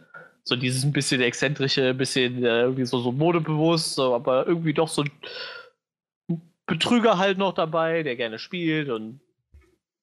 So 0.44 0.54
dieses 0.54 0.84
ein 0.84 0.92
bisschen 0.92 1.22
exzentrische, 1.22 1.88
ein 1.88 1.96
bisschen 1.96 2.44
äh, 2.44 2.60
irgendwie 2.60 2.84
so, 2.84 2.98
so 2.98 3.10
modebewusst, 3.10 3.94
so, 3.94 4.14
aber 4.14 4.46
irgendwie 4.46 4.74
doch 4.74 4.88
so 4.88 5.02
ein 5.02 6.42
Betrüger 6.66 7.16
halt 7.16 7.38
noch 7.38 7.54
dabei, 7.54 8.02
der 8.02 8.16
gerne 8.16 8.38
spielt 8.38 8.90
und 8.90 9.20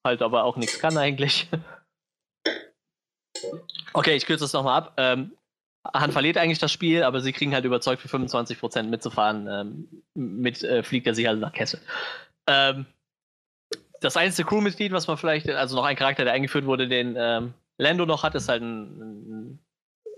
halt 0.04 0.24
aber 0.24 0.44
auch 0.44 0.58
nichts 0.58 0.80
kann 0.80 0.98
eigentlich. 0.98 1.48
Okay, 3.94 4.15
ich 4.15 4.26
kürze 4.26 4.44
das 4.44 4.53
nochmal 4.53 4.78
ab. 4.78 4.94
Ähm, 4.98 5.32
Han 5.94 6.14
verliert 6.14 6.38
eigentlich 6.38 6.60
das 6.60 6.72
Spiel, 6.72 7.03
aber 7.03 7.20
sie 7.20 7.34
kriegen 7.34 7.53
halt 7.53 7.65
überzeugt 7.65 8.02
für 8.02 8.07
25% 8.07 8.84
mitzufahren. 8.84 9.48
Ähm, 9.52 9.88
mit 10.14 10.64
äh, 10.64 10.82
fliegt 10.82 11.07
er 11.07 11.14
sie 11.15 11.28
halt 11.28 11.40
nach 11.40 11.52
Kessel. 11.52 11.82
Ähm, 12.48 12.86
das 13.99 14.15
einzige 14.15 14.48
Crewmitglied, 14.48 14.94
was 14.94 15.07
man 15.07 15.18
vielleicht, 15.18 15.49
also 15.49 15.76
noch 15.76 15.84
ein 15.84 15.95
Charakter, 15.95 16.24
der 16.24 16.34
eingeführt 16.34 16.65
wurde, 16.65 16.88
den 16.88 17.15
ähm, 17.18 17.53
Lando 17.78 18.06
noch 18.06 18.24
hat, 18.24 18.36
ist 18.36 18.48
halt 18.48 18.61
ein, 18.61 18.80
ein, 19.02 19.60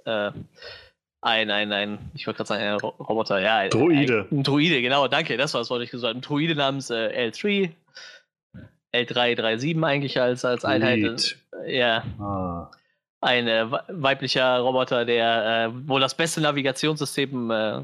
äh, 0.06 0.32
ein, 1.22 1.50
ein, 1.50 1.72
ein 1.72 2.12
ich 2.14 2.28
wollte 2.28 2.38
gerade 2.38 2.48
sagen, 2.48 2.64
ein 2.64 2.76
Roboter, 2.76 3.40
ja. 3.40 3.58
Ein, 3.58 3.70
Druide. 3.72 4.28
Ein, 4.30 4.40
ein, 4.40 4.44
Druide, 4.44 4.82
genau, 4.82 5.08
danke, 5.08 5.36
das 5.36 5.54
war 5.56 5.62
das, 5.62 5.72
was 5.72 5.82
ich 5.82 5.90
gesagt 5.90 6.10
habe. 6.10 6.20
Ein 6.20 6.22
Druide 6.22 6.56
namens 6.56 6.92
äh, 6.92 7.30
L3. 7.30 7.72
L337 8.94 9.84
eigentlich 9.84 10.22
als, 10.22 10.46
als 10.46 10.64
Einheit. 10.64 11.00
Lead. 11.00 11.38
Ja, 11.66 12.04
Ah. 12.20 12.72
Ein 13.26 13.48
äh, 13.48 13.72
we- 13.72 13.84
weiblicher 13.90 14.60
Roboter, 14.60 15.06
der 15.06 15.72
äh, 15.74 15.88
wohl 15.88 16.00
das 16.00 16.16
beste 16.16 16.42
Navigationssystem 16.42 17.52
äh, 17.52 17.82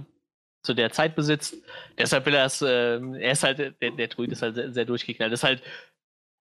zu 0.63 0.73
der 0.73 0.91
Zeit 0.91 1.15
besitzt. 1.15 1.55
Deshalb 1.97 2.25
will 2.25 2.35
er 2.35 2.45
es, 2.45 2.61
äh, 2.61 2.99
er 2.99 3.31
ist 3.31 3.43
halt, 3.43 3.59
der, 3.81 3.91
der 3.91 4.07
Druid 4.07 4.31
ist 4.31 4.41
halt 4.43 4.55
sehr, 4.55 4.71
sehr 4.71 4.85
durchgeknallt. 4.85 5.33
Ist 5.33 5.43
halt, 5.43 5.61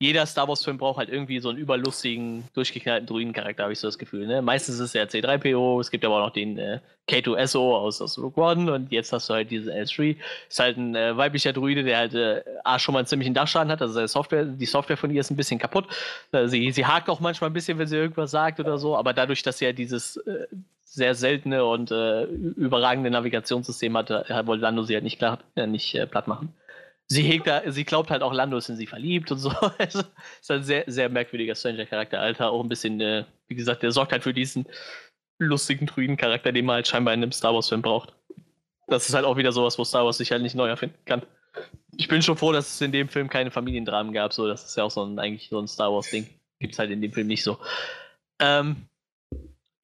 jeder 0.03 0.25
Star 0.25 0.49
Wars-Film 0.49 0.79
braucht 0.79 0.97
halt 0.97 1.11
irgendwie 1.11 1.41
so 1.41 1.51
einen 1.51 1.59
überlustigen, 1.59 2.45
durchgeknallten 2.55 3.07
Druidencharakter, 3.07 3.65
habe 3.65 3.75
ich 3.75 3.79
so 3.79 3.87
das 3.87 3.99
Gefühl. 3.99 4.27
Ne? 4.27 4.41
Meistens 4.41 4.77
ist 4.77 4.81
es 4.81 4.93
der 4.93 5.11
C3PO, 5.11 5.79
es 5.79 5.91
gibt 5.91 6.07
aber 6.07 6.17
auch 6.17 6.27
noch 6.27 6.33
den 6.33 6.57
äh, 6.57 6.81
K2SO 7.07 7.77
aus, 7.77 8.01
aus 8.01 8.19
Rogue 8.19 8.43
One 8.43 8.73
und 8.73 8.91
jetzt 8.91 9.13
hast 9.13 9.29
du 9.29 9.35
halt 9.35 9.51
diesen 9.51 9.71
L3. 9.71 10.17
Ist 10.49 10.59
halt 10.59 10.79
ein 10.79 10.95
äh, 10.95 11.15
weiblicher 11.19 11.53
Druide, 11.53 11.85
der 11.85 11.99
halt 11.99 12.15
äh, 12.15 12.43
schon 12.79 12.95
mal 12.95 13.01
einen 13.01 13.09
ziemlichen 13.09 13.35
Dachschaden 13.35 13.71
hat, 13.71 13.83
also 13.83 13.93
seine 13.93 14.09
Software, 14.09 14.47
die 14.47 14.65
Software 14.65 14.97
von 14.97 15.11
ihr 15.11 15.21
ist 15.21 15.31
ein 15.31 15.37
bisschen 15.37 15.59
kaputt. 15.59 15.87
Äh, 16.33 16.49
Sie, 16.49 16.73
sie 16.73 16.87
hakt 16.87 17.11
auch 17.11 17.21
manchmal 17.21 17.51
ein 17.51 17.53
bisschen, 17.53 17.79
wenn 17.79 17.87
sie 17.87 17.97
irgendwas 17.97 18.31
sagt 18.31 18.59
oder 18.59 18.79
so, 18.79 18.97
aber 18.97 19.13
dadurch, 19.13 19.43
dass 19.43 19.59
sie 19.59 19.67
ja 19.67 19.73
dieses 19.73 20.17
äh, 20.17 20.47
sehr 20.83 21.15
seltene 21.15 21.63
und 21.67 21.91
äh, 21.91 22.25
überragende 22.25 23.11
Navigationssystem 23.11 23.95
äh, 23.97 24.47
wollte 24.47 24.63
Lando 24.63 24.83
sie 24.83 24.95
halt 24.95 25.05
nicht, 25.05 25.19
klar, 25.19 25.41
äh, 25.57 25.67
nicht 25.67 25.93
platt 26.11 26.27
machen. 26.27 26.55
Sie 27.13 27.23
hegt 27.23 27.49
da, 27.49 27.63
sie 27.67 27.85
glaubt 27.85 28.09
halt 28.09 28.23
auch, 28.23 28.33
Lando 28.33 28.57
ist 28.57 28.69
in 28.69 28.77
sie 28.77 28.87
verliebt 28.87 29.33
und 29.33 29.39
so. 29.39 29.53
Also, 29.79 30.05
ist 30.41 30.51
ein 30.51 30.63
sehr, 30.63 30.85
sehr 30.87 31.09
merkwürdiger 31.09 31.57
Stranger-Charakter, 31.57 32.21
Alter. 32.21 32.53
Auch 32.53 32.63
ein 32.63 32.69
bisschen, 32.69 33.01
äh, 33.01 33.25
wie 33.49 33.57
gesagt, 33.57 33.83
der 33.83 33.91
sorgt 33.91 34.13
halt 34.13 34.23
für 34.23 34.33
diesen 34.33 34.65
lustigen 35.39 35.87
Druiden-Charakter, 35.87 36.53
den 36.53 36.67
man 36.67 36.75
halt 36.77 36.87
scheinbar 36.87 37.13
in 37.13 37.21
einem 37.21 37.33
Star 37.33 37.53
Wars-Film 37.53 37.83
braucht. 37.83 38.13
Das 38.87 39.09
ist 39.09 39.15
halt 39.17 39.25
auch 39.25 39.37
wieder 39.37 39.51
sowas, 39.51 39.77
wo 39.77 39.85
Star 39.85 40.05
Wars 40.05 40.19
sich 40.19 40.31
halt 40.31 40.43
nicht 40.43 40.55
neu 40.55 40.69
erfinden 40.69 41.05
kann. 41.05 41.23
Ich 41.97 42.07
bin 42.07 42.23
schon 42.23 42.37
froh, 42.37 42.53
dass 42.53 42.75
es 42.75 42.81
in 42.81 42.93
dem 42.93 43.09
Film 43.09 43.29
keine 43.29 43.51
Familiendramen 43.51 44.13
gab. 44.13 44.33
So, 44.33 44.47
das 44.47 44.65
ist 44.65 44.77
ja 44.77 44.85
auch 44.85 44.91
so 44.93 45.03
ein, 45.03 45.19
eigentlich 45.19 45.49
so 45.49 45.59
ein 45.59 45.67
Star 45.67 45.93
Wars-Ding. 45.93 46.29
Gibt 46.61 46.75
es 46.75 46.79
halt 46.79 46.93
in 46.93 47.03
dem 47.03 47.13
Film 47.13 47.27
nicht 47.27 47.43
so. 47.43 47.59
Ähm, 48.39 48.87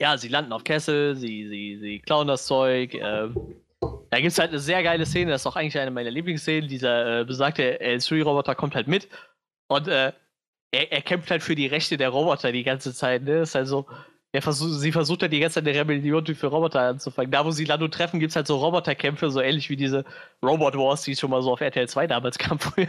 ja, 0.00 0.16
sie 0.16 0.28
landen 0.28 0.52
auf 0.52 0.62
Kessel, 0.62 1.16
sie, 1.16 1.48
sie, 1.48 1.78
sie 1.80 1.98
klauen 1.98 2.28
das 2.28 2.46
Zeug. 2.46 2.94
Ähm, 2.94 3.56
da 4.10 4.18
gibt 4.18 4.32
es 4.32 4.38
halt 4.38 4.50
eine 4.50 4.58
sehr 4.58 4.82
geile 4.82 5.06
Szene, 5.06 5.30
das 5.30 5.42
ist 5.42 5.46
auch 5.46 5.56
eigentlich 5.56 5.78
eine 5.78 5.90
meiner 5.90 6.10
Lieblingsszenen. 6.10 6.68
Dieser 6.68 7.20
äh, 7.20 7.24
besagte 7.24 7.80
L3-Roboter 7.80 8.54
kommt 8.54 8.74
halt 8.74 8.88
mit 8.88 9.08
und 9.68 9.88
äh, 9.88 10.12
er, 10.72 10.92
er 10.92 11.02
kämpft 11.02 11.30
halt 11.30 11.42
für 11.42 11.54
die 11.54 11.66
Rechte 11.66 11.96
der 11.96 12.10
Roboter 12.10 12.52
die 12.52 12.64
ganze 12.64 12.94
Zeit. 12.94 13.22
Ne? 13.22 13.40
Ist 13.40 13.54
halt 13.54 13.66
so, 13.66 13.86
er 14.32 14.42
versuch, 14.42 14.68
sie 14.68 14.92
versucht 14.92 15.22
halt 15.22 15.32
die 15.32 15.40
ganze 15.40 15.54
Zeit 15.54 15.68
eine 15.68 15.78
Rebellion 15.78 16.26
für 16.26 16.48
Roboter 16.48 16.80
anzufangen. 16.80 17.30
Da, 17.30 17.44
wo 17.44 17.50
sie 17.50 17.64
Lando 17.64 17.88
treffen, 17.88 18.20
gibt 18.20 18.30
es 18.30 18.36
halt 18.36 18.46
so 18.46 18.58
Roboterkämpfe, 18.58 19.30
so 19.30 19.40
ähnlich 19.40 19.70
wie 19.70 19.76
diese 19.76 20.04
Robot 20.42 20.76
Wars, 20.76 21.02
die 21.02 21.12
es 21.12 21.20
schon 21.20 21.30
mal 21.30 21.42
so 21.42 21.52
auf 21.52 21.60
RTL 21.60 21.88
2 21.88 22.06
damals 22.06 22.38
kam 22.38 22.58
früher. 22.58 22.88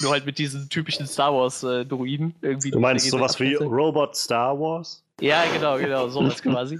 Nur 0.00 0.12
halt 0.12 0.26
mit 0.26 0.38
diesen 0.38 0.68
typischen 0.68 1.06
Star 1.06 1.34
Wars-Druiden. 1.34 2.34
irgendwie. 2.40 2.70
Du 2.70 2.80
meinst 2.80 3.10
sowas 3.10 3.38
wie. 3.40 3.54
Robot 3.54 4.16
Star 4.16 4.58
Wars? 4.58 5.05
Ja, 5.20 5.44
genau, 5.50 5.78
genau, 5.78 6.08
sowas 6.08 6.42
quasi. 6.42 6.78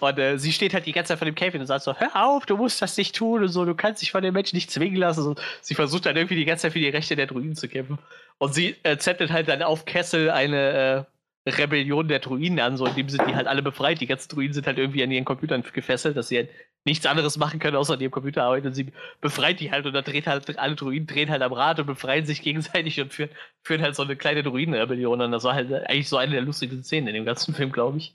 Und 0.00 0.18
äh, 0.18 0.38
sie 0.38 0.52
steht 0.52 0.72
halt 0.72 0.86
die 0.86 0.92
ganze 0.92 1.08
Zeit 1.08 1.18
vor 1.18 1.26
dem 1.26 1.34
Käfig 1.34 1.60
und 1.60 1.66
sagt 1.66 1.84
so, 1.84 1.94
hör 1.94 2.26
auf, 2.26 2.46
du 2.46 2.56
musst 2.56 2.80
das 2.80 2.96
nicht 2.96 3.14
tun 3.14 3.42
und 3.42 3.48
so, 3.48 3.66
du 3.66 3.74
kannst 3.74 4.00
dich 4.00 4.10
von 4.10 4.22
den 4.22 4.32
Menschen 4.32 4.56
nicht 4.56 4.70
zwingen 4.70 4.96
lassen. 4.96 5.22
So, 5.22 5.34
sie 5.60 5.74
versucht 5.74 6.06
dann 6.06 6.16
irgendwie 6.16 6.36
die 6.36 6.46
ganze 6.46 6.62
Zeit 6.62 6.72
für 6.72 6.78
die 6.78 6.88
Rechte 6.88 7.14
der 7.14 7.26
Druiden 7.26 7.56
zu 7.56 7.68
kämpfen. 7.68 7.98
Und 8.38 8.54
sie 8.54 8.76
äh, 8.84 8.96
zettelt 8.96 9.30
halt 9.30 9.48
dann 9.48 9.62
auf 9.62 9.84
Kessel 9.84 10.30
eine 10.30 11.06
äh, 11.44 11.50
Rebellion 11.50 12.08
der 12.08 12.20
Druiden 12.20 12.58
an, 12.58 12.78
so 12.78 12.86
indem 12.86 13.10
sie 13.10 13.18
die 13.18 13.34
halt 13.34 13.46
alle 13.46 13.62
befreit. 13.62 14.00
Die 14.00 14.06
ganzen 14.06 14.30
Druiden 14.30 14.54
sind 14.54 14.66
halt 14.66 14.78
irgendwie 14.78 15.02
an 15.02 15.10
ihren 15.10 15.26
Computern 15.26 15.62
gefesselt, 15.62 16.16
dass 16.16 16.28
sie 16.28 16.38
halt 16.38 16.48
nichts 16.84 17.06
anderes 17.06 17.38
machen 17.38 17.58
können, 17.60 17.76
außer 17.76 17.94
an 17.94 18.00
ihrem 18.00 18.10
Computer 18.10 18.44
arbeiten. 18.44 18.66
Und 18.68 18.74
sie 18.74 18.92
befreit 19.20 19.60
die 19.60 19.70
halt 19.70 19.86
und 19.86 19.94
dann 19.94 20.04
dreht 20.04 20.26
halt 20.26 20.58
alle 20.58 20.74
Druiden 20.74 21.06
drehen 21.06 21.30
halt 21.30 21.42
am 21.42 21.52
Rad 21.52 21.80
und 21.80 21.86
befreien 21.86 22.26
sich 22.26 22.42
gegenseitig 22.42 23.00
und 23.00 23.12
führen, 23.12 23.30
führen 23.62 23.82
halt 23.82 23.96
so 23.96 24.02
eine 24.02 24.16
kleine 24.16 24.42
Druidenrebellion 24.42 25.20
an. 25.20 25.32
Das 25.32 25.44
war 25.44 25.54
halt 25.54 25.72
eigentlich 25.72 26.08
so 26.08 26.18
eine 26.18 26.32
der 26.32 26.42
lustigsten 26.42 26.84
Szenen 26.84 27.08
in 27.08 27.14
dem 27.14 27.24
ganzen 27.24 27.54
Film, 27.54 27.72
glaube 27.72 27.98
ich. 27.98 28.14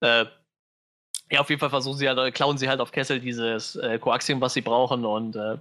Äh, 0.00 0.26
ja, 1.30 1.40
auf 1.40 1.50
jeden 1.50 1.60
Fall 1.60 1.70
versuchen 1.70 1.98
sie 1.98 2.08
halt, 2.08 2.18
äh, 2.18 2.30
klauen 2.30 2.58
sie 2.58 2.68
halt 2.68 2.80
auf 2.80 2.92
Kessel 2.92 3.20
dieses 3.20 3.76
äh, 3.76 3.98
Koaxium, 3.98 4.40
was 4.40 4.54
sie 4.54 4.60
brauchen 4.60 5.04
und 5.04 5.36
äh, 5.36 5.56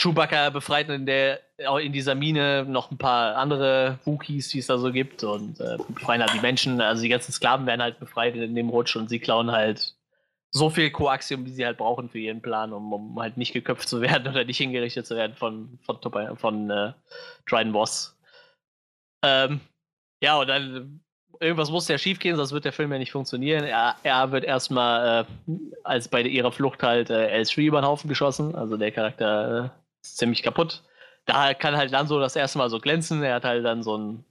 Chewbacca 0.00 0.50
befreit 0.50 0.88
in 0.88 1.06
der 1.06 1.40
auch 1.66 1.78
in 1.78 1.92
dieser 1.92 2.14
Mine 2.16 2.64
noch 2.64 2.90
ein 2.90 2.98
paar 2.98 3.36
andere 3.36 3.98
Wookies, 4.04 4.48
die 4.48 4.58
es 4.58 4.66
da 4.66 4.78
so 4.78 4.90
gibt 4.90 5.22
und 5.22 5.60
äh, 5.60 5.76
befreien 5.94 6.22
halt 6.22 6.34
die 6.34 6.40
Menschen, 6.40 6.80
also 6.80 7.02
die 7.02 7.08
ganzen 7.08 7.32
Sklaven 7.32 7.66
werden 7.66 7.82
halt 7.82 8.00
befreit 8.00 8.34
in 8.34 8.54
dem 8.54 8.70
Rutsch 8.70 8.96
und 8.96 9.08
sie 9.08 9.20
klauen 9.20 9.52
halt 9.52 9.94
so 10.54 10.70
viel 10.70 10.90
Koaxium, 10.90 11.44
wie 11.46 11.50
sie 11.50 11.64
halt 11.66 11.78
brauchen 11.78 12.08
für 12.10 12.18
ihren 12.18 12.42
Plan, 12.42 12.72
um, 12.72 12.92
um 12.92 13.18
halt 13.20 13.36
nicht 13.36 13.52
geköpft 13.52 13.88
zu 13.88 14.00
werden 14.02 14.28
oder 14.28 14.44
nicht 14.44 14.58
hingerichtet 14.58 15.06
zu 15.06 15.16
werden 15.16 15.34
von 15.34 15.78
von, 15.82 15.96
Topa- 15.96 16.36
von 16.36 16.70
äh, 16.70 16.92
Dryden 17.48 17.72
Boss. 17.72 18.16
Ähm, 19.24 19.60
ja, 20.22 20.38
und 20.38 20.48
dann 20.48 21.00
irgendwas 21.40 21.70
muss 21.70 21.88
ja 21.88 21.98
schief 21.98 22.18
gehen, 22.20 22.36
sonst 22.36 22.52
wird 22.52 22.64
der 22.64 22.72
Film 22.72 22.92
ja 22.92 22.98
nicht 22.98 23.12
funktionieren. 23.12 23.64
Er, 23.64 23.96
er 24.02 24.30
wird 24.30 24.44
erstmal, 24.44 25.26
äh, 25.48 25.52
als 25.84 26.08
bei 26.08 26.22
ihrer 26.22 26.52
Flucht 26.52 26.82
halt 26.82 27.10
äh, 27.10 27.40
L3 27.40 27.62
über 27.62 27.80
den 27.80 27.86
Haufen 27.86 28.08
geschossen. 28.08 28.54
Also 28.54 28.76
der 28.76 28.92
Charakter 28.92 29.64
äh, 29.64 29.68
ist 30.02 30.18
ziemlich 30.18 30.42
kaputt. 30.42 30.82
Da 31.24 31.54
kann 31.54 31.76
halt 31.76 31.90
Lanzo 31.90 32.18
das 32.20 32.36
erste 32.36 32.58
Mal 32.58 32.70
so 32.70 32.78
glänzen. 32.80 33.22
Er 33.22 33.36
hat 33.36 33.44
halt 33.44 33.64
dann 33.64 33.82
so 33.82 33.96
ein, 33.96 34.24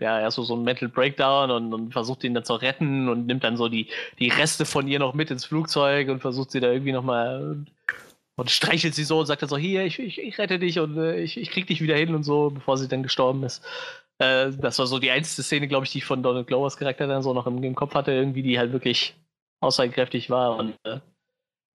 ja, 0.00 0.20
erst 0.20 0.36
so, 0.36 0.42
so 0.42 0.56
ein 0.56 0.64
Mental 0.64 0.88
Breakdown 0.88 1.50
und, 1.50 1.72
und 1.72 1.92
versucht 1.92 2.24
ihn 2.24 2.34
dann 2.34 2.44
zu 2.44 2.54
retten 2.54 3.08
und 3.08 3.26
nimmt 3.26 3.44
dann 3.44 3.56
so 3.56 3.68
die, 3.68 3.88
die 4.18 4.28
Reste 4.28 4.64
von 4.64 4.88
ihr 4.88 4.98
noch 4.98 5.14
mit 5.14 5.30
ins 5.30 5.44
Flugzeug 5.44 6.08
und 6.08 6.20
versucht 6.20 6.50
sie 6.50 6.60
da 6.60 6.70
irgendwie 6.70 6.92
nochmal 6.92 7.64
und 8.36 8.50
streichelt 8.50 8.94
sie 8.94 9.04
so 9.04 9.20
und 9.20 9.26
sagt 9.26 9.42
dann 9.42 9.48
so, 9.48 9.56
hier, 9.56 9.84
ich, 9.84 9.98
ich, 9.98 10.18
ich 10.18 10.38
rette 10.38 10.58
dich 10.58 10.80
und 10.80 10.96
äh, 10.96 11.20
ich, 11.20 11.36
ich 11.36 11.50
krieg 11.50 11.66
dich 11.66 11.80
wieder 11.80 11.96
hin 11.96 12.14
und 12.14 12.24
so, 12.24 12.50
bevor 12.50 12.76
sie 12.76 12.88
dann 12.88 13.02
gestorben 13.04 13.44
ist. 13.44 13.64
Äh, 14.18 14.50
das 14.52 14.78
war 14.78 14.86
so 14.86 14.98
die 14.98 15.10
einzige 15.10 15.42
Szene, 15.42 15.68
glaube 15.68 15.86
ich, 15.86 15.92
die 15.92 15.98
ich 15.98 16.04
von 16.04 16.22
Donald 16.22 16.46
Glovers 16.46 16.76
Charakter 16.76 17.06
dann 17.06 17.22
so 17.22 17.32
noch 17.32 17.46
im, 17.46 17.62
im 17.62 17.74
Kopf 17.74 17.94
hatte, 17.94 18.12
irgendwie, 18.12 18.42
die 18.42 18.58
halt 18.58 18.72
wirklich 18.72 19.14
aussagekräftig 19.60 20.30
war. 20.30 20.56
Und 20.56 20.74
äh, 20.84 20.98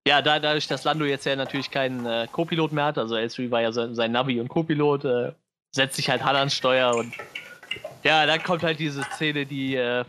ja, 0.07 0.21
da, 0.21 0.39
dadurch, 0.39 0.67
dass 0.67 0.83
Lando 0.83 1.05
jetzt 1.05 1.25
ja 1.25 1.35
natürlich 1.35 1.71
keinen 1.71 2.05
äh, 2.05 2.27
Co-Pilot 2.31 2.73
mehr 2.73 2.85
hat, 2.85 2.97
also 2.97 3.15
L3 3.15 3.51
war 3.51 3.61
ja 3.61 3.71
sein, 3.71 3.95
sein 3.95 4.11
Navi 4.11 4.39
und 4.41 4.49
Co-Pilot, 4.49 5.05
äh, 5.05 5.31
setzt 5.71 5.95
sich 5.95 6.09
halt 6.09 6.23
Han 6.23 6.35
ans 6.35 6.55
Steuer 6.55 6.95
und 6.95 7.13
ja, 8.03 8.25
dann 8.25 8.41
kommt 8.43 8.63
halt 8.63 8.79
diese 8.79 9.03
Szene, 9.03 9.45
die, 9.45 9.75
äh, 9.75 10.05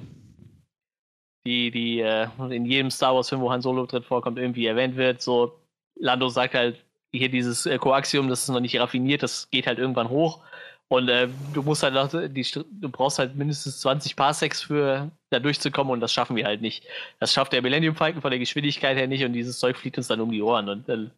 die, 1.47 1.71
die 1.71 2.01
äh, 2.01 2.29
in 2.51 2.65
jedem 2.67 2.91
Star 2.91 3.15
Wars-Film, 3.15 3.41
wo 3.41 3.51
Han 3.51 3.63
Solo 3.63 3.87
drin 3.87 4.03
vorkommt, 4.03 4.39
irgendwie 4.39 4.67
erwähnt 4.67 4.97
wird. 4.97 5.23
So, 5.23 5.61
Lando 5.97 6.29
sagt 6.29 6.55
halt, 6.55 6.85
hier 7.13 7.29
dieses 7.29 7.67
äh, 7.67 7.79
Koaxium, 7.79 8.29
das 8.29 8.43
ist 8.43 8.49
noch 8.49 8.61
nicht 8.61 8.79
raffiniert, 8.79 9.23
das 9.23 9.51
geht 9.51 9.67
halt 9.67 9.79
irgendwann 9.79 10.09
hoch. 10.09 10.43
Und 10.89 11.09
äh, 11.09 11.29
du 11.55 11.63
musst 11.63 11.85
halt 11.85 11.95
noch 11.95 12.09
die, 12.11 12.47
du 12.53 12.89
brauchst 12.89 13.21
halt 13.21 13.37
mindestens 13.37 13.81
20 13.81 14.17
Parsecs 14.17 14.63
für 14.63 15.11
da 15.31 15.39
durchzukommen 15.39 15.93
und 15.93 16.01
das 16.01 16.13
schaffen 16.13 16.35
wir 16.35 16.45
halt 16.45 16.63
nicht. 16.63 16.85
Das 17.21 17.33
schafft 17.33 17.53
der 17.53 17.63
Millennium 17.63 17.95
Falcon 17.95 18.23
von 18.23 18.31
der 18.31 18.41
Geschwindigkeit 18.41 18.97
her 18.97 19.07
nicht 19.07 19.25
und 19.25 19.33
dieses 19.33 19.61
Zeug 19.61 19.77
fliegt 19.77 19.99
uns 19.99 20.09
dann 20.09 20.21
um 20.21 20.33
die 20.33 20.43
Ohren 20.43 20.69
und 20.69 20.89
dann, 20.89 21.13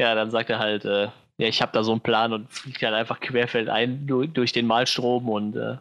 ja, 0.00 0.14
dann 0.14 0.30
sagt 0.30 0.48
er 0.48 0.58
halt, 0.58 0.86
äh, 0.86 1.08
ja, 1.38 1.46
ich 1.46 1.62
habe 1.62 1.72
da 1.72 1.84
so 1.84 1.92
einen 1.92 2.00
Plan 2.00 2.32
und 2.32 2.52
fliegt 2.52 2.82
halt 2.82 2.94
einfach 2.94 3.20
querfeldein 3.20 4.06
durch, 4.06 4.32
durch 4.32 4.52
den 4.52 4.66
Malstrom 4.66 5.28
und 5.28 5.56
äh, 5.56 5.78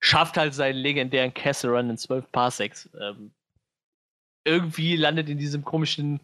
schafft 0.00 0.36
halt 0.38 0.54
seinen 0.54 0.76
legendären 0.76 1.34
Castle 1.34 1.70
Run 1.70 1.90
in 1.90 1.98
12 1.98 2.32
Parsecs. 2.32 2.88
Ähm, 3.00 3.32
irgendwie 4.44 4.96
landet 4.96 5.28
in 5.28 5.38
diesem 5.38 5.64
komischen 5.64 6.20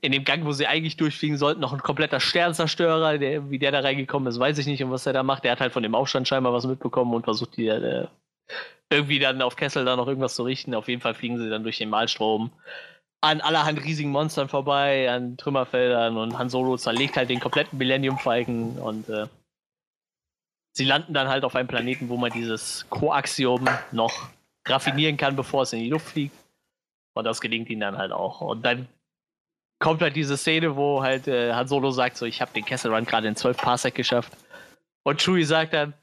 in 0.00 0.12
dem 0.12 0.24
Gang, 0.24 0.44
wo 0.44 0.52
sie 0.52 0.66
eigentlich 0.66 0.96
durchfliegen 0.96 1.38
sollten, 1.38 1.60
noch 1.60 1.72
ein 1.72 1.82
kompletter 1.82 2.20
Sternzerstörer. 2.20 3.18
Der, 3.18 3.50
wie 3.50 3.58
der 3.58 3.72
da 3.72 3.80
reingekommen 3.80 4.28
ist, 4.28 4.38
weiß 4.38 4.58
ich 4.58 4.66
nicht. 4.66 4.82
Und 4.82 4.90
was 4.90 5.06
er 5.06 5.12
da 5.12 5.22
macht, 5.22 5.44
der 5.44 5.52
hat 5.52 5.60
halt 5.60 5.72
von 5.72 5.82
dem 5.82 5.94
Aufstand 5.94 6.28
scheinbar 6.28 6.52
was 6.52 6.66
mitbekommen 6.66 7.14
und 7.14 7.24
versucht, 7.24 7.56
die 7.56 7.68
äh, 7.68 8.06
irgendwie 8.90 9.18
dann 9.18 9.42
auf 9.42 9.56
Kessel 9.56 9.84
da 9.84 9.96
noch 9.96 10.06
irgendwas 10.06 10.34
zu 10.34 10.42
richten. 10.42 10.74
Auf 10.74 10.88
jeden 10.88 11.00
Fall 11.00 11.14
fliegen 11.14 11.38
sie 11.38 11.48
dann 11.48 11.62
durch 11.62 11.78
den 11.78 11.90
Malstrom 11.90 12.50
an 13.20 13.40
allerhand 13.40 13.82
riesigen 13.82 14.10
Monstern 14.10 14.48
vorbei, 14.48 15.10
an 15.10 15.36
Trümmerfeldern 15.36 16.16
und 16.16 16.38
Han 16.38 16.50
Solo 16.50 16.76
zerlegt 16.76 17.16
halt 17.16 17.30
den 17.30 17.40
kompletten 17.40 17.78
Millennium 17.78 18.18
Falcon 18.18 18.78
und 18.78 19.08
äh, 19.08 19.26
sie 20.72 20.84
landen 20.84 21.14
dann 21.14 21.28
halt 21.28 21.44
auf 21.44 21.56
einem 21.56 21.68
Planeten, 21.68 22.08
wo 22.08 22.16
man 22.16 22.30
dieses 22.30 22.86
Koaxium 22.90 23.68
noch 23.90 24.28
raffinieren 24.66 25.16
kann, 25.16 25.34
bevor 25.34 25.62
es 25.62 25.72
in 25.72 25.80
die 25.80 25.90
Luft 25.90 26.08
fliegt. 26.08 26.36
Und 27.14 27.24
das 27.24 27.40
gelingt 27.40 27.68
ihnen 27.68 27.80
dann 27.80 27.98
halt 27.98 28.12
auch. 28.12 28.40
Und 28.40 28.64
dann 28.64 28.86
kommt 29.80 30.02
halt 30.02 30.14
diese 30.14 30.36
Szene, 30.36 30.76
wo 30.76 31.02
halt 31.02 31.26
äh, 31.26 31.52
Han 31.52 31.66
Solo 31.66 31.90
sagt, 31.90 32.16
so, 32.16 32.26
ich 32.26 32.40
habe 32.40 32.52
den 32.52 32.64
Kessel 32.64 32.94
Run 32.94 33.04
gerade 33.04 33.26
in 33.26 33.34
12 33.34 33.56
Parsec 33.56 33.94
geschafft. 33.94 34.32
Und 35.04 35.20
Chewie 35.20 35.44
sagt 35.44 35.72
dann 35.72 35.94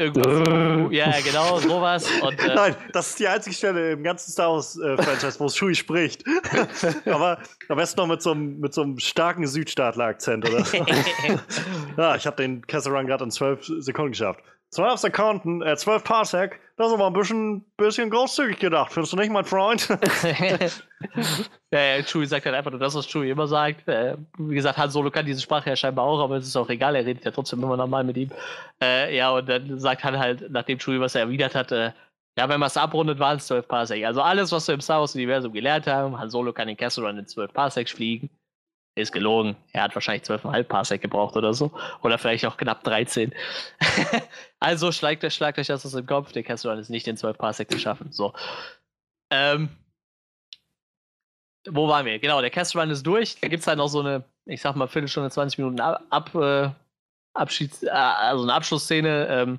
irgendwas. 0.00 0.92
ja, 0.92 1.12
genau, 1.20 1.58
sowas. 1.58 2.08
Und, 2.22 2.40
äh, 2.40 2.54
Nein, 2.54 2.76
das 2.92 3.10
ist 3.10 3.20
die 3.20 3.28
einzige 3.28 3.54
Stelle 3.54 3.92
im 3.92 4.02
ganzen 4.02 4.32
Star 4.32 4.50
Wars-Franchise, 4.52 5.38
wo 5.38 5.46
es 5.46 5.56
Shui 5.56 5.74
spricht. 5.74 6.24
Aber 7.06 7.38
am 7.68 7.76
besten 7.76 8.00
noch 8.00 8.06
mit 8.06 8.22
so 8.22 8.32
einem, 8.32 8.58
mit 8.60 8.74
so 8.74 8.82
einem 8.82 8.98
starken 8.98 9.46
Südstaatler-Akzent, 9.46 10.48
oder? 10.48 10.64
ja, 11.96 12.16
ich 12.16 12.26
habe 12.26 12.36
den 12.36 12.66
Kessel 12.66 12.94
Run 12.94 13.06
gerade 13.06 13.24
in 13.24 13.30
zwölf 13.30 13.64
Sekunden 13.64 14.12
geschafft. 14.12 14.42
12 14.70 15.00
Sekunden, 15.00 15.62
äh, 15.62 15.76
12 15.76 16.04
Parsec, 16.04 16.60
das 16.76 16.88
ist 16.88 16.94
aber 16.94 17.08
ein 17.08 17.12
bisschen, 17.12 17.64
bisschen 17.76 18.08
großzügig 18.08 18.58
gedacht, 18.58 18.92
findest 18.92 19.12
du 19.12 19.16
nicht, 19.16 19.30
mein 19.30 19.44
Freund? 19.44 19.88
ja, 21.72 22.02
Chewie 22.02 22.26
sagt 22.26 22.46
halt 22.46 22.54
einfach 22.54 22.70
nur 22.70 22.80
das, 22.80 22.94
was 22.94 23.06
Chewie 23.06 23.30
immer 23.30 23.48
sagt. 23.48 23.88
Äh, 23.88 24.16
wie 24.38 24.54
gesagt, 24.54 24.78
Han 24.78 24.90
Solo 24.90 25.10
kann 25.10 25.26
diese 25.26 25.40
Sprache 25.40 25.70
ja 25.70 25.76
scheinbar 25.76 26.04
auch, 26.04 26.20
aber 26.20 26.36
es 26.36 26.46
ist 26.46 26.56
auch 26.56 26.68
egal, 26.68 26.94
er 26.94 27.04
redet 27.04 27.24
ja 27.24 27.32
trotzdem 27.32 27.62
immer 27.62 27.76
normal 27.76 28.04
mit 28.04 28.16
ihm. 28.16 28.30
Äh, 28.80 29.16
ja, 29.16 29.30
und 29.30 29.48
dann 29.48 29.78
sagt 29.78 30.04
Han 30.04 30.18
halt, 30.18 30.50
nachdem 30.50 30.78
Chewie 30.78 31.00
was 31.00 31.14
er 31.14 31.22
erwidert 31.22 31.54
hat, 31.54 31.72
äh, 31.72 31.92
ja, 32.38 32.48
wenn 32.48 32.60
man 32.60 32.68
es 32.68 32.76
abrundet, 32.76 33.18
waren 33.18 33.38
es 33.38 33.46
12 33.48 33.66
Parsec. 33.66 34.04
Also 34.04 34.22
alles, 34.22 34.52
was 34.52 34.68
wir 34.68 34.74
im 34.74 34.80
Star 34.80 35.00
Wars-Universum 35.00 35.52
gelernt 35.52 35.86
haben, 35.86 36.18
Han 36.18 36.30
Solo 36.30 36.52
kann 36.52 36.68
in 36.68 36.76
Castle 36.76 37.06
Run 37.06 37.18
in 37.18 37.26
12 37.26 37.52
Parsecs 37.52 37.90
fliegen. 37.90 38.30
Ist 38.96 39.12
gelogen. 39.12 39.56
Er 39.72 39.84
hat 39.84 39.94
wahrscheinlich 39.94 40.24
12,5 40.24 40.64
Parsec 40.64 41.00
gebraucht 41.00 41.36
oder 41.36 41.54
so. 41.54 41.70
Oder 42.02 42.18
vielleicht 42.18 42.44
auch 42.44 42.56
knapp 42.56 42.82
13. 42.82 43.32
also 44.60 44.90
schlagt, 44.90 45.30
schlagt 45.32 45.58
euch 45.58 45.68
das 45.68 45.86
aus 45.86 45.92
dem 45.92 46.06
Kopf. 46.06 46.32
Der 46.32 46.42
Castle 46.42 46.70
Run 46.70 46.80
ist 46.80 46.90
nicht 46.90 47.06
in 47.06 47.16
12 47.16 47.38
Parsec 47.38 47.70
zu 47.70 47.78
schaffen. 47.78 48.10
So. 48.10 48.32
Ähm, 49.30 49.68
wo 51.68 51.88
waren 51.88 52.04
wir? 52.06 52.18
Genau, 52.18 52.40
der 52.40 52.50
Castle 52.50 52.80
Run 52.80 52.90
ist 52.90 53.06
durch. 53.06 53.40
Da 53.40 53.48
gibt 53.48 53.60
es 53.60 53.66
halt 53.66 53.78
noch 53.78 53.88
so 53.88 54.00
eine, 54.00 54.24
ich 54.46 54.60
sag 54.60 54.74
mal, 54.74 54.88
Viertelstunde, 54.88 55.30
20 55.30 55.58
Minuten 55.58 55.80
ab, 55.80 56.02
ab 56.10 56.34
äh, 56.34 56.70
Abschieds, 57.34 57.82
äh, 57.82 57.90
also 57.90 58.42
eine 58.42 58.54
Abschlussszene. 58.54 59.28
Ähm, 59.28 59.58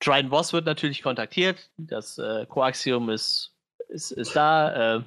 Dryden 0.00 0.30
Boss 0.30 0.52
wird 0.52 0.66
natürlich 0.66 1.02
kontaktiert. 1.02 1.70
Das 1.76 2.18
äh, 2.18 2.46
Coaxium 2.46 3.08
ist, 3.10 3.54
ist, 3.88 4.10
ist 4.10 4.34
da. 4.34 4.96
Äh, 4.96 5.02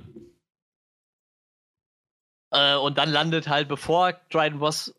äh, 2.56 2.76
und 2.76 2.98
dann 2.98 3.10
landet 3.10 3.48
halt, 3.48 3.68
bevor 3.68 4.14
Dryden 4.32 4.60
Boss 4.60 4.94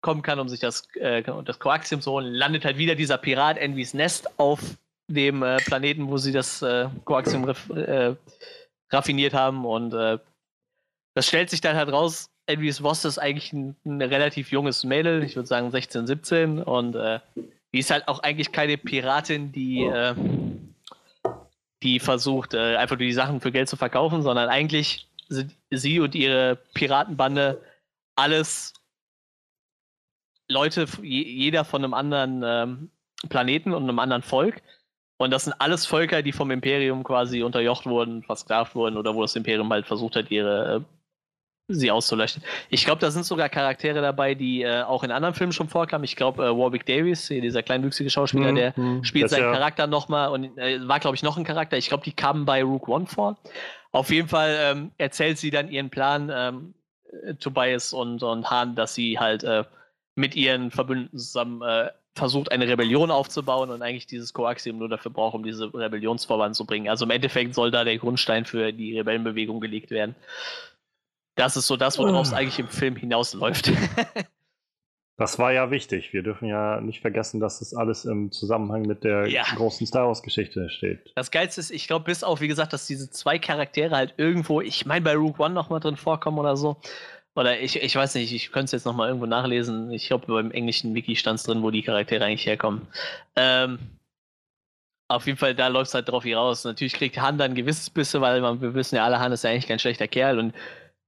kommen 0.00 0.22
kann, 0.22 0.38
um 0.38 0.48
sich 0.48 0.60
das, 0.60 0.88
äh, 0.94 1.22
das 1.44 1.58
Coaxium 1.58 2.00
zu 2.00 2.12
holen, 2.12 2.32
landet 2.32 2.64
halt 2.64 2.78
wieder 2.78 2.94
dieser 2.94 3.18
Pirat 3.18 3.58
Envys 3.58 3.94
Nest 3.94 4.38
auf 4.38 4.60
dem 5.08 5.42
äh, 5.42 5.58
Planeten, 5.58 6.08
wo 6.08 6.16
sie 6.16 6.32
das 6.32 6.62
äh, 6.62 6.88
Coaxium 7.04 7.48
äh, 7.74 8.14
raffiniert 8.90 9.34
haben. 9.34 9.66
Und 9.66 9.92
äh, 9.92 10.18
das 11.14 11.26
stellt 11.26 11.50
sich 11.50 11.60
dann 11.60 11.76
halt 11.76 11.92
raus, 11.92 12.30
Envys 12.46 12.80
Boss 12.80 13.04
ist 13.04 13.18
eigentlich 13.18 13.52
ein, 13.52 13.76
ein 13.84 14.00
relativ 14.00 14.50
junges 14.50 14.84
Mädel, 14.84 15.22
ich 15.22 15.36
würde 15.36 15.46
sagen 15.46 15.70
16, 15.70 16.06
17. 16.06 16.62
Und 16.62 16.96
die 17.72 17.78
ist 17.78 17.90
halt 17.90 18.08
auch 18.08 18.20
eigentlich 18.20 18.52
keine 18.52 18.76
Piratin, 18.76 19.52
die, 19.52 19.84
äh, 19.84 20.14
die 21.82 22.00
versucht, 22.00 22.54
äh, 22.54 22.76
einfach 22.76 22.96
nur 22.98 23.06
die 23.06 23.12
Sachen 23.12 23.40
für 23.40 23.52
Geld 23.52 23.68
zu 23.68 23.76
verkaufen, 23.76 24.22
sondern 24.22 24.48
eigentlich 24.48 25.06
sie 25.70 26.00
und 26.00 26.14
ihre 26.14 26.56
Piratenbande 26.74 27.62
alles 28.16 28.74
Leute, 30.48 30.86
jeder 31.02 31.64
von 31.64 31.84
einem 31.84 31.94
anderen 31.94 32.42
ähm, 32.44 32.90
Planeten 33.28 33.72
und 33.72 33.84
einem 33.84 33.98
anderen 33.98 34.22
Volk. 34.22 34.62
Und 35.16 35.30
das 35.30 35.44
sind 35.44 35.54
alles 35.58 35.86
Völker, 35.86 36.22
die 36.22 36.32
vom 36.32 36.50
Imperium 36.50 37.04
quasi 37.04 37.42
unterjocht 37.42 37.86
wurden, 37.86 38.22
versklavt 38.22 38.74
wurden 38.74 38.96
oder 38.96 39.14
wo 39.14 39.22
das 39.22 39.36
Imperium 39.36 39.70
halt 39.70 39.86
versucht 39.86 40.16
hat, 40.16 40.30
ihre 40.30 40.76
äh, 40.76 40.80
sie 41.74 41.90
auszuleuchten. 41.90 42.42
Ich 42.68 42.84
glaube, 42.84 43.00
da 43.00 43.10
sind 43.10 43.24
sogar 43.24 43.48
Charaktere 43.48 44.00
dabei, 44.00 44.34
die 44.34 44.62
äh, 44.62 44.82
auch 44.82 45.02
in 45.02 45.10
anderen 45.10 45.34
Filmen 45.34 45.52
schon 45.52 45.68
vorkamen. 45.68 46.04
Ich 46.04 46.16
glaube, 46.16 46.44
äh, 46.44 46.48
Warwick 46.48 46.86
Davis, 46.86 47.28
dieser 47.28 47.62
kleinwüchsige 47.62 48.10
Schauspieler, 48.10 48.52
mhm, 48.52 48.56
der 48.56 48.72
mhm. 48.76 49.04
spielt 49.04 49.30
seinen 49.30 49.44
ja. 49.44 49.52
Charakter 49.52 49.86
nochmal 49.86 50.30
und 50.30 50.58
äh, 50.58 50.86
war, 50.86 51.00
glaube 51.00 51.16
ich, 51.16 51.22
noch 51.22 51.36
ein 51.36 51.44
Charakter. 51.44 51.76
Ich 51.76 51.88
glaube, 51.88 52.04
die 52.04 52.12
kamen 52.12 52.44
bei 52.44 52.62
Rook 52.62 52.88
One 52.88 53.06
vor. 53.06 53.36
Auf 53.92 54.10
jeden 54.10 54.28
Fall 54.28 54.56
ähm, 54.60 54.90
erzählt 54.98 55.38
sie 55.38 55.50
dann 55.50 55.68
ihren 55.70 55.90
Plan, 55.90 56.30
ähm, 56.32 56.74
Tobias 57.40 57.92
und, 57.92 58.22
und 58.22 58.50
Hahn, 58.50 58.76
dass 58.76 58.94
sie 58.94 59.18
halt 59.18 59.42
äh, 59.44 59.64
mit 60.14 60.36
ihren 60.36 60.70
Verbündeten 60.70 61.18
zusammen 61.18 61.62
äh, 61.62 61.90
versucht, 62.14 62.52
eine 62.52 62.68
Rebellion 62.68 63.10
aufzubauen 63.10 63.70
und 63.70 63.82
eigentlich 63.82 64.06
dieses 64.06 64.32
Coaxium 64.32 64.78
nur 64.78 64.88
dafür 64.88 65.10
braucht, 65.10 65.34
um 65.34 65.42
diese 65.44 65.72
Rebellionsverband 65.72 66.56
zu 66.56 66.66
bringen. 66.66 66.88
Also 66.88 67.04
im 67.04 67.10
Endeffekt 67.10 67.54
soll 67.54 67.70
da 67.70 67.84
der 67.84 67.98
Grundstein 67.98 68.44
für 68.44 68.72
die 68.72 68.98
Rebellenbewegung 68.98 69.60
gelegt 69.60 69.90
werden. 69.90 70.14
Das 71.36 71.56
ist 71.56 71.66
so 71.66 71.76
das, 71.76 71.98
worauf 71.98 72.26
es 72.26 72.32
oh. 72.32 72.36
eigentlich 72.36 72.58
im 72.58 72.68
Film 72.68 72.96
hinausläuft. 72.96 73.72
das 75.16 75.38
war 75.38 75.52
ja 75.52 75.70
wichtig. 75.70 76.12
Wir 76.12 76.22
dürfen 76.22 76.48
ja 76.48 76.80
nicht 76.80 77.00
vergessen, 77.00 77.40
dass 77.40 77.60
das 77.60 77.74
alles 77.74 78.04
im 78.04 78.32
Zusammenhang 78.32 78.82
mit 78.82 79.04
der 79.04 79.26
ja. 79.26 79.44
großen 79.54 79.86
Star 79.86 80.08
Wars-Geschichte 80.08 80.70
steht. 80.70 81.12
Das 81.14 81.30
Geilste 81.30 81.60
ist, 81.60 81.70
ich 81.70 81.86
glaube, 81.86 82.06
bis 82.06 82.24
auf, 82.24 82.40
wie 82.40 82.48
gesagt, 82.48 82.72
dass 82.72 82.86
diese 82.86 83.10
zwei 83.10 83.38
Charaktere 83.38 83.94
halt 83.96 84.14
irgendwo, 84.16 84.60
ich 84.60 84.86
meine, 84.86 85.02
bei 85.02 85.14
Rook 85.14 85.38
One 85.38 85.54
nochmal 85.54 85.80
drin 85.80 85.96
vorkommen 85.96 86.38
oder 86.38 86.56
so. 86.56 86.76
Oder 87.34 87.60
ich, 87.60 87.80
ich 87.80 87.94
weiß 87.94 88.16
nicht, 88.16 88.32
ich 88.32 88.50
könnte 88.50 88.66
es 88.66 88.72
jetzt 88.72 88.86
nochmal 88.86 89.08
irgendwo 89.08 89.26
nachlesen. 89.26 89.90
Ich 89.92 90.08
glaube, 90.08 90.26
beim 90.26 90.50
englischen 90.50 90.94
Wiki 90.94 91.14
stand 91.16 91.38
es 91.38 91.44
drin, 91.44 91.62
wo 91.62 91.70
die 91.70 91.82
Charaktere 91.82 92.24
eigentlich 92.24 92.46
herkommen. 92.46 92.88
Ähm, 93.36 93.78
auf 95.08 95.26
jeden 95.26 95.38
Fall, 95.38 95.54
da 95.54 95.68
läuft 95.68 95.88
es 95.88 95.94
halt 95.94 96.08
drauf 96.08 96.24
hinaus. 96.24 96.64
Natürlich 96.64 96.92
kriegt 96.92 97.20
Han 97.20 97.38
dann 97.38 97.52
ein 97.52 97.54
gewisses 97.56 97.90
Bisse, 97.90 98.20
weil 98.20 98.40
man, 98.40 98.60
wir 98.60 98.74
wissen 98.74 98.96
ja 98.96 99.04
alle, 99.04 99.20
Han 99.20 99.32
ist 99.32 99.44
ja 99.44 99.50
eigentlich 99.50 99.68
kein 99.68 99.78
schlechter 99.78 100.08
Kerl 100.08 100.38
und 100.38 100.54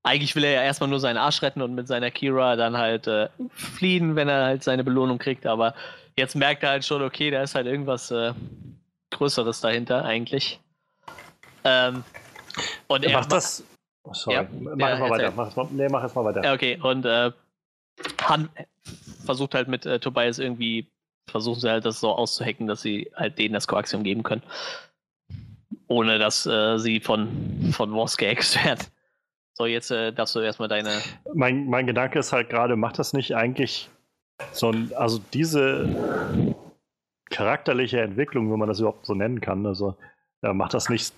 eigentlich 0.03 0.35
will 0.35 0.45
er 0.45 0.53
ja 0.53 0.63
erstmal 0.63 0.91
nur 0.91 1.01
seinen 1.01 1.17
Arsch 1.17 1.43
retten 1.43 1.63
und 1.63 1.75
mit 1.75 1.87
seiner 1.87 2.11
Kira 2.11 2.57
dann 2.57 2.77
halt 2.77 3.07
äh, 3.07 3.29
fliehen, 3.51 4.17
wenn 4.17 4.29
er 4.29 4.45
halt 4.45 4.65
seine 4.65 4.85
Belohnung 4.85 5.19
kriegt. 5.19 5.47
Aber 5.47 5.75
jetzt 6.17 6.35
merkt 6.35 6.63
er 6.63 6.71
halt 6.71 6.85
schon, 6.85 7.03
okay, 7.03 7.31
da 7.31 7.43
ist 7.43 7.55
halt 7.55 7.67
irgendwas 7.67 8.11
äh, 8.11 8.33
Größeres 9.11 9.61
dahinter 9.61 10.05
eigentlich. 10.05 10.61
Ähm, 11.65 12.03
und 12.89 13.05
er 13.05 13.13
macht 13.13 13.33
das. 13.33 13.65
Oh, 14.05 14.13
sorry, 14.13 14.37
ja, 14.37 14.49
mach 14.53 14.89
ja, 14.89 14.99
mal 14.99 15.11
weiter. 15.11 15.33
Mach, 15.37 15.71
nee, 15.71 15.89
mach 15.89 16.03
es 16.03 16.15
mal 16.15 16.25
weiter. 16.25 16.43
Ja, 16.43 16.53
okay, 16.53 16.79
und 16.83 17.05
äh, 17.07 17.31
Han 18.23 18.49
versucht 19.25 19.55
halt 19.55 19.69
mit 19.69 19.87
äh, 19.87 20.01
Tobias 20.01 20.41
irgendwie, 20.41 20.91
versuchen 21.29 21.61
sie 21.61 21.71
halt 21.71 21.85
das 21.85 22.01
so 22.01 22.13
auszuhacken, 22.13 22.67
dass 22.67 22.83
sie 22.83 23.13
halt 23.15 23.39
denen 23.39 23.55
das 23.55 23.69
Koaxium 23.69 24.03
geben 24.03 24.25
können. 24.25 24.43
Ohne 25.87 26.19
dass 26.19 26.47
äh, 26.47 26.79
sie 26.79 26.99
von, 26.99 27.73
von 27.73 27.95
Wars 27.95 28.17
geäxt 28.17 28.65
werden. 28.65 28.85
So, 29.55 29.67
jetzt 29.67 29.91
äh, 29.91 30.13
darfst 30.13 30.35
du 30.35 30.41
erstmal 30.41 30.69
deine. 30.69 30.91
Mein, 31.35 31.67
mein 31.67 31.87
Gedanke 31.87 32.19
ist 32.19 32.33
halt 32.33 32.49
gerade, 32.49 32.77
macht 32.77 32.99
das 32.99 33.13
nicht 33.13 33.35
eigentlich 33.37 33.91
so 34.53 34.71
ein, 34.71 34.93
also 34.95 35.21
diese 35.33 36.55
charakterliche 37.31 38.01
Entwicklung, 38.01 38.51
wenn 38.51 38.59
man 38.59 38.69
das 38.69 38.81
überhaupt 38.81 39.07
so 39.07 39.15
nennen 39.15 39.41
kann, 39.41 39.67
also 39.67 39.97
ja, 40.43 40.53
macht 40.53 40.75
das 40.75 40.89
nicht 40.89 41.15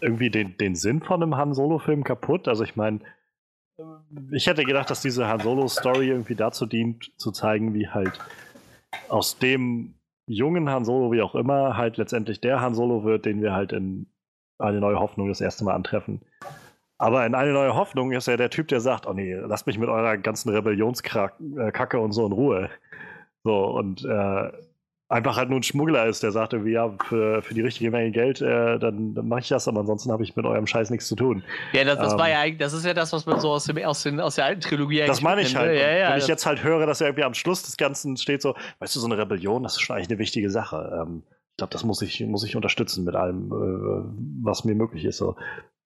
irgendwie 0.00 0.30
den, 0.30 0.56
den 0.58 0.74
Sinn 0.74 1.02
von 1.02 1.22
einem 1.22 1.36
Han 1.36 1.54
Solo-Film 1.54 2.04
kaputt? 2.04 2.48
Also 2.48 2.64
ich 2.64 2.76
meine, 2.76 3.00
ich 4.32 4.46
hätte 4.46 4.64
gedacht, 4.64 4.90
dass 4.90 5.02
diese 5.02 5.26
Han 5.26 5.40
Solo-Story 5.40 6.08
irgendwie 6.08 6.34
dazu 6.34 6.66
dient, 6.66 7.12
zu 7.16 7.32
zeigen, 7.32 7.74
wie 7.74 7.88
halt 7.88 8.18
aus 9.08 9.38
dem 9.38 9.94
jungen 10.26 10.70
Han 10.70 10.84
Solo, 10.84 11.12
wie 11.12 11.22
auch 11.22 11.34
immer, 11.34 11.76
halt 11.76 11.96
letztendlich 11.96 12.40
der 12.40 12.60
Han 12.60 12.74
Solo 12.74 13.04
wird, 13.04 13.24
den 13.24 13.42
wir 13.42 13.52
halt 13.52 13.72
in 13.72 14.06
eine 14.58 14.80
neue 14.80 14.98
Hoffnung 14.98 15.28
das 15.28 15.40
erste 15.40 15.64
Mal 15.64 15.74
antreffen. 15.74 16.22
Aber 16.98 17.26
in 17.26 17.34
eine 17.34 17.52
neue 17.52 17.74
Hoffnung 17.74 18.12
ist 18.12 18.26
er 18.26 18.36
der 18.36 18.50
Typ, 18.50 18.68
der 18.68 18.80
sagt, 18.80 19.06
oh 19.06 19.12
nee, 19.12 19.34
lasst 19.34 19.66
mich 19.66 19.78
mit 19.78 19.88
eurer 19.88 20.16
ganzen 20.16 20.48
Rebellionskacke 20.50 21.98
und 21.98 22.12
so 22.12 22.26
in 22.26 22.32
Ruhe. 22.32 22.70
So, 23.44 23.66
und 23.66 24.04
äh, 24.04 24.50
einfach 25.08 25.36
halt 25.36 25.50
nur 25.50 25.60
ein 25.60 25.62
Schmuggler 25.62 26.06
ist, 26.06 26.22
der 26.22 26.32
sagt 26.32 26.52
irgendwie, 26.52 26.72
ja, 26.72 26.92
für, 27.04 27.42
für 27.42 27.54
die 27.54 27.60
richtige 27.60 27.90
Menge 27.90 28.10
Geld, 28.10 28.40
äh, 28.40 28.78
dann, 28.78 29.14
dann 29.14 29.28
mache 29.28 29.40
ich 29.40 29.48
das, 29.48 29.68
aber 29.68 29.80
ansonsten 29.80 30.10
habe 30.10 30.24
ich 30.24 30.34
mit 30.34 30.44
eurem 30.46 30.66
Scheiß 30.66 30.90
nichts 30.90 31.06
zu 31.06 31.14
tun. 31.14 31.44
Ja, 31.72 31.84
das, 31.84 31.98
das 31.98 32.12
ähm, 32.12 32.18
war 32.18 32.30
ja 32.30 32.40
eigentlich, 32.40 32.58
das 32.58 32.72
ist 32.72 32.84
ja 32.84 32.94
das, 32.94 33.12
was 33.12 33.26
man 33.26 33.38
so 33.40 33.50
aus, 33.50 33.64
dem, 33.64 33.78
aus, 33.84 34.02
den, 34.02 34.18
aus 34.18 34.36
der 34.36 34.46
alten 34.46 34.62
Trilogie 34.62 35.04
Das 35.06 35.22
meine 35.22 35.42
ich 35.42 35.54
halt. 35.54 35.78
Ja, 35.78 35.90
ja, 35.90 36.10
wenn 36.10 36.18
ich 36.18 36.26
jetzt 36.26 36.46
halt 36.46 36.64
höre, 36.64 36.86
dass 36.86 37.00
er 37.00 37.08
irgendwie 37.08 37.24
am 37.24 37.34
Schluss 37.34 37.62
des 37.62 37.76
Ganzen 37.76 38.16
steht 38.16 38.42
so, 38.42 38.54
weißt 38.80 38.96
du, 38.96 39.00
so 39.00 39.06
eine 39.06 39.18
Rebellion, 39.18 39.62
das 39.62 39.74
ist 39.74 39.82
schon 39.82 39.96
eigentlich 39.96 40.08
eine 40.08 40.18
wichtige 40.18 40.50
Sache. 40.50 40.98
Ähm, 41.00 41.22
ich 41.52 41.58
glaube, 41.58 41.72
das 41.72 41.84
muss 41.84 42.02
ich, 42.02 42.20
muss 42.20 42.44
ich 42.44 42.56
unterstützen 42.56 43.04
mit 43.04 43.14
allem, 43.14 43.46
äh, 43.46 44.44
was 44.44 44.64
mir 44.64 44.74
möglich 44.74 45.04
ist. 45.04 45.18
So 45.18 45.36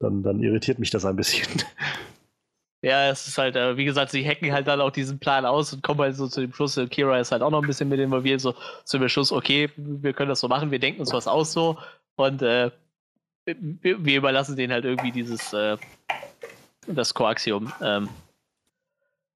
dann, 0.01 0.23
dann 0.23 0.43
irritiert 0.43 0.79
mich 0.79 0.91
das 0.91 1.05
ein 1.05 1.17
bisschen. 1.17 1.47
Ja, 2.83 3.11
es 3.11 3.29
ist 3.29 3.37
halt, 3.37 3.57
äh, 3.57 3.77
wie 3.77 3.85
gesagt, 3.85 4.11
sie 4.11 4.27
hacken 4.27 4.55
halt 4.55 4.67
dann 4.67 4.81
auch 4.81 4.91
diesen 4.91 5.19
Plan 5.19 5.45
aus 5.45 5.71
und 5.75 5.83
kommen 5.83 6.01
halt 6.01 6.17
so 6.17 6.27
zu 6.29 6.41
dem 6.41 6.55
Schluss, 6.55 6.79
äh, 6.79 6.87
Kira 6.87 7.19
ist 7.19 7.31
halt 7.31 7.43
auch 7.43 7.51
noch 7.51 7.61
ein 7.61 7.67
bisschen 7.67 7.91
mit 7.91 8.01
involviert, 8.01 8.41
so 8.41 8.55
zu 8.85 8.99
dem 8.99 9.07
Schluss, 9.11 9.33
okay, 9.33 9.69
wir 9.77 10.15
können 10.15 10.31
das 10.31 10.41
so 10.41 10.49
machen, 10.49 10.71
wir 10.71 10.79
denken 10.79 11.01
uns 11.01 11.13
was 11.13 11.29
aus 11.29 11.53
so 11.53 11.77
und 12.17 12.41
äh, 12.41 12.71
wir, 13.45 14.03
wir, 14.03 14.17
überlassen 14.17 14.57
denen 14.57 14.73
halt 14.73 14.87
irgendwie 14.87 15.13
dieses, 15.13 15.53
äh, 15.53 15.77
das 16.87 17.13
Koaxium. 17.13 17.71
Ähm, 17.83 18.09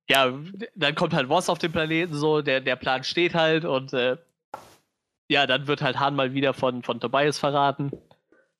ja, 0.08 0.32
dann 0.74 0.94
kommt 0.94 1.12
halt 1.12 1.28
Voss 1.28 1.50
auf 1.50 1.58
den 1.58 1.72
Planeten 1.72 2.14
so, 2.14 2.40
der, 2.40 2.62
der 2.62 2.76
Plan 2.76 3.04
steht 3.04 3.34
halt 3.34 3.66
und 3.66 3.92
äh, 3.92 4.16
ja, 5.28 5.46
dann 5.46 5.66
wird 5.66 5.82
halt 5.82 6.00
Han 6.00 6.16
mal 6.16 6.32
wieder 6.32 6.54
von, 6.54 6.82
von 6.82 6.98
Tobias 6.98 7.38
verraten. 7.38 7.90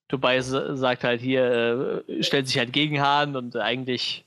Tobias 0.07 0.47
sagt 0.47 1.03
halt 1.03 1.21
hier, 1.21 2.03
äh, 2.07 2.23
stellt 2.23 2.47
sich 2.47 2.57
halt 2.57 2.73
gegen 2.73 3.01
Hahn 3.01 3.35
und 3.35 3.55
eigentlich 3.55 4.25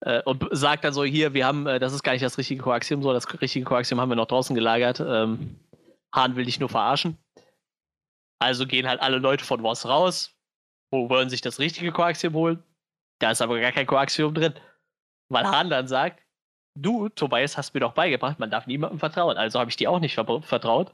äh, 0.00 0.22
und 0.22 0.44
sagt 0.50 0.84
dann 0.84 0.92
so, 0.92 1.04
hier, 1.04 1.34
wir 1.34 1.46
haben, 1.46 1.66
äh, 1.66 1.78
das 1.78 1.92
ist 1.92 2.02
gar 2.02 2.12
nicht 2.12 2.24
das 2.24 2.38
richtige 2.38 2.62
Koaxium, 2.62 3.02
so, 3.02 3.12
das 3.12 3.40
richtige 3.40 3.64
Koaxium 3.64 4.00
haben 4.00 4.10
wir 4.10 4.16
noch 4.16 4.26
draußen 4.26 4.54
gelagert. 4.54 5.00
Ähm, 5.00 5.58
Hahn 6.14 6.36
will 6.36 6.44
dich 6.44 6.60
nur 6.60 6.68
verarschen. 6.68 7.16
Also 8.38 8.66
gehen 8.66 8.86
halt 8.86 9.00
alle 9.00 9.18
Leute 9.18 9.44
von 9.44 9.62
Voss 9.62 9.86
raus, 9.86 10.34
wo 10.90 11.08
wollen 11.08 11.30
sich 11.30 11.40
das 11.40 11.58
richtige 11.58 11.92
Koaxium 11.92 12.34
holen. 12.34 12.62
Da 13.18 13.30
ist 13.30 13.40
aber 13.40 13.58
gar 13.60 13.72
kein 13.72 13.86
Koaxium 13.86 14.34
drin. 14.34 14.54
Weil 15.28 15.46
Hahn 15.46 15.70
dann 15.70 15.88
sagt, 15.88 16.22
du, 16.74 17.08
Tobias, 17.08 17.56
hast 17.56 17.72
mir 17.74 17.80
doch 17.80 17.94
beigebracht, 17.94 18.38
man 18.38 18.50
darf 18.50 18.66
niemandem 18.66 18.98
vertrauen. 18.98 19.36
Also 19.36 19.58
habe 19.58 19.70
ich 19.70 19.76
dir 19.76 19.90
auch 19.90 19.98
nicht 19.98 20.14
vertraut. 20.14 20.92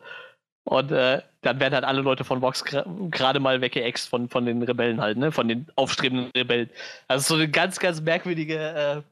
Und 0.65 0.93
äh, 0.93 1.23
dann 1.41 1.59
werden 1.59 1.75
halt 1.75 1.85
alle 1.85 2.03
Leute 2.03 2.25
von 2.25 2.41
Vox 2.41 2.65
gerade 2.65 3.41
mal 3.41 3.61
weggeext 3.61 4.09
von, 4.09 4.29
von 4.29 4.47
den 4.47 4.63
Rebellen 4.63 5.01
halt, 5.01 5.19
ne? 5.19 5.33
Von 5.33 5.49
den 5.49 5.67
aufstrebenden 5.75 6.31
Rebellen. 6.37 6.71
Also 7.09 7.35
so 7.35 7.41
eine 7.41 7.51
ganz, 7.51 7.81
ganz 7.81 8.01
merkwürdige 8.01 9.05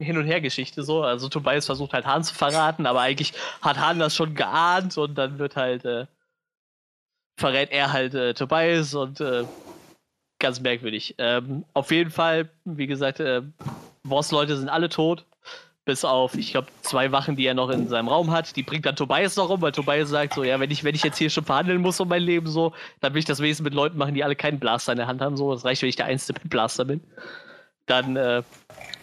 äh, 0.00 0.04
Hin- 0.04 0.18
und 0.18 0.26
Her-Geschichte 0.26 0.82
so. 0.82 1.02
Also 1.02 1.28
Tobias 1.28 1.66
versucht 1.66 1.92
halt 1.92 2.06
Hahn 2.06 2.24
zu 2.24 2.34
verraten, 2.34 2.86
aber 2.86 3.00
eigentlich 3.00 3.32
hat 3.62 3.78
Hahn 3.78 3.98
das 3.98 4.16
schon 4.16 4.34
geahnt 4.34 4.98
und 4.98 5.14
dann 5.16 5.38
wird 5.38 5.56
halt 5.56 5.84
äh, 5.84 6.06
verrät 7.38 7.70
er 7.70 7.92
halt 7.92 8.14
äh, 8.14 8.34
Tobias 8.34 8.94
und 8.94 9.20
äh, 9.20 9.44
ganz 10.38 10.60
merkwürdig. 10.60 11.14
Ähm, 11.18 11.64
auf 11.72 11.90
jeden 11.90 12.10
Fall, 12.10 12.50
wie 12.64 12.86
gesagt, 12.86 13.20
äh, 13.20 13.42
Voss-Leute 14.04 14.56
sind 14.56 14.68
alle 14.68 14.88
tot. 14.88 15.24
Bis 15.86 16.04
auf, 16.04 16.34
ich 16.34 16.50
glaube, 16.50 16.66
zwei 16.82 17.12
Wachen, 17.12 17.36
die 17.36 17.46
er 17.46 17.54
noch 17.54 17.70
in 17.70 17.88
seinem 17.88 18.08
Raum 18.08 18.32
hat. 18.32 18.56
Die 18.56 18.64
bringt 18.64 18.84
dann 18.86 18.96
Tobias 18.96 19.36
noch 19.36 19.48
um, 19.50 19.62
weil 19.62 19.70
Tobias 19.70 20.08
sagt 20.08 20.34
so, 20.34 20.42
ja, 20.42 20.58
wenn 20.58 20.70
ich, 20.72 20.82
wenn 20.82 20.96
ich 20.96 21.04
jetzt 21.04 21.16
hier 21.16 21.30
schon 21.30 21.44
verhandeln 21.44 21.80
muss 21.80 22.00
um 22.00 22.08
mein 22.08 22.22
Leben 22.22 22.48
so, 22.48 22.72
dann 23.00 23.14
will 23.14 23.20
ich 23.20 23.24
das 23.24 23.38
wenigstens 23.38 23.62
mit 23.62 23.72
Leuten 23.72 23.96
machen, 23.96 24.12
die 24.12 24.24
alle 24.24 24.34
keinen 24.34 24.58
Blaster 24.58 24.92
in 24.92 24.98
der 24.98 25.06
Hand 25.06 25.20
haben. 25.20 25.36
So, 25.36 25.54
das 25.54 25.64
reicht, 25.64 25.82
wenn 25.82 25.88
ich 25.88 25.94
der 25.94 26.06
Einzige 26.06 26.40
mit 26.42 26.50
Blaster 26.50 26.84
bin. 26.84 27.00
Dann 27.86 28.16
äh, 28.16 28.42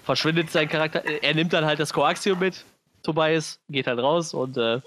verschwindet 0.03 0.51
sein 0.51 0.67
Charakter. 0.67 1.05
Er 1.05 1.33
nimmt 1.33 1.53
dann 1.53 1.63
halt 1.63 1.79
das 1.79 1.93
Koaxium 1.93 2.39
mit, 2.39 2.65
Tobias, 3.01 3.59
geht 3.69 3.87
halt 3.87 3.99
raus 3.99 4.33
und 4.33 4.57
äh, 4.57 4.81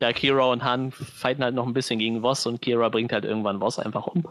ja, 0.00 0.12
Kira 0.12 0.44
und 0.44 0.62
Han 0.62 0.92
fighten 0.92 1.42
halt 1.42 1.56
noch 1.56 1.66
ein 1.66 1.74
bisschen 1.74 1.98
gegen 1.98 2.22
Voss 2.22 2.46
und 2.46 2.62
Kira 2.62 2.88
bringt 2.88 3.12
halt 3.12 3.24
irgendwann 3.24 3.60
Voss 3.60 3.80
einfach 3.80 4.06
um. 4.06 4.24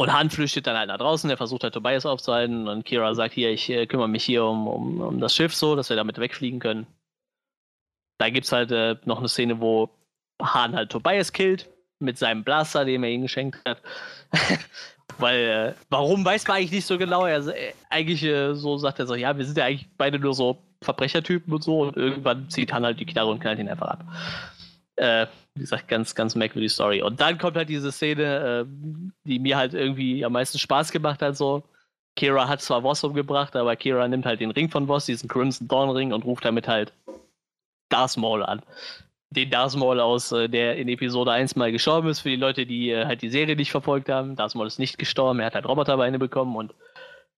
Und 0.00 0.10
Han 0.14 0.30
flüchtet 0.30 0.66
dann 0.66 0.78
halt 0.78 0.88
nach 0.88 0.96
draußen, 0.96 1.28
der 1.28 1.36
versucht 1.36 1.62
halt 1.62 1.74
Tobias 1.74 2.06
aufzuhalten 2.06 2.68
und 2.68 2.86
Kira 2.86 3.14
sagt 3.14 3.34
hier, 3.34 3.50
ich 3.50 3.68
äh, 3.68 3.86
kümmere 3.86 4.08
mich 4.08 4.24
hier 4.24 4.46
um, 4.46 4.66
um, 4.66 5.00
um 5.02 5.20
das 5.20 5.36
Schiff 5.36 5.54
so, 5.54 5.76
dass 5.76 5.90
wir 5.90 5.96
damit 5.96 6.16
wegfliegen 6.16 6.58
können. 6.58 6.86
Da 8.16 8.30
gibt 8.30 8.46
es 8.46 8.52
halt 8.52 8.72
äh, 8.72 8.96
noch 9.04 9.18
eine 9.18 9.28
Szene, 9.28 9.60
wo 9.60 9.90
Han 10.40 10.74
halt 10.74 10.90
Tobias 10.90 11.34
killt 11.34 11.68
mit 11.98 12.16
seinem 12.16 12.44
Blaster, 12.44 12.86
den 12.86 13.04
er 13.04 13.10
ihm 13.10 13.20
geschenkt 13.20 13.58
hat. 13.68 13.82
Weil, 15.18 15.38
äh, 15.38 15.74
warum 15.90 16.24
weiß 16.24 16.48
man 16.48 16.56
eigentlich 16.56 16.72
nicht 16.72 16.86
so 16.86 16.96
genau. 16.96 17.26
Er, 17.26 17.46
äh, 17.48 17.74
eigentlich 17.90 18.22
äh, 18.22 18.54
so 18.54 18.78
sagt 18.78 19.00
er 19.00 19.06
so, 19.06 19.14
ja, 19.14 19.36
wir 19.36 19.44
sind 19.44 19.58
ja 19.58 19.66
eigentlich 19.66 19.86
beide 19.98 20.18
nur 20.18 20.32
so 20.32 20.56
Verbrechertypen 20.80 21.52
und 21.52 21.62
so 21.62 21.82
und 21.82 21.98
irgendwann 21.98 22.48
zieht 22.48 22.72
Han 22.72 22.86
halt 22.86 23.00
die 23.00 23.04
Knarre 23.04 23.28
und 23.28 23.40
knallt 23.40 23.58
ihn 23.58 23.68
einfach 23.68 23.88
ab. 23.88 24.04
Äh, 25.00 25.26
wie 25.54 25.60
gesagt, 25.60 25.88
ganz, 25.88 26.14
ganz 26.14 26.34
merkwürdige 26.34 26.68
Story. 26.68 27.00
Und 27.00 27.22
dann 27.22 27.38
kommt 27.38 27.56
halt 27.56 27.70
diese 27.70 27.90
Szene, 27.90 28.66
äh, 28.66 29.08
die 29.24 29.38
mir 29.38 29.56
halt 29.56 29.72
irgendwie 29.72 30.22
am 30.26 30.32
meisten 30.32 30.58
Spaß 30.58 30.92
gemacht 30.92 31.22
hat, 31.22 31.36
so. 31.36 31.62
Kira 32.16 32.48
hat 32.48 32.60
zwar 32.60 32.82
Voss 32.82 33.02
umgebracht, 33.02 33.56
aber 33.56 33.76
Kira 33.76 34.06
nimmt 34.06 34.26
halt 34.26 34.40
den 34.40 34.50
Ring 34.50 34.68
von 34.68 34.88
Voss, 34.88 35.06
diesen 35.06 35.28
Crimson 35.28 35.68
Dawn 35.68 35.88
Ring, 35.90 36.12
und 36.12 36.24
ruft 36.26 36.44
damit 36.44 36.68
halt 36.68 36.92
Darth 37.88 38.18
Maul 38.18 38.42
an. 38.42 38.60
Den 39.30 39.48
Darth 39.48 39.74
Maul 39.74 40.00
aus, 40.00 40.32
äh, 40.32 40.48
der 40.48 40.76
in 40.76 40.88
Episode 40.88 41.32
1 41.32 41.56
mal 41.56 41.72
gestorben 41.72 42.08
ist, 42.08 42.20
für 42.20 42.28
die 42.28 42.36
Leute, 42.36 42.66
die 42.66 42.90
äh, 42.90 43.06
halt 43.06 43.22
die 43.22 43.30
Serie 43.30 43.56
nicht 43.56 43.70
verfolgt 43.70 44.10
haben. 44.10 44.36
Darth 44.36 44.54
Maul 44.54 44.66
ist 44.66 44.78
nicht 44.78 44.98
gestorben, 44.98 45.40
er 45.40 45.46
hat 45.46 45.54
halt 45.54 45.66
Roboterbeine 45.66 46.18
bekommen 46.18 46.56
und 46.56 46.74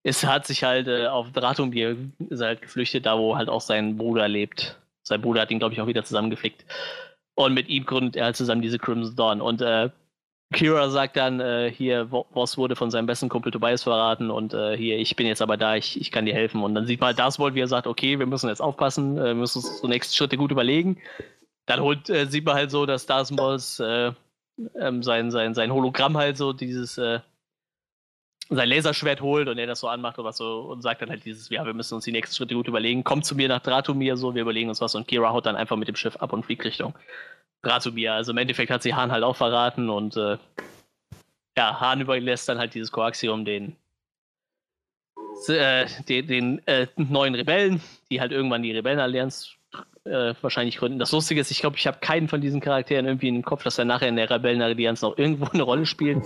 es 0.02 0.24
hat 0.24 0.48
sich 0.48 0.64
halt 0.64 0.88
äh, 0.88 1.06
auf 1.06 1.30
Dratumir 1.30 1.96
ist 2.28 2.40
er 2.40 2.48
halt 2.48 2.62
geflüchtet, 2.62 3.06
da 3.06 3.16
wo 3.18 3.36
halt 3.36 3.48
auch 3.48 3.60
sein 3.60 3.96
Bruder 3.96 4.26
lebt. 4.26 4.76
Sein 5.04 5.20
Bruder 5.20 5.42
hat 5.42 5.50
ihn, 5.52 5.60
glaube 5.60 5.74
ich, 5.74 5.80
auch 5.80 5.86
wieder 5.86 6.04
zusammengeflickt. 6.04 6.64
Und 7.34 7.54
mit 7.54 7.68
ihm 7.68 7.86
gründet 7.86 8.16
er 8.16 8.26
halt 8.26 8.36
zusammen 8.36 8.62
diese 8.62 8.78
Crimson 8.78 9.16
Dawn. 9.16 9.40
Und 9.40 9.62
äh, 9.62 9.90
Kira 10.52 10.90
sagt 10.90 11.16
dann, 11.16 11.40
äh, 11.40 11.72
hier, 11.74 12.08
Voss 12.10 12.58
wurde 12.58 12.76
von 12.76 12.90
seinem 12.90 13.06
besten 13.06 13.28
Kumpel 13.28 13.50
Tobias 13.50 13.82
verraten 13.82 14.30
und 14.30 14.54
äh, 14.54 14.76
hier, 14.76 14.98
ich 14.98 15.16
bin 15.16 15.26
jetzt 15.26 15.42
aber 15.42 15.56
da, 15.56 15.76
ich, 15.76 16.00
ich 16.00 16.12
kann 16.12 16.26
dir 16.26 16.34
helfen. 16.34 16.62
Und 16.62 16.74
dann 16.74 16.86
sieht 16.86 17.00
man 17.00 17.08
halt 17.08 17.18
das 17.18 17.38
Wort, 17.38 17.54
wie 17.54 17.60
er 17.60 17.68
sagt, 17.68 17.86
okay, 17.86 18.18
wir 18.18 18.26
müssen 18.26 18.48
jetzt 18.48 18.60
aufpassen, 18.60 19.16
äh, 19.18 19.28
wir 19.28 19.34
müssen 19.34 19.58
uns 19.58 19.80
die 19.80 19.88
nächsten 19.88 20.14
Schritte 20.14 20.36
gut 20.36 20.52
überlegen. 20.52 20.98
Dann 21.66 21.80
holt, 21.80 22.10
äh, 22.10 22.26
sieht 22.26 22.44
man 22.44 22.54
halt 22.54 22.70
so, 22.70 22.86
dass 22.86 23.06
Darth 23.06 23.30
Maul 23.30 23.58
äh, 23.80 24.12
ähm, 24.78 25.02
sein, 25.02 25.30
sein, 25.30 25.54
sein 25.54 25.72
Hologramm 25.72 26.16
halt 26.16 26.36
so, 26.36 26.52
dieses, 26.52 26.98
sein 28.56 28.68
Laserschwert 28.68 29.20
holt 29.20 29.48
und 29.48 29.58
er 29.58 29.66
das 29.66 29.80
so 29.80 29.88
anmacht 29.88 30.18
was 30.18 30.36
so 30.36 30.60
und 30.60 30.82
sagt 30.82 31.02
dann 31.02 31.10
halt 31.10 31.24
dieses, 31.24 31.48
ja, 31.48 31.64
wir 31.64 31.74
müssen 31.74 31.94
uns 31.94 32.04
die 32.04 32.12
nächsten 32.12 32.36
Schritte 32.36 32.54
gut 32.54 32.68
überlegen. 32.68 33.04
Kommt 33.04 33.24
zu 33.24 33.34
mir 33.34 33.48
nach 33.48 33.60
Dratumir, 33.60 34.16
so, 34.16 34.34
wir 34.34 34.42
überlegen 34.42 34.68
uns 34.68 34.80
was 34.80 34.94
und 34.94 35.08
Kira 35.08 35.30
haut 35.30 35.46
dann 35.46 35.56
einfach 35.56 35.76
mit 35.76 35.88
dem 35.88 35.96
Schiff 35.96 36.16
ab 36.16 36.32
und 36.32 36.44
fliegt 36.44 36.64
Richtung 36.64 36.94
Dratumir. 37.62 38.14
Also 38.14 38.32
im 38.32 38.38
Endeffekt 38.38 38.70
hat 38.70 38.82
sie 38.82 38.94
Hahn 38.94 39.12
halt 39.12 39.24
auch 39.24 39.36
verraten 39.36 39.90
und 39.90 40.16
äh, 40.16 40.38
ja, 41.56 41.80
Hahn 41.80 42.00
überlässt 42.00 42.48
dann 42.48 42.58
halt 42.58 42.74
dieses 42.74 42.92
Koaxium 42.92 43.44
den, 43.44 43.76
äh, 45.48 45.86
den, 46.08 46.26
den 46.26 46.66
äh, 46.66 46.86
neuen 46.96 47.34
Rebellen, 47.34 47.80
die 48.10 48.20
halt 48.20 48.32
irgendwann 48.32 48.62
die 48.62 48.72
Rebellenallianz 48.72 49.56
äh, 50.04 50.34
wahrscheinlich 50.40 50.78
gründen. 50.78 50.98
Das 50.98 51.12
Lustige 51.12 51.40
ist, 51.40 51.50
ich 51.50 51.60
glaube, 51.60 51.76
ich 51.76 51.86
habe 51.86 51.98
keinen 52.00 52.28
von 52.28 52.40
diesen 52.40 52.60
Charakteren 52.60 53.06
irgendwie 53.06 53.28
im 53.28 53.42
Kopf, 53.42 53.62
dass 53.62 53.78
er 53.78 53.84
nachher 53.84 54.08
in 54.08 54.16
der 54.16 54.30
Rebellenallianz 54.30 55.02
noch 55.02 55.16
irgendwo 55.16 55.46
eine 55.46 55.62
Rolle 55.62 55.86
spielt. 55.86 56.24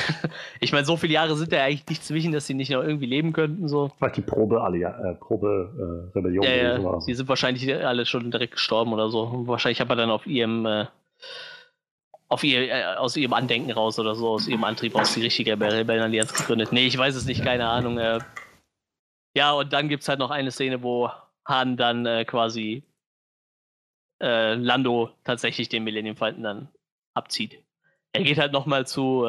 ich 0.60 0.72
meine, 0.72 0.84
so 0.84 0.96
viele 0.96 1.14
Jahre 1.14 1.36
sind 1.36 1.52
ja 1.52 1.64
eigentlich 1.64 1.86
nicht 1.88 2.04
zwischen, 2.04 2.32
dass 2.32 2.46
sie 2.46 2.54
nicht 2.54 2.70
noch 2.70 2.82
irgendwie 2.82 3.06
leben 3.06 3.32
könnten. 3.32 3.68
So. 3.68 3.90
Vielleicht 3.98 4.16
die 4.16 4.22
Probe, 4.22 4.62
alle, 4.62 4.78
äh, 4.78 5.14
Probe 5.14 6.10
äh, 6.12 6.18
Rebellion. 6.18 6.44
Ja, 6.44 6.50
ja. 6.50 6.80
So. 6.80 7.00
Die 7.06 7.14
sind 7.14 7.28
wahrscheinlich 7.28 7.74
alle 7.74 8.06
schon 8.06 8.30
direkt 8.30 8.54
gestorben 8.54 8.92
oder 8.92 9.10
so. 9.10 9.46
Wahrscheinlich 9.46 9.80
hat 9.80 9.90
er 9.90 9.96
dann 9.96 10.10
auf 10.10 10.26
ihrem 10.26 10.66
äh, 10.66 10.86
auf 12.28 12.42
ihr, 12.44 12.70
äh, 12.70 12.84
aus 12.96 13.16
ihrem 13.16 13.34
Andenken 13.34 13.72
raus 13.72 13.98
oder 13.98 14.14
so, 14.14 14.30
aus 14.30 14.48
ihrem 14.48 14.64
Antrieb 14.64 14.94
aus 14.94 15.14
die 15.14 15.22
richtige 15.22 15.52
Rebellenallianz 15.52 16.32
gegründet. 16.32 16.72
Nee, 16.72 16.86
ich 16.86 16.96
weiß 16.96 17.14
es 17.14 17.26
nicht, 17.26 17.44
keine 17.44 17.68
Ahnung. 17.68 17.98
Äh. 17.98 18.20
ja, 19.36 19.52
und 19.52 19.72
dann 19.72 19.88
gibt 19.88 20.02
es 20.02 20.08
halt 20.08 20.18
noch 20.18 20.30
eine 20.30 20.50
Szene, 20.50 20.82
wo 20.82 21.10
Han 21.46 21.76
dann 21.76 22.06
äh, 22.06 22.24
quasi 22.24 22.84
Lando 24.24 25.10
tatsächlich 25.24 25.68
den 25.68 25.82
Millennium 25.82 26.14
Falcon 26.14 26.44
dann 26.44 26.68
abzieht. 27.12 27.58
Er 28.12 28.22
geht 28.22 28.38
halt 28.38 28.52
nochmal 28.52 28.86
zu, 28.86 29.26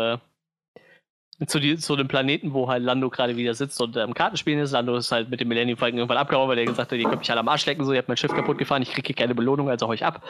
zu, 1.48 1.60
die, 1.60 1.78
zu 1.78 1.96
dem 1.96 2.08
Planeten, 2.08 2.54
wo 2.54 2.70
halt 2.70 2.84
Lando 2.84 3.10
gerade 3.10 3.36
wieder 3.36 3.54
sitzt 3.54 3.82
und 3.82 3.98
am 3.98 4.10
ähm, 4.10 4.14
Kartenspielen 4.14 4.60
ist. 4.60 4.72
Lando 4.72 4.96
ist 4.96 5.12
halt 5.12 5.30
mit 5.30 5.40
dem 5.40 5.48
Millennium 5.48 5.78
Falcon 5.78 5.98
irgendwann 5.98 6.18
abgehauen, 6.18 6.48
weil 6.48 6.60
er 6.60 6.66
gesagt 6.66 6.92
hat, 6.92 6.98
ihr 6.98 7.06
könnt 7.06 7.20
mich 7.20 7.32
alle 7.32 7.40
am 7.40 7.48
Arsch 7.48 7.66
lecken, 7.66 7.84
so, 7.84 7.92
ihr 7.92 7.98
habt 7.98 8.08
mein 8.08 8.18
Schiff 8.18 8.34
kaputt 8.34 8.58
gefahren, 8.58 8.82
ich 8.82 8.92
kriege 8.92 9.08
hier 9.08 9.16
keine 9.16 9.36
Belohnung, 9.36 9.70
also 9.70 9.88
hau 9.88 9.94
ich 9.94 10.06
ab. 10.06 10.24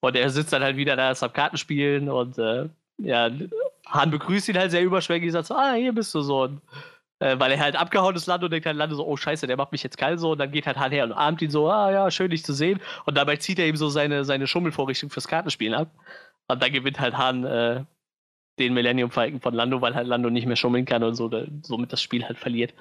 Und 0.00 0.16
er 0.16 0.30
sitzt 0.30 0.52
dann 0.52 0.62
halt 0.62 0.76
wieder 0.76 0.96
da, 0.96 1.10
ist 1.10 1.22
am 1.22 1.32
Kartenspielen 1.32 2.08
und 2.08 2.38
äh, 2.38 2.68
ja, 2.98 3.30
Han 3.86 4.10
begrüßt 4.10 4.48
ihn 4.48 4.58
halt 4.58 4.70
sehr 4.70 4.82
überschwänglich, 4.82 5.32
sagt 5.32 5.46
so, 5.46 5.54
ah, 5.54 5.74
hier 5.74 5.92
bist 5.92 6.14
du 6.14 6.20
so. 6.22 6.42
Und, 6.42 6.60
äh, 7.18 7.38
weil 7.38 7.52
er 7.52 7.60
halt 7.60 7.76
abgehauen 7.76 8.14
ist, 8.16 8.26
Lando 8.26 8.48
denkt 8.48 8.66
halt 8.66 8.76
Lando 8.76 8.96
so, 8.96 9.06
oh 9.06 9.16
scheiße, 9.16 9.46
der 9.46 9.56
macht 9.56 9.72
mich 9.72 9.82
jetzt 9.82 9.98
kalt 9.98 10.20
so. 10.20 10.32
Und 10.32 10.38
dann 10.38 10.50
geht 10.52 10.66
halt 10.66 10.78
Han 10.78 10.92
her 10.92 11.04
und 11.04 11.12
armt 11.12 11.42
ihn 11.42 11.50
so, 11.50 11.70
ah 11.70 11.90
ja, 11.90 12.10
schön 12.10 12.30
dich 12.30 12.44
zu 12.44 12.52
sehen. 12.52 12.80
Und 13.04 13.16
dabei 13.16 13.36
zieht 13.36 13.58
er 13.58 13.66
ihm 13.66 13.76
so 13.76 13.88
seine, 13.88 14.24
seine 14.24 14.46
Schummelvorrichtung 14.46 15.10
fürs 15.10 15.28
Kartenspielen 15.28 15.74
ab. 15.74 15.90
Und 16.48 16.62
dann 16.62 16.72
gewinnt 16.72 17.00
halt 17.00 17.16
Han 17.16 17.44
äh, 17.44 17.84
den 18.58 18.74
Millennium 18.74 19.10
Falcon 19.10 19.40
von 19.40 19.54
Lando, 19.54 19.80
weil 19.80 19.94
halt 19.94 20.06
Lando 20.06 20.30
nicht 20.30 20.46
mehr 20.46 20.56
schummeln 20.56 20.84
kann 20.84 21.02
und 21.02 21.14
so, 21.14 21.28
da, 21.28 21.44
somit 21.62 21.92
das 21.92 22.02
Spiel 22.02 22.24
halt 22.24 22.38
verliert. 22.38 22.72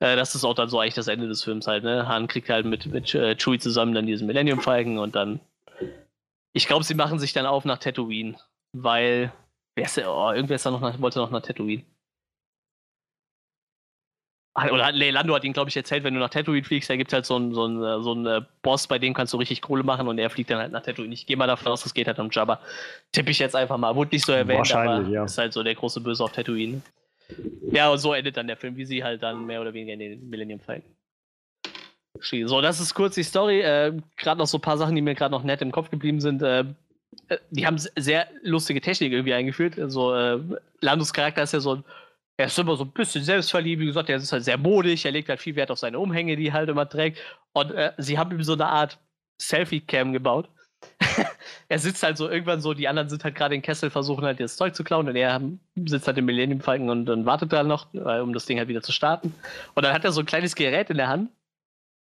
Äh, 0.00 0.16
das 0.16 0.34
ist 0.34 0.44
auch 0.44 0.54
dann 0.54 0.68
so 0.68 0.80
eigentlich 0.80 0.94
das 0.94 1.08
Ende 1.08 1.28
des 1.28 1.44
Films 1.44 1.66
halt, 1.66 1.84
ne? 1.84 2.08
Han 2.08 2.26
kriegt 2.26 2.48
halt 2.48 2.66
mit, 2.66 2.86
mit 2.86 3.14
äh, 3.14 3.36
Chewie 3.36 3.58
zusammen 3.58 3.94
dann 3.94 4.06
diesen 4.06 4.26
Millennium 4.26 4.60
Falcon 4.60 4.98
und 4.98 5.14
dann. 5.14 5.40
Ich 6.52 6.66
glaube, 6.66 6.84
sie 6.84 6.94
machen 6.94 7.18
sich 7.18 7.32
dann 7.32 7.46
auf 7.46 7.64
nach 7.64 7.78
Tatooine, 7.78 8.36
weil. 8.72 9.32
Wer 9.76 9.84
ist? 9.84 9.98
Oh, 9.98 10.32
irgendwer 10.32 10.56
ist 10.56 10.66
da 10.66 10.70
noch 10.70 10.80
nach, 10.80 11.00
wollte 11.00 11.20
noch 11.20 11.30
nach 11.30 11.42
Tatooine. 11.42 11.84
Oder 14.54 14.90
nee, 14.92 15.10
Lando 15.10 15.34
hat 15.34 15.44
ihn, 15.44 15.52
glaube 15.52 15.70
ich, 15.70 15.76
erzählt, 15.76 16.02
wenn 16.02 16.14
du 16.14 16.20
nach 16.20 16.30
Tatooine 16.30 16.64
fliegst, 16.64 16.90
da 16.90 16.96
gibt 16.96 17.10
es 17.10 17.14
halt 17.14 17.24
so 17.24 17.36
einen 17.36 17.54
so 17.54 17.64
einen, 17.64 17.82
äh, 17.82 18.02
so 18.02 18.12
einen 18.12 18.26
äh, 18.26 18.40
Boss, 18.62 18.88
bei 18.88 18.98
dem 18.98 19.14
kannst 19.14 19.32
du 19.32 19.36
richtig 19.36 19.62
Kohle 19.62 19.84
machen 19.84 20.08
und 20.08 20.18
er 20.18 20.28
fliegt 20.28 20.50
dann 20.50 20.58
halt 20.58 20.72
nach 20.72 20.82
Tatooine. 20.82 21.14
Ich 21.14 21.26
gehe 21.26 21.36
mal 21.36 21.46
davon 21.46 21.70
aus, 21.70 21.86
es 21.86 21.94
geht 21.94 22.08
halt 22.08 22.18
um 22.18 22.30
Jabba. 22.30 22.60
Tippe 23.12 23.30
ich 23.30 23.38
jetzt 23.38 23.54
einfach 23.54 23.78
mal. 23.78 23.94
Wurde 23.94 24.10
nicht 24.12 24.26
so 24.26 24.32
erwähnt, 24.32 24.74
aber 24.74 25.02
ja. 25.02 25.24
ist 25.24 25.38
halt 25.38 25.52
so 25.52 25.62
der 25.62 25.76
große 25.76 26.00
Böse 26.00 26.24
auf 26.24 26.32
Tatooine. 26.32 26.82
Ja, 27.70 27.90
und 27.90 27.98
so 27.98 28.12
endet 28.12 28.36
dann 28.36 28.48
der 28.48 28.56
Film, 28.56 28.76
wie 28.76 28.84
sie 28.84 29.04
halt 29.04 29.22
dann 29.22 29.46
mehr 29.46 29.60
oder 29.60 29.72
weniger 29.72 29.92
in 29.92 30.00
den 30.00 30.28
Millennium 30.28 30.58
Falcon. 30.58 30.90
So, 32.20 32.60
das 32.60 32.80
ist 32.80 32.94
kurz 32.94 33.14
die 33.14 33.22
Story. 33.22 33.60
Äh, 33.60 33.92
gerade 34.16 34.38
noch 34.38 34.46
so 34.46 34.58
ein 34.58 34.62
paar 34.62 34.78
Sachen, 34.78 34.96
die 34.96 35.02
mir 35.02 35.14
gerade 35.14 35.30
noch 35.30 35.44
nett 35.44 35.62
im 35.62 35.70
Kopf 35.70 35.90
geblieben 35.90 36.20
sind. 36.20 36.42
Äh, 36.42 36.64
äh 37.28 37.38
die 37.50 37.66
haben 37.66 37.78
sehr 37.78 38.26
lustige 38.42 38.80
Technik 38.80 39.12
irgendwie 39.12 39.32
eingeführt. 39.32 39.78
Also, 39.78 40.14
äh, 40.14 40.38
Landos 40.80 41.12
Charakter 41.12 41.44
ist 41.44 41.52
ja 41.52 41.60
so 41.60 41.76
ein 41.76 41.84
er 42.40 42.46
ist 42.46 42.58
immer 42.58 42.74
so 42.74 42.84
ein 42.84 42.90
bisschen 42.90 43.22
selbstverliebt, 43.22 43.82
wie 43.82 43.86
gesagt, 43.86 44.08
er 44.08 44.16
ist 44.16 44.32
halt 44.32 44.44
sehr 44.44 44.56
modig, 44.56 45.04
er 45.04 45.12
legt 45.12 45.28
halt 45.28 45.40
viel 45.40 45.56
Wert 45.56 45.70
auf 45.70 45.78
seine 45.78 45.98
Umhänge, 45.98 46.36
die 46.36 46.48
er 46.48 46.54
halt 46.54 46.70
immer 46.70 46.88
trägt. 46.88 47.18
Und 47.52 47.70
äh, 47.72 47.92
sie 47.98 48.18
haben 48.18 48.32
ihm 48.32 48.42
so 48.42 48.54
eine 48.54 48.66
Art 48.66 48.98
Selfie-Cam 49.38 50.14
gebaut. 50.14 50.48
er 51.68 51.78
sitzt 51.78 52.02
halt 52.02 52.16
so 52.16 52.30
irgendwann 52.30 52.62
so, 52.62 52.72
die 52.72 52.88
anderen 52.88 53.10
sind 53.10 53.24
halt 53.24 53.34
gerade 53.34 53.54
im 53.54 53.60
Kessel, 53.60 53.90
versuchen 53.90 54.24
halt 54.24 54.40
das 54.40 54.56
Zeug 54.56 54.74
zu 54.74 54.84
klauen 54.84 55.06
und 55.06 55.16
er 55.16 55.38
sitzt 55.84 56.06
halt 56.06 56.16
im 56.16 56.24
Millennium 56.24 56.60
Falcon 56.60 56.88
und 56.88 57.04
dann 57.04 57.26
wartet 57.26 57.52
er 57.52 57.62
noch, 57.62 57.92
äh, 57.92 58.20
um 58.20 58.32
das 58.32 58.46
Ding 58.46 58.58
halt 58.58 58.68
wieder 58.68 58.80
zu 58.80 58.92
starten. 58.92 59.34
Und 59.74 59.84
dann 59.84 59.92
hat 59.92 60.04
er 60.04 60.12
so 60.12 60.20
ein 60.20 60.26
kleines 60.26 60.54
Gerät 60.54 60.88
in 60.88 60.96
der 60.96 61.08
Hand 61.08 61.30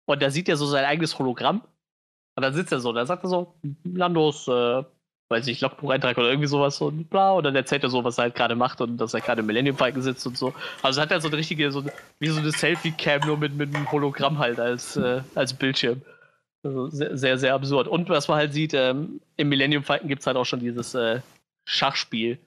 und 0.06 0.22
da 0.22 0.30
sieht 0.30 0.48
er 0.48 0.56
so 0.56 0.66
sein 0.66 0.86
eigenes 0.86 1.20
Hologramm. 1.20 1.64
Und 2.36 2.44
dann 2.44 2.54
sitzt 2.54 2.72
er 2.72 2.80
so, 2.80 2.94
da 2.94 3.06
sagt 3.06 3.26
er 3.26 3.30
so, 3.30 3.56
Landos 3.84 4.48
äh, 4.48 4.84
weiß 5.30 5.48
ich, 5.48 5.62
Logbucheintrag 5.62 6.18
oder 6.18 6.30
irgendwie 6.30 6.48
sowas 6.48 6.82
und 6.82 7.10
bla, 7.10 7.32
und 7.32 7.44
dann 7.44 7.56
erzählt 7.56 7.84
er 7.84 7.90
so, 7.90 8.04
was 8.04 8.18
er 8.18 8.24
halt 8.24 8.36
gerade 8.36 8.56
macht 8.56 8.82
und 8.82 8.98
dass 8.98 9.14
er 9.14 9.22
gerade 9.22 9.42
im 9.42 9.46
Millennium 9.46 9.78
Falcon 9.78 10.02
sitzt 10.02 10.26
und 10.26 10.38
so. 10.38 10.54
Also 10.82 11.02
hat 11.02 11.12
er 11.12 11.22
so 11.22 11.28
eine 11.28 11.38
richtige, 11.38 11.72
so, 11.72 11.84
wie 12.20 12.28
so 12.28 12.40
eine 12.40 12.52
Selfie-Cam, 12.52 13.22
nur 13.26 13.38
mit, 13.38 13.56
mit 13.56 13.74
einem 13.74 13.92
Hologramm 13.92 14.40
halt 14.40 14.60
als, 14.60 14.98
äh, 14.98 15.22
als 15.36 15.54
Bildschirm. 15.54 16.02
Also 16.64 16.90
sehr, 16.90 17.16
sehr, 17.16 17.38
sehr, 17.38 17.54
absurd. 17.54 17.88
Und 17.88 18.10
was 18.10 18.28
man 18.28 18.38
halt 18.38 18.54
sieht, 18.54 18.74
ähm, 18.74 19.22
im 19.38 19.50
Millennium 19.50 19.84
Falcon 19.84 20.10
gibt 20.10 20.22
es 20.22 20.28
halt 20.28 20.36
auch 20.36 20.46
schon 20.46 20.60
dieses 20.60 20.94
äh, 20.96 21.22
Schachspiel, 21.64 22.40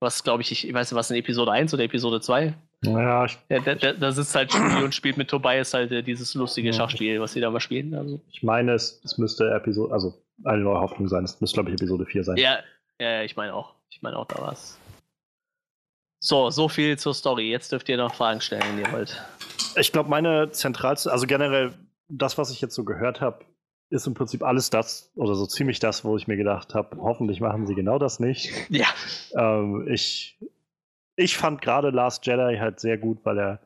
was 0.00 0.24
glaube 0.24 0.42
ich, 0.42 0.50
ich 0.50 0.72
weiß 0.72 0.90
nicht, 0.90 0.98
was 0.98 1.10
in 1.10 1.16
Episode 1.18 1.52
1 1.52 1.74
oder 1.74 1.84
Episode 1.84 2.20
2 2.20 2.54
ja, 2.82 3.26
ich, 3.26 3.38
ja, 3.50 3.60
da, 3.60 3.74
da, 3.74 3.92
da 3.92 4.12
sitzt 4.12 4.34
halt 4.34 4.52
Julie 4.54 4.82
und 4.84 4.94
spielt 4.94 5.18
mit 5.18 5.28
Tobias 5.28 5.74
halt 5.74 5.92
äh, 5.92 6.02
dieses 6.02 6.34
lustige 6.34 6.72
Schachspiel, 6.72 7.20
was 7.20 7.32
sie 7.32 7.40
da 7.40 7.50
mal 7.50 7.60
spielen. 7.60 7.94
Also. 7.94 8.20
Ich 8.30 8.42
meine, 8.42 8.72
es, 8.72 9.00
es 9.04 9.18
müsste 9.18 9.50
Episode, 9.50 9.92
also 9.92 10.14
eine 10.44 10.62
neue 10.62 10.80
Hoffnung 10.80 11.08
sein. 11.08 11.24
Es 11.24 11.40
müsste, 11.40 11.54
glaube 11.54 11.70
ich, 11.70 11.74
Episode 11.74 12.06
4 12.06 12.24
sein. 12.24 12.36
Ja, 12.36 12.58
ja 13.00 13.22
ich 13.22 13.36
meine 13.36 13.54
auch. 13.54 13.74
Ich 13.90 14.02
meine 14.02 14.16
auch, 14.16 14.26
da 14.26 14.40
war's. 14.40 14.78
So, 16.20 16.50
so 16.50 16.68
viel 16.68 16.98
zur 16.98 17.14
Story. 17.14 17.50
Jetzt 17.50 17.72
dürft 17.72 17.88
ihr 17.88 17.96
noch 17.96 18.14
Fragen 18.14 18.40
stellen, 18.40 18.62
wenn 18.68 18.78
ihr 18.78 18.92
wollt. 18.92 19.22
Ich 19.76 19.92
glaube, 19.92 20.10
meine 20.10 20.50
zentralste, 20.50 21.10
also 21.10 21.26
generell 21.26 21.72
das, 22.08 22.36
was 22.38 22.50
ich 22.50 22.60
jetzt 22.60 22.74
so 22.74 22.84
gehört 22.84 23.20
habe, 23.20 23.44
ist 23.88 24.06
im 24.06 24.14
Prinzip 24.14 24.42
alles 24.42 24.70
das 24.70 25.10
oder 25.16 25.34
so 25.34 25.46
ziemlich 25.46 25.80
das, 25.80 26.04
wo 26.04 26.16
ich 26.16 26.28
mir 26.28 26.36
gedacht 26.36 26.74
habe, 26.74 26.96
hoffentlich 26.98 27.40
machen 27.40 27.66
sie 27.66 27.74
genau 27.74 27.98
das 27.98 28.20
nicht. 28.20 28.52
Ja. 28.68 28.86
ähm, 29.34 29.88
ich 29.88 30.38
ich 31.16 31.36
fand 31.36 31.60
gerade 31.60 31.90
Last 31.90 32.26
Jedi 32.26 32.56
halt 32.58 32.80
sehr 32.80 32.96
gut, 32.96 33.18
weil 33.24 33.38
er 33.38 33.60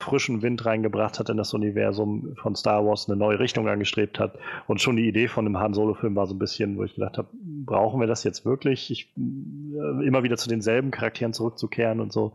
frischen 0.00 0.42
Wind 0.42 0.64
reingebracht 0.64 1.18
hat 1.18 1.28
in 1.28 1.36
das 1.36 1.54
Universum 1.54 2.36
von 2.40 2.54
Star 2.54 2.86
Wars, 2.86 3.08
eine 3.08 3.16
neue 3.16 3.40
Richtung 3.40 3.68
angestrebt 3.68 4.20
hat. 4.20 4.38
Und 4.66 4.80
schon 4.80 4.96
die 4.96 5.08
Idee 5.08 5.26
von 5.26 5.44
einem 5.44 5.58
Han 5.58 5.74
Solo-Film 5.74 6.14
war 6.14 6.26
so 6.26 6.34
ein 6.34 6.38
bisschen, 6.38 6.76
wo 6.76 6.84
ich 6.84 6.94
gedacht 6.94 7.18
habe, 7.18 7.28
brauchen 7.32 8.00
wir 8.00 8.06
das 8.06 8.22
jetzt 8.22 8.44
wirklich? 8.44 8.90
Ich, 8.90 9.12
äh, 9.16 10.06
immer 10.06 10.22
wieder 10.22 10.36
zu 10.36 10.48
denselben 10.48 10.92
Charakteren 10.92 11.32
zurückzukehren 11.32 12.00
und 12.00 12.12
so, 12.12 12.32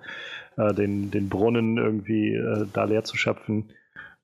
äh, 0.58 0.74
den, 0.74 1.10
den 1.10 1.30
Brunnen 1.30 1.78
irgendwie 1.78 2.36
äh, 2.36 2.66
da 2.74 2.84
leer 2.84 3.06
zu 3.06 3.16
schöpfen. 3.16 3.70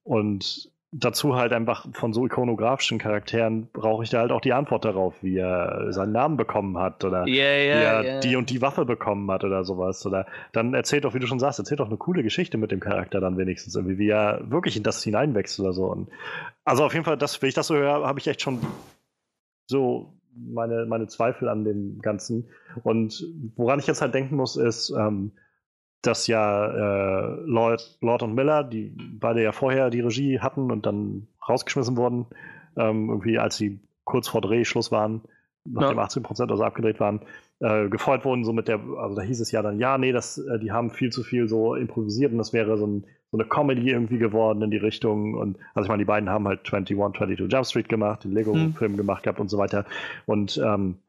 Und 0.03 0.68
dazu 0.91 1.36
halt 1.36 1.53
einfach 1.53 1.86
von 1.94 2.14
so 2.14 2.26
ikonografischen 2.26 2.98
Charakteren 2.98 3.68
brauche 3.72 4.03
ich 4.03 4.10
da 4.10 4.20
halt 4.20 4.32
auch 4.32 4.41
die 4.41 4.53
Antwort 4.53 4.86
darauf, 4.86 5.14
wie 5.22 5.38
er 5.38 5.94
seinen 5.94 6.14
Namen 6.14 6.36
bekommen 6.36 6.78
hat 6.80 7.03
oder 7.06 7.28
yeah, 7.28 7.36
yeah, 7.36 7.76
wie 7.76 7.84
er 7.84 8.03
yeah. 8.03 8.20
die 8.22 8.36
und 8.36 8.49
die 8.49 8.61
Waffe 8.61 8.86
bekommen 8.86 9.30
hat 9.30 9.44
oder 9.44 9.64
sowas. 9.64 10.03
Oder 10.06 10.26
dann 10.52 10.74
erzählt 10.74 11.06
doch, 11.06 11.14
wie 11.14 11.20
du 11.20 11.28
schon 11.28 11.40
sagst, 11.40 11.60
erzählt 11.60 11.80
doch 11.80 11.88
eine 11.88 11.98
coole 11.98 12.24
Geschichte 12.24 12.57
mit 12.57 12.72
dem 12.72 12.80
Charakter 12.80 13.20
dann 13.20 13.38
wenigstens 13.38 13.76
irgendwie, 13.76 13.99
wie 13.99 14.10
er 14.10 14.41
wirklich 14.49 14.78
in 14.78 14.84
das 14.84 15.03
hineinwächst 15.03 15.60
oder 15.60 15.74
so. 15.74 15.86
Und 15.86 16.10
also 16.64 16.84
auf 16.84 16.94
jeden 16.94 17.06
Fall, 17.06 17.18
das, 17.18 17.40
wenn 17.41 17.49
ich 17.49 17.56
das 17.56 17.68
so 17.68 17.76
höre, 17.76 18.07
habe 18.07 18.20
ich 18.20 18.28
echt 18.28 18.41
schon 18.41 18.60
so 19.68 20.14
meine, 20.34 20.88
meine 20.88 21.06
Zweifel 21.07 21.49
an 21.49 21.66
dem 21.66 21.99
Ganzen. 22.02 22.49
Und 22.84 23.28
woran 23.56 23.78
ich 23.78 23.86
jetzt 23.86 24.02
halt 24.02 24.16
denken 24.16 24.36
muss, 24.36 24.56
ist, 24.56 24.90
ähm, 24.90 25.34
dass 26.01 26.27
ja 26.27 26.67
äh, 26.67 27.35
Lord, 27.45 27.97
Lord 28.01 28.23
und 28.23 28.34
Miller, 28.34 28.63
die 28.63 28.93
beide 29.19 29.43
ja 29.43 29.51
vorher 29.51 29.89
die 29.89 29.99
Regie 29.99 30.39
hatten 30.39 30.71
und 30.71 30.85
dann 30.85 31.27
rausgeschmissen 31.47 31.97
wurden, 31.97 32.27
ähm, 32.77 33.09
irgendwie 33.09 33.38
als 33.39 33.57
sie 33.57 33.80
kurz 34.05 34.27
vor 34.27 34.41
Drehschluss 34.41 34.91
waren, 34.91 35.21
nachdem 35.65 35.97
ja. 35.97 36.03
18 36.03 36.23
Prozent 36.23 36.51
also 36.51 36.63
abgedreht 36.63 36.99
waren, 36.99 37.21
äh, 37.59 37.89
gefeuert 37.89 38.23
wurden, 38.26 38.45
so 38.45 38.53
mit 38.53 38.67
der, 38.67 38.80
also 38.97 39.15
da 39.15 39.21
hieß 39.21 39.41
es 39.41 39.51
ja 39.51 39.61
dann, 39.61 39.80
ja, 39.80 39.97
nee, 39.97 40.11
das, 40.11 40.38
äh, 40.38 40.59
die 40.59 40.71
haben 40.71 40.89
viel 40.89 41.11
zu 41.11 41.23
viel 41.23 41.47
so 41.47 41.76
improvisiert 41.76 42.31
und 42.31 42.38
das 42.38 42.53
wäre 42.53 42.77
so, 42.77 42.88
ein, 42.88 43.05
so 43.31 43.38
eine 43.38 43.47
Comedy 43.47 43.89
irgendwie 43.89 44.17
geworden 44.17 44.61
in 44.61 44.71
die 44.71 44.77
Richtung 44.77 45.34
und 45.34 45.57
also 45.73 45.85
ich 45.85 45.89
meine, 45.89 46.01
die 46.01 46.07
beiden 46.07 46.30
haben 46.30 46.47
halt 46.47 46.61
21, 46.61 46.95
22 46.95 47.51
Jump 47.51 47.65
Street 47.65 47.89
gemacht, 47.89 48.23
den 48.23 48.31
Lego-Film 48.31 48.91
hm. 48.91 48.97
gemacht 48.97 49.23
gehabt 49.23 49.39
und 49.39 49.49
so 49.49 49.57
weiter 49.57 49.85
und 50.26 50.57
ähm, 50.63 50.99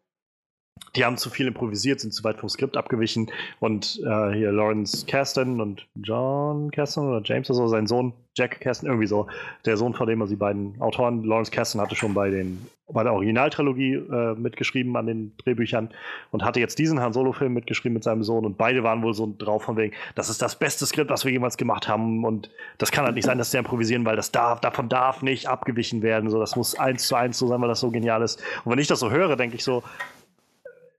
die 0.97 1.05
haben 1.05 1.17
zu 1.17 1.31
viel 1.31 1.47
improvisiert, 1.47 2.01
sind 2.01 2.13
zu 2.13 2.25
weit 2.25 2.39
vom 2.39 2.49
Skript 2.49 2.77
abgewichen. 2.77 3.31
Und 3.61 4.01
äh, 4.05 4.33
hier 4.33 4.53
Lawrence 4.53 5.07
Kasten 5.07 5.61
und 5.61 5.87
John 5.95 6.71
Kasten 6.71 7.01
oder 7.01 7.23
James 7.25 7.49
oder 7.51 7.59
so, 7.59 7.69
sein 7.69 7.87
Sohn, 7.87 8.13
Jack 8.37 8.61
Kasten, 8.61 8.87
irgendwie 8.87 9.07
so, 9.07 9.27
der 9.65 9.77
Sohn 9.77 9.95
von 9.95 10.07
dem, 10.09 10.21
also 10.21 10.33
die 10.33 10.39
beiden 10.39 10.81
Autoren. 10.81 11.25
Lawrence 11.25 11.51
Kasten 11.51 11.81
hatte 11.81 11.95
schon 11.95 12.15
bei, 12.15 12.31
den, 12.31 12.67
bei 12.89 13.03
der 13.03 13.13
Originaltrilogie 13.13 13.95
äh, 13.95 14.35
mitgeschrieben 14.35 14.97
an 14.97 15.07
den 15.07 15.37
Drehbüchern 15.39 15.91
und 16.31 16.45
hatte 16.45 16.59
jetzt 16.59 16.79
diesen 16.79 17.01
Han 17.01 17.13
Solo-Film 17.13 17.53
mitgeschrieben 17.53 17.95
mit 17.95 18.05
seinem 18.05 18.23
Sohn. 18.25 18.45
Und 18.45 18.57
beide 18.57 18.83
waren 18.83 19.03
wohl 19.03 19.15
so 19.15 19.33
drauf 19.37 19.65
von 19.65 19.77
wegen, 19.77 19.95
das 20.15 20.29
ist 20.29 20.43
das 20.43 20.57
beste 20.59 20.87
Skript, 20.87 21.11
was 21.11 21.25
wir 21.25 21.33
jemals 21.33 21.57
gemacht 21.57 21.89
haben. 21.89 22.25
Und 22.25 22.51
das 22.79 22.91
kann 22.91 23.05
halt 23.05 23.15
nicht 23.15 23.27
sein, 23.27 23.39
dass 23.39 23.51
der 23.51 23.61
improvisieren, 23.61 24.05
weil 24.05 24.17
das 24.17 24.33
darf, 24.33 24.61
davon 24.61 24.89
darf 24.89 25.23
nicht 25.23 25.49
abgewichen 25.49 26.03
werden. 26.03 26.31
So, 26.31 26.41
das 26.41 26.57
muss 26.57 26.79
eins 26.79 27.07
zu 27.07 27.15
eins 27.15 27.39
so 27.39 27.47
sein, 27.47 27.61
weil 27.61 27.69
das 27.69 27.81
so 27.81 27.91
genial 27.91 28.23
ist. 28.23 28.43
Und 28.65 28.73
wenn 28.73 28.79
ich 28.79 28.89
das 28.89 29.01
so 29.01 29.11
höre, 29.11 29.37
denke 29.37 29.57
ich 29.57 29.65
so, 29.65 29.83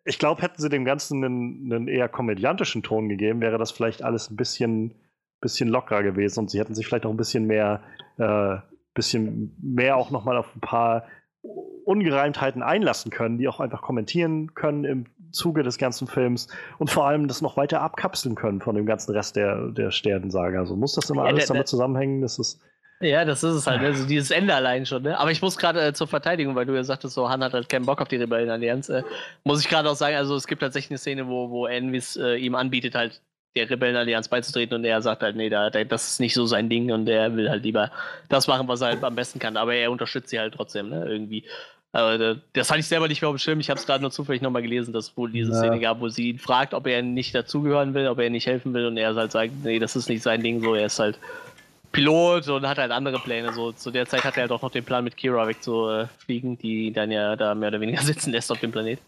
ich 0.04 0.20
glaube, 0.20 0.42
hätten 0.42 0.62
sie 0.62 0.70
dem 0.70 0.86
Ganzen 0.86 1.24
einen, 1.24 1.72
einen, 1.72 1.88
eher 1.88 2.10
komödiantischen 2.10 2.84
Ton 2.84 3.10
gegeben, 3.10 3.42
wäre 3.42 3.58
das 3.58 3.72
vielleicht 3.72 4.04
alles 4.04 4.30
ein 4.30 4.36
bisschen, 4.36 4.96
bisschen 5.42 5.70
lockerer 5.70 6.04
gewesen 6.04 6.40
und 6.40 6.50
sie 6.50 6.60
hätten 6.60 6.76
sich 6.76 6.88
vielleicht 6.88 7.06
auch 7.06 7.12
ein 7.12 7.18
bisschen 7.18 7.46
mehr, 7.46 7.82
äh, 8.18 8.58
bisschen 8.94 9.56
mehr 9.62 9.98
auch 9.98 10.12
nochmal 10.12 10.38
auf 10.38 10.56
ein 10.56 10.62
paar 10.62 11.06
Ungereimtheiten 11.86 12.62
einlassen 12.62 13.12
können, 13.12 13.38
die 13.38 13.48
auch 13.48 13.60
einfach 13.60 13.82
kommentieren 13.82 14.54
können 14.54 14.84
im 14.86 15.06
Zuge 15.32 15.64
des 15.64 15.78
ganzen 15.78 16.08
Films 16.08 16.48
und 16.78 16.90
vor 16.90 17.08
allem 17.08 17.28
das 17.28 17.42
noch 17.42 17.58
weiter 17.58 17.82
abkapseln 17.82 18.36
können 18.36 18.62
von 18.62 18.76
dem 18.76 18.86
ganzen 18.86 19.12
Rest 19.14 19.36
der, 19.36 19.70
der 19.70 19.92
Sternensaga. 19.92 20.60
Also 20.60 20.76
muss 20.76 20.94
das 20.94 21.10
immer 21.10 21.24
ja, 21.24 21.30
alles 21.30 21.48
der, 21.48 21.56
damit 21.56 21.68
zusammenhängen, 21.68 22.22
dass 22.22 22.38
es 22.38 22.60
ja, 23.02 23.26
das 23.26 23.44
ist 23.44 23.56
es 23.56 23.68
halt, 23.68 23.82
also 23.82 24.06
dieses 24.06 24.32
Ende 24.32 24.54
allein 24.54 24.86
schon, 24.86 25.04
ne? 25.04 25.18
Aber 25.20 25.32
ich 25.32 25.42
muss 25.42 25.58
gerade 25.58 25.82
äh, 25.82 25.94
zur 25.94 26.08
Verteidigung, 26.08 26.56
weil 26.56 26.66
du 26.66 26.74
ja 26.74 26.84
sagtest, 26.84 27.16
so 27.16 27.30
Han 27.30 27.44
hat 27.44 27.54
halt 27.54 27.70
keinen 27.70 27.86
Bock 27.86 28.02
auf 28.02 28.08
die 28.08 28.18
Rebellenallianz, 28.18 28.90
äh, 28.90 29.04
muss 29.44 29.62
ich 29.62 29.70
gerade 29.70 29.90
auch 29.90 29.96
sagen, 29.96 30.16
also 30.16 30.36
es 30.36 30.48
gibt 30.48 30.62
tatsächlich 30.62 30.92
eine 30.92 30.98
Szene, 30.98 31.28
wo, 31.28 31.50
wo 31.50 31.66
Envis 31.66 32.16
äh, 32.18 32.36
ihm 32.36 32.56
anbietet, 32.56 32.96
halt 32.96 33.22
der 33.56 33.70
Rebellenallianz 33.70 34.30
beizutreten 34.30 34.76
und 34.76 34.86
er 34.86 35.02
sagt 35.02 35.24
halt, 35.24 35.36
nee, 35.36 35.50
da, 35.50 35.70
das 35.70 36.12
ist 36.12 36.20
nicht 36.20 36.34
so 36.34 36.46
sein 36.46 36.70
Ding 36.70 36.92
und 36.92 37.10
er 37.10 37.36
will 37.36 37.50
halt 37.50 37.64
lieber 37.64 37.92
das 38.30 38.48
machen, 38.48 38.68
was 38.68 38.82
er 38.82 38.90
halt 38.90 39.04
am 39.04 39.16
besten 39.16 39.40
kann, 39.40 39.58
aber 39.58 39.74
er 39.74 39.92
unterstützt 39.92 40.30
sie 40.30 40.40
halt 40.40 40.54
trotzdem, 40.54 40.90
ne, 40.90 41.06
irgendwie. 41.06 41.44
Aber 41.94 42.38
das 42.54 42.70
hatte 42.70 42.80
ich 42.80 42.88
selber 42.88 43.10
nicht 43.10 43.22
mehr 43.22 43.30
auf 43.30 43.36
dem 43.36 43.40
Schirm. 43.40 43.60
Ich 43.60 43.70
habe 43.70 43.78
es 43.78 43.86
gerade 43.86 44.02
nur 44.02 44.12
zufällig 44.12 44.42
nochmal 44.42 44.62
gelesen, 44.62 44.94
dass 44.94 45.10
es 45.10 45.18
wohl 45.18 45.30
diese 45.30 45.52
ja. 45.52 45.58
Szene 45.58 45.80
gab, 45.82 46.00
wo 46.00 46.08
sie 46.08 46.30
ihn 46.30 46.40
fragt, 46.40 46.74
ob 46.74 46.88
er 46.88 47.02
nicht 47.02 47.36
dazugehören 47.36 47.94
will, 47.94 48.08
ob 48.08 48.20
er 48.20 48.30
nicht 48.30 48.48
helfen 48.48 48.74
will 48.74 48.86
und 48.86 48.96
er 48.96 49.14
halt 49.14 49.32
sagt, 49.34 49.52
nee, 49.64 49.78
das 49.78 49.98
ist 49.98 50.08
nicht 50.08 50.24
sein 50.24 50.42
Ding, 50.42 50.62
so 50.62 50.74
er 50.74 50.86
ist 50.86 51.00
halt 51.00 51.20
Pilot 51.92 52.48
und 52.48 52.68
hat 52.68 52.78
halt 52.78 52.92
andere 52.92 53.20
Pläne. 53.20 53.54
So 53.54 53.72
zu 53.72 53.92
der 53.92 54.06
Zeit 54.06 54.24
hat 54.24 54.38
er 54.38 54.44
halt 54.44 54.52
auch 54.52 54.62
noch 54.62 54.72
den 54.72 54.84
Plan, 54.84 55.04
mit 55.04 55.18
Kira 55.18 55.48
wegzufliegen, 55.48 56.58
die 56.58 56.92
dann 56.92 57.12
ja 57.12 57.36
da 57.36 57.56
mehr 57.56 57.70
oder 57.70 57.82
weniger 57.82 58.02
sitzen 58.04 58.32
lässt 58.32 58.52
auf 58.52 58.60
dem 58.60 58.72
Planet. 58.72 59.00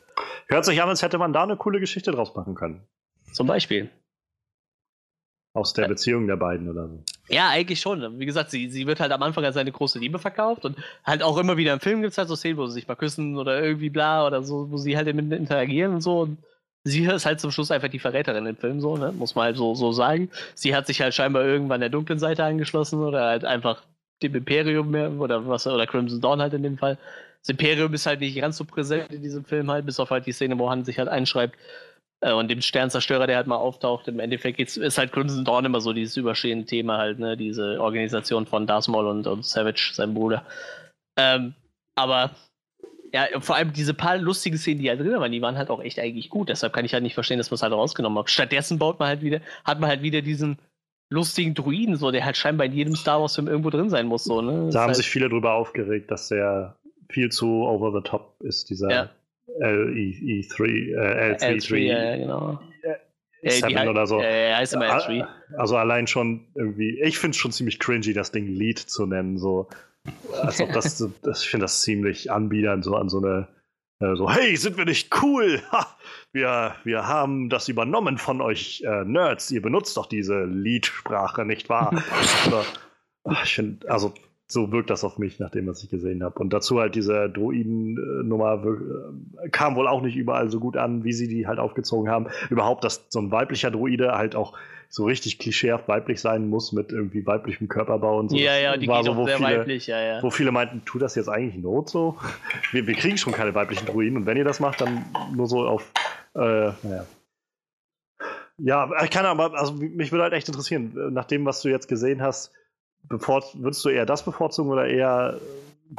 Hört 0.48 0.66
sich 0.66 0.82
an, 0.82 0.90
als 0.90 1.02
hätte 1.02 1.18
man 1.18 1.34
da 1.34 1.44
eine 1.44 1.58
coole 1.58 1.80
Geschichte 1.80 2.12
draus 2.12 2.36
machen 2.36 2.56
können. 2.56 2.86
Zum 3.32 3.48
Beispiel. 3.48 3.90
Aus 5.56 5.74
der 5.74 5.88
Beziehung 5.88 6.26
der 6.26 6.36
beiden 6.36 6.68
oder 6.68 6.88
so. 6.88 7.04
Ja, 7.30 7.50
eigentlich 7.50 7.80
schon. 7.80 8.20
Wie 8.20 8.26
gesagt, 8.26 8.50
sie, 8.50 8.70
sie 8.70 8.88
wird 8.88 9.00
halt 9.00 9.12
am 9.12 9.22
Anfang 9.22 9.46
als 9.46 9.54
seine 9.54 9.72
große 9.72 10.00
Liebe 10.00 10.18
verkauft 10.18 10.66
und 10.66 10.78
halt 11.04 11.22
auch 11.22 11.38
immer 11.38 11.58
wieder 11.58 11.74
im 11.74 11.80
Film 11.80 12.02
gibt 12.02 12.12
es 12.12 12.18
halt 12.18 12.28
so 12.28 12.36
Szenen, 12.36 12.58
wo 12.58 12.66
sie 12.66 12.74
sich 12.74 12.88
mal 12.88 12.96
küssen 12.96 13.38
oder 13.38 13.62
irgendwie 13.64 13.92
bla 13.92 14.26
oder 14.26 14.42
so, 14.42 14.72
wo 14.72 14.78
sie 14.78 14.98
halt 14.98 15.14
mit 15.14 15.32
interagieren 15.32 15.94
und 15.94 16.02
so. 16.02 16.22
Und 16.22 16.40
sie 16.84 17.06
ist 17.06 17.26
halt 17.26 17.40
zum 17.40 17.52
Schluss 17.52 17.72
einfach 17.72 17.88
die 17.90 18.00
Verräterin 18.00 18.46
im 18.46 18.58
Film, 18.58 18.82
so, 18.82 18.98
ne? 18.98 19.12
Muss 19.12 19.36
man 19.36 19.46
halt 19.46 19.58
so, 19.58 19.76
so 19.76 19.92
sagen. 19.92 20.30
Sie 20.56 20.76
hat 20.76 20.88
sich 20.88 21.02
halt 21.02 21.14
scheinbar 21.14 21.44
irgendwann 21.46 21.80
der 21.80 21.90
dunklen 21.90 22.20
Seite 22.20 22.44
angeschlossen 22.44 23.02
oder 23.04 23.26
halt 23.26 23.46
einfach 23.46 23.84
dem 24.22 24.36
Imperium 24.36 24.92
mehr 24.92 25.12
oder 25.12 25.48
was, 25.48 25.68
oder 25.68 25.88
Crimson 25.88 26.22
Dawn 26.22 26.42
halt 26.42 26.54
in 26.54 26.64
dem 26.64 26.78
Fall. 26.78 26.98
Das 27.42 27.50
Imperium 27.50 27.94
ist 27.94 28.06
halt 28.06 28.22
nicht 28.22 28.38
ganz 28.38 28.58
so 28.58 28.66
präsent 28.66 29.12
in 29.12 29.22
diesem 29.22 29.44
Film 29.44 29.70
halt, 29.70 29.86
bis 29.86 30.00
auf 30.00 30.10
halt 30.12 30.26
die 30.26 30.32
Szene, 30.32 30.58
wo 30.60 30.70
Han 30.70 30.86
sich 30.86 30.98
halt 30.98 31.10
einschreibt 31.10 31.58
äh, 32.22 32.32
und 32.32 32.50
dem 32.50 32.62
Sternzerstörer, 32.62 33.28
der 33.28 33.38
halt 33.38 33.48
mal 33.48 33.58
auftaucht. 33.58 34.08
Im 34.08 34.20
Endeffekt 34.20 34.60
ist 34.60 34.98
halt 34.98 35.12
Crimson 35.12 35.46
Dawn 35.46 35.66
immer 35.66 35.82
so 35.82 35.94
dieses 35.94 36.18
überstehende 36.18 36.66
Thema 36.66 36.98
halt, 36.98 37.20
ne? 37.20 37.36
Diese 37.38 37.82
Organisation 37.82 38.46
von 38.46 38.68
Darth 38.68 38.88
Maul 38.88 39.08
und, 39.08 39.28
und 39.28 39.46
Savage, 39.46 39.92
sein 39.94 40.14
Bruder. 40.14 40.46
Ähm, 41.18 41.54
aber 41.96 42.32
ja, 43.14 43.28
vor 43.40 43.56
allem 43.56 43.72
diese 43.74 43.94
paar 43.94 44.18
lustigen 44.18 44.58
Szenen, 44.58 44.80
die 44.80 44.88
da 44.88 44.96
drin 44.96 45.14
waren, 45.20 45.32
die 45.32 45.42
waren 45.42 45.58
halt 45.58 45.70
auch 45.70 45.82
echt 45.82 46.00
eigentlich 46.00 46.30
gut. 46.30 46.50
Deshalb 46.50 46.74
kann 46.74 46.84
ich 46.84 46.94
halt 46.94 47.04
nicht 47.04 47.14
verstehen, 47.14 47.38
dass 47.38 47.52
man 47.52 47.56
es 47.56 47.62
halt 47.62 47.74
rausgenommen 47.74 48.18
hat. 48.18 48.30
Stattdessen 48.30 48.80
baut 48.80 49.00
man 49.00 49.08
halt 49.08 49.22
wieder, 49.22 49.40
hat 49.64 49.80
man 49.80 49.90
halt 49.90 50.02
wieder 50.02 50.22
diesen 50.22 50.58
lustigen 51.10 51.54
Druiden, 51.54 51.96
so, 51.96 52.10
der 52.10 52.26
halt 52.26 52.38
scheinbar 52.38 52.66
in 52.66 52.74
jedem 52.74 52.96
Star 52.96 53.22
Wars-Film 53.22 53.48
irgendwo 53.48 53.70
drin 53.70 53.90
sein 53.92 54.08
muss. 54.08 54.24
So, 54.24 54.42
ne? 54.42 54.70
Da 54.72 54.82
haben 54.82 54.88
halt 54.88 54.96
sich 54.96 55.10
viele 55.10 55.30
drüber 55.30 55.54
aufgeregt, 55.54 56.10
dass 56.10 56.30
der 56.30 56.76
viel 57.10 57.30
zu 57.30 57.68
over 57.68 57.92
the 57.96 58.02
top 58.04 58.36
ist, 58.42 58.72
dieser 58.72 58.90
ja. 58.90 59.10
LE3, 59.62 60.96
äh, 60.96 61.36
L3, 61.36 61.40
L3, 61.40 61.78
ja, 61.78 62.18
genau. 62.18 62.60
Seven 63.46 63.72
ja, 63.72 63.90
oder 63.90 64.08
so. 64.08 64.22
Ja, 64.22 64.58
heißt 64.58 64.74
immer 64.74 64.86
L3. 64.86 65.28
Also 65.58 65.76
allein 65.76 66.08
schon 66.08 66.48
irgendwie, 66.56 67.00
ich 67.02 67.20
finde 67.20 67.32
es 67.32 67.38
schon 67.38 67.52
ziemlich 67.52 67.80
cringy, 67.80 68.14
das 68.14 68.32
Ding 68.32 68.48
Lead 68.48 68.80
zu 68.80 69.06
nennen. 69.06 69.38
So. 69.38 69.68
Als 70.42 70.60
ob 70.60 70.72
das, 70.74 70.98
das 71.22 71.44
ich 71.44 71.50
finde 71.50 71.66
das 71.66 71.82
ziemlich 71.82 72.32
anbiedernd, 72.32 72.84
so 72.84 72.96
an 72.96 73.10
so 73.10 73.20
eine, 73.20 73.48
äh, 74.00 74.16
so, 74.16 74.30
hey, 74.30 74.56
sind 74.58 74.78
wir 74.78 74.86
nicht 74.86 75.24
cool? 75.24 75.62
Ha, 75.72 75.88
wir, 76.34 76.76
wir 76.84 77.08
haben 77.08 77.50
das 77.50 77.70
übernommen 77.70 78.18
von 78.18 78.42
euch 78.42 78.84
äh, 78.86 79.06
Nerds. 79.06 79.52
Ihr 79.52 79.62
benutzt 79.62 79.96
doch 79.98 80.08
diese 80.08 80.44
Lead-Sprache, 80.46 81.46
nicht 81.46 81.70
wahr? 81.70 81.92
so, 82.50 82.64
ich 83.44 83.56
finde, 83.56 83.90
also 83.90 84.14
So 84.48 84.72
wirkt 84.72 84.90
das 84.90 85.04
auf 85.04 85.18
mich, 85.18 85.40
nachdem 85.40 85.68
was 85.68 85.84
ich 85.84 85.90
gesehen 85.90 86.22
habe. 86.24 86.38
Und 86.40 86.52
dazu 86.52 86.80
halt 86.80 86.96
diese 86.96 87.30
Droiden-Nummer 87.30 88.64
äh, 89.44 89.50
kam 89.50 89.76
wohl 89.76 89.88
auch 89.88 90.02
nicht 90.02 90.16
überall 90.18 90.50
so 90.50 90.60
gut 90.60 90.76
an, 90.78 91.04
wie 91.06 91.14
sie 91.14 91.28
die 91.28 91.48
halt 91.48 91.60
aufgezogen 91.60 92.12
haben. 92.12 92.28
Überhaupt, 92.50 92.84
dass 92.84 93.06
so 93.10 93.20
ein 93.20 93.32
weiblicher 93.32 93.72
Droide 93.72 94.12
halt 94.18 94.36
auch 94.36 94.58
so 94.90 95.06
richtig 95.06 95.40
klischeehaft 95.40 95.88
weiblich 95.88 96.22
sein 96.22 96.50
muss 96.50 96.72
mit 96.72 96.92
irgendwie 96.92 97.26
weiblichem 97.26 97.68
Körperbau 97.68 98.20
und 98.20 98.30
so. 98.30 98.38
Ja, 98.38 98.58
ja, 98.58 98.78
die 98.78 98.88
war 98.88 98.98
geht 98.98 99.06
so, 99.06 99.12
auch 99.14 99.18
wo 99.18 99.26
sehr 99.26 99.38
viele, 99.38 99.60
weiblich, 99.60 99.88
ja, 99.88 100.02
ja. 100.02 100.24
Wo 100.24 100.30
viele 100.30 100.52
meinten, 100.52 100.84
tut 100.86 101.02
das 101.02 101.16
jetzt 101.16 101.30
eigentlich 101.30 101.62
Not 101.62 101.90
so? 101.90 102.18
Wir, 102.72 102.88
wir 102.88 102.96
kriegen 102.96 103.18
schon 103.18 103.34
keine 103.34 103.56
weiblichen 103.56 103.86
Druiden 103.86 104.18
und 104.18 104.26
wenn 104.26 104.38
ihr 104.38 104.44
das 104.44 104.60
macht, 104.60 104.82
dann 104.82 105.06
nur 105.36 105.48
so 105.48 105.66
auf, 105.66 105.92
äh, 106.36 106.40
naja. 106.40 107.06
Ja, 108.58 108.90
ich 109.04 109.10
kann 109.10 109.26
aber, 109.26 109.58
also 109.58 109.74
mich 109.74 110.12
würde 110.12 110.24
halt 110.24 110.34
echt 110.34 110.48
interessieren, 110.48 110.94
nach 111.14 111.26
dem, 111.26 111.46
was 111.46 111.62
du 111.62 111.70
jetzt 111.70 111.88
gesehen 111.88 112.22
hast, 112.22 112.52
bevor, 113.04 113.44
würdest 113.56 113.84
du 113.84 113.90
eher 113.90 114.06
das 114.06 114.24
bevorzugen 114.24 114.72
oder 114.72 114.86
eher 114.88 115.40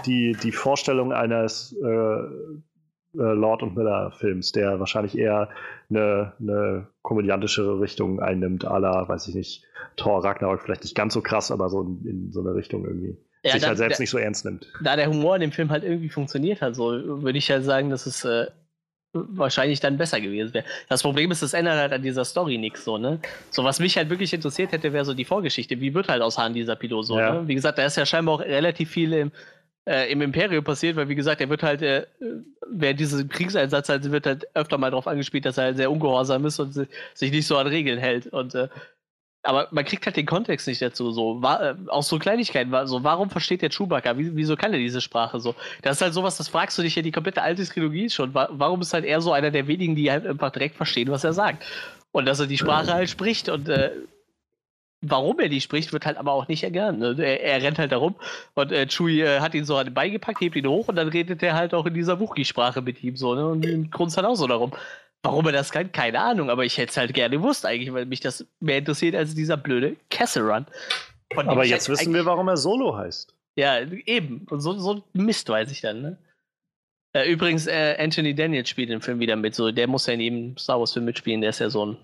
die, 0.06 0.36
die 0.43 0.52
Vorstellung 0.52 1.12
eines 1.12 1.77
äh, 1.82 1.89
äh, 1.89 2.28
Lord 3.15 3.62
und 3.62 3.77
Miller 3.77 4.11
Films, 4.19 4.53
der 4.53 4.81
wahrscheinlich 4.81 5.16
eher 5.16 5.49
eine, 5.91 6.32
eine 6.41 6.89
komödiantischere 7.03 7.81
Richtung 7.81 8.20
einnimmt, 8.20 8.65
la, 8.65 9.09
weiß 9.09 9.28
ich 9.28 9.35
nicht, 9.35 9.65
Thor 9.97 10.24
Ragnarok 10.24 10.61
vielleicht 10.62 10.82
nicht 10.82 10.95
ganz 10.97 11.15
so 11.15 11.20
krass, 11.20 11.51
aber 11.51 11.69
so 11.70 11.82
in, 11.82 12.05
in 12.07 12.32
so 12.32 12.41
eine 12.41 12.55
Richtung 12.55 12.85
irgendwie. 12.85 13.16
Ja, 13.45 13.53
Sich 13.53 13.61
dann- 13.61 13.69
halt 13.69 13.78
selbst 13.78 13.99
der- 13.99 14.03
nicht 14.03 14.11
so 14.11 14.19
ernst 14.19 14.45
nimmt. 14.45 14.66
da 14.82 14.97
der 14.97 15.09
Humor 15.09 15.35
in 15.36 15.43
dem 15.43 15.53
Film 15.53 15.70
halt 15.70 15.85
irgendwie 15.85 16.09
funktioniert 16.09 16.61
hat, 16.62 16.74
so 16.74 17.23
würde 17.23 17.39
ich 17.39 17.51
halt 17.51 17.62
sagen, 17.65 17.91
dass 17.91 18.07
es 18.07 18.24
äh, 18.24 18.47
wahrscheinlich 19.12 19.78
dann 19.81 19.97
besser 19.97 20.20
gewesen 20.20 20.55
wäre. 20.55 20.65
Das 20.89 21.03
Problem 21.03 21.31
ist, 21.31 21.43
es 21.43 21.53
ändert 21.55 21.77
halt 21.78 21.93
an 21.93 22.03
dieser 22.03 22.24
Story 22.24 22.59
nichts 22.59 22.85
so, 22.85 22.99
ne? 22.99 23.20
So, 23.51 23.62
was 23.62 23.78
mich 23.78 23.97
halt 23.97 24.11
wirklich 24.11 24.32
interessiert 24.35 24.73
hätte, 24.73 24.93
wäre 24.93 25.05
so 25.05 25.15
die 25.15 25.24
Vorgeschichte. 25.24 25.81
Wie 25.81 25.95
wird 25.95 26.09
halt 26.09 26.20
aus 26.23 26.36
Han 26.39 26.53
dieser 26.55 26.74
Pilot 26.74 27.07
so, 27.07 27.19
Ja. 27.19 27.35
ne? 27.43 27.47
Wie 27.49 27.55
gesagt, 27.55 27.78
da 27.78 27.85
ist 27.86 27.97
ja 27.97 28.07
scheinbar 28.07 28.35
auch 28.36 28.41
relativ 28.41 28.91
viel 28.91 29.12
im, 29.12 29.31
äh, 29.86 30.11
im 30.11 30.23
Imperium 30.23 30.65
passiert, 30.65 30.97
weil 30.97 31.09
wie 31.09 31.15
gesagt, 31.15 31.40
er 31.40 31.51
wird 31.51 31.62
halt, 31.62 31.82
äh, 31.82 32.06
während 32.69 33.01
diesem 33.01 33.28
Kriegseinsatz 33.28 33.89
halt, 33.89 34.11
wird 34.11 34.27
halt 34.27 34.47
öfter 34.55 34.78
mal 34.78 34.90
darauf 34.90 35.06
angespielt, 35.06 35.44
dass 35.44 35.59
er 35.59 35.65
halt 35.65 35.77
sehr 35.77 35.90
ungehorsam 35.90 36.44
ist 36.47 36.59
und 36.59 36.73
si- 36.73 36.89
sich 37.15 37.31
nicht 37.31 37.47
so 37.47 37.56
an 37.56 37.66
Regeln 37.66 37.98
hält. 37.98 38.27
Und 38.28 38.55
äh, 38.55 38.69
aber 39.47 39.69
man 39.73 39.85
kriegt 39.85 40.06
halt 40.06 40.16
den 40.16 40.24
Kontext 40.24 40.66
nicht 40.66 40.81
dazu. 40.81 41.11
So, 41.11 41.43
war, 41.43 41.62
äh, 41.62 41.74
auch 41.89 42.02
so 42.02 42.19
Kleinigkeiten. 42.19 42.73
War, 42.73 42.86
so, 42.86 43.05
warum 43.05 43.28
versteht 43.28 43.61
der 43.61 43.69
Chewbacca? 43.69 44.16
Wie, 44.16 44.35
wieso 44.35 44.56
kann 44.56 44.73
er 44.73 44.78
diese 44.78 45.02
Sprache 45.02 45.39
so? 45.39 45.55
Das 45.82 45.97
ist 45.97 46.02
halt 46.02 46.15
sowas, 46.15 46.39
das 46.39 46.48
fragst 46.48 46.78
du 46.78 46.82
dich 46.82 46.97
ja 46.97 47.02
die 47.02 47.12
komplette 47.12 47.43
alte 47.43 47.65
Trilogie 47.66 48.09
schon. 48.09 48.32
Wa 48.32 48.48
warum 48.52 48.81
ist 48.81 48.94
halt 48.94 49.05
er 49.05 49.20
so 49.20 49.32
einer 49.32 49.51
der 49.51 49.66
wenigen, 49.66 49.97
die 49.97 50.11
halt 50.11 50.27
einfach 50.27 50.51
direkt 50.51 50.77
verstehen, 50.77 51.11
was 51.11 51.24
er 51.24 51.35
sagt? 51.35 51.62
Und 52.11 52.24
dass 52.24 52.40
er 52.40 52.47
die 52.47 52.56
Sprache 52.56 52.94
halt 52.94 53.11
spricht 53.11 53.51
und 53.51 53.69
äh, 53.69 53.90
warum 55.10 55.39
er 55.40 55.48
die 55.48 55.60
spricht, 55.60 55.93
wird 55.93 56.06
halt 56.06 56.16
aber 56.16 56.32
auch 56.32 56.48
nicht 56.48 56.62
erklärt. 56.64 56.98
Ne? 56.98 57.14
Er, 57.18 57.43
er 57.43 57.62
rennt 57.62 57.78
halt 57.78 57.93
da 57.93 57.97
rum 57.97 58.14
und 58.55 58.72
äh, 58.72 58.86
Chewie 58.86 59.22
äh, 59.22 59.40
hat 59.40 59.55
ihn 59.55 59.64
so 59.64 59.76
an 59.76 59.86
den 59.86 59.94
Bein 59.94 60.12
gepackt, 60.12 60.40
hebt 60.40 60.56
ihn 60.56 60.66
hoch 60.66 60.89
und 60.89 60.97
dann 60.97 61.09
redet 61.09 61.43
er 61.43 61.55
halt 61.55 61.74
auch 61.74 61.86
in 61.86 61.94
dieser 61.94 62.20
Wookie-Sprache 62.20 62.82
mit 62.82 63.02
ihm 63.02 63.16
so, 63.16 63.35
ne? 63.35 63.47
Und 63.47 63.90
grunzt 63.90 64.16
halt 64.16 64.26
auch 64.26 64.35
so 64.35 64.47
darum. 64.47 64.72
Warum 65.22 65.47
er 65.47 65.52
das 65.52 65.70
kann, 65.72 65.90
keine 65.90 66.20
Ahnung, 66.20 66.51
aber 66.51 66.64
ich 66.66 66.76
hätte 66.76 66.90
es 66.90 66.97
halt 66.98 67.14
gerne 67.14 67.36
gewusst 67.39 67.64
eigentlich, 67.64 67.93
weil 67.94 68.05
mich 68.05 68.20
das 68.20 68.47
mehr 68.60 68.78
interessiert 68.78 69.14
als 69.14 69.35
dieser 69.35 69.56
blöde 69.56 69.97
Castle 70.10 70.43
Run. 70.43 70.66
Von 71.32 71.47
dem 71.47 71.51
Aber 71.51 71.64
jetzt 71.64 71.89
halt 71.89 71.98
wissen 71.98 72.12
wir, 72.12 72.26
warum 72.26 72.48
er 72.48 72.56
Solo 72.59 72.97
heißt. 72.97 73.35
ja, 73.56 73.81
eben. 73.81 74.47
Und 74.51 74.60
so, 74.60 74.74
so 74.78 74.94
ein 74.94 75.02
Mist 75.14 75.48
weiß 75.48 75.70
ich 75.70 75.81
dann, 75.81 76.02
ne? 76.02 76.18
Äh, 77.14 77.31
übrigens, 77.31 77.66
äh, 77.66 77.97
Anthony 77.98 78.35
Daniels 78.35 78.68
spielt 78.68 78.90
im 78.90 79.01
Film 79.01 79.20
wieder 79.20 79.36
mit. 79.36 79.55
So, 79.55 79.70
der 79.70 79.86
muss 79.86 80.06
ja 80.06 80.14
in 80.14 80.20
jedem 80.20 80.56
Star 80.59 80.81
Wars-Film 80.81 81.05
mitspielen. 81.05 81.40
Der 81.40 81.51
ist 81.51 81.60
ja 81.60 81.70
so 81.70 81.86
ein. 81.86 81.97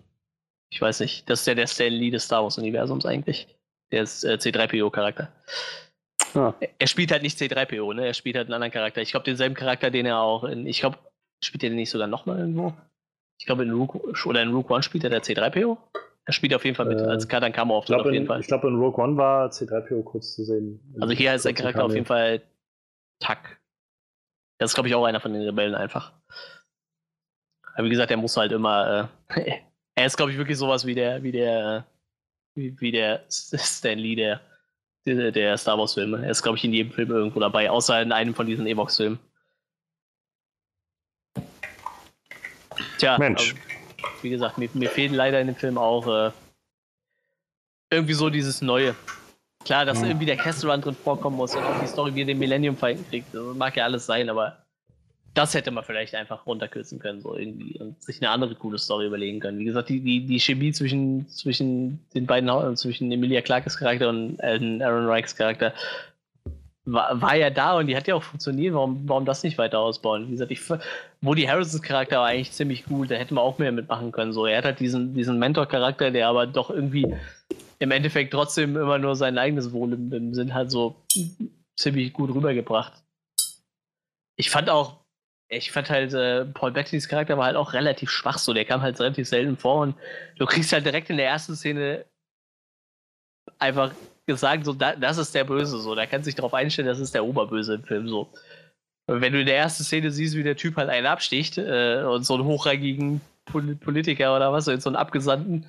Ich 0.72 0.80
weiß 0.80 1.00
nicht. 1.00 1.28
Das 1.28 1.40
ist 1.40 1.46
ja 1.46 1.54
der 1.54 1.66
Stan 1.66 1.92
Lee 1.92 2.10
des 2.10 2.24
Star 2.24 2.42
Wars-Universums 2.42 3.04
eigentlich. 3.06 3.56
Der 3.92 4.02
ist 4.04 4.24
äh, 4.24 4.34
C3PO-Charakter. 4.40 5.32
Ah. 6.34 6.54
Er- 6.78 6.86
spielt 6.86 7.10
halt 7.10 7.22
nicht 7.22 7.38
C3PO, 7.38 7.92
ne? 7.92 8.06
Er 8.06 8.14
spielt 8.14 8.36
halt 8.36 8.46
einen 8.46 8.54
anderen 8.54 8.72
Charakter. 8.72 9.00
Ich 9.02 9.10
glaube, 9.10 9.24
denselben 9.24 9.56
Charakter, 9.56 9.90
den 9.90 10.06
er 10.06 10.20
auch 10.20 10.44
in. 10.44 10.66
Ich 10.66 10.80
glaube, 10.80 10.98
spielt 11.42 11.64
er 11.64 11.70
den 11.70 11.76
nicht 11.76 11.90
sogar 11.90 12.06
nochmal 12.06 12.38
irgendwo? 12.38 12.72
Ich 13.40 13.46
glaube, 13.46 13.64
in 13.64 13.72
Rook 13.72 13.96
oder 14.26 14.42
in 14.42 14.52
Rook 14.52 14.70
One 14.70 14.82
spielt 14.82 15.02
er 15.02 15.10
der 15.10 15.22
C3PO. 15.22 15.76
Er 16.26 16.32
spielt 16.32 16.54
auf 16.54 16.64
jeden 16.64 16.76
Fall 16.76 16.86
mit. 16.86 17.00
Äh, 17.00 17.04
als 17.04 17.26
Kadan 17.26 17.52
Kamo 17.52 17.76
auf 17.78 17.86
glaube, 17.86 18.12
jeden 18.12 18.22
in, 18.22 18.26
Fall. 18.28 18.40
ich 18.40 18.46
glaub, 18.46 18.62
in 18.62 18.76
Rogue 18.76 19.02
One 19.02 19.16
war 19.16 19.48
C3PO 19.48 20.04
kurz 20.04 20.36
zu 20.36 20.44
sehen. 20.44 20.78
Also 21.00 21.12
hier 21.14 21.34
ist 21.34 21.44
der 21.46 21.54
Charakter 21.54 21.84
auf 21.84 21.94
jeden 21.94 22.06
Fall 22.06 22.42
Tack. 23.18 23.60
Das 24.58 24.70
ist, 24.70 24.74
glaube 24.74 24.88
ich, 24.88 24.94
auch 24.94 25.04
einer 25.04 25.20
von 25.20 25.32
den 25.32 25.42
Rebellen 25.42 25.74
einfach. 25.74 26.12
Aber 27.74 27.86
wie 27.86 27.90
gesagt, 27.90 28.10
der 28.10 28.18
muss 28.18 28.36
halt 28.36 28.52
immer. 28.52 29.10
Äh, 29.34 29.60
er 30.00 30.06
ist, 30.06 30.16
glaube 30.16 30.32
ich, 30.32 30.38
wirklich 30.38 30.56
sowas 30.56 30.86
wie 30.86 30.94
der, 30.94 31.22
wie 31.22 31.30
der, 31.30 31.84
wie, 32.54 32.74
wie 32.80 32.90
der 32.90 33.22
Stan 33.28 33.98
Lee 33.98 34.14
der, 34.16 34.40
der, 35.04 35.30
der 35.30 35.58
Star 35.58 35.78
Wars-Filme. 35.78 36.24
Er 36.24 36.30
ist, 36.30 36.42
glaube 36.42 36.56
ich, 36.56 36.64
in 36.64 36.72
jedem 36.72 36.92
Film 36.92 37.10
irgendwo 37.10 37.38
dabei, 37.38 37.70
außer 37.70 38.00
in 38.00 38.10
einem 38.10 38.34
von 38.34 38.46
diesen 38.46 38.66
Evox-Filmen. 38.66 39.18
Tja, 42.98 43.18
Mensch. 43.18 43.54
also, 43.54 44.22
wie 44.22 44.30
gesagt, 44.30 44.56
mir, 44.56 44.70
mir 44.72 44.88
fehlen 44.88 45.12
leider 45.12 45.38
in 45.38 45.48
dem 45.48 45.56
Film 45.56 45.76
auch 45.76 46.06
äh, 46.06 46.30
irgendwie 47.92 48.14
so 48.14 48.30
dieses 48.30 48.62
Neue. 48.62 48.94
Klar, 49.64 49.84
dass 49.84 49.98
Mhm. 50.00 50.06
irgendwie 50.06 50.26
der 50.26 50.38
Castle 50.38 50.70
Run 50.70 50.80
drin 50.80 50.94
vorkommen 50.94 51.36
muss 51.36 51.54
und 51.54 51.62
auch 51.62 51.80
die 51.80 51.86
Story, 51.86 52.14
wie 52.14 52.22
er 52.22 52.26
den 52.26 52.38
Millennium 52.38 52.74
Falcon 52.76 53.06
kriegt. 53.10 53.34
Das 53.34 53.54
mag 53.54 53.76
ja 53.76 53.84
alles 53.84 54.06
sein, 54.06 54.30
aber 54.30 54.64
das 55.34 55.54
hätte 55.54 55.70
man 55.70 55.84
vielleicht 55.84 56.14
einfach 56.14 56.44
runterkürzen 56.46 56.98
können, 56.98 57.20
so 57.20 57.36
irgendwie, 57.36 57.78
und 57.78 58.02
sich 58.02 58.20
eine 58.20 58.30
andere 58.30 58.54
coole 58.56 58.78
Story 58.78 59.06
überlegen 59.06 59.40
können. 59.40 59.58
Wie 59.58 59.64
gesagt, 59.64 59.88
die, 59.88 60.00
die, 60.00 60.26
die 60.26 60.40
Chemie 60.40 60.72
zwischen, 60.72 61.28
zwischen 61.28 62.00
den 62.14 62.26
beiden, 62.26 62.50
Hau- 62.50 62.74
zwischen 62.74 63.12
Emilia 63.12 63.40
Clarkes 63.40 63.76
Charakter 63.76 64.08
und 64.08 64.42
Aaron, 64.42 64.82
Reichs 64.82 65.36
Charakter 65.36 65.72
war, 66.84 67.20
war 67.20 67.36
ja 67.36 67.50
da 67.50 67.78
und 67.78 67.86
die 67.86 67.96
hat 67.96 68.08
ja 68.08 68.16
auch 68.16 68.22
funktioniert. 68.22 68.74
Warum, 68.74 69.08
warum 69.08 69.24
das 69.24 69.44
nicht 69.44 69.58
weiter 69.58 69.78
ausbauen? 69.78 70.26
Wie 70.26 70.32
gesagt, 70.32 70.50
ich, 70.50 70.60
Woody 71.20 71.42
Harrisons 71.42 71.82
Charakter 71.82 72.18
war 72.18 72.26
eigentlich 72.26 72.52
ziemlich 72.52 72.84
gut, 72.84 73.10
da 73.10 73.14
hätten 73.14 73.34
wir 73.34 73.42
auch 73.42 73.58
mehr 73.58 73.70
mitmachen 73.70 74.10
können. 74.10 74.32
So, 74.32 74.46
er 74.46 74.58
hat 74.58 74.64
halt 74.64 74.80
diesen, 74.80 75.14
diesen 75.14 75.38
Mentor-Charakter, 75.38 76.10
der 76.10 76.28
aber 76.28 76.46
doch 76.46 76.70
irgendwie 76.70 77.06
im 77.78 77.90
Endeffekt 77.92 78.32
trotzdem 78.32 78.76
immer 78.76 78.98
nur 78.98 79.14
sein 79.14 79.38
eigenes 79.38 79.72
Wohl 79.72 79.92
im, 79.92 80.12
im 80.12 80.34
Sinn 80.34 80.54
hat, 80.54 80.70
so 80.70 80.96
ziemlich 81.76 82.12
gut 82.12 82.34
rübergebracht. 82.34 82.94
Ich 84.36 84.50
fand 84.50 84.68
auch, 84.70 84.99
ich 85.50 85.72
fand 85.72 85.90
halt, 85.90 86.14
äh, 86.14 86.44
Paul 86.46 86.70
Bettanys 86.72 87.08
Charakter 87.08 87.36
war 87.36 87.46
halt 87.46 87.56
auch 87.56 87.72
relativ 87.72 88.10
schwach, 88.10 88.38
so 88.38 88.54
der 88.54 88.64
kam 88.64 88.82
halt 88.82 88.98
relativ 89.00 89.28
selten 89.28 89.56
vor 89.56 89.82
und 89.82 89.96
du 90.38 90.46
kriegst 90.46 90.72
halt 90.72 90.86
direkt 90.86 91.10
in 91.10 91.16
der 91.16 91.26
ersten 91.26 91.56
Szene 91.56 92.06
einfach 93.58 93.92
gesagt, 94.26 94.64
so, 94.64 94.72
da, 94.72 94.94
das 94.94 95.18
ist 95.18 95.34
der 95.34 95.44
Böse, 95.44 95.78
so, 95.80 95.94
da 95.94 96.06
kannst 96.06 96.26
du 96.26 96.30
dich 96.30 96.36
darauf 96.36 96.54
einstellen, 96.54 96.86
das 96.86 97.00
ist 97.00 97.14
der 97.14 97.24
Oberböse 97.24 97.74
im 97.74 97.84
Film, 97.84 98.08
so. 98.08 98.32
Wenn 99.08 99.32
du 99.32 99.40
in 99.40 99.46
der 99.46 99.56
ersten 99.56 99.82
Szene 99.82 100.12
siehst, 100.12 100.36
wie 100.36 100.44
der 100.44 100.56
Typ 100.56 100.76
halt 100.76 100.88
einen 100.88 101.06
absticht 101.06 101.58
äh, 101.58 102.04
und 102.04 102.24
so 102.24 102.34
einen 102.34 102.44
hochrangigen 102.44 103.20
Pol 103.44 103.74
Politiker 103.76 104.36
oder 104.36 104.52
was, 104.52 104.66
so 104.66 104.72
einen 104.72 104.96
Abgesandten, 104.96 105.66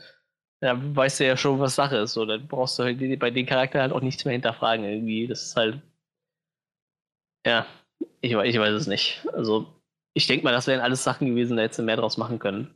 dann 0.62 0.96
weißt 0.96 1.20
du 1.20 1.26
ja 1.26 1.38
schon, 1.38 1.60
was 1.60 1.76
Sache 1.76 1.98
ist, 1.98 2.14
so, 2.14 2.26
dann 2.26 2.48
brauchst 2.48 2.78
du 2.78 2.84
halt 2.84 3.20
bei 3.20 3.32
den 3.32 3.48
Charakter 3.48 3.82
halt 3.82 3.94
auch 3.94 4.02
nichts 4.02 4.26
mehr 4.26 4.34
hinterfragen, 4.34 4.86
irgendwie, 4.86 5.28
das 5.28 5.44
ist 5.44 5.56
halt, 5.56 5.82
ja, 7.46 7.66
ich, 8.22 8.32
ich 8.32 8.60
weiß 8.60 8.74
es 8.74 8.88
nicht. 8.88 9.28
Also, 9.34 9.68
ich 10.14 10.28
denke 10.28 10.44
mal, 10.44 10.52
das 10.52 10.68
wären 10.68 10.82
alles 10.82 11.04
Sachen 11.04 11.28
gewesen, 11.28 11.58
da 11.58 11.64
hättest 11.64 11.80
du 11.80 11.84
mehr 11.84 11.98
draus 11.98 12.18
machen 12.18 12.40
können. 12.40 12.74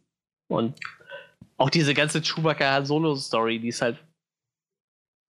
Und 0.48 0.80
auch 1.58 1.70
diese 1.70 1.94
ganze 1.94 2.22
Chewbacca-Solo-Story, 2.22 3.60
die 3.60 3.70
ist 3.70 3.82
halt, 3.82 3.98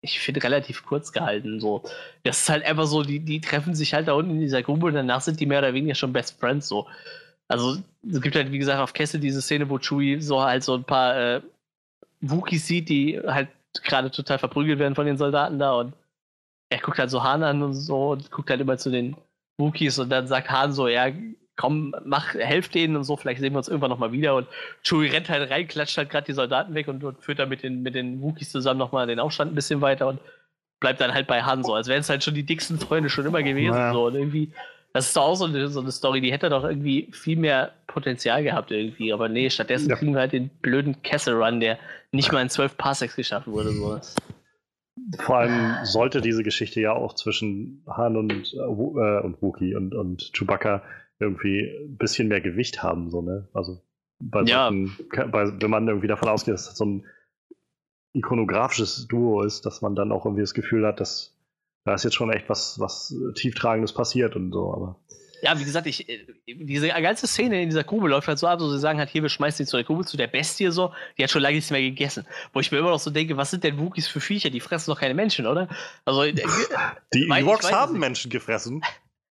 ich 0.02 0.20
finde, 0.20 0.44
relativ 0.44 0.86
kurz 0.86 1.12
gehalten. 1.12 1.60
So. 1.60 1.84
Das 2.24 2.42
ist 2.42 2.50
halt 2.50 2.64
einfach 2.66 2.86
so, 2.86 3.04
die, 3.04 3.20
die 3.20 3.42
treffen 3.42 3.76
sich 3.76 3.94
halt 3.94 4.08
da 4.08 4.14
unten 4.14 4.32
in 4.32 4.42
dieser 4.42 4.64
Grube 4.64 4.88
und 4.88 4.94
danach 4.94 5.22
sind 5.22 5.40
die 5.40 5.46
mehr 5.46 5.60
oder 5.60 5.74
weniger 5.74 5.96
schon 5.96 6.14
Best 6.14 6.40
Friends. 6.40 6.68
So. 6.68 6.88
Also, 7.48 7.78
es 8.10 8.22
gibt 8.22 8.36
halt, 8.36 8.52
wie 8.52 8.60
gesagt, 8.60 8.80
auf 8.80 8.94
Kessel 8.94 9.20
diese 9.20 9.42
Szene, 9.42 9.70
wo 9.70 9.80
Chewie 9.80 10.22
so 10.22 10.42
halt 10.42 10.64
so 10.64 10.76
ein 10.76 10.84
paar 10.84 11.18
äh, 11.18 11.42
Wookies 12.22 12.68
sieht, 12.68 12.90
die 12.90 13.20
halt 13.20 13.50
gerade 13.84 14.12
total 14.12 14.40
verprügelt 14.40 14.80
werden 14.80 14.96
von 14.96 15.06
den 15.06 15.18
Soldaten 15.18 15.60
da 15.60 15.74
und 15.74 15.94
er 16.70 16.80
guckt 16.80 16.98
halt 16.98 17.10
so 17.10 17.24
Han 17.24 17.44
an 17.44 17.62
und 17.62 17.74
so 17.74 18.12
und 18.12 18.32
guckt 18.32 18.50
halt 18.50 18.62
immer 18.62 18.78
zu 18.78 18.90
den 18.90 19.16
Wookies 19.58 20.00
und 20.00 20.10
dann 20.10 20.28
sagt 20.28 20.50
Han 20.50 20.74
so, 20.74 20.88
ja, 20.88 21.08
komm, 21.56 21.96
mach, 22.04 22.34
helft 22.34 22.76
denen 22.76 22.96
und 22.98 23.04
so, 23.06 23.16
vielleicht 23.16 23.40
sehen 23.40 23.54
wir 23.54 23.58
uns 23.58 23.70
irgendwann 23.70 23.90
nochmal 23.90 24.12
wieder 24.12 24.36
und 24.36 24.48
Chewie 24.84 25.08
rennt 25.08 25.30
halt 25.30 25.50
rein, 25.50 25.68
klatscht 25.68 25.98
halt 25.98 26.10
gerade 26.10 26.26
die 26.26 26.34
Soldaten 26.34 26.74
weg 26.74 26.88
und, 26.90 27.04
und 27.04 27.22
führt 27.24 27.40
dann 27.40 27.48
mit 27.50 27.64
den, 27.64 27.82
mit 27.82 27.96
den 27.96 28.22
Wookies 28.22 28.52
zusammen 28.52 28.78
nochmal 28.80 29.08
den 29.08 29.20
Aufstand 29.20 29.52
ein 29.52 29.56
bisschen 29.56 29.80
weiter 29.82 30.08
und 30.08 30.20
bleibt 30.82 31.00
dann 31.00 31.14
halt 31.14 31.28
bei 31.28 31.42
Han 31.44 31.64
so, 31.64 31.74
als 31.74 31.88
wären 31.88 32.02
es 32.02 32.10
halt 32.10 32.24
schon 32.24 32.34
die 32.34 32.44
dicksten 32.44 32.78
Freunde 32.78 33.10
schon 33.10 33.26
immer 33.26 33.42
gewesen. 33.42 33.76
Naja. 33.76 33.94
So. 33.94 34.08
Und 34.08 34.16
irgendwie, 34.16 34.52
das 34.92 35.08
ist 35.08 35.16
doch 35.16 35.24
auch 35.24 35.36
so 35.36 35.46
eine, 35.46 35.70
so 35.70 35.80
eine 35.80 35.92
Story, 35.92 36.20
die 36.20 36.34
hätte 36.34 36.50
doch 36.50 36.66
irgendwie 36.66 37.08
viel 37.14 37.38
mehr 37.38 37.72
Potenzial 37.88 38.44
gehabt 38.44 38.72
irgendwie. 38.72 39.14
Aber 39.14 39.30
nee, 39.30 39.50
stattdessen 39.50 39.90
Ja. 39.90 39.96
kriegen 39.96 40.14
wir 40.14 40.20
halt 40.20 40.34
den 40.34 40.50
blöden 40.50 41.02
Castle 41.04 41.36
Run, 41.36 41.62
der 41.62 41.80
nicht 42.12 42.32
mal 42.34 42.42
in 42.42 42.50
12 42.50 42.78
Parsecs 42.78 43.16
geschaffen 43.16 43.54
wurde. 43.54 43.72
So. 43.72 44.00
Vor 45.20 45.38
allem 45.38 45.86
sollte 45.86 46.22
diese 46.22 46.44
Geschichte 46.44 46.80
ja 46.80 46.94
auch 46.94 47.14
zwischen 47.16 47.84
Han 47.88 48.16
und, 48.16 48.54
äh, 48.54 48.58
äh, 48.58 49.22
und 49.22 49.42
Wookie 49.42 49.76
und, 49.76 49.94
und 49.94 50.32
Chewbacca 50.34 50.84
irgendwie 51.20 51.70
ein 51.84 51.98
bisschen 51.98 52.28
mehr 52.28 52.42
Gewicht 52.42 52.82
haben, 52.84 53.10
so, 53.10 53.22
ne? 53.22 53.48
Also 53.54 53.82
bei, 54.20 54.44
Ja. 54.44 54.70
bei 54.70 55.62
wenn 55.62 55.70
man 55.70 55.88
irgendwie 55.88 56.08
davon 56.08 56.30
ausgeht, 56.30 56.54
dass 56.54 56.68
das 56.68 56.78
so 56.78 56.86
ein 56.86 57.06
ikonografisches 58.14 59.08
Duo 59.08 59.42
ist, 59.44 59.66
dass 59.66 59.82
man 59.82 59.96
dann 59.96 60.12
auch 60.12 60.26
irgendwie 60.26 60.44
das 60.44 60.54
Gefühl 60.54 60.86
hat, 60.88 61.00
dass 61.00 61.36
da 61.84 61.94
ist 61.94 62.04
jetzt 62.04 62.16
schon 62.16 62.32
echt 62.32 62.50
was, 62.50 62.80
was 62.80 63.16
tieftragendes 63.36 63.94
passiert 63.94 64.36
und 64.36 64.52
so, 64.52 64.74
aber. 64.74 65.00
Ja, 65.42 65.60
wie 65.60 65.64
gesagt, 65.64 65.88
ich, 65.88 66.08
äh, 66.10 66.26
diese 66.48 66.88
ganze 66.88 67.28
Szene 67.28 67.62
in 67.62 67.70
dieser 67.70 67.84
Grube 67.84 68.08
läuft 68.08 68.28
halt 68.28 68.40
so 68.40 68.48
ab, 68.48 68.60
so 68.60 68.70
sie 68.70 68.80
sagen 68.80 69.00
halt, 69.00 69.10
hier, 69.10 69.22
wir 69.22 69.30
schmeißen 69.30 69.64
ihn 69.64 69.68
zu 69.68 69.78
der 69.78 69.84
Grube, 69.84 70.06
zu 70.06 70.18
der 70.18 70.28
Bestie 70.28 70.72
so, 70.72 70.94
die 71.18 71.24
hat 71.24 71.32
schon 71.32 71.42
lange 71.42 71.56
nichts 71.56 71.72
mehr 71.72 71.82
gegessen. 71.82 72.26
Wo 72.54 72.60
ich 72.60 72.72
mir 72.72 72.80
immer 72.80 72.92
noch 72.92 73.00
so 73.00 73.12
denke, 73.12 73.38
was 73.38 73.52
sind 73.52 73.64
denn 73.64 73.80
Wookies 73.80 74.08
für 74.08 74.20
Viecher? 74.20 74.50
Die 74.50 74.60
fressen 74.60 74.92
doch 74.92 75.00
keine 75.00 75.14
Menschen, 75.14 75.46
oder? 75.46 75.68
Also, 76.06 76.24
äh, 76.24 76.34
die 77.14 77.24
Ewoks 77.30 77.72
haben 77.72 78.00
Menschen 78.00 78.32
gefressen. 78.32 78.82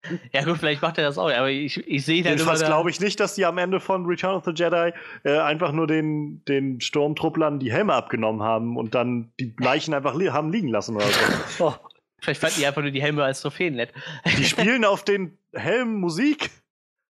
Ja 0.32 0.44
gut, 0.44 0.58
vielleicht 0.58 0.82
macht 0.82 0.98
er 0.98 1.04
das 1.04 1.18
auch, 1.18 1.30
aber 1.30 1.50
ich, 1.50 1.76
ich 1.86 2.04
sehe 2.04 2.24
halt 2.24 2.38
Jedenfalls 2.38 2.64
glaube 2.64 2.90
ich 2.90 3.00
nicht, 3.00 3.20
dass 3.20 3.34
die 3.34 3.44
am 3.44 3.58
Ende 3.58 3.80
von 3.80 4.06
Return 4.06 4.34
of 4.34 4.44
the 4.44 4.52
Jedi 4.52 4.92
äh, 5.24 5.38
einfach 5.38 5.72
nur 5.72 5.86
den, 5.86 6.42
den 6.46 6.80
Sturmtrupplern 6.80 7.58
die 7.58 7.70
Helme 7.70 7.94
abgenommen 7.94 8.42
haben 8.42 8.76
und 8.76 8.94
dann 8.94 9.30
die 9.38 9.54
Leichen 9.58 9.92
einfach 9.94 10.14
li 10.14 10.28
haben 10.28 10.50
liegen 10.50 10.68
lassen 10.68 10.96
oder 10.96 11.06
so. 11.06 11.64
Oh. 11.66 11.74
Vielleicht 12.20 12.40
fanden 12.40 12.56
die 12.58 12.66
einfach 12.66 12.82
nur 12.82 12.90
die 12.90 13.02
Helme 13.02 13.24
als 13.24 13.40
Trophäen 13.40 13.74
nett. 13.74 13.92
Die 14.24 14.44
spielen 14.44 14.84
auf 14.84 15.04
den 15.04 15.38
Helmen 15.52 16.00
Musik 16.00 16.50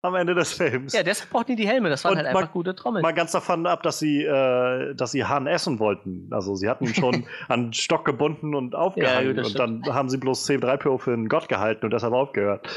am 0.03 0.15
Ende 0.15 0.35
des 0.35 0.53
Films. 0.53 0.93
Ja, 0.93 1.03
deshalb 1.03 1.31
brauchten 1.31 1.57
die 1.57 1.63
die 1.63 1.69
Helme. 1.69 1.89
Das 1.89 2.05
waren 2.05 2.13
und 2.13 2.19
halt 2.19 2.29
einfach 2.29 2.53
gute 2.53 2.75
Trommeln. 2.75 3.03
Mal 3.03 3.15
ganz 3.15 3.33
davon 3.33 3.67
ab, 3.67 3.83
dass 3.83 3.99
sie, 3.99 4.23
äh, 4.23 4.95
dass 4.95 5.13
sie 5.13 5.25
Hahn 5.25 5.47
essen 5.47 5.79
wollten. 5.79 6.29
Also 6.31 6.55
sie 6.55 6.69
hatten 6.69 6.87
schon 6.95 7.27
an 7.49 7.73
Stock 7.73 8.05
gebunden 8.05 8.55
und 8.55 8.75
aufgehangen. 8.75 9.37
Ja, 9.37 9.45
und 9.45 9.59
dann 9.59 9.85
haben 9.87 10.09
sie 10.09 10.19
bloß 10.19 10.49
C3PO 10.49 10.99
für 10.99 11.13
einen 11.13 11.29
Gott 11.29 11.49
gehalten 11.49 11.85
und 11.85 11.93
deshalb 11.93 12.13
aufgehört. 12.13 12.69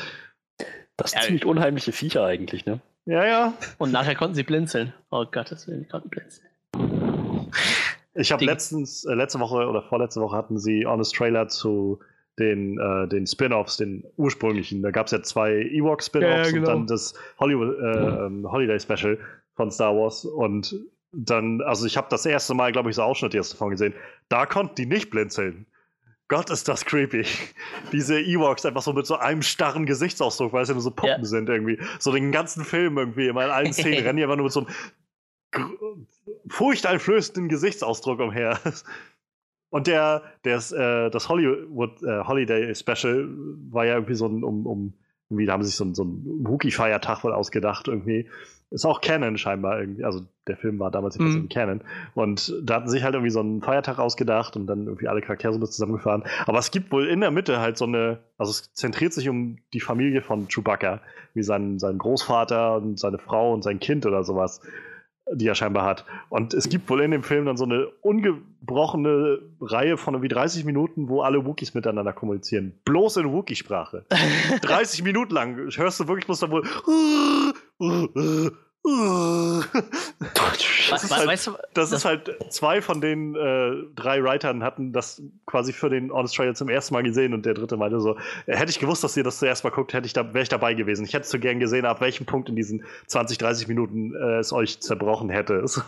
Das 0.98 1.12
sind 1.12 1.22
ja, 1.22 1.26
ziemlich 1.28 1.46
unheimliche 1.46 1.92
Viecher 1.92 2.26
eigentlich, 2.26 2.66
ne? 2.66 2.80
Ja, 3.06 3.26
ja. 3.26 3.54
Und 3.78 3.92
nachher 3.92 4.16
konnten 4.16 4.36
sie 4.36 4.44
blinzeln. 4.44 4.94
Oh 5.10 5.26
Gott, 5.26 5.52
das 5.52 5.68
will 5.68 5.82
ich 5.82 5.90
konnten 5.90 6.10
blinzeln. 6.10 6.48
Ich 8.14 8.32
habe 8.32 8.44
letztens, 8.44 9.06
äh, 9.06 9.14
letzte 9.14 9.40
Woche 9.40 9.68
oder 9.68 9.84
vorletzte 9.84 10.22
Woche 10.22 10.36
hatten 10.36 10.60
sie 10.60 10.86
Honest 10.86 11.16
Trailer 11.16 11.48
zu 11.48 12.00
den, 12.42 12.80
äh, 12.80 13.08
den 13.08 13.28
Spin-offs, 13.28 13.78
den 13.78 14.04
ursprünglichen. 14.18 14.82
Da 14.82 14.92
gab 14.92 15.06
es 15.06 15.12
ja 15.12 15.22
zwei 15.22 15.54
Ewok-Spin-offs 15.54 16.48
ja, 16.48 16.52
genau. 16.52 16.72
und 16.72 16.78
dann 16.80 16.88
das 16.88 17.14
Hollywood, 17.40 17.78
äh, 17.80 18.26
ähm, 18.26 18.52
Holiday 18.52 18.80
Special 18.80 19.18
von 19.56 19.72
Star 19.72 19.96
Wars. 19.96 20.26
Und 20.26 20.76
dann, 21.12 21.62
also 21.62 21.86
ich 21.86 21.98
habe 21.98 22.08
das 22.10 22.26
erste 22.26 22.54
Mal, 22.54 22.72
glaube 22.72 22.90
ich, 22.90 22.96
so 22.96 23.04
Ausschnitte 23.04 23.38
jetzt 23.38 23.54
davon 23.54 23.70
gesehen. 23.70 23.94
Da 24.30 24.46
konnten 24.46 24.76
die 24.76 24.86
nicht 24.86 25.10
blinzeln. 25.10 25.68
Gott, 26.28 26.50
ist 26.50 26.68
das 26.70 26.86
creepy. 26.86 27.26
Diese 27.92 28.20
Ewoks 28.20 28.66
einfach 28.66 28.82
so 28.82 28.94
mit 28.94 29.06
so 29.06 29.18
einem 29.18 29.42
starren 29.42 29.86
Gesichtsausdruck, 29.86 30.54
weil 30.54 30.64
es 30.64 30.70
ja 30.70 30.74
nur 30.74 30.82
so 30.82 30.92
Puppen 30.92 31.10
ja. 31.10 31.26
sind 31.26 31.50
irgendwie. 31.50 31.78
So 32.00 32.12
den 32.14 32.32
ganzen 32.32 32.64
Film 32.64 32.98
irgendwie, 32.98 33.28
immer 33.28 33.44
in 33.46 33.52
allen 33.52 33.74
Szenen 33.74 34.04
rennen 34.04 34.18
die 34.18 34.24
einfach 34.24 34.38
nur 34.38 34.46
mit 34.46 34.54
so 34.54 34.66
einem 34.66 36.08
furchteinflößenden 36.48 37.50
Gesichtsausdruck 37.50 38.20
umher. 38.20 38.60
Und 39.72 39.88
der, 39.88 40.22
der 40.44 40.58
äh, 40.58 41.10
das 41.10 41.30
Hollywood 41.30 42.04
äh, 42.04 42.24
Holiday 42.26 42.76
Special 42.76 43.28
war 43.72 43.86
ja 43.86 43.96
irgendwie 43.96 44.16
so 44.16 44.28
ein, 44.28 44.44
um, 44.44 44.68
um 44.68 44.94
irgendwie, 45.30 45.46
da 45.46 45.54
haben 45.54 45.64
sie 45.64 45.70
sich 45.70 45.78
so, 45.78 45.86
ein, 45.86 45.96
so 45.96 46.04
einen 46.04 46.46
Wookie-Feiertag 46.46 47.24
wohl 47.24 47.34
ausgedacht 47.34 47.88
irgendwie. 47.88 48.30
Ist 48.70 48.86
auch 48.86 49.02
Canon 49.02 49.38
scheinbar 49.38 49.80
irgendwie, 49.80 50.04
also 50.04 50.22
der 50.48 50.58
Film 50.58 50.80
war 50.80 50.92
damals 50.92 51.18
mhm. 51.18 51.48
Canon. 51.50 51.82
Und 52.16 52.54
da 52.64 52.76
hatten 52.76 52.88
sie 52.88 52.98
sich 52.98 53.04
halt 53.04 53.16
irgendwie 53.16 53.32
so 53.32 53.40
einen 53.40 53.62
Feiertag 53.62 53.98
ausgedacht 53.98 54.58
und 54.58 54.68
dann 54.68 54.88
irgendwie 54.88 55.08
alle 55.08 55.22
Charaktere 55.22 55.54
so 55.54 55.60
mit 55.60 55.72
zusammengefahren. 55.72 56.24
Aber 56.46 56.60
es 56.60 56.72
gibt 56.72 56.92
wohl 56.92 57.08
in 57.08 57.22
der 57.22 57.32
Mitte 57.32 57.60
halt 57.60 57.78
so 57.78 57.86
eine, 57.86 58.20
also 58.38 58.52
es 58.52 58.74
zentriert 58.74 59.14
sich 59.14 59.30
um 59.30 59.58
die 59.74 59.80
Familie 59.80 60.22
von 60.22 60.48
Chewbacca, 60.50 61.02
wie 61.34 61.44
sein, 61.44 61.80
sein 61.80 61.98
Großvater 61.98 62.76
und 62.76 63.00
seine 63.00 63.20
Frau 63.20 63.54
und 63.54 63.64
sein 63.64 63.80
Kind 63.80 64.06
oder 64.06 64.24
sowas 64.24 64.62
die 65.34 65.48
er 65.48 65.56
scheinbar 65.56 65.86
hat. 65.86 66.06
Und 66.30 66.54
es 66.54 66.70
gibt 66.70 66.90
wohl 66.90 67.02
in 67.02 67.12
dem 67.12 67.24
Film 67.24 67.46
dann 67.46 67.58
so 67.58 67.66
eine 67.66 67.88
ungebrochene 68.02 69.40
Reihe 69.60 69.98
von 69.98 70.14
irgendwie 70.14 70.30
30 70.30 70.66
Minuten, 70.66 71.10
wo 71.10 71.22
alle 71.22 71.46
Wookies 71.46 71.74
miteinander 71.74 72.14
kommunizieren. 72.14 72.74
Bloß 72.86 73.18
in 73.18 73.32
Wookie-Sprache. 73.32 74.06
30 74.62 75.04
Minuten 75.04 75.34
lang 75.34 75.70
hörst 75.76 76.00
du 76.00 76.08
wirklich 76.08 76.26
bloß 76.26 76.40
da 76.40 76.52
wohl 76.52 76.64
das, 80.90 81.04
ist 81.04 81.16
halt, 81.16 81.28
weißt 81.28 81.48
du, 81.48 81.52
das, 81.52 81.92
das 81.92 81.92
ist 81.92 82.06
halt 82.06 82.36
zwei 82.50 82.82
von 82.82 83.00
den 83.00 83.36
äh, 83.36 83.74
drei 83.96 84.24
Writern 84.24 84.64
hatten 84.64 84.92
das 84.92 85.22
quasi 85.46 85.72
für 85.72 85.92
den 85.92 86.12
Honest 86.12 86.36
Trailer 86.36 86.56
zum 86.56 86.68
ersten 86.68 86.96
Mal 86.96 87.04
gesehen 87.04 87.36
und 87.36 87.46
der 87.46 87.54
dritte 87.54 87.78
meinte 87.78 88.00
so, 88.00 88.18
äh, 88.48 88.56
hätte 88.56 88.72
ich 88.72 88.80
gewusst, 88.80 89.04
dass 89.04 89.16
ihr 89.16 89.24
das 89.24 89.38
zuerst 89.38 89.64
mal 89.64 89.70
guckt, 89.70 89.94
hätte 89.94 90.08
ich 90.08 90.14
da, 90.14 90.34
wäre 90.34 90.42
ich 90.42 90.50
dabei 90.50 90.74
gewesen. 90.74 91.06
Ich 91.06 91.14
hätte 91.14 91.28
so 91.28 91.38
gern 91.38 91.60
gesehen, 91.60 91.86
ab 91.86 92.02
welchem 92.02 92.26
Punkt 92.26 92.50
in 92.50 92.56
diesen 92.56 92.84
20, 93.06 93.38
30 93.38 93.68
Minuten 93.68 94.16
äh, 94.16 94.40
es 94.40 94.52
euch 94.52 94.80
zerbrochen 94.80 95.30
hätte. 95.30 95.64
So. 95.72 95.82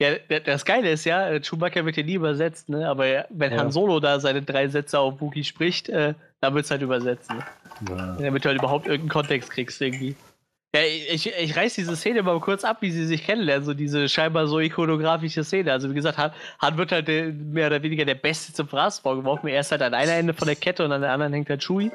ja, 0.00 0.14
das 0.44 0.64
Geile 0.64 0.92
ist 0.92 1.04
ja, 1.04 1.28
äh, 1.28 1.40
Chewbacca 1.40 1.84
wird 1.84 1.96
ja 1.96 2.02
nie 2.02 2.14
übersetzt, 2.14 2.68
ne? 2.68 2.88
aber 2.88 3.26
wenn 3.28 3.52
ja. 3.52 3.58
Han 3.58 3.70
Solo 3.70 4.00
da 4.00 4.20
seine 4.20 4.42
drei 4.42 4.68
Sätze 4.68 4.98
auf 4.98 5.20
Wookie 5.20 5.44
spricht, 5.44 5.88
äh, 5.88 6.14
dann 6.40 6.54
wird 6.54 6.64
es 6.64 6.70
halt 6.70 6.82
übersetzt. 6.82 7.30
Ne? 7.30 7.44
Ja. 7.88 8.16
Damit 8.18 8.44
du 8.44 8.48
halt 8.48 8.58
überhaupt 8.58 8.86
irgendeinen 8.86 9.10
Kontext 9.10 9.50
kriegst 9.50 9.80
irgendwie. 9.82 10.16
Ja, 10.72 10.82
ich, 10.82 11.26
ich 11.26 11.56
reiß 11.56 11.74
diese 11.74 11.96
Szene 11.96 12.22
mal 12.22 12.38
kurz 12.38 12.62
ab, 12.62 12.80
wie 12.80 12.92
sie 12.92 13.04
sich 13.04 13.24
kennenlernen, 13.24 13.64
so 13.64 13.74
diese 13.74 14.08
scheinbar 14.08 14.46
so 14.46 14.60
ikonografische 14.60 15.42
Szene. 15.42 15.72
Also 15.72 15.90
wie 15.90 15.94
gesagt, 15.94 16.16
Han, 16.16 16.32
Han 16.60 16.78
wird 16.78 16.92
halt 16.92 17.08
mehr 17.08 17.66
oder 17.66 17.82
weniger 17.82 18.04
der 18.04 18.14
Beste 18.14 18.52
zum 18.52 18.68
Fraß 18.68 19.00
vorgeworfen. 19.00 19.48
Er 19.48 19.60
ist 19.60 19.72
halt 19.72 19.82
an 19.82 19.94
einer 19.94 20.12
Ende 20.12 20.32
von 20.32 20.46
der 20.46 20.54
Kette 20.54 20.84
und 20.84 20.92
an 20.92 21.00
der 21.00 21.12
anderen 21.12 21.32
hängt 21.32 21.50
halt 21.50 21.64
Chewie. 21.64 21.90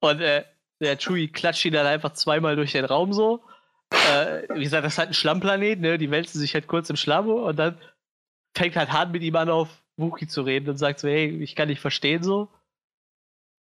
Und 0.00 0.20
äh, 0.20 0.44
der 0.80 0.96
Chewie 0.98 1.28
klatscht 1.28 1.64
ihn 1.64 1.72
dann 1.72 1.86
einfach 1.86 2.12
zweimal 2.12 2.56
durch 2.56 2.72
den 2.72 2.84
Raum 2.84 3.12
so. 3.12 3.40
Äh, 3.90 4.42
wie 4.52 4.64
gesagt, 4.64 4.84
das 4.84 4.94
ist 4.94 4.98
halt 4.98 5.10
ein 5.10 5.14
Schlammplanet, 5.14 5.80
ne? 5.80 5.96
Die 5.96 6.10
wälzen 6.10 6.40
sich 6.40 6.54
halt 6.54 6.66
kurz 6.66 6.90
im 6.90 6.96
Schlamm 6.96 7.28
und 7.28 7.56
dann 7.56 7.78
fängt 8.56 8.74
halt 8.74 8.92
Han 8.92 9.12
mit 9.12 9.22
ihm 9.22 9.36
an, 9.36 9.48
auf 9.48 9.68
Wookie 9.96 10.26
zu 10.26 10.42
reden 10.42 10.68
und 10.68 10.76
sagt 10.76 10.98
so, 10.98 11.08
hey, 11.08 11.28
ich 11.40 11.54
kann 11.54 11.68
dich 11.68 11.78
verstehen 11.78 12.24
so. 12.24 12.48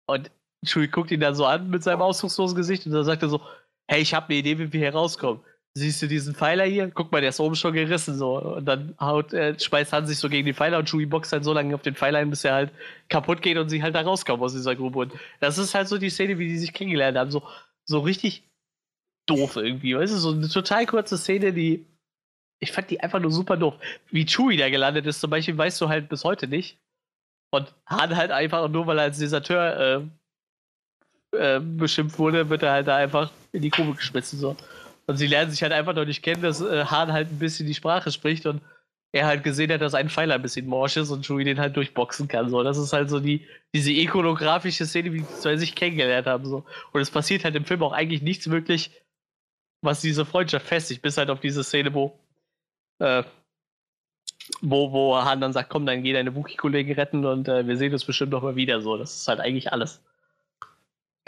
Und 0.08 0.32
Chewie 0.66 0.88
guckt 0.88 1.12
ihn 1.12 1.20
dann 1.20 1.36
so 1.36 1.46
an 1.46 1.70
mit 1.70 1.84
seinem 1.84 2.02
ausdruckslosen 2.02 2.58
Gesicht 2.58 2.88
und 2.88 2.94
dann 2.94 3.04
sagt 3.04 3.22
er 3.22 3.30
so, 3.30 3.42
hey, 3.90 4.02
ich 4.02 4.14
habe 4.14 4.28
eine 4.28 4.38
Idee, 4.38 4.60
wie 4.60 4.72
wir 4.72 4.80
hier 4.80 4.94
rauskommen. 4.94 5.42
Siehst 5.74 6.02
du 6.02 6.08
diesen 6.08 6.36
Pfeiler 6.36 6.66
hier? 6.66 6.92
Guck 6.92 7.12
mal, 7.12 7.22
der 7.22 7.32
ist 7.32 7.40
oben 7.40 7.56
schon 7.56 7.74
gerissen 7.74 8.16
so. 8.16 8.40
Und 8.40 8.66
dann 8.66 8.96
haut, 9.00 9.34
äh, 9.34 9.60
speist 9.60 9.94
Han 9.94 10.06
sich 10.06 10.18
so 10.20 10.30
gegen 10.30 10.46
die 10.46 10.54
Pfeiler 10.54 10.78
und 10.78 10.90
Chewie 10.90 11.06
boxt 11.06 11.34
dann 11.34 11.44
so 11.44 11.54
lange 11.54 11.74
auf 11.74 11.82
den 11.82 11.96
Pfeiler 11.96 12.20
hin, 12.20 12.30
bis 12.30 12.44
er 12.44 12.54
halt 12.54 12.72
kaputt 13.08 13.42
geht 13.42 13.58
und 13.58 13.70
sie 13.70 13.82
halt 13.82 13.96
da 13.96 14.02
rauskommen 14.02 14.44
aus 14.44 14.54
dieser 14.54 14.76
Grube. 14.76 15.00
Und 15.00 15.14
das 15.40 15.58
ist 15.58 15.74
halt 15.74 15.88
so 15.88 15.98
die 15.98 16.10
Szene, 16.10 16.38
wie 16.38 16.48
die 16.48 16.58
sich 16.58 16.74
kennengelernt 16.74 17.18
haben. 17.18 17.32
So, 17.32 17.44
so 17.86 18.00
richtig 18.00 18.44
doof 19.28 19.56
irgendwie. 19.56 19.96
Weißt 19.96 20.14
du, 20.14 20.18
so 20.18 20.32
eine 20.32 20.50
total 20.50 20.86
kurze 20.86 21.18
Szene, 21.18 21.54
die. 21.54 21.86
Ich 22.62 22.72
fand 22.72 22.90
die 22.90 23.00
einfach 23.00 23.20
nur 23.20 23.32
super 23.32 23.58
doof. 23.58 23.76
Wie 24.12 24.26
Chewie 24.26 24.58
da 24.58 24.70
gelandet 24.70 25.06
ist, 25.08 25.22
zum 25.22 25.30
Beispiel, 25.30 25.58
weißt 25.58 25.80
du 25.82 25.90
halt 25.90 26.10
bis 26.10 26.26
heute 26.26 26.48
nicht. 26.48 26.78
Und 27.52 27.74
Han 27.88 28.16
halt 28.16 28.32
einfach 28.32 28.68
nur, 28.70 28.86
weil 28.86 29.00
er 29.00 29.06
als 29.06 29.18
Deserteur 29.18 29.80
äh, 29.80 30.08
äh, 31.32 31.60
beschimpft 31.60 32.18
wurde, 32.20 32.50
wird 32.50 32.64
er 32.64 32.72
halt 32.72 32.88
da 32.88 32.96
einfach 32.98 33.32
in 33.52 33.62
die 33.62 33.70
Grube 33.70 33.94
geschmissen. 33.94 34.40
So. 34.40 34.56
Und 35.08 35.18
sie 35.18 35.28
lernen 35.28 35.52
sich 35.52 35.62
halt 35.62 35.74
einfach 35.74 35.94
noch 35.96 36.06
nicht 36.06 36.24
kennen, 36.24 36.42
dass 36.42 36.62
äh, 36.62 36.86
Hahn 36.86 37.12
halt 37.12 37.32
ein 37.32 37.40
bisschen 37.40 37.68
die 37.68 37.74
Sprache 37.74 38.12
spricht 38.12 38.46
und 38.46 38.62
er 39.12 39.26
halt 39.26 39.44
gesehen 39.44 39.72
hat, 39.72 39.82
dass 39.82 39.96
ein 39.96 40.10
Pfeiler 40.10 40.36
ein 40.36 40.42
bisschen 40.42 40.68
morsch 40.68 40.98
ist 40.98 41.10
und 41.10 41.26
Chewie 41.26 41.44
den 41.44 41.60
halt 41.60 41.76
durchboxen 41.76 42.28
kann. 42.28 42.50
So. 42.50 42.64
Das 42.64 42.78
ist 42.78 42.94
halt 42.94 43.10
so 43.10 43.20
die, 43.20 43.46
diese 43.74 43.92
ikonografische 43.92 44.86
Szene, 44.86 45.12
wie 45.14 45.20
die 45.20 45.28
zwei 45.28 45.58
sich 45.58 45.76
kennengelernt 45.76 46.28
haben. 46.28 46.46
So. 46.46 46.64
Und 46.92 47.02
es 47.02 47.10
passiert 47.10 47.44
halt 47.44 47.56
im 47.56 47.66
Film 47.66 47.82
auch 47.82 47.94
eigentlich 47.94 48.22
nichts 48.22 48.50
wirklich, 48.50 48.92
was 49.82 50.02
diese 50.02 50.26
Freundschaft 50.26 50.68
festigt, 50.68 51.02
bis 51.02 51.18
halt 51.18 51.30
auf 51.30 51.40
diese 51.40 51.64
Szene, 51.64 51.94
wo, 51.94 52.20
äh, 53.00 53.24
wo, 54.62 54.92
wo 54.92 55.16
Han 55.16 55.42
dann 55.42 55.54
sagt, 55.54 55.70
komm, 55.70 55.86
dann 55.86 56.04
geh 56.04 56.14
deine 56.14 56.36
Wookie-Kollegen 56.36 56.94
retten 56.94 57.26
und 57.26 57.48
äh, 57.48 57.66
wir 57.66 57.78
sehen 57.78 57.94
uns 57.94 58.06
bestimmt 58.06 58.32
noch 58.32 58.44
mal 58.44 58.56
wieder. 58.56 58.82
So. 58.82 58.98
Das 58.98 59.16
ist 59.16 59.28
halt 59.28 59.40
eigentlich 59.40 59.72
alles. 59.72 60.04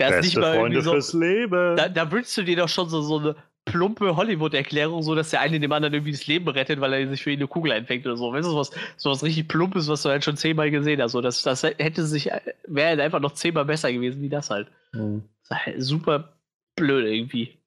Beste 0.09 0.19
ist 0.19 0.25
nicht 0.25 0.37
mal 0.37 0.55
Freunde 0.55 0.81
so, 0.81 0.91
fürs 0.91 1.13
Leben. 1.13 1.75
Da, 1.75 1.89
da 1.89 2.11
wünschst 2.11 2.37
du 2.37 2.43
dir 2.43 2.57
doch 2.57 2.69
schon 2.69 2.89
so, 2.89 3.01
so 3.01 3.19
eine 3.19 3.35
plumpe 3.65 4.15
Hollywood-Erklärung, 4.15 5.03
so 5.03 5.15
dass 5.15 5.29
der 5.29 5.41
eine 5.41 5.59
dem 5.59 5.71
anderen 5.71 5.93
irgendwie 5.93 6.11
das 6.11 6.27
Leben 6.27 6.47
rettet, 6.47 6.81
weil 6.81 6.93
er 6.93 7.07
sich 7.07 7.23
für 7.23 7.31
ihn 7.31 7.39
eine 7.39 7.47
Kugel 7.47 7.71
einfängt 7.71 8.05
oder 8.05 8.17
so. 8.17 8.33
Weißt 8.33 8.47
du, 8.47 8.55
was, 8.55 8.71
so 8.97 9.11
was 9.11 9.23
richtig 9.23 9.47
Plumpes, 9.47 9.87
was 9.87 10.03
du 10.03 10.09
halt 10.09 10.23
schon 10.23 10.37
zehnmal 10.37 10.71
gesehen 10.71 11.01
hast. 11.01 11.11
So, 11.11 11.21
das, 11.21 11.43
das 11.43 11.63
hätte 11.63 12.05
sich, 12.05 12.29
wäre 12.67 12.89
halt 12.89 12.99
einfach 12.99 13.19
noch 13.19 13.33
zehnmal 13.33 13.65
besser 13.65 13.91
gewesen 13.93 14.21
wie 14.21 14.29
das 14.29 14.49
halt. 14.49 14.67
Mhm. 14.93 15.23
Das 15.47 15.65
halt 15.65 15.83
super 15.83 16.33
blöd 16.75 17.05
irgendwie. 17.05 17.57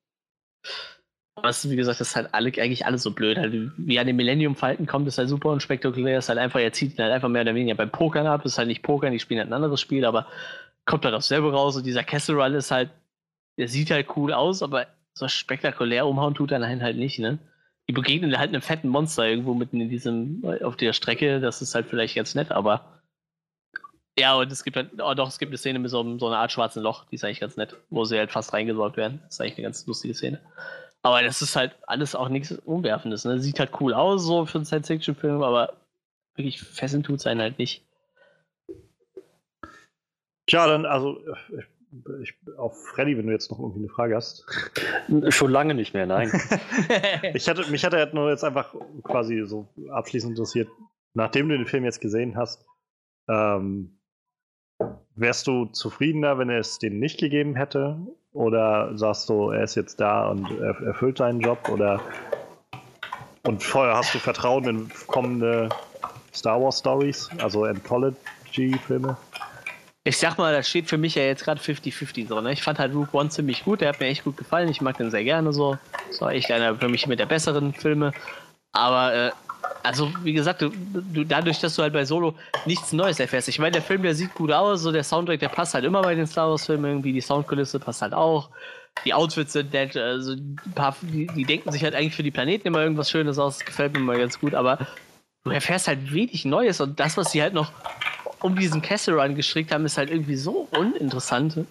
Was, 1.37 1.69
wie 1.69 1.77
gesagt, 1.77 2.01
das 2.01 2.09
ist 2.09 2.17
halt 2.17 2.33
alle, 2.33 2.49
eigentlich 2.49 2.87
alles 2.87 3.03
so 3.03 3.11
blöd. 3.11 3.39
Halt, 3.39 3.53
wie 3.77 3.99
an 3.99 4.07
den 4.07 4.17
Millennium 4.17 4.57
Falten 4.57 4.87
kommt, 4.87 5.07
ist 5.09 5.19
halt 5.19 5.29
super 5.29 5.51
und 5.51 5.63
spektakulär. 5.63 6.19
Ist 6.19 6.29
halt 6.29 6.39
einfach, 6.39 6.61
er 6.61 6.73
zieht 6.73 6.97
ihn 6.97 7.03
halt 7.03 7.13
einfach 7.13 7.29
mehr 7.29 7.43
oder 7.43 7.55
weniger 7.55 7.77
beim 7.77 7.91
Pokern 7.91 8.27
ab. 8.27 8.45
Ist 8.45 8.59
halt 8.59 8.69
nicht 8.69 8.83
Pokern, 8.83 9.13
die 9.13 9.21
spielen 9.21 9.41
halt 9.41 9.51
ein 9.51 9.55
anderes 9.55 9.81
Spiel, 9.81 10.05
aber 10.05 10.27
kommt 10.87 11.05
halt 11.05 11.15
auch 11.15 11.23
selber 11.23 11.53
raus 11.53 11.77
und 11.77 11.85
dieser 11.87 12.05
Castle 12.05 12.37
Run 12.37 12.55
ist 12.55 12.71
halt, 12.71 12.91
der 13.57 13.69
sieht 13.69 13.91
halt 13.91 14.17
cool 14.17 14.33
aus, 14.33 14.63
aber 14.63 14.87
so 15.15 15.29
spektakulär 15.29 16.07
umhauen 16.07 16.35
tut 16.35 16.51
er 16.53 16.63
einen 16.63 16.83
halt 16.83 16.97
nicht, 16.97 17.19
ne? 17.19 17.39
Die 17.89 17.93
begegnen 17.93 18.39
halt 18.39 18.49
einem 18.49 18.63
fetten 18.63 18.89
Monster 18.89 19.27
irgendwo 19.29 19.55
mitten 19.55 19.81
in 19.81 19.91
diesem, 19.91 20.43
auf 20.63 20.77
der 20.77 20.93
Strecke, 20.93 21.41
das 21.41 21.63
ist 21.63 21.75
halt 21.75 21.87
vielleicht 21.87 22.17
ganz 22.17 22.35
nett, 22.35 22.51
aber 22.51 23.03
ja, 24.19 24.37
und 24.37 24.51
es 24.51 24.63
gibt 24.63 24.77
halt, 24.77 24.91
oh 25.03 25.15
doch, 25.15 25.29
es 25.29 25.39
gibt 25.39 25.51
eine 25.51 25.59
Szene 25.59 25.79
mit 25.81 25.91
so, 25.91 26.19
so 26.19 26.27
einer 26.29 26.39
Art 26.39 26.53
schwarzen 26.53 26.83
Loch, 26.83 27.05
die 27.07 27.17
ist 27.17 27.25
eigentlich 27.25 27.41
ganz 27.41 27.57
nett, 27.57 27.77
wo 27.91 28.05
sie 28.05 28.17
halt 28.17 28.31
fast 28.31 28.53
reingesorgt 28.53 28.97
werden. 28.97 29.21
Das 29.25 29.35
ist 29.35 29.41
eigentlich 29.41 29.59
eine 29.59 29.65
ganz 29.65 29.87
lustige 29.87 30.15
Szene. 30.15 30.41
Aber 31.03 31.23
das 31.23 31.43
ist 31.43 31.57
halt 31.57 31.75
alles 31.87 32.15
auch 32.15 32.29
nichts 32.29 32.53
Umwerfendes, 32.53 33.25
ne? 33.25 33.41
Sieht 33.41 33.59
halt 33.59 33.73
cool 33.81 33.93
aus, 33.93 34.23
so 34.23 34.47
für 34.47 34.59
einen 34.59 34.65
Science-Fiction-Film, 34.65 35.43
aber 35.43 35.75
wirklich 36.37 36.63
fesseln 36.63 37.03
tut 37.03 37.17
es 37.17 37.27
einen 37.27 37.41
halt 37.41 37.59
nicht. 37.59 37.83
Tja, 40.47 40.67
dann, 40.67 40.87
also, 40.87 41.19
ich, 41.59 41.65
ich, 42.23 42.59
auf 42.59 42.77
Freddy, 42.87 43.17
wenn 43.17 43.27
du 43.27 43.33
jetzt 43.33 43.51
noch 43.51 43.59
irgendwie 43.59 43.81
eine 43.81 43.89
Frage 43.89 44.17
hast. 44.17 44.47
Schon 45.29 45.51
lange 45.51 45.75
nicht 45.75 45.95
mehr, 45.95 46.07
nein. 46.07 46.31
ich 47.35 47.49
hatte, 47.49 47.71
mich 47.71 47.85
hatte 47.85 47.97
halt 47.97 48.15
nur 48.15 48.31
jetzt 48.31 48.45
einfach 48.45 48.75
quasi 49.03 49.45
so 49.47 49.69
abschließend 49.91 50.33
interessiert, 50.33 50.69
nachdem 51.15 51.49
du 51.49 51.57
den 51.57 51.67
Film 51.67 51.85
jetzt 51.85 52.01
gesehen 52.01 52.37
hast, 52.37 52.67
ähm, 53.29 53.99
wärst 55.15 55.47
du 55.47 55.67
zufriedener, 55.67 56.39
wenn 56.39 56.51
er 56.51 56.59
es 56.59 56.79
den 56.79 56.99
nicht 56.99 57.19
gegeben 57.19 57.55
hätte? 57.55 57.99
Oder 58.33 58.99
sagst 58.99 59.29
du, 59.29 59.51
er 59.51 59.63
ist 59.63 59.77
jetzt 59.77 60.01
da 60.01 60.29
und 60.29 60.51
er 60.51 60.81
erfüllt 60.81 61.19
seinen 61.19 61.41
Job? 61.41 61.69
Oder 61.69 62.01
und 63.47 63.63
vorher 63.63 63.97
hast 63.97 64.15
du 64.15 64.19
Vertrauen 64.19 64.65
in 64.65 64.91
kommende 65.07 65.69
Star 66.35 66.61
Wars 66.61 66.81
Stories, 66.81 67.29
also 67.39 67.65
Anthology-Filme? 67.65 69.17
Ich 70.07 70.19
sag 70.19 70.37
mal, 70.37 70.53
das 70.53 70.69
steht 70.69 70.87
für 70.87 70.99
mich 70.99 71.15
ja 71.15 71.23
jetzt 71.23 71.45
gerade 71.45 71.61
50-50 71.61 72.29
so. 72.29 72.41
Ne? 72.43 72.53
Ich 72.53 72.63
fand 72.63 72.79
halt 72.79 72.95
Rook 72.95 73.15
One 73.15 73.31
ziemlich 73.31 73.65
gut, 73.65 73.81
der 73.81 73.89
hat 73.89 74.01
mir 74.01 74.07
echt 74.07 74.25
gut 74.25 74.37
gefallen. 74.37 74.69
Ich 74.69 74.83
mag 74.83 74.99
den 74.99 75.11
sehr 75.11 75.25
gerne 75.25 75.53
so. 75.55 75.79
Das 76.09 76.21
war 76.21 76.33
echt 76.33 76.53
einer 76.53 76.77
für 76.77 76.91
mich 76.91 77.07
mit 77.07 77.19
der 77.19 77.27
besseren 77.27 77.73
Filme. 77.73 78.13
Aber 78.73 79.15
äh, 79.15 79.31
also 79.83 80.13
wie 80.23 80.35
gesagt, 80.35 80.61
du, 80.61 80.71
du, 80.71 81.25
dadurch, 81.25 81.59
dass 81.61 81.77
du 81.77 81.83
halt 81.83 81.95
bei 81.95 82.05
Solo 82.05 82.35
nichts 82.67 82.93
Neues 82.93 83.19
erfährst. 83.19 83.49
Ich 83.49 83.59
meine, 83.59 83.73
der 83.73 83.83
Film, 83.83 84.03
der 84.03 84.15
sieht 84.15 84.35
gut 84.35 84.53
aus, 84.53 84.83
so 84.83 84.93
der 84.93 85.05
Soundtrack, 85.05 85.41
der 85.41 85.49
passt 85.49 85.75
halt 85.75 85.85
immer 85.85 86.03
bei 86.03 86.15
den 86.15 86.27
Star 86.27 86.51
Wars-Filmen 86.51 86.85
irgendwie, 86.85 87.13
die 87.13 87.21
Soundkulisse 87.21 87.81
passt 87.81 88.03
halt 88.03 88.13
auch. 88.13 88.51
Die 89.05 89.15
Outfits 89.15 89.53
sind 89.53 89.73
nett, 89.73 89.97
also 89.97 90.33
ein 90.33 90.59
paar, 90.75 90.97
die, 91.01 91.27
die, 91.27 91.45
denken 91.45 91.73
sich 91.73 91.83
halt 91.83 91.95
eigentlich 91.95 92.15
für 92.15 92.23
die 92.23 92.31
Planeten 92.31 92.69
immer 92.69 92.81
irgendwas 92.81 93.11
Schönes 93.11 93.39
aus, 93.39 93.59
das 93.59 93.67
gefällt 93.67 93.93
mir 93.93 94.01
mal 94.01 94.19
ganz 94.19 94.39
gut, 94.39 94.55
aber 94.55 94.79
du 95.45 95.51
erfährst 95.51 95.89
halt 95.89 96.13
wenig 96.13 96.45
Neues 96.45 96.81
und 96.81 97.01
das, 97.01 97.17
was 97.17 97.33
sie 97.33 97.43
halt 97.43 97.55
noch 97.55 97.73
um 98.45 98.57
diesen 98.57 98.83
Castle 98.83 99.15
Run 99.15 99.35
gestrickt 99.35 99.73
haben, 99.73 99.87
ist 99.87 99.97
halt 99.97 100.11
irgendwie 100.11 100.37
so 100.37 100.69
uninteressant. 100.79 101.65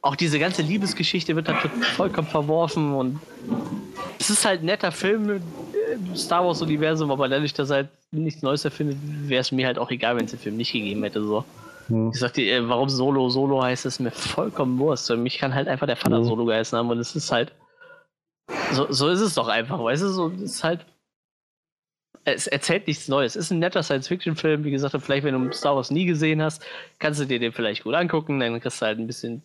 Auch 0.00 0.14
diese 0.14 0.38
ganze 0.38 0.62
Liebesgeschichte 0.62 1.34
wird 1.34 1.48
halt 1.48 1.58
vollkommen 1.96 2.28
verworfen 2.28 2.94
und 2.94 3.18
es 4.20 4.30
ist 4.30 4.44
halt 4.44 4.62
ein 4.62 4.66
netter 4.66 4.92
Film, 4.92 5.42
Star 6.14 6.46
Wars-Universum, 6.46 7.10
aber 7.10 7.28
dadurch, 7.28 7.52
dass 7.52 7.70
er 7.70 7.76
halt 7.76 7.88
nichts 8.12 8.42
Neues 8.42 8.64
erfindet, 8.64 8.96
wäre 9.02 9.40
es 9.40 9.50
mir 9.50 9.66
halt 9.66 9.76
auch 9.76 9.90
egal, 9.90 10.16
wenn 10.16 10.26
es 10.26 10.30
den 10.30 10.38
Film 10.38 10.56
nicht 10.56 10.72
gegeben 10.72 11.02
hätte. 11.02 11.20
So. 11.24 11.44
Hm. 11.88 12.10
Ich 12.14 12.20
sagte, 12.20 12.42
äh, 12.42 12.66
warum 12.68 12.88
Solo 12.88 13.28
Solo 13.28 13.60
heißt, 13.60 13.84
ist 13.84 13.98
mir 13.98 14.12
vollkommen 14.12 14.78
Wurst. 14.78 15.08
Für 15.08 15.16
mich 15.16 15.36
kann 15.36 15.52
halt 15.52 15.66
einfach 15.66 15.88
der 15.88 15.96
Vater 15.96 16.18
hm. 16.18 16.24
Solo 16.24 16.44
geheißen 16.44 16.78
haben 16.78 16.90
und 16.90 17.00
es 17.00 17.16
ist 17.16 17.32
halt. 17.32 17.52
So, 18.72 18.86
so 18.90 19.08
ist 19.08 19.20
es 19.20 19.34
doch 19.34 19.48
einfach, 19.48 19.82
weißt 19.82 20.04
du? 20.04 20.08
So, 20.10 20.28
es 20.28 20.42
ist 20.42 20.64
halt. 20.64 20.86
Es 22.24 22.46
erzählt 22.46 22.86
nichts 22.86 23.08
Neues. 23.08 23.34
Es 23.34 23.46
ist 23.46 23.50
ein 23.50 23.60
netter 23.60 23.82
Science-Fiction-Film. 23.82 24.64
Wie 24.64 24.70
gesagt, 24.70 24.94
vielleicht, 25.02 25.24
wenn 25.24 25.34
du 25.34 25.52
Star 25.52 25.76
Wars 25.76 25.90
nie 25.90 26.04
gesehen 26.04 26.42
hast, 26.42 26.64
kannst 26.98 27.20
du 27.20 27.24
dir 27.24 27.38
den 27.38 27.52
vielleicht 27.52 27.84
gut 27.84 27.94
angucken. 27.94 28.40
Dann 28.40 28.60
kriegst 28.60 28.82
du 28.82 28.86
halt 28.86 28.98
ein 28.98 29.06
bisschen 29.06 29.42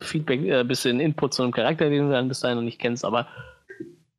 Feedback, 0.00 0.40
ein 0.40 0.50
äh, 0.50 0.64
bisschen 0.64 1.00
Input 1.00 1.34
zu 1.34 1.42
einem 1.42 1.52
Charakter, 1.52 1.88
den 1.88 2.06
du 2.06 2.12
dann 2.12 2.28
bis 2.28 2.40
dahin 2.40 2.56
noch 2.56 2.64
nicht 2.64 2.80
kennst. 2.80 3.04
Aber 3.04 3.28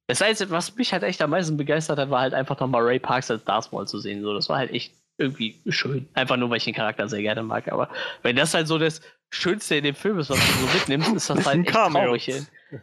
das 0.07 0.21
heißt, 0.21 0.49
was 0.49 0.75
mich 0.75 0.93
halt 0.93 1.03
echt 1.03 1.21
am 1.21 1.31
meisten 1.31 1.57
begeistert 1.57 1.99
hat, 1.99 2.09
war 2.09 2.21
halt 2.21 2.33
einfach 2.33 2.59
nochmal 2.59 2.83
Ray 2.83 2.99
Parks 2.99 3.29
als 3.29 3.43
Darth 3.43 3.71
Maul 3.71 3.87
zu 3.87 3.99
sehen. 3.99 4.23
So, 4.23 4.33
das 4.33 4.47
war 4.47 4.57
halt 4.57 4.71
echt 4.71 4.93
irgendwie 5.17 5.59
schön. 5.67 6.07
Einfach 6.13 6.37
nur, 6.37 6.49
weil 6.49 6.57
ich 6.57 6.63
den 6.63 6.73
Charakter 6.73 7.09
sehr 7.09 7.21
gerne 7.21 7.43
mag. 7.43 7.71
Aber 7.71 7.89
wenn 8.23 8.35
das 8.35 8.53
halt 8.53 8.67
so 8.67 8.77
das 8.77 9.01
Schönste 9.29 9.75
in 9.75 9.83
dem 9.83 9.95
Film 9.95 10.19
ist, 10.19 10.29
was 10.29 10.37
du 10.37 10.65
so 10.65 10.73
mitnimmst, 10.73 11.13
ist 11.13 11.29
das 11.29 11.45
halt 11.45 11.67
echt 11.67 11.75
traurig. 11.75 12.31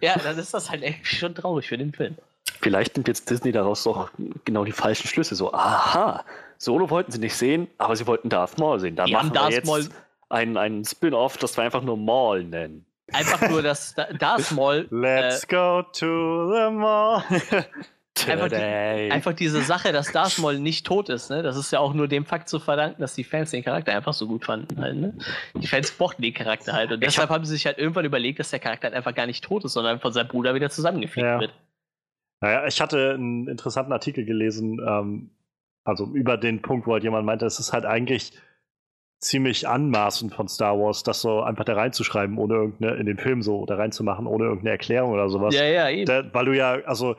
Ja, 0.01 0.19
dann 0.19 0.39
ist 0.39 0.53
das 0.53 0.71
halt 0.71 0.83
echt 0.83 1.07
schon 1.07 1.35
traurig 1.35 1.69
für 1.69 1.79
den 1.79 1.93
Film. 1.93 2.17
Vielleicht 2.65 2.97
nimmt 2.97 3.09
jetzt 3.09 3.29
Disney 3.29 3.53
daraus 3.53 3.83
doch 3.85 4.11
genau 4.47 4.65
die 4.65 4.73
falschen 4.73 5.07
Schlüsse. 5.07 5.35
So, 5.35 5.53
aha, 5.53 6.25
Solo 6.57 6.89
wollten 6.89 7.13
sie 7.13 7.19
nicht 7.19 7.37
sehen, 7.37 7.69
aber 7.77 7.95
sie 7.95 8.07
wollten 8.07 8.31
Darth 8.31 8.59
Maul 8.59 8.81
sehen. 8.81 8.97
Dann 8.97 9.05
die 9.05 9.13
machen 9.13 9.35
wir 9.35 9.51
jetzt 9.51 9.67
Maul 9.67 9.87
einen, 10.31 10.57
einen 10.57 10.83
Spin-off, 10.83 11.37
das 11.37 11.59
wir 11.59 11.65
einfach 11.65 11.83
nur 11.83 11.99
Maul 11.99 12.43
nennen. 12.45 12.87
Einfach 13.13 13.51
nur 13.51 13.61
das 13.61 13.95
Darth 14.19 14.51
Maul. 14.53 14.89
Let's 14.91 15.45
äh, 15.45 15.47
go 15.49 15.83
to 15.83 16.55
the 16.55 16.71
mall. 16.71 17.23
einfach, 18.27 18.49
die, 18.49 19.13
einfach, 19.13 19.35
diese 19.35 19.61
Sache, 19.61 19.93
dass 19.93 20.11
Darth 20.11 20.39
Maul 20.39 20.59
nicht 20.59 20.87
tot 20.87 21.11
ist, 21.11 21.29
ne? 21.29 21.43
das 21.43 21.59
ist 21.59 21.71
ja 21.71 21.81
auch 21.81 21.93
nur 21.93 22.09
dem 22.09 22.25
Fakt 22.25 22.49
zu 22.49 22.61
verdanken, 22.61 23.03
dass 23.03 23.15
die 23.15 23.25
Fans 23.25 23.51
den 23.51 23.63
Charakter 23.63 23.93
einfach 23.95 24.15
so 24.15 24.27
gut 24.27 24.47
fanden. 24.47 24.81
Halt, 24.81 24.97
ne? 24.97 25.13
Die 25.55 25.67
Fans 25.67 25.93
mochten 25.99 26.23
den 26.23 26.33
Charakter 26.33 26.73
halt 26.73 26.93
und 26.93 27.03
deshalb 27.03 27.29
hab, 27.29 27.37
haben 27.37 27.45
sie 27.45 27.53
sich 27.53 27.67
halt 27.67 27.77
irgendwann 27.77 28.07
überlegt, 28.07 28.39
dass 28.39 28.49
der 28.49 28.59
Charakter 28.61 28.87
halt 28.87 28.95
einfach 28.95 29.15
gar 29.15 29.27
nicht 29.27 29.45
tot 29.45 29.67
ist, 29.67 29.75
sondern 29.75 30.01
von 30.01 30.15
seinem 30.15 30.29
Bruder 30.29 30.55
wieder 30.55 30.71
zusammengefügt 30.71 31.27
ja. 31.27 31.41
wird. 31.41 31.53
Naja, 32.41 32.67
ich 32.67 32.81
hatte 32.81 33.15
einen 33.15 33.49
interessanten 33.49 33.93
Artikel 33.93 34.25
gelesen, 34.25 34.81
ähm, 34.87 35.31
also 35.85 36.07
über 36.13 36.37
den 36.37 36.63
Punkt, 36.63 36.87
wo 36.87 36.93
halt 36.93 37.05
jemand 37.05 37.27
meinte, 37.27 37.47
es 37.47 37.59
ist 37.59 37.73
halt 37.73 37.85
eigentlich 37.85 38.33
ziemlich 39.19 39.67
anmaßend 39.67 40.35
von 40.35 40.49
Star 40.49 40.79
Wars, 40.79 41.03
das 41.03 41.23
so 41.23 41.43
einfach 41.43 41.65
da 41.65 41.75
reinzuschreiben, 41.75 42.37
ohne 42.37 42.55
irgendeine, 42.55 42.97
in 42.97 43.07
den 43.07 43.19
Film 43.19 43.43
so 43.43 43.65
da 43.65 43.77
reinzumachen, 43.77 44.27
ohne 44.27 44.45
irgendeine 44.45 44.71
Erklärung 44.71 45.13
oder 45.13 45.29
sowas. 45.29 45.55
Ja, 45.55 45.65
ja, 45.65 45.89
eben. 45.89 46.07
Da, 46.07 46.33
weil 46.35 46.45
du 46.45 46.53
ja, 46.53 46.81
also 46.85 47.17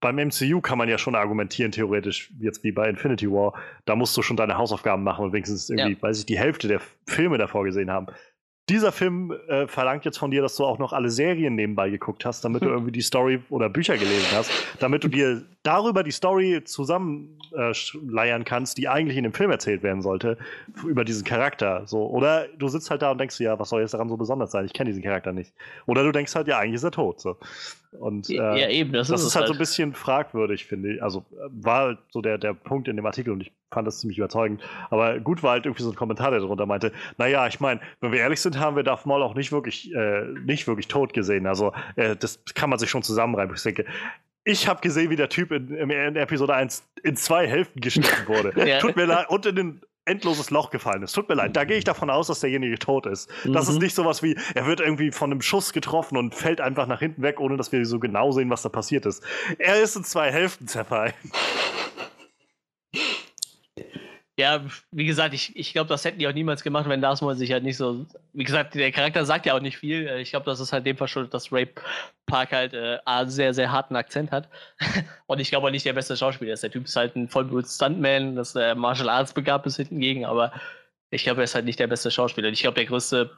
beim 0.00 0.16
MCU 0.16 0.60
kann 0.60 0.78
man 0.78 0.88
ja 0.88 0.98
schon 0.98 1.14
argumentieren, 1.14 1.72
theoretisch, 1.72 2.32
jetzt 2.38 2.62
wie 2.62 2.72
bei 2.72 2.88
Infinity 2.88 3.30
War, 3.30 3.54
da 3.84 3.96
musst 3.96 4.16
du 4.16 4.22
schon 4.22 4.36
deine 4.36 4.56
Hausaufgaben 4.56 5.02
machen 5.02 5.24
und 5.24 5.32
wenigstens 5.32 5.70
irgendwie, 5.70 5.94
ja. 5.94 6.02
weiß 6.02 6.20
ich, 6.20 6.26
die 6.26 6.38
Hälfte 6.38 6.68
der 6.68 6.80
Filme 7.06 7.38
davor 7.38 7.64
gesehen 7.64 7.90
haben 7.90 8.06
dieser 8.68 8.92
Film 8.92 9.32
äh, 9.48 9.66
verlangt 9.66 10.04
jetzt 10.04 10.18
von 10.18 10.30
dir, 10.30 10.42
dass 10.42 10.56
du 10.56 10.64
auch 10.64 10.78
noch 10.78 10.92
alle 10.92 11.10
Serien 11.10 11.54
nebenbei 11.54 11.90
geguckt 11.90 12.24
hast, 12.24 12.44
damit 12.44 12.62
du 12.62 12.66
irgendwie 12.68 12.92
die 12.92 13.00
Story 13.00 13.40
oder 13.50 13.68
Bücher 13.68 13.96
gelesen 13.96 14.28
hast, 14.32 14.50
damit 14.80 15.04
du 15.04 15.08
dir 15.08 15.42
darüber 15.62 16.02
die 16.02 16.10
Story 16.10 16.62
zusammenleiern 16.64 18.42
äh, 18.42 18.44
kannst, 18.44 18.78
die 18.78 18.88
eigentlich 18.88 19.16
in 19.16 19.24
dem 19.24 19.32
Film 19.32 19.50
erzählt 19.50 19.82
werden 19.82 20.02
sollte, 20.02 20.38
über 20.84 21.04
diesen 21.04 21.24
Charakter. 21.24 21.82
So. 21.86 22.06
Oder 22.08 22.46
du 22.58 22.68
sitzt 22.68 22.90
halt 22.90 23.02
da 23.02 23.10
und 23.10 23.18
denkst, 23.18 23.38
ja, 23.40 23.58
was 23.58 23.68
soll 23.70 23.80
jetzt 23.80 23.94
daran 23.94 24.08
so 24.08 24.16
besonders 24.16 24.50
sein? 24.50 24.64
Ich 24.64 24.72
kenne 24.72 24.88
diesen 24.88 25.02
Charakter 25.02 25.32
nicht. 25.32 25.52
Oder 25.86 26.04
du 26.04 26.12
denkst 26.12 26.34
halt, 26.34 26.48
ja, 26.48 26.58
eigentlich 26.58 26.76
ist 26.76 26.84
er 26.84 26.90
tot. 26.90 27.20
So. 27.20 27.36
Und 27.92 28.28
äh, 28.28 28.34
ja, 28.34 28.68
eben, 28.68 28.92
das, 28.92 29.08
das 29.08 29.22
ist, 29.22 29.28
ist 29.28 29.34
halt, 29.34 29.44
halt 29.44 29.48
so 29.48 29.54
ein 29.54 29.58
bisschen 29.58 29.94
fragwürdig, 29.94 30.66
finde 30.66 30.94
ich. 30.94 31.02
Also 31.02 31.24
war 31.48 31.80
halt 31.80 31.98
so 32.10 32.20
der, 32.20 32.38
der 32.38 32.54
Punkt 32.54 32.88
in 32.88 32.96
dem 32.96 33.06
Artikel 33.06 33.32
und 33.32 33.40
ich 33.40 33.52
fand 33.70 33.86
das 33.86 34.00
ziemlich 34.00 34.18
überzeugend. 34.18 34.62
Aber 34.90 35.18
gut 35.20 35.42
war 35.42 35.52
halt 35.52 35.66
irgendwie 35.66 35.82
so 35.82 35.90
ein 35.90 35.96
Kommentar, 35.96 36.30
der 36.30 36.40
darunter 36.40 36.66
meinte, 36.66 36.92
naja, 37.16 37.46
ich 37.46 37.60
meine, 37.60 37.80
wenn 38.00 38.12
wir 38.12 38.20
ehrlich 38.20 38.40
sind, 38.40 38.58
haben 38.58 38.76
wir 38.76 38.82
Darth 38.82 39.06
Maul 39.06 39.22
auch 39.22 39.34
nicht 39.34 39.52
wirklich, 39.52 39.94
äh, 39.94 40.24
nicht 40.44 40.66
wirklich 40.66 40.88
tot 40.88 41.12
gesehen. 41.12 41.46
Also 41.46 41.72
äh, 41.96 42.16
das 42.16 42.42
kann 42.54 42.70
man 42.70 42.78
sich 42.78 42.90
schon 42.90 43.02
zusammenreiben. 43.02 43.54
Ich 43.54 43.62
denke, 43.62 43.84
ich 44.44 44.66
habe 44.66 44.80
gesehen, 44.80 45.10
wie 45.10 45.16
der 45.16 45.28
Typ 45.28 45.52
in, 45.52 45.74
in, 45.74 46.16
Episode 46.16 46.54
1 46.54 46.82
in 47.02 47.16
zwei 47.16 47.46
Hälften 47.46 47.80
geschnitten 47.80 48.26
wurde. 48.26 48.52
ja. 48.68 48.78
Tut 48.78 48.96
mir 48.96 49.04
leid. 49.04 49.28
Und 49.28 49.44
in 49.46 49.58
ein 49.58 49.80
endloses 50.08 50.50
Loch 50.50 50.70
gefallen 50.70 51.02
ist. 51.02 51.12
Tut 51.12 51.28
mir 51.28 51.34
leid. 51.34 51.56
Da 51.56 51.64
gehe 51.64 51.76
ich 51.76 51.84
davon 51.84 52.10
aus, 52.10 52.28
dass 52.28 52.40
derjenige 52.40 52.78
tot 52.78 53.06
ist. 53.06 53.30
Mhm. 53.44 53.52
Das 53.52 53.68
ist 53.68 53.76
mhm. 53.76 53.82
nicht 53.82 53.94
sowas 53.94 54.22
wie, 54.22 54.36
er 54.54 54.66
wird 54.66 54.80
irgendwie 54.80 55.12
von 55.12 55.30
einem 55.30 55.42
Schuss 55.42 55.72
getroffen 55.72 56.16
und 56.16 56.34
fällt 56.34 56.60
einfach 56.60 56.86
nach 56.86 57.00
hinten 57.00 57.22
weg, 57.22 57.40
ohne 57.40 57.56
dass 57.56 57.72
wir 57.72 57.84
so 57.86 57.98
genau 57.98 58.32
sehen, 58.32 58.50
was 58.50 58.62
da 58.62 58.68
passiert 58.68 59.06
ist. 59.06 59.22
Er 59.58 59.80
ist 59.80 59.96
in 59.96 60.04
zwei 60.04 60.32
Hälften 60.32 60.66
zerfallen. 60.66 61.14
Ja, 64.38 64.64
wie 64.92 65.04
gesagt, 65.04 65.34
ich, 65.34 65.56
ich 65.56 65.72
glaube, 65.72 65.88
das 65.88 66.04
hätten 66.04 66.20
die 66.20 66.28
auch 66.28 66.32
niemals 66.32 66.62
gemacht, 66.62 66.88
wenn 66.88 67.00
Darth 67.00 67.22
Maul 67.22 67.34
sich 67.34 67.50
halt 67.50 67.64
nicht 67.64 67.76
so. 67.76 68.06
Wie 68.32 68.44
gesagt, 68.44 68.76
der 68.76 68.92
Charakter 68.92 69.24
sagt 69.24 69.46
ja 69.46 69.56
auch 69.56 69.60
nicht 69.60 69.78
viel. 69.78 70.06
Äh, 70.06 70.20
ich 70.20 70.30
glaube, 70.30 70.46
das 70.46 70.60
ist 70.60 70.72
halt 70.72 70.86
dem 70.86 70.96
verschuldet, 70.96 71.34
dass 71.34 71.52
Ray 71.52 71.68
Park 72.26 72.52
halt 72.52 72.72
äh, 72.72 72.98
einen 73.04 73.30
sehr, 73.30 73.52
sehr 73.52 73.72
harten 73.72 73.96
Akzent 73.96 74.30
hat. 74.30 74.48
Und 75.26 75.40
ich 75.40 75.50
glaube 75.50 75.66
auch 75.66 75.72
nicht 75.72 75.84
der 75.84 75.92
beste 75.92 76.16
Schauspieler 76.16 76.52
ist. 76.52 76.62
Der 76.62 76.70
Typ 76.70 76.84
ist 76.84 76.94
halt 76.94 77.16
ein 77.16 77.28
Vollblut-Stuntman, 77.28 78.36
dass 78.36 78.52
der 78.52 78.76
Martial 78.76 79.08
Arts 79.08 79.32
begabt 79.32 79.66
ist 79.66 79.78
hingegen, 79.78 80.24
aber 80.24 80.52
ich 81.10 81.24
glaube, 81.24 81.40
er 81.40 81.44
ist 81.44 81.56
halt 81.56 81.64
nicht 81.64 81.80
der 81.80 81.88
beste 81.88 82.12
Schauspieler. 82.12 82.48
Ich 82.50 82.62
glaube, 82.62 82.76
der 82.76 82.86
größte 82.86 83.30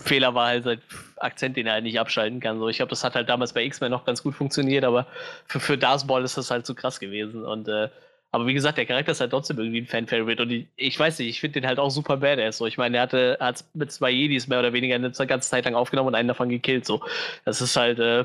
Fehler 0.00 0.34
war 0.34 0.48
halt 0.48 0.64
sein 0.64 0.82
Akzent, 1.18 1.56
den 1.56 1.68
er 1.68 1.74
halt 1.74 1.84
nicht 1.84 2.00
abschalten 2.00 2.40
kann. 2.40 2.58
So, 2.58 2.68
ich 2.68 2.78
glaube, 2.78 2.90
das 2.90 3.04
hat 3.04 3.14
halt 3.14 3.28
damals 3.28 3.52
bei 3.52 3.62
X-Men 3.62 3.92
noch 3.92 4.04
ganz 4.04 4.24
gut 4.24 4.34
funktioniert, 4.34 4.84
aber 4.84 5.06
für, 5.46 5.60
für 5.60 5.78
Darth 5.78 6.04
Maul 6.06 6.24
ist 6.24 6.36
das 6.36 6.50
halt 6.50 6.66
zu 6.66 6.74
krass 6.74 6.98
gewesen. 6.98 7.44
Und 7.44 7.68
äh, 7.68 7.90
aber 8.34 8.48
wie 8.48 8.54
gesagt, 8.54 8.78
der 8.78 8.84
Charakter 8.84 9.12
ist 9.12 9.20
halt 9.20 9.30
trotzdem 9.30 9.60
irgendwie 9.60 9.78
ein 9.82 9.86
Fan-Favorite. 9.86 10.42
Und 10.42 10.50
ich, 10.50 10.66
ich, 10.74 10.98
weiß 10.98 11.20
nicht, 11.20 11.28
ich 11.28 11.40
finde 11.40 11.60
den 11.60 11.68
halt 11.68 11.78
auch 11.78 11.90
super 11.90 12.16
badass. 12.16 12.58
So. 12.58 12.66
Ich 12.66 12.76
meine, 12.76 12.96
er 12.96 13.04
hatte 13.04 13.38
hat 13.38 13.64
mit 13.74 13.92
zwei 13.92 14.10
Jedis 14.10 14.48
mehr 14.48 14.58
oder 14.58 14.72
weniger 14.72 14.96
eine 14.96 15.12
ganze 15.12 15.48
Zeit 15.48 15.64
lang 15.64 15.76
aufgenommen 15.76 16.08
und 16.08 16.16
einen 16.16 16.26
davon 16.26 16.48
gekillt. 16.48 16.84
So. 16.84 17.00
Das 17.44 17.60
ist 17.60 17.76
halt, 17.76 18.00
äh, 18.00 18.24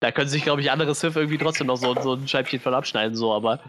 da 0.00 0.10
können 0.10 0.30
sich, 0.30 0.42
glaube 0.42 0.62
ich, 0.62 0.70
andere 0.70 0.94
Sith 0.94 1.16
irgendwie 1.16 1.36
trotzdem 1.36 1.66
noch 1.66 1.76
so, 1.76 1.94
so 2.00 2.14
ein 2.14 2.26
Scheibchen 2.26 2.60
von 2.60 2.72
abschneiden. 2.72 3.14
So. 3.14 3.34
Aber 3.34 3.60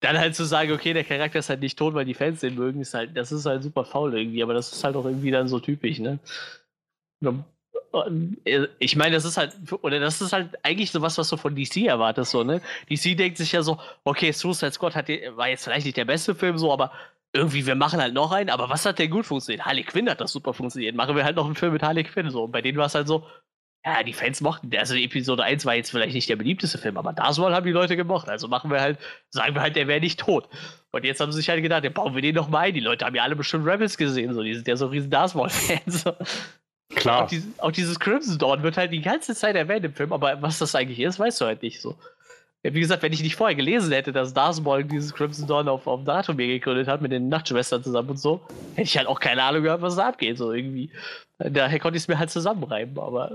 dann 0.00 0.18
halt 0.18 0.34
zu 0.34 0.44
sagen, 0.44 0.72
okay, 0.72 0.92
der 0.92 1.04
Charakter 1.04 1.38
ist 1.38 1.48
halt 1.48 1.60
nicht 1.60 1.78
tot, 1.78 1.94
weil 1.94 2.04
die 2.04 2.12
Fans 2.12 2.40
den 2.40 2.54
mögen, 2.54 2.82
ist 2.82 2.92
halt, 2.92 3.16
das 3.16 3.32
ist 3.32 3.46
halt 3.46 3.62
super 3.62 3.86
faul 3.86 4.14
irgendwie. 4.14 4.42
Aber 4.42 4.52
das 4.52 4.72
ist 4.72 4.84
halt 4.84 4.94
auch 4.94 5.06
irgendwie 5.06 5.30
dann 5.30 5.48
so 5.48 5.58
typisch, 5.58 6.00
ne? 6.00 6.18
Ich 8.78 8.96
meine, 8.96 9.14
das 9.14 9.24
ist 9.24 9.36
halt, 9.36 9.52
oder 9.82 10.00
das 10.00 10.20
ist 10.20 10.32
halt 10.32 10.50
eigentlich 10.64 10.90
so 10.90 11.02
was, 11.02 11.14
du 11.14 11.36
von 11.36 11.54
DC 11.54 11.86
erwartest, 11.86 12.32
so, 12.32 12.42
ne? 12.44 12.60
DC 12.90 13.16
denkt 13.16 13.38
sich 13.38 13.52
ja 13.52 13.62
so, 13.62 13.78
okay, 14.04 14.32
Suicide 14.32 14.72
Squad 14.72 14.96
hat, 14.96 15.08
war 15.08 15.48
jetzt 15.48 15.64
vielleicht 15.64 15.86
nicht 15.86 15.96
der 15.96 16.04
beste 16.04 16.34
Film, 16.34 16.58
so, 16.58 16.72
aber 16.72 16.92
irgendwie, 17.32 17.66
wir 17.66 17.74
machen 17.74 18.00
halt 18.00 18.14
noch 18.14 18.30
einen, 18.32 18.50
aber 18.50 18.70
was 18.70 18.86
hat 18.86 18.98
denn 18.98 19.10
gut 19.10 19.26
funktioniert? 19.26 19.66
Harley 19.66 19.82
Quinn 19.82 20.08
hat 20.08 20.20
das 20.20 20.32
super 20.32 20.54
funktioniert. 20.54 20.94
Machen 20.94 21.16
wir 21.16 21.24
halt 21.24 21.36
noch 21.36 21.46
einen 21.46 21.56
Film 21.56 21.72
mit 21.72 21.82
Harley 21.82 22.04
Quinn, 22.04 22.30
so. 22.30 22.44
Und 22.44 22.52
bei 22.52 22.62
denen 22.62 22.78
war 22.78 22.86
es 22.86 22.94
halt 22.94 23.08
so, 23.08 23.26
ja, 23.84 24.02
die 24.02 24.12
Fans 24.14 24.40
mochten. 24.40 24.70
Also 24.76 24.94
Episode 24.94 25.42
1 25.42 25.66
war 25.66 25.74
jetzt 25.74 25.90
vielleicht 25.90 26.14
nicht 26.14 26.28
der 26.28 26.36
beliebteste 26.36 26.78
Film, 26.78 26.96
aber 26.96 27.12
Darth 27.12 27.36
Maul 27.38 27.52
haben 27.54 27.66
die 27.66 27.72
Leute 27.72 27.96
gemocht. 27.96 28.28
Also 28.28 28.48
machen 28.48 28.70
wir 28.70 28.80
halt, 28.80 28.98
sagen 29.30 29.54
wir 29.54 29.62
halt, 29.62 29.76
der 29.76 29.88
wäre 29.88 30.00
nicht 30.00 30.20
tot. 30.20 30.48
Und 30.92 31.04
jetzt 31.04 31.20
haben 31.20 31.32
sie 31.32 31.38
sich 31.38 31.48
halt 31.50 31.62
gedacht, 31.62 31.84
ja, 31.84 31.90
bauen 31.90 32.14
wir 32.14 32.22
den 32.22 32.34
noch 32.34 32.48
mal 32.48 32.60
ein. 32.60 32.74
Die 32.74 32.80
Leute 32.80 33.04
haben 33.04 33.14
ja 33.14 33.24
alle 33.24 33.36
bestimmt 33.36 33.66
Rebels 33.66 33.98
gesehen, 33.98 34.32
so, 34.32 34.42
die 34.42 34.54
sind 34.54 34.66
ja 34.68 34.76
so 34.76 34.86
riesen 34.86 35.10
Darth 35.10 35.34
Maul-Fans. 35.34 36.02
So. 36.02 36.14
Klar. 36.94 37.24
Auch, 37.24 37.28
dieses, 37.28 37.58
auch 37.58 37.72
dieses 37.72 38.00
Crimson 38.00 38.38
Dawn 38.38 38.62
wird 38.62 38.76
halt 38.76 38.92
die 38.92 39.02
ganze 39.02 39.34
Zeit 39.34 39.56
erwähnt 39.56 39.84
im 39.84 39.94
Film, 39.94 40.12
aber 40.12 40.40
was 40.42 40.58
das 40.58 40.74
eigentlich 40.74 41.00
ist, 41.00 41.18
weißt 41.18 41.40
du 41.40 41.46
halt 41.46 41.62
nicht 41.62 41.80
so. 41.80 41.96
Wie 42.62 42.80
gesagt, 42.80 43.02
wenn 43.02 43.12
ich 43.12 43.22
nicht 43.22 43.36
vorher 43.36 43.54
gelesen 43.54 43.92
hätte, 43.92 44.10
dass 44.10 44.32
Darth 44.32 44.62
Maul 44.62 44.84
dieses 44.84 45.12
Crimson 45.12 45.46
Dawn 45.46 45.68
auf, 45.68 45.86
auf 45.86 46.02
Datumir 46.04 46.46
gegründet 46.46 46.88
hat, 46.88 47.02
mit 47.02 47.12
den 47.12 47.28
Nachtschwestern 47.28 47.84
zusammen 47.84 48.10
und 48.10 48.18
so, 48.18 48.40
hätte 48.74 48.88
ich 48.88 48.96
halt 48.96 49.06
auch 49.06 49.20
keine 49.20 49.42
Ahnung 49.42 49.64
gehabt, 49.64 49.82
was 49.82 49.96
da 49.96 50.08
abgeht, 50.08 50.38
so 50.38 50.50
irgendwie. 50.50 50.90
Daher 51.38 51.78
konnte 51.78 51.98
ich 51.98 52.04
es 52.04 52.08
mir 52.08 52.18
halt 52.18 52.30
zusammenreiben, 52.30 52.98
aber 52.98 53.32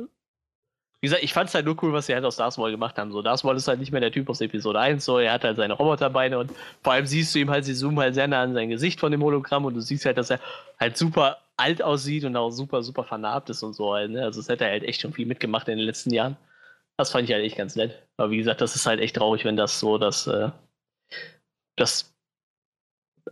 wie 1.02 1.08
gesagt, 1.08 1.24
ich 1.24 1.32
fand 1.32 1.48
es 1.48 1.56
halt 1.56 1.66
nur 1.66 1.82
cool, 1.84 1.94
was 1.94 2.08
sie 2.08 2.16
halt 2.16 2.26
aus 2.26 2.38
Darth 2.38 2.58
Maul 2.58 2.72
gemacht 2.72 2.98
haben. 2.98 3.12
So, 3.12 3.22
Darth 3.22 3.44
Maul 3.44 3.56
ist 3.56 3.68
halt 3.68 3.80
nicht 3.80 3.92
mehr 3.92 4.02
der 4.02 4.12
Typ 4.12 4.28
aus 4.30 4.42
Episode 4.42 4.80
1, 4.80 5.06
so, 5.06 5.20
er 5.20 5.34
hat 5.34 5.44
halt 5.44 5.58
seine 5.58 5.74
Roboterbeine 5.74 6.40
und 6.40 6.52
vor 6.82 6.94
allem 6.94 7.06
siehst 7.06 7.36
du 7.36 7.40
ihm 7.40 7.52
halt, 7.52 7.66
sie 7.66 7.76
zoomen 7.76 8.00
halt 8.00 8.16
sehr 8.16 8.28
nah 8.28 8.42
an 8.42 8.56
sein 8.56 8.70
Gesicht 8.70 9.00
von 9.00 9.12
dem 9.12 9.22
Hologramm 9.22 9.64
und 9.64 9.76
du 9.76 9.82
siehst 9.82 10.06
halt, 10.08 10.18
dass 10.18 10.32
er 10.32 10.40
halt 10.80 10.98
super 10.98 11.38
alt 11.60 11.82
aussieht 11.82 12.26
und 12.26 12.36
auch 12.36 12.52
super, 12.52 12.84
super 12.84 13.04
vernarbt 13.04 13.50
ist 13.50 13.64
und 13.64 13.74
so 13.74 13.94
halt, 13.94 14.12
ne? 14.12 14.24
Also, 14.24 14.40
es 14.40 14.50
hätte 14.50 14.66
er 14.66 14.72
halt 14.72 14.84
echt 14.84 15.02
schon 15.02 15.14
viel 15.14 15.26
mitgemacht 15.26 15.68
in 15.68 15.78
den 15.78 15.86
letzten 15.86 16.14
Jahren. 16.14 16.38
Das 16.98 17.12
fand 17.12 17.30
ich 17.30 17.34
halt 17.34 17.46
echt 17.46 17.58
ganz 17.58 17.76
nett. 17.76 18.02
Aber 18.18 18.32
wie 18.32 18.38
gesagt, 18.38 18.62
das 18.62 18.76
ist 18.76 18.86
halt 18.86 19.00
echt 19.00 19.16
traurig, 19.16 19.46
wenn 19.46 19.56
das 19.56 19.80
so, 19.80 19.98
dass 19.98 20.28
äh, 20.28 20.50
das, 21.78 22.14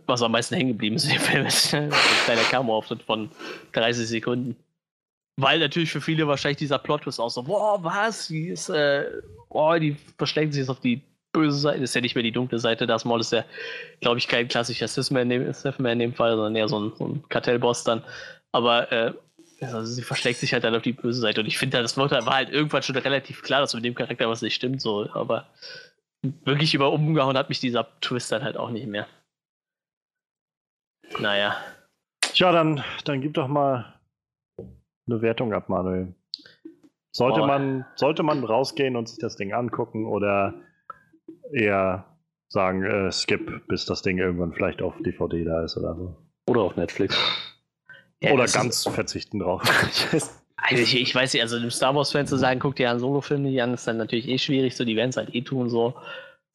was 0.06 0.22
am 0.22 0.32
meisten 0.32 0.54
hängen 0.54 0.70
geblieben 0.70 0.96
ist 0.96 1.04
in 1.04 1.12
dem 1.12 1.20
Film, 1.20 1.46
ist 1.46 1.74
ein 1.74 1.90
kleiner 2.24 2.42
Cameo-Auftritt 2.42 3.02
von 3.02 3.30
30 3.72 4.08
Sekunden. 4.08 4.56
Weil 5.36 5.60
natürlich 5.60 5.92
für 5.92 6.00
viele 6.00 6.26
wahrscheinlich 6.26 6.58
dieser 6.58 6.78
Plot 6.78 7.06
ist 7.06 7.20
auch 7.20 7.28
so, 7.28 7.44
boah, 7.44 7.82
was? 7.84 8.28
Die 8.28 8.48
ist, 8.48 8.70
äh, 8.70 9.04
boah, 9.48 9.78
die 9.78 9.96
verstecken 10.16 10.50
sich 10.50 10.60
jetzt 10.60 10.70
auf 10.70 10.80
die 10.80 11.02
böse 11.38 11.58
Seite. 11.58 11.82
Ist 11.82 11.94
ja 11.94 12.00
nicht 12.00 12.14
mehr 12.14 12.24
die 12.24 12.32
dunkle 12.32 12.58
Seite. 12.58 12.86
Das 12.86 13.04
Maul 13.04 13.20
ist 13.20 13.32
ja, 13.32 13.44
glaube 14.00 14.18
ich, 14.18 14.26
kein 14.26 14.48
klassischer 14.48 14.88
Sith-Man 14.88 15.30
in, 15.30 15.52
Sith 15.52 15.78
in 15.78 15.98
dem 15.98 16.14
Fall, 16.14 16.34
sondern 16.34 16.56
eher 16.56 16.68
so 16.68 16.80
ein, 16.80 16.92
so 16.98 17.06
ein 17.06 17.28
Kartellboss 17.28 17.84
dann. 17.84 18.02
Aber 18.52 18.90
äh, 18.90 19.12
also 19.60 19.84
sie 19.84 20.02
versteckt 20.02 20.38
sich 20.38 20.52
halt 20.52 20.64
dann 20.64 20.74
auf 20.74 20.82
die 20.82 20.92
böse 20.92 21.20
Seite. 21.20 21.40
Und 21.40 21.46
ich 21.46 21.58
finde, 21.58 21.80
das 21.80 21.96
war 21.96 22.10
halt 22.10 22.50
irgendwann 22.50 22.82
schon 22.82 22.96
relativ 22.96 23.42
klar, 23.42 23.60
dass 23.60 23.74
mit 23.74 23.84
dem 23.84 23.94
Charakter 23.94 24.28
was 24.28 24.42
nicht 24.42 24.54
stimmt. 24.54 24.80
So. 24.80 25.08
Aber 25.12 25.46
wirklich 26.22 26.74
über 26.74 26.92
umgehauen 26.92 27.36
hat 27.36 27.48
mich 27.48 27.60
dieser 27.60 27.86
Twist 28.00 28.32
dann 28.32 28.42
halt 28.42 28.56
auch 28.56 28.70
nicht 28.70 28.86
mehr. 28.86 29.06
Naja. 31.18 31.56
Tja, 32.20 32.52
dann, 32.52 32.84
dann 33.04 33.20
gib 33.20 33.34
doch 33.34 33.48
mal 33.48 33.94
eine 35.06 35.22
Wertung 35.22 35.52
ab, 35.52 35.68
Manuel. 35.68 36.14
Sollte, 37.10 37.40
man, 37.40 37.84
sollte 37.96 38.22
man 38.22 38.44
rausgehen 38.44 38.94
und 38.94 39.08
sich 39.08 39.18
das 39.18 39.36
Ding 39.36 39.52
angucken 39.52 40.06
oder 40.06 40.54
eher 41.52 42.04
sagen, 42.48 42.84
äh, 42.84 43.12
skip, 43.12 43.66
bis 43.68 43.84
das 43.84 44.02
Ding 44.02 44.18
irgendwann 44.18 44.52
vielleicht 44.52 44.82
auf 44.82 44.94
DVD 45.00 45.44
da 45.44 45.64
ist 45.64 45.76
oder 45.76 45.94
so? 45.94 46.16
Oder 46.46 46.62
auf 46.62 46.76
Netflix. 46.76 47.16
Ja, 48.20 48.32
oder 48.32 48.46
ganz 48.46 48.84
ist, 48.84 48.92
verzichten 48.92 49.38
drauf. 49.38 49.62
also 50.56 50.82
ich, 50.82 51.00
ich, 51.00 51.14
weiß 51.14 51.32
nicht, 51.32 51.42
also 51.42 51.60
dem 51.60 51.70
Star 51.70 51.94
Wars-Fan 51.94 52.26
zu 52.26 52.36
sagen, 52.36 52.58
guck 52.58 52.74
dir 52.74 52.90
einen 52.90 52.98
Solo-Film 52.98 53.42
nicht 53.42 53.62
an, 53.62 53.74
ist 53.74 53.86
dann 53.86 53.96
natürlich 53.96 54.26
eh 54.26 54.38
schwierig, 54.38 54.74
so 54.74 54.84
die 54.84 54.96
werden 54.96 55.10
es 55.10 55.16
halt 55.16 55.32
eh 55.36 55.42
tun, 55.42 55.70
so. 55.70 55.94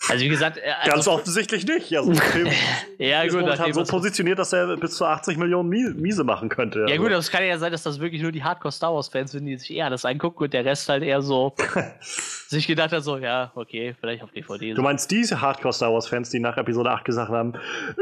Also 0.09 0.25
wie 0.25 0.30
gesagt, 0.30 0.57
äh, 0.57 0.61
also 0.80 0.91
ganz 0.91 1.07
offensichtlich 1.07 1.65
nicht. 1.65 1.95
Also 1.95 2.11
ja, 2.98 3.25
gut, 3.27 3.48
ist 3.48 3.75
so 3.75 3.83
positioniert, 3.83 4.38
dass 4.38 4.51
er 4.51 4.75
bis 4.75 4.98
zu 4.98 5.06
80 5.06 5.38
Millionen 5.38 5.69
Miese 5.69 6.23
machen 6.23 6.49
könnte. 6.49 6.80
Ja, 6.80 6.85
also. 6.85 6.98
gut, 6.98 7.07
aber 7.07 7.19
es 7.19 7.32
kann 7.32 7.45
ja 7.45 7.57
sein, 7.57 7.72
dass 7.72 7.83
das 7.83 7.99
wirklich 7.99 8.22
nur 8.22 8.32
die 8.32 8.43
Hardcore 8.43 8.72
Star 8.72 8.93
Wars 8.93 9.07
Fans 9.07 9.32
sind, 9.32 9.45
die 9.45 9.57
sich 9.57 9.73
eher 9.73 9.90
das 9.90 10.03
angucken 10.03 10.43
und 10.43 10.53
der 10.53 10.65
Rest 10.65 10.90
halt 10.90 11.03
eher 11.03 11.22
so 11.22 11.56
sich 12.48 12.67
gedacht 12.67 12.91
hat, 12.91 13.03
so 13.03 13.17
ja, 13.17 13.51
okay, 13.56 13.95
vielleicht 13.99 14.23
auf 14.23 14.32
DVD. 14.32 14.73
Du 14.73 14.82
meinst 14.82 15.09
diese 15.09 15.40
Hardcore 15.40 15.73
Star 15.73 15.93
Wars 15.93 16.07
Fans, 16.07 16.30
die 16.30 16.40
nach 16.40 16.57
Episode 16.57 16.91
8 16.91 17.06
gesagt 17.06 17.32
haben, 17.32 17.53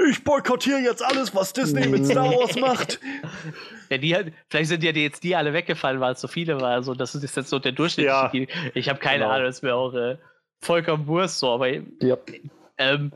ich 0.10 0.24
boykottiere 0.24 0.80
jetzt 0.80 1.04
alles, 1.04 1.36
was 1.36 1.54
Disney 1.54 1.88
mit 1.88 2.06
Star 2.06 2.30
Wars 2.32 2.56
macht. 2.60 3.00
ja, 3.92 3.98
die 3.98 4.16
halt, 4.16 4.34
vielleicht 4.50 4.70
sind 4.70 4.84
ja 4.84 4.92
die 4.92 5.04
jetzt 5.04 5.24
die 5.24 5.36
alle 5.36 5.54
weggefallen, 5.54 6.00
weil 6.00 6.14
es 6.14 6.22
so 6.22 6.28
viele 6.28 6.60
war. 6.60 6.72
Also 6.72 6.96
das 6.96 7.14
ist 7.14 7.36
jetzt 7.36 7.50
so 7.50 7.60
der 7.60 7.74
Durchschnitt. 7.74 8.08
Ja, 8.08 8.32
ich 8.74 8.90
habe 8.90 9.00
keine 9.00 9.20
genau. 9.20 9.32
Ahnung, 9.32 9.46
das 9.46 9.58
ist 9.58 9.62
mir 9.62 9.76
auch 9.76 9.94
äh, 9.94 10.18
vollkommen 10.62 11.08
Wurst 11.08 11.40
so, 11.40 11.50
aber 11.50 11.70
ja. 11.70 12.18
Ähm, 12.78 13.12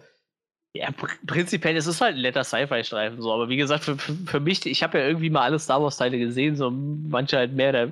ja, 0.73 0.91
pr 0.91 1.07
prinzipiell 1.25 1.77
ist 1.77 1.87
es 1.87 2.01
halt 2.01 2.15
ein 2.15 2.21
netter 2.21 2.43
Sci-Fi-Streifen 2.43 3.21
so, 3.21 3.31
aber 3.33 3.47
wie 3.47 3.55
gesagt, 3.55 3.85
für, 3.85 3.97
für, 3.97 4.13
für 4.13 4.39
mich, 4.39 4.65
ich 4.65 4.83
habe 4.83 4.99
ja 4.99 5.07
irgendwie 5.07 5.29
mal 5.29 5.43
alle 5.43 5.59
Star 5.59 5.81
Wars-Teile 5.81 6.19
gesehen, 6.19 6.55
so 6.55 6.69
manche 6.69 7.37
halt 7.37 7.53
mehr 7.53 7.69
oder 7.69 7.91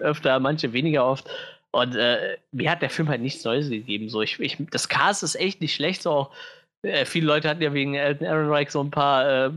öfter, 0.00 0.40
manche 0.40 0.72
weniger 0.72 1.06
oft. 1.06 1.28
Und 1.70 1.94
äh, 1.94 2.38
mir 2.52 2.70
hat 2.70 2.80
der 2.80 2.90
Film 2.90 3.08
halt 3.08 3.20
nichts 3.20 3.44
Neues 3.44 3.68
gegeben. 3.68 4.08
So, 4.08 4.22
ich, 4.22 4.40
ich, 4.40 4.56
das 4.70 4.88
Cast 4.88 5.22
ist 5.22 5.34
echt 5.34 5.60
nicht 5.60 5.74
schlecht. 5.74 6.02
So 6.02 6.10
auch, 6.10 6.30
äh, 6.82 7.04
viele 7.04 7.26
Leute 7.26 7.48
hatten 7.48 7.60
ja 7.62 7.74
wegen 7.74 7.94
Elton 7.94 8.26
Ehrenreich 8.26 8.70
so 8.70 8.80
ein 8.80 8.90
paar 8.90 9.46
äh, 9.46 9.50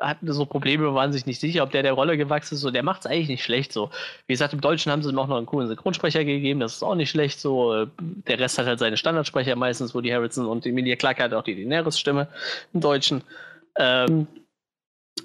hatten 0.00 0.32
so 0.32 0.46
Probleme, 0.46 0.94
waren 0.94 1.12
sich 1.12 1.26
nicht 1.26 1.40
sicher, 1.40 1.62
ob 1.62 1.70
der 1.70 1.82
der 1.82 1.92
Rolle 1.92 2.16
gewachsen 2.16 2.54
ist. 2.54 2.60
So, 2.60 2.70
der 2.70 2.82
macht 2.82 3.00
es 3.00 3.06
eigentlich 3.06 3.28
nicht 3.28 3.44
schlecht. 3.44 3.72
So, 3.72 3.90
wie 4.26 4.32
gesagt, 4.32 4.52
im 4.52 4.60
Deutschen 4.60 4.90
haben 4.90 5.02
sie 5.02 5.10
ihm 5.10 5.18
auch 5.18 5.28
noch 5.28 5.36
einen 5.36 5.46
coolen 5.46 5.68
Synchronsprecher 5.68 6.24
gegeben. 6.24 6.60
Das 6.60 6.74
ist 6.74 6.82
auch 6.82 6.94
nicht 6.94 7.10
schlecht. 7.10 7.40
So, 7.40 7.86
der 8.00 8.38
Rest 8.38 8.58
hat 8.58 8.66
halt 8.66 8.78
seine 8.78 8.96
Standardsprecher 8.96 9.56
meistens, 9.56 9.94
wo 9.94 10.00
die 10.00 10.12
Harrison 10.12 10.46
und 10.46 10.66
Emilia 10.66 10.96
Clarke 10.96 11.22
hat 11.22 11.34
auch 11.34 11.44
die 11.44 11.54
Daenerys-Stimme 11.54 12.28
im 12.72 12.80
Deutschen. 12.80 13.22
Ähm, 13.76 14.26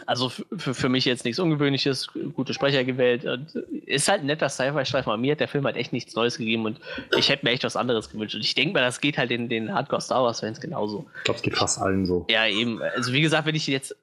also 0.06 0.30
für, 0.30 0.74
für 0.74 0.90
mich 0.90 1.06
jetzt 1.06 1.26
nichts 1.26 1.40
Ungewöhnliches, 1.40 2.10
gute 2.34 2.54
Sprecher 2.54 2.84
gewählt. 2.84 3.26
Und 3.26 3.56
ist 3.86 4.08
halt 4.08 4.22
ein 4.22 4.28
netter 4.28 4.50
Sci-Fi-Streifen, 4.50 5.12
aber 5.12 5.18
mir 5.18 5.34
hat 5.34 5.40
der 5.40 5.48
Film 5.48 5.66
halt 5.66 5.76
echt 5.76 5.94
nichts 5.94 6.16
Neues 6.16 6.38
gegeben 6.38 6.66
und 6.66 6.80
ich 7.18 7.30
hätte 7.30 7.46
mir 7.46 7.52
echt 7.52 7.64
was 7.64 7.76
anderes 7.76 8.10
gewünscht. 8.10 8.36
Und 8.36 8.42
ich 8.42 8.56
denke 8.56 8.74
mal, 8.74 8.82
das 8.82 9.02
geht 9.02 9.18
halt 9.18 9.32
den, 9.32 9.50
den 9.50 9.74
Hardcore-Star 9.74 10.24
Wars-Fans 10.24 10.62
genauso. 10.62 11.08
Ich 11.18 11.24
glaube, 11.24 11.38
es 11.38 11.44
geht 11.44 11.58
fast 11.58 11.80
allen 11.80 12.06
so. 12.06 12.26
Ja, 12.30 12.48
eben. 12.48 12.82
Also 12.82 13.14
wie 13.14 13.22
gesagt, 13.22 13.48
wenn 13.48 13.56
ich 13.56 13.68
jetzt 13.68 13.96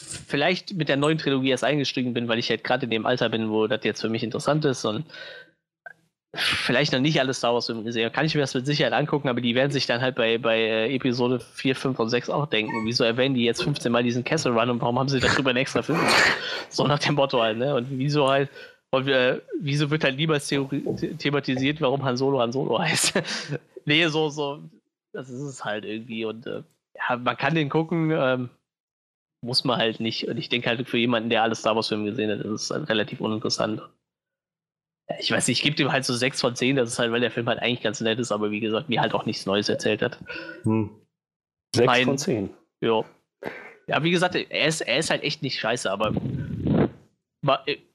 vielleicht 0.00 0.74
mit 0.74 0.88
der 0.88 0.96
neuen 0.96 1.18
Trilogie 1.18 1.50
erst 1.50 1.64
eingestiegen 1.64 2.14
bin, 2.14 2.28
weil 2.28 2.38
ich 2.38 2.50
halt 2.50 2.64
gerade 2.64 2.84
in 2.84 2.90
dem 2.90 3.06
Alter 3.06 3.28
bin, 3.28 3.50
wo 3.50 3.66
das 3.66 3.84
jetzt 3.84 4.00
für 4.00 4.08
mich 4.08 4.22
interessant 4.22 4.64
ist 4.64 4.84
und 4.84 5.04
vielleicht 6.34 6.92
noch 6.92 7.00
nicht 7.00 7.18
alle 7.18 7.34
Star 7.34 7.54
Wars 7.54 7.66
Filme 7.66 7.82
gesehen. 7.82 8.12
Kann 8.12 8.24
ich 8.24 8.34
mir 8.34 8.40
das 8.40 8.54
mit 8.54 8.64
Sicherheit 8.64 8.92
angucken, 8.92 9.28
aber 9.28 9.40
die 9.40 9.54
werden 9.54 9.72
sich 9.72 9.86
dann 9.86 10.00
halt 10.00 10.14
bei, 10.14 10.38
bei 10.38 10.58
äh, 10.58 10.94
Episode 10.94 11.40
4, 11.40 11.74
5 11.74 11.98
und 11.98 12.08
6 12.08 12.30
auch 12.30 12.46
denken. 12.46 12.84
Wieso 12.84 13.04
erwähnen 13.04 13.34
die 13.34 13.44
jetzt 13.44 13.62
15 13.62 13.90
Mal 13.90 14.04
diesen 14.04 14.22
Kessel 14.22 14.52
Run 14.52 14.70
und 14.70 14.80
warum 14.80 14.98
haben 14.98 15.08
sie 15.08 15.18
darüber 15.18 15.50
einen 15.50 15.58
extra 15.58 15.82
Film 15.82 15.98
gemacht? 15.98 16.14
So 16.68 16.86
nach 16.86 17.00
dem 17.00 17.16
Motto 17.16 17.42
halt, 17.42 17.58
ne? 17.58 17.74
Und 17.74 17.88
wieso 17.90 18.28
halt, 18.28 18.48
und, 18.92 19.08
äh, 19.08 19.40
wieso 19.60 19.90
wird 19.90 20.04
halt 20.04 20.16
niemals 20.16 20.46
thematisiert, 20.46 21.80
warum 21.80 22.04
Han 22.04 22.16
Solo 22.16 22.40
Han 22.40 22.52
Solo 22.52 22.78
heißt? 22.78 23.20
nee, 23.84 24.06
so, 24.06 24.28
so, 24.28 24.62
das 25.12 25.28
ist 25.28 25.42
es 25.42 25.64
halt 25.64 25.84
irgendwie 25.84 26.24
und 26.24 26.46
äh, 26.46 26.62
ja, 26.94 27.16
man 27.16 27.36
kann 27.36 27.56
den 27.56 27.68
gucken, 27.68 28.12
ähm, 28.12 28.50
muss 29.42 29.64
man 29.64 29.78
halt 29.78 30.00
nicht. 30.00 30.28
Und 30.28 30.36
ich 30.36 30.48
denke 30.48 30.68
halt 30.68 30.88
für 30.88 30.98
jemanden, 30.98 31.30
der 31.30 31.42
alle 31.42 31.54
Star 31.54 31.74
Wars-Filme 31.74 32.10
gesehen 32.10 32.30
hat, 32.30 32.44
ist 32.44 32.62
es 32.62 32.70
halt 32.70 32.88
relativ 32.88 33.20
uninteressant. 33.20 33.82
Ich 35.18 35.30
weiß 35.30 35.48
nicht, 35.48 35.58
ich 35.58 35.64
gebe 35.64 35.76
dem 35.76 35.90
halt 35.90 36.04
so 36.04 36.14
6 36.14 36.40
von 36.40 36.54
10, 36.54 36.76
das 36.76 36.90
ist 36.90 36.98
halt, 36.98 37.10
weil 37.10 37.20
der 37.20 37.32
Film 37.32 37.48
halt 37.48 37.58
eigentlich 37.58 37.82
ganz 37.82 38.00
nett 38.00 38.18
ist, 38.18 38.30
aber 38.30 38.50
wie 38.50 38.60
gesagt, 38.60 38.88
mir 38.88 39.00
halt 39.00 39.12
auch 39.12 39.26
nichts 39.26 39.44
Neues 39.44 39.68
erzählt 39.68 40.02
hat. 40.02 40.18
Hm. 40.62 40.90
6 41.74 41.86
mein, 41.86 42.04
von 42.04 42.18
10. 42.18 42.50
Ja. 42.80 43.04
Ja, 43.88 44.04
wie 44.04 44.12
gesagt, 44.12 44.36
er 44.36 44.68
ist, 44.68 44.82
er 44.82 44.98
ist 44.98 45.10
halt 45.10 45.24
echt 45.24 45.42
nicht 45.42 45.58
scheiße, 45.58 45.90
aber 45.90 46.14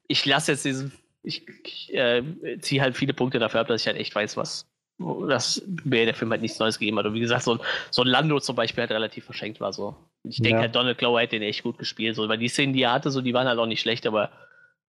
ich 0.07 0.25
lasse 0.25 0.51
jetzt 0.51 0.65
diesen, 0.65 0.91
ich, 1.23 1.47
ich 1.63 1.93
äh, 1.93 2.21
ziehe 2.59 2.81
halt 2.81 2.97
viele 2.97 3.13
Punkte 3.13 3.39
dafür 3.39 3.61
ab, 3.61 3.67
dass 3.67 3.81
ich 3.81 3.87
halt 3.87 3.97
echt 3.97 4.13
weiß, 4.13 4.35
was, 4.35 4.67
dass 4.97 5.61
mir 5.83 6.05
der 6.05 6.13
Film 6.13 6.31
halt 6.31 6.41
nichts 6.41 6.59
Neues 6.59 6.79
gegeben 6.79 6.97
hat. 6.97 7.05
Und 7.05 7.13
wie 7.13 7.19
gesagt, 7.19 7.43
so 7.43 7.53
ein, 7.53 7.59
so 7.91 8.01
ein 8.03 8.07
Lando 8.07 8.39
zum 8.39 8.55
Beispiel 8.55 8.81
halt 8.81 8.91
relativ 8.91 9.25
verschenkt 9.25 9.59
war. 9.59 9.73
So. 9.73 9.95
Ich 10.23 10.37
denke 10.37 10.57
ja. 10.57 10.61
halt, 10.61 10.75
Donald 10.75 10.97
Glover 10.97 11.19
hätte 11.19 11.37
den 11.37 11.47
echt 11.47 11.63
gut 11.63 11.77
gespielt. 11.77 12.15
So, 12.15 12.27
weil 12.29 12.37
die 12.37 12.47
Szenen, 12.47 12.73
die 12.73 12.83
er 12.83 12.93
hatte, 12.93 13.11
so, 13.11 13.21
die 13.21 13.33
waren 13.33 13.47
halt 13.47 13.59
auch 13.59 13.65
nicht 13.65 13.81
schlecht, 13.81 14.07
aber 14.07 14.31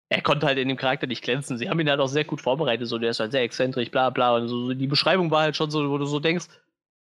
er 0.08 0.22
konnte 0.22 0.46
halt 0.46 0.58
in 0.58 0.68
dem 0.68 0.76
Charakter 0.76 1.08
nicht 1.08 1.22
glänzen. 1.22 1.58
Sie 1.58 1.68
haben 1.68 1.80
ihn 1.80 1.90
halt 1.90 1.98
auch 1.98 2.06
sehr 2.08 2.24
gut 2.24 2.40
vorbereitet. 2.40 2.86
So, 2.86 2.98
der 2.98 3.10
ist 3.10 3.20
halt 3.20 3.32
sehr 3.32 3.42
exzentrisch, 3.42 3.90
bla 3.90 4.10
bla. 4.10 4.36
Und 4.36 4.48
so, 4.48 4.72
die 4.72 4.86
Beschreibung 4.86 5.30
war 5.30 5.42
halt 5.42 5.56
schon 5.56 5.70
so, 5.70 5.90
wo 5.90 5.98
du 5.98 6.06
so 6.06 6.20
denkst, 6.20 6.46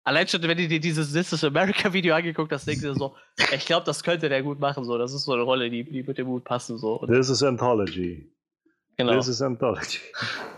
allein 0.05 0.27
schon, 0.27 0.43
wenn 0.43 0.57
du 0.57 0.67
dir 0.67 0.81
dieses 0.81 1.13
This 1.13 1.33
is 1.35 1.45
America 1.45 1.93
Video 1.93 2.15
angeguckt 2.15 2.51
hast, 2.53 2.67
denkst 2.67 2.83
du 2.83 2.95
so, 2.95 3.15
ich 3.55 3.67
glaube, 3.67 3.85
das 3.85 4.03
könnte 4.03 4.31
der 4.31 4.43
gut 4.43 4.61
machen. 4.61 4.85
So, 4.85 4.97
das 4.97 5.13
ist 5.13 5.25
so 5.25 5.35
eine 5.35 5.43
Rolle, 5.43 5.69
die, 5.69 5.85
die 5.85 6.03
mit 6.03 6.17
dem 6.17 6.27
gut 6.27 6.45
passen. 6.45 6.79
So. 6.79 7.01
Und 7.01 7.13
This 7.13 7.29
is 7.29 7.43
Anthology. 7.43 8.33
Genau. 8.97 9.15
This 9.15 9.29
is 9.29 9.43
Anthology. 9.43 10.01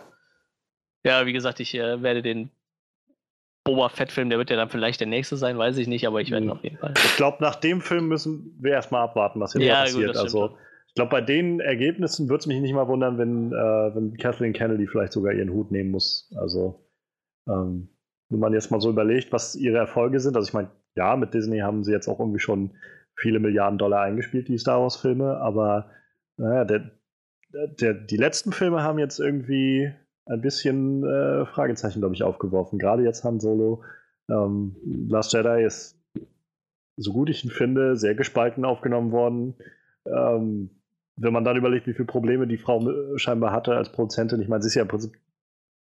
Ja, 1.05 1.27
wie 1.27 1.33
gesagt, 1.33 1.61
ich 1.61 1.75
äh, 1.75 2.03
werde 2.03 2.23
den 2.23 2.51
Boba 3.65 3.89
Fett-Film, 3.89 4.31
der 4.31 4.39
wird 4.39 4.51
ja 4.51 4.57
dann 4.57 4.71
vielleicht 4.71 5.01
der 5.01 5.07
nächste 5.07 5.37
sein, 5.37 5.59
weiß 5.59 5.77
ich 5.79 5.87
nicht, 5.87 6.07
aber 6.07 6.21
ich 6.21 6.31
werde 6.31 6.47
ihn 6.47 6.51
hm. 6.51 6.57
auf 6.57 6.65
jeden 6.65 6.79
Fall. 6.79 6.95
Ich 6.97 7.17
glaube, 7.17 7.39
nach 7.41 7.57
dem 7.57 7.81
Film 7.81 8.09
müssen 8.09 8.57
wir 8.59 8.73
erstmal 8.73 9.03
abwarten, 9.03 9.41
was 9.41 9.53
hier 9.53 9.63
ja, 9.63 9.83
passiert. 9.83 10.15
Gut, 10.15 10.17
also, 10.17 10.57
ich 10.89 10.95
glaube, 10.95 11.11
bei 11.11 11.21
den 11.21 11.61
Ergebnissen 11.61 12.29
würde 12.29 12.41
es 12.41 12.47
mich 12.47 12.61
nicht 12.61 12.75
mal 12.75 12.89
wundern, 12.89 13.19
wenn, 13.19 13.53
äh, 13.53 13.95
wenn 13.95 14.17
Kathleen 14.17 14.53
Kennedy 14.53 14.87
vielleicht 14.87 15.13
sogar 15.13 15.33
ihren 15.33 15.51
Hut 15.51 15.71
nehmen 15.71 15.91
muss. 15.91 16.33
Also, 16.37 16.85
ähm, 17.49 17.89
wenn 18.29 18.41
man 18.41 18.53
jetzt 18.53 18.71
mal 18.71 18.81
so 18.81 18.91
überlegt, 18.91 19.33
was 19.33 19.55
ihre 19.55 19.79
Erfolge 19.79 20.21
sind, 20.21 20.37
also 20.37 20.49
ich 20.49 20.55
meine, 20.55 20.71
ja, 20.97 21.17
mit 21.17 21.35
Disney 21.35 21.59
haben 21.59 21.85
sie 21.85 21.93
jetzt 21.93 22.09
auch 22.09 22.19
irgendwie 22.19 22.41
schon 22.41 22.73
viele 23.15 23.39
Milliarden 23.39 23.79
Dollar 23.79 24.03
eingespielt, 24.03 24.49
die 24.49 24.59
Star 24.59 24.81
Wars-Filme, 24.81 25.37
aber 25.37 25.91
naja, 26.37 26.65
der, 26.65 26.91
der, 27.53 27.95
die 27.95 28.17
letzten 28.17 28.53
Filme 28.53 28.83
haben 28.83 28.99
jetzt 28.99 29.21
irgendwie 29.21 29.93
ein 30.27 30.41
bisschen 30.41 31.05
äh, 31.05 31.47
Fragezeichen, 31.47 32.01
glaube 32.01 32.15
ich, 32.15 32.23
aufgeworfen. 32.23 32.79
Gerade 32.79 33.03
jetzt 33.03 33.25
Han 33.25 33.41
Solo. 33.41 33.83
Ähm, 34.29 34.77
Last 35.09 35.33
Jedi 35.33 35.65
ist, 35.65 35.99
so 36.97 37.13
gut 37.13 37.31
ich 37.31 37.45
ihn 37.45 37.51
finde, 37.51 37.97
sehr 37.97 38.15
gespalten 38.15 38.65
aufgenommen 38.65 39.13
worden. 39.13 39.55
Ähm, 40.07 40.71
wenn 41.17 41.33
man 41.33 41.45
dann 41.45 41.57
überlegt, 41.57 41.87
wie 41.87 41.95
viele 41.95 42.07
Probleme 42.07 42.47
die 42.47 42.59
Frau 42.59 42.89
äh, 42.89 43.19
scheinbar 43.19 43.53
hatte 43.53 43.77
als 43.77 43.91
Produzentin, 43.91 44.41
ich 44.41 44.49
meine, 44.49 44.63
sie 44.63 44.69
ist 44.69 44.75
ja 44.75 44.83
im 44.83 44.89
Prinzip 44.89 45.13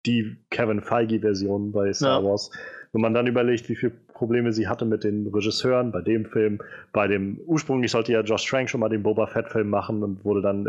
die 0.05 0.37
Kevin 0.49 0.81
Feige-Version 0.81 1.71
bei 1.71 1.91
Star 1.93 2.21
ja. 2.21 2.27
Wars. 2.27 2.51
Wenn 2.95 3.01
man 3.01 3.13
dann 3.13 3.27
überlegt, 3.27 3.67
wie 3.67 3.75
viele 3.75 3.91
Probleme 4.13 4.53
sie 4.53 4.69
hatte 4.69 4.85
mit 4.85 5.03
den 5.03 5.27
Regisseuren 5.27 5.91
bei 5.91 5.99
dem 5.99 6.23
Film, 6.23 6.59
bei 6.93 7.09
dem 7.09 7.37
ursprünglich 7.45 7.91
sollte 7.91 8.13
ja 8.13 8.21
Josh 8.21 8.45
Trank 8.49 8.69
schon 8.69 8.79
mal 8.79 8.87
den 8.87 9.03
Boba 9.03 9.27
Fett-Film 9.27 9.69
machen 9.69 10.01
und 10.01 10.23
wurde 10.23 10.41
dann 10.41 10.65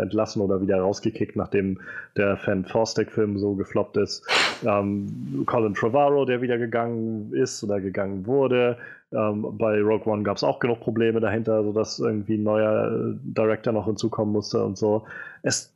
entlassen 0.00 0.40
oder 0.40 0.62
wieder 0.62 0.78
rausgekickt, 0.80 1.36
nachdem 1.36 1.78
der 2.16 2.38
Fan 2.38 2.64
Forstick-Film 2.64 3.36
so 3.36 3.56
gefloppt 3.56 3.98
ist. 3.98 4.26
Ähm, 4.66 5.44
Colin 5.44 5.74
Trevorrow, 5.74 6.24
der 6.24 6.40
wieder 6.40 6.56
gegangen 6.56 7.30
ist 7.34 7.62
oder 7.62 7.78
gegangen 7.78 8.24
wurde. 8.24 8.78
Ähm, 9.12 9.44
bei 9.58 9.82
Rogue 9.82 10.10
One 10.10 10.22
gab 10.22 10.38
es 10.38 10.44
auch 10.44 10.60
genug 10.60 10.80
Probleme 10.80 11.20
dahinter, 11.20 11.62
sodass 11.62 11.98
irgendwie 11.98 12.38
ein 12.38 12.42
neuer 12.42 12.90
äh, 12.90 13.14
Director 13.22 13.74
noch 13.74 13.84
hinzukommen 13.84 14.32
musste 14.32 14.64
und 14.64 14.78
so. 14.78 15.04
Es 15.42 15.74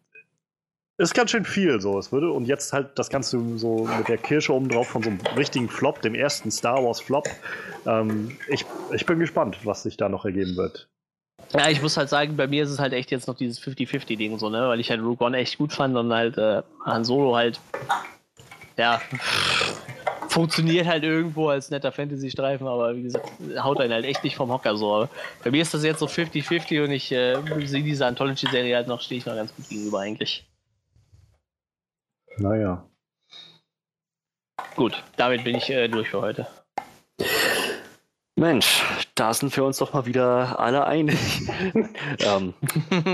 ist 0.97 1.15
ganz 1.15 1.31
schön 1.31 1.45
viel 1.45 1.81
so. 1.81 1.99
Es 1.99 2.13
würde, 2.13 2.31
und 2.31 2.47
jetzt 2.47 2.73
halt 2.73 2.99
das 2.99 3.09
Ganze 3.09 3.41
so 3.59 3.89
mit 3.99 4.09
der 4.09 4.19
Kirsche 4.19 4.53
oben 4.53 4.69
drauf 4.69 4.89
von 4.89 5.03
so 5.03 5.11
einem 5.11 5.21
richtigen 5.37 5.69
Flop, 5.69 6.03
dem 6.03 6.15
ersten 6.15 6.51
Star 6.51 6.85
Wars 6.85 7.01
Flop. 7.01 7.29
Ähm, 7.87 8.37
ich, 8.49 8.65
ich 8.93 9.05
bin 9.05 9.19
gespannt, 9.19 9.59
was 9.65 9.83
sich 9.83 9.97
da 9.97 10.09
noch 10.09 10.25
ergeben 10.25 10.57
wird. 10.57 10.89
Ja, 11.53 11.69
ich 11.69 11.83
muss 11.83 11.97
halt 11.97 12.09
sagen, 12.09 12.37
bei 12.37 12.47
mir 12.47 12.65
ist 12.65 12.71
es 12.71 12.79
halt 12.79 12.93
echt 12.93 13.11
jetzt 13.11 13.29
noch 13.29 13.37
dieses 13.37 13.61
50-50-Ding 13.61 14.39
so, 14.39 14.49
ne? 14.49 14.69
Weil 14.69 14.81
ich 14.81 14.91
halt 14.91 15.01
Rogue 15.01 15.25
One 15.27 15.37
echt 15.37 15.59
gut 15.59 15.73
fand 15.73 15.97
und 15.97 16.13
halt 16.13 16.39
äh, 16.39 16.63
Han 16.85 17.05
Solo 17.05 17.37
halt, 17.37 17.61
ja, 18.77 19.01
funktioniert 20.29 20.87
halt 20.87 21.05
irgendwo 21.05 21.49
als 21.49 21.71
netter 21.71 21.93
Fantasy-Streifen, 21.93 22.67
aber 22.67 22.97
wie 22.97 23.03
gesagt, 23.03 23.31
haut 23.59 23.81
einen 23.81 23.93
halt 23.93 24.05
echt 24.05 24.25
nicht 24.25 24.35
vom 24.35 24.51
Hocker 24.51 24.77
so. 24.77 25.09
Bei 25.45 25.51
mir 25.51 25.63
ist 25.63 25.75
das 25.75 25.85
jetzt 25.85 26.01
so 26.01 26.07
50-50 26.07 26.85
und 26.85 26.91
ich 26.91 27.13
äh, 27.13 27.37
sehe 27.67 27.83
diese 27.83 28.07
Anthology-Serie 28.07 28.75
halt 28.75 28.89
noch, 28.89 29.01
stehe 29.01 29.19
ich 29.19 29.27
noch 29.27 29.37
ganz 29.37 29.55
gut 29.55 29.69
gegenüber 29.69 30.01
eigentlich. 30.01 30.45
Naja. 32.39 32.85
Gut, 34.77 35.05
damit 35.17 35.45
bin 35.45 35.57
ich 35.57 35.71
äh, 35.71 35.89
durch 35.89 36.09
für 36.09 36.21
heute. 36.21 36.47
Mensch, 38.37 38.83
da 39.15 39.33
sind 39.33 39.57
wir 39.57 39.65
uns 39.65 39.79
doch 39.79 39.93
mal 39.93 40.07
wieder 40.07 40.59
alle 40.59 40.87
einig. 40.87 41.19
ähm, 42.19 42.55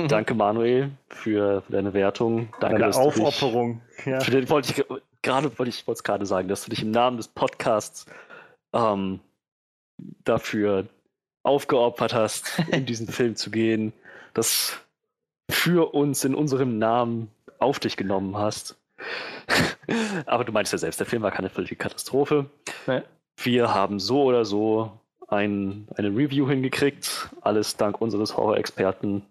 danke, 0.08 0.34
Manuel, 0.34 0.92
für, 1.08 1.60
für 1.62 1.73
deine 1.73 1.92
Wertung. 1.92 2.49
Danke, 2.60 2.78
deine 2.78 2.97
Aufopferung. 2.97 3.82
Dich, 3.99 4.07
ja. 4.07 4.18
den, 4.18 4.49
wollte 4.49 4.73
ich 4.73 5.02
gerade 5.23 5.58
wollte 5.58 5.68
ich 5.68 5.86
es 5.86 6.02
gerade 6.02 6.24
sagen, 6.24 6.49
dass 6.49 6.65
du 6.65 6.70
dich 6.70 6.82
im 6.82 6.90
Namen 6.90 7.18
des 7.18 7.28
Podcasts 7.28 8.07
ähm, 8.73 9.20
dafür 10.24 10.86
aufgeopfert 11.42 12.15
hast, 12.15 12.58
in 12.70 12.86
diesen 12.86 13.07
Film 13.12 13.36
zu 13.36 13.50
gehen, 13.50 13.92
das 14.32 14.78
für 15.50 15.92
uns 15.92 16.24
in 16.24 16.34
unserem 16.34 16.78
Namen 16.78 17.31
auf 17.58 17.78
dich 17.78 17.99
genommen 17.99 18.39
hast. 18.39 18.80
Aber 20.26 20.44
du 20.44 20.52
meinst 20.52 20.72
ja 20.72 20.78
selbst, 20.78 21.00
der 21.00 21.06
Film 21.06 21.22
war 21.22 21.30
keine 21.30 21.50
völlige 21.50 21.76
Katastrophe. 21.76 22.46
Nee. 22.86 23.02
Wir 23.42 23.74
haben 23.74 23.98
so 23.98 24.24
oder 24.24 24.44
so 24.44 24.92
ein, 25.28 25.88
eine 25.96 26.08
Review 26.08 26.48
hingekriegt. 26.48 27.30
Alles 27.40 27.76
dank 27.76 28.00
unseres 28.00 28.36
Horror-Experten, 28.36 29.22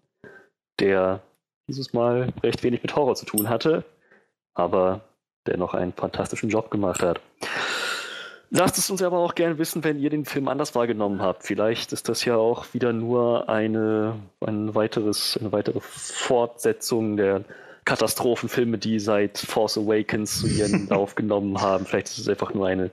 der 0.80 1.22
dieses 1.68 1.94
Mal 1.94 2.34
recht 2.42 2.64
wenig 2.64 2.82
mit 2.82 2.96
Horror 2.96 3.16
zu 3.16 3.26
tun 3.26 3.50
hatte, 3.50 3.84
aber 4.56 5.02
der 5.46 5.58
noch 5.58 5.74
einen 5.74 5.94
fantastischen 5.94 6.50
Job 6.50 6.72
gemacht 6.72 7.02
hat. 7.02 7.22
Lasst 8.52 8.80
es 8.80 8.90
uns 8.90 9.04
aber 9.04 9.20
auch 9.20 9.36
gerne 9.36 9.60
wissen, 9.60 9.84
wenn 9.84 10.00
ihr 10.00 10.10
den 10.10 10.26
Film 10.26 10.48
anders 10.48 10.74
wahrgenommen 10.74 11.22
habt. 11.22 11.44
Vielleicht 11.44 11.94
ist 11.94 12.10
das 12.10 12.26
ja 12.26 12.36
auch 12.36 12.74
wieder 12.74 12.94
nur 12.94 13.48
eine, 13.48 14.16
ein 14.44 14.74
weiteres, 14.74 15.38
eine 15.40 15.52
weitere 15.52 15.80
Fortsetzung 15.82 17.16
der 17.16 17.44
Katastrophenfilme, 17.90 18.78
die 18.78 19.00
seit 19.00 19.40
Force 19.40 19.76
Awakens 19.76 20.42
zu 20.42 20.48
ihren 20.48 20.88
Lauf 20.90 21.16
genommen 21.16 21.60
haben. 21.60 21.88
Vielleicht 21.88 22.10
ist 22.10 22.20
es 22.20 22.30
einfach 22.30 22.54
nur 22.54 22.68
eine 22.68 22.92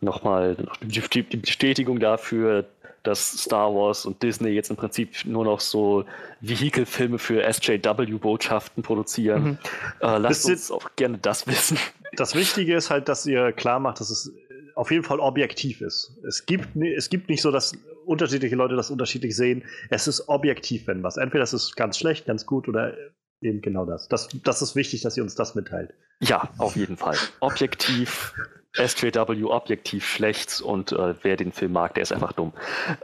nochmal 0.00 0.56
die 0.80 1.22
Bestätigung 1.36 2.00
dafür, 2.00 2.64
dass 3.04 3.30
Star 3.30 3.72
Wars 3.72 4.06
und 4.06 4.20
Disney 4.20 4.50
jetzt 4.50 4.70
im 4.70 4.76
Prinzip 4.76 5.24
nur 5.24 5.44
noch 5.44 5.60
so 5.60 6.04
Vehikelfilme 6.40 7.20
für 7.20 7.44
SJW-Botschaften 7.48 8.82
produzieren. 8.82 9.44
Mhm. 9.44 9.58
Äh, 10.00 10.18
lasst 10.18 10.46
uns 10.46 10.72
auch 10.72 10.90
gerne 10.96 11.18
das 11.18 11.46
wissen. 11.46 11.78
Das 12.16 12.34
Wichtige 12.34 12.74
ist 12.74 12.90
halt, 12.90 13.08
dass 13.08 13.24
ihr 13.24 13.52
klar 13.52 13.78
macht, 13.78 14.00
dass 14.00 14.10
es 14.10 14.32
auf 14.74 14.90
jeden 14.90 15.04
Fall 15.04 15.20
objektiv 15.20 15.80
ist. 15.80 16.18
Es 16.26 16.44
gibt, 16.44 16.74
es 16.74 17.08
gibt 17.08 17.28
nicht 17.28 17.42
so, 17.42 17.52
dass 17.52 17.72
unterschiedliche 18.04 18.56
Leute 18.56 18.74
das 18.74 18.90
unterschiedlich 18.90 19.36
sehen. 19.36 19.62
Es 19.90 20.08
ist 20.08 20.28
objektiv, 20.28 20.88
wenn 20.88 21.04
was. 21.04 21.18
Entweder 21.18 21.44
es 21.44 21.52
ist 21.52 21.76
ganz 21.76 21.98
schlecht, 21.98 22.26
ganz 22.26 22.46
gut 22.46 22.66
oder 22.66 22.94
Eben 23.40 23.60
genau 23.60 23.84
das. 23.84 24.08
das. 24.08 24.28
Das 24.42 24.62
ist 24.62 24.74
wichtig, 24.74 25.02
dass 25.02 25.16
ihr 25.16 25.22
uns 25.22 25.34
das 25.34 25.54
mitteilt. 25.54 25.94
Ja, 26.20 26.48
auf 26.58 26.74
jeden 26.76 26.96
Fall. 26.96 27.16
Objektiv, 27.40 28.34
SJW 28.74 29.44
objektiv 29.44 30.06
schlecht 30.06 30.60
und 30.60 30.92
äh, 30.92 31.14
wer 31.22 31.36
den 31.36 31.52
Film 31.52 31.72
mag, 31.72 31.94
der 31.94 32.02
ist 32.02 32.12
einfach 32.12 32.32
dumm. 32.32 32.52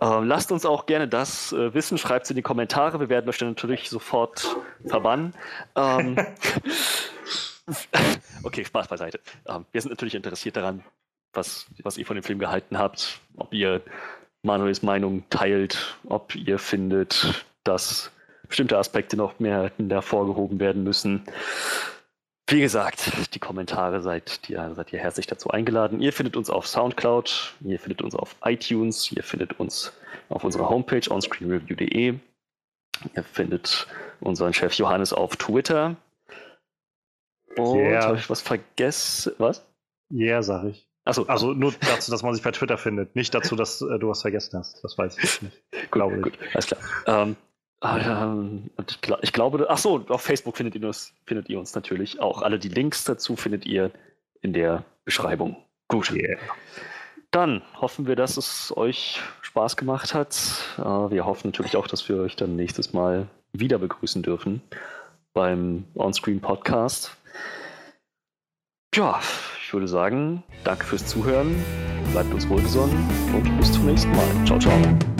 Äh, 0.00 0.20
lasst 0.24 0.50
uns 0.50 0.66
auch 0.66 0.86
gerne 0.86 1.08
das 1.08 1.52
äh, 1.52 1.72
wissen, 1.74 1.98
schreibt 1.98 2.24
es 2.24 2.30
in 2.30 2.36
die 2.36 2.42
Kommentare. 2.42 2.98
Wir 3.00 3.08
werden 3.08 3.28
euch 3.28 3.38
dann 3.38 3.50
natürlich 3.50 3.88
sofort 3.88 4.56
verbannen. 4.84 5.34
Ähm, 5.76 6.16
okay, 8.42 8.64
Spaß 8.64 8.88
beiseite. 8.88 9.20
Ähm, 9.46 9.64
wir 9.70 9.80
sind 9.80 9.90
natürlich 9.90 10.14
interessiert 10.16 10.56
daran, 10.56 10.82
was, 11.32 11.66
was 11.82 11.96
ihr 11.96 12.06
von 12.06 12.16
dem 12.16 12.24
Film 12.24 12.38
gehalten 12.38 12.78
habt, 12.78 13.20
ob 13.36 13.52
ihr 13.52 13.82
Manuels 14.42 14.82
Meinung 14.82 15.24
teilt, 15.30 15.96
ob 16.04 16.34
ihr 16.34 16.58
findet, 16.58 17.44
dass 17.64 18.10
bestimmte 18.48 18.78
Aspekte 18.78 19.16
noch 19.16 19.38
mehr 19.38 19.70
hervorgehoben 19.88 20.60
werden 20.60 20.84
müssen. 20.84 21.24
Wie 22.46 22.60
gesagt, 22.60 23.34
die 23.34 23.38
Kommentare 23.38 24.02
seid 24.02 24.40
ihr, 24.48 24.74
seid 24.74 24.92
ihr 24.92 24.98
herzlich 24.98 25.26
dazu 25.26 25.48
eingeladen. 25.50 26.00
Ihr 26.00 26.12
findet 26.12 26.36
uns 26.36 26.50
auf 26.50 26.66
Soundcloud, 26.66 27.54
ihr 27.64 27.80
findet 27.80 28.02
uns 28.02 28.14
auf 28.14 28.36
iTunes, 28.44 29.10
ihr 29.12 29.22
findet 29.22 29.58
uns 29.58 29.92
auf 30.28 30.44
unserer 30.44 30.68
Homepage 30.68 31.10
onscreenreview.de. 31.10 32.18
Ihr 33.16 33.22
findet 33.24 33.86
unseren 34.20 34.52
Chef 34.52 34.74
Johannes 34.74 35.12
auf 35.12 35.36
Twitter. 35.36 35.96
Und 37.56 37.78
yeah. 37.78 38.04
habe 38.04 38.16
ich 38.16 38.28
was 38.28 38.42
vergessen? 38.42 39.32
Was? 39.38 39.64
Ja, 40.10 40.26
yeah, 40.26 40.42
sag 40.42 40.64
ich. 40.66 40.88
Achso. 41.04 41.24
Also 41.24 41.52
nur 41.52 41.72
dazu, 41.80 42.10
dass 42.10 42.22
man 42.22 42.34
sich 42.34 42.42
bei 42.42 42.50
Twitter 42.50 42.78
findet. 42.78 43.14
Nicht 43.14 43.34
dazu, 43.34 43.56
dass 43.56 43.80
äh, 43.80 43.98
du 43.98 44.08
was 44.08 44.22
vergessen 44.22 44.58
hast. 44.58 44.82
Das 44.82 44.96
weiß 44.96 45.18
ich 45.18 45.42
nicht. 45.42 45.62
gut, 45.72 45.90
Glaube 45.90 46.20
gut, 46.20 46.38
alles 46.52 46.66
klar. 46.66 46.80
Ähm, 47.06 47.36
ich 49.22 49.32
glaube, 49.32 49.66
ach 49.68 49.78
so, 49.78 50.04
auf 50.08 50.22
Facebook 50.22 50.56
findet 50.56 50.74
ihr, 50.74 50.86
uns, 50.86 51.12
findet 51.26 51.48
ihr 51.48 51.58
uns 51.58 51.74
natürlich 51.74 52.20
auch. 52.20 52.42
Alle 52.42 52.58
die 52.58 52.68
Links 52.68 53.04
dazu 53.04 53.36
findet 53.36 53.66
ihr 53.66 53.90
in 54.40 54.52
der 54.52 54.84
Beschreibung. 55.04 55.56
Gut. 55.88 56.10
Yeah. 56.10 56.38
Dann 57.30 57.62
hoffen 57.80 58.06
wir, 58.06 58.16
dass 58.16 58.36
es 58.36 58.74
euch 58.76 59.20
Spaß 59.42 59.76
gemacht 59.76 60.14
hat. 60.14 60.36
Äh, 60.78 60.82
wir 60.82 61.26
hoffen 61.26 61.48
natürlich 61.48 61.76
auch, 61.76 61.86
dass 61.86 62.08
wir 62.08 62.16
euch 62.18 62.36
dann 62.36 62.56
nächstes 62.56 62.92
Mal 62.92 63.26
wieder 63.52 63.78
begrüßen 63.78 64.22
dürfen 64.22 64.62
beim 65.32 65.84
Onscreen 65.94 66.40
Podcast. 66.40 67.16
Ja, 68.94 69.20
ich 69.62 69.72
würde 69.72 69.88
sagen, 69.88 70.44
danke 70.62 70.84
fürs 70.84 71.04
Zuhören, 71.06 71.56
bleibt 72.12 72.32
uns 72.32 72.48
wohlgesonnen 72.48 72.96
und 73.34 73.58
bis 73.58 73.72
zum 73.72 73.86
nächsten 73.86 74.12
Mal. 74.12 74.46
Ciao, 74.46 74.58
ciao. 74.58 75.13